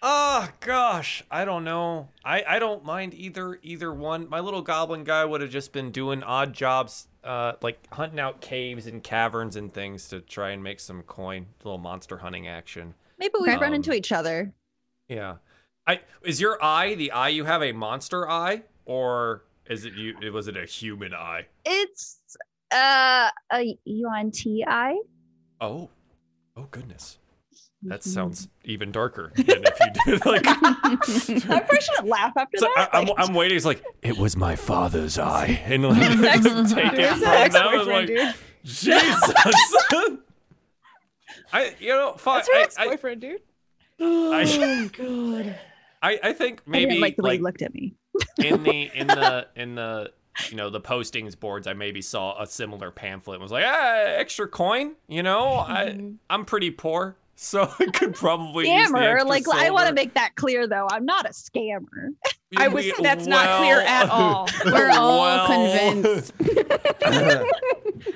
Oh 0.02 0.50
gosh, 0.62 1.24
I 1.30 1.46
don't 1.46 1.64
know. 1.64 2.10
I 2.24 2.44
I 2.48 2.60
don't 2.60 2.84
mind 2.86 3.14
either 3.14 3.60
either 3.62 3.94
one. 3.94 4.30
My 4.30 4.40
little 4.40 4.62
goblin 4.62 5.04
guy 5.04 5.26
would 5.26 5.42
have 5.42 5.50
just 5.50 5.74
been 5.74 5.92
doing 5.92 6.24
odd 6.24 6.54
jobs, 6.54 7.08
uh, 7.24 7.54
like 7.62 7.86
hunting 7.94 8.20
out 8.20 8.40
caves 8.42 8.88
and 8.88 9.04
caverns 9.04 9.56
and 9.58 9.74
things 9.74 10.08
to 10.10 10.22
try 10.22 10.52
and 10.52 10.64
make 10.64 10.80
some 10.80 11.02
coin. 11.04 11.48
little 11.64 11.78
monster 11.78 12.18
hunting 12.18 12.48
action. 12.48 12.94
Maybe 13.20 13.34
we 13.42 13.50
Okay. 13.52 13.58
run 13.58 13.74
into 13.74 13.92
Um, 13.92 13.98
each 13.98 14.12
other. 14.12 14.54
Yeah. 15.10 15.36
I 15.88 16.00
is 16.24 16.40
your 16.42 16.64
eye 16.64 16.96
the 16.96 17.12
eye 17.12 17.30
you 17.30 17.44
have 17.44 17.62
a 17.62 17.72
monster 17.74 18.28
eye 18.30 18.64
or 18.86 19.44
is 19.68 19.86
it 19.86 19.94
you? 19.94 20.16
Was 20.32 20.48
it 20.48 20.56
a 20.58 20.66
human 20.66 21.14
eye? 21.14 21.46
It's 21.66 22.20
uh 22.72 23.30
a 23.52 23.78
Yuan-ti. 23.86 24.64
Oh, 25.62 25.90
oh 26.56 26.68
goodness. 26.72 27.18
That 27.86 28.04
sounds 28.04 28.48
even 28.64 28.92
darker 28.92 29.32
than 29.36 29.64
if 29.66 29.80
you 29.80 29.88
did 30.14 30.26
like. 30.26 30.44
I 30.48 31.60
probably 31.60 31.82
shouldn't 31.82 32.08
laugh 32.08 32.34
after 32.38 32.58
So 32.58 32.68
that. 32.76 32.90
I'm, 32.94 33.06
like- 33.06 33.16
I'm 33.18 33.34
waiting. 33.34 33.56
It's 33.58 33.66
like 33.66 33.84
it 34.02 34.18
was 34.18 34.36
my 34.36 34.56
father's 34.56 35.18
eye, 35.20 35.62
and 35.66 35.84
like 35.84 36.00
take 36.00 36.12
it 36.12 36.18
from 36.18 36.64
that 36.64 36.96
them. 36.96 37.24
and 37.24 37.24
ex-boyfriend, 37.24 37.88
Like 37.88 38.08
dude? 38.08 38.36
Jesus. 38.64 39.34
I 41.54 41.76
you 41.80 41.90
know 41.90 42.14
fine. 42.18 42.38
That's 42.40 42.48
her 42.50 42.54
I, 42.56 42.58
I, 42.58 42.64
ex-boyfriend, 42.64 43.22
dude. 43.22 43.42
I, 44.00 44.90
God. 44.98 45.56
I 46.02 46.20
I 46.24 46.34
think 46.34 46.62
I 46.68 46.70
maybe 46.70 46.90
didn't 46.92 47.02
like 47.02 47.16
the 47.16 47.24
way 47.24 47.30
like 47.32 47.40
he 47.40 47.44
looked 47.44 47.62
at 47.62 47.74
me. 47.74 47.96
in 48.44 48.64
the 48.64 48.90
in 48.94 49.08
the 49.08 49.48
in 49.56 49.76
the 49.76 50.12
you 50.50 50.58
know 50.58 50.70
the 50.70 50.82
postings 50.82 51.40
boards, 51.40 51.66
I 51.68 51.74
maybe 51.74 52.02
saw 52.02 52.42
a 52.42 52.46
similar 52.46 52.92
pamphlet 52.92 53.36
and 53.36 53.42
was 53.44 53.52
like, 53.52 53.64
ah, 53.66 54.04
extra 54.18 54.48
coin. 54.48 54.96
You 55.08 55.24
know, 55.24 55.48
I 55.60 55.98
I'm 56.30 56.44
pretty 56.46 56.72
poor, 56.72 57.16
so 57.36 57.72
I 57.80 57.86
could 57.88 58.16
probably 58.16 58.70
use 58.72 58.90
the 58.90 58.98
Scammer. 58.98 59.14
extra 59.14 59.30
Like 59.30 59.48
I 59.50 59.70
want 59.70 59.88
to 59.88 59.94
make 59.94 60.14
that 60.16 60.36
clear 60.36 60.68
though. 60.68 60.88
I'm 60.90 61.06
not 61.06 61.26
a 61.26 61.30
scammer. 61.34 62.10
I 62.58 62.68
was. 62.68 62.86
We- 62.86 62.92
say 62.92 63.04
that's 63.04 63.28
not 63.28 63.58
clear 63.62 63.82
at 63.82 64.10
all. 64.10 64.48
We're 64.66 64.90
all 64.92 65.20
Well- 65.22 65.48
convinced. 65.48 66.34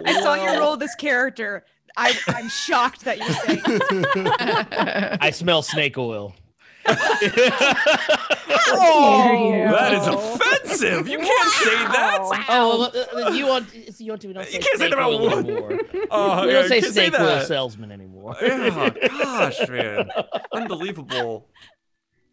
I 0.06 0.20
saw 0.22 0.36
you 0.36 0.60
roll 0.60 0.78
this 0.78 0.96
character. 0.96 1.66
I, 1.98 2.14
I'm 2.28 2.48
shocked 2.50 3.02
that 3.06 3.18
you're 3.18 3.28
saying. 3.30 5.18
I 5.22 5.32
smell 5.32 5.62
snake 5.64 5.98
oil. 5.98 6.34
Oh, 8.72 9.52
That 9.72 9.94
is 9.94 10.08
offensive. 10.08 11.08
You 11.08 11.18
can't 11.20 11.52
say 11.52 11.76
that. 11.76 12.18
Oh, 12.50 12.92
well, 13.16 13.26
uh, 13.26 13.30
you 13.32 13.46
want 13.48 13.68
you 14.00 14.12
want 14.12 14.22
to 14.22 14.28
we 14.28 14.34
don't 14.34 14.46
say 14.46 14.54
You 14.54 14.60
can't 14.60 14.80
say 14.80 14.90
that 14.90 14.94
about 14.94 15.12
oil 15.12 15.30
one. 15.30 15.46
anymore. 15.50 15.80
Oh, 16.12 16.46
we 16.46 16.52
don't 16.54 16.68
say 16.68 16.76
you 16.78 16.82
can't 16.82 16.94
snake 16.94 17.14
oil 17.20 17.26
that. 17.26 17.48
salesman 17.48 17.92
anymore. 17.92 18.36
Yeah, 18.42 18.90
gosh, 19.08 19.68
man, 19.70 20.10
unbelievable. 20.52 21.48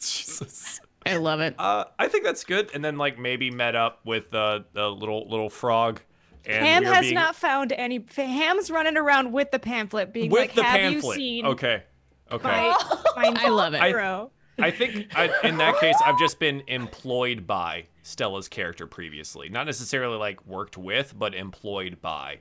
Jesus. 0.00 0.80
I 1.04 1.16
love 1.18 1.40
it. 1.40 1.54
Uh, 1.58 1.84
I 1.98 2.08
think 2.08 2.24
that's 2.24 2.44
good. 2.44 2.70
And 2.74 2.84
then 2.84 2.96
like 2.96 3.18
maybe 3.18 3.50
met 3.50 3.76
up 3.76 4.00
with 4.04 4.34
uh, 4.34 4.60
the 4.72 4.88
little 4.88 5.28
little 5.28 5.50
frog. 5.50 6.00
And 6.44 6.64
Ham 6.64 6.82
we 6.84 6.88
has 6.88 7.00
being- 7.02 7.14
not 7.14 7.34
found 7.36 7.72
any. 7.72 8.04
Ham's 8.16 8.70
running 8.70 8.96
around 8.96 9.32
with 9.32 9.50
the 9.50 9.58
pamphlet, 9.58 10.12
being 10.12 10.30
with 10.30 10.40
like, 10.40 10.54
the 10.54 10.62
"Have 10.64 10.80
pamphlet. 10.80 11.18
you 11.18 11.24
seen 11.24 11.46
Okay. 11.46 11.82
Okay. 12.30 12.44
my, 12.48 12.76
my 13.16 13.34
I 13.36 13.48
love 13.48 13.74
it. 13.74 13.82
hero?" 13.82 14.30
I 14.58 14.70
think 14.70 15.08
I, 15.14 15.30
in 15.44 15.58
that 15.58 15.78
case, 15.80 15.96
I've 16.04 16.18
just 16.18 16.38
been 16.38 16.62
employed 16.66 17.46
by 17.46 17.86
Stella's 18.02 18.48
character 18.48 18.86
previously. 18.86 19.48
Not 19.48 19.66
necessarily 19.66 20.16
like 20.16 20.44
worked 20.46 20.78
with, 20.78 21.12
but 21.18 21.34
employed 21.34 22.00
by, 22.00 22.38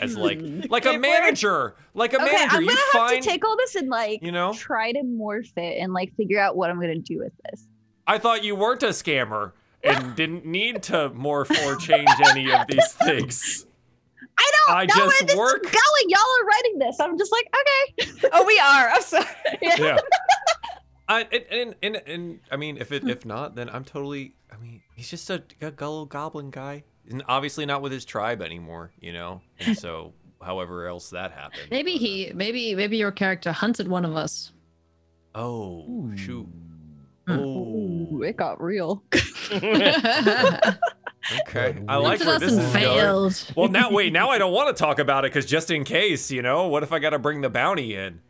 as 0.00 0.16
like 0.16 0.38
like 0.70 0.84
a 0.86 0.98
manager, 0.98 1.74
like 1.94 2.12
a 2.12 2.16
Okay, 2.22 2.32
manager. 2.32 2.56
I'm 2.56 2.62
You 2.62 2.68
gonna 2.68 2.80
have 2.92 3.08
find, 3.10 3.22
to 3.22 3.28
take 3.28 3.44
all 3.44 3.56
this 3.56 3.74
and 3.74 3.88
like 3.88 4.22
you 4.22 4.32
know. 4.32 4.52
try 4.52 4.92
to 4.92 5.00
morph 5.00 5.50
it 5.56 5.78
and 5.80 5.92
like 5.92 6.14
figure 6.16 6.38
out 6.40 6.56
what 6.56 6.68
I'm 6.70 6.78
gonna 6.80 6.98
do 6.98 7.18
with 7.18 7.32
this. 7.50 7.66
I 8.06 8.18
thought 8.18 8.44
you 8.44 8.54
weren't 8.54 8.82
a 8.82 8.88
scammer 8.88 9.52
and 9.82 10.14
didn't 10.16 10.44
need 10.44 10.82
to 10.84 11.10
morph 11.10 11.50
or 11.66 11.76
change 11.76 12.08
any 12.28 12.52
of 12.52 12.66
these 12.68 12.92
things. 12.92 13.66
I 14.38 14.50
don't 14.66 14.76
I 14.76 14.84
know 14.84 14.94
just 14.94 15.06
where 15.22 15.26
this 15.28 15.36
work- 15.36 15.64
is 15.64 15.70
going. 15.70 16.08
Y'all 16.10 16.20
are 16.20 16.44
writing 16.44 16.78
this. 16.78 17.00
I'm 17.00 17.16
just 17.16 17.32
like, 17.32 17.48
okay. 17.58 18.28
Oh, 18.34 18.44
we 18.44 18.58
are. 18.58 18.90
I'm 18.90 19.00
sorry. 19.00 19.24
Yeah. 19.62 19.96
I, 21.08 21.20
and, 21.22 21.44
and, 21.50 21.74
and, 21.82 21.96
and 22.06 22.40
I 22.50 22.56
mean, 22.56 22.78
if 22.78 22.92
it 22.92 23.08
if 23.08 23.24
not, 23.24 23.54
then 23.54 23.68
I'm 23.68 23.84
totally. 23.84 24.34
I 24.52 24.56
mean, 24.56 24.82
he's 24.94 25.10
just 25.10 25.28
a, 25.30 25.42
a 25.60 25.70
gullible 25.70 26.06
goblin 26.06 26.50
guy, 26.50 26.84
and 27.08 27.22
obviously 27.28 27.66
not 27.66 27.82
with 27.82 27.92
his 27.92 28.04
tribe 28.04 28.42
anymore, 28.42 28.92
you 29.00 29.12
know. 29.12 29.42
And 29.60 29.76
so, 29.76 30.14
however 30.42 30.88
else 30.88 31.10
that 31.10 31.32
happened. 31.32 31.68
Maybe 31.70 31.92
he, 31.92 32.32
maybe, 32.34 32.74
maybe 32.74 32.96
your 32.96 33.12
character 33.12 33.52
hunted 33.52 33.88
one 33.88 34.04
of 34.04 34.16
us. 34.16 34.52
Oh 35.34 36.10
shoot. 36.16 36.48
Hmm. 37.26 37.38
Oh, 37.38 38.22
it 38.22 38.36
got 38.36 38.62
real. 38.62 39.02
okay. 39.52 39.92
I 41.88 41.96
like 41.96 42.20
where 42.20 42.38
this 42.38 42.52
and 42.52 42.62
is 42.62 42.68
going. 42.72 42.72
failed. 42.72 43.52
Well, 43.56 43.68
now 43.68 43.90
wait. 43.90 44.12
Now 44.12 44.30
I 44.30 44.38
don't 44.38 44.52
want 44.52 44.74
to 44.74 44.80
talk 44.80 44.98
about 44.98 45.24
it 45.24 45.32
because 45.32 45.46
just 45.46 45.70
in 45.70 45.84
case, 45.84 46.30
you 46.30 46.42
know, 46.42 46.68
what 46.68 46.82
if 46.82 46.92
I 46.92 46.98
got 46.98 47.10
to 47.10 47.18
bring 47.18 47.40
the 47.40 47.50
bounty 47.50 47.94
in? 47.94 48.20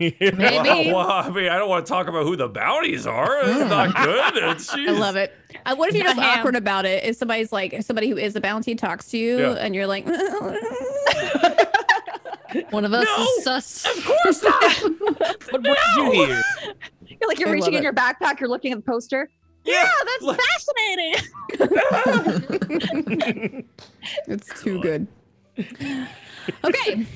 Maybe. 0.00 0.32
Well, 0.36 0.84
well, 0.94 1.10
I 1.10 1.30
mean, 1.30 1.48
I 1.48 1.58
don't 1.58 1.68
want 1.68 1.86
to 1.86 1.90
talk 1.90 2.08
about 2.08 2.24
who 2.24 2.36
the 2.36 2.48
bounties 2.48 3.06
are. 3.06 3.38
It's 3.42 3.70
not 3.70 3.94
good. 3.94 4.34
It's, 4.56 4.72
I 4.72 4.86
love 4.86 5.16
it. 5.16 5.32
Uh, 5.64 5.74
what 5.76 5.88
if 5.88 5.94
you're 5.94 6.04
just 6.04 6.18
Ham. 6.18 6.38
awkward 6.38 6.56
about 6.56 6.84
it? 6.86 7.04
If 7.04 7.16
somebody's 7.16 7.52
like 7.52 7.82
somebody 7.82 8.08
who 8.10 8.16
is 8.16 8.36
a 8.36 8.40
bounty 8.40 8.74
talks 8.74 9.08
to 9.10 9.18
you 9.18 9.38
Yeah. 9.38 9.52
and 9.54 9.74
you're 9.74 9.86
like, 9.86 10.06
One 12.70 12.84
of 12.84 12.92
us 12.92 13.04
No! 13.04 13.24
is 13.24 13.44
sus. 13.44 13.86
Of 13.98 14.04
course 14.04 14.42
not. 14.42 14.72
What 15.50 15.62
brought 15.62 15.78
you 15.96 16.12
hear? 16.12 16.42
You're 17.08 17.28
like 17.28 17.38
you're 17.38 17.48
I 17.48 17.52
reaching 17.52 17.74
in 17.74 17.80
it. 17.80 17.82
your 17.82 17.92
backpack, 17.92 18.40
you're 18.40 18.48
looking 18.48 18.72
at 18.72 18.78
the 18.78 18.82
poster. 18.90 19.28
Yeah, 19.64 19.90
that's 20.04 20.22
look- 20.22 20.40
fascinating. 20.40 21.28
it's 24.28 24.62
too 24.62 24.80
good. 24.80 25.06
Okay. 26.64 27.06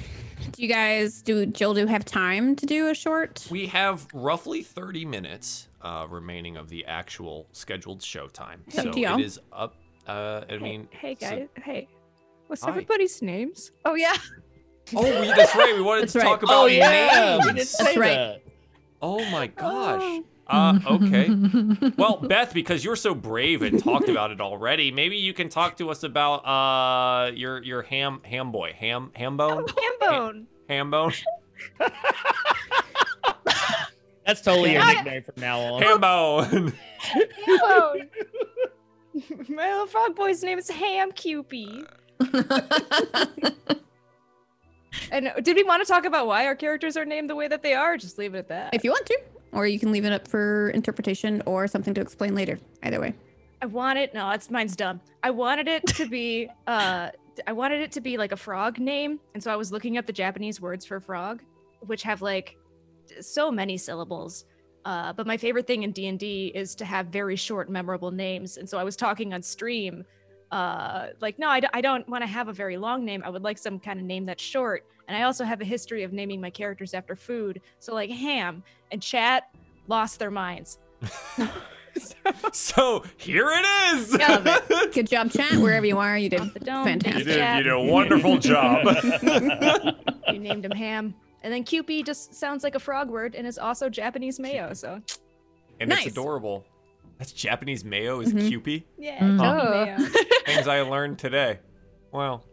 Do 0.52 0.62
you 0.62 0.68
guys 0.68 1.22
do 1.22 1.47
Jill 1.47 1.74
do 1.74 1.86
have 1.86 2.05
time 2.05 2.56
to 2.56 2.66
do 2.66 2.89
a 2.89 2.94
short? 2.94 3.47
We 3.51 3.66
have 3.68 4.06
roughly 4.12 4.62
30 4.62 5.05
minutes 5.05 5.68
uh, 5.82 6.06
remaining 6.09 6.56
of 6.56 6.68
the 6.68 6.85
actual 6.86 7.47
scheduled 7.52 8.02
show 8.02 8.28
time. 8.28 8.62
It's 8.66 8.78
up 8.78 8.85
so 8.86 8.93
to 8.93 9.01
it 9.01 9.20
is 9.20 9.40
up. 9.52 9.77
Uh, 10.06 10.43
I 10.51 10.59
mean, 10.59 10.89
hey 10.90 11.16
so- 11.20 11.28
guys, 11.28 11.48
hey, 11.62 11.89
what's 12.48 12.62
Hi. 12.62 12.70
everybody's 12.70 13.22
names? 13.22 13.70
Oh 13.85 13.94
yeah. 13.94 14.16
oh, 14.97 15.02
we, 15.20 15.27
that's 15.28 15.55
right. 15.55 15.74
We 15.74 15.82
wanted 15.82 16.02
That's 16.02 16.12
to 16.14 16.18
right. 16.20 16.24
talk 16.24 16.43
about 16.43 16.55
Oh 16.56 16.66
yeah, 16.66 17.36
we 17.39 17.44
names. 17.44 17.55
didn't 17.55 17.68
say 17.68 17.85
That's 17.85 17.97
right. 17.97 18.14
that. 18.14 18.43
Oh 19.02 19.24
my 19.31 19.47
gosh. 19.47 20.22
Uh, 20.51 20.78
okay. 20.86 21.28
Well, 21.97 22.16
Beth, 22.16 22.52
because 22.55 22.85
you're 22.85 22.97
so 22.97 23.14
brave 23.14 23.62
and 23.62 23.82
talked 23.82 24.09
about 24.09 24.31
it 24.32 24.40
already, 24.40 24.90
maybe 24.90 25.16
you 25.16 25.32
can 25.32 25.48
talk 25.48 25.77
to 25.78 25.90
us 25.90 26.02
about 26.02 26.39
uh 26.47 27.31
your 27.32 27.62
your 27.62 27.82
ham 27.82 28.20
ham 28.24 28.51
boy 28.52 28.72
ham 28.78 29.12
hambone 29.16 29.66
Hambone. 29.68 30.47
hambone 30.68 31.22
That's 34.27 34.40
totally 34.43 34.72
your 34.74 34.85
nickname 34.86 35.22
from 35.24 35.35
now 35.39 35.60
on. 35.60 35.82
hambone. 35.82 36.72
Hambone. 37.47 38.09
My 39.48 39.70
little 39.70 39.86
frog 39.86 40.14
boy's 40.14 40.43
name 40.43 40.59
is 40.59 40.70
Ham 40.70 41.10
Kewpie. 41.12 41.86
And 45.12 45.32
did 45.43 45.56
we 45.56 45.62
want 45.64 45.85
to 45.85 45.93
talk 45.93 46.05
about 46.05 46.27
why 46.28 46.47
our 46.47 46.55
characters 46.55 46.97
are 46.97 47.05
named 47.05 47.28
the 47.28 47.35
way 47.35 47.48
that 47.48 47.62
they 47.62 47.74
are? 47.74 47.97
Just 47.97 48.18
leave 48.18 48.35
it 48.35 48.39
at 48.39 48.48
that. 48.48 48.74
If 48.74 48.85
you 48.85 48.90
want 48.90 49.06
to, 49.06 49.18
or 49.52 49.66
you 49.66 49.78
can 49.78 49.93
leave 49.93 50.05
it 50.05 50.12
up 50.12 50.28
for 50.28 50.70
interpretation 50.70 51.43
or 51.47 51.66
something 51.66 51.94
to 51.94 52.01
explain 52.01 52.35
later. 52.35 52.59
Either 52.82 53.01
way. 53.01 53.14
I 53.62 53.66
wanted 53.66 54.14
no, 54.14 54.31
it's 54.31 54.51
mine's 54.51 54.74
dumb. 54.77 55.01
I 55.22 55.31
wanted 55.31 55.68
it 55.68 55.86
to 55.89 56.09
be 56.09 56.48
uh 56.66 57.10
I 57.47 57.52
wanted 57.52 57.81
it 57.81 57.93
to 57.93 58.01
be 58.01 58.16
like 58.16 58.32
a 58.32 58.36
frog 58.36 58.78
name, 58.78 59.20
and 59.35 59.43
so 59.43 59.52
I 59.52 59.56
was 59.56 59.72
looking 59.72 59.98
up 59.98 60.06
the 60.06 60.12
Japanese 60.12 60.60
words 60.60 60.85
for 60.85 61.01
frog, 61.01 61.43
which 61.81 62.02
have 62.02 62.22
like 62.22 62.56
so 63.20 63.51
many 63.51 63.77
syllables. 63.77 64.44
Uh, 64.85 65.12
but 65.12 65.27
my 65.27 65.36
favorite 65.36 65.66
thing 65.66 65.82
in 65.82 65.93
D 65.93 66.06
and 66.06 66.18
D 66.18 66.52
is 66.55 66.74
to 66.77 66.85
have 66.85 67.06
very 67.06 67.36
short, 67.36 67.68
memorable 67.68 68.10
names. 68.10 68.56
And 68.56 68.68
so 68.68 68.78
I 68.78 68.85
was 68.85 68.97
talking 68.97 69.35
on 69.35 69.43
stream, 69.43 70.05
uh, 70.51 71.09
like, 71.20 71.39
no, 71.39 71.48
I, 71.48 71.60
d- 71.60 71.68
I 71.72 71.81
don't 71.81 72.09
want 72.09 72.22
to 72.22 72.27
have 72.27 72.48
a 72.48 72.52
very 72.52 72.78
long 72.78 73.05
name. 73.05 73.22
I 73.24 73.31
would 73.31 73.43
like 73.43 73.59
some 73.59 73.78
kind 73.78 74.01
of 74.01 74.06
name 74.06 74.24
that's 74.24 74.43
short. 74.43 74.86
And 75.10 75.16
I 75.16 75.24
also 75.24 75.42
have 75.42 75.60
a 75.60 75.64
history 75.64 76.04
of 76.04 76.12
naming 76.12 76.40
my 76.40 76.50
characters 76.50 76.94
after 76.94 77.16
food. 77.16 77.60
So 77.80 77.92
like 77.94 78.10
ham 78.10 78.62
and 78.92 79.02
chat 79.02 79.50
lost 79.88 80.20
their 80.20 80.30
minds. 80.30 80.78
So 82.52 83.02
here 83.16 83.48
it 83.50 83.66
is. 83.96 84.14
Love 84.14 84.46
it. 84.46 84.92
Good 84.94 85.08
job, 85.08 85.32
chat. 85.32 85.54
Wherever 85.58 85.84
you 85.84 85.98
are, 85.98 86.16
you 86.16 86.28
did 86.28 86.54
the 86.54 86.60
dome. 86.60 86.86
You 86.86 86.92
fantastic. 86.92 87.24
did, 87.26 87.56
you 87.56 87.62
did 87.64 87.72
a 87.72 87.80
wonderful 87.80 88.38
job. 88.38 88.86
you 90.32 90.38
named 90.38 90.64
him 90.64 90.70
ham. 90.70 91.14
And 91.42 91.52
then 91.52 91.64
Kewpie 91.64 92.04
just 92.06 92.32
sounds 92.32 92.62
like 92.62 92.76
a 92.76 92.78
frog 92.78 93.10
word 93.10 93.34
and 93.34 93.44
is 93.44 93.58
also 93.58 93.88
Japanese 93.88 94.38
mayo. 94.38 94.72
So 94.72 95.00
and 95.80 95.88
Nice. 95.90 96.06
it's 96.06 96.12
adorable. 96.12 96.64
That's 97.18 97.32
Japanese 97.32 97.84
mayo 97.84 98.20
is 98.20 98.32
Mhm. 98.32 98.48
Kewpie. 98.48 98.84
yeah, 98.96 99.18
Mm. 99.18 99.38
Kewpie 99.40 99.70
Oh. 99.70 99.84
mayo. 99.84 100.08
Things 100.46 100.68
I 100.68 100.82
learned 100.82 101.18
today. 101.18 101.58
Well, 102.12 102.44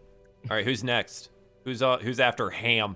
all 0.50 0.56
right. 0.58 0.66
Who's 0.66 0.84
next? 0.84 1.30
Who's 1.68 1.82
uh, 1.82 1.98
who's 1.98 2.22
after 2.22 2.50
ham? 2.50 2.96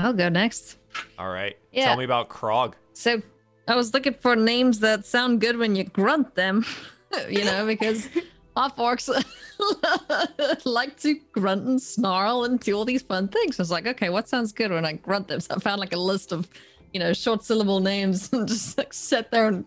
I'll 0.00 0.12
go 0.12 0.28
next. 0.28 0.78
All 1.16 1.28
right. 1.28 1.56
Yeah. 1.70 1.84
Tell 1.84 1.96
me 1.96 2.02
about 2.02 2.28
Krog. 2.28 2.74
So 2.92 3.22
I 3.68 3.76
was 3.76 3.94
looking 3.94 4.14
for 4.14 4.34
names 4.34 4.80
that 4.80 5.06
sound 5.06 5.40
good 5.40 5.56
when 5.56 5.76
you 5.76 5.84
grunt 5.84 6.34
them, 6.34 6.66
you 7.30 7.44
know, 7.44 7.64
because 7.66 8.08
half 8.56 8.74
orcs 8.74 9.08
like 10.64 10.98
to 11.02 11.20
grunt 11.30 11.66
and 11.66 11.80
snarl 11.80 12.42
and 12.42 12.58
do 12.58 12.74
all 12.74 12.84
these 12.84 13.02
fun 13.02 13.28
things. 13.28 13.60
I 13.60 13.62
was 13.62 13.70
like, 13.70 13.86
okay, 13.86 14.08
what 14.08 14.28
sounds 14.28 14.50
good 14.50 14.72
when 14.72 14.84
I 14.84 14.94
grunt 14.94 15.28
them? 15.28 15.38
So 15.38 15.54
I 15.54 15.60
found 15.60 15.78
like 15.78 15.92
a 15.92 15.98
list 15.98 16.32
of, 16.32 16.48
you 16.92 16.98
know, 16.98 17.12
short 17.12 17.44
syllable 17.44 17.78
names 17.78 18.32
and 18.32 18.48
just 18.48 18.76
like 18.76 18.92
sat 18.92 19.30
there 19.30 19.46
and 19.46 19.64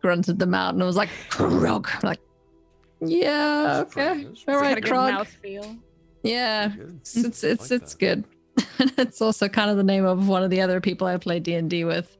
grunted 0.00 0.38
them 0.38 0.54
out. 0.54 0.74
And 0.74 0.84
I 0.84 0.86
was 0.86 0.94
like, 0.94 1.10
Krog. 1.30 1.92
I'm 1.92 2.10
like, 2.10 2.20
yeah, 3.00 3.82
okay. 3.88 4.08
All 4.08 4.14
right, 4.14 4.26
It's 4.26 4.44
got 4.44 4.54
a 4.54 4.58
right, 4.60 4.74
good 4.76 4.84
Krog. 4.84 5.89
Mouth 6.24 6.32
feel. 6.32 6.32
Yeah, 6.32 6.68
Good. 6.68 6.96
it's 7.00 7.16
it's 7.16 7.44
it's, 7.44 7.70
like 7.70 7.82
it's 7.82 7.94
that. 7.94 7.98
good. 7.98 8.24
it's 8.98 9.20
also 9.22 9.48
kind 9.48 9.70
of 9.70 9.76
the 9.76 9.84
name 9.84 10.04
of 10.04 10.28
one 10.28 10.42
of 10.42 10.50
the 10.50 10.60
other 10.60 10.80
people 10.80 11.06
I 11.06 11.16
play 11.16 11.40
D 11.40 11.54
and 11.54 11.68
D 11.70 11.84
with. 11.84 12.16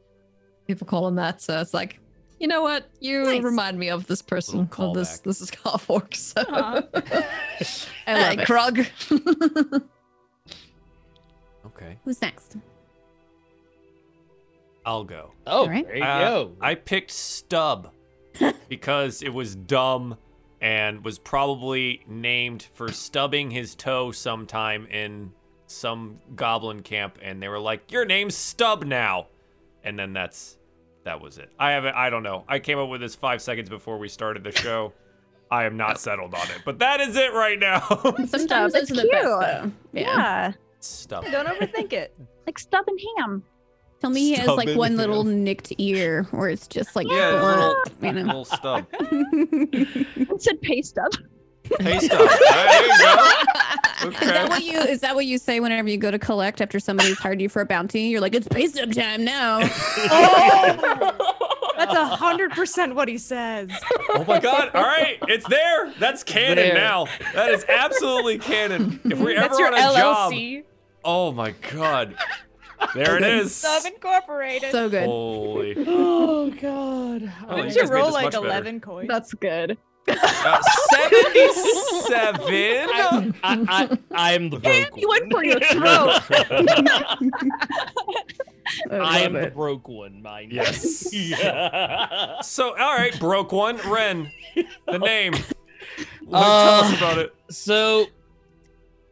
People 0.66 0.86
call 0.86 1.06
him 1.08 1.16
that, 1.16 1.40
so 1.42 1.60
it's 1.60 1.74
like, 1.74 1.98
you 2.38 2.46
know 2.46 2.62
what? 2.62 2.88
You 3.00 3.24
Nice. 3.24 3.42
remind 3.42 3.78
me 3.78 3.90
of 3.90 4.06
this 4.06 4.22
person. 4.22 4.60
Little 4.60 4.90
Of 4.90 4.94
this 4.94 5.18
callback. 5.18 5.22
this 5.24 5.40
is 5.40 5.50
half 5.64 5.90
orc. 5.90 6.14
So, 6.14 6.42
I 6.48 6.70
love 6.72 6.88
hey, 8.06 8.32
it. 8.34 8.48
Krog. 8.48 9.82
Okay. 11.66 11.98
Who's 12.04 12.20
next? 12.20 12.56
I'll 14.84 15.04
go. 15.04 15.32
Oh, 15.46 15.62
Alright. 15.62 15.86
there 15.86 15.96
you 15.96 16.02
Uh, 16.02 16.18
go. 16.28 16.52
I 16.60 16.74
picked 16.74 17.10
Stub 17.10 17.92
because 18.68 19.22
it 19.22 19.28
was 19.32 19.54
dumb 19.54 20.16
and 20.60 21.04
was 21.04 21.18
probably 21.18 22.02
named 22.06 22.66
for 22.74 22.92
stubbing 22.92 23.50
his 23.50 23.74
toe 23.74 24.12
sometime 24.12 24.86
in 24.86 25.32
some 25.66 26.18
goblin 26.34 26.82
camp 26.82 27.18
and 27.22 27.42
they 27.42 27.48
were 27.48 27.60
like, 27.60 27.90
"Your 27.92 28.04
name's 28.04 28.36
Stub 28.36 28.84
now." 28.84 29.28
And 29.82 29.98
then 29.98 30.12
that's 30.12 30.58
that 31.04 31.20
was 31.20 31.38
it. 31.38 31.50
I 31.58 31.72
haven't 31.72 31.94
I 31.94 32.10
don't 32.10 32.22
know. 32.22 32.44
I 32.48 32.58
came 32.58 32.78
up 32.78 32.88
with 32.88 33.00
this 33.00 33.14
5 33.14 33.40
seconds 33.40 33.68
before 33.68 33.98
we 33.98 34.08
started 34.08 34.44
the 34.44 34.52
show. 34.52 34.92
I 35.50 35.64
am 35.64 35.76
not 35.76 35.98
settled 35.98 36.34
on 36.34 36.48
it. 36.50 36.60
But 36.64 36.78
that 36.78 37.00
is 37.00 37.16
it 37.16 37.32
right 37.32 37.58
now. 37.58 37.80
Sometimes 38.26 38.74
it's 38.74 38.90
are 38.90 38.94
the 38.94 39.08
best, 39.10 39.62
cute. 39.62 39.72
Yeah. 39.92 40.02
Yeah. 40.02 40.52
Stub. 40.80 41.24
Don't 41.30 41.46
overthink 41.46 41.92
it. 41.92 42.16
Like 42.46 42.58
stub 42.58 42.84
and 42.86 43.00
ham. 43.16 43.42
Tell 44.00 44.10
me 44.10 44.20
he 44.20 44.34
has 44.34 44.48
like 44.48 44.76
one 44.76 44.92
yeah. 44.92 44.98
little 44.98 45.24
nicked 45.24 45.72
ear 45.78 46.22
where 46.30 46.48
it's 46.48 46.66
just 46.66 46.96
like 46.96 47.06
Yeah, 47.08 47.38
blunt, 47.38 47.60
little, 48.00 48.06
you 48.06 48.12
know. 48.12 48.26
little 48.26 48.44
stub. 48.46 48.86
It 49.00 50.42
said 50.42 50.60
pay 50.62 50.80
stub. 50.82 51.12
Hey, 51.78 51.98
stub. 51.98 52.18
There 52.18 52.82
you 52.82 52.98
go. 52.98 53.32
Is 54.08 54.18
that 54.20 54.46
what 54.48 54.64
you 54.64 54.78
is 54.78 55.00
that 55.00 55.14
what 55.14 55.26
you 55.26 55.36
say 55.38 55.60
whenever 55.60 55.88
you 55.90 55.98
go 55.98 56.10
to 56.10 56.18
collect 56.18 56.60
after 56.62 56.80
somebody's 56.80 57.18
hired 57.18 57.40
you 57.42 57.48
for 57.50 57.60
a 57.62 57.66
bounty? 57.66 58.02
You're 58.04 58.22
like, 58.22 58.34
it's 58.34 58.48
pay 58.48 58.66
stub 58.66 58.92
time 58.94 59.24
now. 59.24 59.60
Oh! 60.12 61.36
That's 61.78 61.94
a 61.94 62.04
hundred 62.06 62.50
percent 62.52 62.94
what 62.94 63.08
he 63.08 63.16
says. 63.16 63.70
Oh 64.10 64.24
my 64.28 64.38
god! 64.38 64.70
All 64.74 64.82
right, 64.82 65.16
it's 65.28 65.48
there. 65.48 65.92
That's 65.98 66.22
canon 66.22 66.56
There. 66.56 66.74
now. 66.74 67.06
That 67.34 67.50
is 67.50 67.64
absolutely 67.68 68.38
canon. 68.38 69.00
If 69.04 69.18
we're 69.18 69.30
ever 69.30 69.40
That's 69.48 69.58
your 69.58 69.68
on 69.68 69.74
a 69.74 69.78
job, 69.98 70.32
LLC. 70.32 70.64
oh 71.06 71.32
my 71.32 71.54
god, 71.72 72.16
there 72.94 73.16
it 73.16 73.22
is. 73.22 73.54
Sub 73.54 73.84
Incorporated. 73.86 74.72
so 74.72 74.88
good. 74.88 75.04
Holy, 75.04 75.74
oh 75.86 76.50
God. 76.50 77.32
Oh, 77.48 77.56
Didn't 77.56 77.74
you 77.76 77.82
you 77.82 77.88
roll 77.88 78.10
like 78.12 78.24
much 78.24 78.32
better. 78.34 78.46
eleven 78.46 78.80
coins? 78.80 79.08
That's 79.08 79.32
good. 79.34 79.78
uh, 80.08 80.62
seventy-seven. 80.92 82.42
I, 82.94 83.32
I, 83.42 83.64
I, 83.68 83.98
I 84.12 84.32
am 84.32 84.50
the 84.50 84.58
broke 84.58 84.96
You 84.96 85.08
one. 85.08 85.20
went 85.20 85.32
for 85.32 85.44
your 85.44 85.60
throat. 85.60 86.20
I 88.90 89.20
am 89.20 89.34
love 89.34 89.42
the 89.42 89.50
broke 89.54 89.88
one, 89.88 90.22
mind 90.22 90.52
you. 90.52 90.56
Yes. 90.58 91.12
Yeah. 91.12 92.40
So, 92.40 92.70
all 92.78 92.96
right, 92.96 93.18
broke 93.20 93.52
one. 93.52 93.76
Ren, 93.88 94.30
the 94.86 94.98
name. 94.98 95.32
Like, 95.32 95.44
Uh, 96.32 96.80
tell 96.80 96.84
us 96.90 96.96
about 96.96 97.18
it. 97.18 97.34
So, 97.50 98.06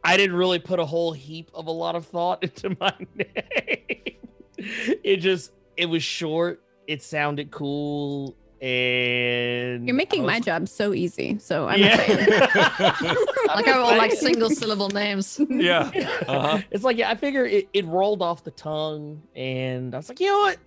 I 0.09 0.17
didn't 0.17 0.35
really 0.35 0.59
put 0.59 0.79
a 0.79 0.85
whole 0.85 1.11
heap 1.13 1.51
of 1.53 1.67
a 1.67 1.71
lot 1.71 1.95
of 1.95 2.05
thought 2.07 2.43
into 2.47 2.75
my 2.79 2.93
name. 3.15 4.15
It 4.57 5.17
just, 5.17 5.51
it 5.77 5.85
was 5.85 6.03
short. 6.03 6.61
It 6.87 7.03
sounded 7.03 7.51
cool, 7.51 8.35
and 8.61 9.85
You're 9.87 9.95
making 9.95 10.23
I 10.23 10.25
my 10.25 10.39
job 10.39 10.67
so 10.67 10.93
easy. 10.93 11.37
So 11.39 11.67
I'm 11.67 11.79
Yeah. 11.79 12.01
excited. 12.01 12.29
like 13.47 13.67
I 13.67 13.71
all 13.77 13.95
like 13.95 14.11
single 14.13 14.49
syllable 14.49 14.89
names. 14.89 15.39
yeah. 15.49 15.91
Uh-huh. 16.27 16.59
It's 16.71 16.83
like 16.83 16.97
yeah, 16.97 17.09
I 17.11 17.15
figure 17.15 17.45
it, 17.45 17.69
it 17.73 17.85
rolled 17.85 18.21
off 18.23 18.43
the 18.43 18.51
tongue, 18.51 19.21
and 19.35 19.93
I 19.93 19.97
was 19.97 20.09
like, 20.09 20.19
you 20.19 20.27
know 20.27 20.39
what? 20.39 20.57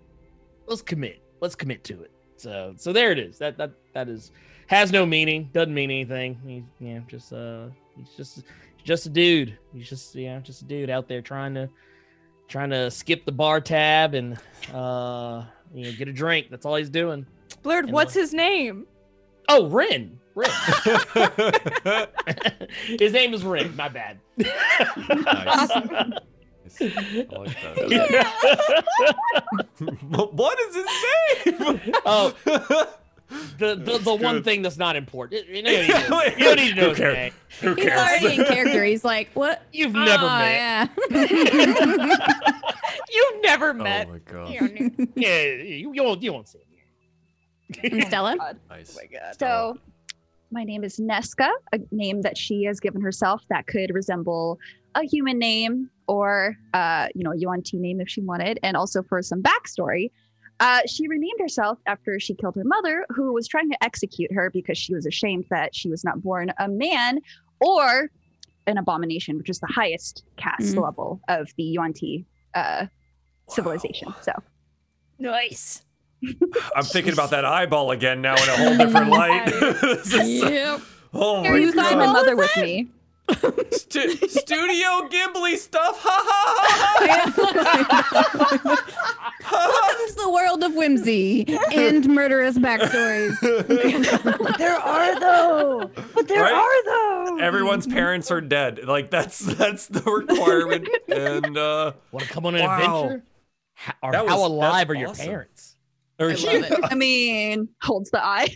Let's 0.69 0.83
commit. 0.83 1.21
Let's 1.41 1.55
commit 1.57 1.83
to 1.85 2.03
it. 2.03 2.11
So 2.37 2.75
so 2.77 2.93
there 2.93 3.11
it 3.13 3.19
is. 3.19 3.39
That 3.39 3.59
that 3.59 3.73
that 3.95 4.09
is 4.09 4.31
has 4.69 4.93
no 4.93 5.05
meaning. 5.05 5.51
Doesn't 5.53 5.75
mean 5.75 5.91
anything. 5.91 6.39
He's 6.47 6.63
yeah, 6.89 7.01
just 7.09 7.33
uh, 7.33 7.67
he's 7.97 8.11
just 8.17 8.45
just 8.85 9.07
a 9.07 9.11
dude. 9.11 9.57
He's 9.73 9.89
just 9.89 10.15
yeah, 10.15 10.39
just 10.41 10.63
a 10.63 10.65
dude 10.65 10.91
out 10.91 11.09
there 11.09 11.21
trying 11.23 11.55
to 11.55 11.69
trying 12.49 12.71
to 12.71 12.91
skip 12.91 13.25
the 13.25 13.33
bar 13.33 13.61
tab 13.61 14.15
and 14.15 14.37
uh, 14.73 15.45
you 15.75 15.85
know, 15.85 15.93
get 15.97 16.09
a 16.09 16.13
drink. 16.13 16.49
That's 16.51 16.67
all 16.67 16.77
he's 16.77 16.91
doing. 16.91 17.27
Blurred, 17.63 17.85
And 17.87 17.93
what's 17.93 18.15
what- 18.15 18.21
his 18.21 18.35
name? 18.35 18.87
Oh, 19.49 19.69
Ren. 19.69 20.19
Ren. 20.35 20.51
his 22.99 23.13
name 23.13 23.35
is 23.35 23.45
Ren. 23.45 23.75
My 23.77 23.89
bad. 23.89 24.19
Nice. 24.39 24.51
I 26.81 26.85
like 27.31 27.61
that. 27.61 28.33
what 30.33 30.59
is 30.61 30.75
his 30.77 30.87
name? 31.61 31.95
Oh, 32.07 32.33
the 33.59 33.75
the, 33.77 33.99
the 33.99 34.15
one 34.15 34.43
thing 34.43 34.63
that's 34.63 34.77
not 34.79 34.97
important. 34.97 35.47
You, 35.49 35.63
know, 35.63 35.71
you, 35.71 35.87
don't 35.89 36.11
need 36.11 36.33
to- 36.35 36.39
you 36.39 36.45
don't 36.45 36.57
need 36.57 36.69
to 36.71 36.81
know 36.81 36.89
Who 36.91 36.95
cares? 36.95 37.15
name. 37.15 37.33
Who 37.61 37.75
He's 37.75 37.85
cares? 37.85 37.99
already 38.23 38.41
in 38.41 38.45
character. 38.55 38.85
He's 38.85 39.05
like, 39.05 39.31
what? 39.35 39.63
You've 39.73 39.93
never 39.95 40.25
Oh, 40.25 40.29
met. 40.29 40.91
Yeah. 41.11 42.17
You've 43.13 43.43
never 43.43 43.75
met. 43.75 44.09
Oh 44.09 44.13
my 44.13 44.19
god. 44.19 44.49
Yeah, 45.15 45.43
you, 45.45 45.93
you 45.95 46.03
won't 46.03 46.23
you 46.23 46.33
won't 46.33 46.49
see 46.49 46.59
him. 46.59 47.93
And 47.93 48.05
Stella. 48.07 48.37
Oh 48.41 48.53
nice. 48.71 48.97
Oh 48.97 49.01
my 49.03 49.07
god. 49.19 49.37
So, 49.39 49.79
my 50.51 50.65
name 50.65 50.85
is 50.85 50.99
Nesca, 50.99 51.51
a 51.73 51.79
name 51.91 52.23
that 52.23 52.37
she 52.37 52.65
has 52.65 52.81
given 52.81 53.01
herself 53.01 53.43
that 53.49 53.67
could 53.67 53.91
resemble 53.95 54.59
a 54.95 55.03
human 55.05 55.39
name 55.39 55.89
or, 56.07 56.55
uh, 56.75 57.09
you 57.15 57.25
know, 57.25 57.33
a 57.33 57.37
Yuan-Ti 57.37 57.79
name 57.79 57.99
if 58.03 58.09
she 58.11 58.21
wanted. 58.21 58.59
And 58.63 58.77
also 58.77 59.03
for 59.03 59.23
some 59.23 59.43
backstory, 59.43 60.11
uh, 60.63 60.81
she 60.87 61.09
renamed 61.09 61.39
herself 61.41 61.79
after 61.87 62.19
she 62.21 62.35
killed 62.35 62.55
her 62.55 62.65
mother, 62.65 63.05
who 63.11 63.33
was 63.33 63.47
trying 63.49 63.69
to 63.71 63.77
execute 63.85 64.31
her 64.33 64.49
because 64.51 64.79
she 64.79 64.95
was 64.95 65.05
ashamed 65.07 65.45
that 65.51 65.75
she 65.75 65.89
was 65.89 66.05
not 66.05 66.23
born 66.23 66.53
a 66.59 66.69
man 66.69 67.19
or 67.61 68.09
an 68.69 68.79
abomination, 68.79 69.37
which 69.39 69.51
is 69.51 69.59
the 69.59 69.67
highest 69.67 70.23
caste 70.37 70.75
Mhm. 70.77 70.83
level 70.85 71.21
of 71.29 71.51
the 71.57 71.65
Yuan-Ti 71.65 72.25
uh, 72.55 72.87
civilization. 73.49 74.15
So, 74.23 74.33
Nice. 75.19 75.85
I'm 76.77 76.85
thinking 76.85 77.13
about 77.13 77.31
that 77.31 77.45
eyeball 77.45 77.91
again 77.91 78.23
now 78.23 78.35
in 78.35 78.49
a 78.49 78.57
whole 78.57 78.77
different 78.77 79.11
light. 79.11 79.47
This 79.83 80.15
is 80.15 80.41
so- 80.41 80.49
Yep. 80.49 80.81
oh 81.15 81.43
here 81.43 81.53
my 81.53 81.59
you 81.59 81.73
saw 81.73 81.97
my 81.97 82.07
mother 82.07 82.37
with 82.37 82.57
me. 82.57 82.89
Stu- 83.73 84.17
Studio 84.29 85.09
Ghibli 85.09 85.57
stuff. 85.57 85.99
Ha 86.01 86.25
ha 86.25 86.45
ha 86.57 87.33
ha. 88.03 88.77
ha. 89.43 89.89
The 90.17 90.31
world 90.31 90.63
of 90.63 90.75
whimsy 90.75 91.45
and 91.75 92.07
murderous 92.09 92.57
backstories. 92.59 93.37
There 94.59 94.77
are 94.77 95.19
though, 95.21 95.91
but 96.15 96.29
there 96.29 96.43
Right? 96.43 96.53
are 96.53 96.85
though. 96.85 97.39
Everyone's 97.39 97.87
parents 97.87 98.31
are 98.31 98.41
dead. 98.41 98.85
Like 98.85 99.11
that's 99.11 99.39
that's 99.41 99.89
the 99.89 100.01
requirement. 100.03 100.89
And 101.09 101.57
uh 101.59 101.93
Want 102.13 102.27
to 102.27 102.33
come 102.33 102.47
on 102.47 102.55
an 102.55 102.63
Wow. 102.63 102.77
adventure? 103.05 103.25
How, 103.75 103.95
or 104.03 104.13
That 104.13 104.29
how 104.29 104.47
alive 104.47 104.89
that's 104.89 104.91
are 104.91 104.95
your 105.01 105.09
awesome. 105.11 105.27
parents? 105.27 105.72
Or- 106.23 106.31
I 106.31 106.35
love 106.35 106.45
it. 106.71 106.79
I 106.85 106.95
mean, 106.95 107.69
holds 107.83 108.11
the 108.11 108.25
eye. 108.25 108.49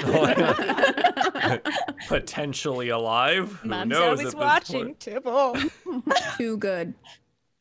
Potentially 2.08 2.88
alive. 2.90 3.52
Who 3.62 3.68
Mom's 3.68 3.90
knows 3.90 4.18
always 4.20 4.34
watching. 4.34 4.84
point? 4.84 5.00
Tibble. 5.00 5.56
Too 6.38 6.56
good. 6.58 6.94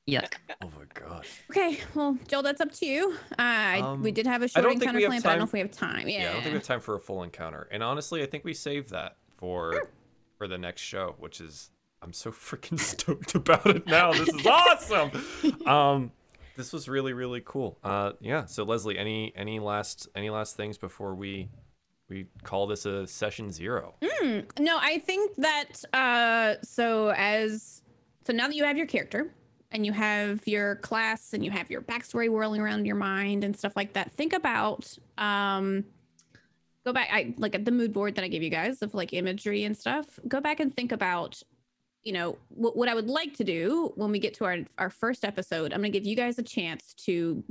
Yuck. 0.08 0.34
Oh 0.64 0.68
my 0.78 0.86
god. 0.94 1.26
Okay, 1.52 1.80
well, 1.94 2.18
Joel, 2.28 2.42
that's 2.44 2.62
up 2.62 2.72
to 2.74 2.86
you. 2.86 3.16
Uh, 3.38 3.80
Um, 3.84 4.02
we 4.02 4.12
did 4.12 4.26
have 4.26 4.42
a 4.42 4.48
short 4.48 4.66
encounter 4.66 5.00
plan, 5.06 5.22
but 5.22 5.30
I 5.30 5.32
don't 5.34 5.40
know 5.40 5.46
if 5.46 5.54
we 5.54 5.60
have 5.60 5.72
time. 5.72 6.08
Yeah. 6.08 6.24
Yeah. 6.24 6.30
I 6.30 6.34
don't 6.34 6.42
think 6.42 6.54
we 6.54 6.58
have 6.60 6.64
time 6.64 6.80
for 6.80 6.96
a 6.96 7.00
full 7.00 7.22
encounter. 7.24 7.68
And 7.72 7.84
honestly, 7.84 8.24
I 8.24 8.26
think 8.26 8.44
we 8.44 8.54
saved 8.54 8.90
that 8.90 9.18
for 9.38 9.90
for 10.38 10.48
the 10.48 10.58
next 10.58 10.82
show, 10.82 11.16
which 11.20 11.40
is 11.42 11.70
I'm 12.02 12.14
so 12.14 12.32
freaking 12.32 12.80
stoked 12.80 13.36
about 13.36 13.68
it 13.68 13.86
now. 13.86 14.12
This 14.14 14.30
is 14.30 14.46
awesome. 14.48 15.12
um 15.68 16.12
this 16.60 16.74
was 16.74 16.90
really 16.90 17.14
really 17.14 17.42
cool. 17.46 17.80
Uh 17.84 18.12
yeah, 18.20 18.44
so 18.44 18.64
Leslie, 18.64 18.98
any 18.98 19.32
any 19.34 19.60
last 19.60 20.10
any 20.14 20.30
last 20.30 20.58
things 20.58 20.78
before 20.78 21.16
we 21.16 21.50
we 22.10 22.26
call 22.44 22.68
this 22.68 22.86
a 22.86 23.08
session 23.08 23.50
0? 23.50 23.96
No, 24.60 24.78
I 24.78 25.00
think 25.00 25.36
that 25.38 25.86
uh 25.94 26.56
so 26.62 27.14
as 27.16 27.82
so 28.28 28.34
now 28.34 28.48
that 28.48 28.56
you 28.56 28.66
have 28.66 28.76
your 28.76 28.88
character 28.88 29.34
and 29.72 29.86
you 29.86 29.94
have 29.94 30.46
your 30.46 30.76
class 30.78 31.34
and 31.34 31.46
you 31.46 31.52
have 31.52 31.72
your 31.72 31.82
backstory 31.82 32.30
whirling 32.30 32.60
around 32.60 32.86
your 32.86 32.98
mind 32.98 33.46
and 33.46 33.58
stuff 33.58 33.78
like 33.78 33.94
that, 33.94 34.12
think 34.12 34.34
about 34.34 34.98
um 35.18 35.86
go 36.86 36.92
back 36.92 37.08
I 37.10 37.36
like 37.38 37.56
at 37.56 37.64
the 37.64 37.72
mood 37.72 37.94
board 37.94 38.16
that 38.16 38.26
I 38.26 38.28
gave 38.28 38.44
you 38.44 38.50
guys 38.50 38.82
of 38.82 38.94
like 38.94 39.14
imagery 39.14 39.64
and 39.64 39.78
stuff. 39.78 40.20
Go 40.28 40.42
back 40.42 40.60
and 40.60 40.76
think 40.76 40.92
about 40.92 41.42
you 42.04 42.14
know 42.14 42.38
what, 42.50 42.78
what 42.78 42.90
I 42.90 42.96
would 42.96 43.10
like 43.10 43.36
to 43.38 43.44
do 43.44 43.92
when 43.96 44.12
we 44.12 44.20
get 44.20 44.34
to 44.36 44.46
our 44.46 44.58
our 44.78 44.90
first 44.90 45.26
episode. 45.26 45.74
I'm 45.74 45.82
going 45.82 45.92
to 45.92 46.00
give 46.00 46.08
you 46.08 46.16
guys 46.16 46.40
a 46.40 46.44
chance 46.44 46.94
to 47.06 47.44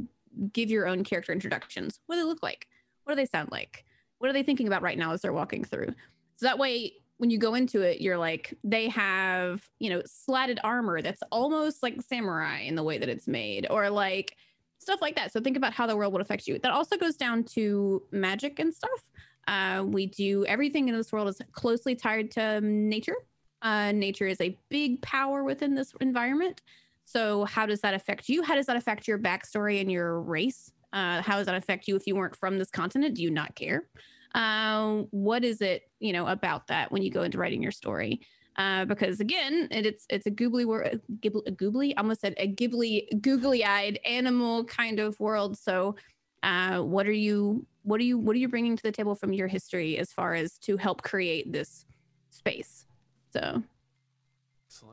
give 0.52 0.70
your 0.70 0.86
own 0.86 1.04
character 1.04 1.32
introductions. 1.32 2.00
What 2.06 2.16
do 2.16 2.22
they 2.22 2.26
look 2.26 2.42
like? 2.42 2.66
What 3.04 3.12
do 3.12 3.16
they 3.16 3.26
sound 3.26 3.50
like? 3.50 3.84
What 4.18 4.30
are 4.30 4.32
they 4.32 4.42
thinking 4.42 4.66
about 4.66 4.82
right 4.82 4.98
now 4.98 5.12
as 5.12 5.22
they're 5.22 5.32
walking 5.32 5.64
through? 5.64 5.94
So 6.36 6.46
that 6.46 6.58
way, 6.58 6.94
when 7.18 7.30
you 7.30 7.38
go 7.38 7.54
into 7.54 7.82
it, 7.82 8.00
you're 8.00 8.18
like, 8.18 8.54
they 8.62 8.88
have, 8.88 9.68
you 9.80 9.90
know, 9.90 10.02
slatted 10.06 10.60
armor 10.62 11.02
that's 11.02 11.22
almost 11.32 11.82
like 11.82 12.00
samurai 12.02 12.60
in 12.60 12.74
the 12.74 12.82
way 12.82 12.98
that 12.98 13.08
it's 13.08 13.26
made, 13.26 13.66
or 13.70 13.90
like 13.90 14.36
stuff 14.78 15.02
like 15.02 15.16
that. 15.16 15.32
So 15.32 15.40
think 15.40 15.56
about 15.56 15.72
how 15.72 15.86
the 15.86 15.96
world 15.96 16.12
would 16.12 16.22
affect 16.22 16.46
you. 16.46 16.58
That 16.58 16.72
also 16.72 16.96
goes 16.96 17.16
down 17.16 17.44
to 17.44 18.02
magic 18.12 18.60
and 18.60 18.72
stuff. 18.72 19.10
Uh, 19.48 19.82
we 19.86 20.06
do 20.06 20.44
everything 20.46 20.88
in 20.88 20.94
this 20.94 21.10
world 21.10 21.28
is 21.28 21.40
closely 21.52 21.96
tied 21.96 22.30
to 22.32 22.60
nature. 22.60 23.16
Uh, 23.62 23.92
nature 23.92 24.26
is 24.26 24.40
a 24.40 24.56
big 24.68 25.00
power 25.02 25.44
within 25.44 25.74
this 25.74 25.92
environment. 26.00 26.62
So 27.04 27.44
how 27.44 27.66
does 27.66 27.80
that 27.80 27.94
affect 27.94 28.28
you? 28.28 28.42
How 28.42 28.54
does 28.54 28.66
that 28.66 28.76
affect 28.76 29.08
your 29.08 29.18
backstory 29.18 29.80
and 29.80 29.90
your 29.90 30.20
race? 30.20 30.72
Uh, 30.92 31.22
how 31.22 31.36
does 31.36 31.46
that 31.46 31.54
affect 31.54 31.88
you 31.88 31.96
if 31.96 32.06
you 32.06 32.16
weren't 32.16 32.36
from 32.36 32.58
this 32.58 32.70
continent? 32.70 33.16
Do 33.16 33.22
you 33.22 33.30
not 33.30 33.54
care? 33.54 33.88
uh, 34.34 35.02
what 35.10 35.44
is 35.44 35.60
it 35.60 35.90
you 36.00 36.12
know 36.12 36.26
about 36.26 36.66
that 36.66 36.92
when 36.92 37.02
you 37.02 37.10
go 37.10 37.22
into 37.22 37.38
writing 37.38 37.62
your 37.62 37.72
story 37.72 38.20
uh, 38.56 38.84
because 38.84 39.20
again 39.20 39.68
it, 39.70 39.86
it's 39.86 40.06
it's 40.10 40.26
a 40.26 40.30
googly 40.30 40.64
word 40.64 41.00
a 41.46 41.50
googly 41.52 41.96
I 41.96 42.00
almost 42.00 42.20
said 42.20 42.34
a 42.36 42.52
ghibli 42.52 43.20
googly 43.20 43.64
eyed 43.64 43.98
animal 44.04 44.64
kind 44.64 45.00
of 45.00 45.18
world 45.18 45.56
so 45.56 45.96
uh, 46.42 46.80
what 46.80 47.06
are 47.06 47.12
you 47.12 47.66
what 47.82 48.00
are 48.00 48.04
you 48.04 48.18
what 48.18 48.36
are 48.36 48.38
you 48.38 48.48
bringing 48.48 48.76
to 48.76 48.82
the 48.82 48.92
table 48.92 49.14
from 49.14 49.32
your 49.32 49.48
history 49.48 49.98
as 49.98 50.12
far 50.12 50.34
as 50.34 50.58
to 50.60 50.76
help 50.76 51.02
create 51.02 51.52
this 51.52 51.86
space 52.30 52.87
so 53.32 53.62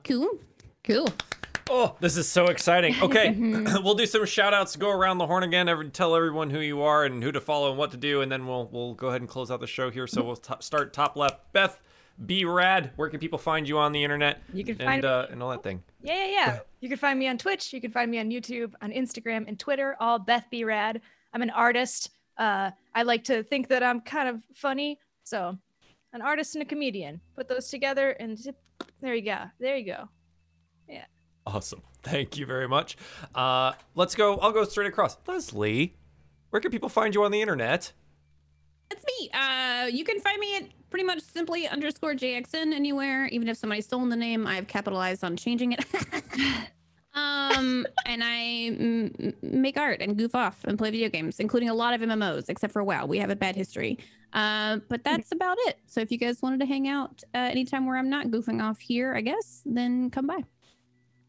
cool 0.04 0.40
Cool. 0.86 1.10
Oh, 1.68 1.96
this 2.00 2.16
is 2.16 2.30
so 2.30 2.46
exciting. 2.46 2.96
Okay, 3.02 3.32
we'll 3.84 3.96
do 3.96 4.06
some 4.06 4.24
shout 4.28 4.54
outs, 4.54 4.76
go 4.76 4.92
around 4.92 5.18
the 5.18 5.26
horn 5.26 5.42
again, 5.42 5.68
every, 5.68 5.90
tell 5.90 6.16
everyone 6.16 6.52
who 6.52 6.60
you 6.60 6.84
are 6.84 7.04
and 7.06 7.24
who 7.24 7.32
to 7.32 7.42
follow 7.42 7.70
and 7.70 7.78
what 7.80 7.90
to 7.92 7.98
do, 7.98 8.22
and 8.22 8.32
then 8.32 8.46
we'll 8.46 8.70
we'll 8.72 8.94
go 8.94 9.08
ahead 9.08 9.22
and 9.22 9.28
close 9.30 9.50
out 9.50 9.62
the 9.62 9.68
show 9.68 9.90
here. 9.90 10.06
So 10.06 10.24
we'll 10.24 10.36
t- 10.36 10.54
start 10.60 10.94
top 10.94 11.16
left. 11.16 11.52
Beth, 11.54 11.82
be 12.24 12.46
rad. 12.46 12.92
Where 12.98 13.10
can 13.10 13.20
people 13.20 13.40
find 13.40 13.68
you 13.68 13.80
on 13.80 13.94
the 13.94 14.04
internet? 14.04 14.44
You 14.54 14.64
can 14.64 14.76
and 14.76 14.84
find- 14.84 15.06
uh, 15.06 15.26
and 15.32 15.42
all 15.42 15.50
that 15.50 15.64
thing. 15.64 15.82
Yeah, 16.04 16.14
yeah, 16.14 16.32
yeah. 16.32 16.60
You 16.82 16.90
can 16.90 17.00
find 17.00 17.18
me 17.18 17.28
on 17.28 17.40
Twitch. 17.40 17.74
You 17.74 17.82
can 17.82 17.90
find 17.90 18.12
me 18.12 18.20
on 18.20 18.30
YouTube, 18.30 18.74
on 18.84 18.92
Instagram, 18.92 19.48
and 19.48 19.58
Twitter. 19.58 19.96
All 20.00 20.20
Beth 20.20 20.46
B 20.52 20.66
Rad. 20.66 21.02
I'm 21.34 21.42
an 21.42 21.50
artist. 21.50 22.12
Uh, 22.38 22.70
I 22.94 23.02
like 23.02 23.24
to 23.24 23.42
think 23.42 23.70
that 23.70 23.82
I'm 23.82 24.02
kind 24.02 24.30
of 24.30 24.44
funny, 24.54 25.00
so 25.24 25.58
an 26.16 26.22
artist 26.22 26.56
and 26.56 26.62
a 26.62 26.66
comedian. 26.66 27.20
Put 27.36 27.48
those 27.48 27.68
together, 27.70 28.12
and 28.12 28.40
zip, 28.40 28.56
there 29.02 29.14
you 29.14 29.22
go. 29.22 29.44
There 29.60 29.76
you 29.76 29.86
go. 29.86 30.10
Yeah. 30.90 31.06
Awesome. 31.46 31.82
Thank 32.04 32.38
you 32.38 32.46
very 32.46 32.68
much. 32.68 32.98
Uh, 33.36 33.74
let's 33.94 34.16
go. 34.16 34.38
I'll 34.38 34.54
go 34.54 34.64
straight 34.64 34.88
across. 34.88 35.18
Leslie, 35.28 35.98
where 36.50 36.62
can 36.62 36.72
people 36.72 36.90
find 36.90 37.14
you 37.14 37.24
on 37.24 37.32
the 37.32 37.42
internet? 37.42 37.92
That's 38.90 39.04
me. 39.06 39.30
Uh, 39.34 39.88
you 39.92 40.06
can 40.06 40.20
find 40.22 40.40
me 40.40 40.56
at 40.56 40.64
pretty 40.90 41.04
much 41.04 41.20
simply 41.22 41.68
underscore 41.68 42.14
JXN 42.14 42.74
anywhere. 42.74 43.26
Even 43.28 43.50
if 43.50 43.58
somebody's 43.58 43.86
stolen 43.86 44.10
the 44.10 44.16
name, 44.16 44.48
I've 44.48 44.68
capitalized 44.68 45.24
on 45.24 45.36
changing 45.36 45.74
it. 45.74 45.84
um, 47.14 47.86
and 48.06 48.24
I 48.24 48.70
mm, 48.72 49.44
make 49.44 49.78
art 49.78 50.02
and 50.02 50.18
goof 50.18 50.34
off 50.34 50.64
and 50.64 50.78
play 50.78 50.92
video 50.92 51.10
games, 51.10 51.40
including 51.40 51.70
a 51.70 51.74
lot 51.74 51.94
of 51.94 52.02
MMOs, 52.02 52.46
except 52.48 52.72
for 52.72 52.84
WoW. 52.84 53.06
We 53.06 53.18
have 53.18 53.32
a 53.32 53.36
bad 53.36 53.56
history. 53.56 53.98
Uh, 54.36 54.80
but 54.90 55.04
that's 55.04 55.32
about 55.32 55.58
it. 55.62 55.80
So 55.88 56.02
if 56.02 56.12
you 56.12 56.18
guys 56.18 56.42
wanted 56.42 56.60
to 56.60 56.66
hang 56.66 56.90
out 56.90 57.24
uh, 57.34 57.38
anytime 57.38 57.88
where 57.88 57.98
I'm 57.98 58.10
not 58.10 58.28
goofing 58.28 58.62
off 58.62 58.80
here, 58.80 59.16
I 59.16 59.22
guess, 59.22 59.62
then 59.66 60.12
come 60.12 60.28
by. 60.28 60.44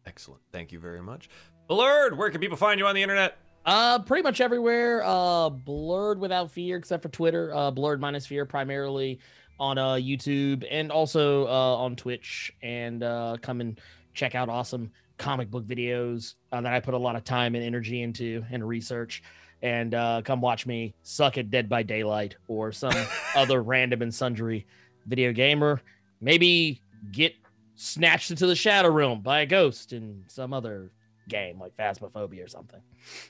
Excellent. 0.05 0.43
Thank 0.53 0.73
you 0.73 0.81
very 0.81 1.01
much. 1.01 1.31
Blurred, 1.69 2.19
where 2.19 2.31
can 2.31 2.41
people 2.41 2.57
find 2.57 2.81
you 2.81 2.87
on 2.87 2.97
the 2.97 3.03
internet? 3.03 3.39
Uh, 3.65 4.01
pretty 4.01 4.23
much 4.23 4.41
everywhere. 4.41 5.03
Uh, 5.05 5.51
blurred 5.51 6.19
without 6.19 6.51
fear, 6.51 6.77
except 6.77 7.03
for 7.03 7.09
Twitter. 7.09 7.55
Uh, 7.55 7.71
blurred 7.71 8.01
minus 8.01 8.27
fear, 8.27 8.45
primarily 8.45 9.21
on 9.59 9.79
uh 9.79 9.95
YouTube 9.95 10.67
and 10.71 10.93
also 10.93 11.47
uh 11.47 11.77
on 11.77 11.97
Twitch. 11.97 12.53
And 12.63 13.03
uh, 13.03 13.37
come 13.41 13.61
and 13.61 13.81
check 14.15 14.35
out 14.35 14.49
awesome 14.49 14.91
comic 15.17 15.51
book 15.51 15.65
videos 15.65 16.35
uh, 16.53 16.61
that 16.61 16.73
I 16.73 16.81
put 16.81 16.95
a 16.95 16.99
lot 16.99 17.17
of 17.17 17.25
time 17.25 17.55
and 17.55 17.65
energy 17.65 18.03
into 18.03 18.45
and 18.51 18.67
research. 18.67 19.23
And 19.67 19.95
uh, 19.95 20.23
come 20.25 20.41
watch 20.41 20.65
me 20.65 20.95
suck 21.03 21.39
at 21.39 21.51
Dead 21.51 21.69
by 21.69 21.83
Daylight 21.83 22.37
or 22.47 22.71
some 22.71 22.95
other 23.35 23.61
random 23.61 24.01
and 24.01 24.15
sundry 24.15 24.65
video 25.07 25.33
gamer. 25.33 25.83
Maybe 26.21 26.81
get 27.11 27.35
snatched 27.75 28.31
into 28.31 28.47
the 28.47 28.55
Shadow 28.55 28.91
Realm 28.91 29.23
by 29.23 29.41
a 29.41 29.47
ghost 29.47 29.93
in 29.93 30.23
some 30.29 30.53
other 30.53 30.93
game 31.29 31.59
like 31.59 31.77
Phasmophobia 31.77 32.45
or 32.45 32.49
something. 32.49 32.81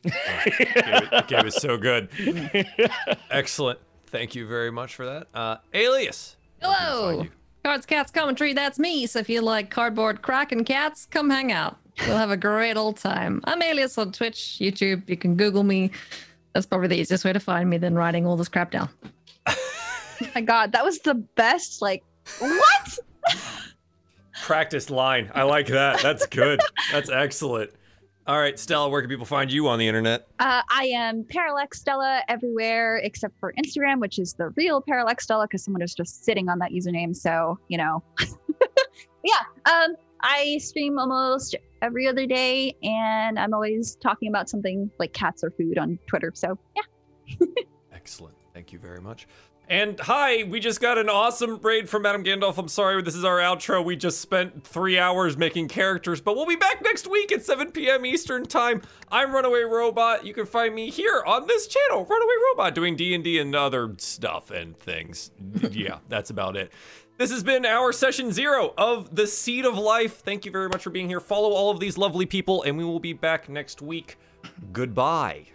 The 0.02 1.24
game 1.26 1.46
is 1.46 1.54
so 1.54 1.78
good. 1.78 2.10
Excellent. 3.30 3.78
Thank 4.08 4.34
you 4.34 4.46
very 4.46 4.70
much 4.70 4.94
for 4.94 5.06
that. 5.06 5.28
Uh, 5.32 5.56
Alias. 5.72 6.36
where 6.60 6.70
can 6.70 6.78
people 6.78 7.00
find 7.00 7.16
Hello. 7.16 7.26
Cards, 7.64 7.86
cats, 7.86 8.10
commentary. 8.10 8.52
That's 8.52 8.78
me. 8.78 9.06
So 9.06 9.20
if 9.20 9.30
you 9.30 9.40
like 9.40 9.70
cardboard 9.70 10.20
cracking 10.20 10.66
cats, 10.66 11.06
come 11.06 11.30
hang 11.30 11.50
out. 11.50 11.78
We'll 12.00 12.16
have 12.16 12.30
a 12.30 12.36
great 12.36 12.76
old 12.76 12.96
time. 12.98 13.40
I'm 13.44 13.62
Alias 13.62 13.96
on 13.98 14.12
Twitch, 14.12 14.58
YouTube. 14.60 15.08
You 15.08 15.16
can 15.16 15.36
Google 15.36 15.62
me. 15.62 15.90
That's 16.52 16.66
probably 16.66 16.88
the 16.88 16.96
easiest 16.96 17.24
way 17.24 17.32
to 17.32 17.40
find 17.40 17.68
me 17.68 17.78
than 17.78 17.94
writing 17.94 18.26
all 18.26 18.36
this 18.36 18.48
crap 18.48 18.70
down. 18.70 18.88
Oh 19.46 19.54
my 20.34 20.40
god, 20.40 20.72
that 20.72 20.84
was 20.84 21.00
the 21.00 21.14
best. 21.14 21.82
Like, 21.82 22.04
what? 22.38 22.98
Practice 24.42 24.90
line. 24.90 25.30
I 25.34 25.42
like 25.42 25.66
that. 25.68 26.00
That's 26.02 26.26
good. 26.26 26.60
That's 26.92 27.10
excellent. 27.10 27.70
All 28.26 28.40
right, 28.40 28.58
Stella, 28.58 28.88
where 28.88 29.00
can 29.00 29.08
people 29.08 29.24
find 29.24 29.52
you 29.52 29.68
on 29.68 29.78
the 29.78 29.86
internet? 29.86 30.26
Uh, 30.40 30.60
I 30.68 30.86
am 30.86 31.24
Parallax 31.24 31.78
Stella 31.78 32.22
everywhere 32.28 32.98
except 32.98 33.38
for 33.38 33.54
Instagram, 33.56 34.00
which 34.00 34.18
is 34.18 34.34
the 34.34 34.48
real 34.56 34.80
Parallax 34.80 35.24
Stella 35.24 35.46
because 35.46 35.62
someone 35.62 35.80
is 35.80 35.94
just 35.94 36.24
sitting 36.24 36.48
on 36.48 36.58
that 36.58 36.72
username. 36.72 37.14
So, 37.14 37.58
you 37.68 37.78
know. 37.78 38.02
yeah. 39.24 39.42
Um, 39.64 39.94
I 40.22 40.58
stream 40.58 40.98
almost 40.98 41.54
every 41.82 42.06
other 42.06 42.26
day 42.26 42.74
and 42.82 43.38
I'm 43.38 43.52
always 43.54 43.96
talking 43.96 44.28
about 44.28 44.48
something 44.48 44.90
like 44.98 45.12
cats 45.12 45.44
or 45.44 45.50
food 45.50 45.78
on 45.78 45.98
Twitter. 46.06 46.32
So, 46.34 46.58
yeah. 46.74 47.46
Excellent. 47.92 48.34
Thank 48.54 48.72
you 48.72 48.78
very 48.78 49.00
much. 49.00 49.26
And 49.68 49.98
hi, 49.98 50.44
we 50.44 50.60
just 50.60 50.80
got 50.80 50.96
an 50.96 51.08
awesome 51.08 51.58
raid 51.58 51.88
from 51.88 52.02
Madame 52.02 52.22
Gandalf. 52.22 52.56
I'm 52.56 52.68
sorry, 52.68 53.02
this 53.02 53.16
is 53.16 53.24
our 53.24 53.38
outro. 53.38 53.84
We 53.84 53.96
just 53.96 54.20
spent 54.20 54.64
three 54.64 54.96
hours 54.96 55.36
making 55.36 55.66
characters, 55.68 56.20
but 56.20 56.36
we'll 56.36 56.46
be 56.46 56.54
back 56.54 56.82
next 56.84 57.08
week 57.08 57.32
at 57.32 57.44
7 57.44 57.72
p.m. 57.72 58.06
Eastern 58.06 58.46
Time. 58.46 58.80
I'm 59.10 59.34
Runaway 59.34 59.62
Robot. 59.62 60.24
You 60.24 60.34
can 60.34 60.46
find 60.46 60.72
me 60.72 60.88
here 60.88 61.20
on 61.26 61.48
this 61.48 61.66
channel, 61.66 62.04
Runaway 62.04 62.34
Robot, 62.52 62.76
doing 62.76 62.94
D&D 62.94 63.40
and 63.40 63.56
other 63.56 63.92
stuff 63.98 64.52
and 64.52 64.78
things. 64.78 65.32
yeah, 65.72 65.98
that's 66.08 66.30
about 66.30 66.56
it. 66.56 66.70
This 67.18 67.30
has 67.30 67.42
been 67.42 67.64
our 67.64 67.92
session 67.92 68.30
zero 68.30 68.74
of 68.76 69.16
the 69.16 69.26
Seed 69.26 69.64
of 69.64 69.78
Life. 69.78 70.20
Thank 70.20 70.44
you 70.44 70.52
very 70.52 70.68
much 70.68 70.82
for 70.82 70.90
being 70.90 71.08
here. 71.08 71.18
Follow 71.20 71.52
all 71.52 71.70
of 71.70 71.80
these 71.80 71.96
lovely 71.96 72.26
people, 72.26 72.62
and 72.62 72.76
we 72.76 72.84
will 72.84 73.00
be 73.00 73.14
back 73.14 73.48
next 73.48 73.80
week. 73.80 74.18
Goodbye. 74.70 75.46